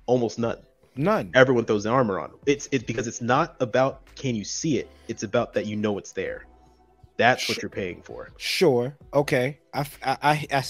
Almost 0.05 0.37
none. 0.37 0.59
none 0.95 1.31
Everyone 1.33 1.65
throws 1.65 1.83
the 1.85 1.89
armor 1.89 2.19
on. 2.19 2.29
It's 2.45 2.69
it's 2.71 2.83
because 2.83 3.07
it's 3.07 3.19
not 3.19 3.55
about 3.59 4.05
can 4.15 4.35
you 4.35 4.43
see 4.43 4.77
it. 4.77 4.87
It's 5.07 5.23
about 5.23 5.51
that 5.53 5.65
you 5.65 5.75
know 5.75 5.97
it's 5.97 6.11
there. 6.11 6.45
That's 7.17 7.49
what 7.49 7.59
you're 7.63 7.71
paying 7.71 8.03
for. 8.03 8.29
sure 8.37 8.95
okay 9.15 9.57
I 9.73 9.87
I 10.03 10.47
I 10.51 10.63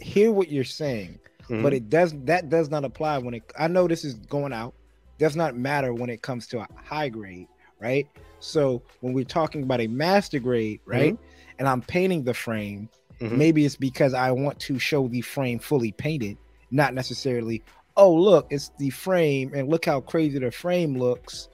hear 0.00 0.30
what 0.30 0.48
you're 0.48 0.62
saying 0.62 1.18
Mhm. 1.50 1.62
but 1.62 1.72
it 1.74 1.90
does 1.90 2.14
that 2.24 2.48
does 2.48 2.70
not 2.70 2.84
apply 2.84 3.18
when 3.18 3.34
it 3.34 3.42
i 3.58 3.66
know 3.68 3.88
this 3.88 4.04
is 4.04 4.14
going 4.14 4.52
out 4.52 4.74
does 5.18 5.36
not 5.36 5.56
matter 5.56 5.92
when 5.92 6.08
it 6.08 6.22
comes 6.22 6.46
to 6.46 6.60
a 6.60 6.68
high 6.84 7.08
grade 7.08 7.48
right 7.80 8.06
so 8.38 8.82
when 9.00 9.12
we're 9.12 9.24
talking 9.24 9.62
about 9.62 9.80
a 9.80 9.86
master 9.86 10.38
grade 10.38 10.80
right 10.86 11.18
and 11.58 11.68
i'm 11.68 11.82
painting 11.82 12.22
the 12.24 12.34
frame 12.34 12.88
Mhm. 13.20 13.36
maybe 13.36 13.64
it's 13.66 13.76
because 13.76 14.14
i 14.14 14.30
want 14.30 14.58
to 14.60 14.78
show 14.78 15.08
the 15.08 15.20
frame 15.20 15.58
fully 15.58 15.92
painted 15.92 16.38
not 16.70 16.94
necessarily 16.94 17.62
oh 17.96 18.14
look 18.14 18.46
it's 18.50 18.70
the 18.78 18.90
frame 18.90 19.52
and 19.54 19.68
look 19.68 19.84
how 19.84 20.00
crazy 20.00 20.38
the 20.38 20.50
frame 20.50 20.96
looks 20.96 21.48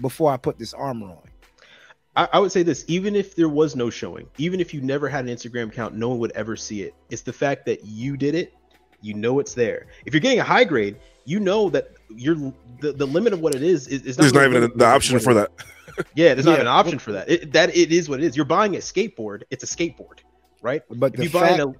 before 0.00 0.30
i 0.30 0.36
put 0.36 0.58
this 0.58 0.74
armor 0.74 1.06
on 1.06 1.22
I, 2.16 2.28
I 2.32 2.38
would 2.40 2.50
say 2.50 2.64
this: 2.64 2.84
even 2.88 3.14
if 3.14 3.36
there 3.36 3.48
was 3.48 3.76
no 3.76 3.88
showing, 3.88 4.26
even 4.36 4.58
if 4.58 4.74
you 4.74 4.80
never 4.80 5.08
had 5.08 5.28
an 5.28 5.34
Instagram 5.34 5.68
account, 5.68 5.94
no 5.94 6.08
one 6.08 6.18
would 6.18 6.32
ever 6.32 6.56
see 6.56 6.82
it. 6.82 6.92
It's 7.08 7.22
the 7.22 7.32
fact 7.32 7.66
that 7.66 7.84
you 7.84 8.16
did 8.16 8.34
it. 8.34 8.52
You 9.02 9.14
know 9.14 9.38
it's 9.40 9.54
there. 9.54 9.86
If 10.06 10.12
you're 10.14 10.20
getting 10.20 10.40
a 10.40 10.44
high 10.44 10.64
grade, 10.64 10.96
you 11.24 11.40
know 11.40 11.70
that 11.70 11.92
you're 12.14 12.34
the, 12.80 12.92
the 12.92 13.06
limit 13.06 13.32
of 13.32 13.40
what 13.40 13.54
it 13.54 13.62
is 13.62 13.86
is, 13.88 14.02
is 14.02 14.16
There's 14.16 14.32
not 14.32 14.44
even 14.46 14.62
what- 14.62 14.78
the 14.78 14.86
option 14.86 15.18
for 15.20 15.34
that. 15.34 15.50
Yeah, 16.14 16.34
there's 16.34 16.46
not 16.46 16.54
Yeah. 16.56 16.62
an 16.62 16.66
option 16.68 16.98
for 16.98 17.12
that. 17.12 17.28
It, 17.28 17.52
that 17.52 17.76
it 17.76 17.92
is 17.92 18.08
what 18.08 18.20
it 18.22 18.24
is. 18.26 18.36
You're 18.36 18.44
buying 18.46 18.74
a 18.76 18.78
skateboard. 18.78 19.42
It's 19.50 19.64
a 19.64 19.66
skateboard, 19.66 20.20
right? 20.62 20.82
but 20.90 21.12
If 21.12 21.16
the 21.18 21.24
you 21.24 21.30
buy 21.30 21.48
fact, 21.48 21.60
a, 21.60 21.74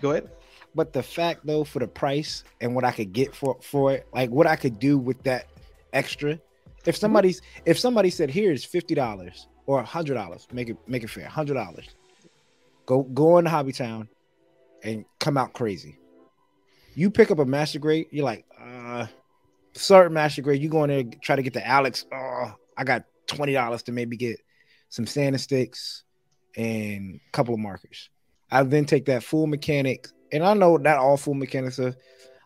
go 0.00 0.10
ahead. 0.12 0.30
but 0.74 0.92
the 0.92 1.02
fact 1.02 1.46
though 1.46 1.62
for 1.64 1.78
the 1.78 1.86
price 1.86 2.42
and 2.60 2.74
what 2.74 2.82
i 2.84 2.90
could 2.90 3.12
get 3.12 3.34
for 3.36 3.56
for 3.62 3.92
it 3.92 4.06
like 4.12 4.30
what 4.30 4.46
i 4.48 4.56
could 4.56 4.78
do 4.80 4.96
with 4.98 5.22
that 5.22 5.46
extra 5.92 6.38
if 6.86 6.96
somebody's 6.96 7.40
if 7.66 7.78
somebody 7.78 8.10
said 8.10 8.28
here's 8.30 8.66
$50 8.66 9.46
or 9.66 9.80
$100 9.84 10.52
make 10.52 10.70
it 10.70 10.76
make 10.88 11.04
it 11.04 11.10
fair 11.10 11.28
$100 11.28 11.84
go 12.86 13.02
go 13.02 13.38
in 13.38 13.44
the 13.44 13.50
hobby 13.50 13.70
town 13.72 14.08
and 14.82 15.04
come 15.20 15.36
out 15.36 15.52
crazy 15.52 15.98
you 16.94 17.10
pick 17.10 17.30
up 17.30 17.38
a 17.38 17.44
master 17.44 17.78
grade 17.78 18.06
you're 18.10 18.24
like 18.24 18.44
uh 18.60 19.06
certain 19.74 20.12
master 20.12 20.42
grade 20.42 20.60
you 20.62 20.68
go 20.68 20.84
in 20.84 20.90
there 20.90 21.04
try 21.22 21.36
to 21.36 21.42
get 21.42 21.52
the 21.54 21.66
alex 21.66 22.04
oh 22.12 22.52
i 22.76 22.84
got 22.84 23.04
$20 23.28 23.82
to 23.84 23.92
maybe 23.92 24.16
get 24.16 24.36
some 24.90 25.06
sanding 25.06 25.38
sticks 25.38 26.04
and 26.56 27.20
a 27.26 27.30
couple 27.32 27.54
of 27.54 27.60
markers 27.60 28.10
i 28.50 28.62
then 28.62 28.84
take 28.84 29.06
that 29.06 29.22
full 29.22 29.46
mechanic 29.46 30.08
and 30.32 30.42
I 30.42 30.54
know 30.54 30.78
not 30.78 30.96
all 30.96 31.18
full 31.18 31.34
mechanics 31.34 31.78
are 31.78 31.94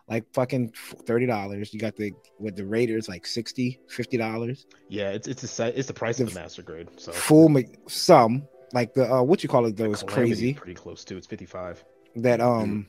like 0.09 0.25
fucking 0.33 0.73
thirty 1.05 1.25
dollars. 1.25 1.73
You 1.73 1.79
got 1.79 1.95
the 1.95 2.11
with 2.37 2.57
the 2.57 2.65
Raiders 2.65 3.07
like 3.07 3.25
60 3.25 3.79
50 3.87 4.17
dollars. 4.17 4.67
Yeah, 4.89 5.11
it's 5.11 5.25
it's 5.29 5.59
a 5.59 5.77
it's 5.79 5.87
the 5.87 5.93
price 5.93 6.19
of 6.19 6.27
The 6.27 6.33
the 6.33 6.39
master 6.41 6.63
grade. 6.63 6.89
So 6.97 7.13
Full 7.13 7.47
ma- 7.47 7.61
some 7.87 8.45
like 8.73 8.93
the 8.93 9.09
uh 9.09 9.21
what 9.23 9.41
you 9.41 9.47
call 9.47 9.65
it 9.67 9.77
though 9.77 9.93
Calamity 9.93 10.05
crazy 10.13 10.53
pretty 10.53 10.73
close 10.73 11.05
to 11.05 11.15
It's 11.15 11.27
fifty 11.27 11.45
five. 11.45 11.81
that 12.17 12.41
um 12.41 12.87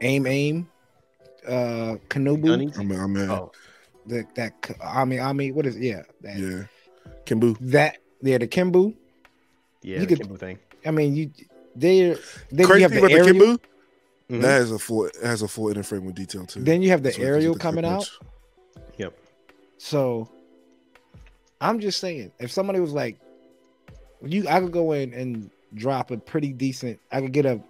aim 0.00 0.26
aim 0.26 0.68
uh 1.46 1.96
Kanobu 2.08 2.76
I'm, 2.78 2.90
I'm. 2.92 3.30
Oh, 3.30 3.52
the, 4.06 4.24
that 4.34 4.52
I 4.82 5.04
mean 5.04 5.20
I 5.20 5.32
mean 5.32 5.54
what 5.54 5.66
is 5.66 5.78
yeah 5.78 6.02
that 6.22 6.38
Yeah. 6.38 6.62
Kimbu. 7.26 7.56
that 7.72 7.98
yeah 8.22 8.38
the 8.38 8.46
Kimbu. 8.48 8.94
yeah, 9.82 9.94
You 9.94 10.00
the 10.00 10.06
could- 10.06 10.18
Kimbo 10.20 10.36
thing. 10.36 10.58
I 10.86 10.90
mean 10.90 11.14
you 11.14 11.30
they 11.76 12.16
then 12.50 12.66
Crazy 12.66 12.80
you 12.80 12.82
have 12.82 12.92
thing 12.92 13.00
the 13.00 13.06
about 13.06 13.08
the 13.08 13.14
aerial. 13.30 13.56
Kimbu, 13.56 13.60
Mhm. 14.30 14.42
that 14.42 14.48
has 14.60 14.70
a 14.72 14.78
full 14.78 15.04
it 15.06 15.16
has 15.22 15.42
a 15.42 15.48
full 15.48 15.68
inner 15.70 15.82
frame 15.82 16.04
with 16.04 16.14
detail 16.14 16.46
too. 16.46 16.60
Then 16.62 16.82
you 16.82 16.90
have 16.90 17.02
the 17.02 17.08
That's 17.10 17.18
why 17.18 17.24
it 17.24 17.26
gives 17.26 17.36
aerial 17.36 17.54
the 17.54 17.60
coming 17.60 17.84
out. 17.84 18.08
Yep. 18.98 19.14
So 19.78 20.28
I'm 21.60 21.78
just 21.80 22.00
saying, 22.00 22.32
if 22.38 22.50
somebody 22.50 22.80
was 22.80 22.92
like, 22.92 23.18
you, 24.24 24.48
I 24.48 24.60
could 24.60 24.72
go 24.72 24.92
in 24.92 25.12
and 25.14 25.50
drop 25.74 26.10
a 26.10 26.16
pretty 26.16 26.52
decent. 26.52 26.98
I 27.12 27.20
could 27.20 27.32
get 27.32 27.44
a. 27.46 27.60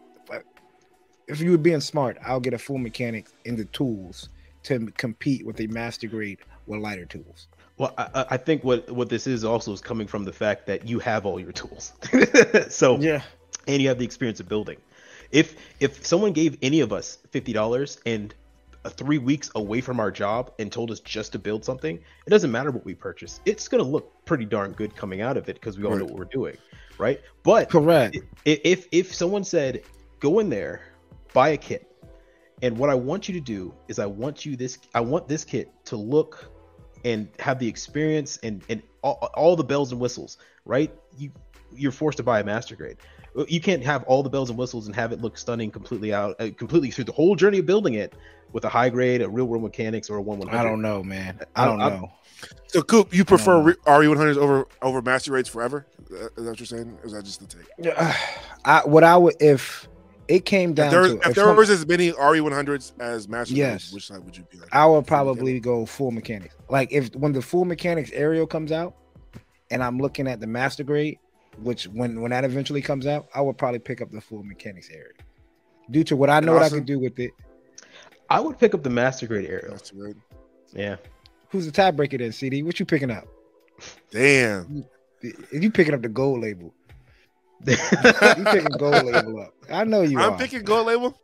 If 1.31 1.41
you 1.41 1.53
were 1.53 1.59
being 1.59 1.81
smart, 1.81 2.19
I'll 2.27 2.41
get 2.41 2.55
a 2.55 2.59
full 2.59 2.79
mechanic 2.79 3.27
in 3.45 3.57
the 3.57 3.65
tools 3.67 4.29
to 4.65 4.87
compete 4.97 5.47
with 5.47 5.61
a 5.61 5.67
master 5.69 6.07
grade 6.09 6.39
with 6.67 6.81
lighter 6.81 7.07
tools. 7.07 7.47
Well, 7.79 7.95
I, 7.97 8.27
I- 8.31 8.37
think 8.37 8.63
what 8.63 8.91
what 8.91 9.09
this 9.09 9.27
is 9.27 9.43
also 9.45 9.73
is 9.73 9.81
coming 9.81 10.07
from 10.07 10.25
the 10.25 10.33
fact 10.33 10.67
that 10.67 10.87
you 10.87 10.99
have 10.99 11.25
all 11.25 11.41
your 11.41 11.53
tools. 11.53 11.93
so 12.69 12.99
Yeah, 12.99 13.23
and 13.67 13.81
you 13.81 13.89
have 13.89 13.99
the 13.99 14.05
experience 14.05 14.41
of 14.41 14.49
building. 14.49 14.77
If 15.31 15.57
if 15.81 16.05
someone 16.05 16.33
gave 16.33 16.59
any 16.61 16.81
of 16.81 16.93
us 16.93 17.19
fifty 17.31 17.53
dollars 17.55 17.99
and 18.05 18.35
uh, 18.85 18.91
three 18.91 19.19
weeks 19.19 19.51
away 19.55 19.81
from 19.81 19.99
our 20.01 20.11
job 20.11 20.53
and 20.59 20.71
told 20.71 20.91
us 20.91 21.01
just 21.01 21.33
to 21.33 21.39
build 21.39 21.65
something, 21.65 21.97
it 22.27 22.31
doesn't 22.31 22.51
matter 22.51 22.71
what 22.71 22.85
we 22.85 22.95
purchase. 22.95 23.41
It's 23.47 23.67
gonna 23.69 23.83
look 23.83 24.13
pretty 24.27 24.45
darn 24.45 24.73
good 24.73 24.95
coming 24.95 25.23
out 25.23 25.37
of 25.39 25.49
it 25.49 25.55
because 25.55 25.79
we 25.79 25.85
all 25.87 25.97
know 25.97 26.05
what 26.05 26.17
we're 26.17 26.25
doing, 26.25 26.57
right? 26.99 27.21
But 27.45 27.71
correct. 27.71 28.19
i- 28.47 28.61
if 28.65 28.89
if 28.93 29.15
someone 29.15 29.45
said 29.45 29.83
go 30.19 30.39
in 30.41 30.51
there 30.51 30.83
buy 31.33 31.51
a 31.51 31.57
kit 31.57 31.87
and 32.63 32.77
what 32.77 32.91
i 32.91 32.95
want 32.95 33.29
you 33.29 33.35
to 33.35 33.41
do 33.41 33.75
is 33.89 33.99
i 33.99 34.07
want 34.07 34.45
you 34.45 34.57
this 34.57 34.79
i 34.95 35.01
want 35.01 35.29
this 35.29 35.45
kit 35.45 35.71
to 35.85 35.97
look 35.97 36.51
and 37.05 37.29
have 37.39 37.59
the 37.59 37.67
experience 37.69 38.39
and 38.43 38.63
and 38.69 38.83
all, 39.03 39.31
all 39.35 39.57
the 39.57 39.65
bells 39.65 39.93
and 39.93 40.01
whistles 40.01 40.39
right 40.65 40.95
you 41.17 41.31
you're 41.73 41.93
forced 41.93 42.17
to 42.17 42.23
buy 42.23 42.41
a 42.41 42.45
master 42.45 42.75
grade 42.75 42.97
you 43.47 43.61
can't 43.61 43.85
have 43.85 44.03
all 44.05 44.23
the 44.23 44.29
bells 44.29 44.51
and 44.51 44.59
whistles 44.59 44.87
and 44.87 44.97
have 44.97 45.13
it 45.13 45.21
look 45.21 45.39
stunning 45.39 45.71
completely 45.71 46.13
out 46.13 46.35
uh, 46.41 46.51
completely 46.57 46.91
through 46.91 47.05
the 47.05 47.13
whole 47.13 47.37
journey 47.37 47.59
of 47.61 47.67
building 47.67 47.95
it 47.95 48.15
with 48.53 48.65
a 48.65 48.69
high 48.69 48.91
grade 48.91 49.23
a 49.23 49.29
real 49.29 49.45
world 49.45 49.63
mechanics 49.63 50.11
or 50.11 50.17
a 50.17 50.23
1 50.23 50.39
100 50.41 50.59
I 50.59 50.65
don't 50.69 50.83
know, 50.83 51.03
man. 51.05 51.39
I 51.55 51.65
don't 51.65 51.81
I'm- 51.81 52.01
know. 52.01 52.13
So 52.69 52.83
Coop, 52.83 53.15
you 53.15 53.25
prefer 53.25 53.61
re- 53.61 53.75
RE100s 53.85 54.37
over 54.39 54.67
over 54.81 55.03
master 55.03 55.33
rates 55.33 55.49
forever? 55.49 55.87
Is 56.11 56.19
that 56.37 56.45
what 56.45 56.59
you're 56.59 56.67
saying? 56.67 56.99
Or 57.03 57.07
is 57.07 57.13
that 57.13 57.23
just 57.25 57.41
the 57.41 57.47
take? 57.47 57.95
I 58.65 58.81
what 58.87 59.05
I 59.05 59.17
would 59.17 59.35
if 59.41 59.87
it 60.31 60.45
came 60.47 60.71
If 60.71 60.77
down 60.77 60.91
there, 60.91 61.03
to 61.03 61.17
if 61.19 61.27
if 61.29 61.35
there 61.35 61.45
some- 61.47 61.57
was 61.57 61.69
as 61.71 61.87
many 61.87 62.13
RE100s 62.13 62.93
as 63.01 63.29
master 63.29 63.55
Yes. 63.55 63.93
which 63.93 64.07
side 64.07 64.25
would 64.25 64.37
you 64.37 64.45
be 64.51 64.59
like? 64.59 64.75
I 64.75 64.87
would 64.87 65.07
probably 65.07 65.55
mechanic? 65.55 65.63
go 65.63 65.87
full 65.87 66.11
mechanics. 66.11 66.55
Like 66.69 66.93
if 66.93 67.15
when 67.17 67.33
the 67.33 67.43
full 67.43 67.65
mechanics 67.65 68.11
aerial 68.15 68.47
comes 68.47 68.73
out, 68.73 68.95
and 69.71 69.83
I'm 69.83 69.99
looking 69.99 70.27
at 70.29 70.41
the 70.41 70.47
master 70.47 70.85
grade, 70.85 71.19
which 71.63 71.85
when 71.89 72.21
when 72.21 72.31
that 72.31 72.45
eventually 72.45 72.83
comes 72.83 73.07
out, 73.07 73.29
I 73.35 73.41
would 73.41 73.59
probably 73.59 73.81
pick 73.81 74.01
up 74.01 74.11
the 74.11 74.21
full 74.21 74.43
mechanics 74.43 74.89
area, 74.91 75.13
due 75.91 76.05
to 76.05 76.17
what 76.17 76.31
I 76.31 76.41
know 76.41 76.55
what 76.55 76.63
I 76.63 76.69
can 76.69 76.85
do 76.85 76.99
with 76.99 77.19
it. 77.19 77.33
i 78.31 78.39
would 78.41 78.59
pick 78.59 78.75
up 78.75 78.83
the 78.85 78.91
master 78.91 79.27
grade 79.27 79.49
aerial 79.51 79.73
Master 79.73 79.95
grade. 79.97 80.17
yeah 80.73 80.97
Who's 81.51 81.67
the 81.67 81.73
tiebreaker 81.73 82.17
then, 82.19 82.31
CD? 82.31 82.63
What 82.63 82.79
you 82.79 82.87
picking 82.87 83.11
up? 83.11 83.27
Damn. 84.13 84.85
If 85.21 85.63
You 85.63 85.71
picking 85.71 85.95
up 85.95 86.03
the 86.03 86.09
gold 86.09 86.41
label? 86.43 86.73
You 87.67 88.45
picking 88.45 88.65
gold 88.79 89.05
label 89.05 89.41
up? 89.41 89.55
I 89.71 89.85
know 89.85 90.03
you 90.03 90.19
I'm 90.19 90.33
are. 90.33 90.39
picking 90.39 90.63
gold 90.63 90.87
label. 90.87 91.19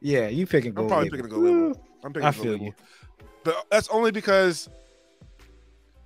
Yeah, 0.00 0.28
you 0.28 0.46
picking 0.46 0.72
gold. 0.74 0.86
I'm 0.86 0.88
probably 1.06 1.10
label. 1.10 1.16
picking 1.24 1.26
a 1.26 1.28
gold 1.28 1.44
label. 1.44 1.86
I'm 2.04 2.12
picking 2.12 2.26
I 2.26 2.28
a 2.28 2.32
gold 2.32 2.42
feel 2.42 2.52
label. 2.52 2.66
you. 2.66 2.74
But 3.44 3.66
that's 3.70 3.88
only 3.88 4.10
because. 4.10 4.68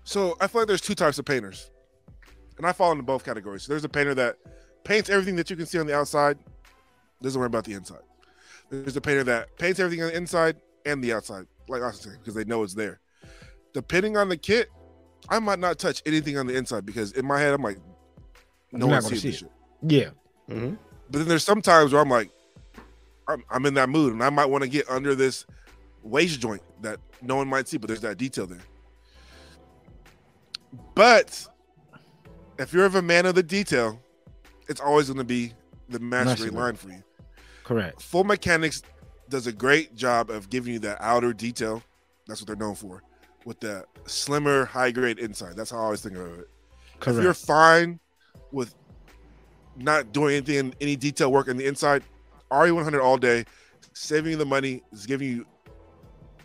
So 0.04 0.36
I 0.40 0.46
feel 0.46 0.62
like 0.62 0.68
there's 0.68 0.80
two 0.80 0.94
types 0.94 1.18
of 1.18 1.24
painters, 1.24 1.70
and 2.58 2.66
I 2.66 2.72
fall 2.72 2.92
into 2.92 3.02
both 3.04 3.24
categories. 3.24 3.66
There's 3.66 3.84
a 3.84 3.88
painter 3.88 4.14
that 4.14 4.36
paints 4.84 5.08
everything 5.10 5.36
that 5.36 5.48
you 5.50 5.56
can 5.56 5.66
see 5.66 5.78
on 5.78 5.86
the 5.86 5.94
outside, 5.94 6.38
doesn't 7.22 7.38
worry 7.38 7.46
about 7.46 7.64
the 7.64 7.74
inside. 7.74 8.00
There's 8.70 8.96
a 8.96 9.00
painter 9.00 9.24
that 9.24 9.56
paints 9.58 9.78
everything 9.80 10.02
on 10.04 10.10
the 10.10 10.16
inside 10.16 10.56
and 10.86 11.02
the 11.02 11.12
outside, 11.12 11.46
like 11.68 11.82
I 11.82 11.90
said, 11.90 12.14
because 12.18 12.34
they 12.34 12.44
know 12.44 12.62
it's 12.62 12.74
there. 12.74 13.00
Depending 13.72 14.16
on 14.16 14.28
the 14.28 14.36
kit, 14.36 14.68
I 15.28 15.38
might 15.38 15.58
not 15.58 15.78
touch 15.78 16.02
anything 16.06 16.38
on 16.38 16.46
the 16.46 16.56
inside 16.56 16.86
because 16.86 17.12
in 17.12 17.26
my 17.26 17.38
head 17.38 17.52
I'm 17.52 17.62
like, 17.62 17.78
no 18.72 18.86
You're 18.86 18.86
one 18.86 18.90
not 18.96 19.02
gonna 19.02 19.16
sees 19.16 19.22
see 19.22 19.28
this 19.28 19.36
it. 19.36 19.38
shit. 19.40 19.50
Yeah, 19.82 20.10
Mhm. 20.48 20.76
But 21.10 21.18
then 21.18 21.28
there's 21.28 21.44
some 21.44 21.60
times 21.62 21.92
where 21.92 22.00
I'm 22.02 22.08
like, 22.10 22.30
I'm, 23.28 23.42
I'm 23.50 23.66
in 23.66 23.74
that 23.74 23.88
mood 23.88 24.12
and 24.12 24.22
I 24.22 24.30
might 24.30 24.46
want 24.46 24.62
to 24.64 24.68
get 24.70 24.88
under 24.90 25.14
this 25.14 25.44
waist 26.02 26.40
joint 26.40 26.62
that 26.82 26.98
no 27.22 27.36
one 27.36 27.48
might 27.48 27.68
see, 27.68 27.76
but 27.78 27.88
there's 27.88 28.00
that 28.00 28.16
detail 28.18 28.46
there. 28.46 28.60
But 30.94 31.46
if 32.58 32.72
you're 32.72 32.84
of 32.84 32.94
a 32.94 33.02
man 33.02 33.26
of 33.26 33.34
the 33.34 33.42
detail, 33.42 34.00
it's 34.68 34.80
always 34.80 35.06
going 35.06 35.18
to 35.18 35.24
be 35.24 35.52
the 35.88 35.98
mastery 35.98 36.50
line 36.50 36.76
for 36.76 36.88
you. 36.90 37.02
correct. 37.64 38.02
Full 38.02 38.24
Mechanics 38.24 38.82
does 39.28 39.46
a 39.46 39.52
great 39.52 39.94
job 39.96 40.30
of 40.30 40.50
giving 40.50 40.72
you 40.72 40.78
that 40.80 40.98
outer 41.00 41.32
detail. 41.32 41.82
That's 42.26 42.40
what 42.40 42.46
they're 42.46 42.56
known 42.56 42.74
for, 42.74 43.02
with 43.44 43.60
the 43.60 43.84
slimmer, 44.06 44.64
high 44.64 44.90
grade 44.92 45.18
inside. 45.18 45.56
That's 45.56 45.70
how 45.70 45.78
I 45.78 45.82
always 45.82 46.00
think 46.02 46.16
of 46.16 46.38
it. 46.40 46.48
If 47.18 47.22
you're 47.24 47.34
fine 47.34 47.98
with 48.52 48.74
not 49.80 50.12
doing 50.12 50.36
anything, 50.36 50.74
any 50.80 50.96
detail 50.96 51.32
work 51.32 51.48
on 51.48 51.56
the 51.56 51.66
inside, 51.66 52.02
RE100 52.50 53.02
all 53.02 53.16
day, 53.16 53.44
saving 53.92 54.32
you 54.32 54.36
the 54.36 54.44
money, 54.46 54.82
is 54.92 55.06
giving 55.06 55.28
you 55.28 55.46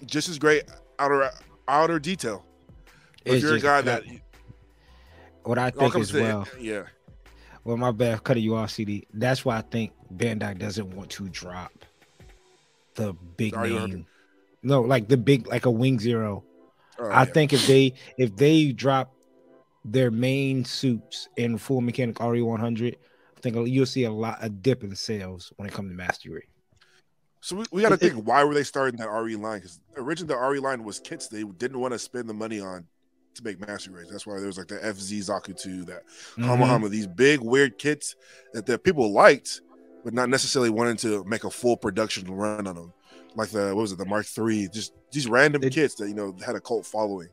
just 0.05 0.29
as 0.29 0.37
great 0.39 0.63
outer 0.99 1.29
outer 1.67 1.99
detail. 1.99 2.45
If 3.25 3.41
you're 3.41 3.55
a 3.55 3.59
guy 3.59 3.81
that- 3.81 4.03
that 4.05 4.21
What 5.43 5.57
I 5.57 5.69
think 5.71 5.95
as 5.95 6.13
well. 6.13 6.47
yeah, 6.59 6.83
Well, 7.63 7.77
my 7.77 7.91
bad, 7.91 8.23
cutting 8.23 8.43
you 8.43 8.55
off, 8.55 8.71
CD. 8.71 9.07
That's 9.13 9.43
why 9.43 9.57
I 9.57 9.61
think 9.61 9.91
Bandai 10.15 10.57
doesn't 10.57 10.91
want 10.95 11.09
to 11.11 11.27
drop 11.29 11.71
the 12.95 13.13
big 13.37 13.55
Are 13.55 13.67
name. 13.67 14.05
No, 14.61 14.81
like 14.81 15.07
the 15.07 15.17
big, 15.17 15.47
like 15.47 15.65
a 15.65 15.71
Wing 15.71 15.99
Zero. 15.99 16.43
Oh, 16.99 17.09
I 17.09 17.23
yeah. 17.23 17.25
think 17.25 17.53
if 17.53 17.65
they 17.67 17.93
if 18.17 18.35
they 18.35 18.71
drop 18.71 19.13
their 19.83 20.09
main 20.11 20.65
suits 20.65 21.27
in 21.37 21.57
full 21.57 21.81
mechanic 21.81 22.15
RE100, 22.19 22.95
I 22.95 22.97
think 23.51 23.67
you'll 23.69 23.85
see 23.85 24.03
a 24.05 24.11
lot 24.11 24.39
a 24.41 24.49
dip 24.49 24.83
in 24.83 24.95
sales 24.95 25.53
when 25.57 25.67
it 25.67 25.73
comes 25.73 25.91
to 25.91 25.95
mastery. 25.95 26.47
So 27.41 27.57
we, 27.57 27.65
we 27.71 27.81
got 27.83 27.89
to 27.89 27.95
It- 27.95 28.03
it- 28.03 28.13
think 28.13 28.27
why 28.27 28.43
were 28.43 28.53
they 28.55 28.63
starting 28.63 28.97
that 28.99 29.09
RE 29.09 29.35
line? 29.35 29.59
Because 29.59 29.79
originally 29.97 30.33
the 30.33 30.39
RE 30.39 30.59
line 30.59 30.83
was 30.83 30.99
kits 30.99 31.27
they 31.27 31.43
didn't 31.43 31.79
want 31.79 31.93
to 31.93 31.99
spend 31.99 32.27
the 32.27 32.33
money 32.33 32.59
on 32.59 32.85
to 33.35 33.43
make 33.43 33.59
master 33.59 33.91
grades. 33.91 34.09
That's 34.09 34.25
why 34.25 34.37
there 34.37 34.47
was 34.47 34.57
like 34.57 34.67
the 34.67 34.79
FZ 34.83 35.19
Zaku 35.29 35.55
2, 35.59 35.83
that 35.85 36.03
Mhm. 36.37 36.45
Hama 36.45 36.65
Hama, 36.65 36.89
these 36.89 37.05
big 37.07 37.39
weird 37.41 37.77
kits 37.77 38.15
that 38.53 38.65
the 38.65 38.79
people 38.79 39.11
liked, 39.11 39.61
but 40.03 40.13
not 40.13 40.29
necessarily 40.29 40.69
wanting 40.71 40.97
to 40.97 41.23
make 41.25 41.43
a 41.43 41.51
full 41.51 41.77
production 41.77 42.31
run 42.31 42.65
on 42.65 42.75
them. 42.75 42.93
Like 43.35 43.49
the 43.49 43.75
what 43.75 43.81
was 43.81 43.91
it, 43.91 43.97
the 43.99 44.05
Mark 44.05 44.25
III, 44.37 44.69
just 44.69 44.93
these 45.11 45.27
random 45.27 45.61
They- 45.61 45.69
kits 45.69 45.95
that 45.95 46.07
you 46.07 46.15
know 46.15 46.35
had 46.43 46.55
a 46.55 46.61
cult 46.61 46.85
following. 46.85 47.29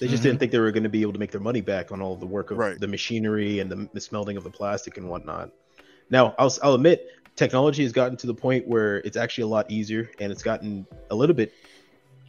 They 0.00 0.08
just 0.08 0.20
Mhm. 0.20 0.24
didn't 0.24 0.38
think 0.40 0.52
they 0.52 0.58
were 0.58 0.72
going 0.72 0.82
to 0.82 0.88
be 0.88 1.02
able 1.02 1.12
to 1.12 1.18
make 1.18 1.30
their 1.30 1.40
money 1.40 1.60
back 1.60 1.92
on 1.92 2.00
all 2.00 2.16
the 2.16 2.26
work 2.26 2.50
of 2.50 2.58
Right. 2.58 2.78
the 2.78 2.88
machinery 2.88 3.60
and 3.60 3.70
the, 3.70 3.88
the 3.92 4.00
smelting 4.00 4.36
of 4.36 4.44
the 4.44 4.50
plastic 4.50 4.96
and 4.96 5.08
whatnot. 5.08 5.50
Now, 6.10 6.34
I'll, 6.38 6.52
I'll 6.62 6.74
admit, 6.74 7.06
technology 7.36 7.82
has 7.82 7.92
gotten 7.92 8.16
to 8.18 8.26
the 8.26 8.34
point 8.34 8.66
where 8.66 8.98
it's 8.98 9.16
actually 9.16 9.42
a 9.44 9.48
lot 9.48 9.70
easier 9.70 10.10
and 10.18 10.32
it's 10.32 10.42
gotten 10.42 10.86
a 11.10 11.14
little 11.14 11.34
bit, 11.36 11.54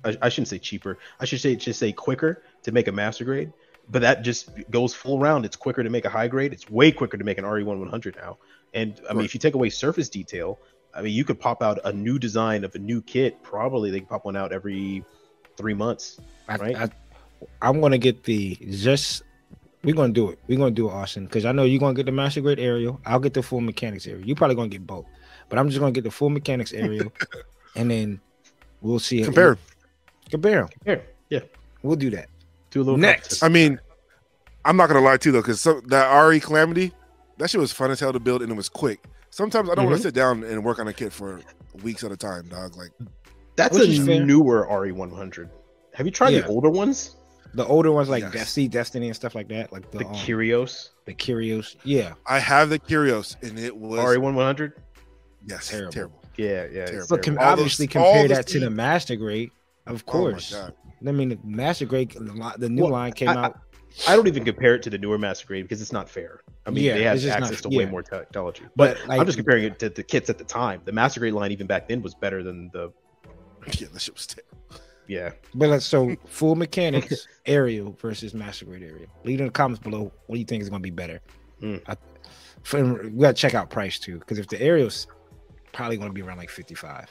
I, 0.06 0.16
I 0.22 0.30
shouldn't 0.30 0.48
say 0.50 0.60
cheaper, 0.60 0.98
I 1.20 1.26
should 1.26 1.42
say 1.42 1.56
just 1.56 1.80
say 1.80 1.92
quicker 1.92 2.44
to 2.64 2.72
make 2.72 2.88
a 2.88 2.92
master 2.92 3.26
grade. 3.26 3.52
But 3.90 4.04
that 4.04 4.22
just 4.22 4.50
goes 4.72 4.94
full 4.94 5.20
round. 5.20 5.44
It's 5.44 5.58
quicker 5.58 5.84
to 5.84 5.90
make 5.90 6.06
a 6.06 6.10
high 6.10 6.30
grade. 6.30 6.54
It's 6.54 6.70
way 6.70 6.90
quicker 6.94 7.18
to 7.18 7.24
make 7.26 7.38
an 7.38 7.44
RE1 7.44 7.80
100 7.80 8.16
now. 8.16 8.38
And 8.74 9.00
I 9.10 9.14
mean, 9.14 9.26
if 9.26 9.34
you 9.34 9.42
take 9.42 9.56
away 9.56 9.70
surface 9.70 10.08
detail, 10.08 10.58
I 10.94 11.02
mean, 11.02 11.14
you 11.14 11.26
could 11.26 11.38
pop 11.38 11.62
out 11.62 11.80
a 11.84 11.92
new 11.92 12.18
design 12.18 12.64
of 12.64 12.74
a 12.76 12.80
new 12.80 13.02
kit. 13.02 13.44
Probably 13.44 13.92
they 13.92 14.00
can 14.00 14.08
pop 14.08 14.24
one 14.24 14.38
out 14.38 14.54
every 14.54 15.04
three 15.58 15.74
months. 15.74 16.22
I, 16.48 16.56
Right. 16.56 16.76
I, 16.78 16.90
I'm 17.62 17.82
gonna 17.82 17.98
get 17.98 18.24
the 18.24 18.56
just. 18.70 19.24
We're 19.84 19.96
gonna 19.96 20.14
do 20.14 20.30
it. 20.30 20.40
We're 20.48 20.58
gonna 20.58 20.72
do 20.72 20.88
it, 20.90 20.94
Austen, 20.94 21.26
because 21.26 21.44
I 21.46 21.52
know 21.52 21.64
you're 21.66 21.80
gonna 21.80 21.94
get 21.94 22.06
the 22.06 22.12
master 22.14 22.40
grade 22.42 22.60
aerial. 22.60 23.02
I'll 23.06 23.20
get 23.20 23.34
the 23.34 23.44
full 23.44 23.60
mechanics 23.60 24.08
aerial. 24.08 24.26
You're 24.26 24.36
probably 24.38 24.56
gonna 24.56 24.70
get 24.70 24.88
both, 24.88 25.06
but 25.50 25.60
I'm 25.60 25.68
just 25.68 25.80
gonna 25.80 25.92
get 25.92 26.06
the 26.06 26.12
full 26.12 26.30
mechanics 26.30 26.72
aerial, 26.72 27.12
and 27.76 27.92
then 27.92 28.22
we'll 28.82 29.00
see. 29.00 29.22
it. 29.22 29.26
Compare. 29.26 29.58
compare 30.30 30.62
'em. 30.62 30.70
Here, 30.86 31.06
yeah. 31.30 31.40
We'll 31.82 31.98
do 31.98 32.10
that. 32.12 32.30
Do 32.72 32.80
a 32.80 32.84
little 32.84 32.98
Next. 32.98 33.24
contest. 33.40 33.44
I 33.44 33.50
mean, 33.50 33.78
I'm 34.64 34.78
not 34.78 34.88
gonna 34.88 35.02
lie 35.02 35.18
to 35.18 35.30
you 35.30 35.34
though, 35.34 35.42
because 35.42 35.64
that 35.88 36.10
RE 36.28 36.40
Calamity, 36.40 36.94
that 37.38 37.50
shit 37.50 37.60
was 37.60 37.74
fun 37.74 37.92
as 37.92 38.00
hell 38.00 38.14
to 38.14 38.20
build 38.22 38.42
and 38.42 38.50
it 38.52 38.56
was 38.56 38.70
quick. 38.70 39.04
Sometimes 39.32 39.70
I 39.70 39.76
don't 39.76 39.86
want 39.86 39.96
Mhm. 39.96 40.00
to 40.00 40.04
sit 40.04 40.14
down 40.16 40.44
and 40.46 40.64
work 40.64 40.80
on 40.80 40.88
a 40.88 40.94
kit 40.94 41.12
for 41.12 41.42
weeks 41.84 42.04
at 42.06 42.12
a 42.14 42.18
time, 42.18 42.48
dog. 42.48 42.78
Like 42.78 42.92
That's 43.58 43.78
a 43.78 44.20
newer 44.20 44.66
RE100. 44.70 45.50
Have 45.94 46.06
you 46.06 46.12
tried 46.12 46.30
Yeah. 46.30 46.42
the 46.42 46.48
older 46.48 46.70
ones? 46.70 47.18
The 47.54 47.66
older 47.66 47.92
ones 47.92 48.10
like 48.10 48.24
Yes. 48.24 48.34
Destiny, 48.34 48.68
Destiny 48.68 49.08
and 49.08 49.16
stuff 49.16 49.36
like 49.36 49.48
that, 49.50 49.72
like 49.72 49.90
the 49.92 50.00
The 50.00 50.06
um, 50.08 50.14
Kyrios 50.16 50.90
the 51.06 51.14
Kyrios. 51.14 51.76
Yeah, 51.84 52.14
I 52.26 52.40
have 52.40 52.70
the 52.70 52.80
Kyrios, 52.80 53.36
and 53.44 53.60
it 53.60 53.76
was 53.76 54.00
RE100. 54.00 54.74
yes, 55.46 55.70
Terrible. 55.70 55.92
terrible. 55.92 56.24
Yeah, 56.38 56.66
yeah. 56.72 56.86
Terrible. 56.86 57.08
but 57.10 57.24
com- 57.24 57.38
All 57.38 57.44
obviously 57.46 57.86
those- 57.86 57.94
compare 57.94 58.28
that 58.30 58.48
to 58.48 58.60
the 58.60 58.70
Master 58.70 59.16
Grade, 59.16 59.52
of 59.86 60.06
course. 60.06 60.54
Oh 60.54 60.62
my 60.62 60.64
god. 60.68 60.74
I 61.06 61.12
mean, 61.12 61.30
the 61.30 61.40
Master 61.44 61.86
Grade, 61.86 62.12
the, 62.12 62.54
the 62.58 62.70
new 62.70 62.84
Well, 62.84 62.92
line 62.92 63.12
came 63.14 63.30
I- 63.30 63.34
I- 63.34 63.44
out. 63.46 63.60
I 64.08 64.16
don't 64.16 64.28
even 64.28 64.44
compare 64.44 64.74
it 64.74 64.82
to 64.84 64.90
the 64.90 64.98
newer 64.98 65.20
Master 65.20 65.46
Grade 65.46 65.66
because 65.66 65.80
it's 65.80 65.92
not 65.92 66.10
fair. 66.10 66.42
I 66.66 66.72
mean, 66.72 66.84
Yeah, 66.84 66.94
they 66.96 67.04
have 67.04 67.16
it's 67.16 67.24
just 67.26 67.40
not- 67.40 67.48
access 67.48 67.62
to 67.62 67.70
way 67.70 67.86
more 67.86 68.02
technology. 68.02 68.64
But, 68.76 68.98
But, 68.98 69.08
like- 69.08 69.20
I'm 69.20 69.26
just 69.28 69.38
comparing 69.38 69.66
it 69.66 69.78
to 69.80 69.90
the 69.90 70.02
kits 70.02 70.30
at 70.32 70.40
the 70.40 70.44
time. 70.46 70.82
The 70.86 70.92
Master 70.94 71.20
Grade 71.20 71.34
line, 71.34 71.52
even 71.52 71.68
back 71.68 71.88
then, 71.90 72.02
was 72.02 72.16
better 72.16 72.42
than 72.42 72.72
the. 72.74 72.92
Yeah, 73.80 73.88
that 73.94 74.02
shit 74.02 74.16
was 74.16 74.26
terrible. 74.26 74.58
Yeah. 75.08 75.32
But 75.54 75.70
let's 75.70 75.86
so 75.86 76.16
full 76.26 76.56
mechanics 76.56 77.28
aerial 77.46 77.92
versus 78.00 78.34
Master 78.34 78.66
Grade 78.66 78.84
aerial. 78.84 79.08
Leave 79.24 79.40
in 79.40 79.48
the 79.48 79.52
comments 79.52 79.82
below. 79.84 80.12
What 80.28 80.36
do 80.36 80.40
you 80.40 80.46
think 80.46 80.62
is 80.62 80.70
going 80.70 80.82
to 80.82 80.84
be 80.84 80.92
better? 80.92 81.22
Hmm. 81.60 81.78
I, 81.88 81.98
for, 82.64 83.04
we 83.10 83.22
got 83.22 83.36
to 83.36 83.42
check 83.42 83.54
out 83.54 83.70
price 83.70 84.00
too, 84.00 84.20
because 84.20 84.40
if 84.40 84.48
the 84.48 84.62
aerial's 84.62 85.08
probably 85.74 85.98
going 85.98 86.10
to 86.10 86.14
be 86.14 86.22
around 86.22 86.38
like 86.38 86.50
55, 86.50 87.10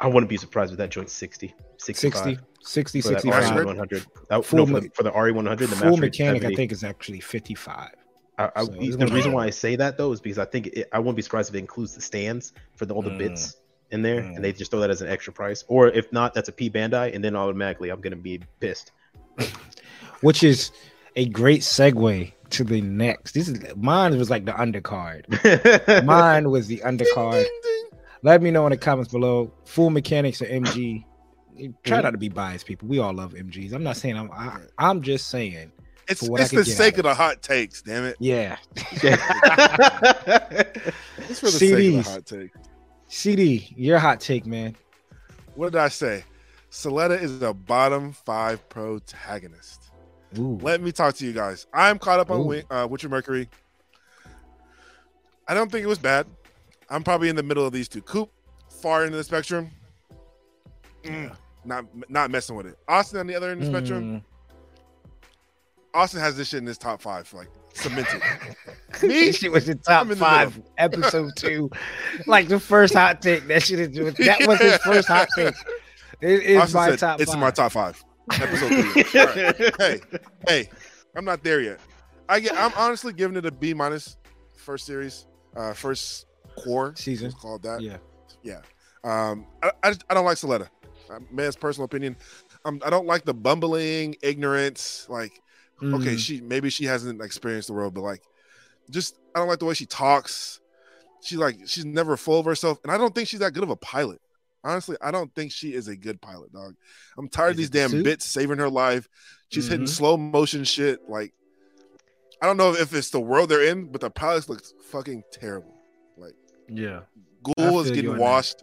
I 0.00 0.06
wouldn't 0.06 0.30
be 0.30 0.36
surprised 0.36 0.70
with 0.70 0.78
that 0.78 0.90
joint 0.90 1.10
60, 1.10 1.54
65 1.78 2.38
60, 2.60 3.00
60, 3.00 3.00
for 3.00 3.08
65. 3.08 3.66
RE100. 3.66 4.06
That, 4.30 4.44
Full 4.44 4.58
no, 4.58 4.66
for, 4.66 4.80
the, 4.80 4.90
for 4.94 5.02
the 5.02 5.10
RE100, 5.10 5.58
the 5.58 5.66
Full 5.68 5.96
mechanic, 5.96 6.44
I 6.44 6.54
think, 6.54 6.72
is 6.72 6.84
actually 6.84 7.20
55. 7.20 7.90
I, 8.38 8.50
I, 8.54 8.64
So 8.64 8.70
the 8.70 9.08
reason 9.12 9.32
why 9.32 9.46
I 9.46 9.50
say 9.50 9.74
that 9.76 9.98
though 9.98 10.12
is 10.12 10.20
because 10.20 10.38
I 10.38 10.44
think 10.44 10.68
it, 10.68 10.88
I 10.92 10.98
wouldn't 11.00 11.16
be 11.16 11.22
surprised 11.22 11.48
if 11.50 11.56
it 11.56 11.58
includes 11.58 11.94
the 11.94 12.00
stands 12.00 12.52
for 12.76 12.86
the, 12.86 12.94
all 12.94 13.02
the 13.02 13.10
Mm. 13.10 13.18
bits 13.18 13.56
in 13.90 14.02
there, 14.02 14.20
Mm. 14.22 14.36
and 14.36 14.44
they 14.44 14.52
just 14.52 14.70
throw 14.70 14.80
that 14.80 14.90
as 14.90 15.00
an 15.02 15.08
extra 15.08 15.32
price. 15.32 15.64
Or 15.68 15.88
if 15.88 16.12
not, 16.12 16.34
that's 16.34 16.48
a 16.48 16.52
P 16.52 16.68
Bandai, 16.70 17.14
and 17.14 17.22
then 17.24 17.34
automatically 17.36 17.88
I'm 17.90 18.00
gonna 18.00 18.16
be 18.16 18.40
pissed. 18.60 18.92
Which 20.20 20.42
is 20.42 20.70
a 21.16 21.26
great 21.28 21.60
segue 21.62 22.32
to 22.50 22.64
the 22.64 22.80
next. 22.80 23.32
This 23.32 23.48
is 23.48 23.60
mine 23.76 24.16
was 24.18 24.30
like 24.30 24.44
the 24.44 24.52
undercard. 24.52 26.04
Mine 26.04 26.50
was 26.50 26.66
the 26.66 26.78
undercard. 26.78 27.32
Ding, 27.32 27.42
ding, 27.42 27.60
ding. 27.90 27.98
Let 28.22 28.42
me 28.42 28.50
know 28.50 28.66
in 28.66 28.70
the 28.70 28.76
comments 28.76 29.10
below. 29.12 29.52
Full 29.64 29.90
mechanics 29.90 30.40
or 30.42 30.46
MG. 30.46 31.04
Try 31.84 31.98
Mhm. 31.98 32.02
not 32.04 32.10
to 32.12 32.18
be 32.18 32.28
biased, 32.28 32.66
people. 32.66 32.88
We 32.88 32.98
all 33.00 33.12
love 33.12 33.34
MGs. 33.34 33.72
I'm 33.72 33.82
not 33.82 33.96
saying 33.96 34.16
I'm. 34.16 34.30
I, 34.32 34.58
I'm 34.78 35.02
just 35.02 35.28
saying. 35.28 35.72
It's, 36.08 36.26
For 36.26 36.40
it's 36.40 36.50
the 36.50 36.64
sake 36.64 36.96
of 36.98 37.02
the 37.04 37.14
hot 37.14 37.42
takes, 37.42 37.82
damn 37.82 38.04
it. 38.04 38.16
Yeah. 38.18 38.56
It's 41.30 41.40
for 41.40 41.46
the 41.46 41.52
sake 41.52 41.72
of 41.72 42.04
the 42.04 42.10
hot 42.10 42.26
take. 42.26 42.50
CD, 43.08 43.72
your 43.76 43.98
hot 43.98 44.20
take, 44.20 44.46
man. 44.46 44.76
What 45.54 45.72
did 45.72 45.80
I 45.80 45.88
say? 45.88 46.24
Suletta 46.70 47.20
is 47.20 47.42
a 47.42 47.54
bottom 47.54 48.12
five 48.12 48.66
protagonist. 48.68 49.90
Ooh. 50.38 50.58
Let 50.62 50.82
me 50.82 50.92
talk 50.92 51.14
to 51.14 51.26
you 51.26 51.32
guys. 51.32 51.66
I'm 51.72 51.98
caught 51.98 52.20
up 52.20 52.30
on 52.30 52.40
Ooh. 52.40 52.44
Wi- 52.44 52.64
uh, 52.70 52.86
Witcher 52.86 53.08
Mercury. 53.08 53.48
I 55.48 55.54
don't 55.54 55.72
think 55.72 55.82
it 55.82 55.88
was 55.88 55.98
bad. 55.98 56.26
I'm 56.90 57.02
probably 57.02 57.30
in 57.30 57.36
the 57.36 57.42
middle 57.42 57.66
of 57.66 57.72
these 57.72 57.88
two. 57.88 58.02
Coop, 58.02 58.30
far 58.68 59.04
into 59.04 59.16
the 59.16 59.24
spectrum. 59.24 59.70
Mm, 61.04 61.34
not 61.64 61.86
not 62.10 62.30
messing 62.30 62.56
with 62.56 62.66
it. 62.66 62.76
Austen 62.86 63.20
on 63.20 63.26
the 63.26 63.34
other 63.34 63.50
end 63.50 63.62
of 63.62 63.66
the 63.66 63.72
spectrum. 63.72 64.16
Mm. 64.16 64.22
Austen 65.94 66.20
has 66.20 66.36
this 66.36 66.48
shit 66.48 66.58
in 66.58 66.66
his 66.66 66.76
top 66.76 67.00
five, 67.00 67.32
like 67.32 67.48
cemented. 67.78 68.22
Me? 69.02 69.08
This 69.08 69.36
shit 69.38 69.52
was 69.52 69.66
the 69.66 69.74
top 69.74 70.08
in 70.10 70.16
five, 70.16 70.60
episode 70.78 71.32
two. 71.36 71.70
Like 72.26 72.48
the 72.48 72.58
first 72.60 72.94
hot 72.94 73.22
take. 73.22 73.46
That 73.48 73.62
shit 73.62 73.78
is 73.80 73.90
that 74.18 74.46
was 74.46 74.58
his 74.58 74.76
first 74.78 75.08
hot 75.08 75.28
take. 75.34 75.54
It 76.20 76.42
is 76.42 76.74
my 76.74 76.90
said, 76.90 76.98
top 76.98 77.20
it's 77.20 77.30
in 77.32 77.34
five. 77.34 77.40
my 77.40 77.50
top 77.50 77.72
five. 77.72 78.04
Episode 78.32 78.68
three. 78.92 79.04
Right. 79.20 79.74
Hey, 79.78 80.00
hey, 80.46 80.68
I'm 81.16 81.24
not 81.24 81.42
there 81.42 81.60
yet. 81.60 81.80
I 82.28 82.40
get. 82.40 82.54
I'm 82.56 82.72
honestly 82.76 83.12
giving 83.12 83.36
it 83.36 83.46
a 83.46 83.50
B 83.52 83.72
minus. 83.74 84.16
First 84.56 84.84
series, 84.84 85.26
uh, 85.56 85.72
first 85.72 86.26
core 86.62 86.92
Season. 86.96 87.32
Called 87.32 87.62
that. 87.62 87.80
Yeah. 87.80 87.96
Yeah. 88.42 88.60
Um, 89.04 89.46
I, 89.62 89.70
I, 89.82 89.90
just- 89.90 90.04
I 90.10 90.14
don't 90.14 90.24
like 90.26 90.36
Suletta. 90.36 90.68
Uh, 91.10 91.20
man's 91.30 91.56
personal 91.56 91.84
opinion. 91.86 92.16
Um, 92.66 92.82
I 92.84 92.90
don't 92.90 93.06
like 93.06 93.24
the 93.24 93.32
bumbling, 93.32 94.16
ignorance. 94.22 95.06
Like, 95.08 95.40
okay, 95.82 96.14
Mm. 96.14 96.18
she 96.18 96.40
maybe 96.40 96.70
she 96.70 96.84
hasn't 96.84 97.22
experienced 97.22 97.68
the 97.68 97.74
world, 97.74 97.94
but 97.94 98.02
like, 98.02 98.22
just 98.90 99.16
I 99.34 99.38
don't 99.38 99.48
like 99.48 99.58
the 99.58 99.64
way 99.66 99.74
she 99.74 99.86
talks. 99.86 100.60
She's 101.22 101.38
like 101.38 101.56
she's 101.66 101.84
never 101.84 102.16
full 102.16 102.40
of 102.40 102.46
herself, 102.46 102.78
and 102.82 102.92
I 102.92 102.98
don't 102.98 103.14
think 103.14 103.28
she's 103.28 103.40
that 103.40 103.52
good 103.52 103.62
of 103.62 103.70
a 103.70 103.76
pilot. 103.76 104.20
Honestly, 104.64 104.96
I 105.00 105.10
don't 105.12 105.32
think 105.34 105.52
she 105.52 105.72
is 105.74 105.86
a 105.88 105.96
good 105.96 106.20
pilot, 106.20 106.52
dog. 106.52 106.74
I'm 107.16 107.28
tired 107.28 107.50
of 107.52 107.56
these 107.56 107.70
damn 107.70 107.90
suit? 107.90 108.04
bits 108.04 108.24
saving 108.24 108.58
her 108.58 108.68
life. 108.68 109.08
She's 109.50 109.68
hitting 109.68 109.86
Mhm. 109.86 109.90
slow 109.90 110.16
motion 110.16 110.64
shit. 110.64 111.08
Like, 111.08 111.32
I 112.42 112.46
don't 112.46 112.56
know 112.56 112.74
if 112.74 112.92
it's 112.94 113.10
the 113.10 113.20
world 113.20 113.48
they're 113.48 113.64
in, 113.64 113.86
but 113.90 114.00
the 114.00 114.10
pilots 114.10 114.48
look 114.48 114.62
fucking 114.90 115.22
terrible. 115.32 115.74
Like, 116.16 116.34
Yeah. 116.68 117.02
Guel 117.44 117.84
is 117.84 117.90
getting 117.92 118.18
washed. 118.18 118.62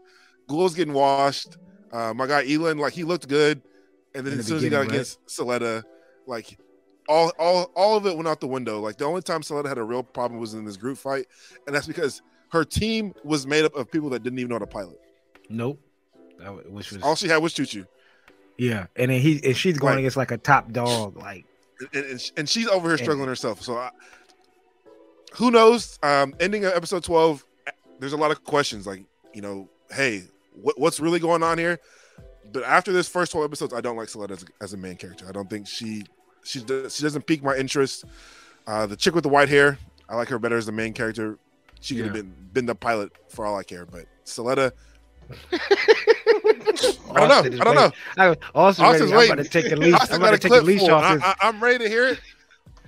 Guel's 0.50 0.72
is 0.74 0.78
getting 0.78 0.94
washed. 0.94 1.58
Uh, 1.92 2.14
my 2.14 2.28
guy 2.28 2.44
Elan, 2.46 2.78
like 2.78 2.94
he 2.94 3.04
looked 3.04 3.28
good, 3.30 3.62
and 4.14 4.28
then 4.28 4.34
the 4.36 4.40
as 4.40 4.48
soon 4.48 4.58
as 4.58 4.64
he 4.64 4.70
got 4.70 4.80
right? 4.82 4.90
against 4.90 5.26
Suletta, 5.28 5.84
like 6.28 6.58
all 7.07 7.32
all 7.40 7.72
all 7.76 7.98
of 7.98 8.06
it 8.06 8.15
went 8.15 8.27
out 8.27 8.40
the 8.40 8.48
window. 8.48 8.80
Like 8.80 8.98
the 8.98 9.06
only 9.06 9.22
time 9.22 9.41
Suletta 9.41 9.68
had 9.68 9.77
a 9.77 9.84
real 9.84 10.03
problem 10.03 10.40
was 10.40 10.53
in 10.53 10.65
this 10.65 10.77
group 10.77 10.98
fight, 10.98 11.26
and 11.68 11.76
that's 11.76 11.88
because 11.88 12.22
her 12.52 12.64
team 12.64 13.14
was 13.23 13.45
made 13.45 13.65
up 13.65 13.76
of 13.76 13.90
people 13.91 14.10
that 14.11 14.23
didn't 14.23 14.40
even 14.40 14.49
know 14.49 14.56
how 14.56 14.60
to 14.60 14.68
pilot. 14.68 14.99
Nope. 15.49 15.80
That, 16.40 16.72
which 16.72 16.91
was 16.91 17.02
All 17.02 17.15
she 17.15 17.27
had 17.27 17.38
was 17.38 17.53
Chuchu, 17.53 17.86
yeah, 18.57 18.88
and 18.95 19.10
then 19.11 19.22
he 19.22 19.40
and 19.44 19.56
she's 19.56 19.77
going 19.77 19.94
Like- 19.94 19.99
against 19.99 20.18
like 20.18 20.32
a 20.32 20.38
top 20.38 20.72
dog. 20.72 21.15
Like 21.18 21.45
and, 21.94 22.06
and, 22.06 22.32
and 22.38 22.49
she's 22.49 22.68
over 22.68 22.88
here 22.88 22.94
And- 22.95 23.02
struggling 23.02 23.27
herself. 23.27 23.61
So 23.61 23.77
I, 23.77 23.90
who 25.36 25.52
knows? 25.52 25.99
Um, 26.03 26.34
ending 26.40 26.65
of 26.65 26.73
episode 26.73 27.03
twelve, 27.03 27.45
there's 27.99 28.14
a 28.14 28.18
lot 28.18 28.32
of 28.32 28.44
questions. 28.44 28.86
Like 28.88 29.03
you 29.34 29.41
know, 29.41 29.69
hey, 29.91 30.23
what, 30.61 30.80
what's 30.80 30.99
really 30.99 31.19
going 31.19 31.44
on 31.44 31.57
here? 31.57 31.80
But 32.52 32.64
after 32.64 32.94
this 32.94 33.10
first 33.10 33.34
12 33.34 33.49
episodes, 33.49 33.73
I 33.73 33.82
don't 33.82 33.98
like 33.98 34.07
Suletta 34.07 34.32
as, 34.32 34.45
as 34.61 34.73
a 34.73 34.77
main 34.77 34.95
character. 34.95 35.26
I 35.27 35.34
don't 35.34 35.49
think 35.49 35.68
she 35.68 36.03
she 36.45 36.61
does, 36.63 36.95
she 36.95 37.03
doesn't 37.03 37.26
pique 37.27 37.43
my 37.43 37.55
interest. 37.55 38.05
Uh, 38.67 38.85
the 38.85 38.95
chick 38.95 39.13
with 39.13 39.23
the 39.23 39.30
white 39.30 39.49
hair, 39.49 39.77
I 40.07 40.15
like 40.15 40.30
her 40.30 40.39
better 40.39 40.57
as 40.57 40.65
the 40.65 40.72
main 40.72 40.93
character. 40.93 41.38
She 41.81 41.95
could 41.95 42.05
have 42.05 42.15
Yeah. 42.15 42.22
been 42.22 42.34
been 42.53 42.65
the 42.65 42.76
pilot 42.76 43.11
for 43.30 43.45
all 43.45 43.57
I 43.57 43.63
care. 43.63 43.85
But 43.85 44.05
Suletta, 44.26 44.72
I 45.51 45.59
don't 47.15 47.30
know. 47.30 47.35
Austen 47.35 47.53
is 47.53 47.61
I 47.61 47.63
don't 47.63 47.76
know. 47.76 47.91
I, 48.17 48.35
Austen 48.55 48.85
Austen's 48.85 49.11
ready. 49.11 49.27
I'm 49.27 49.34
about 49.34 49.43
to 49.43 49.49
take 49.49 49.69
the 49.69 49.76
leash. 49.76 49.93
Austen 49.93 50.15
I'm 50.15 50.22
about 50.22 50.31
to 50.31 50.38
take 50.39 50.51
the 50.51 50.61
leash 50.61 50.84
off. 50.89 51.03
I, 51.03 51.13
his- 51.13 51.23
I, 51.23 51.35
I'm 51.41 51.61
ready 51.63 51.84
to 51.84 51.89
hear 51.89 52.07
it. 52.07 52.19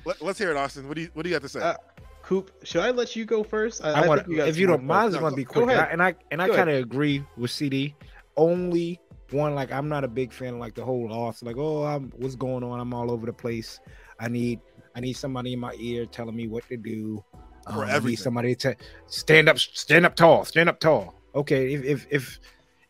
Let, 0.06 0.22
us 0.22 0.38
hear 0.38 0.52
it, 0.52 0.58
Austen. 0.58 0.88
What 0.88 0.96
do 0.96 1.02
you 1.02 1.10
What 1.14 1.24
do 1.24 1.30
you 1.30 1.36
got 1.36 1.42
to 1.44 1.50
say? 1.50 1.60
Uh, 1.60 1.76
Coop, 2.24 2.52
should 2.64 2.82
I 2.82 2.92
let 2.92 3.16
you 3.16 3.26
go 3.26 3.44
first? 3.44 3.84
I, 3.84 3.92
I, 3.92 4.02
I 4.04 4.08
want 4.08 4.22
think 4.22 4.32
you 4.32 4.38
got 4.38 4.48
if 4.50 4.58
you 4.58 4.68
don't 4.68 4.84
mind, 4.84 5.14
points. 5.14 5.16
it's 5.16 5.22
gonna 5.22 5.36
be 5.36 5.44
Go 5.46 5.64
quick. 5.66 5.78
And 5.92 6.02
I 6.04 6.16
and 6.32 6.42
I 6.42 6.48
Go 6.48 6.54
ahead. 6.54 6.66
kind 6.66 6.78
of 6.78 6.84
agree 6.84 7.24
with 7.38 7.52
CD. 7.52 7.96
Only 8.36 9.00
one, 9.32 9.56
like 9.56 9.72
I'm 9.72 9.90
not 9.90 10.04
a 10.04 10.08
big 10.08 10.32
fan 10.32 10.56
of 10.56 10.60
like 10.60 10.76
the 10.76 10.86
whole 10.86 11.10
loss. 11.10 11.44
Like, 11.44 11.58
oh, 11.58 11.84
I'm 11.84 12.12
what's 12.18 12.36
going 12.36 12.64
on? 12.64 12.80
I'm 12.80 12.94
all 12.94 13.12
over 13.12 13.26
the 13.26 13.34
place. 13.34 13.80
I 14.20 14.28
need 14.28 14.60
I 14.96 15.00
need 15.00 15.14
somebody 15.14 15.54
in 15.54 15.60
my 15.60 15.74
ear 15.80 16.06
telling 16.06 16.36
me 16.36 16.48
what 16.48 16.68
to 16.70 16.78
do. 16.78 17.24
Um, 17.68 17.82
I 17.82 18.00
need 18.00 18.16
somebody 18.16 18.56
to 18.56 18.76
stand 19.08 19.50
up, 19.50 19.60
stand 19.60 20.06
up 20.06 20.16
tall, 20.16 20.46
stand 20.46 20.70
up 20.70 20.80
tall. 20.80 21.16
Okay, 21.36 21.74
if 21.74 21.84
if 21.84 22.08
if 22.10 22.40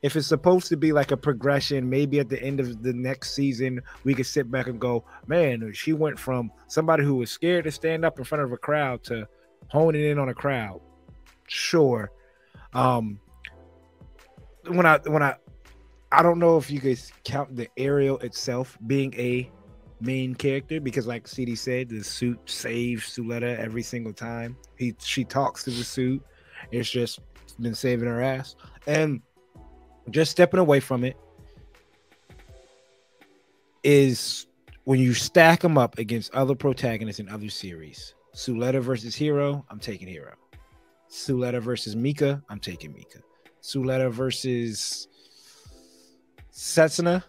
if 0.04 0.16
it's 0.16 0.28
supposed 0.28 0.68
to 0.68 0.78
be 0.78 0.94
like 0.94 1.12
a 1.12 1.18
progression, 1.18 1.90
maybe 1.90 2.20
at 2.20 2.30
the 2.30 2.42
end 2.42 2.60
of 2.60 2.84
the 2.84 2.94
next 2.94 3.34
season, 3.34 3.82
we 4.04 4.14
could 4.14 4.28
sit 4.28 4.50
back 4.52 4.68
and 4.68 4.80
go, 4.80 5.04
man, 5.26 5.74
she 5.74 5.94
went 5.94 6.20
from 6.20 6.52
somebody 6.68 7.04
who 7.04 7.16
was 7.16 7.32
scared 7.32 7.64
to 7.64 7.72
stand 7.72 8.06
up 8.06 8.20
in 8.20 8.24
front 8.24 8.44
of 8.44 8.52
a 8.52 8.58
crowd 8.58 9.04
to 9.06 9.28
honing 9.70 10.06
in 10.06 10.20
on 10.20 10.30
a 10.30 10.34
crowd. 10.34 10.80
Sure. 11.48 12.12
Um 12.74 13.20
when 14.68 14.86
I 14.86 15.00
when 15.06 15.24
I 15.24 15.36
I 16.18 16.23
don't 16.23 16.39
know 16.39 16.57
if 16.57 16.72
you 16.72 16.80
guys 16.80 17.11
count 17.26 17.56
the 17.56 17.68
Aerial 17.77 18.18
itself 18.19 18.76
being 18.88 19.14
a 19.14 19.52
main 20.02 20.34
character 20.34 20.81
because 20.81 21.06
like 21.06 21.27
CD 21.27 21.53
said, 21.53 21.89
the 21.89 22.03
suit 22.03 22.39
saves 22.49 23.15
Suletta 23.15 23.56
every 23.60 23.84
single 23.84 24.14
time. 24.14 24.57
He 24.77 24.95
she 24.98 25.23
talks 25.23 25.64
to 25.65 25.69
the 25.69 25.84
suit. 25.84 26.23
It's 26.72 26.89
just 26.89 27.19
been 27.60 27.76
saving 27.76 28.07
her 28.07 28.19
ass. 28.19 28.56
And 28.88 29.22
just 30.10 30.31
stepping 30.31 30.60
away 30.60 30.80
from 30.80 31.03
it 31.03 31.15
is 33.84 34.48
when 34.85 34.99
you 34.99 35.14
stack 35.14 35.60
them 35.60 35.77
up 35.77 35.99
against 35.99 36.34
other 36.34 36.56
protagonists 36.56 37.19
in 37.19 37.30
other 37.30 37.52
series. 37.52 38.15
Suletta 38.34 38.81
versus 38.81 39.15
Heero, 39.15 39.64
I'm 39.69 39.80
taking 39.80 40.07
Heero. 40.07 40.34
Suletta 41.11 41.61
versus 41.61 41.95
Mika, 41.95 42.41
I'm 42.49 42.60
taking 42.60 42.91
Mika. 42.91 43.19
Suletta 43.61 44.11
versus 44.11 45.07
Setsuna. 46.58 47.24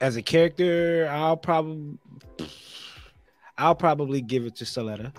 As 0.00 0.16
a 0.16 0.22
character, 0.22 1.08
I'll 1.10 1.36
probably 1.36 1.96
I'll 3.56 3.74
probably 3.76 4.20
give 4.20 4.44
it 4.46 4.56
to 4.56 4.64
Suletta. 4.64 5.14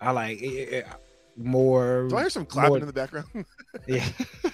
I 0.00 0.10
like 0.10 0.40
it, 0.42 0.46
it- 0.46 0.86
more 1.36 2.06
do 2.08 2.16
I 2.16 2.20
hear 2.22 2.30
some 2.30 2.46
clapping 2.46 2.68
more- 2.70 2.78
in 2.78 2.86
the 2.86 2.92
background? 2.92 3.26
yeah. 3.88 4.06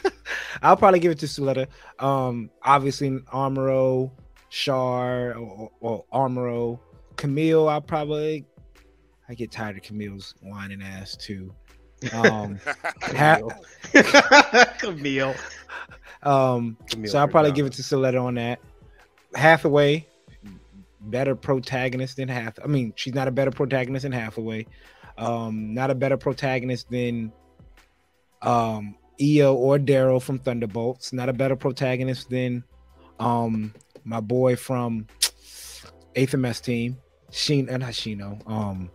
I'll 0.62 0.76
probably 0.76 0.98
give 1.00 1.12
it 1.12 1.18
to 1.20 1.26
Suletta. 1.26 1.66
Um, 1.98 2.50
obviously 2.62 3.10
Amuro, 3.32 4.10
Char, 4.50 5.34
or, 5.34 5.70
or 5.80 6.04
Amuro, 6.12 6.78
Camille. 7.16 7.68
I'll 7.68 7.80
probably. 7.82 8.44
I 9.28 9.34
get 9.34 9.50
tired 9.52 9.76
of 9.76 9.82
Camille's 9.82 10.34
whining 10.42 10.82
ass 10.82 11.16
too. 11.16 11.54
Um, 12.14 12.58
ha- 13.02 13.40
Camille. 14.78 15.34
Um, 16.22 16.76
so 17.06 17.18
I'll 17.18 17.28
probably 17.28 17.52
give 17.52 17.66
it 17.66 17.72
to 17.74 17.82
Suletta 17.82 18.22
on 18.22 18.34
that. 18.34 18.60
Hathaway, 19.34 20.06
better 21.02 21.34
protagonist 21.34 22.16
than 22.16 22.28
Hath. 22.28 22.58
I 22.62 22.66
mean, 22.66 22.92
she's 22.96 23.14
not 23.14 23.28
a 23.28 23.30
better 23.30 23.50
protagonist 23.50 24.02
than 24.02 24.12
Hathaway. 24.12 24.66
Um, 25.16 25.74
not 25.74 25.90
a 25.90 25.94
better 25.94 26.16
protagonist 26.16 26.90
than 26.90 27.32
um 28.42 28.96
Io 29.20 29.54
or 29.54 29.78
Daryl 29.78 30.22
from 30.22 30.38
Thunderbolts. 30.38 31.12
Not 31.12 31.28
a 31.28 31.32
better 31.32 31.56
protagonist 31.56 32.30
than 32.30 32.64
um 33.18 33.74
my 34.04 34.20
boy 34.20 34.56
from 34.56 35.06
Eighth 36.16 36.34
MS 36.34 36.60
team, 36.60 36.96
Shin 37.30 37.68
uh, 37.68 37.76
not 37.76 37.90
Shino, 37.90 38.40
um 38.50 38.90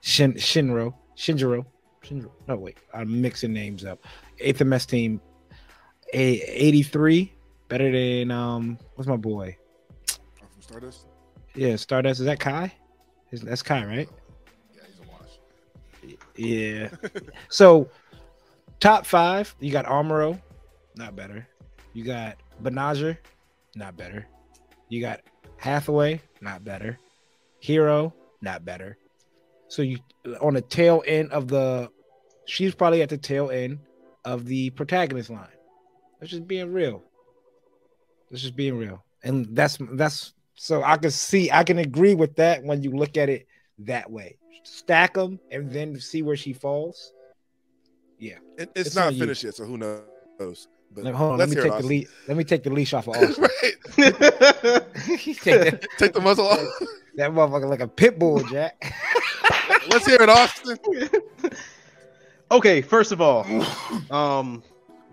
Shin 0.00 0.34
Shinro, 0.34 0.94
Shinjiro, 1.16 1.64
Shinjiro. 2.04 2.30
No, 2.46 2.56
wait, 2.56 2.78
I'm 2.94 3.20
mixing 3.20 3.52
names 3.52 3.84
up. 3.84 3.98
Eighth 4.38 4.62
MS 4.62 4.86
team, 4.86 5.20
83, 6.12 7.32
better 7.68 7.90
than 7.90 8.30
um 8.30 8.78
what's 8.94 9.08
my 9.08 9.16
boy? 9.16 9.56
From 10.06 10.48
Stardust? 10.60 11.06
Yeah, 11.54 11.76
Stardust. 11.76 12.20
Is 12.20 12.26
that 12.26 12.40
Kai? 12.40 12.72
Is 13.30 13.40
that's 13.40 13.62
Kai, 13.62 13.84
right? 13.84 14.08
Yeah, 14.74 14.82
he's 14.86 15.00
a 15.00 15.10
wash. 15.10 16.18
Yeah. 16.36 16.88
so 17.48 17.88
top 18.80 19.06
five, 19.06 19.54
you 19.60 19.72
got 19.72 19.86
Amuro, 19.86 20.40
not 20.94 21.16
better. 21.16 21.46
You 21.92 22.04
got 22.04 22.36
Banagher, 22.62 23.16
not 23.74 23.96
better. 23.96 24.26
You 24.88 25.00
got 25.00 25.20
Hathaway, 25.56 26.20
not 26.40 26.64
better. 26.64 26.98
Heero, 27.62 28.12
not 28.40 28.64
better. 28.64 28.96
So 29.68 29.82
you 29.82 29.98
on 30.40 30.54
the 30.54 30.60
tail 30.60 31.02
end 31.06 31.32
of 31.32 31.48
the 31.48 31.90
she's 32.46 32.74
probably 32.74 33.02
at 33.02 33.08
the 33.08 33.18
tail 33.18 33.50
end 33.50 33.80
of 34.24 34.46
the 34.46 34.70
protagonist 34.70 35.30
line. 35.30 35.48
That's 36.20 36.30
just 36.30 36.46
being 36.48 36.72
real. 36.72 37.02
That's 38.30 38.42
just 38.42 38.56
being 38.56 38.76
real. 38.76 39.04
And 39.22 39.46
that's 39.56 39.78
that's 39.92 40.34
so 40.54 40.82
I 40.82 40.96
can 40.96 41.10
see 41.10 41.50
I 41.50 41.64
can 41.64 41.78
agree 41.78 42.14
with 42.14 42.36
that 42.36 42.62
when 42.64 42.82
you 42.82 42.90
look 42.90 43.16
at 43.16 43.28
it 43.28 43.46
that 43.80 44.10
way. 44.10 44.38
Stack 44.64 45.14
them 45.14 45.38
and 45.50 45.70
then 45.70 45.98
see 46.00 46.22
where 46.22 46.36
she 46.36 46.52
falls. 46.52 47.12
It, 48.58 48.70
it's, 48.74 48.88
It's 48.88 48.96
not 48.96 49.08
on 49.08 49.14
you. 49.14 49.20
finished 49.20 49.44
yet, 49.44 49.54
so 49.54 49.64
who 49.64 49.76
knows? 49.76 50.68
But 50.94 51.04
Like, 51.04 51.14
hold 51.14 51.32
on, 51.32 51.38
let 51.38 51.48
me 51.48 51.56
take 51.56 51.66
it, 51.66 51.82
the 51.82 51.86
leash. 51.86 52.08
Let 52.26 52.36
me 52.36 52.44
take 52.44 52.62
the 52.62 52.70
leash 52.70 52.94
off 52.94 53.08
of 53.08 53.16
Austen. 53.22 53.44
Austen. 53.44 53.72
take 53.96 55.42
that, 55.42 55.86
Take 55.98 56.12
the 56.14 56.20
muzzle 56.20 56.46
off. 56.48 56.58
that 57.16 57.30
motherfucker 57.32 57.68
like 57.68 57.80
a 57.80 57.88
pit 57.88 58.18
bull, 58.18 58.42
Jack. 58.44 58.94
Let's 59.90 60.06
hear 60.06 60.20
it, 60.20 60.28
Austen. 60.28 60.78
okay, 62.50 62.80
first 62.80 63.12
of 63.12 63.20
all, 63.20 63.46
um, 64.10 64.62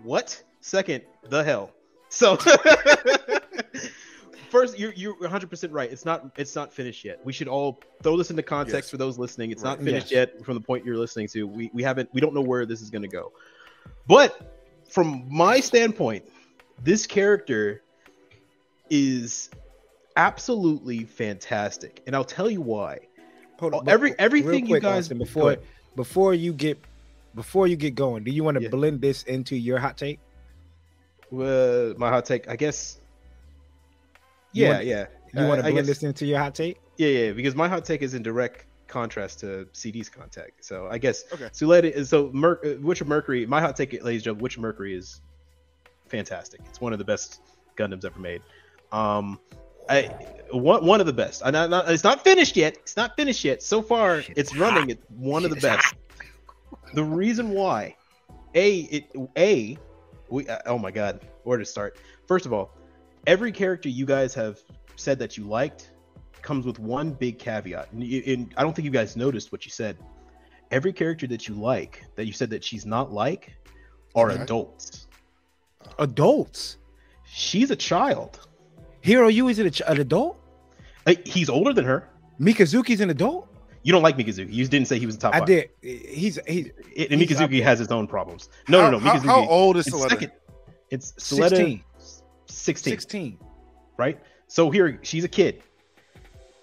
what? 0.02 0.42
Second, 0.66 1.02
the 1.28 1.44
hell. 1.44 1.72
So, 2.08 2.36
first, 4.50 4.78
you're 4.78 4.94
you're 4.94 5.14
100 5.18 5.50
percent 5.50 5.74
right. 5.74 5.92
It's 5.92 6.06
not 6.06 6.30
it's 6.38 6.56
not 6.56 6.72
finished 6.72 7.04
yet. 7.04 7.20
We 7.22 7.34
should 7.34 7.48
all 7.48 7.78
throw 8.02 8.16
this 8.16 8.30
into 8.30 8.42
context 8.42 8.86
Yes. 8.86 8.90
for 8.90 8.96
those 8.96 9.18
listening. 9.18 9.50
It's 9.50 9.62
not 9.62 9.82
finished 9.82 10.10
Yes. 10.10 10.30
yet 10.36 10.42
from 10.44 10.54
the 10.54 10.62
point 10.62 10.86
you're 10.86 10.96
listening 10.96 11.28
to. 11.28 11.46
We 11.46 11.70
we 11.74 11.82
haven't 11.82 12.08
we 12.14 12.20
don't 12.22 12.32
know 12.32 12.40
where 12.40 12.64
this 12.64 12.80
is 12.80 12.88
gonna 12.88 13.08
go. 13.08 13.32
But 14.06 14.58
from 14.88 15.26
my 15.30 15.60
standpoint, 15.60 16.24
this 16.82 17.06
character 17.06 17.82
is 18.88 19.50
absolutely 20.16 21.04
fantastic, 21.04 22.02
and 22.06 22.16
I'll 22.16 22.24
tell 22.24 22.50
you 22.50 22.62
why. 22.62 23.00
Hold 23.60 23.74
on. 23.74 23.86
Uh, 23.88 23.92
every- 23.92 24.18
everything 24.18 24.64
you 24.66 24.80
guys- 24.80 25.04
Austen, 25.04 25.18
before 25.18 25.58
before 25.94 26.32
you 26.32 26.54
get 26.54 26.78
before 27.34 27.66
you 27.66 27.76
get 27.76 27.94
going, 27.94 28.24
do 28.24 28.30
you 28.30 28.42
want 28.44 28.56
to 28.56 28.62
Yeah. 28.62 28.70
blend 28.70 29.02
this 29.02 29.24
into 29.24 29.56
your 29.56 29.78
hot 29.78 29.98
take? 29.98 30.20
Uh, 31.32 31.94
my 31.98 32.08
hot 32.10 32.24
take, 32.26 32.48
I 32.48 32.56
guess. 32.56 32.98
You 34.52 34.64
Yeah, 34.64 34.72
want- 34.74 34.84
yeah. 34.86 35.06
You 35.32 35.40
Uh, 35.40 35.48
want 35.48 35.60
to 35.62 35.66
I 35.66 35.70
blend 35.72 35.86
guess- 35.86 35.98
this 35.98 36.02
into 36.04 36.26
your 36.26 36.38
hot 36.38 36.54
take? 36.54 36.78
Yeah, 36.96 37.08
yeah, 37.08 37.32
because 37.32 37.54
my 37.56 37.68
hot 37.68 37.84
take 37.84 38.02
is 38.02 38.14
in 38.14 38.22
direct 38.22 38.66
contrast 38.86 39.40
to 39.40 39.66
CD's 39.72 40.08
contact. 40.08 40.64
So 40.64 40.86
I 40.88 40.98
guess 40.98 41.24
Okay. 41.32 41.46
Suletta 41.46 41.90
is 41.90 42.08
so 42.10 42.30
Mer- 42.32 42.60
uh, 42.64 42.74
Witch 42.80 43.00
of 43.00 43.08
Mercury. 43.08 43.44
My 43.46 43.60
hot 43.60 43.74
take, 43.76 43.92
ladies 43.92 44.20
and 44.20 44.22
gentlemen, 44.24 44.42
Witch 44.42 44.56
of 44.56 44.62
Mercury 44.62 44.94
is 44.94 45.20
fantastic. 46.06 46.60
It's 46.68 46.80
one 46.80 46.92
of 46.92 47.00
the 47.00 47.04
best 47.04 47.40
Gundams 47.76 48.04
ever 48.04 48.20
made. 48.20 48.42
Um, 48.92 49.40
I 49.88 50.02
one 50.52 50.86
one 50.86 51.00
of 51.00 51.06
the 51.06 51.12
best. 51.12 51.42
I 51.44 51.50
not, 51.50 51.68
not 51.70 51.90
it's 51.90 52.04
not 52.04 52.22
finished 52.22 52.56
yet. 52.56 52.76
It's 52.76 52.96
not 52.96 53.16
finished 53.16 53.44
yet. 53.44 53.62
So 53.62 53.82
far, 53.82 54.22
Shit 54.22 54.38
it's 54.38 54.52
is 54.52 54.58
running. 54.58 54.82
hot. 54.82 54.90
It's 54.90 55.02
one 55.10 55.44
of 55.44 55.50
the 55.50 55.56
Shit 55.60 55.64
is 55.72 55.76
best. 55.76 55.94
The 56.94 57.02
reason 57.04 57.50
why, 57.50 57.96
a 58.54 58.78
it 58.80 59.06
a 59.36 59.76
we 60.28 60.48
uh, 60.48 60.58
oh 60.66 60.78
my 60.78 60.90
god, 60.90 61.20
where 61.44 61.58
to 61.58 61.64
start? 61.64 61.98
First 62.26 62.46
of 62.46 62.52
all, 62.52 62.70
every 63.26 63.52
character 63.52 63.88
you 63.88 64.06
guys 64.06 64.34
have 64.34 64.58
said 64.96 65.18
that 65.18 65.36
you 65.36 65.44
liked 65.44 65.90
comes 66.42 66.66
with 66.66 66.78
one 66.78 67.10
big 67.12 67.38
caveat. 67.38 67.90
And, 67.92 68.02
you- 68.04 68.22
and 68.26 68.54
I 68.56 68.62
don't 68.62 68.74
think 68.74 68.84
you 68.84 68.90
guys 68.90 69.16
noticed 69.16 69.50
what 69.52 69.64
you 69.64 69.70
said. 69.70 69.96
Every 70.70 70.92
character 70.92 71.26
that 71.28 71.48
you 71.48 71.54
like, 71.54 72.04
that 72.16 72.26
you 72.26 72.32
said 72.32 72.50
that 72.50 72.64
she's 72.64 72.84
not 72.86 73.12
like, 73.12 73.52
are 74.14 74.30
Okay. 74.30 74.42
adults. 74.42 75.06
Adults. 75.98 76.78
She's 77.24 77.70
a 77.70 77.76
child. 77.76 78.46
Heero 79.02 79.32
Yuy 79.34 79.50
is 79.50 79.58
it 79.58 79.66
a 79.66 79.70
ch- 79.70 79.82
an 79.86 80.00
adult? 80.00 80.38
Uh, 81.06 81.14
He's 81.24 81.48
older 81.48 81.72
than 81.72 81.84
her. 81.84 82.08
Mikazuki's 82.40 83.00
an 83.00 83.10
adult. 83.10 83.48
You 83.84 83.92
don't 83.92 84.02
like 84.02 84.16
Mikazuki. 84.16 84.52
You 84.52 84.66
didn't 84.66 84.88
say 84.88 84.98
he 84.98 85.06
was 85.06 85.16
the 85.16 85.20
top 85.22 85.34
I 85.34 85.38
five. 85.40 85.46
did. 85.46 85.70
He's 85.82 86.38
he's 86.48 86.70
It- 86.96 87.10
and 87.12 87.20
He's 87.20 87.30
Mikazuki 87.30 87.62
has 87.62 87.78
his 87.78 87.88
own 87.88 88.06
problems. 88.08 88.48
No, 88.66 88.80
how, 88.80 88.90
no, 88.90 88.98
no. 88.98 89.04
how- 89.04 89.18
Mikazuki. 89.18 89.26
How, 89.26 89.46
old 89.46 89.76
is 89.76 89.86
it's 89.86 90.02
second. 90.08 90.32
It's 90.90 91.12
Suletta 91.12 91.50
16. 91.50 91.84
16. 92.46 92.90
16. 92.92 93.38
right? 93.96 94.18
So 94.48 94.70
here, 94.70 94.98
she's 95.02 95.24
a 95.24 95.28
kid. 95.28 95.62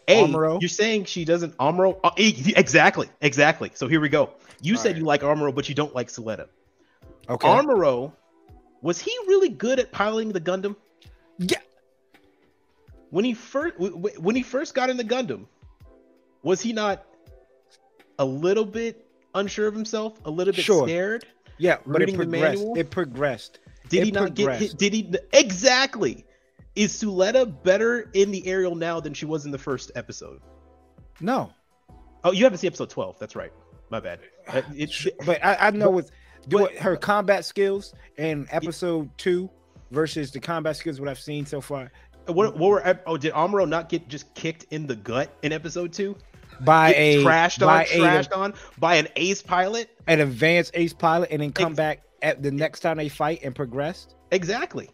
A, 0.07 0.23
Amuro. 0.23 0.60
you're 0.60 0.68
saying 0.68 1.06
she 1.06 1.23
doesn't 1.23 1.56
Amuro? 1.57 1.99
Uh, 2.03 2.10
exactly, 2.18 3.07
exactly. 3.22 3.72
So 3.76 3.88
here 3.88 4.02
we 4.02 4.10
go. 4.10 4.31
You 4.61 4.76
said 4.76 4.89
Alright. 4.89 4.98
you 4.99 5.06
like 5.06 5.22
Amuro, 5.22 5.53
but 5.53 5.69
you 5.69 5.76
don't 5.76 5.93
like 5.93 6.07
Suletta. 6.07 6.48
Okay. 7.30 7.48
Amuro, 7.48 8.11
was 8.81 8.99
he 8.99 9.11
really 9.27 9.49
good 9.49 9.80
at 9.80 9.91
piloting 9.91 10.31
the 10.31 10.41
Gundam? 10.41 10.76
Yeah. 11.38 11.60
When 13.11 13.26
he 13.26 13.34
first 13.34 13.76
when 13.77 14.35
he 14.35 14.41
first 14.43 14.73
got 14.73 14.89
in 14.89 14.98
the 14.98 15.03
Gundam, 15.03 15.45
was 16.43 16.61
he 16.61 16.73
not 16.73 17.06
a 18.22 18.26
little 18.26 18.65
bit 18.65 19.06
unsure 19.35 19.68
of 19.68 19.73
himself, 19.73 20.19
a 20.26 20.30
little 20.31 20.53
bit 20.53 20.64
Sure. 20.64 20.88
scared? 20.88 21.26
Yeah, 21.57 21.77
but 21.85 22.02
it 22.02 22.15
progressed. 22.15 22.65
It 22.77 22.89
progressed. 22.91 23.60
Did 23.89 24.02
It 24.02 24.06
he 24.06 24.11
not 24.11 24.34
get 24.35 24.56
hit? 24.60 24.77
Did 24.77 24.93
he 24.93 25.14
exactly? 25.34 26.26
Is 26.76 26.93
Suletta 26.93 27.52
better 27.64 28.10
in 28.14 28.31
the 28.31 28.45
Aerial 28.48 28.76
now 28.76 28.99
than 29.02 29.14
she 29.14 29.26
was 29.26 29.45
in 29.45 29.52
the 29.52 29.57
first 29.57 29.91
episode? 29.95 30.39
No, 31.19 31.52
Oh, 32.23 32.31
you 32.31 32.43
haven't 32.43 32.60
seen 32.60 32.68
episode 32.68 32.91
12. 32.91 33.18
That's 33.18 33.35
right. 33.35 33.52
My 33.89 33.99
bad. 33.99 34.19
Uh, 34.48 34.61
it- 34.76 34.93
but 35.26 35.43
I, 35.43 35.56
I 35.68 35.72
know 35.72 35.85
But- 35.88 35.91
with 35.93 36.11
doing 36.48 36.65
but- 36.65 36.76
her 36.81 36.95
combat 36.95 37.43
skills 37.45 37.93
in 38.18 38.48
episode 38.52 39.10
two 39.18 39.49
versus 39.91 40.31
the 40.31 40.39
combat 40.39 40.76
skills 40.77 40.99
what 40.99 41.10
I've 41.10 41.19
seen 41.19 41.45
so 41.45 41.60
far 41.61 41.91
what, 42.27 42.56
what 42.57 42.69
were 42.69 42.99
oh 43.07 43.18
did 43.18 43.34
Amuro 43.34 43.68
not 43.68 43.89
get 43.89 44.07
just 44.07 44.34
kicked 44.35 44.65
in 44.72 44.88
the 44.88 44.95
gut 44.95 45.35
in 45.41 45.52
episode 45.52 45.91
two? 45.91 46.15
By 46.66 46.92
Get 46.92 46.98
a 47.00 47.24
trashed 47.24 47.62
on, 47.62 47.68
by 47.68 47.84
a, 47.86 47.88
trashed 48.00 48.38
on 48.38 48.54
by 48.78 48.96
an 48.96 49.08
ace 49.16 49.42
pilot? 49.42 49.90
an 50.08 50.20
advanced 50.20 50.72
ace 50.74 50.94
pilot 50.94 51.30
and 51.32 51.42
then 51.42 51.52
come 51.54 51.72
Ex- 51.74 51.78
back 51.78 52.02
at 52.22 52.44
the 52.44 52.52
next 52.52 52.82
time 52.82 52.98
they 52.98 53.10
fight 53.10 53.42
and 53.44 53.56
progressed. 53.56 54.16
Exactly. 54.32 54.90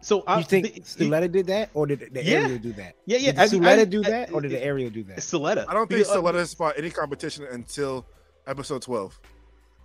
So 0.00 0.22
I 0.26 0.38
You 0.38 0.44
think 0.44 0.74
the- 0.74 0.80
Suletta 0.82 1.32
did 1.32 1.46
that, 1.46 1.70
or 1.74 1.86
did 1.86 2.12
the 2.12 2.22
Yeah. 2.22 2.40
Aerial 2.42 2.58
do 2.58 2.72
that? 2.74 2.96
Yeah, 3.06 3.18
yeah. 3.18 3.32
Did 3.32 3.38
I 3.40 3.42
I- 3.44 3.84
do 3.86 4.00
I- 4.04 4.10
that, 4.10 4.32
or 4.32 4.40
did 4.42 4.50
the 4.50 4.62
Aerial 4.62 4.90
do 4.90 5.02
that? 5.04 5.18
Suletta. 5.18 5.64
I 5.68 5.72
don't 5.72 5.88
think 5.88 6.06
Because, 6.06 6.52
uh, 6.52 6.56
fought 6.56 6.74
any 6.78 6.90
competition 6.90 7.46
until 7.50 8.06
episode 8.46 8.82
12. 8.82 9.18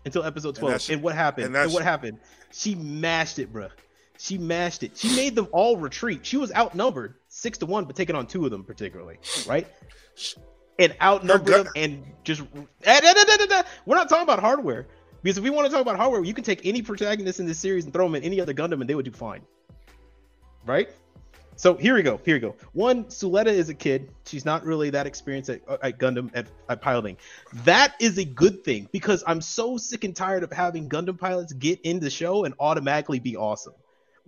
until 0.06 0.24
episode 0.24 0.56
12. 0.56 0.72
that's- 0.72 0.90
And, 0.90 1.02
what 1.04 1.16
happened? 1.16 1.48
and 1.48 1.56
And, 1.56 1.72
what 1.74 1.84
happened? 1.84 2.20
She 2.52 2.76
mashed 2.76 3.40
it, 3.40 3.52
bruh. 3.54 3.70
She 4.18 4.38
mashed 4.38 4.84
it. 4.84 4.98
She 4.98 5.16
made 5.16 5.36
them 5.36 5.48
all 5.54 5.78
retreat. 5.78 6.26
She 6.26 6.36
was 6.36 6.52
outnumbered 6.54 7.16
six 7.30 7.58
to 7.60 7.66
one, 7.66 7.86
but 7.86 7.96
taking 7.96 8.16
on 8.16 8.28
two 8.28 8.44
of 8.44 8.52
them 8.52 8.64
particularly, 8.66 9.18
right? 9.48 9.68
And 10.80 10.96
outnumbered 11.02 11.50
Her 11.50 11.64
them 11.64 11.74
and 11.76 12.04
just. 12.24 12.42
Eh, 12.84 13.00
da, 13.00 13.14
da, 13.14 13.46
da. 13.46 13.64
We're 13.86 13.96
not 13.96 14.10
talking 14.10 14.24
about 14.24 14.40
hardware 14.40 14.88
because 15.22 15.38
if 15.38 15.44
we 15.44 15.50
want 15.50 15.68
to 15.68 15.72
talk 15.72 15.82
about 15.82 15.98
hardware, 15.98 16.24
you 16.24 16.34
can 16.34 16.44
take 16.44 16.66
any 16.66 16.82
protagonist 16.82 17.40
in 17.40 17.46
this 17.46 17.60
series 17.60 17.84
and 17.86 17.94
throw 17.94 18.06
them 18.06 18.16
in 18.16 18.24
any 18.24 18.40
other 18.40 18.54
Gundam 18.54 18.82
and 18.82 18.90
they 18.90 18.96
would 18.96 19.06
do 19.06 19.12
fine, 19.12 19.42
right? 20.66 20.90
So 21.60 21.76
here 21.76 21.94
we 21.94 22.04
go. 22.04 22.22
Here 22.24 22.38
we 22.38 22.40
go. 22.40 22.56
One, 22.72 23.04
Suletta 23.06 23.48
is 23.48 23.68
a 23.68 23.74
kid. 23.74 24.14
She's 24.26 24.46
not 24.46 24.64
really 24.64 24.92
that 24.92 25.06
experienced 25.06 25.50
at, 25.50 25.62
at 25.84 26.00
Gundam 26.00 26.32
at, 26.34 26.48
at 26.70 26.82
piloting. 26.82 27.18
That 27.66 27.96
is 28.00 28.18
a 28.18 28.24
good 28.24 28.64
thing 28.64 28.88
because 28.94 29.26
I'm 29.28 29.42
so 29.42 29.76
sick 29.76 30.06
and 30.06 30.16
tired 30.16 30.44
of 30.44 30.54
having 30.54 30.88
Gundam 30.88 31.20
pilots 31.20 31.52
get 31.52 31.82
in 31.82 32.00
the 32.00 32.10
show 32.10 32.46
and 32.46 32.56
automatically 32.62 33.20
be 33.20 33.36
awesome. 33.36 33.74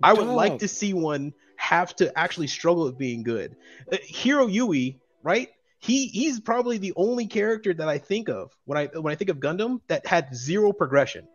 I 0.03 0.11
would 0.11 0.27
like 0.27 0.59
to 0.59 0.67
see 0.67 0.93
one 0.93 1.33
have 1.55 1.95
to 1.97 2.17
actually 2.19 2.47
struggle 2.47 2.83
with 2.83 2.97
being 2.97 3.23
good. 3.23 3.55
Uh, 3.89 3.97
Heero 4.11 4.53
Yuy, 4.53 4.97
right? 5.23 5.49
He 5.81 6.07
he's 6.07 6.39
probably 6.39 6.77
the 6.77 6.93
only 6.95 7.25
character 7.25 7.73
that 7.73 7.89
I 7.89 7.97
think 7.97 8.29
of 8.29 8.55
when 8.65 8.77
I 8.77 8.85
when 8.99 9.11
I 9.11 9.15
think 9.15 9.29
of 9.29 9.39
Gundam 9.39 9.81
that 9.87 10.05
had 10.05 10.33
zero 10.35 10.71
progression. 10.71 11.27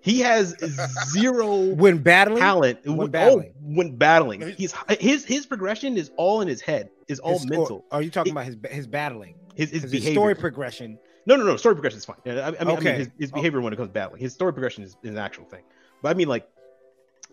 He 0.00 0.20
has 0.20 0.54
zero 1.12 1.74
When 1.74 1.98
battling, 1.98 2.38
talent 2.40 2.78
When 2.84 2.96
when 2.96 3.10
battling. 3.10 3.52
Oh, 3.54 3.60
when 3.74 3.96
battling. 3.96 4.40
No, 4.40 4.46
he's- 4.46 4.72
He's 4.88 4.98
his 5.00 5.24
his 5.24 5.46
progression 5.46 5.96
is 5.96 6.10
all 6.16 6.40
in 6.40 6.48
his 6.48 6.60
head. 6.60 6.88
Is 7.08 7.18
all 7.20 7.34
his- 7.34 7.44
or- 7.44 7.48
mental. 7.48 7.84
Are 7.90 8.00
you 8.02 8.10
talking 8.10 8.30
It- 8.30 8.32
about 8.32 8.44
his 8.46 8.56
his 8.70 8.86
battling? 8.86 9.34
His 9.54 9.70
his 9.70 9.82
'Cause 9.82 9.92
his 9.92 10.06
story 10.06 10.34
progression. 10.34 10.98
no, 11.26 11.36
no, 11.36 11.44
no. 11.44 11.56
Story 11.56 11.74
progression 11.74 11.98
is 11.98 12.04
fine. 12.04 12.16
I, 12.26 12.30
I 12.30 12.50
mean, 12.52 12.56
I 12.60 12.64
mean 12.64 12.76
Okay. 12.78 12.96
his, 12.98 13.08
his 13.18 13.30
Oh. 13.32 13.34
behavior 13.34 13.60
when 13.60 13.72
it 13.72 13.76
comes 13.76 13.88
to 13.88 13.92
battling. 13.92 14.20
His 14.20 14.32
story 14.32 14.52
progression 14.52 14.84
is, 14.84 14.96
is 15.02 15.10
an 15.10 15.18
actual 15.18 15.44
thing. 15.44 15.62
But 16.00 16.10
I 16.10 16.14
mean, 16.14 16.28
like, 16.28 16.48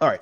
all 0.01 0.09
right, 0.09 0.21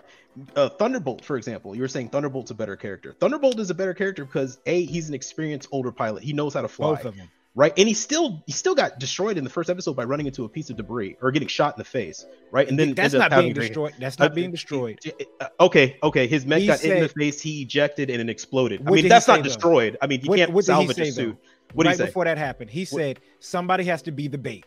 uh, 0.55 0.69
Thunderbolt, 0.69 1.23
for 1.23 1.37
example. 1.37 1.75
You 1.75 1.81
were 1.81 1.87
saying 1.87 2.09
Thunderbolt's 2.09 2.51
a 2.51 2.55
better 2.55 2.75
character. 2.75 3.13
Thunderbolt 3.19 3.59
is 3.59 3.69
a 3.69 3.73
better 3.73 3.93
character 3.93 4.25
because 4.25 4.59
a 4.65 4.85
he's 4.85 5.09
an 5.09 5.15
experienced 5.15 5.67
older 5.71 5.91
pilot. 5.91 6.23
He 6.23 6.33
knows 6.33 6.53
how 6.53 6.61
to 6.61 6.67
fly. 6.67 6.95
Both 6.95 7.05
of 7.05 7.15
them. 7.17 7.29
right? 7.55 7.71
And 7.77 7.87
he 7.87 7.93
still 7.93 8.43
he 8.47 8.51
still 8.51 8.73
got 8.75 8.99
destroyed 8.99 9.37
in 9.37 9.43
the 9.43 9.49
first 9.49 9.69
episode 9.69 9.93
by 9.95 10.03
running 10.05 10.25
into 10.25 10.43
a 10.43 10.49
piece 10.49 10.69
of 10.69 10.75
debris 10.77 11.17
or 11.21 11.31
getting 11.31 11.47
shot 11.47 11.75
in 11.75 11.79
the 11.79 11.83
face, 11.85 12.25
right? 12.51 12.67
And 12.67 12.77
then 12.79 12.93
that's 12.95 13.13
not 13.23 13.29
being 13.31 13.53
destroyed. 13.53 13.93
That's 13.99 14.17
not 14.17 14.31
Uh, 14.31 14.33
being 14.35 14.51
destroyed. 14.51 14.99
Uh, 15.39 15.47
Okay, 15.59 15.97
okay. 16.01 16.25
His 16.27 16.45
mech 16.45 16.61
He 16.61 16.67
got 16.67 16.79
hit 16.79 16.97
in 16.97 17.03
the 17.03 17.09
face. 17.09 17.39
He 17.41 17.61
ejected 17.61 18.09
and 18.09 18.19
it 18.21 18.29
exploded. 18.29 18.81
I 18.87 18.91
mean, 18.91 19.07
that's 19.07 19.27
not 19.27 19.37
though? 19.37 19.43
destroyed. 19.43 19.97
I 20.01 20.07
mean, 20.07 20.21
you 20.23 20.29
What- 20.29 20.37
can't 20.37 20.51
what 20.51 20.65
salvage 20.65 20.95
say, 20.97 21.09
a 21.09 21.11
suit. 21.11 21.35
though? 21.41 21.49
What 21.75 21.87
right 21.87 21.97
before 21.97 22.25
that 22.25 22.37
happened, 22.37 22.69
he 22.69 22.85
said 22.85 23.19
somebody 23.39 23.83
has 23.85 24.01
to 24.03 24.11
be 24.11 24.27
the 24.27 24.37
bait. 24.37 24.65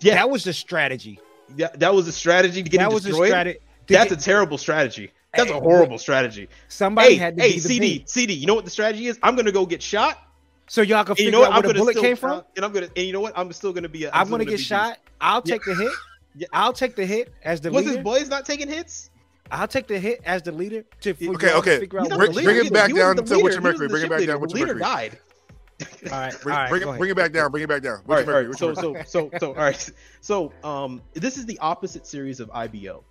Yeah, 0.00 0.14
That 0.14 0.30
was 0.30 0.44
the 0.44 0.52
strategy. 0.52 1.18
yeah, 1.56 1.68
that 1.74 1.92
was 1.94 2.06
a 2.08 2.12
strategy 2.12 2.62
to 2.62 2.68
get 2.70 2.78
that 2.78 2.86
him 2.88 2.94
was 2.94 3.02
the 3.02 3.08
destroyed. 3.10 3.28
strategy. 3.30 3.58
That's 3.88 4.12
a 4.12 4.16
terrible 4.16 4.58
strategy. 4.58 5.10
That's 5.34 5.50
a 5.50 5.60
horrible 5.60 5.98
strategy. 5.98 6.48
somebody 6.68 7.10
Hey, 7.10 7.16
had 7.16 7.36
to 7.36 7.42
hey, 7.42 7.48
be 7.50 7.54
the 7.56 7.60
CD, 7.60 7.98
bait. 7.98 8.08
CD. 8.10 8.32
You 8.34 8.46
know 8.46 8.54
what 8.54 8.64
the 8.64 8.70
strategy 8.70 9.06
is? 9.06 9.18
I'm 9.22 9.36
gonna 9.36 9.52
go 9.52 9.66
get 9.66 9.82
shot, 9.82 10.18
So 10.68 10.80
y'all 10.82 11.04
can 11.04 11.12
and 11.12 11.18
you 11.18 11.24
figure 11.26 11.32
know 11.32 11.40
what? 11.40 11.50
out 11.50 11.52
I'm 11.52 11.62
where 11.62 11.62
the 11.62 11.68
gonna 11.74 11.78
bullet 11.80 11.92
still 11.92 12.02
came 12.02 12.16
from. 12.16 12.42
and 12.56 12.64
I'm 12.64 12.72
gonna, 12.72 12.88
and 12.96 13.06
you 13.06 13.12
know 13.12 13.20
what? 13.20 13.36
I'm 13.36 13.52
still 13.52 13.72
gonna 13.72 13.88
be. 13.88 14.04
A, 14.04 14.10
I'm 14.12 14.26
still 14.26 14.38
gonna 14.38 14.44
get 14.46 14.56
be 14.56 14.62
shot. 14.62 14.98
I'll 15.20 15.42
Yeah. 15.44 15.52
take 15.54 15.64
the 15.64 15.74
hit. 15.74 15.92
Yeah. 16.36 16.46
I'll 16.52 16.72
take 16.72 16.96
the 16.96 17.04
hit 17.06 17.32
as 17.44 17.60
the 17.60 17.70
Was 17.70 17.84
leader. 17.84 17.96
his 17.98 18.04
boys 18.04 18.28
not 18.28 18.46
taking 18.46 18.68
hits? 18.68 19.10
I'll 19.50 19.68
take 19.68 19.86
the 19.86 19.98
hit 19.98 20.20
as 20.24 20.42
the 20.42 20.52
leader 20.52 20.84
to 21.02 21.14
for 21.14 21.34
Okay, 21.34 21.48
y'all 21.48 21.58
okay. 21.58 21.78
figure 21.80 22.00
out 22.00 22.08
Bring- 22.08 22.18
the 22.18 22.26
what- 22.26 22.34
leader. 22.36 22.44
bring 22.52 22.66
it 22.66 22.72
back 22.72 22.94
down 22.94 23.16
the 23.16 23.22
to 23.22 23.34
leader. 23.34 23.44
Witch 23.44 23.56
of 23.56 23.62
Mercury. 23.62 23.88
Bring 23.88 24.02
it 24.04 24.10
back 24.10 24.18
down, 24.20 24.26
The 24.28 24.38
Witcher 24.38 24.54
leader 24.54 24.66
Mercury. 24.74 24.80
died. 24.80 25.18
All 26.10 26.18
right, 26.18 26.40
Bring, 26.42 26.54
all 26.56 26.60
right, 26.62 26.68
bring, 26.70 26.82
it, 26.82 26.98
bring 26.98 27.10
it 27.10 27.16
back 27.16 27.32
down. 27.32 27.50
Bring 27.52 27.62
it 27.62 27.68
back 27.68 27.82
down. 27.82 27.98
all 28.08 28.16
Witcher 28.16 28.26
right, 28.26 28.28
all 28.28 28.34
Mercury, 28.34 28.48
right. 28.48 28.58
So, 28.58 28.74
so, 28.74 28.94
so, 29.06 29.30
so, 29.38 29.48
all 29.50 29.54
right. 29.54 29.90
So, 30.20 30.52
um, 30.64 31.00
this 31.14 31.38
is 31.38 31.46
the 31.46 31.56
opposite 31.60 32.04
series 32.06 32.40
of 32.40 32.50
IBO. 32.52 33.04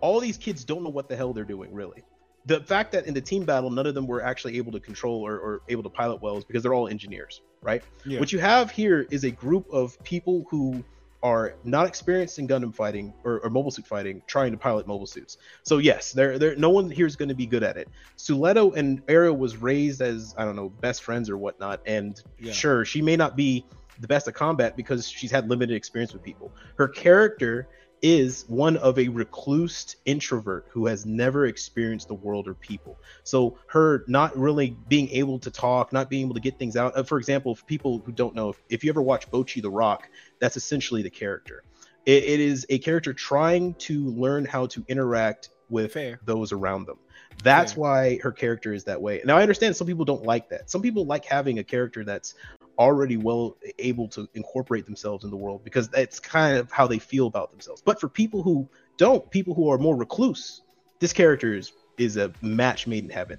All 0.00 0.20
these 0.20 0.36
kids 0.36 0.64
don't 0.64 0.82
know 0.82 0.90
what 0.90 1.08
the 1.08 1.16
hell 1.16 1.32
they're 1.32 1.44
doing, 1.44 1.72
really. 1.72 2.04
The 2.46 2.60
fact 2.60 2.92
that 2.92 3.06
in 3.06 3.14
the 3.14 3.20
team 3.20 3.44
battle, 3.44 3.70
none 3.70 3.86
of 3.86 3.94
them 3.94 4.06
were 4.06 4.22
actually 4.22 4.56
able 4.56 4.72
to 4.72 4.80
control 4.80 5.26
or, 5.26 5.38
or 5.38 5.62
able 5.68 5.82
to 5.82 5.90
pilot 5.90 6.22
well 6.22 6.38
is 6.38 6.44
because 6.44 6.62
they're 6.62 6.72
all 6.74 6.88
engineers, 6.88 7.42
right? 7.62 7.82
Yeah. 8.06 8.20
What 8.20 8.32
you 8.32 8.38
have 8.38 8.70
here 8.70 9.06
is 9.10 9.24
a 9.24 9.30
group 9.30 9.66
of 9.70 10.02
people 10.04 10.46
who 10.50 10.82
are 11.22 11.54
not 11.64 11.86
experienced 11.86 12.38
in 12.38 12.46
Gundam 12.46 12.72
fighting 12.74 13.12
or, 13.24 13.40
or 13.40 13.50
mobile 13.50 13.72
suit 13.72 13.86
fighting, 13.86 14.22
trying 14.26 14.52
to 14.52 14.56
pilot 14.56 14.86
mobile 14.86 15.06
suits. 15.06 15.36
So 15.64 15.78
yes, 15.78 16.12
there, 16.12 16.38
there, 16.38 16.54
no 16.56 16.70
one 16.70 16.90
here 16.90 17.06
is 17.06 17.16
going 17.16 17.28
to 17.28 17.34
be 17.34 17.44
good 17.46 17.64
at 17.64 17.76
it. 17.76 17.88
Suletta 18.16 18.74
and 18.76 19.02
Aerial 19.08 19.36
was 19.36 19.56
raised 19.56 20.00
as 20.00 20.34
I 20.38 20.44
don't 20.44 20.54
know 20.56 20.68
best 20.68 21.02
friends 21.02 21.28
or 21.28 21.36
whatnot, 21.36 21.80
and 21.86 22.22
Yeah. 22.38 22.52
sure, 22.52 22.84
she 22.84 23.02
may 23.02 23.16
not 23.16 23.36
be 23.36 23.64
the 24.00 24.06
best 24.06 24.28
at 24.28 24.34
combat 24.34 24.76
because 24.76 25.08
she's 25.08 25.32
had 25.32 25.48
limited 25.48 25.74
experience 25.74 26.12
with 26.12 26.22
people. 26.22 26.52
Her 26.76 26.86
character 26.86 27.66
is 28.02 28.44
one 28.48 28.76
of 28.76 28.98
a 28.98 29.08
recluse 29.08 29.96
introvert 30.04 30.66
who 30.70 30.86
has 30.86 31.04
never 31.06 31.46
experienced 31.46 32.08
the 32.08 32.14
world 32.14 32.48
or 32.48 32.54
people. 32.54 32.98
So 33.24 33.58
her 33.68 34.04
not 34.06 34.36
really 34.36 34.76
being 34.88 35.08
able 35.10 35.38
to 35.40 35.50
talk, 35.50 35.92
not 35.92 36.08
being 36.08 36.24
able 36.26 36.34
to 36.34 36.40
get 36.40 36.58
things 36.58 36.76
out. 36.76 36.96
Uh, 36.96 37.02
for 37.02 37.18
example, 37.18 37.54
for 37.54 37.64
people 37.64 38.02
who 38.04 38.12
don't 38.12 38.34
know, 38.34 38.50
if, 38.50 38.62
if 38.68 38.84
you 38.84 38.90
ever 38.90 39.02
watch 39.02 39.30
Bocchi 39.30 39.60
the 39.60 39.70
Rock, 39.70 40.08
that's 40.38 40.56
essentially 40.56 41.02
the 41.02 41.10
character. 41.10 41.62
It, 42.06 42.24
it 42.24 42.40
is 42.40 42.66
a 42.68 42.78
character 42.78 43.12
trying 43.12 43.74
to 43.74 44.06
learn 44.10 44.44
how 44.44 44.66
to 44.66 44.84
interact 44.88 45.50
with 45.68 45.92
Fair. 45.92 46.20
those 46.24 46.52
around 46.52 46.86
them. 46.86 46.98
That's 47.42 47.72
Fair. 47.72 47.80
why 47.80 48.18
her 48.22 48.32
character 48.32 48.72
is 48.72 48.84
that 48.84 49.00
way. 49.00 49.20
Now 49.24 49.36
I 49.36 49.42
understand 49.42 49.76
some 49.76 49.86
people 49.86 50.04
don't 50.04 50.24
like 50.24 50.48
that. 50.48 50.70
Some 50.70 50.82
people 50.82 51.04
like 51.04 51.24
having 51.24 51.58
a 51.58 51.64
character 51.64 52.04
that's 52.04 52.34
already 52.78 53.16
well 53.16 53.56
able 53.78 54.08
to 54.08 54.28
incorporate 54.34 54.86
themselves 54.86 55.24
in 55.24 55.30
the 55.30 55.36
world 55.36 55.64
because 55.64 55.88
that's 55.88 56.20
kind 56.20 56.56
of 56.56 56.70
how 56.70 56.86
they 56.86 56.98
feel 56.98 57.26
about 57.26 57.50
themselves. 57.50 57.82
But 57.84 58.00
for 58.00 58.08
people 58.08 58.42
who 58.42 58.68
don't, 58.96 59.28
people 59.30 59.54
who 59.54 59.70
are 59.70 59.78
more 59.78 59.96
recluse, 59.96 60.62
this 61.00 61.12
character 61.12 61.54
is, 61.54 61.72
is 61.96 62.16
a 62.16 62.32
match 62.40 62.86
made 62.86 63.04
in 63.04 63.10
heaven. 63.10 63.38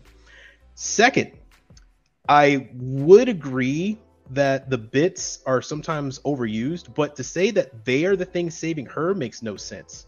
Second, 0.76 1.32
I 2.28 2.70
would 2.74 3.30
agree 3.30 3.98
that 4.32 4.70
the 4.70 4.78
bits 4.78 5.40
are 5.46 5.62
sometimes 5.62 6.20
overused, 6.20 6.94
but 6.94 7.16
to 7.16 7.24
say 7.24 7.52
that 7.52 7.86
they 7.86 8.06
are 8.06 8.16
the 8.16 8.26
thing 8.26 8.52
saving 8.52 8.86
her 8.88 9.14
makes 9.16 9.42
no 9.42 9.56
sense. 9.56 10.06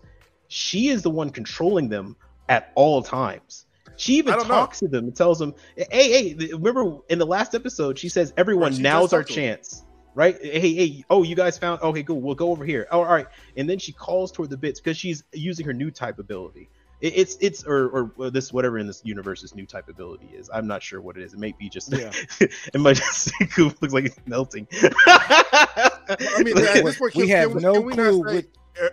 She 0.48 0.90
is 0.90 1.02
the 1.02 1.10
one 1.10 1.32
controlling 1.32 1.90
them 1.90 2.16
at 2.50 2.72
all 2.76 3.02
times. 3.02 3.66
She 4.02 4.14
even 4.16 4.34
I 4.34 4.38
don't 4.38 4.48
know. 4.48 4.56
talks 4.56 4.80
to 4.80 4.88
them 4.88 5.06
and 5.06 5.16
tells 5.16 5.38
them, 5.38 5.54
"Hey, 5.76 5.86
hey!" 5.92 6.34
th- 6.34 6.52
Remember 6.54 6.98
in 7.10 7.20
the 7.20 7.26
last 7.26 7.54
episode, 7.54 8.00
she 8.00 8.10
says, 8.10 8.34
"Everyone, 8.36 8.70
Right, 8.72 8.76
she 8.78 8.82
now's 8.82 9.14
our 9.14 9.20
talked 9.22 9.34
to 9.34 9.40
'em. 9.42 9.48
chance." 9.58 9.84
Right? 10.16 10.38
Hey, 10.42 10.74
hey! 10.74 11.06
Oh, 11.10 11.22
you 11.24 11.36
guys 11.36 11.58
found? 11.60 11.82
Okay, 11.82 12.02
cool. 12.04 12.20
We'll 12.20 12.34
go 12.36 12.50
over 12.50 12.66
here. 12.66 12.88
Oh, 12.92 13.00
all 13.04 13.06
right. 13.14 13.28
And 13.56 13.70
then 13.70 13.78
she 13.80 13.92
calls 13.92 14.32
toward 14.32 14.50
the 14.50 14.58
bits 14.58 14.80
because 14.82 14.98
she's 14.98 15.24
using 15.34 15.66
her 15.68 15.72
new 15.74 15.92
type 15.92 16.18
ability. 16.20 16.70
It, 17.00 17.14
it's 17.16 17.38
it's 17.42 17.64
or 17.64 18.12
or 18.18 18.30
this 18.32 18.52
whatever 18.52 18.78
in 18.80 18.88
this 18.88 19.02
universe's 19.06 19.54
new 19.56 19.66
type 19.68 19.88
ability 19.88 20.32
is. 20.36 20.50
I'm 20.52 20.66
not 20.68 20.82
sure 20.84 21.00
what 21.00 21.16
it 21.18 21.24
is. 21.24 21.34
It 21.34 21.40
may 21.40 21.54
be 21.58 21.70
just 21.70 21.94
Yeah. 21.94 22.12
it 22.42 22.80
might 22.82 22.98
just 22.98 23.32
Coop 23.56 23.80
looks 23.82 23.94
like 23.94 24.06
it's 24.06 24.18
melting. 24.26 24.68
I 25.08 26.42
mean, 26.44 26.58
at 26.58 26.84
this 26.84 26.98
point, 26.98 27.16
We 27.16 27.30
have 27.30 27.52
can 27.54 27.62
no 27.62 27.74
can 27.74 27.84
we 27.86 27.94
not 27.94 28.10
clue 28.10 28.28
say, 28.28 28.36
with- 28.36 28.92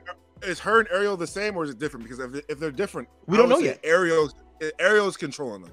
Is 0.50 0.60
her 0.60 0.80
and 0.80 0.88
Aerial 0.90 1.16
the 1.16 1.26
same, 1.26 1.56
or 1.56 1.64
is 1.64 1.70
it 1.70 1.78
different? 1.78 2.04
Because 2.08 2.20
if, 2.20 2.44
if 2.48 2.58
they're 2.60 2.70
different, 2.70 3.08
We 3.26 3.36
don't 3.36 3.48
know 3.48 3.58
yet. 3.58 3.80
Aerial's 3.82 4.34
Aerial's 4.78 5.16
controlling 5.16 5.62
them. 5.62 5.72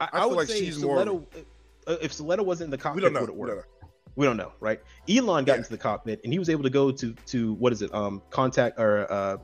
I, 0.00 0.08
I 0.12 0.20
feel 0.20 0.28
would 0.30 0.36
like 0.38 0.48
say 0.48 0.58
she's 0.60 0.76
if 0.78 0.82
more- 0.84 0.98
uh, 1.86 1.96
if 2.00 2.12
Suletta 2.12 2.44
wasn't 2.44 2.72
in 2.72 2.78
the 2.80 2.90
We 2.94 3.00
don't 3.00 3.12
know. 3.12 3.20
would 3.20 3.28
it 3.30 3.36
We 3.36 3.46
don't 3.46 3.56
know. 3.58 3.62
We 4.16 4.26
don't 4.26 4.36
know, 4.36 4.52
right? 4.60 4.80
Elan 5.08 5.44
got 5.44 5.54
Yeah. 5.54 5.58
into 5.58 5.70
the 5.70 5.78
cockpit 5.78 6.20
and 6.24 6.32
he 6.32 6.38
was 6.38 6.48
able 6.48 6.62
to 6.62 6.70
go 6.70 6.90
to 6.92 7.12
to 7.26 7.54
what 7.54 7.72
is 7.72 7.82
it? 7.82 7.92
Um, 7.94 8.22
contact 8.30 8.78
or 8.78 9.10
uh, 9.12 9.36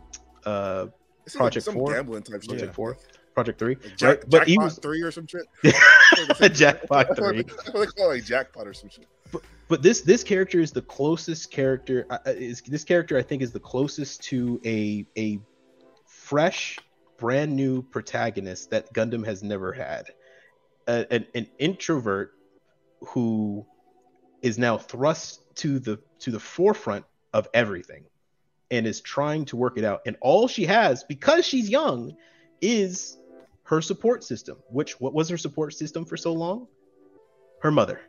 uh, 0.47 0.87
Project 1.33 1.57
like 1.57 1.63
some 1.63 1.75
Four? 1.75 1.93
gambling 1.95 2.23
type. 2.23 2.43
Project 2.43 2.75
Four, 2.75 2.97
Project 3.35 3.59
Three, 3.59 3.75
Like 3.77 3.97
Jack, 3.97 4.09
right? 4.19 4.31
But 4.31 4.47
he 4.49 4.55
Jackpot 4.55 4.65
was 4.65 4.79
three 4.79 5.03
or 5.03 5.11
some 5.11 5.27
shit. 5.27 5.43
Jackpot 6.55 7.17
Three. 7.17 7.37
they- 7.39 7.43
that's 7.43 7.73
what 7.73 7.81
they 7.81 7.87
call 7.87 8.11
it, 8.11 8.15
like 8.15 8.25
jackpot 8.25 8.67
or 8.67 8.73
some 8.75 8.89
shit. 8.91 9.07
but 9.69 9.83
this 9.83 10.01
this 10.03 10.23
character 10.25 10.61
is 10.61 10.71
the 10.73 10.83
closest 10.83 11.51
character 11.51 12.07
uh, 12.11 12.19
uh, 12.27 12.31
is 12.31 12.61
this 12.63 12.85
character 12.85 13.19
I 13.19 13.23
think 13.23 13.43
is 13.43 13.53
the 13.53 13.61
closest 13.61 14.23
to 14.25 14.61
a 14.65 15.05
a 15.19 15.41
fresh 16.07 16.79
brand 17.21 17.55
new 17.55 17.83
protagonist 17.83 18.71
that 18.71 18.93
Gundam 18.93 19.25
has 19.25 19.43
never 19.43 19.73
had. 19.73 20.07
A, 20.89 21.07
an, 21.13 21.27
an 21.35 21.47
introvert 21.59 22.33
who 23.01 23.67
is 24.43 24.59
now 24.59 24.79
thrust 24.79 25.43
to 25.57 25.79
the 25.79 26.01
to 26.21 26.31
the 26.31 26.41
forefront 26.41 27.05
of 27.33 27.47
everything 27.55 28.05
and 28.71 28.87
is 28.87 29.01
trying 29.01 29.45
to 29.47 29.57
work 29.57 29.77
it 29.79 29.85
out. 29.85 30.01
And 30.07 30.17
all 30.21 30.49
she 30.49 30.65
has 30.65 31.05
because 31.05 31.47
she's 31.47 31.69
young 31.69 32.17
is 32.61 33.17
her 33.65 33.81
support 33.81 34.25
system 34.25 34.57
which 34.69 35.01
what 35.01 35.15
was 35.15 35.29
her 35.29 35.39
support 35.39 35.75
system 35.75 36.05
for 36.05 36.17
so 36.17 36.33
long? 36.33 36.67
Her 37.61 37.71
mother. 37.71 38.01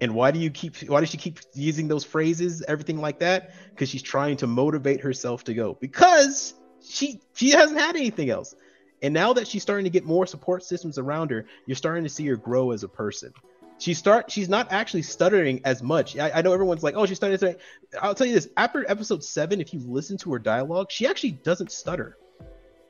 And 0.00 0.14
why 0.14 0.30
do 0.30 0.38
you 0.38 0.50
keep 0.50 0.76
why 0.88 1.00
does 1.00 1.08
she 1.08 1.16
keep 1.16 1.40
using 1.54 1.88
those 1.88 2.04
phrases 2.04 2.62
everything 2.68 3.00
like 3.00 3.18
that? 3.20 3.52
Because 3.70 3.88
she's 3.88 4.02
trying 4.02 4.36
to 4.38 4.46
motivate 4.46 5.00
herself 5.00 5.44
to 5.44 5.54
go. 5.54 5.76
Because 5.80 6.54
she 6.82 7.20
she 7.34 7.50
hasn't 7.50 7.78
had 7.78 7.96
anything 7.96 8.30
else. 8.30 8.54
And 9.00 9.14
now 9.14 9.32
that 9.34 9.46
she's 9.46 9.62
starting 9.62 9.84
to 9.84 9.90
get 9.90 10.04
more 10.04 10.26
support 10.26 10.64
systems 10.64 10.98
around 10.98 11.30
her 11.30 11.46
you're 11.66 11.76
starting 11.76 12.04
to 12.04 12.10
see 12.10 12.26
her 12.26 12.36
grow 12.36 12.72
as 12.72 12.82
a 12.82 12.88
person. 12.88 13.32
She 13.78 13.94
start 13.94 14.30
she's 14.30 14.48
not 14.48 14.72
actually 14.72 15.02
stuttering 15.02 15.60
as 15.64 15.82
much. 15.82 16.18
I, 16.18 16.30
I 16.30 16.42
know 16.42 16.52
everyone's 16.52 16.82
like 16.82 16.94
oh 16.96 17.06
she's 17.06 17.16
starting 17.16 17.38
to 17.38 17.56
i'll 18.02 18.14
tell 18.14 18.26
you 18.26 18.34
this 18.34 18.48
after 18.56 18.88
episode 18.90 19.22
7 19.22 19.60
if 19.60 19.72
you 19.72 19.80
listen 19.80 20.16
to 20.18 20.32
her 20.32 20.38
dialogue 20.38 20.90
she 20.90 21.06
actually 21.06 21.32
doesn't 21.32 21.70
stutter. 21.70 22.16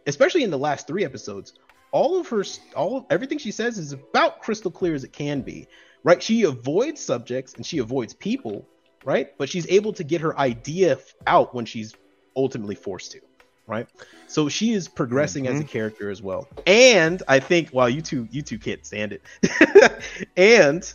Especially 0.06 0.43
in 0.43 0.51
the 0.51 0.59
last 0.59 0.86
three 0.86 1.05
episodes. 1.05 1.55
All 1.90 2.19
of 2.19 2.28
her 2.28 2.44
all 2.74 3.06
everything 3.10 3.39
she 3.39 3.51
says 3.51 3.78
is 3.78 3.93
about 3.93 4.40
crystal 4.43 4.70
clear 4.70 4.94
as 4.94 5.05
it 5.05 5.12
can 5.12 5.43
be 5.43 5.69
right? 6.05 6.23
She 6.23 6.44
avoids 6.44 7.01
subjects 7.01 7.55
and 7.55 7.66
she 7.66 7.78
avoids 7.78 8.15
people 8.15 8.66
right? 9.05 9.36
But 9.39 9.48
she's 9.48 9.66
able 9.69 9.93
to 9.94 10.05
get 10.05 10.20
her 10.20 10.39
idea 10.39 10.98
out 11.27 11.55
when 11.55 11.65
she's 11.65 11.94
ultimately 12.36 12.74
forced 12.74 13.12
to 13.12 13.20
right? 13.69 13.86
So 14.27 14.49
she 14.49 14.73
is 14.73 14.89
progressing 14.89 15.47
as 15.47 15.55
a 15.55 15.59
Mm-hmm. 15.59 15.69
character 15.69 16.11
as 16.11 16.20
well. 16.23 16.49
And 16.66 17.23
I 17.28 17.39
think, 17.40 17.73
wow, 17.73 17.86
you 17.86 18.03
two, 18.03 18.27
you 18.31 18.43
two 18.43 18.59
can't 18.59 18.85
stand 18.85 19.12
it. 19.12 20.03
and 20.36 20.93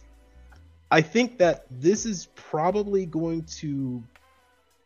I 0.92 1.02
think 1.02 1.38
that 1.38 1.66
this 1.72 2.06
is 2.06 2.28
probably 2.36 3.06
going 3.06 3.44
to 3.62 4.04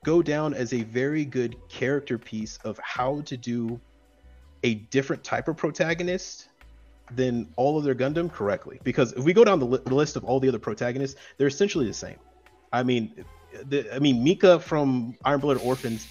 go 0.06 0.22
down 0.22 0.54
as 0.54 0.74
a 0.74 0.84
very 0.84 1.26
good 1.26 1.56
character 1.70 2.18
piece 2.18 2.58
of 2.64 2.78
how 2.84 3.22
to 3.22 3.36
do 3.36 3.80
a 4.64 4.76
different 4.76 5.24
type 5.24 5.48
of 5.48 5.58
protagonist 5.58 6.50
than 7.16 7.48
all 7.56 7.78
of 7.78 7.84
their 7.84 7.96
Gundam 7.96 8.32
correctly. 8.32 8.80
Because 8.84 9.14
if 9.14 9.24
we 9.24 9.34
go 9.34 9.44
down 9.44 9.60
the, 9.60 9.66
li- 9.66 9.80
the 9.86 9.96
list 9.96 10.16
of 10.16 10.24
all 10.26 10.40
the 10.40 10.48
other 10.50 10.60
protagonists, 10.60 11.20
they're 11.38 11.48
essentially 11.48 11.88
the 11.88 11.94
same. 11.94 12.18
I 12.74 12.84
mean, 12.84 13.24
the, 13.66 13.94
I 13.94 14.00
mean 14.00 14.24
Mika 14.24 14.60
from 14.60 15.16
Iron 15.26 15.40
Blooded 15.40 15.64
Orphans. 15.64 16.06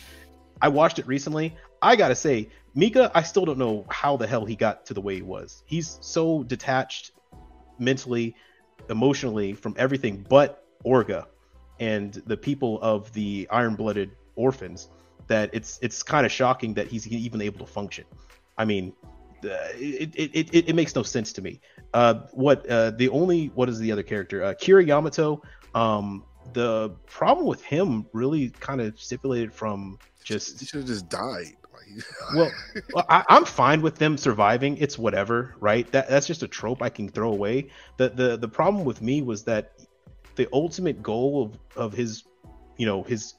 I 0.62 0.68
watched 0.68 0.98
it 0.98 1.06
recently. 1.06 1.54
I 1.82 1.96
gotta 1.96 2.14
say, 2.14 2.48
Mika, 2.74 3.10
I 3.14 3.22
still 3.22 3.44
don't 3.44 3.58
know 3.58 3.86
how 3.88 4.16
the 4.16 4.26
hell 4.26 4.44
he 4.44 4.56
got 4.56 4.86
to 4.86 4.94
the 4.94 5.00
way 5.00 5.16
he 5.16 5.22
was. 5.22 5.62
He's 5.66 5.98
so 6.00 6.42
detached 6.42 7.12
mentally, 7.78 8.34
emotionally 8.90 9.52
from 9.52 9.74
everything 9.78 10.26
but 10.28 10.64
Orga 10.84 11.26
and 11.80 12.14
the 12.26 12.36
people 12.36 12.80
of 12.82 13.12
the 13.12 13.46
Iron 13.50 13.74
Blooded 13.74 14.10
Orphans 14.34 14.88
that 15.26 15.50
it's 15.52 15.78
it's 15.82 16.02
kind 16.02 16.24
of 16.24 16.32
shocking 16.32 16.74
that 16.74 16.88
he's 16.88 17.06
even 17.08 17.40
able 17.40 17.58
to 17.58 17.66
function. 17.66 18.04
I 18.56 18.64
mean, 18.64 18.92
uh, 19.44 19.48
it, 19.74 20.14
it, 20.14 20.30
it, 20.34 20.68
it 20.68 20.74
makes 20.74 20.94
no 20.94 21.02
sense 21.02 21.32
to 21.34 21.42
me. 21.42 21.60
Uh, 21.92 22.14
what 22.32 22.68
uh, 22.68 22.90
the 22.92 23.08
only 23.08 23.46
what 23.54 23.68
is 23.68 23.78
the 23.78 23.92
other 23.92 24.02
character? 24.02 24.44
Uh, 24.44 24.54
Kira 24.54 24.86
Yamato. 24.86 25.42
Um, 25.74 26.24
the 26.52 26.90
problem 27.06 27.46
with 27.46 27.62
him 27.62 28.06
really 28.12 28.50
kind 28.50 28.80
of 28.80 28.98
stipulated 28.98 29.52
from 29.52 29.98
just 30.22 30.60
He 30.60 30.66
should 30.66 30.80
have 30.80 30.88
just 30.88 31.08
died. 31.08 31.56
Well, 32.34 32.50
well, 32.92 33.06
I, 33.08 33.24
I'm 33.28 33.44
fine 33.44 33.82
with 33.82 33.96
them 33.96 34.16
surviving. 34.16 34.76
It's 34.78 34.98
whatever, 34.98 35.54
right? 35.60 35.90
That 35.92 36.08
that's 36.08 36.26
just 36.26 36.42
a 36.42 36.48
trope 36.48 36.82
I 36.82 36.88
can 36.88 37.08
throw 37.08 37.32
away. 37.32 37.70
The 37.96 38.08
the 38.10 38.36
the 38.36 38.48
problem 38.48 38.84
with 38.84 39.02
me 39.02 39.22
was 39.22 39.44
that 39.44 39.72
the 40.34 40.48
ultimate 40.52 41.02
goal 41.02 41.42
of 41.42 41.58
of 41.76 41.92
his, 41.92 42.24
you 42.76 42.86
know, 42.86 43.02
his 43.02 43.34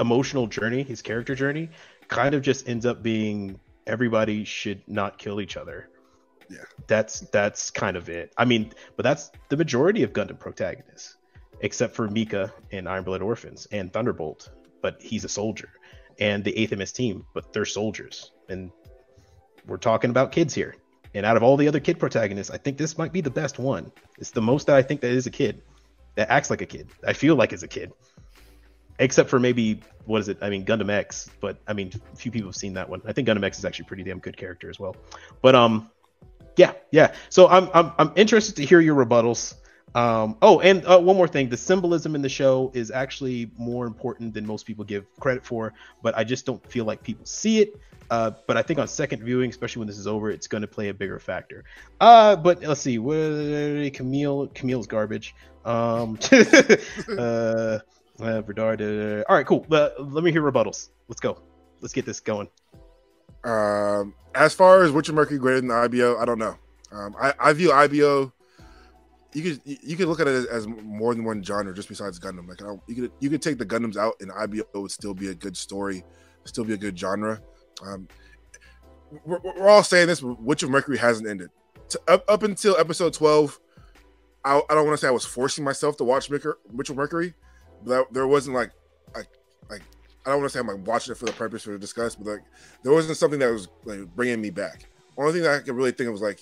emotional 0.00 0.46
journey, 0.46 0.82
his 0.82 1.02
character 1.02 1.34
journey, 1.34 1.70
kind 2.08 2.34
of 2.34 2.42
just 2.42 2.68
ends 2.68 2.86
up 2.86 3.02
being 3.02 3.58
everybody 3.86 4.44
should 4.44 4.82
not 4.86 5.18
kill 5.18 5.40
each 5.40 5.56
other. 5.56 5.88
Yeah. 6.50 6.58
That's 6.86 7.20
that's 7.20 7.70
kind 7.70 7.96
of 7.96 8.08
it. 8.08 8.32
I 8.36 8.44
mean, 8.44 8.72
but 8.96 9.02
that's 9.02 9.30
the 9.48 9.56
majority 9.56 10.02
of 10.02 10.12
Gundam 10.12 10.38
protagonists, 10.38 11.16
except 11.60 11.94
for 11.94 12.08
Mika 12.08 12.52
and 12.72 12.88
Iron 12.88 13.04
Blood 13.04 13.22
Orphans 13.22 13.66
and 13.70 13.92
Thunderbolt. 13.92 14.50
But 14.80 15.02
he's 15.02 15.24
a 15.24 15.28
soldier, 15.28 15.70
and 16.18 16.44
the 16.44 16.56
Eighth 16.56 16.76
MS 16.76 16.92
team, 16.92 17.24
but 17.34 17.52
they're 17.52 17.64
soldiers, 17.64 18.32
and 18.48 18.70
we're 19.66 19.76
talking 19.76 20.10
about 20.10 20.32
kids 20.32 20.54
here. 20.54 20.74
And 21.14 21.24
out 21.24 21.36
of 21.36 21.42
all 21.42 21.56
the 21.56 21.68
other 21.68 21.80
kid 21.80 21.98
protagonists, 21.98 22.52
I 22.52 22.58
think 22.58 22.76
this 22.76 22.98
might 22.98 23.12
be 23.12 23.20
the 23.20 23.30
best 23.30 23.58
one. 23.58 23.90
It's 24.18 24.30
the 24.30 24.42
most 24.42 24.66
that 24.66 24.76
I 24.76 24.82
think 24.82 25.00
that 25.00 25.10
is 25.10 25.26
a 25.26 25.30
kid, 25.30 25.62
that 26.16 26.30
acts 26.30 26.50
like 26.50 26.60
a 26.60 26.66
kid. 26.66 26.88
I 27.06 27.12
feel 27.12 27.34
like 27.34 27.52
is 27.52 27.62
a 27.62 27.68
kid, 27.68 27.92
except 28.98 29.30
for 29.30 29.38
maybe 29.38 29.80
what 30.04 30.20
is 30.20 30.28
it? 30.28 30.38
I 30.40 30.50
mean 30.50 30.64
Gundam 30.64 30.90
X, 30.90 31.30
but 31.40 31.58
I 31.66 31.72
mean 31.72 31.92
few 32.14 32.30
people 32.30 32.48
have 32.48 32.56
seen 32.56 32.74
that 32.74 32.88
one. 32.88 33.02
I 33.06 33.12
think 33.12 33.28
Gundam 33.28 33.44
X 33.44 33.58
is 33.58 33.64
actually 33.64 33.86
pretty 33.86 34.02
damn 34.02 34.18
good 34.18 34.36
character 34.36 34.68
as 34.68 34.78
well. 34.78 34.96
But 35.42 35.54
um, 35.54 35.90
yeah, 36.56 36.72
yeah. 36.90 37.14
So 37.30 37.48
I'm 37.48 37.70
I'm 37.72 37.92
I'm 37.98 38.12
interested 38.16 38.56
to 38.56 38.64
hear 38.64 38.80
your 38.80 38.96
rebuttals. 38.96 39.54
Um, 39.94 40.36
oh, 40.42 40.60
and 40.60 40.84
uh, 40.86 40.98
one 40.98 41.16
more 41.16 41.28
thing: 41.28 41.48
the 41.48 41.56
symbolism 41.56 42.14
in 42.14 42.22
the 42.22 42.28
show 42.28 42.70
is 42.74 42.90
actually 42.90 43.50
more 43.56 43.86
important 43.86 44.34
than 44.34 44.46
most 44.46 44.66
people 44.66 44.84
give 44.84 45.06
credit 45.18 45.44
for. 45.44 45.72
But 46.02 46.16
I 46.16 46.24
just 46.24 46.46
don't 46.46 46.64
feel 46.70 46.84
like 46.84 47.02
people 47.02 47.24
see 47.26 47.60
it. 47.60 47.80
Uh, 48.10 48.32
but 48.46 48.56
I 48.56 48.62
think 48.62 48.78
on 48.78 48.88
second 48.88 49.22
viewing, 49.22 49.50
especially 49.50 49.80
when 49.80 49.88
this 49.88 49.98
is 49.98 50.06
over, 50.06 50.30
it's 50.30 50.46
going 50.46 50.62
to 50.62 50.68
play 50.68 50.88
a 50.88 50.94
bigger 50.94 51.18
factor. 51.18 51.64
Uh, 52.00 52.36
but 52.36 52.62
let's 52.62 52.80
see, 52.80 52.98
what, 52.98 53.14
Kamille, 53.14 54.52
Kamille's 54.54 54.86
garbage. 54.86 55.34
Um, 55.64 56.18
uh, 57.18 57.78
uh, 58.20 58.40
Bernard, 58.42 58.80
uh, 58.80 59.24
all 59.28 59.36
right, 59.36 59.46
cool. 59.46 59.66
Uh, 59.70 59.90
let 59.98 60.24
me 60.24 60.32
hear 60.32 60.42
rebuttals. 60.42 60.88
Let's 61.08 61.20
go. 61.20 61.38
Let's 61.80 61.92
get 61.92 62.06
this 62.06 62.20
going. 62.20 62.48
Um, 63.44 64.14
as 64.34 64.54
far 64.54 64.82
as 64.82 64.90
Witch 64.90 65.08
of 65.08 65.14
Mercury 65.14 65.38
greater 65.38 65.60
than 65.60 65.70
IBO, 65.70 66.16
I 66.18 66.24
don't 66.24 66.38
know. 66.38 66.56
Um, 66.90 67.14
I, 67.20 67.34
I 67.38 67.52
view 67.52 67.72
IBO. 67.72 68.32
You 69.34 69.42
could 69.42 69.60
you 69.64 69.96
could 69.96 70.08
look 70.08 70.20
at 70.20 70.26
it 70.26 70.48
as, 70.48 70.66
more 70.66 71.14
than 71.14 71.24
one 71.24 71.42
genre, 71.42 71.74
just 71.74 71.88
besides 71.88 72.18
Gundam. 72.18 72.48
Like 72.48 72.60
you 72.86 72.94
could 72.94 73.12
you 73.20 73.28
could 73.28 73.42
take 73.42 73.58
the 73.58 73.66
Gundams 73.66 73.96
out, 73.96 74.14
and 74.20 74.32
IBO 74.32 74.64
would 74.74 74.90
still 74.90 75.12
be 75.12 75.28
a 75.28 75.34
good 75.34 75.56
story, 75.56 76.02
still 76.44 76.64
be 76.64 76.72
a 76.72 76.78
good 76.78 76.98
genre. 76.98 77.40
Um, 77.82 78.08
we're, 79.24 79.38
we're 79.40 79.68
all 79.68 79.82
saying 79.82 80.06
this, 80.06 80.20
but 80.20 80.40
Witch 80.40 80.62
of 80.62 80.70
Mercury 80.70 80.96
hasn't 80.96 81.28
ended. 81.28 81.50
To, 81.90 82.00
up 82.08 82.24
up 82.28 82.42
until 82.42 82.76
episode 82.78 83.12
twelve, 83.12 83.60
I, 84.44 84.62
I 84.70 84.74
don't 84.74 84.86
want 84.86 84.98
to 84.98 84.98
say 84.98 85.08
I 85.08 85.12
was 85.12 85.26
forcing 85.26 85.62
myself 85.62 85.98
to 85.98 86.04
watch 86.04 86.30
Witcher, 86.30 86.56
Witch 86.72 86.88
of 86.88 86.96
Mercury, 86.96 87.34
but 87.84 88.12
there 88.12 88.26
wasn't 88.26 88.56
like 88.56 88.72
like 89.14 89.28
like 89.68 89.82
I 90.24 90.30
don't 90.30 90.40
want 90.40 90.50
to 90.52 90.58
say 90.58 90.60
I'm 90.60 90.66
like 90.66 90.86
watching 90.86 91.12
it 91.12 91.18
for 91.18 91.26
the 91.26 91.32
purpose 91.32 91.62
for 91.62 91.72
the 91.72 91.78
discuss, 91.78 92.14
but 92.14 92.26
like 92.26 92.42
there 92.82 92.92
wasn't 92.92 93.16
something 93.18 93.38
that 93.40 93.50
was 93.50 93.68
like 93.84 94.00
bringing 94.16 94.40
me 94.40 94.50
back. 94.50 94.88
Only 95.16 95.32
thing 95.32 95.42
that 95.42 95.54
I 95.54 95.58
could 95.60 95.74
really 95.74 95.92
think 95.92 96.06
of 96.06 96.12
was 96.12 96.22
like 96.22 96.40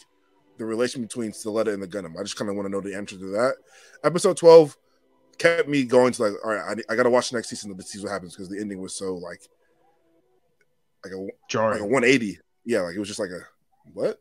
the 0.59 0.65
relation 0.65 1.03
between 1.03 1.33
Suletta 1.33 1.73
and 1.73 1.83
the 1.83 1.89
Gundam. 1.89 2.19
I 2.19 2.23
just 2.23 2.37
kind 2.37 2.49
of 2.51 2.57
want 2.57 2.67
to 2.67 2.73
know 2.73 2.81
the 2.81 2.97
answer 2.97 3.17
to 3.17 3.27
that. 3.33 3.57
Episode 4.05 4.37
12 4.37 4.77
kept 5.39 5.69
me 5.69 5.85
going 5.85 6.13
to 6.13 6.23
like, 6.23 6.33
all 6.45 6.53
right, 6.53 6.79
I, 6.89 6.93
I 6.93 6.97
got 6.97 7.05
to 7.05 7.11
watch 7.11 7.31
the 7.31 7.37
next 7.37 7.49
season 7.49 7.77
to 7.77 7.83
see 7.83 8.01
what 8.01 8.11
happens 8.11 8.35
because 8.35 8.49
the 8.49 8.61
ending 8.61 8.81
was 8.81 8.97
so 8.97 9.15
like, 9.15 9.41
like 11.05 11.13
a, 11.13 11.19
like 11.19 11.31
a 11.31 11.49
Jarring. 11.49 11.83
180. 11.83 12.39
Yeah, 12.65 12.81
like 12.81 12.97
it 12.97 12.99
was 12.99 13.09
just 13.09 13.21
like 13.21 13.31
a 13.31 13.41
what? 13.93 14.21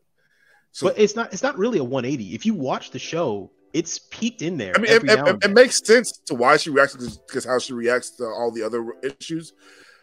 So 0.72 0.88
but 0.88 0.98
it's 0.98 1.16
not. 1.16 1.32
It's 1.32 1.42
not 1.42 1.58
really 1.58 1.78
a 1.78 1.84
180. 1.84 2.34
If 2.34 2.44
you 2.44 2.54
watch 2.54 2.90
the 2.90 2.98
show, 2.98 3.50
it's 3.72 3.98
peaked 3.98 4.42
in 4.42 4.56
there. 4.56 4.72
I 4.76 4.78
mean, 4.78 4.92
it, 4.92 5.04
it, 5.04 5.10
it, 5.10 5.18
and 5.18 5.28
it 5.28 5.40
then. 5.40 5.54
makes 5.54 5.84
sense 5.84 6.20
to 6.26 6.34
why 6.34 6.58
she 6.58 6.70
reacts 6.70 6.94
because 7.26 7.44
how 7.44 7.58
she 7.58 7.72
reacts 7.72 8.10
to 8.16 8.24
all 8.24 8.50
the 8.52 8.62
other 8.62 8.86
issues. 9.02 9.54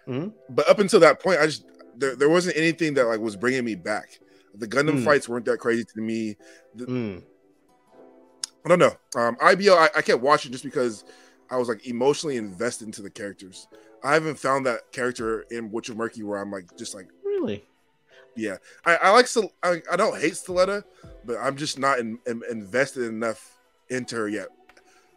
Mhm. 0.07 0.33
But 0.49 0.67
up 0.67 0.79
until 0.79 0.99
that 1.01 1.21
point, 1.21 1.39
I 1.39 1.45
just 1.45 1.65
there, 1.95 2.15
there 2.15 2.29
wasn't 2.29 2.57
anything 2.57 2.95
that 2.95 3.05
like 3.05 3.19
was 3.19 3.35
bringing 3.35 3.63
me 3.63 3.75
back. 3.75 4.19
The 4.55 4.67
Gundam 4.67 4.99
Mm. 4.99 5.05
fights 5.05 5.27
weren't 5.27 5.45
that 5.45 5.57
crazy 5.59 5.83
to 5.83 6.01
me. 6.01 6.37
Mm. 6.77 7.23
I 8.65 8.69
don't 8.69 8.79
know. 8.79 8.95
Um, 9.15 9.35
IBO, 9.41 9.73
I, 9.73 9.89
I 9.95 10.01
kept 10.01 10.21
watching 10.21 10.51
just 10.51 10.63
because 10.63 11.03
I 11.49 11.57
was 11.57 11.67
like 11.67 11.85
emotionally 11.87 12.37
invested 12.37 12.85
into 12.85 13.01
the 13.01 13.09
characters. 13.09 13.67
I 14.03 14.13
haven't 14.13 14.39
found 14.39 14.65
that 14.65 14.91
character 14.91 15.45
in 15.51 15.71
Witch 15.71 15.89
of 15.89 15.97
Mercury 15.97 16.23
where 16.23 16.39
I'm 16.39 16.51
like 16.51 16.75
just 16.77 16.93
like 16.95 17.07
Really? 17.23 17.65
yeah. 18.35 18.57
I, 18.85 18.95
I 18.97 19.09
like 19.11 19.27
Stil- 19.27 19.51
I, 19.63 19.81
I 19.91 19.95
don't 19.95 20.19
hate 20.19 20.33
Suletta, 20.33 20.83
but 21.25 21.37
I'm 21.37 21.57
just 21.57 21.77
not 21.79 21.99
in, 21.99 22.19
in- 22.25 22.43
invested 22.49 23.03
enough 23.03 23.57
into 23.89 24.15
her 24.15 24.29
yet. 24.29 24.47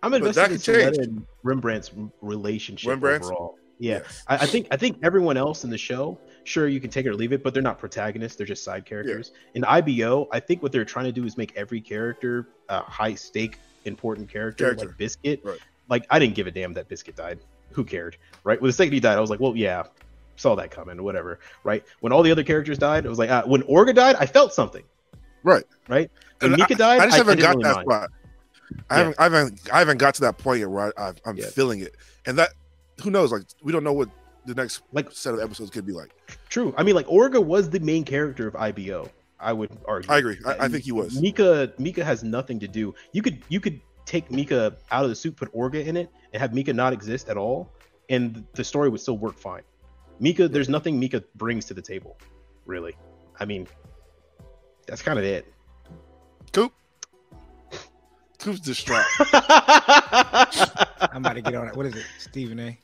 I'm 0.02 0.12
invested 0.14 0.50
in. 0.52 0.58
Suletta 0.58 0.98
and 1.02 1.26
Rembran's 1.42 1.90
relationship 2.20 2.88
Rembran's? 2.90 3.26
overall. 3.26 3.58
Yeah, 3.78 3.98
Yes. 3.98 4.24
I, 4.26 4.34
I 4.36 4.46
think 4.46 4.68
I 4.70 4.76
think 4.76 4.98
everyone 5.02 5.36
else 5.36 5.62
in 5.64 5.70
the 5.70 5.78
show, 5.78 6.18
sure 6.46 6.68
you 6.68 6.80
can 6.80 6.90
take 6.90 7.06
it 7.06 7.10
or 7.10 7.14
leave 7.14 7.32
it, 7.32 7.42
but 7.42 7.52
they're 7.54 7.62
not 7.62 7.78
protagonists; 7.78 8.36
they're 8.36 8.46
just 8.46 8.64
side 8.64 8.84
characters. 8.84 9.32
In 9.54 9.64
IBO, 9.64 10.28
I 10.32 10.40
think 10.40 10.62
what 10.62 10.72
they're 10.72 10.84
trying 10.84 11.06
to 11.06 11.12
do 11.12 11.24
is 11.24 11.36
make 11.36 11.56
every 11.56 11.80
character 11.80 12.48
a 12.68 12.80
high 12.82 13.14
stake, 13.14 13.58
important 13.84 14.28
character, 14.28 14.64
Character. 14.64 14.86
like 14.88 14.98
Biscuit. 14.98 15.40
Right. 15.44 15.58
Like 15.88 16.06
I 16.10 16.18
didn't 16.18 16.34
give 16.34 16.46
a 16.46 16.50
damn 16.50 16.72
that 16.74 16.88
Biscuit 16.88 17.16
died. 17.16 17.40
Who 17.72 17.84
cared, 17.84 18.16
right? 18.44 18.60
When 18.60 18.68
the 18.68 18.72
second 18.72 18.92
he 18.94 19.00
died, 19.00 19.18
I 19.18 19.20
was 19.20 19.30
like, 19.30 19.40
well, 19.40 19.54
yeah, 19.56 19.84
saw 20.36 20.54
that 20.56 20.70
coming, 20.70 21.02
whatever, 21.02 21.40
right? 21.64 21.84
When 22.00 22.12
all 22.12 22.22
the 22.22 22.30
other 22.30 22.42
characters 22.44 22.78
died, 22.78 23.04
I 23.06 23.08
was 23.08 23.18
like, 23.18 23.30
uh, 23.30 23.44
when 23.44 23.62
Orga 23.62 23.94
died, 23.94 24.16
I 24.18 24.26
felt 24.26 24.52
something, 24.54 24.82
Right. 25.42 25.64
right? 25.88 26.10
When 26.40 26.52
And 26.52 26.60
Mika 26.60 26.74
died, 26.74 27.00
I 27.00 27.04
just 27.06 27.16
haven't 27.18 27.36
didn't 27.36 27.42
got 27.50 27.56
really 27.56 27.64
that 27.64 27.74
mind. 27.76 27.86
spot. 27.86 28.10
I 28.90 28.94
Yeah. 28.94 28.98
haven't, 28.98 29.16
I 29.18 29.22
haven't, 29.24 29.60
I 29.72 29.78
haven't 29.80 29.98
got 29.98 30.14
to 30.14 30.20
that 30.22 30.38
point 30.38 30.60
yet 30.60 30.70
where 30.70 30.92
I, 30.98 31.08
I, 31.08 31.12
I'm 31.26 31.36
Yeah. 31.36 31.46
feeling 31.46 31.80
it, 31.80 31.94
and 32.26 32.38
that 32.38 32.50
who 33.02 33.10
knows? 33.10 33.30
Like 33.32 33.42
we 33.62 33.72
don't 33.72 33.84
know 33.84 33.92
what 33.92 34.08
the 34.46 34.54
next 34.54 34.82
Like- 34.92 35.10
set 35.12 35.34
of 35.34 35.40
episodes 35.40 35.70
could 35.70 35.86
be 35.86 35.92
like. 35.92 36.10
True. 36.48 36.74
I 36.76 36.82
mean, 36.82 36.94
like 36.94 37.06
Orga 37.06 37.44
was 37.44 37.68
the 37.70 37.80
main 37.80 38.04
character 38.04 38.46
of 38.46 38.54
IBO. 38.56 39.10
I 39.38 39.52
would 39.52 39.70
argue. 39.86 40.10
I 40.10 40.18
agree. 40.18 40.38
I, 40.46 40.64
I 40.64 40.68
think 40.68 40.84
he 40.84 40.92
was. 40.92 41.20
Mika 41.20 41.72
Mika 41.78 42.02
has 42.04 42.22
nothing 42.24 42.58
to 42.60 42.68
do. 42.68 42.94
You 43.12 43.20
could 43.22 43.42
you 43.48 43.60
could 43.60 43.80
take 44.06 44.30
Mika 44.30 44.76
out 44.90 45.04
of 45.04 45.10
the 45.10 45.16
suit, 45.16 45.36
put 45.36 45.52
Orga 45.52 45.84
in 45.84 45.96
it, 45.96 46.10
and 46.32 46.40
have 46.40 46.54
Mika 46.54 46.72
not 46.72 46.92
exist 46.94 47.28
at 47.28 47.36
all, 47.36 47.70
and 48.08 48.46
the 48.54 48.64
story 48.64 48.88
would 48.88 49.00
still 49.00 49.18
work 49.18 49.36
fine. 49.38 49.62
Mika, 50.20 50.48
there's 50.48 50.70
nothing 50.70 50.98
Mika 50.98 51.22
brings 51.34 51.66
to 51.66 51.74
the 51.74 51.82
table, 51.82 52.16
really. 52.64 52.94
I 53.38 53.44
mean, 53.44 53.66
that's 54.86 55.02
kind 55.02 55.18
of 55.18 55.24
it. 55.26 55.52
Coop. 56.52 56.72
Coop's 58.38 58.60
distraught. 58.60 59.04
I'm 59.20 61.16
about 61.24 61.34
to 61.34 61.42
get 61.42 61.54
on 61.54 61.68
it. 61.68 61.76
What 61.76 61.84
is 61.86 61.94
it, 61.96 62.06
Stephen 62.18 62.58
A? 62.60 62.78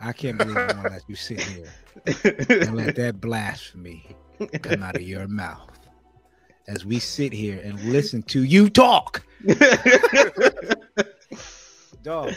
I 0.00 0.12
can't 0.12 0.38
believe 0.38 0.56
I'm 0.56 0.68
gonna 0.68 0.90
let 0.90 1.02
you 1.08 1.14
sit 1.14 1.40
here 1.40 1.72
and 2.04 2.76
let 2.76 2.96
that 2.96 3.20
blasphemy 3.20 4.16
come 4.62 4.82
out 4.82 4.96
of 4.96 5.02
your 5.02 5.26
mouth 5.28 5.78
as 6.68 6.84
we 6.84 6.98
sit 6.98 7.32
here 7.32 7.60
and 7.64 7.80
listen 7.84 8.22
to 8.24 8.42
you 8.42 8.68
talk. 8.68 9.24
Dog, 12.02 12.34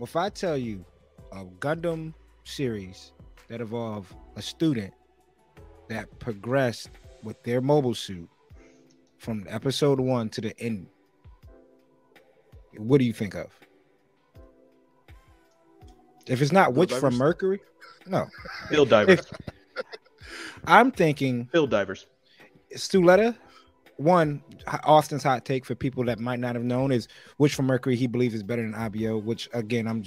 if 0.00 0.16
I 0.16 0.28
tell 0.28 0.56
you 0.56 0.84
a 1.32 1.44
Gundam 1.60 2.14
series 2.44 3.12
that 3.48 3.60
involve 3.60 4.14
a 4.36 4.42
student 4.42 4.92
that 5.88 6.18
progressed 6.18 6.90
with 7.22 7.42
their 7.42 7.60
mobile 7.60 7.94
suit 7.94 8.28
from 9.18 9.46
episode 9.48 9.98
one 9.98 10.28
to 10.30 10.40
the 10.40 10.58
end. 10.60 10.86
What 12.76 12.98
do 12.98 13.04
you 13.04 13.12
think 13.12 13.34
of? 13.34 13.48
If 16.26 16.40
it's 16.40 16.52
not 16.52 16.72
Bill 16.72 16.80
Witch 16.80 16.92
from 16.92 17.16
Mercury, 17.16 17.60
no. 18.06 18.28
Build 18.70 18.88
Divers. 18.88 19.20
I'm 20.66 20.90
thinking 20.90 21.48
Build 21.52 21.70
Divers. 21.70 22.06
Suletta. 22.74 23.36
One, 23.96 24.42
Austin's 24.84 25.22
hot 25.22 25.44
take 25.44 25.64
for 25.64 25.76
people 25.76 26.04
that 26.06 26.18
might 26.18 26.40
not 26.40 26.56
have 26.56 26.64
known 26.64 26.90
is 26.90 27.06
Witch 27.38 27.54
from 27.54 27.66
Mercury. 27.66 27.94
He 27.94 28.08
believes 28.08 28.34
is 28.34 28.42
better 28.42 28.62
than 28.62 28.74
IBO, 28.74 29.18
which 29.18 29.48
again, 29.52 29.86
I'm 29.86 30.02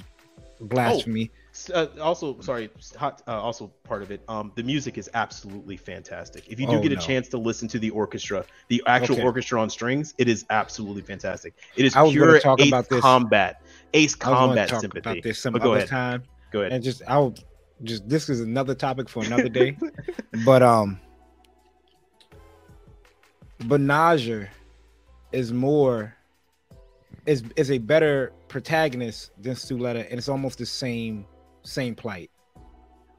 blasphemy. 0.59 1.31
S- 1.53 1.69
Uh, 1.73 1.87
also, 2.01 2.39
sorry, 2.41 2.69
hot. 2.97 3.21
Uh, 3.27 3.39
also, 3.39 3.67
part 3.83 4.01
of 4.01 4.11
it. 4.11 4.21
Um, 4.27 4.51
the 4.55 4.63
music 4.63 4.97
is 4.97 5.09
absolutely 5.13 5.77
fantastic. 5.77 6.43
If 6.49 6.59
you 6.59 6.67
do 6.67 6.77
Oh, 6.77 6.81
get 6.81 6.91
a 6.91 6.95
no. 6.95 7.01
chance 7.01 7.29
to 7.29 7.37
listen 7.37 7.67
to 7.69 7.79
the 7.79 7.89
orchestra, 7.91 8.43
the 8.67 8.83
actual 8.87 9.15
Okay. 9.15 9.23
orchestra 9.23 9.61
on 9.61 9.69
strings, 9.69 10.13
it 10.17 10.27
is 10.27 10.45
absolutely 10.49 11.01
fantastic. 11.03 11.53
It 11.77 11.85
is 11.85 11.93
pure 12.11 12.39
talk 12.41 12.59
Ace 12.59 12.67
about 12.67 12.89
this. 12.89 12.99
combat, 13.01 13.61
Ace 13.93 14.15
combat 14.15 14.67
talk 14.69 14.81
sympathy. 14.81 14.99
about 14.99 15.23
this 15.23 15.39
some 15.39 15.53
But 15.53 15.61
go 15.63 15.69
other 15.71 15.77
ahead. 15.77 15.89
time. 15.89 16.23
Go 16.51 16.61
ahead. 16.61 16.73
and 16.73 16.83
just 16.83 17.01
I'll 17.07 17.33
just 17.83 18.07
this 18.09 18.29
is 18.29 18.41
another 18.41 18.75
topic 18.75 19.07
for 19.09 19.23
another 19.23 19.49
day. 19.49 19.77
but 20.45 20.61
um 20.63 20.99
Banagher 23.61 24.49
is 25.31 25.51
more 25.51 26.13
is 27.25 27.43
is 27.55 27.71
a 27.71 27.77
better 27.77 28.31
protagonist 28.47 29.31
than 29.41 29.53
Suletta, 29.55 30.05
and 30.09 30.17
it's 30.17 30.29
almost 30.29 30.59
the 30.59 30.65
same 30.65 31.25
same 31.63 31.95
plight. 31.95 32.29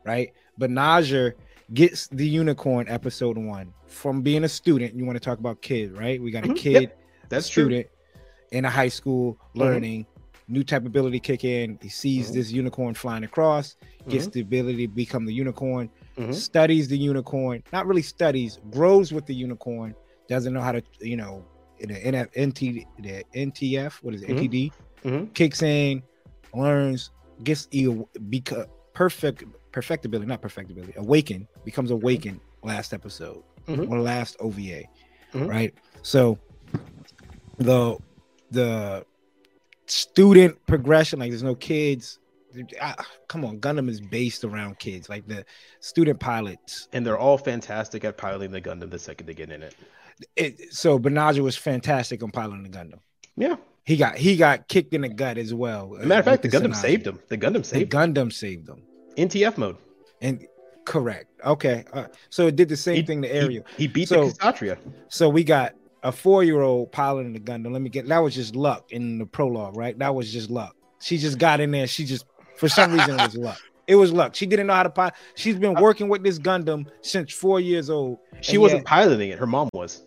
Right? 0.04 0.32
Banagher 0.60 1.34
gets 1.74 2.06
the 2.08 2.26
unicorn 2.26 2.86
episode 2.88 3.36
one 3.36 3.74
from 3.86 4.22
being 4.22 4.44
a 4.44 4.48
student. 4.48 4.94
You 4.94 5.04
want 5.04 5.16
to 5.16 5.20
talk 5.20 5.38
about 5.38 5.60
kid, 5.60 5.92
right? 5.98 6.20
We 6.22 6.30
got 6.30 6.44
a 6.44 6.48
Mhm, 6.48 6.56
kid 6.56 6.82
yep, 6.82 6.98
That's 7.28 7.48
true. 7.48 7.64
student 7.64 7.86
in 8.52 8.64
a 8.64 8.70
high 8.70 8.88
school 8.88 9.34
Mhm. 9.54 9.60
learning 9.60 10.06
new 10.48 10.64
type 10.64 10.86
ability 10.86 11.20
kick 11.20 11.44
in 11.44 11.78
he 11.82 11.88
sees 11.88 12.30
Mhm. 12.30 12.34
this 12.34 12.50
unicorn 12.52 12.94
flying 12.94 13.24
across 13.24 13.76
gets 14.08 14.26
Mhm. 14.26 14.32
the 14.32 14.40
ability 14.40 14.86
to 14.86 14.92
become 14.94 15.24
the 15.26 15.32
unicorn 15.32 15.90
Mhm. 16.16 16.34
studies 16.34 16.88
the 16.88 16.96
unicorn 16.96 17.62
not 17.72 17.86
really 17.86 18.02
studies 18.02 18.58
grows 18.70 19.12
with 19.12 19.26
the 19.26 19.34
unicorn 19.34 19.94
doesn't 20.28 20.52
know 20.52 20.60
how 20.60 20.72
to 20.72 20.82
you 21.00 21.16
know 21.16 21.44
in 21.80 21.90
the 21.90 21.94
NF, 21.94 22.28
NT, 22.36 22.86
the 22.98 23.22
ntf 23.36 24.02
what 24.02 24.14
is 24.14 24.22
it 24.22 24.28
Mhm. 24.30 24.36
NT-D 24.38 24.72
Mhm. 25.04 25.34
kicks 25.34 25.62
in 25.62 26.02
learns 26.54 27.10
gets 27.44 27.68
because 28.28 28.66
perfect 28.94 29.44
perfectability 29.72 30.26
not 30.26 30.40
perfectability 30.42 30.96
awaken 30.96 31.46
becomes 31.64 31.90
awakened 31.90 32.40
last 32.64 32.92
episode 32.92 33.42
or 33.68 34.00
last 34.00 34.34
ova 34.40 34.82
right 35.34 35.74
so 36.02 36.38
the 37.58 37.96
the 38.50 39.04
student 39.90 40.56
progression 40.66 41.19
like 41.19 41.31
there's 41.31 41.43
no 41.43 41.55
kids 41.55 42.19
Ah, 42.81 42.97
come 43.28 43.44
on 43.44 43.60
gundam 43.60 43.89
is 43.90 44.01
based 44.01 44.43
around 44.43 44.78
kids 44.78 45.09
like 45.09 45.27
the 45.28 45.44
student 45.81 46.19
pilots 46.19 46.89
And 46.94 47.06
they're 47.06 47.19
all 47.19 47.36
fantastic 47.39 48.05
at 48.05 48.16
piloting 48.16 48.51
the 48.52 48.60
Gundam 48.60 48.90
the 48.90 48.98
second 48.98 49.27
they 49.27 49.35
get 49.35 49.51
in 49.52 49.62
it. 49.62 49.74
it, 50.35 50.73
so 50.74 50.98
Banagher 50.98 51.40
was 51.40 51.56
fantastic 51.56 52.23
on 52.23 52.31
piloting 52.31 52.62
the 52.62 52.70
gundam 52.70 53.01
Yeah. 53.36 53.56
he 53.85 53.97
got 53.98 54.16
he 54.16 54.36
got 54.36 54.66
kicked 54.66 54.94
in 54.94 55.02
the 55.02 55.09
gut 55.10 55.36
as 55.39 55.52
well 55.52 55.94
As 56.01 56.06
matter 56.06 56.20
of 56.20 56.24
fact, 56.24 56.43
the 56.43 56.48
Gundam 56.48 56.73
Sanage. 56.73 56.77
saved 56.77 57.06
him. 57.06 57.19
The 57.28 57.36
Gundam 57.39 57.65
saved 57.65 57.93
him. 57.93 58.01
gundam 58.15 58.32
saved 58.32 58.69
him 58.69 58.82
NTF 59.16 59.59
mode. 59.59 59.77
and 60.23 60.47
correct 60.86 61.27
okay 61.44 61.85
uh, 61.93 62.06
so 62.31 62.47
it 62.47 62.56
did 62.56 62.69
the 62.70 62.77
same 62.78 62.97
He- 62.97 63.02
thing 63.02 63.20
to 63.23 63.28
he- 63.28 63.35
Aerial 63.35 63.65
He, 63.77 63.86
beat 63.89 64.09
So- 64.09 64.28
the 64.31 64.35
Kshatriya. 64.35 64.78
So 65.09 65.28
we 65.28 65.44
got 65.44 65.74
a 66.02 66.12
four-year-old 66.12 66.92
piloting 66.92 67.32
the 67.32 67.40
Gundam. 67.40 67.72
Let 67.72 67.82
me 67.82 67.90
get 67.90 68.06
that 68.08 68.18
was 68.18 68.34
just 68.34 68.54
luck 68.56 68.90
in 68.92 69.18
the 69.18 69.26
prologue, 69.26 69.76
right? 69.76 69.98
That 69.98 70.14
was 70.14 70.32
just 70.32 70.50
luck. 70.50 70.76
She 71.00 71.18
just 71.18 71.38
got 71.38 71.60
in 71.60 71.70
there. 71.70 71.86
She 71.86 72.04
just 72.04 72.24
for 72.56 72.68
some 72.68 72.92
reason 72.92 73.18
it 73.18 73.22
was 73.22 73.34
luck. 73.48 73.58
It 73.86 73.94
was 73.94 74.12
luck. 74.12 74.34
She 74.34 74.44
didn't 74.46 74.66
know 74.66 74.74
how 74.74 74.82
to 74.82 74.90
pilot. 74.90 75.14
She's 75.34 75.56
been 75.56 75.74
working 75.74 76.08
with 76.08 76.22
this 76.22 76.38
Gundam 76.38 76.86
since 77.00 77.32
four 77.32 77.58
years 77.58 77.88
old. 77.88 78.18
She 78.42 78.58
wasn't 78.58 78.80
yet 78.80 78.86
piloting 78.86 79.30
it. 79.30 79.38
Her 79.38 79.46
mom 79.46 79.70
was. 79.72 80.04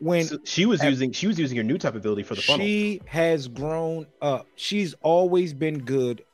when 0.00 0.24
So 0.24 0.38
she 0.44 0.66
was 0.66 0.80
at- 0.82 0.90
using 0.90 1.12
she 1.12 1.26
was 1.28 1.38
using 1.38 1.56
her 1.56 1.62
new 1.62 1.78
type 1.78 1.94
ability 1.94 2.24
for 2.24 2.34
the 2.34 2.42
funnel. 2.42 2.66
she 2.66 3.00
has 3.06 3.46
grown 3.48 4.06
up. 4.20 4.46
She's 4.56 4.94
always 5.02 5.54
been 5.54 5.78
good 5.78 6.24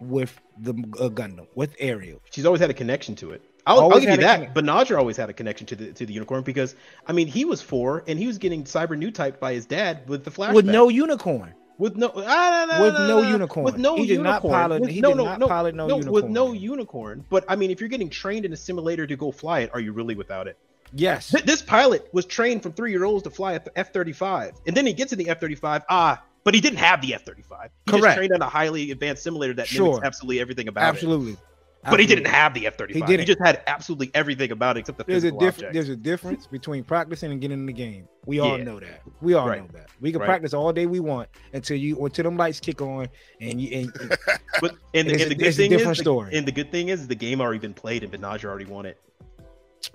with 0.00 0.40
the 0.60 0.70
uh, 1.00 1.08
Gundam 1.08 1.48
with 1.56 1.74
Ariel. 1.80 2.22
She's 2.30 2.46
always 2.46 2.60
had 2.60 2.70
a 2.70 2.74
connection 2.74 3.16
to 3.16 3.32
it. 3.32 3.42
I'll, 3.68 3.80
I'll 3.92 4.00
give 4.00 4.10
you 4.10 4.16
that. 4.16 4.54
But 4.54 4.64
Nadra 4.64 4.98
always 4.98 5.16
had 5.16 5.30
a 5.30 5.32
connection 5.32 5.66
to 5.68 5.76
the 5.76 5.92
to 5.92 6.06
the 6.06 6.12
unicorn 6.12 6.42
because 6.42 6.74
I 7.06 7.12
mean 7.12 7.26
he 7.28 7.44
was 7.44 7.60
four 7.62 8.02
and 8.08 8.18
he 8.18 8.26
was 8.26 8.38
getting 8.38 8.64
cyber 8.64 8.96
new 8.98 9.10
typed 9.10 9.38
by 9.40 9.52
his 9.52 9.66
dad 9.66 10.08
with 10.08 10.24
the 10.24 10.30
flashback. 10.30 10.54
With 10.54 10.66
no 10.66 10.88
unicorn. 10.88 11.54
with 11.78 11.96
no 11.96 12.10
ah, 12.16 12.66
no, 12.68 12.76
no, 12.78 12.82
with 12.84 12.94
no, 12.94 13.06
no 13.06 13.22
no, 13.22 13.28
unicorn. 13.30 13.64
with 13.64 13.76
no 13.78 13.96
He 13.96 14.06
did 14.06 14.20
not 14.20 14.42
unicorn. 14.42 14.52
pilot- 14.52 14.80
with, 14.80 14.90
he 14.90 15.00
no, 15.00 15.10
did 15.10 15.16
no, 15.18 15.24
not 15.24 15.38
no, 15.38 15.46
pilot 15.48 15.74
no 15.76 15.86
unicorn 15.88 16.12
with 16.12 16.24
no 16.24 16.52
unicorn. 16.52 17.24
But 17.30 17.44
I 17.48 17.54
mean, 17.56 17.70
if 17.70 17.78
you're 17.80 17.88
getting 17.88 18.10
trained 18.10 18.44
in 18.44 18.52
a 18.52 18.56
simulator 18.56 19.06
to 19.06 19.16
go 19.16 19.30
fly 19.30 19.60
it, 19.60 19.70
are 19.72 19.80
you 19.80 19.92
really 19.92 20.14
without 20.16 20.48
it? 20.48 20.56
Yes. 20.92 21.30
Th- 21.30 21.44
this 21.44 21.60
pilot 21.60 22.08
was 22.14 22.24
trained 22.24 22.62
from 22.62 22.72
three 22.72 22.90
year 22.90 23.04
olds 23.04 23.22
to 23.24 23.30
fly 23.30 23.54
at 23.54 23.64
the 23.64 23.78
F 23.78 23.92
thirty 23.92 24.12
five, 24.12 24.54
and 24.66 24.76
then 24.76 24.86
he 24.86 24.92
gets 24.94 25.12
in 25.12 25.18
the 25.18 25.28
F 25.28 25.38
thirty 25.40 25.54
five. 25.54 25.82
Ah, 25.90 26.22
but 26.44 26.54
he 26.54 26.60
didn't 26.62 26.78
have 26.78 27.00
the 27.02 27.12
F 27.14 27.24
thirty 27.24 27.42
five. 27.42 27.70
He 27.84 27.92
just 27.92 28.02
Correct. 28.02 28.16
trained 28.16 28.32
on 28.32 28.40
a 28.40 28.48
highly 28.48 28.90
advanced 28.90 29.22
simulator 29.22 29.52
that 29.54 29.68
Sure. 29.68 29.86
mimics 29.86 30.06
absolutely 30.06 30.40
everything 30.40 30.66
about 30.68 30.84
it. 30.84 30.88
Absolutely. 30.88 31.36
But 31.84 32.00
he 32.00 32.06
didn't 32.06 32.26
have 32.26 32.54
the 32.54 32.66
F 32.66 32.76
thirty 32.76 32.94
five. 32.94 33.08
He 33.08 33.12
He 33.12 33.16
didn't. 33.16 33.26
just 33.28 33.38
had 33.40 33.62
absolutely 33.66 34.10
everything 34.12 34.50
about 34.50 34.76
it 34.76 34.80
except 34.80 34.98
the 34.98 35.04
There's 35.04 35.22
a 35.24 35.26
physical 35.28 35.38
difference. 35.40 35.56
object. 35.58 35.72
There's 35.74 35.88
a 35.88 35.96
difference 35.96 36.46
between 36.46 36.84
practicing 36.84 37.30
and 37.32 37.40
getting 37.40 37.58
in 37.60 37.66
the 37.66 37.72
game. 37.72 38.08
We 38.26 38.40
all 38.40 38.58
Yeah. 38.58 38.64
know 38.64 38.80
that. 38.80 39.00
We 39.22 39.34
all 39.34 39.48
Right. 39.48 39.62
know 39.62 39.68
that. 39.78 39.86
We 40.00 40.10
can 40.10 40.20
Right. 40.20 40.26
practice 40.26 40.52
all 40.52 40.72
day 40.72 40.86
we 40.86 41.00
want 41.00 41.28
until 41.54 41.76
you 41.76 42.04
until 42.04 42.24
them 42.24 42.36
lights 42.36 42.60
kick 42.60 42.82
on 42.82 43.06
and 43.40 43.60
you 43.60 43.78
and 43.78 43.92
But 44.60 44.74
and, 44.92 45.08
the- 45.08 45.12
It's 45.14 45.22
and 45.22 45.30
the 45.30 45.34
good 45.36 45.46
it's 45.46 45.56
a 45.56 45.60
thing 45.62 45.70
different 45.70 45.92
is, 45.92 45.98
the- 45.98 46.02
story. 46.04 46.36
and 46.36 46.46
the 46.46 46.52
good 46.52 46.70
thing 46.72 46.88
is, 46.88 47.06
the 47.06 47.14
game 47.14 47.40
already 47.40 47.60
been 47.60 47.74
played, 47.74 48.02
and 48.02 48.12
Benaj 48.12 48.44
already 48.44 48.64
won 48.66 48.84
it. 48.84 48.98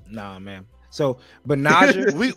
nah, 0.10 0.40
man. 0.40 0.66
So, 0.90 1.18
but 1.46 1.60
Naja, 1.60 2.14
we 2.16 2.34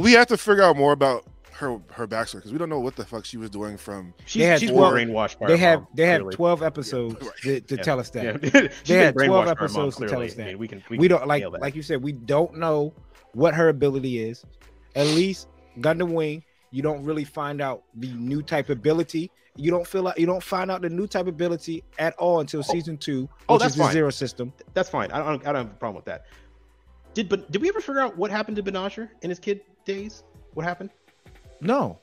we 0.00 0.12
have 0.12 0.28
to 0.28 0.36
figure 0.38 0.62
out 0.62 0.76
more 0.76 0.92
about 0.92 1.26
her 1.52 1.78
her 1.90 2.06
backstory 2.08 2.36
because 2.36 2.52
we 2.52 2.58
don't 2.58 2.68
know 2.68 2.80
what 2.80 2.96
the 2.96 3.04
fuck 3.04 3.24
she 3.24 3.36
was 3.36 3.50
doing 3.50 3.76
from. 3.76 4.14
She's, 4.26 4.44
had 4.44 4.60
she's 4.60 4.70
twelve- 4.70 4.94
been 4.94 5.10
brainwashed 5.10 5.38
by 5.38 5.48
they 5.48 5.52
her 5.52 5.58
have 5.58 5.80
mom, 5.80 5.88
they 5.94 6.06
have 6.06 6.20
clearly. 6.20 6.36
12 6.36 6.62
episodes 6.62 7.14
right. 7.20 7.36
to, 7.42 7.60
to 7.60 7.76
Yeah. 7.76 7.82
tell 7.82 8.00
us 8.00 8.10
that. 8.10 8.24
Yeah. 8.24 8.68
They 8.86 8.94
had 8.96 9.14
12 9.14 9.14
brainwashed 9.14 9.16
by 9.16 9.28
her 9.28 9.34
mom, 9.44 9.48
episodes 9.50 9.96
to 9.96 10.08
tell 10.08 10.22
us 10.22 10.34
that. 10.34 10.42
I 10.42 10.46
mean, 10.48 10.58
we 10.58 10.68
can, 10.68 10.82
We, 10.90 10.96
can 10.98 11.08
don't 11.08 11.26
like 11.26 11.42
that. 11.42 11.60
like 11.60 11.74
you 11.76 11.82
said, 11.82 12.02
we 12.02 12.12
don't 12.12 12.56
know 12.56 12.92
what 13.34 13.54
her 13.54 13.68
ability 13.68 14.18
is. 14.22 14.44
At 14.94 15.06
least 15.08 15.48
Gundam 15.80 16.12
Wing, 16.12 16.42
you 16.70 16.82
don't 16.82 17.04
really 17.04 17.24
find 17.24 17.60
out 17.60 17.82
the 17.96 18.08
new 18.14 18.42
type 18.42 18.70
ability. 18.70 19.30
You 19.56 19.70
don't 19.70 19.86
feel 19.86 20.02
like 20.02 20.18
you 20.18 20.24
don't 20.24 20.42
find 20.42 20.70
out 20.70 20.80
the 20.80 20.88
new 20.88 21.06
type 21.06 21.26
ability 21.26 21.84
at 21.98 22.14
all 22.16 22.40
until 22.40 22.60
oh. 22.60 22.62
season 22.62 22.96
two, 22.96 23.28
Oh, 23.48 23.54
which 23.54 23.60
that's 23.60 23.72
is 23.72 23.76
the 23.76 23.84
fine. 23.84 23.92
zero 23.92 24.10
system. 24.10 24.52
That's 24.72 24.88
fine. 24.88 25.10
I 25.12 25.18
don't, 25.18 25.42
I 25.46 25.52
don't 25.52 25.66
have 25.66 25.66
a 25.66 25.78
problem 25.78 25.96
with 25.96 26.06
that. 26.06 26.24
Did 27.12 27.28
but 27.28 27.50
did 27.52 27.60
we 27.60 27.68
ever 27.68 27.80
figure 27.82 28.00
out 28.00 28.16
what 28.16 28.30
happened 28.30 28.56
to 28.56 28.62
Banagher 28.62 29.10
in 29.20 29.28
his 29.28 29.38
kid 29.38 29.60
days? 29.84 30.24
What 30.54 30.64
happened? 30.64 30.88
No, 31.62 32.00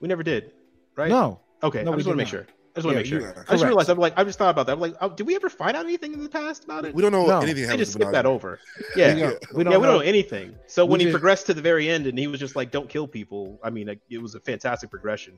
We 0.00 0.08
never 0.08 0.22
did, 0.22 0.52
right? 0.96 1.08
no. 1.08 1.40
Okay, 1.62 1.82
No, 1.82 1.92
I 1.92 1.96
just 1.96 2.06
want 2.06 2.14
to 2.14 2.16
make 2.16 2.26
not. 2.26 2.30
sure. 2.30 2.46
I 2.48 2.78
just 2.78 2.86
want 2.86 2.98
to 2.98 3.04
Yeah, 3.08 3.18
make 3.18 3.22
sure. 3.34 3.44
I 3.48 3.52
just 3.52 3.64
realized 3.64 3.90
I'm 3.90 3.98
like 3.98 4.14
I 4.16 4.24
just 4.24 4.38
thought 4.38 4.50
about 4.50 4.66
that. 4.66 4.72
I'm 4.72 4.80
like, 4.80 4.94
oh, 5.00 5.08
did 5.10 5.26
we 5.26 5.34
ever 5.34 5.50
find 5.50 5.76
out 5.76 5.84
anything 5.84 6.12
in 6.14 6.22
the 6.22 6.28
past 6.28 6.64
about 6.64 6.84
it? 6.84 6.94
We 6.94 7.02
don't 7.02 7.12
know 7.12 7.26
No. 7.26 7.40
anything. 7.40 7.68
I 7.68 7.76
just 7.76 7.92
skipped 7.92 8.12
that 8.12 8.24
Banagher. 8.24 8.28
over. 8.28 8.60
Yeah, 8.96 9.14
We 9.14 9.20
yeah, 9.20 9.26
don't, 9.30 9.40
we 9.52 9.58
we 9.58 9.64
don't 9.64 9.72
don't 9.74 9.82
know. 9.82 9.92
know 9.94 9.98
anything. 10.00 10.54
So 10.68 10.84
We 10.84 10.92
when 10.92 11.00
he 11.00 11.10
progressed 11.10 11.46
to 11.46 11.54
the 11.54 11.60
very 11.62 11.88
end 11.90 12.06
and 12.06 12.16
he 12.18 12.28
was 12.28 12.38
just 12.40 12.56
like, 12.56 12.70
"Don't 12.70 12.88
kill 12.88 13.06
people," 13.08 13.58
I 13.64 13.70
mean, 13.70 13.88
like, 13.88 14.00
it 14.08 14.22
was 14.22 14.34
a 14.36 14.40
fantastic 14.40 14.88
progression 14.90 15.36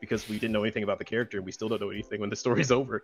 because 0.00 0.28
we 0.28 0.38
didn't 0.38 0.52
know 0.52 0.62
anything 0.62 0.82
about 0.82 0.98
the 0.98 1.04
character 1.04 1.36
and 1.36 1.44
we 1.46 1.52
still 1.52 1.68
don't 1.68 1.80
know 1.80 1.90
anything 1.90 2.20
when 2.20 2.30
the 2.30 2.36
story's 2.36 2.70
over. 2.80 3.02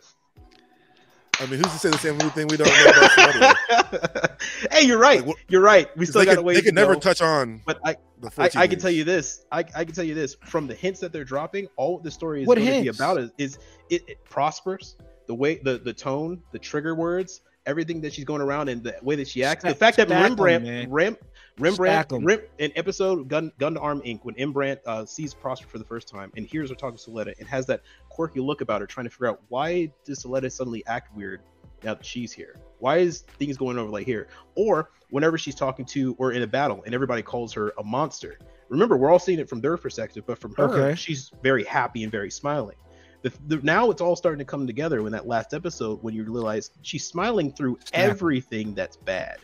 I 1.39 1.47
mean, 1.47 1.63
who's 1.63 1.73
to 1.73 1.79
say 1.79 1.91
the 1.91 1.99
same 1.99 2.19
thing 2.31 2.49
we 2.49 2.57
don't 2.57 2.69
know 2.69 2.91
about 2.91 3.11
somebody? 3.13 4.35
hey, 4.71 4.83
you're 4.87 4.99
right. 4.99 5.27
Like, 5.27 5.37
you're 5.49 5.61
right. 5.61 5.95
We 5.97 6.07
still 6.07 6.25
got 6.25 6.33
a 6.33 6.37
could, 6.37 6.45
way 6.45 6.55
they 6.55 6.61
to 6.61 6.67
could 6.67 6.75
never 6.75 6.95
go. 6.95 7.01
touch 7.01 7.21
on 7.21 7.61
But 7.67 7.79
I, 7.85 7.97
the 8.21 8.31
I, 8.39 8.63
I 8.63 8.67
can 8.67 8.79
tell 8.79 8.91
you 8.91 9.05
this. 9.05 9.45
I, 9.53 9.61
I 9.75 9.85
can 9.85 9.95
tell 9.95 10.05
you 10.05 10.15
this 10.15 10.37
from 10.45 10.67
the 10.67 10.75
hints 10.75 11.01
that 11.01 11.13
they're 11.13 11.25
dropping. 11.25 11.69
All 11.77 11.99
the 11.99 12.11
story 12.11 12.43
is 12.43 12.49
What 12.49 12.57
going 12.59 12.73
to 12.73 12.83
be 12.83 12.89
about 12.89 13.19
is, 13.19 13.31
is 13.39 13.59
it, 13.91 14.03
it 14.09 14.25
prospers. 14.25 14.97
The 15.27 15.35
way, 15.35 15.57
the 15.57 15.79
the 15.79 15.93
tone, 15.93 16.41
the 16.53 16.59
trigger 16.59 16.95
words, 16.95 17.41
everything 17.67 18.01
that 18.03 18.15
she's 18.15 18.25
going 18.25 18.41
around, 18.41 18.69
and 18.69 18.83
the 18.85 18.95
way 19.03 19.17
that 19.17 19.27
she 19.27 19.43
acts. 19.43 19.65
the 19.65 19.75
fact 19.75 19.97
that 19.97 20.07
stack 20.09 20.31
'em, 20.31 20.37
Rembran. 20.37 20.87
Rem, 20.89 21.17
Rembran. 21.59 22.25
Rem, 22.25 22.41
in 22.59 22.71
episode 22.77 23.29
Gun 23.29 23.51
Gun 23.59 23.75
to 23.75 23.81
Arm 23.81 24.01
Inc. 24.03 24.21
when 24.25 24.35
Rembran 24.35 24.79
uh, 24.87 25.05
sees 25.07 25.33
Prosper 25.33 25.67
for 25.69 25.79
the 25.79 25.85
first 25.85 26.07
time 26.09 26.31
and 26.37 26.47
hears 26.47 26.69
her 26.71 26.77
talking 26.77 26.99
to 26.99 27.11
Suletta 27.11 27.39
and 27.39 27.49
has 27.49 27.67
that 27.67 27.81
quirky 28.11 28.41
look 28.41 28.61
about 28.61 28.81
her, 28.83 28.87
trying 28.87 29.05
to 29.05 29.11
figure 29.11 29.29
out 29.29 29.41
why 29.49 29.91
does 30.05 30.23
Suletta 30.23 30.53
suddenly 30.53 30.85
act 30.87 31.17
weird 31.17 31.41
now 31.83 31.95
that 31.95 32.05
she's 32.05 32.31
here? 32.33 32.57
Why 32.79 32.99
is 32.99 33.21
things 33.39 33.57
going 33.57 33.79
over 33.79 33.91
like 33.91 34.05
here? 34.07 34.29
Or 34.55 34.91
whenever 35.11 35.39
she's 35.39 35.55
talking 35.55 35.85
to 35.87 36.15
or 36.19 36.33
in 36.33 36.43
a 36.43 36.47
battle 36.47 36.83
and 36.85 36.95
everybody 36.95 37.23
calls 37.23 37.53
her 37.55 37.73
a 37.79 37.85
monster. 37.85 38.39
Remember, 38.69 38.97
we're 38.97 39.11
all 39.11 39.19
seeing 39.19 39.39
it 39.39 39.49
from 39.49 39.61
their 39.61 39.77
perspective, 39.77 40.25
but 40.27 40.39
from 40.39 40.55
her, 40.57 40.65
Okay. 40.65 40.95
she's 40.97 41.31
very 41.43 41.65
happy 41.65 42.03
and 42.03 42.11
very 42.13 42.31
smiling. 42.31 42.77
The, 43.23 43.33
the, 43.47 43.57
now 43.63 43.91
it's 43.91 44.03
all 44.03 44.15
starting 44.15 44.41
to 44.41 44.45
come 44.45 44.67
together 44.67 45.03
when 45.03 45.13
that 45.13 45.27
last 45.27 45.55
episode 45.55 46.03
when 46.03 46.15
you 46.15 46.23
realize 46.25 46.71
she's 46.83 47.07
smiling 47.07 47.51
through 47.53 47.79
Snap. 47.85 48.11
everything 48.11 48.75
that's 48.75 48.97
bad. 48.99 49.39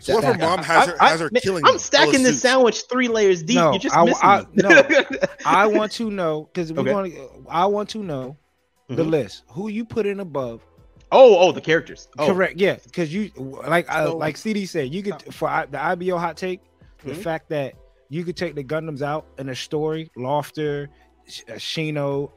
So 0.00 0.14
what 0.16 0.24
if 0.24 0.32
her 0.34 0.38
mom 0.38 0.58
has 0.64 0.88
her 0.88 0.96
I- 1.00 1.08
has 1.10 1.20
her 1.20 1.30
man, 1.32 1.40
killing? 1.42 1.64
I'm 1.66 1.78
stacking 1.78 2.22
this 2.22 2.40
sandwich 2.42 2.82
three 2.90 3.08
layers 3.08 3.42
deep. 3.42 3.56
No, 3.56 3.70
You're 3.72 3.78
just 3.80 3.96
I- 3.96 4.04
missing 4.04 4.20
I- 4.22 4.40
me. 4.40 4.46
no. 4.56 5.18
I 5.46 5.66
want 5.66 5.92
to 5.92 6.10
know 6.10 6.48
because 6.52 6.72
we 6.72 6.78
Okay. 6.80 6.92
want 6.92 7.12
to. 7.12 7.28
I 7.48 7.66
want 7.66 7.88
to 7.90 7.98
know 8.02 8.36
the 8.88 9.04
Mhm. 9.04 9.10
list. 9.10 9.44
Who 9.48 9.68
you 9.68 9.84
put 9.84 10.06
in 10.06 10.20
above? 10.20 10.60
oh, 11.14 11.36
oh, 11.38 11.52
the 11.52 11.60
characters. 11.60 12.08
Oh, 12.18 12.26
Correct. 12.28 12.58
Yeah, 12.58 12.78
because 12.84 13.12
you 13.12 13.30
like 13.68 13.86
uh, 13.94 14.14
like 14.14 14.36
CD 14.38 14.64
said, 14.64 14.92
you 14.94 15.02
could 15.02 15.22
for 15.34 15.46
I, 15.46 15.66
the 15.66 15.78
IBO 15.78 16.16
hot 16.16 16.36
take, 16.38 16.60
the 17.04 17.12
Mhm. 17.12 17.22
fact 17.22 17.50
that 17.50 17.74
you 18.08 18.24
could 18.24 18.36
take 18.36 18.54
the 18.54 18.64
Gundams 18.64 19.02
out 19.02 19.26
in 19.38 19.50
a 19.50 19.54
story, 19.54 20.10
Lafter, 20.16 20.86
Sh- 20.86 20.90
uh, 20.90 21.11
Uh, 21.48 21.52
Shino, 21.52 22.30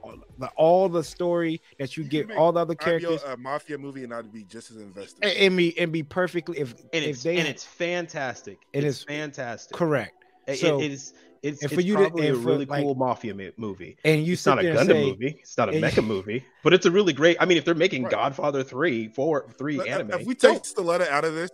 all 0.55 0.87
the, 0.89 1.03
story 1.03 1.61
that 1.79 1.97
you 1.97 2.03
You 2.03 2.09
get, 2.09 2.27
make 2.27 2.37
all 2.37 2.51
the 2.51 2.59
other 2.61 2.75
characters, 2.75 3.23
a 3.23 3.35
mafia 3.35 3.77
movie, 3.77 4.03
and 4.03 4.13
I'd 4.13 4.31
be 4.31 4.43
just 4.43 4.69
as 4.71 4.77
invested. 4.77 5.23
and, 5.23 5.33
and 5.37 5.57
be 5.57 5.77
and 5.79 5.91
be 5.91 6.03
perfectly 6.03 6.59
if 6.59 6.71
and 6.93 7.03
if 7.03 7.09
it's 7.09 7.23
they 7.23 7.37
and 7.37 7.47
it's 7.47 7.63
fantastic. 7.63 8.59
It 8.73 8.83
it's 8.83 8.97
is 8.99 9.03
fantastic. 9.03 9.75
correct. 9.75 10.23
It- 10.47 10.59
So- 10.59 10.79
it 10.79 10.91
is. 10.91 11.13
It's, 11.43 11.61
and 11.61 11.71
it's 11.71 11.75
for 11.75 11.81
you 11.81 11.93
to- 11.95 11.99
probably 12.01 12.27
and 12.27 12.37
a 12.37 12.39
for, 12.39 12.47
really 12.47 12.65
like- 12.65 12.81
cool 12.83 12.95
mafia 12.95 13.51
movie. 13.57 13.97
And 14.03 14.25
you 14.25 14.33
It's 14.33 14.45
not 14.47 14.57
a 14.59 14.63
there 14.63 14.75
Gundam 14.75 14.85
say, 14.87 15.05
movie. 15.11 15.37
It's 15.41 15.57
not 15.57 15.69
a 15.69 15.73
and- 15.73 15.83
mecha 15.83 16.03
movie, 16.07 16.43
but 16.63 16.73
it's 16.73 16.85
a 16.87 16.91
really 16.91 17.13
great. 17.13 17.37
I 17.39 17.45
mean, 17.45 17.57
if 17.59 17.65
they're 17.65 17.75
making 17.75 18.03
Right. 18.03 18.11
Godfather 18.11 18.63
three, 18.63 19.09
four, 19.09 19.47
three 19.57 19.77
But 19.77 19.87
uh, 19.87 19.91
anime, 19.91 20.11
if 20.21 20.25
we 20.27 20.33
go. 20.35 20.53
take 20.53 20.63
Suletta 20.63 21.07
out 21.07 21.23
of 21.23 21.35
this, 21.35 21.51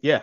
yeah, 0.00 0.22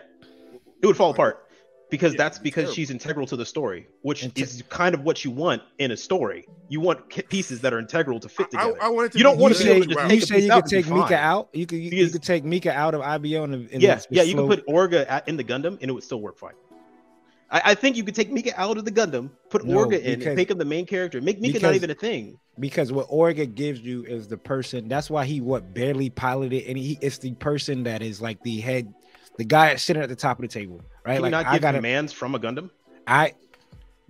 it 0.81 0.85
would 0.87 0.97
fall 0.97 1.09
Like, 1.09 1.15
apart 1.17 1.46
because 1.89 2.13
yeah, 2.13 2.17
that's 2.17 2.37
because 2.39 2.63
terrible. 2.63 2.73
she's 2.75 2.89
integral 2.91 3.25
to 3.27 3.35
the 3.35 3.45
story, 3.45 3.87
which 4.01 4.23
Inte- 4.23 4.41
is 4.41 4.63
kind 4.69 4.93
of 4.93 5.01
what 5.03 5.23
you 5.23 5.31
want 5.31 5.61
in 5.79 5.91
a 5.91 5.97
story. 5.97 6.45
You 6.69 6.79
want 6.81 7.09
ki- 7.09 7.21
pieces 7.23 7.61
that 7.61 7.73
are 7.73 7.79
integral 7.79 8.19
to 8.19 8.27
fit 8.29 8.47
I, 8.55 8.63
together. 8.67 8.83
I 8.83 8.89
wanted 8.89 9.11
to 9.13 9.17
You 9.17 9.23
don't 9.23 9.37
wanna 9.37 9.55
you 9.55 9.63
be 9.63 9.69
able 9.69 9.81
say 9.81 9.87
to 9.87 9.93
just 9.93 10.03
you 10.03 10.19
take 10.19 10.23
say 10.27 10.39
you 10.39 10.51
could 10.51 10.65
take 10.65 10.85
Mika 10.87 11.07
fine. 11.07 11.13
out. 11.13 11.49
You 11.53 11.65
could 11.65 11.79
you, 11.79 11.91
you 11.91 12.09
could 12.09 12.23
take 12.23 12.43
Mika 12.43 12.71
out 12.73 12.93
of 12.93 13.01
IBO 13.01 13.43
and, 13.43 13.69
and 13.71 13.81
yeah, 13.81 13.99
yeah, 14.09 14.23
you 14.23 14.33
slow- 14.33 14.47
could 14.49 14.65
put 14.65 14.73
Orga 14.73 15.05
at, 15.09 15.27
in 15.27 15.37
the 15.37 15.43
Gundam 15.43 15.77
and 15.81 15.83
it 15.83 15.93
would 15.93 16.03
still 16.03 16.19
work 16.21 16.37
fine. 16.37 16.53
I, 17.49 17.61
I 17.65 17.75
think 17.75 17.95
you 17.95 18.03
could 18.03 18.15
take 18.15 18.29
Mika 18.31 18.51
out 18.59 18.77
of 18.77 18.83
the 18.83 18.91
Gundam, 18.91 19.29
put 19.49 19.63
No, 19.63 19.85
Orga 19.85 19.99
in, 20.01 20.19
because- 20.19 20.27
and 20.27 20.35
make 20.35 20.51
him 20.51 20.57
the 20.57 20.65
main 20.65 20.85
character. 20.85 21.21
Make 21.21 21.39
Mika 21.39 21.59
not 21.59 21.75
even 21.75 21.89
a 21.89 21.95
thing. 21.95 22.37
because 22.59 22.91
what 22.91 23.07
Orga 23.09 23.53
gives 23.53 23.79
you 23.79 24.03
is 24.03 24.27
the 24.27 24.37
person. 24.37 24.89
That's 24.89 25.09
why 25.09 25.23
he 25.25 25.39
what 25.39 25.73
barely 25.73 26.09
piloted, 26.09 26.63
and 26.67 26.77
he 26.77 26.97
it's 27.01 27.19
the 27.19 27.31
person 27.35 27.83
that 27.83 28.01
is 28.01 28.19
like 28.21 28.43
the 28.43 28.59
head, 28.59 28.93
the 29.37 29.45
guy 29.45 29.73
sitting 29.75 30.01
at 30.03 30.09
the 30.09 30.15
top 30.15 30.39
of 30.39 30.41
the 30.41 30.47
table, 30.49 30.81
right? 31.07 31.15
Can 31.15 31.21
like 31.23 31.29
you 31.29 31.31
not 31.31 31.45
I 31.47 31.53
give 31.53 31.61
gotta, 31.61 31.77
commands 31.77 32.13
from 32.13 32.35
a 32.35 32.39
Gundam? 32.39 32.69
I 33.07 33.33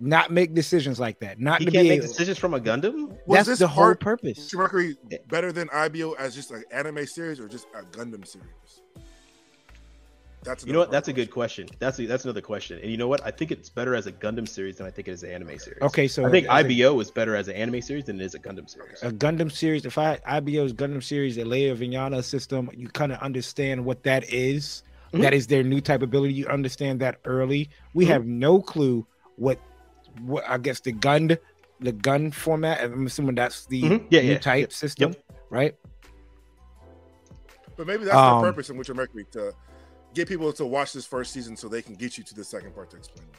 not 0.00 0.30
make 0.30 0.54
decisions 0.54 1.00
like 1.00 1.18
that. 1.20 1.40
Not 1.40 1.58
He 1.60 1.66
to 1.66 1.70
can't 1.72 1.84
be 1.84 1.88
make 1.88 1.98
able, 1.98 2.08
decisions 2.08 2.38
from 2.38 2.54
a 2.54 2.60
Gundam. 2.60 3.08
Was 3.26 3.38
that's 3.38 3.48
this 3.48 3.58
the 3.60 3.68
whole 3.68 3.94
purpose. 3.94 4.52
Mercury 4.54 4.96
eh. 5.10 5.18
better 5.28 5.50
than 5.52 5.68
IBO 5.72 6.12
as 6.12 6.34
just 6.34 6.50
an 6.50 6.64
anime 6.70 7.06
series 7.06 7.40
or 7.40 7.48
just 7.48 7.66
a 7.74 7.82
Gundam 7.96 8.26
series? 8.26 8.82
That's 10.44 10.64
You 10.64 10.72
know 10.72 10.78
what? 10.78 10.84
another 10.88 10.96
That's 10.96 11.08
a 11.08 11.12
good 11.12 11.30
question. 11.32 11.68
That's 11.80 11.98
a, 11.98 12.06
that's 12.06 12.24
another 12.24 12.40
question. 12.40 12.78
And 12.80 12.90
you 12.90 12.96
know 12.96 13.08
what? 13.08 13.26
I 13.26 13.32
think 13.32 13.50
it's 13.50 13.68
better 13.68 13.94
as 13.96 14.06
a 14.06 14.12
Gundam 14.12 14.48
series 14.48 14.76
than 14.76 14.86
I 14.86 14.90
think 14.90 15.08
it 15.08 15.10
is 15.10 15.24
an 15.24 15.30
anime 15.30 15.58
series. 15.58 15.82
Okay, 15.82 16.06
so 16.06 16.24
I 16.24 16.30
think 16.30 16.46
as 16.46 16.64
a- 16.64 16.80
IBO 16.80 16.98
is 17.00 17.10
better 17.10 17.34
as 17.34 17.48
an 17.48 17.54
anime 17.56 17.82
series 17.82 18.04
than 18.04 18.20
it 18.20 18.24
is 18.24 18.34
a 18.36 18.38
Gundam 18.38 18.70
series. 18.70 19.02
a 19.02 19.10
Gundam 19.10 19.50
series, 19.50 19.84
if 19.84 19.98
I 19.98 20.20
IBO's 20.26 20.72
Gundam 20.72 21.02
series, 21.02 21.34
the 21.36 21.42
Alaya-Vijnana 21.42 22.22
system, 22.22 22.70
you 22.72 22.86
kind 22.88 23.10
of 23.12 23.18
understand 23.18 23.84
what 23.84 24.04
that 24.04 24.32
is. 24.32 24.84
Mhm. 25.12 25.22
That 25.22 25.34
is 25.34 25.46
their 25.46 25.62
new 25.62 25.80
type 25.80 26.02
ability. 26.02 26.34
You 26.34 26.46
understand 26.46 27.00
that 27.00 27.20
early. 27.24 27.70
We 27.94 28.04
Mhm. 28.04 28.08
have 28.08 28.26
no 28.26 28.60
clue 28.60 29.06
what, 29.36 29.58
what 30.22 30.44
I 30.48 30.58
guess 30.58 30.80
the 30.80 30.92
gun, 30.92 31.36
the 31.80 31.92
GUND-format. 31.92 32.82
I'm 32.82 33.06
assuming 33.06 33.34
that's 33.36 33.66
the 33.66 33.82
Mhm. 33.82 34.06
Yeah, 34.10 34.20
new 34.20 34.28
yeah, 34.32 34.38
type 34.38 34.60
yep, 34.60 34.72
system, 34.72 35.14
right? 35.50 35.74
But 37.76 37.86
maybe 37.86 38.04
that's 38.04 38.16
Um, 38.16 38.42
the 38.42 38.48
purpose 38.48 38.70
in 38.70 38.76
Witch 38.76 38.88
of 38.88 38.96
Mercury 38.96 39.24
to 39.32 39.54
get 40.14 40.28
people 40.28 40.52
to 40.52 40.66
watch 40.66 40.92
this 40.92 41.06
first 41.06 41.32
season 41.32 41.56
so 41.56 41.68
they 41.68 41.80
can 41.82 41.94
get 41.94 42.18
you 42.18 42.24
to 42.24 42.34
the 42.34 42.44
second 42.44 42.74
part 42.74 42.90
to 42.90 42.96
explain 42.96 43.28
it. 43.28 43.36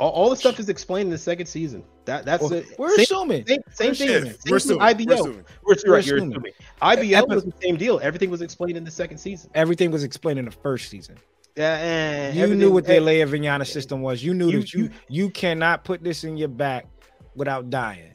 All, 0.00 0.10
all 0.12 0.30
the 0.30 0.36
stuff 0.36 0.58
is 0.58 0.68
explained 0.70 1.08
in 1.08 1.10
the 1.10 1.18
second 1.18 1.44
season. 1.46 1.84
That 2.06 2.24
that's 2.24 2.42
Well, 2.42 2.54
it. 2.54 2.66
we're 2.78 2.88
Same, 2.96 3.02
assuming. 3.02 3.46
same, 3.46 3.60
same 3.70 3.94
thing. 3.94 4.08
Same 4.24 4.34
We're 4.48 4.56
assuming. 4.56 4.78
We're 4.78 4.84
IBO. 4.86 5.12
assuming. 5.14 5.44
We're, 5.62 5.76
We're 5.86 5.92
right, 5.94 6.06
you're 6.06 6.16
assuming. 6.16 6.32
assuming. 6.32 6.52
IBO 6.80 7.02
Epi- 7.18 7.34
was 7.34 7.44
the 7.44 7.52
same 7.62 7.76
deal. 7.76 8.00
Everything 8.02 8.30
was 8.30 8.40
explained 8.40 8.78
in 8.78 8.84
the 8.84 8.90
second 8.90 9.18
season. 9.18 9.50
Everything 9.54 9.90
was 9.90 10.02
explained 10.02 10.38
in 10.38 10.46
the 10.46 10.50
first 10.50 10.88
season. 10.88 11.16
Yeah, 11.54 11.76
and 11.76 12.34
You 12.36 12.54
knew 12.54 12.72
what 12.72 12.88
eh, 12.88 12.98
Alaya-Vijnana 12.98 13.66
system 13.66 14.00
was. 14.00 14.24
You 14.24 14.32
knew 14.32 14.48
You- 14.48 14.60
that 14.60 14.72
you 14.72 14.90
you 15.08 15.28
cannot 15.30 15.84
put 15.84 16.02
this 16.02 16.24
in 16.24 16.36
your 16.38 16.48
back 16.48 16.86
without 17.34 17.68
dying. 17.70 18.06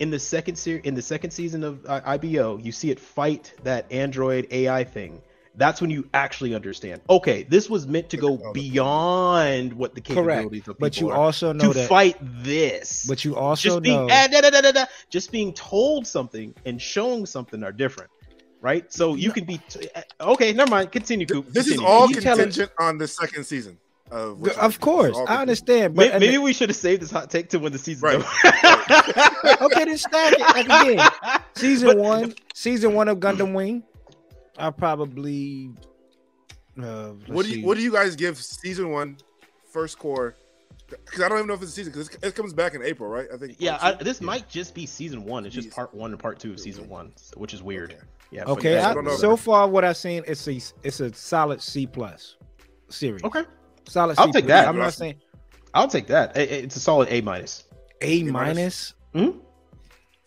in 0.00 0.10
the 0.10 0.18
second 0.18 0.56
series 0.56 0.82
in 0.84 0.94
the 0.94 1.02
second 1.02 1.30
season 1.30 1.62
of 1.62 1.84
uh, 1.86 2.00
IBO, 2.04 2.58
you 2.58 2.72
see 2.72 2.90
it 2.90 2.98
fight 2.98 3.52
that 3.62 3.86
android 3.92 4.46
AI 4.50 4.82
thing. 4.82 5.20
That's 5.56 5.80
when 5.80 5.90
you 5.90 6.08
actually 6.14 6.54
understand. 6.54 7.00
Okay, 7.08 7.44
this 7.44 7.70
was 7.70 7.86
meant 7.86 8.10
to 8.10 8.16
go 8.16 8.52
beyond 8.52 9.72
what 9.72 9.94
the 9.94 10.00
Correct. 10.00 10.16
capabilities 10.42 10.60
of 10.68 10.76
people 10.76 10.76
But 10.80 11.00
you 11.00 11.10
are 11.10 11.16
also 11.16 11.52
know 11.52 11.72
to 11.72 11.78
that. 11.78 11.88
fight 11.88 12.16
this. 12.20 13.06
But 13.08 13.24
you 13.24 13.36
also 13.36 13.68
just 13.68 13.82
being 13.82 14.06
know. 14.06 14.12
ah, 14.12 14.26
da, 14.30 14.40
da, 14.40 14.50
da, 14.50 14.60
da, 14.60 14.72
da, 14.72 14.84
just 15.10 15.30
being 15.30 15.52
told 15.52 16.06
something 16.06 16.54
and 16.66 16.80
showing 16.82 17.24
something 17.24 17.62
are 17.62 17.70
different, 17.72 18.10
right? 18.60 18.92
So 18.92 19.14
you 19.14 19.30
can 19.30 19.44
be 19.44 19.58
t- 19.68 19.88
eh, 19.94 20.02
okay. 20.20 20.52
Never 20.52 20.70
mind. 20.70 20.90
Continue, 20.90 21.26
Coop. 21.26 21.46
This 21.48 21.68
is 21.68 21.78
all 21.78 22.08
You 22.10 22.20
tell 22.20 22.36
contingent 22.36 22.72
on 22.80 22.98
the 22.98 23.06
second 23.06 23.44
season 23.44 23.78
of 24.10 24.46
Of 24.58 24.80
course, 24.80 25.08
This 25.08 25.16
is 25.16 25.20
all 25.20 25.28
I 25.28 25.40
understand, 25.40 25.94
but 25.94 26.12
Maybe, 26.14 26.26
maybe 26.26 26.38
we 26.38 26.52
should 26.52 26.68
have 26.68 26.76
saved 26.76 27.00
this 27.00 27.10
hot 27.12 27.30
take 27.30 27.48
to 27.50 27.58
when 27.58 27.72
the 27.72 27.78
season. 27.78 28.08
Right. 28.08 28.18
okay, 29.62 29.84
then 29.84 29.98
stack 29.98 30.32
it 30.32 30.40
like 30.40 30.66
again. 30.66 31.08
Season 31.54 31.88
But- 31.88 31.98
one, 31.98 32.34
season 32.54 32.94
one 32.94 33.08
of 33.08 33.18
Gundam 33.18 33.54
Wing. 33.54 33.84
I 34.58 34.70
probably. 34.70 35.70
Uh, 36.80 37.10
What 37.26 37.44
do 37.46 37.52
see. 37.52 37.60
you 37.60 37.66
What 37.66 37.76
do 37.76 37.82
you 37.82 37.92
guys 37.92 38.16
give 38.16 38.36
season 38.38 38.90
one, 38.90 39.16
first 39.70 39.98
core? 39.98 40.36
Because 40.88 41.22
I 41.22 41.28
don't 41.28 41.38
even 41.38 41.48
know 41.48 41.54
if 41.54 41.62
it's 41.62 41.72
a 41.72 41.74
season 41.74 41.92
because 41.92 42.10
it 42.22 42.34
comes 42.34 42.52
back 42.52 42.74
in 42.74 42.82
April, 42.82 43.08
right? 43.08 43.26
I 43.32 43.36
think. 43.36 43.56
Yeah, 43.58 43.76
I, 43.76 43.78
part 43.78 43.98
two? 44.00 44.04
this 44.04 44.20
might 44.20 44.48
just 44.48 44.74
be 44.74 44.86
season 44.86 45.24
one. 45.24 45.46
It's 45.46 45.54
just 45.54 45.70
part 45.70 45.94
one 45.94 46.10
and 46.12 46.20
part 46.20 46.38
two 46.38 46.52
of 46.52 46.60
season 46.60 46.88
one, 46.88 47.12
which 47.36 47.54
is 47.54 47.62
weird. 47.62 47.92
Okay. 47.92 48.00
Yeah. 48.30 48.44
Okay, 48.46 48.78
I 48.80 48.92
I, 48.92 49.16
so 49.16 49.36
far 49.36 49.68
what 49.68 49.84
I've 49.84 49.96
seen, 49.96 50.24
it's 50.26 50.46
a 50.48 50.60
it's 50.82 51.00
a 51.00 51.12
solid 51.14 51.62
C 51.62 51.86
plus 51.86 52.36
series. 52.88 53.22
okay, 53.22 53.44
solid. 53.86 54.18
I'll 54.18 54.26
C 54.26 54.32
take 54.32 54.44
plus. 54.46 54.60
that. 54.62 54.68
I'm 54.68 54.76
not 54.76 54.92
saying 54.92 55.14
I'll 55.72 55.88
take 55.88 56.08
that. 56.08 56.32
I- 56.36 56.40
I- 56.40 56.42
It's 56.42 56.76
a 56.76 56.80
solid 56.80 57.08
A 57.12 57.20
minus. 57.20 57.64
A 58.02 58.22
minus? 58.24 58.32
minus. 58.32 58.94
Hmm? 59.32 59.38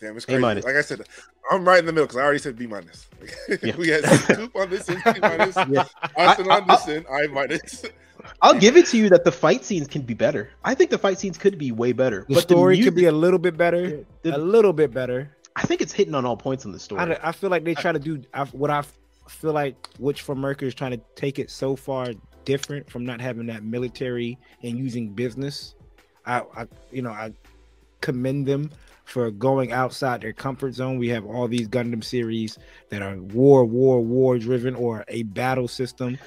Damn, 0.00 0.16
it's 0.16 0.24
A 0.24 0.28
crazy. 0.28 0.40
minus. 0.40 0.64
Like 0.64 0.76
I 0.76 0.80
said, 0.80 1.02
I'm 1.50 1.64
right 1.66 1.78
in 1.78 1.86
the 1.86 1.92
middle 1.92 2.06
because 2.06 2.18
I 2.18 2.22
already 2.22 2.38
said 2.38 2.56
B 2.56 2.66
minus. 2.66 3.06
Yeah. 3.62 3.76
we 3.76 3.88
had 3.88 4.04
Coop 4.04 4.54
on 4.54 4.70
this 4.70 4.88
end, 4.88 5.02
B 5.04 5.12
minus. 5.20 5.56
Yeah. 5.68 5.84
Austin 6.16 6.50
I- 6.50 6.58
on 6.60 6.66
this 6.68 6.88
end, 6.88 7.06
I 7.10 7.26
minus. 7.28 7.84
I'll 8.42 8.58
give 8.58 8.76
it 8.76 8.86
to 8.86 8.98
you 8.98 9.08
that 9.10 9.24
the 9.24 9.32
fight 9.32 9.64
scenes 9.64 9.86
can 9.86 10.02
be 10.02 10.12
better. 10.14 10.50
I 10.64 10.74
think 10.74 10.90
the 10.90 10.98
fight 10.98 11.18
scenes 11.18 11.38
could 11.38 11.56
be 11.56 11.72
way 11.72 11.92
better. 11.92 12.26
The 12.28 12.34
but 12.34 12.42
story 12.42 12.76
the 12.76 12.84
could 12.84 12.94
be 12.94 13.06
a 13.06 13.12
little 13.12 13.38
bit 13.38 13.56
better. 13.56 14.04
the- 14.22 14.36
a 14.36 14.38
little 14.38 14.72
bit 14.72 14.92
better. 14.92 15.34
I 15.56 15.62
think 15.62 15.80
it's 15.80 15.92
hitting 15.92 16.14
on 16.14 16.24
all 16.24 16.36
points 16.36 16.64
in 16.64 16.72
the 16.72 16.78
story. 16.78 17.00
I, 17.00 17.28
I 17.28 17.32
feel 17.32 17.50
like 17.50 17.64
they 17.64 17.74
try 17.74 17.90
to 17.92 17.98
do 17.98 18.22
I, 18.34 18.44
what 18.44 18.70
I 18.70 18.82
feel 19.28 19.52
like 19.52 19.88
which 19.98 20.22
for 20.22 20.34
Mercury 20.34 20.68
is 20.68 20.74
trying 20.74 20.92
to 20.92 21.00
take 21.16 21.38
it 21.38 21.50
so 21.50 21.74
far 21.74 22.08
different 22.44 22.88
from 22.88 23.04
not 23.04 23.20
having 23.20 23.46
that 23.46 23.62
military 23.64 24.38
and 24.62 24.78
using 24.78 25.10
business. 25.10 25.74
I, 26.26 26.42
I 26.56 26.66
you 26.92 27.02
know 27.02 27.10
I 27.10 27.32
commend 28.00 28.46
them 28.46 28.70
for 29.08 29.30
going 29.30 29.72
outside 29.72 30.20
their 30.20 30.32
comfort 30.32 30.74
zone. 30.74 30.98
We 30.98 31.08
have 31.08 31.24
all 31.24 31.48
these 31.48 31.66
Gundam 31.68 32.04
series 32.04 32.58
that 32.90 33.02
are 33.02 33.16
war, 33.16 33.64
war, 33.64 34.00
war 34.00 34.38
driven 34.38 34.74
or 34.74 35.04
a 35.08 35.22
battle 35.24 35.68
system 35.68 36.18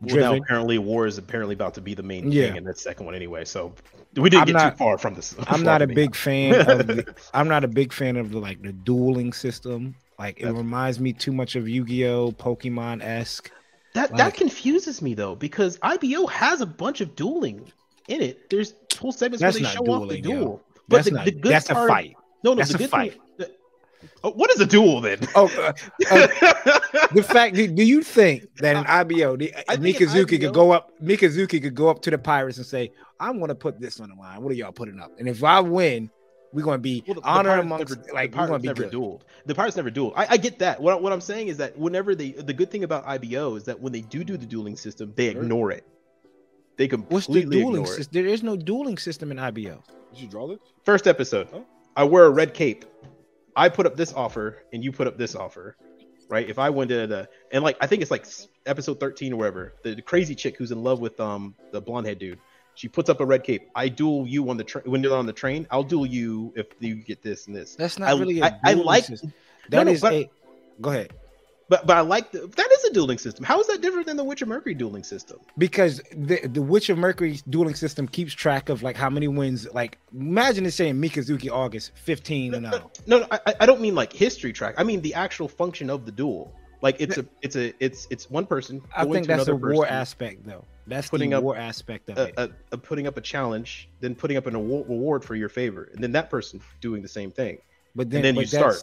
well, 0.00 0.16
now 0.16 0.34
apparently 0.42 0.78
war 0.78 1.06
is 1.06 1.16
apparently 1.16 1.52
about 1.54 1.74
to 1.74 1.80
be 1.80 1.94
the 1.94 2.02
main 2.02 2.32
Yeah. 2.32 2.48
thing 2.48 2.56
in 2.56 2.64
that 2.64 2.78
second 2.78 3.06
one 3.06 3.14
anyway. 3.14 3.44
So 3.44 3.72
we 4.16 4.30
didn't 4.30 4.40
I'm 4.42 4.46
get 4.48 4.52
not- 4.54 4.70
too 4.72 4.76
far 4.78 4.98
from 4.98 5.14
this. 5.14 5.36
I'm 5.46 5.62
not 5.62 5.80
a 5.82 5.86
from 5.86 5.94
big 5.94 6.16
fan 6.16 6.54
of 6.68 6.86
the, 6.88 7.14
I'm 7.34 7.46
not 7.46 7.62
a 7.62 7.68
big 7.68 7.92
fan 7.92 8.16
of 8.16 8.32
the 8.32 8.38
like 8.38 8.60
the 8.62 8.72
dueling 8.72 9.32
system. 9.32 9.94
Like 10.18 10.38
it 10.38 10.42
That's- 10.44 10.58
reminds 10.58 10.98
me 10.98 11.12
too 11.12 11.32
much 11.32 11.54
of 11.54 11.68
Yu-Gi-Oh, 11.68 12.32
Pokemon 12.32 13.02
esque. 13.02 13.50
That 13.94 14.10
Like- 14.10 14.18
that 14.18 14.34
confuses 14.34 15.02
me 15.02 15.14
though 15.14 15.36
because 15.36 15.78
IBO 15.82 16.26
has 16.26 16.60
a 16.62 16.66
bunch 16.66 17.00
of 17.00 17.14
dueling 17.14 17.70
in 18.08 18.22
it. 18.22 18.50
There's 18.50 18.74
whole 18.98 19.12
segments 19.12 19.40
where 19.42 19.52
they 19.52 19.62
show 19.62 19.80
off 19.86 20.08
the 20.08 20.20
dueling, 20.20 20.24
yo. 20.24 20.30
duel. 20.40 20.62
But 20.88 20.96
That's 20.96 21.08
the, 21.10 21.14
not. 21.14 21.24
the 21.26 21.30
good 21.30 21.52
that's 21.52 21.70
a 21.70 21.74
fight. 21.74 22.16
No, 22.42 22.52
no, 22.52 22.56
That's 22.56 22.74
a 22.74 22.78
good 22.78 22.90
fight. 22.90 23.12
Thing, 23.12 23.20
the- 23.38 23.50
oh, 24.24 24.30
what 24.32 24.50
is 24.50 24.60
a 24.60 24.66
duel 24.66 25.00
then? 25.00 25.18
Oh, 25.34 25.46
uh, 25.58 25.72
uh, 26.10 26.26
the 27.12 27.22
fact. 27.22 27.54
Do, 27.54 27.66
do 27.68 27.84
you 27.84 28.02
think 28.02 28.44
that 28.56 28.76
in 28.76 28.84
IBO, 28.86 29.36
the, 29.36 29.54
I 29.68 29.76
Mikazuki 29.76 30.34
IBO 30.38 30.46
could 30.46 30.54
go 30.54 30.70
up? 30.72 30.90
Mikazuki 31.02 31.62
could 31.62 31.74
go 31.74 31.88
up 31.88 32.02
to 32.02 32.10
the 32.10 32.18
pirates 32.18 32.56
and 32.58 32.66
say, 32.66 32.90
"I'm 33.20 33.38
going 33.38 33.48
to 33.48 33.54
put 33.54 33.80
this 33.80 34.00
on 34.00 34.08
the 34.10 34.16
line. 34.16 34.42
What 34.42 34.50
are 34.52 34.54
y'all 34.56 34.72
putting 34.72 34.98
up? 35.00 35.12
And 35.18 35.28
if 35.28 35.44
I 35.44 35.60
win, 35.60 36.10
we're 36.52 36.64
going 36.64 36.78
to 36.78 36.82
be 36.82 37.04
Well, 37.06 37.14
the- 37.14 37.20
the 37.20 37.26
honor 37.28 37.50
pirates 37.50 37.64
amongst 37.66 37.96
never, 37.96 38.12
like 38.12 38.32
the 38.32 38.38
we're 38.38 38.46
going 38.48 38.62
pirates 38.62 38.68
to 38.68 38.74
be 38.74 38.80
never 38.80 38.82
good." 38.90 38.92
dueled. 38.92 39.20
The 39.46 39.54
pirates 39.54 39.76
never 39.76 39.90
dueled. 39.90 40.12
I, 40.16 40.26
I 40.30 40.36
get 40.36 40.58
that. 40.58 40.80
What, 40.82 41.02
what 41.02 41.12
I'm 41.12 41.20
saying 41.20 41.48
is 41.48 41.56
that 41.58 41.78
whenever 41.78 42.14
they, 42.14 42.32
the 42.32 42.52
good 42.52 42.70
thing 42.70 42.82
about 42.84 43.06
IBO 43.06 43.54
is 43.56 43.64
that 43.64 43.80
when 43.80 43.92
they 43.92 44.00
do 44.02 44.24
do 44.24 44.36
the 44.36 44.46
dueling 44.46 44.76
system, 44.76 45.12
they 45.16 45.28
ignore 45.28 45.70
it. 45.70 45.86
They 46.76 46.86
What's 46.86 47.26
the 47.26 47.34
completely 47.34 47.56
dueling 47.58 47.74
ignore 47.82 47.84
it. 47.94 47.96
system? 47.96 48.10
There 48.12 48.26
is 48.26 48.42
no 48.42 48.56
dueling 48.56 48.98
system 48.98 49.30
in 49.30 49.38
IBO. 49.38 49.82
Did 50.12 50.20
you 50.20 50.28
draw 50.28 50.48
this? 50.48 50.58
First 50.84 51.06
episode, 51.06 51.48
Oh. 51.52 51.64
I 51.96 52.04
wear 52.04 52.24
a 52.24 52.30
red 52.30 52.54
cape. 52.54 52.84
I 53.54 53.68
put 53.68 53.86
up 53.86 53.96
this 53.96 54.12
offer, 54.14 54.62
and 54.72 54.82
you 54.82 54.92
put 54.92 55.06
up 55.06 55.18
this 55.18 55.34
offer. 55.34 55.76
right? 56.28 56.48
If 56.48 56.58
I 56.58 56.70
went 56.70 56.88
to 56.90 57.06
the 57.06 57.28
and 57.50 57.62
like 57.62 57.76
I 57.80 57.86
think 57.86 58.00
it's 58.02 58.10
like 58.10 58.26
episode 58.66 58.98
13 59.00 59.32
or 59.32 59.36
wherever, 59.36 59.74
the, 59.82 59.94
the 59.94 60.02
crazy 60.02 60.34
chick 60.34 60.56
who's 60.56 60.70
in 60.72 60.82
love 60.82 61.00
with 61.00 61.20
um 61.20 61.54
the 61.72 61.80
blonde 61.80 62.06
head 62.06 62.18
dude. 62.18 62.38
She 62.74 62.88
puts 62.88 63.10
up 63.10 63.20
a 63.20 63.26
red 63.26 63.44
cape. 63.44 63.68
I 63.74 63.88
duel 63.88 64.26
you 64.26 64.48
on 64.48 64.56
the 64.56 64.64
train 64.64 64.84
when 64.86 65.02
you're 65.02 65.14
on 65.14 65.26
the 65.26 65.32
train. 65.34 65.66
I'll 65.70 65.82
duel 65.84 66.06
you 66.06 66.54
if 66.56 66.68
you 66.80 66.94
get 66.94 67.20
this 67.22 67.46
and 67.46 67.54
this. 67.54 67.74
That's 67.76 67.98
not 67.98 68.08
I, 68.08 68.18
really. 68.18 68.40
I, 68.42 68.48
a 68.48 68.52
I 68.64 68.72
dueling 68.72 68.86
like. 68.86 69.06
That 69.68 69.84
no, 69.84 69.92
is 69.92 70.00
but- 70.00 70.12
a. 70.14 70.30
Go 70.80 70.88
ahead. 70.90 71.12
but 71.68 71.86
but 71.86 71.98
I 71.98 72.00
like 72.00 72.32
the, 72.32 72.46
that 72.46 72.71
dueling 72.92 73.18
system. 73.18 73.44
How 73.44 73.60
is 73.60 73.66
that 73.68 73.80
different 73.80 74.06
than 74.06 74.16
the 74.16 74.24
Witch 74.24 74.42
of 74.42 74.48
Mercury 74.48 74.74
dueling 74.74 75.04
system? 75.04 75.38
because 75.58 76.00
the 76.14 76.46
the 76.46 76.62
Witch 76.62 76.88
of 76.88 76.98
Mercury's 76.98 77.42
dueling 77.42 77.74
system 77.74 78.06
keeps 78.06 78.32
track 78.32 78.68
of 78.68 78.82
like 78.82 78.96
how 78.96 79.10
many 79.10 79.28
wins. 79.28 79.66
Like 79.72 79.98
imagine 80.12 80.66
it 80.66 80.72
saying 80.72 80.96
Mikazuki 80.96 81.50
August 81.50 81.92
fifteen 81.94 82.54
and 82.54 82.66
oh. 82.66 82.70
zero. 82.70 82.90
No, 83.06 83.18
no, 83.20 83.26
I, 83.30 83.54
I 83.60 83.66
don't 83.66 83.80
mean 83.80 83.94
like 83.94 84.12
history 84.12 84.52
track. 84.52 84.74
I 84.78 84.84
mean 84.84 85.00
the 85.00 85.14
actual 85.14 85.48
function 85.48 85.90
of 85.90 86.06
the 86.06 86.12
duel. 86.12 86.54
Like 86.82 86.96
it's 86.98 87.16
a 87.16 87.24
it's 87.42 87.56
a 87.56 87.72
it's 87.78 88.08
it's 88.10 88.28
one 88.28 88.44
person. 88.44 88.82
I 88.94 89.04
think 89.04 89.26
that's 89.26 89.48
a 89.48 89.54
war 89.54 89.86
aspect 89.86 90.44
though. 90.44 90.64
That's 90.86 91.08
Putting 91.08 91.30
the 91.30 91.38
up 91.38 91.44
war 91.44 91.56
aspect 91.56 92.10
of 92.10 92.18
uh, 92.18 92.22
it. 92.22 92.34
uh, 92.36 92.48
uh, 92.72 92.76
putting 92.76 93.06
up 93.06 93.16
a 93.16 93.20
challenge, 93.20 93.88
then 94.00 94.16
putting 94.16 94.36
up 94.36 94.46
an 94.46 94.56
award, 94.56 94.88
reward 94.88 95.24
for 95.24 95.36
your 95.36 95.48
favor, 95.48 95.88
and 95.92 96.02
then 96.02 96.10
that 96.12 96.28
person 96.28 96.60
doing 96.80 97.02
the 97.02 97.08
same 97.08 97.30
thing. 97.30 97.58
but 97.94 98.10
then, 98.10 98.22
then 98.22 98.34
but 98.34 98.40
you 98.40 98.46
start. 98.48 98.82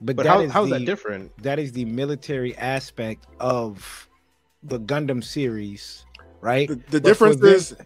But, 0.00 0.16
But 0.16 0.22
that 0.24 0.28
how, 0.28 0.40
is 0.40 0.52
how 0.52 0.64
is 0.64 0.70
the, 0.70 0.78
that 0.78 0.84
different? 0.84 1.42
That 1.42 1.58
is 1.58 1.72
the 1.72 1.84
military 1.84 2.56
aspect 2.56 3.26
of 3.40 4.08
the 4.62 4.78
Gundam 4.78 5.22
series, 5.22 6.04
right? 6.40 6.68
The, 6.68 6.74
the 6.76 6.82
But 6.82 6.92
for 7.16 7.28
difference 7.28 7.36
this- 7.40 7.72
is, 7.72 7.78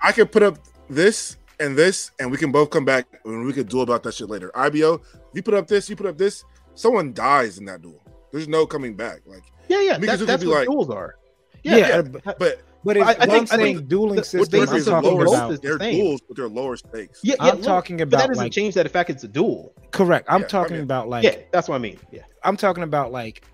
I 0.00 0.12
can 0.12 0.26
put 0.28 0.42
up 0.42 0.58
this 0.88 1.36
and 1.58 1.76
this, 1.76 2.10
and 2.20 2.30
we 2.30 2.36
can 2.36 2.52
both 2.52 2.70
come 2.70 2.84
back 2.84 3.06
and 3.24 3.44
we 3.44 3.52
could 3.52 3.68
duel 3.68 3.82
about 3.82 4.02
that 4.04 4.14
shit 4.14 4.28
later. 4.28 4.50
IBO, 4.56 5.00
you 5.32 5.42
put 5.42 5.54
up 5.54 5.66
this, 5.66 5.88
you 5.90 5.96
put 5.96 6.06
up 6.06 6.18
this, 6.18 6.44
someone 6.74 7.12
dies 7.12 7.58
in 7.58 7.64
that 7.64 7.82
duel. 7.82 8.00
There's 8.30 8.46
no 8.46 8.66
coming 8.66 8.94
back. 8.94 9.20
Like, 9.26 9.42
Yeah, 9.68 9.80
yeah, 9.80 9.98
Mikazuki 9.98 10.18
that, 10.18 10.26
that's 10.26 10.42
be 10.44 10.48
what 10.48 10.58
like- 10.58 10.68
duels 10.68 10.90
are. 10.90 11.16
yeah, 11.62 11.76
Yeah, 11.76 11.88
yeah. 11.88 12.02
but, 12.02 12.38
but 12.38 12.60
but 12.86 12.96
it's, 12.96 13.06
I- 13.06 13.10
I 13.10 13.14
think- 13.14 13.30
I'm 13.32 13.46
think 13.46 13.48
saying 13.48 13.86
dueling 13.88 14.16
the- 14.16 14.24
system. 14.24 14.60
with 14.60 14.70
I'm 14.72 14.82
talking 14.84 15.10
lower, 15.10 15.24
both 15.26 15.34
about 15.36 15.52
is 15.52 15.60
they're 15.60 15.78
same. 15.78 15.94
duels, 15.96 16.20
but 16.26 16.36
they're 16.36 16.48
lower 16.48 16.76
stakes. 16.76 17.20
Yeah, 17.22 17.34
yeah, 17.40 17.50
I'm 17.50 17.56
no, 17.60 17.62
talking 17.66 17.96
but 17.98 18.10
that 18.10 18.16
about 18.16 18.28
doesn't 18.28 18.44
like 18.44 18.52
change 18.52 18.74
that 18.74 18.84
the 18.84 18.88
fact 18.88 19.10
it's 19.10 19.24
a 19.24 19.28
duel. 19.28 19.74
correct. 19.90 20.26
I'm 20.30 20.42
Yeah, 20.42 20.46
talking 20.46 20.76
okay. 20.76 20.82
about 20.82 21.08
like 21.08 21.24
yeah, 21.24 21.36
that's 21.52 21.68
what 21.68 21.74
I 21.74 21.78
mean. 21.78 21.98
Yeah, 22.10 22.22
I'm 22.44 22.56
talking 22.56 22.82
about 22.84 23.12
like 23.12 23.44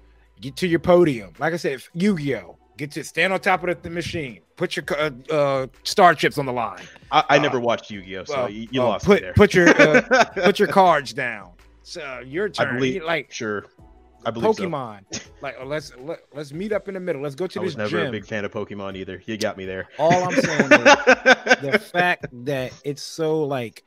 get 0.41 0.55
to 0.57 0.67
your 0.69 0.81
podium. 0.81 1.33
Like 1.39 1.53
I 1.53 1.57
said, 1.57 1.83
Yu-Gi-Oh. 1.95 2.59
Get 2.79 2.91
to 2.93 3.05
stand 3.05 3.35
on 3.35 3.39
top 3.41 3.63
of 3.63 3.69
the, 3.69 3.83
the 3.83 3.91
machine. 3.91 4.41
Put 4.57 4.77
your 4.77 4.85
uh, 4.99 5.11
uh, 5.31 5.67
star 5.85 6.15
chips 6.15 6.39
on 6.39 6.47
the 6.47 6.53
line. 6.55 6.81
I, 7.13 7.23
I 7.29 7.37
Uh, 7.37 7.43
never 7.43 7.61
watched 7.61 7.91
Yu-Gi-Oh, 7.91 8.25
so 8.25 8.47
you, 8.47 8.67
you 8.71 8.83
lost 8.83 9.05
put 9.05 9.17
me 9.17 9.21
there. 9.21 9.35
put 9.35 9.53
your 9.55 9.69
uh, 9.69 10.25
put 10.37 10.59
your 10.59 10.69
cards 10.69 11.13
down. 11.13 11.51
So 11.83 12.23
your 12.25 12.49
turn. 12.49 12.77
believe- 12.77 13.05
like 13.05 13.31
sure. 13.31 13.67
I 14.25 14.31
believe 14.31 14.55
so. 14.57 14.65
Pokemon. 14.65 15.01
like 15.41 15.57
oh, 15.61 15.65
let's 15.67 15.93
let, 15.99 16.21
let's 16.35 16.53
meet 16.53 16.73
up 16.73 16.89
in 16.89 16.95
the 16.95 17.01
middle. 17.01 17.23
Let's 17.23 17.35
go 17.35 17.47
to 17.47 17.61
I 17.61 17.63
was 17.63 17.75
this 17.75 17.79
never 17.79 17.99
gym. 18.05 18.09
a 18.09 18.11
big 18.13 18.27
fan 18.27 18.45
of 18.45 18.53
Pokemon 18.53 18.97
either. 18.97 19.23
You 19.27 19.37
got 19.37 19.57
me 19.57 19.65
there. 19.67 19.89
All 19.99 20.25
I'm 20.25 20.33
saying 20.41 20.61
is 20.61 20.69
the 21.63 21.81
fact 21.93 22.27
that 22.45 22.73
it's 22.85 23.03
so 23.03 23.43
like 23.45 23.83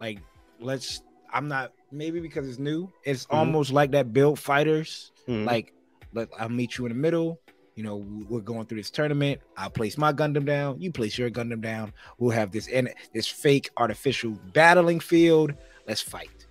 like 0.00 0.18
let's 0.60 1.02
I'm 1.32 1.48
not 1.48 1.72
maybe 1.90 2.20
because 2.20 2.48
it's 2.48 2.58
new. 2.58 2.90
It's 3.04 3.26
Mhm. 3.26 3.36
almost 3.36 3.70
like 3.72 3.92
that 3.92 4.12
build 4.12 4.38
fighters. 4.38 5.12
Mhm. 5.28 5.46
Like 5.46 5.72
let 6.12 6.28
I'll 6.38 6.48
meet 6.48 6.78
you 6.78 6.86
in 6.86 6.90
the 6.92 6.98
middle. 6.98 7.40
You 7.74 7.84
know, 7.84 7.96
we're 8.28 8.40
going 8.40 8.66
through 8.66 8.78
this 8.78 8.90
tournament. 8.90 9.40
I'll 9.56 9.70
place 9.70 9.96
my 9.96 10.12
Gundam 10.12 10.44
down. 10.44 10.78
You 10.82 10.92
place 10.92 11.16
your 11.16 11.30
Gundam 11.30 11.62
down. 11.62 11.94
We'll 12.18 12.32
have 12.32 12.50
this 12.52 12.68
and 12.68 12.92
this 13.14 13.26
fake 13.28 13.70
artificial 13.78 14.32
battling 14.52 15.00
field. 15.00 15.54
Let's 15.88 16.02
fight. 16.02 16.46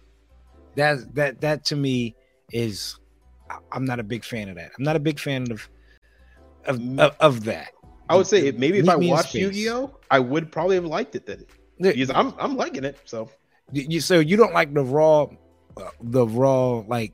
That 0.75 1.13
that 1.15 1.41
that 1.41 1.65
to 1.65 1.75
me 1.75 2.15
is 2.51 2.95
I- 2.97 3.00
I'm 3.71 3.85
not 3.85 3.99
a 3.99 4.03
big 4.03 4.23
fan 4.23 4.49
of 4.49 4.55
that. 4.55 4.71
I'm 4.77 4.83
not 4.83 4.95
a 4.95 4.99
big 4.99 5.19
fan 5.19 5.51
of 5.51 5.67
of 6.65 6.79
of, 6.99 7.15
of 7.19 7.43
that. 7.45 7.71
I 8.09 8.15
would 8.15 8.27
say 8.27 8.51
maybe 8.51 8.79
if 8.79 8.85
Meet 8.85 8.91
I 8.91 8.95
watched. 8.97 9.33
Yu-Gi-Oh, 9.35 9.97
I 10.09 10.19
would 10.19 10.51
probably 10.51 10.75
have 10.75 10.85
liked 10.85 11.15
it 11.15 11.25
then. 11.25 11.45
Because 11.79 12.09
I'm 12.09 12.33
I'm 12.37 12.55
liking 12.57 12.83
it. 12.83 12.97
So 13.05 13.29
You, 13.71 14.01
so 14.01 14.19
you 14.19 14.35
don't 14.37 14.53
like 14.53 14.73
the 14.73 14.83
raw, 14.83 15.27
uh, 15.77 15.89
the 16.01 16.27
raw 16.27 16.83
like 16.87 17.13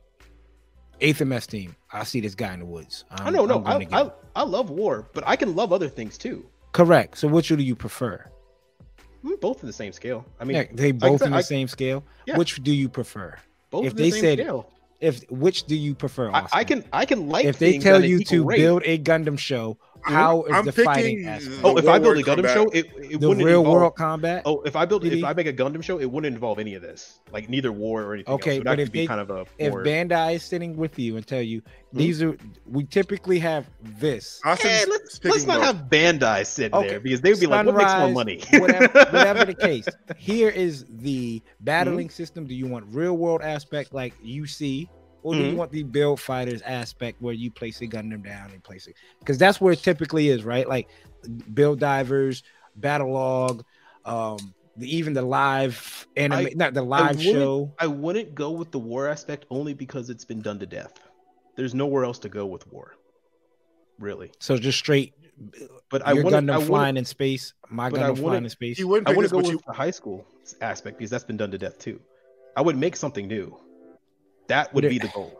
eighth 1.01 1.21
MS 1.21 1.47
team. 1.47 1.75
I 1.93 2.03
see 2.03 2.19
this 2.19 2.35
guy 2.35 2.53
in 2.53 2.59
the 2.59 2.65
woods. 2.65 3.05
I 3.11 3.29
know, 3.29 3.45
no, 3.45 3.63
I'm 3.63 3.87
gonna 3.87 3.87
I, 3.95 4.01
I. 4.07 4.11
I 4.37 4.43
love 4.43 4.69
war, 4.69 5.07
but 5.13 5.23
I 5.27 5.35
can 5.35 5.55
love 5.55 5.71
other 5.71 5.87
things 5.89 6.17
too. 6.17 6.45
correct. 6.73 7.17
So 7.17 7.27
which 7.27 7.47
do 7.47 7.57
you 7.57 7.75
prefer? 7.75 8.25
Mm, 9.23 9.39
Both 9.41 9.61
in 9.63 9.67
the 9.67 9.73
same 9.73 9.93
scale. 9.93 10.25
I 10.39 10.43
mean, 10.45 10.57
yeah, 10.57 10.63
they 10.73 10.89
I 10.89 10.91
both 10.91 11.21
in 11.21 11.31
the 11.31 11.37
I- 11.37 11.41
same 11.41 11.67
scale. 11.67 12.03
Yeah. 12.25 12.37
Which 12.37 12.61
do 12.63 12.71
you 12.73 12.89
prefer? 12.89 13.35
both 13.69 13.85
if 13.85 13.91
in 13.91 13.97
the 13.97 14.03
they 14.03 14.11
same 14.11 14.21
said- 14.21 14.39
scale. 14.39 14.71
If 14.99 15.29
which 15.29 15.65
do 15.65 15.75
you 15.75 15.93
prefer? 15.93 16.31
I, 16.31 16.47
I 16.51 16.63
can 16.63 16.83
I 16.91 17.05
can 17.05 17.29
like 17.29 17.45
If 17.45 17.59
they 17.59 17.77
tell 17.77 18.03
you 18.03 18.23
to 18.25 18.43
rate. 18.43 18.57
build 18.57 18.81
a 18.85 18.97
Gundam 18.97 19.37
show, 19.37 19.77
how 20.03 20.43
is 20.43 20.53
I'm 20.53 20.65
the 20.65 20.71
picking 20.71 20.85
fighting 20.85 21.17
the- 21.23 21.29
aspect? 21.29 21.61
Oh, 21.63 21.77
if 21.77 21.87
I 21.87 21.99
build 21.99 22.17
a 22.17 22.23
Gundam 22.23 22.35
combat. 22.35 22.53
show, 22.53 22.63
it, 22.69 22.85
it 22.97 23.19
the 23.19 23.27
wouldn't 23.27 23.45
real 23.45 23.59
involve, 23.59 23.77
world 23.81 23.95
combat. 23.95 24.41
Oh, 24.45 24.61
if 24.61 24.75
I 24.75 24.85
build 24.85 25.05
if 25.05 25.23
I 25.23 25.33
make 25.33 25.47
a 25.47 25.53
Gundam 25.53 25.83
show, 25.83 25.97
it 25.99 26.05
wouldn't 26.11 26.33
involve 26.33 26.59
any 26.59 26.75
of 26.75 26.81
this. 26.81 27.19
Like 27.31 27.49
neither 27.49 27.71
war 27.71 28.03
or 28.03 28.13
anything. 28.13 28.33
Okay, 28.35 28.51
else. 28.51 28.59
It 28.59 28.63
but 28.65 28.79
if 28.79 28.91
be 28.91 28.99
they- 29.01 29.07
kind 29.07 29.21
of 29.21 29.29
a 29.29 29.45
if 29.57 29.71
more- 29.71 29.83
Bandai 29.83 30.35
is 30.35 30.43
sitting 30.43 30.75
with 30.77 30.97
you 30.99 31.17
and 31.17 31.25
tell 31.27 31.41
you 31.41 31.61
Hmm? 31.91 31.97
these 31.99 32.21
are 32.21 32.37
we 32.65 32.83
typically 32.83 33.39
have 33.39 33.69
this. 33.81 34.41
Austin's 34.43 34.73
Hey, 34.73 34.85
let's 34.89 35.19
picking 35.19 35.31
let's 35.31 35.45
not 35.45 35.57
both. 35.59 35.65
have 35.67 35.75
Bandai 35.89 36.45
sitting 36.45 36.73
Okay, 36.75 36.87
there 36.89 36.99
because 36.99 37.21
they 37.21 37.31
would 37.31 37.39
be 37.39 37.45
like, 37.47 37.65
what 37.65 37.75
makes 37.75 37.93
more 37.95 38.09
money? 38.11 38.41
whatever, 38.53 38.87
whatever 38.87 39.45
the 39.45 39.53
case. 39.59 39.87
Here 40.17 40.49
is 40.49 40.85
the 40.89 41.39
Mm-hmm. 41.39 41.65
battling 41.65 42.09
system. 42.09 42.45
Do 42.45 42.53
you 42.55 42.67
want 42.67 42.85
real 42.93 43.15
world 43.17 43.41
aspect 43.41 43.93
like 43.93 44.13
you 44.21 44.45
see, 44.47 44.89
or 45.27 45.35
do 45.35 45.41
you 45.41 45.51
Mhm. 45.53 45.57
want 45.57 45.71
the 45.71 45.83
build 45.83 46.19
fighters 46.19 46.61
aspect 46.61 47.21
where 47.21 47.33
you 47.33 47.51
place 47.51 47.81
a 47.81 47.87
Gundam 47.87 48.23
down 48.23 48.51
and 48.51 48.63
place 48.63 48.87
it? 48.87 48.95
Because 49.19 49.37
that's 49.37 49.59
where 49.59 49.73
it 49.73 49.79
typically 49.79 50.29
is, 50.29 50.43
right? 50.45 50.67
Like 50.67 50.87
build 51.53 51.79
divers, 51.79 52.43
Battlogue, 52.79 53.63
um, 54.05 54.37
the, 54.77 54.95
even 54.95 55.13
the 55.13 55.21
live 55.23 56.07
anime, 56.15 56.37
I- 56.47 56.53
not 56.55 56.73
the 56.73 56.81
live 56.83 57.17
wouldn't- 57.17 57.23
show. 57.35 57.73
I 57.79 57.87
wouldn't 57.87 58.35
go 58.35 58.51
with 58.51 58.71
the 58.71 58.79
war 58.79 59.07
aspect 59.07 59.45
only 59.49 59.73
because 59.73 60.09
it's 60.09 60.23
been 60.23 60.41
done 60.41 60.59
to 60.59 60.65
death. 60.65 60.93
There's 61.55 61.73
nowhere 61.73 62.05
else 62.05 62.19
to 62.19 62.29
go 62.29 62.45
with 62.45 62.71
war, 62.71 62.95
really. 63.99 64.31
So 64.39 64.57
just 64.57 64.77
straight, 64.77 65.13
But 65.89 66.05
I 66.07 66.13
your 66.13 66.23
want 66.23 66.35
Gundam 66.35 66.61
I 66.63 66.65
flying 66.65 66.97
in 66.97 67.05
space, 67.05 67.53
my 67.69 67.89
but 67.89 67.97
Gundam 67.99 68.01
wouldn't- 68.09 68.19
flying 68.19 68.43
in 68.45 68.49
space. 68.49 68.79
You 68.79 68.87
wouldn't 68.87 69.07
I 69.07 69.11
pick 69.11 69.17
want 69.17 69.23
this, 69.25 69.29
to 69.31 69.33
go 69.33 69.37
with 69.41 69.51
you, 69.51 69.59
the 69.67 69.73
high 69.73 69.91
school 69.91 70.25
aspect 70.61 70.97
because 70.97 71.11
that's 71.11 71.23
been 71.25 71.37
done 71.37 71.51
to 71.51 71.57
death 71.59 71.77
too. 71.79 71.99
I 72.55 72.61
would 72.61 72.75
make 72.77 72.95
something 72.95 73.27
new. 73.27 73.55
That 74.47 74.73
would 74.73 74.81
But 74.83 74.85
it- 74.85 74.89
be 74.89 74.99
the 74.99 75.09
goal. 75.13 75.33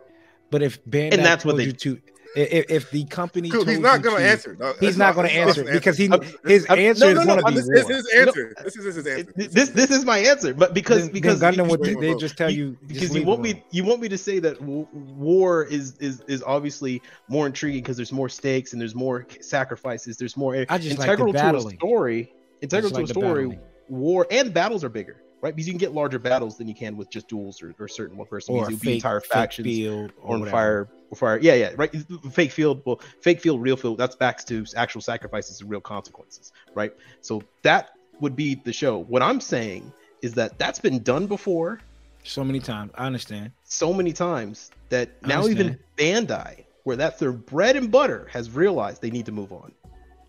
But 0.50 0.62
if 0.62 0.84
Bandai 0.86 1.14
And 1.16 1.26
that's 1.26 1.44
what 1.44 1.52
told 1.54 1.60
they- 1.62 1.66
you 1.66 1.72
to, 1.74 2.00
if, 2.38 2.66
if 2.70 2.92
the 2.92 3.04
company, 3.06 3.50
Cool, 3.50 3.66
he's 3.66 3.80
not 3.80 4.02
going 4.02 4.16
to 4.16 4.22
to- 4.22 4.30
answer. 4.30 4.56
No, 4.58 4.68
He's 4.80 4.96
that's 4.96 4.98
not 4.98 5.16
going 5.16 5.28
to 5.28 5.34
answer 5.34 5.64
because 5.66 5.98
he 5.98 6.10
I'm- 6.10 6.22
his 6.46 6.66
I'm- 6.70 6.80
answer 6.80 7.06
no, 7.06 7.12
is 7.12 7.18
no, 7.18 7.26
going 7.26 7.28
no, 7.28 7.42
to 7.42 7.48
I'm 7.48 7.54
be 7.54 7.60
This 7.60 7.68
is 7.70 7.88
his 7.90 8.08
answer. 8.16 8.54
This 8.64 8.76
is 8.78 8.96
his 8.96 9.08
answer. 9.08 9.34
This 9.36 9.70
this 9.70 9.92
is 9.92 10.06
my 10.06 10.20
answer, 10.20 10.54
but 10.54 10.74
because 10.74 11.04
Then- 11.06 11.12
because 11.12 11.40
then 11.42 11.56
Gundam 11.56 11.64
you- 11.66 11.70
would 11.72 11.86
you- 11.86 12.00
they 12.00 12.16
just 12.16 12.38
tell 12.38 12.50
you 12.50 12.78
because 12.88 13.14
you 13.14 13.24
want 13.24 13.42
me 13.42 13.62
you 13.72 13.84
want 13.84 14.00
me 14.02 14.08
to 14.08 14.18
say 14.18 14.40
that 14.40 14.62
war 14.62 15.66
is 15.66 15.96
is 16.00 16.22
is 16.28 16.42
obviously 16.44 17.02
more 17.28 17.46
intriguing 17.48 17.82
because 17.82 17.98
there's 17.98 18.14
more 18.14 18.30
stakes 18.30 18.72
and 18.72 18.82
there's 18.82 18.96
more 18.96 19.26
sacrifices 19.42 20.16
there's 20.18 20.38
more 20.38 20.66
I 20.70 20.78
just 20.78 20.98
like 21.00 21.08
the 21.08 21.14
integral 21.28 21.34
to 21.34 21.68
a 21.68 21.72
story 21.72 22.32
integral 22.62 22.90
just 22.90 22.96
to 22.96 23.02
a 23.02 23.06
the 23.08 23.14
story 23.14 23.60
war 23.90 24.28
and 24.32 24.54
battles 24.54 24.84
are 24.84 24.90
bigger 24.90 25.18
right? 25.41 25.55
Because 25.55 25.68
you 25.68 25.73
can 25.73 25.80
get 25.80 25.93
larger 25.93 26.19
battles 26.19 26.57
than 26.57 26.68
you 26.68 26.76
can 26.76 26.97
with 26.97 27.09
just 27.09 27.27
duels 27.27 27.61
or, 27.61 27.73
or 27.80 27.88
certain 27.88 28.18
one 28.18 28.27
person. 28.27 28.55
Or 28.55 28.65
a 28.65 28.69
you'll 28.69 28.80
be 28.80 28.85
fake, 28.85 28.95
entire 28.95 29.22
factions 29.22 29.68
field 29.68 30.11
or 30.22 30.35
on 30.35 30.45
fire 30.47 30.88
or 31.09 31.18
fire 31.18 31.39
yeah 31.39 31.53
yeah 31.53 31.72
right? 31.76 31.93
Fake 32.31 32.51
field 32.51 32.81
well 32.85 32.99
fake 33.22 33.41
field 33.41 33.61
real 33.61 33.77
field 33.77 33.97
that's 33.97 34.15
back 34.15 34.43
to 34.45 34.65
actual 34.76 35.01
sacrifices 35.01 35.61
and 35.61 35.69
real 35.69 35.81
consequences 35.81 36.51
right? 36.73 36.93
So 37.22 37.43
that 37.64 37.91
would 38.19 38.35
be 38.35 38.55
the 38.55 38.73
show. 38.73 38.99
What 39.03 39.22
i'm 39.22 39.39
saying 39.39 39.91
is 40.22 40.34
that 40.34 40.57
that's 40.57 40.80
been 40.80 41.03
done 41.03 41.27
before. 41.27 41.80
So 42.23 42.43
many 42.43 42.59
times. 42.59 42.91
I 42.95 43.05
understand. 43.05 43.51
so 43.64 43.93
many 43.93 44.11
times 44.11 44.72
that 44.89 45.09
now 45.26 45.47
even 45.47 45.80
Bandai, 45.97 46.65
where 46.84 46.97
that's 46.97 47.19
their 47.19 47.31
bread 47.31 47.76
and 47.76 47.89
butter, 47.89 48.27
has 48.31 48.51
realized 48.51 49.01
they 49.01 49.11
need 49.11 49.27
to 49.27 49.31
move 49.31 49.53
on. 49.53 49.72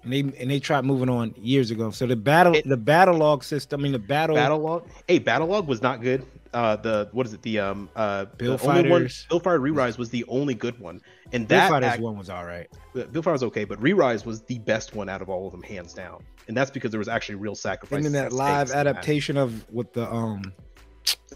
And 0.05 0.12
they 0.12 0.20
and 0.20 0.51
they 0.51 0.61
tried 0.61 0.85
moving 0.85 1.09
on 1.09 1.35
years 1.37 1.70
ago. 1.70 1.91
So 1.91 2.07
the 2.07 2.16
battle, 2.16 2.55
It- 2.55 2.69
the 2.69 2.79
Battlogue 2.79 3.43
system. 3.43 3.81
I 3.81 3.83
mean, 3.83 3.93
the 3.93 3.99
battle. 3.99 4.37
Battle 4.37 4.59
log, 4.59 4.89
hey, 5.09 5.19
Battlogue 5.19 5.66
was 5.66 5.83
not 5.83 6.01
good. 6.01 6.25
Uh, 6.55 6.77
the 6.77 7.09
what 7.12 7.27
is 7.27 7.35
it? 7.35 7.43
The 7.43 7.59
um 7.59 7.91
uh 7.95 8.25
Bill 8.37 8.57
the 8.57 8.66
only 8.69 8.83
one, 8.89 9.01
Fighters. 9.03 9.27
Bill 9.29 9.41
Fire 9.41 9.59
Re-Rise 9.59 9.99
was 9.99 10.09
the 10.09 10.25
only 10.29 10.55
good 10.55 10.79
one, 10.79 11.01
and 11.33 11.47
Bill 11.47 11.59
that 11.59 11.69
Fighters 11.70 11.89
act- 11.91 12.03
one 12.03 12.16
was 12.16 12.31
all 12.31 12.45
right. 12.47 12.69
Bill 13.12 13.23
Fire 13.23 13.33
was 13.33 13.43
okay, 13.43 13.65
but 13.65 13.81
Re-Rise 13.83 14.25
was 14.25 14.41
the 14.43 14.59
best 14.61 14.95
one 14.95 15.09
out 15.11 15.20
of 15.20 15.29
all 15.29 15.47
of 15.47 15.53
them, 15.53 15.62
hands 15.62 15.93
down. 15.93 16.23
And 16.47 16.57
that's 16.57 16.70
because 16.70 16.91
there 16.91 16.99
was 16.99 17.09
actually 17.09 17.35
real 17.35 17.55
sacrifice. 17.55 17.97
And 17.97 18.05
then 18.07 18.12
that 18.12 18.33
live 18.33 18.69
in 18.70 18.77
that. 18.77 18.87
adaptation 18.87 19.37
of 19.37 19.70
with 19.70 19.93
the 19.93 20.11
um, 20.11 20.55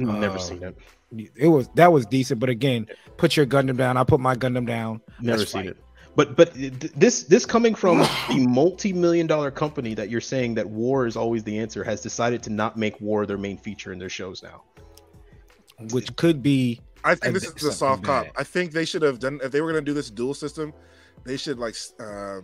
I've 0.00 0.06
Never 0.06 0.36
uh, 0.36 0.40
seen 0.40 0.62
it. 0.62 0.76
it 1.36 1.48
was 1.48 1.68
that 1.74 1.92
was 1.92 2.06
decent. 2.06 2.40
But 2.40 2.48
again, 2.48 2.86
put 3.18 3.36
your 3.36 3.44
Gundam 3.44 3.76
down. 3.76 3.98
I 3.98 4.04
put 4.04 4.20
my 4.20 4.34
Gundam 4.34 4.66
down. 4.66 5.02
Never 5.20 5.44
seen 5.44 5.62
fight. 5.64 5.66
it. 5.72 5.76
But 6.14 6.36
but 6.36 6.52
this 6.54 7.24
this 7.24 7.46
coming 7.46 7.74
from 7.74 7.98
the 8.28 8.46
multi-million 8.46 9.26
dollar 9.26 9.50
company 9.50 9.94
that 9.94 10.10
you're 10.10 10.20
saying 10.20 10.54
that 10.54 10.68
war 10.68 11.06
is 11.06 11.16
always 11.16 11.42
the 11.42 11.58
answer 11.58 11.82
has 11.84 12.02
decided 12.02 12.42
to 12.42 12.50
not 12.50 12.76
make 12.76 13.00
war 13.00 13.24
their 13.24 13.38
main 13.38 13.56
feature 13.56 13.92
in 13.92 13.98
their 13.98 14.10
shows 14.10 14.42
now. 14.42 14.62
which 15.90 16.14
could 16.16 16.42
be 16.42 16.80
I 17.04 17.14
think 17.14 17.34
this 17.34 17.44
is 17.44 17.64
a 17.64 17.72
soft 17.72 18.04
cop. 18.04 18.26
I 18.36 18.44
think 18.44 18.72
they 18.72 18.84
should 18.84 19.02
have 19.02 19.18
done 19.18 19.40
if 19.42 19.50
they 19.50 19.60
were 19.60 19.72
going 19.72 19.84
to 19.84 19.90
do 19.90 19.94
this 19.94 20.10
duel 20.10 20.34
system. 20.34 20.72
They 21.24 21.36
should 21.36 21.58
like 21.58 21.74
uh, 21.98 22.40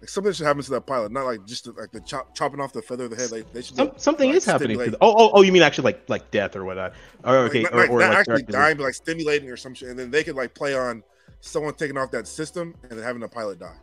like 0.00 0.08
something 0.08 0.32
should 0.32 0.46
happen 0.46 0.62
to 0.62 0.70
that 0.72 0.86
pilot, 0.86 1.12
not 1.12 1.24
like 1.24 1.46
just 1.46 1.66
like 1.66 1.92
the 1.92 2.00
chop, 2.00 2.34
chopping 2.34 2.60
off 2.60 2.72
the 2.72 2.82
feather 2.82 3.04
of 3.04 3.10
the 3.10 3.16
head. 3.16 3.30
Like 3.30 3.52
they 3.52 3.62
should 3.62 3.76
Some, 3.76 3.92
something 3.96 4.28
like, 4.28 4.36
is 4.36 4.44
happening. 4.44 4.78
To 4.78 4.90
the, 4.90 4.98
oh, 5.00 5.14
oh, 5.16 5.30
oh, 5.34 5.42
you 5.42 5.52
mean 5.52 5.62
actually 5.62 5.84
like 5.84 6.08
like 6.08 6.30
death 6.30 6.56
or 6.56 6.64
whatnot? 6.64 6.92
Or 7.24 7.36
okay, 7.38 7.62
like, 7.62 7.72
or, 7.72 7.76
like, 7.76 7.90
or 7.90 8.00
not 8.00 8.10
like 8.10 8.18
actually 8.18 8.42
dying, 8.42 8.76
but 8.76 8.84
like 8.84 8.94
stimulating 8.94 9.50
or 9.50 9.56
some 9.56 9.74
shit, 9.74 9.88
and 9.88 9.98
then 9.98 10.10
they 10.10 10.22
could 10.24 10.36
like 10.36 10.54
play 10.54 10.74
on 10.74 11.02
someone 11.46 11.74
taking 11.74 11.96
off 11.96 12.10
that 12.12 12.26
system 12.26 12.74
and 12.82 12.92
then 12.92 13.02
having 13.02 13.22
a 13.22 13.28
pilot 13.28 13.58
die. 13.58 13.74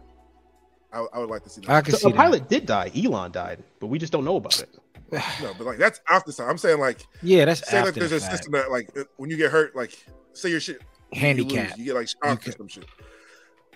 I, 0.92 1.06
I 1.14 1.20
would 1.20 1.30
like 1.30 1.44
to 1.44 1.50
see 1.50 1.62
that. 1.62 1.70
I 1.72 1.82
can 1.82 1.94
So 1.94 2.10
see 2.10 2.14
a 2.14 2.16
pilot 2.16 2.48
did 2.50 2.66
die. 2.66 2.92
Elon 2.96 3.32
died, 3.32 3.64
but 3.80 3.88
we 3.88 3.98
just 3.98 4.14
don't 4.14 4.26
know 4.26 4.36
about 4.36 4.60
it. 4.62 4.70
no, 5.42 5.54
but 5.58 5.66
like 5.66 5.78
that's 5.78 6.02
after 6.10 6.32
time. 6.32 6.50
I'm 6.50 6.58
saying 6.58 6.80
like 6.80 7.06
Yeah, 7.22 7.46
that's 7.46 7.68
say 7.68 7.78
after 7.78 7.92
like 7.92 7.96
there's 7.96 8.12
the 8.12 8.18
a 8.18 8.20
fact. 8.20 8.32
system 8.32 8.52
that 8.54 8.72
like 8.72 8.90
when 9.18 9.30
you 9.30 9.38
get 9.38 9.52
hurt, 9.52 9.76
like 9.76 9.98
say 10.34 10.50
your 10.50 10.60
shit 10.60 10.82
you 11.12 11.20
handicap. 11.20 11.70
lose, 11.70 11.78
you 11.80 11.86
get 11.86 11.96
like 11.96 12.08
You 12.10 12.30
shocked 12.30 12.48
or 12.48 12.52
some 12.52 12.68
shit. 12.68 12.86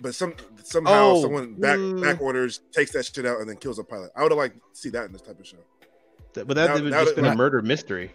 But 0.02 0.14
some 0.14 0.34
somehow 0.64 1.14
Oh, 1.16 1.22
someone 1.24 1.54
back 1.56 1.78
mm. 1.80 2.02
back 2.02 2.22
orders 2.22 2.62
takes 2.72 2.92
that 2.92 3.06
shit 3.06 3.26
out 3.26 3.40
and 3.40 3.50
then 3.50 3.58
kills 3.58 3.80
a 3.80 3.84
pilot. 3.84 4.12
I 4.16 4.22
would 4.24 4.32
have 4.32 4.38
liked 4.38 4.56
to 4.56 4.62
see 4.80 4.90
that 4.90 5.06
in 5.06 5.12
this 5.12 5.22
type 5.22 5.40
of 5.40 5.48
show. 5.48 5.58
But 6.34 6.50
that 6.50 6.68
Now- 6.68 6.74
would 6.76 6.84
now 6.86 7.04
just 7.04 7.16
that- 7.16 7.22
been 7.24 7.32
a 7.32 7.36
murder 7.36 7.62
mystery. 7.64 8.12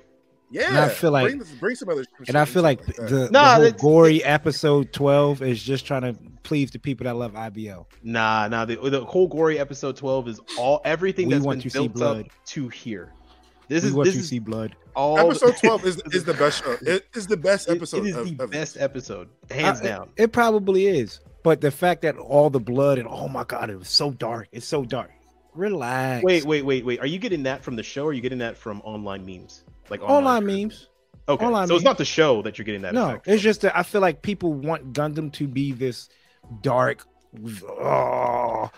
Yeah, 0.53 0.69
and 0.69 0.79
I 0.79 0.89
feel 0.91 1.11
like- 1.11 1.27
bring, 1.37 1.43
bring 1.59 1.75
some 1.77 1.89
other. 1.89 2.05
And 2.29 2.37
I 2.37 2.45
feel 2.45 2.63
like 2.63 2.85
that. 2.87 2.97
the, 2.97 3.03
the 3.17 3.31
Nah, 3.31 3.55
whole 3.55 3.65
it's- 3.65 3.81
gory 3.81 4.23
episode 4.23 4.93
12 4.93 5.43
is 5.43 5.63
just 5.63 5.87
trying 5.87 6.03
to 6.03 6.15
please 6.43 6.71
the 6.71 6.79
people 6.79 7.05
that 7.05 7.17
love 7.17 7.35
IBO. 7.35 7.87
Nah, 8.03 8.49
nah. 8.49 8.65
The, 8.65 8.77
the 8.91 9.05
whole 9.05 9.29
gory 9.29 9.59
episode 9.59 9.97
twelve 9.97 10.27
is 10.29 10.41
all 10.59 10.81
everything 10.85 11.29
We 11.29 11.35
that's 11.35 11.45
want 11.47 11.59
been 11.63 11.71
to 11.71 11.79
see 11.79 11.89
built 11.89 12.03
up 12.03 12.27
to 12.47 12.69
here. 12.69 13.13
This 13.69 13.85
we 13.85 13.89
is 13.91 13.95
want 13.95 14.07
this 14.07 14.15
to 14.17 14.21
is 14.21 14.29
see 14.29 14.39
blood. 14.41 14.75
all 14.97 15.19
episode 15.19 15.57
twelve 15.63 15.85
is, 15.87 16.03
is 16.13 16.25
the 16.25 16.35
best 16.35 16.63
show. 16.65 16.77
It 16.83 17.07
is 17.15 17.27
the 17.29 17.37
best 17.37 17.69
It- 17.69 17.77
episode. 17.77 17.99
it 18.05 18.11
is 18.11 18.17
of, 18.17 18.37
the 18.37 18.45
of 18.45 18.51
best 18.51 18.77
episode, 18.79 19.29
hands 19.51 19.81
I- 19.81 19.85
down. 19.85 20.11
It 20.17 20.33
probably 20.33 20.87
is. 20.87 21.21
But 21.45 21.61
the 21.61 21.71
fact 21.71 22.03
that 22.03 22.17
all 22.19 22.51
the 22.51 22.61
blood 22.61 22.99
and 22.99 23.07
oh 23.09 23.29
my 23.29 23.45
god, 23.45 23.71
it 23.71 23.79
was 23.79 23.89
so 23.89 24.11
dark. 24.11 24.49
It's 24.53 24.67
so 24.67 24.85
dark. 24.85 25.11
Relax. 25.55 26.25
Wait, 26.25 26.45
wait, 26.45 26.63
wait, 26.65 26.85
wait. 26.85 26.99
Are 27.01 27.07
you 27.07 27.19
getting 27.19 27.43
that 27.45 27.63
from 27.63 27.77
the 27.77 27.83
show? 27.83 28.05
or 28.05 28.11
Are 28.11 28.13
you 28.13 28.21
getting 28.21 28.39
that 28.39 28.57
from 28.57 28.81
online 28.85 29.25
memes? 29.25 29.65
Like 29.93 30.03
Online 30.03 30.43
content? 30.43 30.63
memes. 30.63 30.89
Okay, 31.29 31.47
online 31.47 31.69
so 31.69 31.75
it's 31.77 31.83
memes. 31.83 31.91
not 31.91 31.99
the 31.99 32.05
show 32.05 32.43
that 32.43 32.59
you're 32.59 32.65
getting 32.65 32.83
that. 32.83 32.95
No, 32.95 33.11
effect 33.11 33.29
it's 33.29 33.43
just 33.43 33.61
that 33.61 33.77
I 33.79 33.85
feel 33.85 34.01
like 34.01 34.23
people 34.23 34.53
want 34.55 34.93
Gundam 34.93 35.33
to 35.35 35.47
be 35.47 35.71
this 35.71 36.09
dark, 36.63 37.07
oh, 37.69 38.71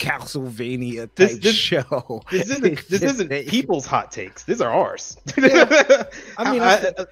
Castlevania 0.00 1.02
type 1.02 1.14
This- 1.14 1.38
this- 1.38 1.54
show. 1.54 2.22
This 2.30 2.50
isn't 2.50 2.86
this 2.88 3.02
isn't 3.02 3.28
people's 3.48 3.86
hot 3.86 4.10
takes. 4.10 4.42
These 4.44 4.60
are 4.60 4.70
ours. 4.72 5.16
I 5.36 6.50
mean, 6.50 6.62
I- 6.62 6.92
I- 6.98 7.06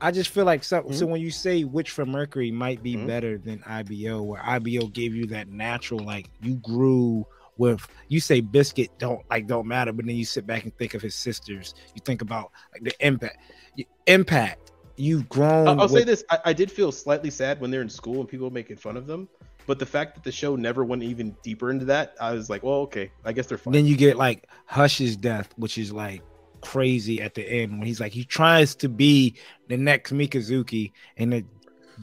I 0.00 0.12
just 0.12 0.30
feel 0.30 0.44
like 0.44 0.62
so. 0.62 0.84
So 0.92 1.06
Mhm. 1.06 1.10
when 1.10 1.20
you 1.20 1.32
say 1.32 1.64
Witch 1.64 1.90
from 1.90 2.12
Mercury 2.12 2.52
might 2.52 2.84
be 2.84 2.94
Mhm. 2.94 3.08
better 3.08 3.36
than 3.36 3.60
IBO, 3.66 4.22
where 4.22 4.40
IBO 4.44 4.86
gave 4.86 5.12
you 5.12 5.26
that 5.26 5.48
natural, 5.48 5.98
like 5.98 6.30
you 6.40 6.54
grew 6.54 7.26
with. 7.58 7.86
You 8.08 8.20
say 8.20 8.40
Biscuit 8.40 8.90
don't 8.98 9.20
like 9.30 9.46
don't 9.46 9.66
matter, 9.66 9.92
but 9.92 10.06
then 10.06 10.16
you 10.16 10.24
sit 10.24 10.46
back 10.46 10.64
and 10.64 10.76
think 10.78 10.94
of 10.94 11.02
his 11.02 11.14
sisters. 11.14 11.74
You 11.94 12.00
think 12.04 12.22
about 12.22 12.50
like 12.72 12.84
the 12.84 13.06
impact. 13.06 13.38
You- 13.76 13.84
Impact. 14.06 14.72
You've 14.96 15.28
grown. 15.28 15.68
I'll, 15.68 15.82
I'll 15.82 15.88
say 15.88 16.02
this: 16.02 16.24
I, 16.30 16.38
I 16.46 16.52
did 16.52 16.72
feel 16.72 16.90
slightly 16.90 17.30
sad 17.30 17.60
when 17.60 17.70
they're 17.70 17.82
in 17.82 17.88
school 17.88 18.20
and 18.20 18.28
people 18.28 18.50
making 18.50 18.76
fun 18.78 18.96
of 18.96 19.06
them. 19.06 19.28
But 19.66 19.78
the 19.78 19.86
fact 19.86 20.14
that 20.14 20.24
the 20.24 20.32
show 20.32 20.56
never 20.56 20.82
went 20.82 21.02
even 21.02 21.36
deeper 21.42 21.70
into 21.70 21.84
that, 21.84 22.14
I 22.20 22.32
was 22.32 22.48
like, 22.48 22.62
well, 22.62 22.80
okay, 22.80 23.12
I 23.24 23.32
guess 23.32 23.46
they're 23.46 23.58
fine. 23.58 23.74
Then 23.74 23.84
you 23.84 23.96
get 23.96 24.16
like 24.16 24.48
Hush's 24.64 25.14
death, 25.14 25.52
which 25.56 25.76
is 25.76 25.92
like 25.92 26.22
crazy 26.62 27.20
at 27.20 27.34
the 27.34 27.48
end 27.48 27.78
when 27.78 27.86
he's 27.86 28.00
like 28.00 28.12
he 28.12 28.24
tries 28.24 28.74
to 28.76 28.88
be 28.88 29.36
the 29.68 29.76
next 29.76 30.12
Mikazuki, 30.12 30.92
and 31.16 31.34
it, 31.34 31.46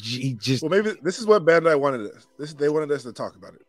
he 0.02 0.34
just 0.36 0.64
Well, 0.64 0.70
maybe 0.70 0.98
this 1.02 1.20
is 1.20 1.26
what 1.26 1.44
Bandai 1.44 1.78
wanted 1.80 2.12
us. 2.16 2.28
This 2.38 2.54
they 2.54 2.70
wanted 2.70 2.92
us 2.92 3.04
to 3.04 3.12
talk 3.12 3.36
about 3.36 3.56
it. 3.56 3.66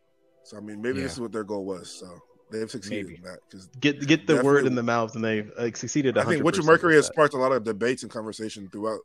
So 0.47 0.55
I 0.57 0.61
mean, 0.61 0.81
maybe 0.81 0.97
Yeah. 0.99 1.03
this 1.03 1.13
is 1.13 1.19
what 1.19 1.31
their 1.33 1.43
goal 1.43 1.65
was. 1.65 1.89
So 1.89 2.07
they've 2.51 2.71
succeeded 2.71 3.05
Maybe. 3.07 3.17
in 3.17 3.23
that 3.23 3.39
because 3.49 3.67
get 3.81 3.99
get 4.07 4.25
the 4.27 4.41
word 4.41 4.65
in 4.65 4.75
the 4.75 4.83
mouth, 4.83 5.13
and 5.15 5.23
they 5.23 5.43
like 5.59 5.75
succeeded. 5.75 6.17
I 6.17 6.23
think 6.23 6.41
100% 6.41 6.43
Witch 6.45 6.57
of 6.59 6.65
Mercury 6.65 6.95
has 6.95 7.07
sparked 7.07 7.33
a 7.33 7.37
lot 7.37 7.51
of 7.51 7.65
debates 7.65 8.03
and 8.03 8.11
conversation 8.11 8.69
throughout, 8.71 9.01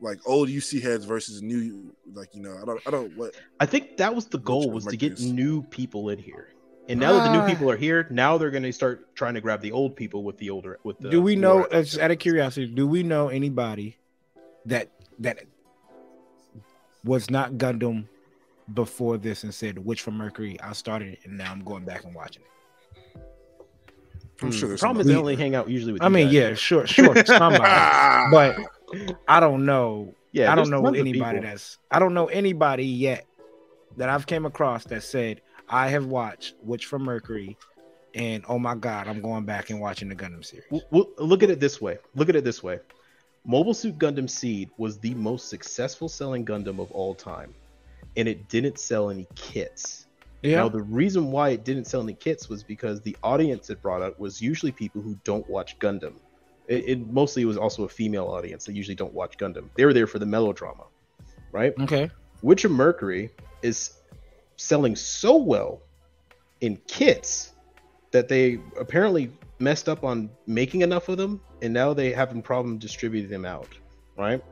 like 0.00 0.18
old 0.24 0.48
UC 0.48 0.80
heads 0.80 1.04
versus 1.04 1.42
new. 1.42 1.92
Like 2.12 2.28
you 2.32 2.42
know, 2.42 2.56
I 2.62 2.64
don't, 2.64 2.80
I 2.86 2.90
don't 2.92 3.16
what. 3.16 3.34
I 3.58 3.66
think 3.66 3.96
that 3.96 4.14
was 4.14 4.26
the 4.26 4.38
goal 4.38 4.60
Witcher 4.60 4.74
was 4.74 4.84
to 4.86 4.96
get 4.96 5.10
Mercury's- 5.14 5.32
new 5.32 5.62
people 5.64 6.10
in 6.10 6.18
here. 6.20 6.50
And 6.90 6.98
now 7.00 7.12
that 7.14 7.24
the 7.24 7.32
new 7.34 7.40
Ah. 7.40 7.46
people 7.46 7.70
are 7.70 7.76
here, 7.76 8.06
now 8.10 8.38
they're 8.38 8.50
going 8.50 8.62
to 8.62 8.72
start 8.72 9.14
trying 9.14 9.34
to 9.34 9.42
grab 9.42 9.60
the 9.60 9.72
old 9.72 9.94
people 9.94 10.22
with 10.24 10.38
the 10.38 10.48
older 10.48 10.78
with 10.84 10.98
the. 11.00 11.10
do 11.10 11.20
we 11.20 11.36
know 11.36 11.64
episodes. 11.64 11.96
as 11.96 12.02
out 12.02 12.10
of 12.12 12.18
curiosity 12.18 12.66
do 12.66 12.86
we 12.86 13.02
know 13.02 13.28
anybody 13.28 13.98
that 14.64 14.88
that 15.18 15.40
was 17.04 17.28
not 17.30 17.52
gundam 17.54 18.06
before 18.74 19.16
this 19.18 19.44
and 19.44 19.54
said 19.54 19.78
witch 19.78 20.02
from 20.02 20.14
mercury 20.16 20.58
i 20.60 20.72
started 20.72 21.14
it 21.14 21.20
and 21.24 21.36
now 21.38 21.50
i'm 21.50 21.64
going 21.64 21.84
back 21.84 22.04
and 22.04 22.14
watching 22.14 22.42
it 22.42 22.48
I'm 24.40 24.48
Hmm. 24.48 24.50
sure 24.52 24.68
there's 24.68 24.80
problem 24.80 25.00
is 25.00 25.06
they 25.08 25.16
only 25.16 25.34
hang 25.36 25.54
out 25.54 25.68
usually 25.68 25.94
with. 25.94 26.02
i 26.02 26.08
mean 26.08 26.26
guys. 26.26 26.34
yeah 26.34 26.54
sure 26.54 26.86
sure 26.86 27.14
somebody 27.24 27.58
but 28.30 28.56
i 29.26 29.40
don't 29.40 29.64
know 29.64 30.14
yeah, 30.32 30.52
i 30.52 30.54
don't 30.54 30.70
know 30.70 30.86
anybody 30.86 31.40
that's 31.40 31.78
i 31.90 31.98
don't 31.98 32.14
know 32.14 32.26
anybody 32.26 32.84
yet 32.84 33.26
that 33.96 34.08
i've 34.08 34.26
came 34.26 34.44
across 34.46 34.84
that 34.84 35.02
said 35.02 35.40
i 35.68 35.88
have 35.88 36.06
watched 36.06 36.54
witch 36.62 36.86
from 36.86 37.02
mercury 37.02 37.56
and 38.14 38.44
oh 38.48 38.58
my 38.58 38.74
god 38.74 39.08
i'm 39.08 39.20
going 39.20 39.44
back 39.44 39.70
and 39.70 39.80
watching 39.80 40.08
the 40.08 40.14
gundam 40.14 40.44
series 40.44 40.66
Well, 40.70 40.82
well, 40.90 41.08
look 41.18 41.42
at 41.42 41.50
it 41.50 41.58
this 41.60 41.80
way. 41.80 41.98
Look 42.14 42.28
at 42.28 42.36
it 42.36 42.44
this 42.44 42.62
way. 42.62 42.78
Mobile 43.44 43.74
Suit 43.74 43.98
Gundam 43.98 44.28
Seed 44.28 44.70
was 44.78 44.98
the 44.98 45.14
most 45.14 45.48
successful 45.48 46.08
selling 46.08 46.44
Gundam 46.44 46.80
of 46.80 46.90
all 46.92 47.14
time, 47.14 47.54
and 48.18 48.28
it 48.28 48.48
didn't 48.48 48.78
sell 48.78 49.10
any 49.10 49.26
kits. 49.34 50.06
Yeah. 50.42 50.56
Now, 50.56 50.68
the 50.68 50.82
reason 50.82 51.30
why 51.30 51.50
it 51.50 51.64
didn't 51.64 51.86
sell 51.86 52.02
any 52.02 52.14
kits 52.14 52.48
was 52.48 52.62
because 52.62 53.00
the 53.00 53.16
audience 53.22 53.70
it 53.70 53.80
brought 53.80 54.02
out 54.02 54.18
was 54.20 54.42
usually 54.42 54.72
people 54.72 55.00
who 55.00 55.18
don't 55.24 55.48
watch 55.48 55.78
Gundam. 55.78 56.14
It, 56.66 56.88
it 56.88 57.06
mostly 57.08 57.44
was 57.44 57.56
also 57.56 57.84
a 57.84 57.88
female 57.88 58.26
audience 58.26 58.64
that 58.66 58.74
usually 58.74 58.94
don't 58.94 59.14
watch 59.14 59.38
Gundam. 59.38 59.68
They 59.76 59.84
were 59.84 59.94
there 59.94 60.06
for 60.06 60.18
the 60.18 60.26
melodrama, 60.26 60.84
right? 61.52 61.72
okay 61.80 62.10
Witch 62.42 62.64
of 62.64 62.70
Mercury 62.70 63.30
is 63.62 63.94
selling 64.56 64.94
so 64.94 65.36
well 65.36 65.80
in 66.60 66.76
kits 66.86 67.52
that 68.10 68.28
they 68.28 68.60
apparently 68.78 69.30
messed 69.58 69.88
up 69.88 70.04
on 70.04 70.30
making 70.46 70.82
enough 70.82 71.08
of 71.08 71.16
them 71.16 71.40
and 71.62 71.72
now 71.72 71.92
they 71.92 72.12
having 72.12 72.42
problem 72.42 72.78
distributing 72.78 73.30
them 73.30 73.44
out 73.44 73.68
right 74.16 74.42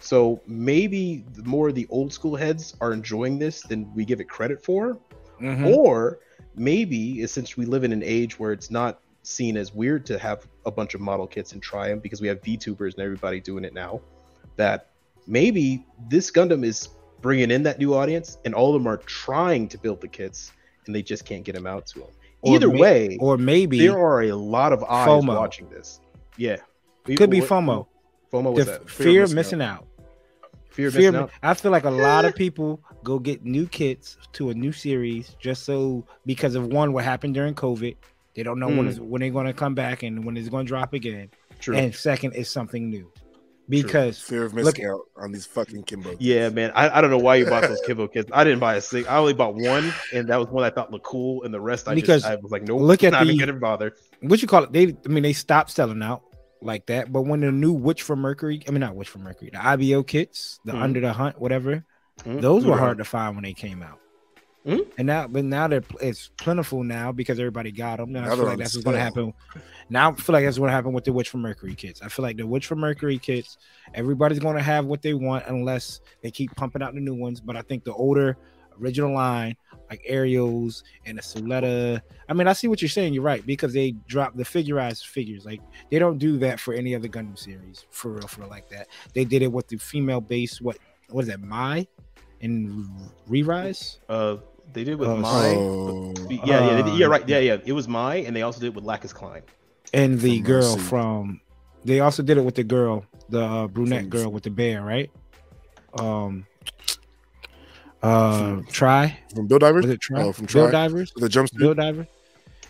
so 0.00 0.40
maybe 0.46 1.24
more 1.44 1.68
of 1.68 1.74
the 1.74 1.86
old 1.90 2.12
school 2.12 2.36
heads 2.36 2.76
are 2.80 2.92
enjoying 2.92 3.38
this 3.38 3.62
than 3.62 3.92
we 3.94 4.04
give 4.04 4.20
it 4.20 4.28
credit 4.28 4.62
for 4.64 4.98
Mhm. 5.40 5.76
or 5.76 6.18
maybe 6.54 7.26
since 7.26 7.56
we 7.56 7.64
live 7.64 7.84
in 7.84 7.92
an 7.92 8.02
age 8.02 8.38
where 8.38 8.52
it's 8.52 8.70
not 8.70 9.00
seen 9.22 9.56
as 9.56 9.74
weird 9.74 10.06
to 10.06 10.18
have 10.18 10.46
a 10.66 10.70
bunch 10.70 10.94
of 10.94 11.00
model 11.00 11.26
kits 11.26 11.52
and 11.52 11.62
try 11.62 11.88
them 11.88 11.98
because 11.98 12.20
we 12.20 12.28
have 12.28 12.40
VTubers 12.42 12.94
and 12.94 13.02
everybody 13.02 13.40
doing 13.40 13.64
it 13.64 13.74
now, 13.74 14.00
that 14.56 14.90
maybe 15.26 15.84
this 16.08 16.30
Gundam 16.30 16.64
is 16.64 16.88
bringing 17.20 17.50
in 17.50 17.62
that 17.64 17.78
new 17.78 17.94
audience 17.94 18.38
and 18.44 18.54
all 18.54 18.74
of 18.74 18.80
them 18.82 18.88
are 18.88 18.96
trying 18.98 19.68
to 19.68 19.78
build 19.78 20.00
the 20.00 20.08
kits 20.08 20.52
and 20.86 20.94
they 20.94 21.02
just 21.02 21.24
can't 21.24 21.44
get 21.44 21.54
them 21.54 21.66
out 21.66 21.86
to 21.88 22.00
them. 22.00 22.08
Or 22.42 22.54
Either 22.56 22.68
may- 22.68 22.78
way, 22.80 23.16
or 23.20 23.36
maybe 23.36 23.78
there 23.78 23.98
are 23.98 24.22
a 24.22 24.32
lot 24.32 24.72
of 24.72 24.82
eyes 24.84 25.08
FOMO. 25.08 25.36
watching 25.36 25.68
this. 25.70 26.00
Yeah. 26.36 26.56
could 27.16 27.30
be 27.30 27.40
FOMO. 27.40 27.86
FOMO 28.32 28.44
the 28.44 28.50
was 28.50 28.66
that? 28.66 28.90
fear, 28.90 29.22
of 29.24 29.32
missing 29.34 29.62
out. 29.62 29.86
Fear 30.70 30.88
of 30.88 30.94
Fear, 30.94 31.12
missing 31.12 31.22
out. 31.24 31.30
I 31.42 31.54
feel 31.54 31.70
like 31.72 31.84
a 31.84 31.90
lot 31.90 32.24
of 32.24 32.34
people 32.36 32.80
go 33.04 33.18
get 33.18 33.44
new 33.44 33.66
kits 33.66 34.16
to 34.34 34.50
a 34.50 34.54
new 34.54 34.72
series 34.72 35.36
just 35.40 35.64
so 35.64 36.04
because 36.26 36.54
of 36.54 36.66
one 36.66 36.92
what 36.92 37.04
happened 37.04 37.34
during 37.34 37.54
COVID. 37.54 37.96
They 38.34 38.42
don't 38.42 38.58
know 38.60 38.68
when 38.68 38.84
Mm. 38.86 38.88
it's, 38.90 38.98
when 39.00 39.20
they're 39.20 39.30
going 39.30 39.46
to 39.46 39.52
come 39.52 39.74
back 39.74 40.02
and 40.02 40.24
when 40.24 40.36
it's 40.36 40.48
going 40.48 40.66
to 40.66 40.68
drop 40.68 40.92
again. 40.92 41.30
True. 41.58 41.76
And 41.76 41.92
second 41.94 42.34
is 42.34 42.48
something 42.48 42.88
new 42.88 43.10
because 43.68 44.20
fear 44.20 44.44
of 44.44 44.54
look- 44.54 44.76
missing 44.76 44.86
out 44.86 45.00
on 45.16 45.32
these 45.32 45.44
fucking 45.46 45.82
Kimbo. 45.82 46.14
Yeah, 46.20 46.48
man. 46.50 46.70
I, 46.74 46.98
I 46.98 47.00
don't 47.00 47.10
know 47.10 47.18
why 47.18 47.36
you 47.36 47.46
bought 47.46 47.62
those 47.64 47.80
Kimbo 47.86 48.06
kits. 48.08 48.30
I 48.32 48.44
didn't 48.44 48.60
buy 48.60 48.76
a 48.76 48.80
sing. 48.80 49.06
I 49.08 49.16
only 49.16 49.34
bought 49.34 49.54
one, 49.56 49.92
and 50.14 50.28
that 50.28 50.36
was 50.38 50.48
one 50.48 50.64
I 50.64 50.70
thought 50.70 50.90
looked 50.92 51.04
cool, 51.04 51.42
and 51.42 51.52
the 51.52 51.60
rest 51.60 51.88
I 51.88 51.94
Because 51.94 52.22
just 52.22 52.32
I 52.32 52.36
was 52.36 52.52
like, 52.52 52.62
nope. 52.62 52.80
look 52.80 53.02
at 53.04 53.12
not 53.12 53.24
even 53.24 53.36
the- 53.38 53.46
gonna 53.46 53.58
bother. 53.58 53.94
what 54.20 54.40
you 54.40 54.48
call 54.48 54.62
it? 54.64 54.72
They 54.72 54.96
I 55.04 55.08
mean 55.08 55.22
they 55.24 55.32
stopped 55.32 55.70
selling 55.72 56.02
out 56.02 56.22
like 56.60 56.86
that. 56.86 57.12
But 57.12 57.22
when 57.22 57.40
the 57.40 57.52
new 57.52 57.72
Witch 57.72 58.02
from 58.02 58.20
Mercury, 58.20 58.62
I 58.66 58.70
mean 58.70 58.80
not 58.80 58.94
Witch 58.96 59.08
from 59.08 59.22
Mercury, 59.22 59.50
the 59.52 59.64
IBO 59.64 60.02
kits, 60.02 60.60
the 60.64 60.72
Mhm. 60.72 60.82
Under 60.82 61.00
the 61.00 61.12
Hunt, 61.12 61.40
whatever, 61.40 61.84
Mhm. 62.24 62.40
those 62.40 62.64
were 62.64 62.76
hard 62.76 62.98
to 62.98 63.04
find 63.04 63.36
when 63.36 63.44
they 63.44 63.52
came 63.54 63.82
out. 63.82 64.00
Mhm. 64.66 64.86
And 64.98 65.06
now, 65.06 65.26
but 65.28 65.44
now 65.44 65.68
they're 65.68 65.84
it's 66.00 66.30
plentiful 66.36 66.82
now 66.82 67.12
because 67.12 67.38
everybody 67.38 67.70
got 67.70 67.98
them. 67.98 68.14
And 68.14 68.18
I 68.26 68.28
Now 68.28 68.36
feel 68.36 68.44
like 68.44 68.58
that's 68.58 68.74
what's 68.74 68.84
going 68.84 68.96
to 68.96 69.02
happen. 69.02 69.32
Now 69.88 70.10
I 70.10 70.14
feel 70.14 70.32
like 70.34 70.44
that's 70.44 70.58
what 70.58 70.68
happened 70.70 70.94
with 70.94 71.04
the 71.04 71.12
Witch 71.12 71.30
from 71.30 71.40
Mercury 71.42 71.74
kits. 71.74 72.02
I 72.02 72.08
feel 72.08 72.24
like 72.24 72.36
the 72.36 72.46
Witch 72.46 72.66
from 72.66 72.80
Mercury 72.80 73.18
kits, 73.18 73.56
everybody's 73.94 74.40
going 74.40 74.56
to 74.56 74.62
have 74.62 74.84
what 74.84 75.00
they 75.00 75.14
want 75.14 75.44
unless 75.46 76.00
they 76.22 76.30
keep 76.30 76.54
pumping 76.56 76.82
out 76.82 76.92
the 76.92 77.00
new 77.00 77.14
ones. 77.14 77.40
But 77.40 77.56
I 77.56 77.62
think 77.62 77.84
the 77.84 77.94
older 77.94 78.36
original 78.82 79.14
line, 79.14 79.56
like 79.90 80.02
Aerial's 80.06 80.84
and 81.06 81.18
the 81.18 81.22
Suletta. 81.22 82.00
I 82.28 82.32
mean, 82.32 82.46
I 82.46 82.52
see 82.52 82.68
what 82.68 82.80
you're 82.82 82.88
saying. 82.88 83.14
You're 83.14 83.22
right 83.22 83.44
because 83.46 83.72
they 83.72 83.92
drop 84.06 84.36
the 84.36 84.44
Figure-rise 84.44 85.02
figures. 85.02 85.44
Like 85.44 85.60
they 85.90 85.98
don't 85.98 86.18
do 86.18 86.38
that 86.38 86.60
for 86.60 86.74
any 86.74 86.94
other 86.94 87.08
Gundam 87.08 87.38
series 87.38 87.86
for 87.90 88.12
real, 88.12 88.26
for 88.28 88.42
real 88.42 88.50
like 88.50 88.68
that. 88.70 88.88
They 89.14 89.24
did 89.24 89.42
it 89.42 89.50
with 89.52 89.68
the 89.68 89.76
female 89.78 90.20
base. 90.20 90.60
What 90.60 90.78
what 91.10 91.22
is 91.22 91.28
that? 91.28 91.40
Mei 91.40 91.88
and 92.42 92.86
Re-Rise. 93.26 93.98
Uh, 94.08 94.36
they 94.72 94.84
did 94.84 94.98
with 94.98 95.08
Oh, 95.08 95.16
my. 95.16 95.54
Oh, 95.56 96.14
yeah, 96.28 96.44
yeah, 96.44 96.74
they 96.82 96.82
did- 96.90 96.98
yeah, 96.98 97.06
uh, 97.06 97.10
right. 97.10 97.28
Yeah, 97.28 97.38
yeah. 97.38 97.56
It 97.64 97.72
was 97.72 97.88
my, 97.88 98.16
and 98.16 98.36
they 98.36 98.42
also 98.42 98.60
did 98.60 98.66
it 98.68 98.74
with 98.74 98.84
Lacus 98.84 99.12
Clyne. 99.14 99.42
and 99.94 100.20
the 100.20 100.36
From 100.38 100.46
girl 100.46 100.76
Mercy. 100.76 100.88
from 100.88 101.40
they 101.84 102.00
also 102.00 102.22
did 102.22 102.36
it 102.36 102.42
with 102.44 102.56
the 102.56 102.64
girl 102.64 103.06
the 103.30 103.40
uh, 103.42 103.66
brunette 103.68 104.02
From- 104.02 104.10
girl 104.10 104.28
with 104.30 104.42
the 104.42 104.50
bear 104.50 104.82
right 104.82 105.10
um 105.98 106.46
uh 108.02 108.60
try 108.70 109.18
from 109.34 109.46
Build 109.48 109.60
Divers. 109.62 109.84
was 109.86 109.94
it 109.94 110.00
try 110.00 110.22
Oh, 110.22 110.32
from 110.32 110.46
Build 110.46 110.70
Divers 110.72 111.12
The 111.16 111.28
jumpsuit. 111.28 111.58
Build 111.58 111.76
Diver 111.78 112.06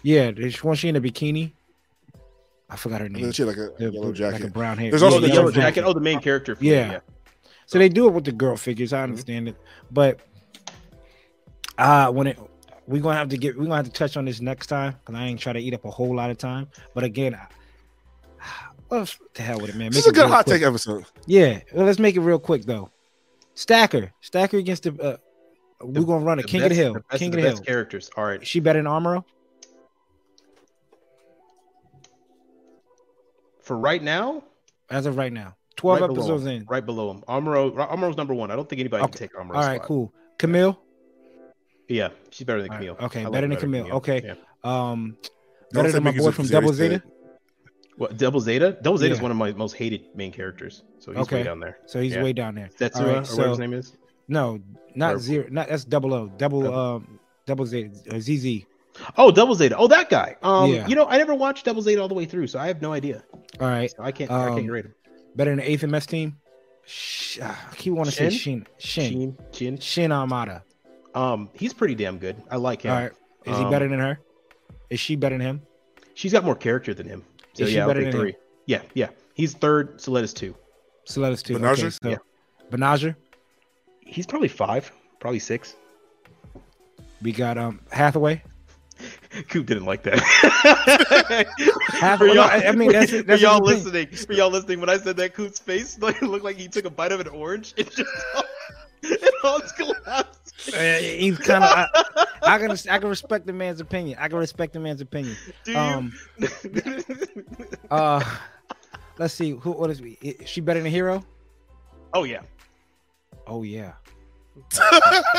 yeah 0.03 0.31
there's 0.31 0.63
one 0.65 0.75
she 0.77 0.89
in 0.89 0.97
a 0.97 1.01
bikini 1.01 1.53
i 2.71 2.77
forgot 2.77 3.01
her 3.01 3.09
name 3.09 3.23
then 3.25 3.33
she 3.33 3.43
had 3.43 3.49
like 3.49 3.57
a 3.59 3.71
The- 3.79 3.91
yellow 3.93 4.13
like 4.13 4.45
a 4.45 4.49
brown 4.49 4.79
hair 4.79 4.91
There's 4.91 5.03
also 5.03 5.19
Oh, 5.19 5.21
the 5.21 5.27
the 5.29 5.35
yellow 5.35 5.49
yellow 5.51 5.53
jacket. 5.53 5.85
Oh, 5.85 5.93
the 5.93 6.01
main 6.01 6.21
character. 6.21 6.57
from- 6.57 6.67
Yeah. 6.67 7.01
so 7.67 7.79
they 7.79 7.89
do 7.89 8.07
it 8.09 8.13
with 8.13 8.25
the 8.25 8.33
girl 8.33 8.57
figures 8.57 8.91
Mm-hmm. 8.91 9.01
i 9.01 9.03
understand 9.05 9.49
it 9.49 9.57
but 9.91 10.21
uh 11.79 12.11
when 12.11 12.27
it 12.29 12.39
we're 12.87 13.03
gonna 13.03 13.17
have 13.19 13.29
to 13.29 13.37
get 13.37 13.57
we're 13.57 13.65
gonna 13.65 13.77
have 13.77 13.85
to 13.87 13.93
touch 13.93 14.17
on 14.17 14.25
this 14.25 14.41
next 14.41 14.69
time 14.69 14.95
because 15.05 15.15
i 15.21 15.27
ain't 15.27 15.39
trying 15.41 15.55
to 15.57 15.61
eat 15.61 15.75
up 15.75 15.85
a 15.85 15.91
whole 15.91 16.15
lot 16.15 16.31
of 16.31 16.39
time 16.39 16.69
but 16.95 17.05
again 17.05 17.35
I, 17.35 17.47
well, 18.89 19.07
the 19.35 19.43
hell 19.43 19.61
with 19.61 19.71
it, 19.71 19.77
man. 19.77 19.91
This 19.91 19.99
is 19.99 20.07
a 20.07 20.13
good 20.13 20.29
hot 20.29 20.45
quick. 20.47 20.61
take 20.61 20.67
episode. 20.67 21.05
Yeah, 21.27 21.61
well, 21.75 21.85
let's 21.85 21.99
make 21.99 22.15
it 22.17 22.21
real 22.21 22.39
quick 22.39 22.65
though. 22.65 22.89
Stacker, 23.59 24.13
Stacker 24.21 24.57
against 24.59 24.85
the. 24.85 24.91
Uh, 24.93 25.17
The- 25.81 25.87
we're 25.87 26.05
gonna 26.07 26.25
run 26.25 26.39
a 26.39 26.43
King 26.45 26.61
best- 26.61 26.71
of 26.73 26.77
the 26.77 26.83
Hill. 26.83 26.93
The 26.95 27.01
best 27.01 27.19
King 27.19 27.29
of 27.31 27.35
of 27.35 27.43
the 27.43 27.49
the 27.51 27.55
Hill. 27.57 27.65
characters. 27.65 28.11
All 28.17 28.25
right. 28.25 28.41
Is 28.43 28.49
she 28.49 28.61
better 28.61 28.79
than 28.81 28.87
Amuro? 28.91 29.25
For 33.63 33.77
right 33.77 34.03
now, 34.03 34.45
As 34.91 35.07
of 35.07 35.17
right 35.17 35.33
now, 35.33 35.55
twelve 35.77 36.01
right 36.01 36.11
episodes 36.11 36.45
him, 36.45 36.49
in. 36.63 36.65
Right 36.69 36.85
below 36.85 37.11
him. 37.11 37.23
Amuro. 37.29 37.75
Amuro's 37.91 38.17
number 38.17 38.33
one. 38.35 38.51
I 38.51 38.57
don't 38.57 38.69
think 38.69 38.81
anybody 38.81 39.03
Okay. 39.05 39.11
can 39.13 39.19
take 39.29 39.35
Amuro. 39.35 39.57
All 39.57 39.63
right, 39.67 39.83
cool. 39.83 40.13
Kamille, 40.39 40.77
Yeah, 41.89 42.09
she's 42.31 42.45
better 42.47 42.63
than 42.63 42.71
All 42.71 42.79
right, 42.79 42.87
Kamille. 42.89 43.03
okay, 43.05 43.21
I 43.21 43.25
like 43.25 43.33
better 43.33 43.49
than 43.49 43.57
Kamille. 43.59 43.91
Okay. 43.93 44.23
Yeah. 44.25 44.35
um, 44.65 45.17
better 45.73 45.91
than 45.93 46.03
my 46.05 46.13
boy 46.13 46.31
from 46.33 46.47
Double 46.47 46.69
dead. 46.71 46.77
Zeta. 46.77 47.03
What, 47.99 48.17
Double 48.17 48.41
Zeta? 48.41 48.77
Double 48.81 48.97
Zeta 48.99 49.13
is 49.13 49.19
Yeah. 49.19 49.23
one 49.23 49.31
of 49.31 49.37
my 49.37 49.53
most 49.53 49.75
hated 49.75 50.07
main 50.15 50.33
characters. 50.33 50.83
So 51.01 51.13
he's 51.13 51.21
Okay. 51.23 51.37
way 51.37 51.43
down 51.43 51.61
there. 51.61 51.79
So 51.87 52.01
he's 52.01 52.15
Yeah. 52.15 52.23
way 52.23 52.33
down 52.33 52.55
there. 52.55 52.71
That's 52.79 52.99
right, 53.01 53.27
so 53.27 53.49
his 53.51 53.59
name 53.59 53.73
is. 53.75 53.97
no, 54.29 54.61
not 54.95 55.17
Or- 55.17 55.19
zero. 55.19 55.47
Not 55.51 55.69
that's 55.69 55.85
double 55.85 56.15
O. 56.15 56.29
Double 56.39 56.63
Double- 56.63 56.79
um, 56.79 57.19
double 57.47 57.67
Zeta. 57.67 57.91
Uh, 58.11 58.19
ZZ. 58.21 58.65
Oh, 59.17 59.31
Double 59.31 59.55
Zeta. 59.55 59.77
Oh, 59.77 59.87
that 59.89 60.11
guy. 60.11 60.37
Um, 60.43 60.73
Yeah. 60.73 60.87
you 60.89 60.95
know, 60.97 61.07
I 61.07 61.19
never 61.19 61.35
watched 61.35 61.65
Double 61.65 61.83
Zeta 61.83 62.01
all 62.01 62.09
the 62.09 62.15
way 62.15 62.25
through, 62.25 62.47
so 62.49 62.59
I 62.59 62.67
have 62.69 62.81
no 62.83 62.93
idea. 62.93 63.23
All 63.61 63.69
right, 63.69 63.91
So 63.91 64.03
I 64.03 64.11
can't. 64.13 64.31
I 64.31 64.49
Um, 64.49 64.57
can't 64.57 64.71
rate 64.71 64.85
him. 64.87 64.95
better 65.37 65.51
than 65.51 65.59
the 65.59 65.71
eighth 65.71 65.83
MS 65.85 66.07
team. 66.07 66.37
Sh- 66.85 67.39
uh, 67.41 67.55
I 67.71 67.75
keep 67.77 67.95
to 67.95 68.11
say 68.11 68.31
Shin. 68.31 68.67
Shin. 68.79 69.11
Shin. 69.13 69.37
Shin. 69.53 69.79
Shin 69.79 70.13
Armada. 70.13 70.63
Um, 71.15 71.51
he's 71.53 71.73
pretty 71.75 71.95
damn 71.95 72.19
good. 72.19 72.37
I 72.51 72.57
like 72.57 72.83
him. 72.83 72.93
All 72.93 72.99
right. 73.01 73.13
Is 73.45 73.57
he 73.59 73.65
Um, 73.65 73.71
better 73.71 73.89
than 73.89 73.99
her? 73.99 74.19
Is 74.91 74.99
she 75.01 75.15
better 75.17 75.37
than 75.37 75.47
him? 75.47 75.63
She's 76.15 76.33
got 76.33 76.45
more 76.45 76.55
character 76.57 76.93
than 76.95 77.07
him. 77.07 77.25
So 77.59 77.65
Is 77.65 77.75
yeah, 77.75 77.87
better 77.87 78.01
okay, 78.01 78.11
than 78.11 78.15
him? 78.15 78.21
three. 78.21 78.35
Yeah, 78.67 78.83
yeah. 78.95 79.09
He's 79.35 79.53
third. 79.55 79.99
Suletta's 79.99 80.33
two. 80.33 80.55
So 81.07 81.35
two. 81.37 81.55
Banagher? 81.59 81.79
Okay, 81.79 81.91
so 81.91 82.09
Yeah. 82.11 82.17
Banagher. 82.71 83.17
He's 84.01 84.27
probably 84.27 84.47
five, 84.49 84.93
probably 85.19 85.41
six. 85.41 85.75
We 87.21 87.33
got 87.33 87.59
um 87.59 87.81
Hathaway. 87.91 88.43
Coop 89.49 89.67
didn't 89.67 89.87
like 89.87 90.05
that. 90.05 90.19
Half- 92.01 92.19
for 92.19 92.27
y'all, 92.29 92.41
I- 92.45 92.65
I 92.67 92.73
mean, 92.73 92.93
that's- 92.93 93.11
for 93.11 93.23
that's 93.23 93.43
y'all 93.43 93.61
the 93.65 93.75
thing. 93.75 93.85
listening. 93.85 94.07
For 94.27 94.33
y'all 94.35 94.51
listening, 94.51 94.81
when 94.81 94.89
I 94.89 94.99
said 94.99 95.17
that, 95.17 95.35
Coop's 95.35 95.59
face 95.59 95.99
like, 96.01 96.21
looked 96.23 96.45
like 96.45 96.57
he 96.57 96.69
took 96.69 96.85
a 96.85 96.91
bite 96.91 97.11
of 97.13 97.19
an 97.21 97.29
orange. 97.29 97.75
It 97.77 97.91
just 97.91 98.09
it 99.03 99.35
all 99.45 99.61
collapsed. 99.61 100.75
Uh, 100.75 100.95
he's 100.99 101.39
kind 101.39 101.63
of. 101.65 101.71
I, 101.71 101.87
I 102.43 102.59
can 102.59 102.71
I 102.91 102.99
can 102.99 103.09
respect 103.09 103.47
the 103.47 103.53
man's 103.53 103.81
opinion. 103.81 104.19
I 104.21 104.29
can 104.29 104.39
respect 104.39 104.73
the 104.73 104.81
man's 104.81 105.01
opinion. 105.01 105.37
Do 105.65 105.73
you? 105.73 105.79
Um. 105.79 106.13
Uh, 107.91 108.23
let's 109.19 109.33
see. 109.35 109.53
Who? 109.53 109.73
What 109.73 109.91
is? 109.91 110.01
Is 110.21 110.49
she 110.49 110.61
better 110.61 110.81
than 110.83 110.93
Heero? 110.93 111.25
oh 112.15 112.25
yeah. 112.25 112.41
Oh 113.47 113.63
yeah. 113.63 113.93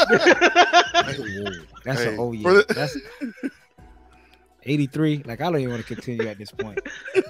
Hey, 0.09 1.15
That's 1.85 2.01
Hey, 2.03 2.15
a 2.15 2.19
oh 2.19 2.31
for 2.31 2.35
yeah. 2.35 2.61
the- 2.67 2.73
That's. 2.73 2.97
83 4.63 5.23
like 5.25 5.39
i 5.39 5.45
don't 5.45 5.57
even 5.61 5.69
want 5.71 5.85
to 5.87 5.95
continue 5.95 6.27
at 6.27 6.37
this 6.37 6.51
point 6.51 6.77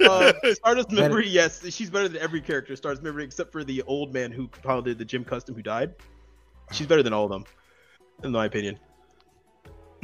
Uh, 0.04 0.34
Stardust 0.54 0.90
Better- 0.90 1.02
memory, 1.04 1.28
yes, 1.28 1.64
she's 1.74 1.90
better 1.90 2.08
than 2.08 2.20
every 2.22 2.42
character. 2.42 2.76
Stardust 2.76 3.04
memory, 3.04 3.24
except 3.24 3.52
for 3.52 3.64
the 3.64 3.84
old 3.84 4.12
man 4.14 4.32
who 4.32 4.48
piloted 4.48 4.98
the 4.98 5.06
GM 5.06 5.26
Custom 5.28 5.54
who 5.56 5.62
died. 5.62 5.94
She's 6.72 6.88
better 6.88 7.04
than 7.04 7.14
all 7.14 7.26
of 7.26 7.32
them, 7.32 7.46
in 8.24 8.32
my 8.32 8.46
opinion. 8.46 8.78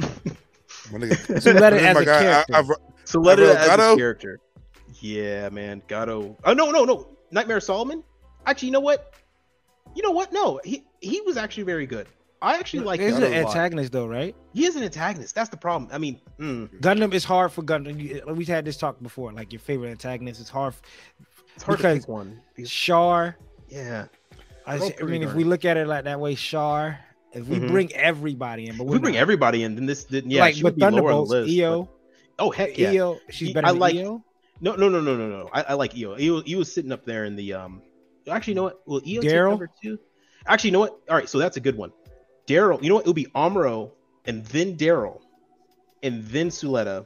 Nigga. 0.00 1.42
So 1.42 1.52
better 1.54 1.76
This 1.76 1.84
as 1.86 1.96
a 1.96 2.04
guy. 2.04 2.20
Character. 2.22 2.54
I've- 2.54 2.70
So 3.04 3.20
let 3.20 3.38
it 3.38 3.54
Gato? 3.54 3.82
as 3.82 3.92
a 3.94 3.96
character. 3.96 4.40
Yeah, 5.00 5.48
man, 5.50 5.82
Gato. 5.88 6.36
Oh 6.44 6.52
no, 6.52 6.70
no, 6.70 6.84
no, 6.84 7.16
Nightmare 7.30 7.60
Solomon. 7.60 8.02
Actually, 8.46 8.66
you 8.68 8.72
know 8.72 8.80
what? 8.80 9.14
You 9.94 10.02
know 10.02 10.10
what? 10.10 10.32
No, 10.32 10.60
he 10.64 10.84
he 11.00 11.20
was 11.22 11.36
actually 11.36 11.64
very 11.64 11.86
good. 11.86 12.06
I 12.42 12.58
actually 12.58 12.80
like. 12.84 13.00
he's 13.00 13.16
an 13.16 13.24
antagonist 13.24 13.92
though 13.92 14.06
right 14.06 14.34
He 14.52 14.66
is 14.66 14.76
an 14.76 14.82
antagonist. 14.82 15.34
That's 15.34 15.48
the 15.48 15.56
problem. 15.56 15.90
I 15.92 15.98
mean, 15.98 16.20
mm, 16.38 16.68
gundam 16.80 17.14
is 17.14 17.24
hard 17.24 17.50
for 17.52 17.62
gundam 17.62 17.96
we've 18.36 18.46
had 18.46 18.64
this 18.64 18.76
talk 18.76 19.00
before 19.02 19.32
like 19.32 19.52
your 19.52 19.60
favorite 19.60 19.90
antagonist 19.90 20.40
is 20.40 20.48
hard 20.50 20.74
it's 21.54 21.62
hard 21.64 21.78
Because- 21.78 21.94
to 22.00 22.00
pick 22.02 22.08
one. 22.08 22.40
Because, 22.54 22.70
Char 22.70 23.36
yeah, 23.68 24.06
I, 24.66 24.72
They're 24.72 24.80
all 24.82 24.86
s- 24.88 24.92
I 24.92 24.96
pretty 24.98 25.12
mean, 25.12 25.22
if 25.28 25.34
we 25.34 25.44
look 25.44 25.64
at 25.64 25.76
it 25.76 25.86
like 25.86 26.04
that 26.04 26.18
way, 26.20 26.34
Char. 26.34 26.98
If 27.32 27.46
we 27.48 27.58
Mhm. 27.58 27.68
bring 27.68 27.92
everybody 27.92 28.66
in, 28.66 28.76
but 28.78 28.84
we're 28.86 28.98
bring 28.98 29.14
not. 29.14 29.20
everybody 29.20 29.62
in, 29.62 29.74
then 29.74 29.84
this, 29.86 30.04
then 30.04 30.30
yeah, 30.30 30.40
like 30.40 30.54
she 30.54 30.62
would 30.64 30.76
be 30.76 30.80
lower 30.80 30.88
on 30.90 30.94
the 30.94 31.00
Thunderbolts, 31.02 31.30
list. 31.30 31.50
EO, 31.50 31.82
but- 31.82 31.90
oh 32.44 32.50
heck 32.50 32.78
yeah. 32.78 32.92
EO, 32.92 33.20
she's 33.30 33.52
better 33.52 33.66
I 33.66 33.72
than 33.72 33.78
like- 33.80 33.94
EO. 33.94 34.24
No, 34.60 34.74
no, 34.74 34.88
no, 34.88 35.00
no, 35.02 35.14
no, 35.16 35.28
no. 35.28 35.50
I, 35.52 35.62
I 35.62 35.72
like 35.74 35.94
EO. 35.96 36.18
EO. 36.18 36.42
EO 36.46 36.58
was 36.58 36.72
sitting 36.72 36.90
up 36.92 37.04
there 37.04 37.26
in 37.26 37.36
the 37.36 37.52
um. 37.52 37.82
Actually, 38.26 38.52
you 38.52 38.54
know 38.56 38.62
what? 38.64 38.80
Will 38.88 39.02
EO 39.06 39.20
take 39.20 39.30
Daryl? 39.30 39.50
number 39.50 39.70
two? 39.82 39.98
Actually, 40.46 40.68
you 40.68 40.72
know 40.72 40.80
what? 40.80 40.98
All 41.10 41.16
right, 41.16 41.28
so 41.28 41.38
that's 41.38 41.58
a 41.58 41.60
good 41.60 41.76
one. 41.76 41.92
Daryl. 42.46 42.82
You 42.82 42.88
know 42.88 42.94
what? 42.94 43.02
It'll 43.02 43.12
be 43.12 43.26
Amuro, 43.34 43.90
and 44.24 44.44
then 44.46 44.76
Daryl, 44.76 45.20
and 46.02 46.24
then 46.28 46.48
Suletta, 46.48 47.04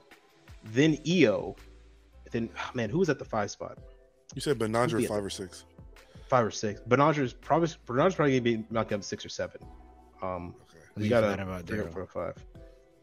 then 0.65 0.97
EO, 1.07 1.57
then 2.31 2.49
oh, 2.57 2.71
man, 2.75 2.89
who 2.89 2.99
was 2.99 3.09
at 3.11 3.19
the 3.19 3.25
five 3.25 3.51
spot? 3.51 3.79
You 4.35 4.41
said 4.41 4.59
Banagher 4.61 5.01
Yeah. 5.01 5.09
five 5.09 5.25
or 5.25 5.31
six. 5.31 5.65
Five 6.31 6.47
or 6.47 6.51
six. 6.53 6.81
Banagher's 6.89 7.33
probably 7.33 7.67
Banagher's 7.89 8.15
probably 8.15 8.39
gonna 8.39 8.59
be 8.59 8.65
knocked 8.71 8.91
down 8.91 9.01
to 9.01 9.07
six 9.07 9.27
or 9.27 9.29
seven. 9.29 9.61
Um, 10.23 10.55
we 10.97 11.09
got 11.09 11.25
forgot 11.25 11.41
a 11.41 11.43
about 11.43 11.67
three, 11.67 11.79
Daryl. 11.79 11.93
four, 11.93 12.07
five. 12.07 12.35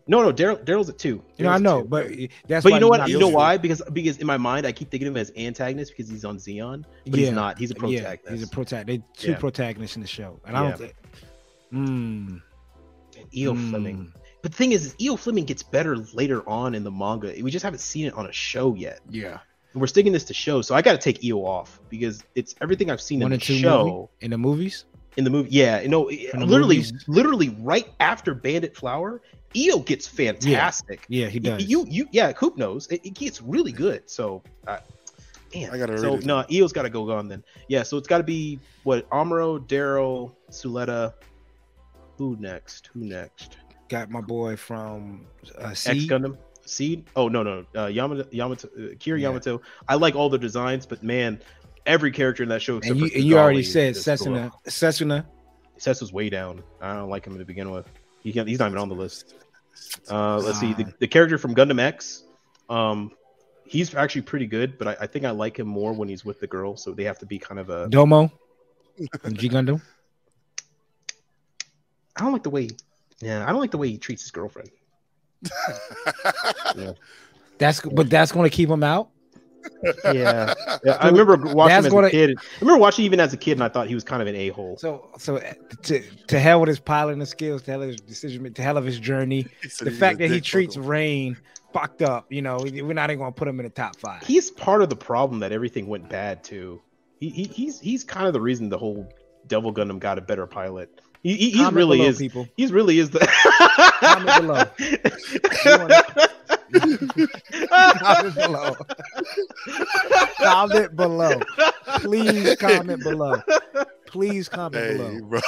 No, 0.08 0.22
no, 0.22 0.32
Daryl. 0.32 0.64
Daryl's 0.64 0.88
at 0.88 0.98
two. 0.98 1.22
You 1.36 1.44
know, 1.44 1.50
I 1.50 1.58
know, 1.58 1.82
two. 1.82 1.88
but 1.90 2.08
that's 2.48 2.64
But 2.64 2.72
why 2.72 2.78
you 2.78 2.80
know 2.80 2.88
what? 2.88 3.10
You 3.10 3.20
know 3.20 3.28
why? 3.28 3.58
Because 3.58 3.82
because 3.92 4.20
in 4.20 4.28
my 4.28 4.38
mind, 4.38 4.66
I 4.66 4.72
keep 4.72 4.90
thinking 4.90 5.10
of 5.10 5.14
him 5.14 5.20
as 5.20 5.34
antagonist 5.36 5.92
because 5.92 6.10
he's 6.10 6.24
on 6.24 6.38
Zeon, 6.38 6.86
but 7.06 7.20
yeah, 7.20 7.26
he's 7.26 7.36
not. 7.36 7.60
He's 7.60 7.72
a 7.72 7.74
yeah, 7.74 7.80
protagonist. 7.80 8.30
he's 8.32 8.44
a 8.44 8.48
protagonist. 8.48 8.88
They 8.88 9.22
two 9.22 9.32
Yeah. 9.32 9.40
protagonists 9.40 9.98
in 9.98 10.02
the 10.02 10.08
show, 10.08 10.40
and 10.46 10.56
I 10.56 10.64
don't 10.64 10.78
think. 10.78 10.96
Mm, 11.74 12.42
Io 13.38 13.54
mm. 13.54 13.70
Fleming. 13.70 14.14
But 14.42 14.54
the 14.54 14.58
thing 14.58 14.72
is, 14.72 14.86
is 14.86 14.96
Io 15.06 15.18
Fleming 15.18 15.44
gets 15.44 15.64
better 15.64 15.98
later 15.98 16.48
on 16.48 16.76
in 16.76 16.86
the 16.86 16.92
manga. 16.92 17.34
We 17.42 17.52
just 17.52 17.64
haven't 17.64 17.80
seen 17.80 18.06
it 18.06 18.14
on 18.14 18.26
a 18.26 18.32
show 18.32 18.74
yet. 18.74 19.02
Yeah, 19.10 19.40
And 19.78 19.82
we're 19.84 19.86
sticking 19.86 20.12
this 20.12 20.24
to 20.24 20.34
show, 20.34 20.64
so 20.64 20.74
I 20.74 20.82
got 20.82 20.94
to 20.94 20.98
take 20.98 21.24
EO 21.24 21.46
off 21.46 21.80
because 21.88 22.24
it's 22.34 22.56
everything 22.62 22.90
I've 22.90 23.00
seen 23.00 23.20
one 23.20 23.32
in 23.32 23.38
the 23.38 23.46
two 23.46 23.60
show. 23.60 23.86
movie, 23.86 24.08
in 24.22 24.32
the 24.32 24.38
movies. 24.40 24.86
In 25.18 25.24
the 25.24 25.30
movie, 25.30 25.50
yeah, 25.52 25.82
you 25.82 25.88
know, 25.88 26.10
literally, 26.34 26.78
movies. 26.78 27.06
literally 27.08 27.50
right 27.60 27.88
after 28.00 28.34
Bandit 28.34 28.76
Flower, 28.76 29.22
EO 29.56 29.78
gets 29.78 30.08
fantastic. 30.08 31.06
Yeah, 31.10 31.28
he 31.28 31.38
does. 31.38 31.64
You, 31.64 31.86
you, 31.88 32.08
yeah, 32.12 32.32
Coop 32.32 32.58
knows 32.58 32.88
it, 32.88 33.06
it 33.06 33.14
gets 33.14 33.40
really 33.40 33.72
good. 33.72 34.10
So, 34.10 34.42
uh, 34.66 34.80
man, 35.54 35.70
I 35.70 35.78
gotta 35.78 35.96
so 36.00 36.14
read 36.14 36.22
it. 36.22 36.26
no, 36.26 36.44
EO's 36.50 36.74
got 36.74 36.82
to 36.82 36.90
go 36.90 37.12
on 37.12 37.28
then. 37.28 37.44
Yeah, 37.68 37.84
so 37.84 37.98
it's 37.98 38.08
got 38.08 38.18
to 38.18 38.24
be 38.24 38.58
what 38.82 39.08
Amuro, 39.12 39.60
Daryl, 39.60 40.32
Suletta. 40.50 41.14
Who 42.18 42.36
next? 42.40 42.90
Who 42.96 43.02
next? 43.02 43.58
got 43.90 44.10
my 44.10 44.22
boy 44.22 44.56
from 44.56 45.26
uh, 45.60 45.70
X 45.70 45.82
C. 45.82 46.08
Gundam 46.08 46.36
Seed. 46.68 47.06
Oh 47.16 47.28
no 47.28 47.44
no 47.44 47.66
uh, 47.76 47.88
Yamato 47.88 48.28
Yamato 48.32 48.68
uh, 48.68 48.80
Kira 48.96 49.20
Yeah. 49.20 49.30
Yamato. 49.30 49.62
I 49.88 49.96
like 49.96 50.16
all 50.16 50.30
the 50.30 50.38
designs, 50.38 50.86
but 50.86 51.02
man, 51.04 51.42
every 51.86 52.12
character 52.12 52.44
in 52.44 52.50
that 52.50 52.62
show 52.62 52.80
and 52.84 52.98
you 52.98 53.06
you 53.08 53.38
already 53.38 53.64
said 53.64 53.96
is- 53.96 54.06
Setsuna. 54.06 54.52
Setsuna. 54.68 55.26
Sess 55.80 56.02
was 56.02 56.12
way 56.12 56.28
down. 56.30 56.64
I 56.82 56.96
don't 56.96 57.10
like 57.10 57.26
him 57.26 57.38
to 57.38 57.46
begin 57.46 57.70
with. 57.70 57.88
He 58.24 58.34
can't, 58.34 58.48
he's 58.48 58.58
not 58.58 58.68
even 58.70 58.80
on 58.80 58.90
the 58.90 58.96
list. 58.96 59.36
Uh, 60.10 60.38
let's 60.40 60.60
see 60.60 60.74
the, 60.74 60.92
the 61.00 61.08
character 61.08 61.38
from 61.38 61.54
Gundam 61.54 61.80
X. 61.80 62.24
Um, 62.68 63.12
he's 63.64 63.94
actually 63.94 64.24
pretty 64.24 64.48
good, 64.48 64.80
but 64.80 64.88
I, 64.88 64.98
I 65.02 65.08
think 65.08 65.24
I 65.24 65.30
like 65.30 65.60
him 65.60 65.68
more 65.68 65.94
when 65.94 66.10
he's 66.10 66.26
with 66.26 66.40
the 66.40 66.48
girl. 66.48 66.76
So 66.78 66.94
they 66.94 67.04
have 67.04 67.20
to 67.20 67.28
be 67.28 67.38
kind 67.38 67.60
of 67.60 67.70
a. 67.70 67.88
Domon 67.90 68.32
from 69.22 69.34
G 69.36 69.48
Gundam. 69.50 69.80
I 72.16 72.24
don't 72.24 72.34
like 72.34 72.44
the 72.44 72.50
way 72.50 72.70
Yeah, 73.22 73.44
I 73.46 73.52
don't 73.52 73.60
like 73.62 73.72
the 73.72 73.78
way 73.78 73.90
he 73.90 73.98
treats 74.00 74.24
his 74.24 74.32
girlfriend. 74.32 74.72
That's 77.58 77.82
but 77.82 78.10
that's 78.10 78.32
going 78.32 78.50
to 78.50 78.56
keep 78.56 78.70
him 78.70 78.84
out. 78.84 79.10
Yeah, 80.06 80.54
yeah 80.86 80.92
I 81.02 81.10
remember 81.10 81.38
watching 81.54 81.56
That's 81.70 81.80
him 81.80 81.86
as 81.88 81.92
gonna- 81.94 82.08
a 82.08 82.12
kid. 82.12 82.38
I 82.38 82.42
remember 82.62 82.80
watching 82.80 83.06
even 83.06 83.20
as 83.20 83.34
a 83.34 83.38
kid, 83.38 83.54
and 83.54 83.64
I 83.64 83.70
thought 83.70 83.88
he 83.88 83.96
was 83.96 84.04
kind 84.04 84.22
of 84.22 84.28
an 84.28 84.36
a 84.36 84.50
hole. 84.50 84.78
So 84.78 85.10
so 85.18 85.38
uh, 85.38 85.54
to, 85.84 86.02
to 86.28 86.40
hell 86.40 86.60
with 86.60 86.70
his 86.70 86.80
piloting 86.80 87.24
skills, 87.26 87.64
to 87.64 87.72
hell 87.72 87.82
of 87.82 87.90
his 87.90 88.02
decision, 88.02 88.54
to 88.54 88.62
hell 88.62 88.78
of 88.78 88.86
his 88.86 89.00
journey. 89.00 89.48
The 89.80 89.92
fact 89.92 90.20
that 90.20 90.30
he 90.32 90.42
treats 90.42 90.76
buckle. 90.76 90.90
Rain 90.90 91.38
fucked 91.74 92.02
up, 92.02 92.32
you 92.32 92.42
know, 92.42 92.58
we're 92.62 92.94
not 92.94 93.10
even 93.10 93.20
going 93.20 93.34
to 93.34 93.38
put 93.38 93.48
him 93.48 93.60
in 93.60 93.66
the 93.66 93.70
top 93.70 93.96
five. 93.98 94.24
He's 94.24 94.50
part 94.52 94.82
of 94.82 94.90
the 94.90 94.96
problem 94.96 95.40
that 95.42 95.52
everything 95.52 95.88
went 95.88 96.10
bad 96.10 96.44
too. 96.44 96.82
He, 97.20 97.30
he 97.30 97.44
he's 97.46 97.80
he's 97.80 98.04
kind 98.04 98.28
of 98.28 98.34
the 98.34 98.42
reason 98.42 98.70
the 98.70 98.78
whole 98.78 99.12
Devil 99.48 99.74
Gundam 99.74 100.00
got 100.00 100.18
a 100.18 100.22
better 100.22 100.46
pilot. 100.48 101.02
He, 101.28 101.36
he, 101.36 101.50
he 101.52 101.70
really 101.72 101.98
below, 101.98 102.10
is. 102.10 102.18
people. 102.20 102.48
He's 102.56 102.72
really 102.72 103.00
is 103.00 103.10
the. 103.10 103.20
Comment 104.00 104.38
below. 104.40 104.64
Comment 108.00 108.36
below. 108.36 108.76
comment 110.42 110.96
below. 110.96 111.40
Please 112.00 112.56
comment 112.56 113.04
below. 113.04 113.42
Please 114.06 114.48
comment 114.48 114.98
below. 114.98 115.20
Bro. 115.22 115.42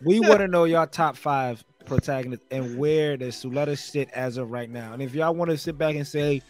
We 0.00 0.20
want 0.20 0.38
to 0.38 0.46
know 0.46 0.62
your 0.62 0.86
top 0.86 1.16
five 1.16 1.64
protagonists 1.86 2.46
and 2.52 2.78
where 2.78 3.16
does 3.16 3.34
Suletta 3.34 3.76
sit 3.76 4.10
as 4.10 4.36
of 4.36 4.52
right 4.52 4.70
now. 4.70 4.92
And 4.92 5.02
if 5.02 5.12
y'all 5.12 5.34
want 5.34 5.50
to 5.50 5.58
sit 5.58 5.76
back 5.76 5.96
and 5.96 6.06
say, 6.06 6.40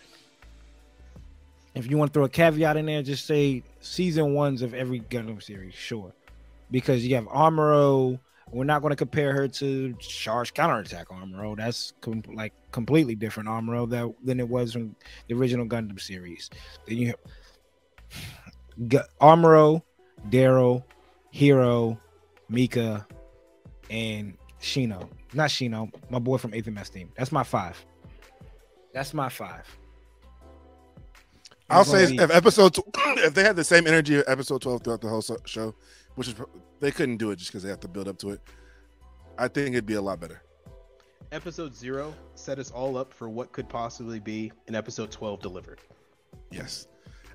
if 1.75 1.91
you 1.91 1.97
want 1.97 2.13
to 2.13 2.13
throw 2.13 2.25
a 2.25 2.29
caveat 2.29 2.77
in 2.77 2.85
there, 2.85 3.03
just 3.03 3.25
say 3.25 3.63
season 3.81 4.35
ones 4.35 4.61
of 4.61 4.75
every 4.75 5.01
Gundam 5.01 5.43
series, 5.43 5.73
sure. 5.73 6.13
Because 6.71 7.07
you 7.07 7.15
have 7.15 7.25
Amuro. 7.25 8.21
We're 8.53 8.65
not 8.65 8.83
going 8.83 8.91
to 8.91 8.97
compare 8.97 9.33
her 9.33 9.47
to 9.49 9.95
Char's 10.01 10.51
Counterattack 10.51 11.09
Amuro. 11.09 11.53
Oh, 11.53 11.55
that's 11.55 11.93
com- 12.01 12.23
like 12.35 12.53
completely 12.73 13.15
different 13.15 13.49
Amuro 13.49 13.81
oh, 13.81 13.87
that, 13.87 14.15
than 14.25 14.41
it 14.41 14.49
was 14.49 14.73
from 14.73 14.97
the 15.29 15.35
original 15.35 15.67
Gundam 15.67 16.01
series. 16.01 16.51
Then 16.87 16.99
you 16.99 17.07
have 17.09 18.89
G- 18.89 18.99
Amuro, 19.21 19.83
Daryl, 20.29 20.83
Heero, 21.33 21.99
Mika, 22.49 23.07
and 23.89 24.37
Shino. 24.61 25.09
Not 25.33 25.51
Shino, 25.51 25.93
my 26.11 26.19
boy 26.19 26.39
from 26.39 26.51
8th 26.51 26.73
MS 26.73 26.91
team. 26.91 27.13
That's 27.17 27.31
my 27.31 27.45
five. 27.45 27.83
That's 28.93 29.15
my 29.15 29.29
five. 29.29 29.65
I'll 31.71 31.85
say 31.85 32.11
be- 32.11 32.23
if 32.23 32.31
episode 32.31 32.75
tw- 32.75 32.83
if 32.97 33.35
they 33.35 33.45
had 33.45 33.57
the 33.57 33.65
same 33.65 33.87
energy 33.87 34.17
of 34.17 34.25
episode 34.27 34.61
twelve 34.63 34.83
throughout 34.83 35.01
the 35.01 35.09
whole 35.09 35.23
so- 35.23 35.39
show, 35.45 35.75
which 36.21 36.29
is 36.29 36.35
they 36.81 36.91
couldn't 36.91 37.17
do 37.17 37.31
it 37.31 37.37
just 37.37 37.51
because 37.51 37.63
they 37.63 37.71
have 37.71 37.81
to 37.81 37.89
build 37.89 38.07
up 38.07 38.19
to 38.19 38.29
it. 38.29 38.43
I 39.39 39.49
think 39.49 39.69
it'd 39.69 39.87
be 39.87 39.95
a 39.95 40.03
lot 40.03 40.21
better. 40.21 40.43
episode 41.33 41.75
zero 41.75 42.13
set 42.35 42.59
us 42.59 42.71
all 42.71 42.99
up 42.99 43.15
for 43.15 43.31
what 43.31 43.53
could 43.53 43.71
possibly 43.71 44.21
be 44.21 44.53
an 44.69 44.75
episode 44.75 45.11
twelve 45.11 45.41
delivered. 45.41 45.81
Yes, 46.51 46.89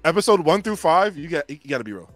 episode 0.04 0.42
one 0.42 0.62
through 0.62 0.76
five, 0.76 1.18
you 1.18 1.30
got 1.30 1.50
you 1.50 1.58
got 1.68 1.80
to 1.80 1.84
be 1.84 1.94
real. 1.94 2.14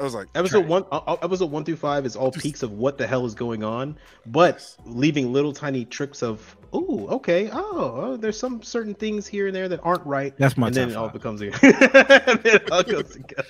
I 0.00 0.02
was 0.04 0.14
like 0.14 0.28
Episode 0.34 0.60
trash. 0.60 0.70
one, 0.70 0.84
uh, 0.90 1.00
uh, 1.06 1.16
episode 1.22 1.50
one 1.50 1.64
through 1.64 1.76
five 1.76 2.06
is 2.06 2.16
all 2.16 2.32
peaks 2.32 2.62
of 2.62 2.72
what 2.72 2.96
the 2.98 3.06
hell 3.06 3.26
is 3.26 3.34
going 3.34 3.62
on, 3.62 3.96
but 4.26 4.64
leaving 4.86 5.32
little 5.32 5.52
tiny 5.52 5.84
tricks 5.84 6.22
of, 6.22 6.56
oh, 6.72 7.06
okay, 7.08 7.50
oh, 7.52 7.92
oh, 7.96 8.16
there's 8.16 8.38
some 8.38 8.62
certain 8.62 8.94
things 8.94 9.26
here 9.26 9.46
and 9.46 9.54
there 9.54 9.68
that 9.68 9.80
aren't 9.82 10.04
right, 10.06 10.34
That's 10.38 10.56
my 10.56 10.68
and 10.68 10.76
then 10.76 10.90
it 10.90 10.96
all 10.96 11.08
five. 11.08 11.12
becomes 11.12 11.40
and 11.42 11.52
then 11.52 12.40
it 12.44 12.70
all 12.72 12.82
goes 12.82 13.10
together. 13.12 13.44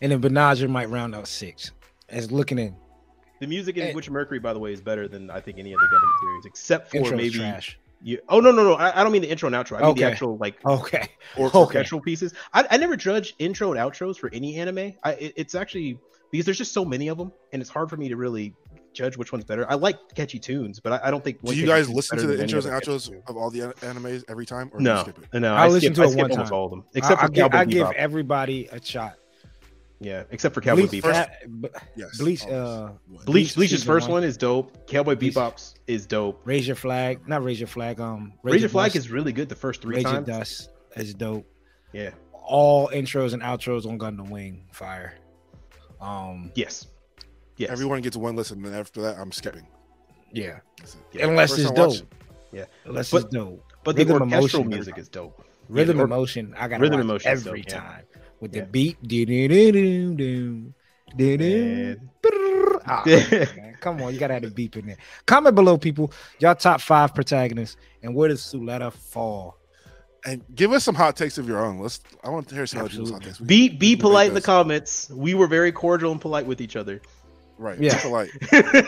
And 0.00 0.12
then 0.12 0.20
Banagher 0.22 0.68
might 0.70 0.88
round 0.90 1.14
out 1.14 1.26
six. 1.26 1.72
As 2.08 2.30
looking 2.30 2.58
in. 2.58 2.76
The 3.40 3.46
music 3.48 3.76
in 3.76 3.88
And- 3.88 3.96
Witch 3.96 4.08
Mercury, 4.08 4.38
by 4.38 4.52
the 4.52 4.58
way, 4.60 4.72
is 4.72 4.80
better 4.80 5.08
than 5.08 5.28
I 5.30 5.40
think 5.40 5.58
any 5.58 5.74
other 5.74 5.82
Gundam 5.92 6.20
series, 6.20 6.46
except 6.46 6.90
for 6.92 7.16
maybe. 7.16 7.30
trash. 7.30 7.78
You, 8.02 8.18
oh 8.28 8.40
no 8.40 8.50
no 8.52 8.62
no! 8.62 8.74
I, 8.74 9.00
I 9.00 9.02
don't 9.02 9.12
mean 9.12 9.22
the 9.22 9.30
intro 9.30 9.46
and 9.46 9.56
outro. 9.56 9.78
I 9.80 9.86
mean 9.86 9.94
the 9.96 10.04
actual 10.04 10.36
like 10.36 10.62
Okay. 10.64 11.08
Or- 11.36 11.46
Okay. 11.46 11.58
orchestral 11.58 12.00
pieces. 12.00 12.34
I, 12.52 12.66
I 12.70 12.76
never 12.76 12.96
judge 12.96 13.34
intro 13.38 13.72
and 13.72 13.80
outros 13.80 14.16
for 14.18 14.30
any 14.32 14.56
anime. 14.56 14.92
I 15.02 15.12
it, 15.12 15.32
it's 15.36 15.54
actually 15.54 15.98
because 16.30 16.44
there's 16.44 16.58
just 16.58 16.72
so 16.72 16.84
many 16.84 17.08
of 17.08 17.16
them, 17.18 17.32
and 17.52 17.62
it's 17.62 17.70
hard 17.70 17.88
for 17.88 17.96
me 17.96 18.08
to 18.08 18.16
really 18.16 18.54
judge 18.92 19.16
which 19.16 19.32
one's 19.32 19.44
better. 19.44 19.68
I 19.70 19.74
like 19.74 19.96
catchy 20.14 20.38
tunes, 20.38 20.78
but 20.80 20.92
I, 20.92 21.08
I 21.08 21.10
don't 21.10 21.24
think. 21.24 21.40
Do 21.42 21.54
you 21.54 21.66
guys 21.66 21.88
listen 21.88 22.18
to 22.18 22.26
the 22.26 22.36
intros 22.36 22.64
and 22.64 22.72
catchy 22.74 22.90
outros 22.90 23.08
tune. 23.08 23.22
of 23.28 23.36
all 23.36 23.50
the 23.50 23.60
an- 23.60 23.72
animes 23.80 24.24
every 24.28 24.44
time, 24.46 24.70
or 24.74 24.78
do 24.78 24.84
you 24.84 24.90
No, 24.90 25.02
skip 25.02 25.18
it? 25.32 25.40
no, 25.40 25.54
I 25.54 25.64
I, 25.64 25.68
listen 25.68 25.94
skip, 25.94 25.94
to 25.94 26.02
I 26.02 26.04
it 26.04 26.08
skip 26.10 26.20
one 26.22 26.30
almost 26.32 26.50
time. 26.50 26.58
all 26.58 26.64
of 26.66 26.70
them, 26.70 26.84
except 26.94 27.18
I, 27.22 27.26
for 27.26 27.32
I 27.32 27.34
give, 27.34 27.42
Cowboy 27.50 27.56
I 27.58 27.64
give 27.64 27.90
everybody 27.96 28.68
a 28.70 28.84
shot. 28.84 29.16
Yeah, 30.00 30.24
except 30.30 30.54
for 30.54 30.60
Cowboy 30.60 30.86
Bleach, 30.86 31.02
Bebop. 31.02 31.12
Fa- 31.12 31.30
B- 31.48 31.68
Yes. 31.96 32.18
Bleach, 32.18 32.46
uh, 32.46 32.90
Bleach, 33.08 33.24
Bleach 33.26 33.54
Bleach's 33.54 33.82
first 33.84 34.08
one. 34.08 34.20
one 34.20 34.24
is 34.24 34.36
dope. 34.36 34.86
Cowboy 34.86 35.14
Bleach- 35.14 35.34
Bebop's 35.34 35.74
is 35.86 36.06
dope. 36.06 36.40
Raise 36.44 36.66
your 36.66 36.76
flag. 36.76 37.26
Not 37.28 37.42
raise 37.44 37.58
your 37.60 37.66
flag. 37.68 38.00
Um, 38.00 38.32
Raise 38.42 38.60
Your 38.60 38.68
Flag 38.70 38.88
Dust. 38.92 38.96
is 38.96 39.10
really 39.10 39.32
good 39.32 39.48
the 39.48 39.54
first 39.54 39.82
three 39.82 39.96
Raise 39.96 40.04
Your 40.04 40.12
times. 40.12 40.26
Dust 40.26 40.70
is 40.96 41.14
dope. 41.14 41.46
Yeah. 41.92 42.10
All 42.32 42.88
intros 42.88 43.32
and 43.32 43.42
outros 43.42 43.86
on 43.86 43.98
Gundam 43.98 44.30
Wing 44.30 44.66
fire. 44.72 45.14
Um, 46.00 46.52
Yes. 46.54 46.86
Yes. 47.56 47.70
Everyone 47.70 48.02
gets 48.02 48.16
one 48.16 48.36
listen, 48.36 48.58
and 48.58 48.66
then 48.66 48.74
after 48.80 49.00
that, 49.02 49.16
I'm 49.18 49.32
skipping. 49.32 49.66
yeah. 50.32 50.58
Yeah. 51.12 51.26
Unless 51.26 51.50
First 51.52 51.62
it's 51.62 51.70
dope. 51.70 51.88
watching. 51.88 52.06
Yeah. 52.52 52.64
Unless 52.84 53.10
But- 53.10 53.24
it's 53.24 53.34
dope. 53.34 53.62
But 53.82 53.96
the 53.96 54.04
Rhythm 54.04 54.22
orchestral 54.32 54.62
Emotion. 54.62 54.68
music 54.68 54.98
is 54.98 55.08
dope. 55.08 55.42
Rhythm 55.68 56.00
or- 56.00 56.04
emotion. 56.04 56.54
I 56.58 56.68
got 56.68 56.80
Rhythm 56.80 56.98
rhythm 56.98 57.10
Emotion 57.10 57.30
every 57.30 57.62
dope, 57.62 57.70
yeah. 57.72 58.00
With 58.40 58.54
Yeah. 58.54 58.62
the 58.62 58.66
beat. 58.66 58.96
Man. 61.18 62.00
Man, 63.06 63.76
Come 63.80 64.02
on, 64.02 64.12
you 64.12 64.18
gotta 64.20 64.34
have 64.34 64.42
the 64.42 64.50
beep 64.50 64.76
in 64.76 64.86
there. 64.86 64.96
Comment 65.26 65.54
below, 65.54 65.76
people. 65.78 66.12
Y'all 66.38 66.54
top 66.54 66.80
five 66.80 67.14
protagonists, 67.14 67.76
and 68.02 68.14
where 68.14 68.28
does 68.28 68.40
Suletta 68.40 68.92
fall? 68.92 69.58
And 70.24 70.42
give 70.54 70.72
us 70.72 70.82
some 70.84 70.94
hot 70.94 71.16
takes 71.16 71.38
of 71.38 71.46
your 71.48 71.64
own. 71.64 71.78
Let's. 71.78 72.00
I 72.24 72.30
want 72.30 72.48
to 72.48 72.54
hear 72.54 72.66
some 72.66 72.80
hot 72.80 72.90
takes. 73.22 73.40
We 73.40 73.46
Be 73.46 73.68
be 73.68 73.96
polite 73.96 74.28
in 74.28 74.34
the 74.34 74.40
comments. 74.40 75.08
We 75.10 75.34
were 75.34 75.46
very 75.46 75.70
cordial 75.72 76.10
and 76.12 76.20
polite 76.20 76.46
with 76.46 76.60
each 76.60 76.74
other. 76.76 77.00
Right. 77.58 77.78
Yeah. 77.80 78.00
Polite. 78.02 78.30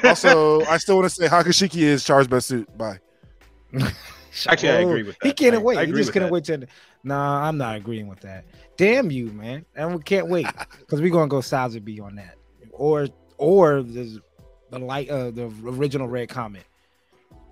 also, 0.04 0.62
I 0.66 0.76
still 0.78 0.96
want 0.96 1.08
to 1.08 1.14
say 1.14 1.26
Hyaku 1.28 1.48
Shiki 1.48 1.82
is 1.82 2.04
Char's 2.04 2.26
best 2.26 2.48
suit. 2.48 2.76
Bye. 2.76 2.98
Actually, 4.46 4.70
I 4.70 4.82
Oh, 4.84 4.88
agree 4.88 5.02
with 5.04 5.18
that. 5.20 5.26
He 5.26 5.32
can't 5.32 5.54
I- 5.54 5.58
wait. 5.58 5.78
I 5.78 5.86
he 5.86 5.92
just 5.92 6.12
couldn't 6.12 6.26
that. 6.28 6.32
wait 6.32 6.44
to. 6.44 6.66
Nah, 7.04 7.46
I'm 7.48 7.56
not 7.56 7.76
agreeing 7.76 8.08
with 8.08 8.20
that. 8.20 8.44
Damn 8.78 9.10
you, 9.10 9.26
man. 9.26 9.66
And 9.76 9.94
we 9.94 10.02
can't 10.02 10.28
wait 10.28 10.46
because 10.78 11.02
we're 11.02 11.10
gonna 11.12 11.28
go 11.28 11.38
Sazabi 11.40 12.00
on 12.00 12.14
that, 12.14 12.36
or 12.72 13.08
or 13.36 13.82
the 13.82 14.20
the 14.70 14.78
light 14.78 15.10
uh 15.10 15.30
the 15.30 15.52
original 15.64 16.08
red 16.08 16.30
comet. 16.30 16.64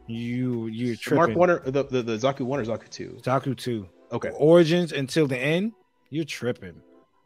You 0.07 0.69
you're 0.69 0.94
The 0.94 1.15
Mark 1.15 1.27
tripping. 1.28 1.39
one 1.39 1.51
or 1.51 1.59
the, 1.59 1.82
the 1.85 2.03
the 2.03 2.16
Zaku 2.16 2.43
one 2.43 2.61
or 2.61 2.65
Zaku 2.65 2.89
two. 2.89 3.19
Zaku 3.23 3.57
two. 3.57 3.89
Okay. 4.12 4.31
Origins 4.31 4.93
until 4.93 5.27
the 5.27 5.36
end. 5.36 5.73
You're 6.11 6.24
tripping. 6.24 6.81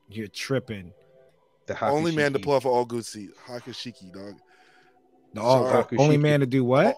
You're 0.08 0.28
tripping. 0.28 0.92
The 1.66 1.84
Only 1.84 2.16
man 2.16 2.32
to 2.32 2.38
pull 2.38 2.54
off 2.54 2.64
an 2.64 2.70
all 2.70 2.84
good 2.86 3.04
seat. 3.04 3.30
Hyaku 3.46 3.70
Shiki, 3.74 4.12
dog. 4.12 4.34
The 5.34 5.40
all, 5.40 5.64
Zaku 5.64 6.00
only 6.00 6.16
man 6.16 6.40
to 6.40 6.46
do 6.46 6.64
what? 6.64 6.96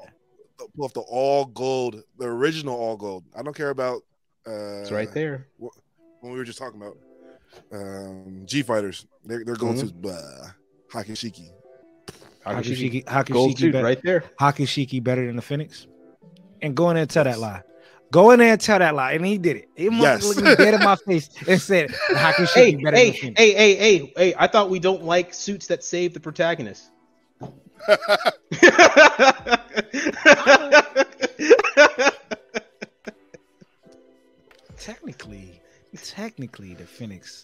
Pull 0.77 0.85
off 0.85 0.95
the 0.95 1.01
all 1.01 1.45
gold, 1.47 2.03
the 2.17 2.27
original 2.27 2.75
all 2.75 2.97
gold. 2.97 3.25
I 3.37 3.43
don't 3.43 3.55
care 3.55 3.71
about. 3.71 4.03
Uh, 4.47 4.81
It's 4.81 4.93
right 4.93 5.13
there. 5.13 5.49
When 6.23 6.33
we 6.33 6.39
were 6.39 6.45
just 6.45 6.59
talking 6.59 6.81
about 6.81 6.97
um, 7.73 8.43
G 8.47 8.63
fighters, 8.63 9.07
they're, 9.25 9.45
they're 9.45 9.57
going 9.57 9.75
Mhm. 9.77 10.03
to 10.03 10.09
uh, 10.09 10.47
Hyaku 10.93 11.13
Shiki. 11.17 11.51
Hakushiki. 12.47 13.05
Hyaku 13.05 13.25
Shiki, 13.25 13.33
Gold 13.33 13.51
Hyaku 13.51 13.57
Shiki, 13.59 13.73
better, 13.73 13.85
right 13.85 14.01
there. 14.05 14.25
Hyaku 14.41 14.65
Shiki 14.67 15.03
better 15.03 15.27
than 15.27 15.35
the 15.35 15.43
Phoenix. 15.43 15.89
And 16.63 16.77
go 16.77 16.91
in 16.91 16.95
there 16.95 17.03
and 17.03 17.11
tell 17.11 17.25
that 17.25 17.41
lie. 17.41 17.63
Go 18.13 18.31
in 18.31 18.39
there 18.39 18.53
and 18.53 18.61
tell 18.61 18.79
that 18.79 18.95
lie. 18.95 19.13
And 19.15 19.27
he 19.27 19.37
did 19.37 19.57
it. 19.57 19.69
He 19.75 19.89
must 19.91 20.03
Yes. 20.03 20.25
looked 20.25 20.43
me 20.43 20.55
dead 20.55 20.75
in 20.75 20.81
my 20.81 20.95
face 20.97 21.29
and 21.49 21.61
said 21.61 21.91
Hyaku 21.91 22.47
Shiki 22.47 22.55
Hey, 22.55 22.75
better 22.77 22.97
hey, 22.97 23.05
than 23.11 23.15
the 23.15 23.19
Phoenix. 23.19 23.41
hey, 23.41 23.53
hey, 23.55 23.75
hey, 23.75 24.13
hey! 24.17 24.35
I 24.39 24.47
thought 24.47 24.71
we 24.71 24.79
don't 24.79 25.03
like 25.03 25.35
suits 25.35 25.67
that 25.67 25.83
save 25.83 26.15
the 26.15 26.21
protagonist. 26.21 26.85
Technically, 34.79 35.52
technically, 35.97 36.75
the 36.75 36.87
Phoenix 36.87 37.43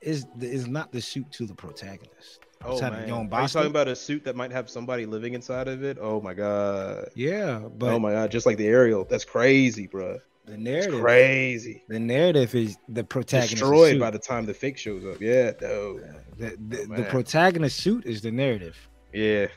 is 0.00 0.26
is 0.40 0.66
not 0.68 0.92
the 0.92 1.00
suit 1.00 1.30
to 1.32 1.46
the 1.46 1.54
protagonist. 1.54 2.40
oh 2.64 2.72
It's 2.72 2.82
man, 2.82 3.10
are 3.10 3.42
you 3.42 3.48
talking 3.48 3.70
about 3.70 3.88
a 3.88 3.96
suit 3.96 4.24
that 4.24 4.36
might 4.36 4.52
have 4.52 4.70
somebody 4.70 5.06
living 5.06 5.34
inside 5.34 5.66
of 5.68 5.82
it? 5.82 5.98
Oh 6.00 6.20
my 6.20 6.34
god! 6.34 7.08
Yeah, 7.14 7.58
but 7.78 7.92
oh 7.92 7.98
my 7.98 8.12
god! 8.12 8.30
Just 8.30 8.46
like 8.46 8.56
the 8.58 8.66
Aerial, 8.66 9.04
that's 9.04 9.24
crazy, 9.24 9.86
bro. 9.88 10.18
the 10.46 10.52
It's 10.54 10.62
narrative, 10.62 11.00
crazy. 11.00 11.84
the 11.88 11.98
narrative 11.98 12.54
is 12.54 12.76
the 12.88 13.02
protagonist 13.04 13.52
Destroyed 13.54 13.92
suit. 13.94 14.00
by 14.00 14.10
the 14.10 14.18
time 14.18 14.46
the 14.46 14.54
fake 14.54 14.78
shows 14.78 15.04
up. 15.04 15.20
Yeah, 15.20 15.52
no. 15.60 16.00
the, 16.38 16.56
the, 16.68 16.86
Oh, 16.90 16.96
the 16.96 17.04
protagonist 17.04 17.76
suit 17.78 18.06
is 18.06 18.20
the 18.22 18.30
narrative. 18.30 18.76
Yeah, 19.12 19.48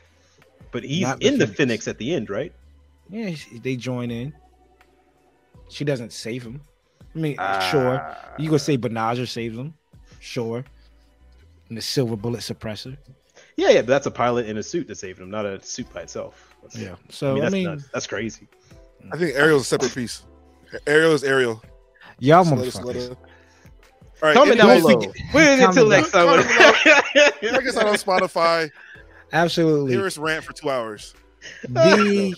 but 0.72 0.82
he's 0.82 1.02
Not 1.02 1.22
in 1.22 1.38
the 1.38 1.46
Phoenix. 1.46 1.56
Phoenix 1.56 1.88
at 1.88 1.98
the 1.98 2.12
end, 2.14 2.28
right? 2.30 2.52
Yeah, 3.08 3.34
they 3.62 3.76
join 3.76 4.10
in. 4.10 4.32
She 5.68 5.84
doesn't 5.84 6.12
save 6.12 6.42
him. 6.42 6.62
I 7.14 7.18
mean, 7.18 7.36
sure. 7.70 8.16
You 8.38 8.46
gonna 8.48 8.58
say 8.58 8.78
Banagher 8.78 9.28
saves 9.28 9.56
him? 9.56 9.74
Sure. 10.20 10.64
And 11.68 11.76
the 11.78 11.82
silver 11.82 12.16
bullet 12.16 12.40
suppressor. 12.40 12.96
Yeah, 13.56 13.68
yeah, 13.70 13.80
but 13.82 13.88
that's 13.88 14.06
a 14.06 14.10
pilot 14.10 14.46
in 14.46 14.56
a 14.58 14.62
suit 14.62 14.88
that's 14.88 15.00
saving 15.00 15.24
him, 15.24 15.30
not 15.30 15.44
a 15.44 15.62
suit 15.62 15.92
by 15.92 16.02
itself. 16.02 16.54
That's, 16.62 16.76
Yeah. 16.76 16.92
I 16.92 16.96
So 17.10 17.34
mean, 17.34 17.36
I 17.36 17.44
that's 17.44 17.52
mean, 17.52 17.64
nuts. 17.64 17.84
that's 17.92 18.06
crazy. 18.06 18.48
I 19.12 19.16
think 19.16 19.34
Aerial's 19.34 19.62
a 19.62 19.64
separate 19.66 19.94
piece. 19.94 20.22
Aerial 20.86 21.12
is 21.12 21.24
Ariel. 21.24 21.62
y'all 22.18 22.44
So 22.44 22.54
let 22.54 22.68
us- 22.68 22.74
let 22.76 22.96
motherfuckers. 22.96 23.10
All 24.22 24.28
right, 24.28 24.34
Comment 24.36 24.56
down 24.58 24.70
anyways, 24.70 24.96
below. 24.96 25.12
Wait 25.34 25.60
until 25.60 25.88
next 25.88 26.12
time. 26.12 26.26
down. 26.26 26.44
Check 27.40 27.66
us 27.66 27.76
out 27.76 27.86
on 27.88 27.94
Spotify. 27.96 28.70
Absolutely. 29.32 29.92
Hear 29.92 30.06
us 30.06 30.16
rant 30.16 30.44
for 30.44 30.52
two 30.52 30.70
hours. 30.70 31.14
be 31.72 32.34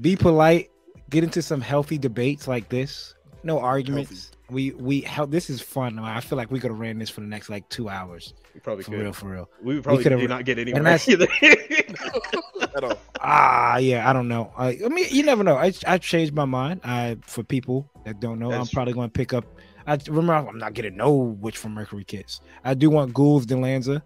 be 0.00 0.16
polite 0.16 0.70
get 1.10 1.22
into 1.24 1.42
some 1.42 1.60
healthy 1.60 1.98
debates 1.98 2.48
like 2.48 2.68
this 2.70 3.14
no 3.48 3.58
arguments. 3.58 4.30
We 4.50 4.70
we 4.72 5.00
how 5.00 5.26
this 5.26 5.50
is 5.50 5.60
fun 5.60 5.98
i 5.98 6.20
feel 6.20 6.38
like 6.38 6.50
we 6.50 6.58
could 6.60 6.70
have 6.70 6.80
ran 6.80 6.98
this 6.98 7.10
for 7.10 7.20
the 7.20 7.26
next 7.26 7.50
like 7.50 7.68
two 7.68 7.88
hours. 7.88 8.32
We 8.54 8.60
probably 8.60 8.84
for 8.84 8.92
could. 8.92 9.00
real 9.00 9.12
for 9.12 9.28
real. 9.28 9.50
We 9.62 9.80
probably 9.80 10.02
could've- 10.04 10.20
did 10.20 10.30
not 10.30 10.44
get 10.44 10.58
and 10.58 10.68
anywhere 10.68 10.82
that's- 10.84 11.08
either. 11.08 11.26
At 12.76 12.84
all. 12.84 12.98
ah 13.20 13.76
yeah 13.78 14.08
i 14.08 14.12
don't 14.12 14.28
know. 14.28 14.52
I, 14.56 14.78
I 14.84 14.88
mean 14.88 15.06
you 15.10 15.22
never 15.24 15.42
know. 15.44 15.56
I 15.56 15.72
i 15.86 15.98
changed 15.98 16.32
my 16.34 16.44
mind 16.44 16.80
i 16.84 17.16
for 17.22 17.42
people 17.42 17.90
that 18.04 18.20
don't 18.20 18.38
know 18.38 18.50
i'm 18.52 18.66
probably 18.68 18.92
going 18.94 19.08
to 19.08 19.12
pick 19.12 19.32
up 19.32 19.44
i 19.86 19.98
remember 20.08 20.34
i'm 20.34 20.58
not 20.58 20.74
getting 20.74 20.96
no 20.96 21.12
witch 21.14 21.56
from 21.58 21.72
mercury 21.74 22.04
kits. 22.04 22.40
I 22.64 22.74
do 22.74 22.88
want 22.90 23.14
Guel's 23.14 23.46
Dilanza 23.46 24.02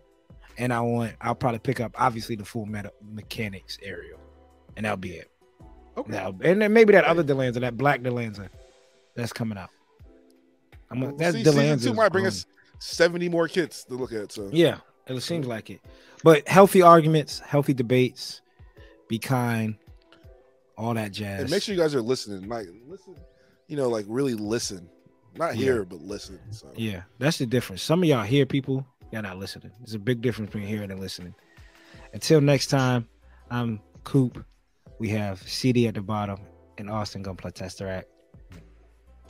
and 0.59 0.73
i 0.73 0.81
want 0.81 1.15
i'll 1.21 1.35
probably 1.35 1.59
pick 1.61 1.81
up 1.81 1.93
obviously 1.99 2.37
the 2.37 2.45
full 2.45 2.67
meta 2.67 2.91
mechanics 3.13 3.79
aerial 3.83 4.19
and 4.77 4.85
that'll 4.85 4.97
be 4.97 5.13
it. 5.13 5.29
Okay. 5.97 6.11
Now, 6.11 6.29
and 6.43 6.63
then 6.63 6.73
maybe 6.73 6.93
that 6.95 7.05
other 7.05 7.23
Dilanza, 7.23 7.61
that 7.61 7.77
black 7.77 8.01
Delanza, 8.01 8.49
that's 9.15 9.33
coming 9.33 9.59
out. 9.59 9.71
I'm 10.91 11.01
Well, 11.01 11.11
a, 11.11 11.19
that 11.19 11.33
see, 11.35 11.45
season 11.45 11.79
two 11.79 11.95
might 11.95 12.13
bring 12.13 12.25
um, 12.25 12.29
us 12.29 12.47
70 12.79 13.29
more 13.29 13.49
kits 13.49 13.85
to 13.85 13.95
look 13.95 14.13
at. 14.13 14.33
So 14.33 14.49
Yeah, 14.53 14.79
it 15.07 15.21
seems 15.23 15.47
like 15.47 15.71
it. 15.71 15.81
But 16.23 16.47
healthy 16.49 16.83
arguments, 16.83 17.41
healthy 17.41 17.75
debates, 17.75 18.43
be 19.09 19.19
kind, 19.19 19.77
all 20.77 20.95
that 20.95 21.13
jazz. 21.13 21.43
and 21.43 21.51
make 21.51 21.63
sure 21.63 21.75
you 21.75 21.81
guys 21.81 21.95
are 21.95 22.03
listening. 22.03 22.49
Like 22.49 22.67
listen, 22.87 23.17
you 23.69 23.77
know, 23.77 23.89
like 23.89 24.05
really 24.09 24.35
listen. 24.35 24.89
Not 25.37 25.57
Yeah. 25.57 25.65
hear, 25.65 25.85
but 25.85 26.01
listen. 26.01 26.39
So 26.51 26.71
Yeah, 26.77 27.03
that's 27.19 27.39
the 27.39 27.47
difference. 27.47 27.83
Some 27.83 28.03
of 28.03 28.09
y'all 28.09 28.23
hear 28.23 28.45
people, 28.45 28.87
y'all 29.11 29.23
not 29.23 29.39
listening. 29.39 29.73
There's 29.81 29.95
a 29.95 29.99
big 29.99 30.21
difference 30.21 30.51
between 30.51 30.69
hearing 30.69 30.91
and 30.91 31.01
listening. 31.01 31.35
Until 32.13 32.41
next 32.43 32.67
time, 32.67 33.09
I'm 33.51 33.81
Coop. 34.05 34.45
We 34.99 35.09
have 35.11 35.41
CD 35.43 35.87
at 35.89 35.95
the 35.95 36.03
bottom, 36.03 36.39
and 36.79 36.91
Austen 36.91 37.23
gonna 37.23 37.37
play 37.37 37.51
Tesseract. 37.51 38.05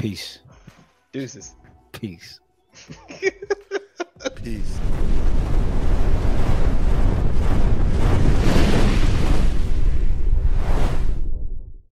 Peace. 0.03 0.41
Deuces. 1.13 1.55
Peace. 1.93 2.41
peace. 4.43 4.81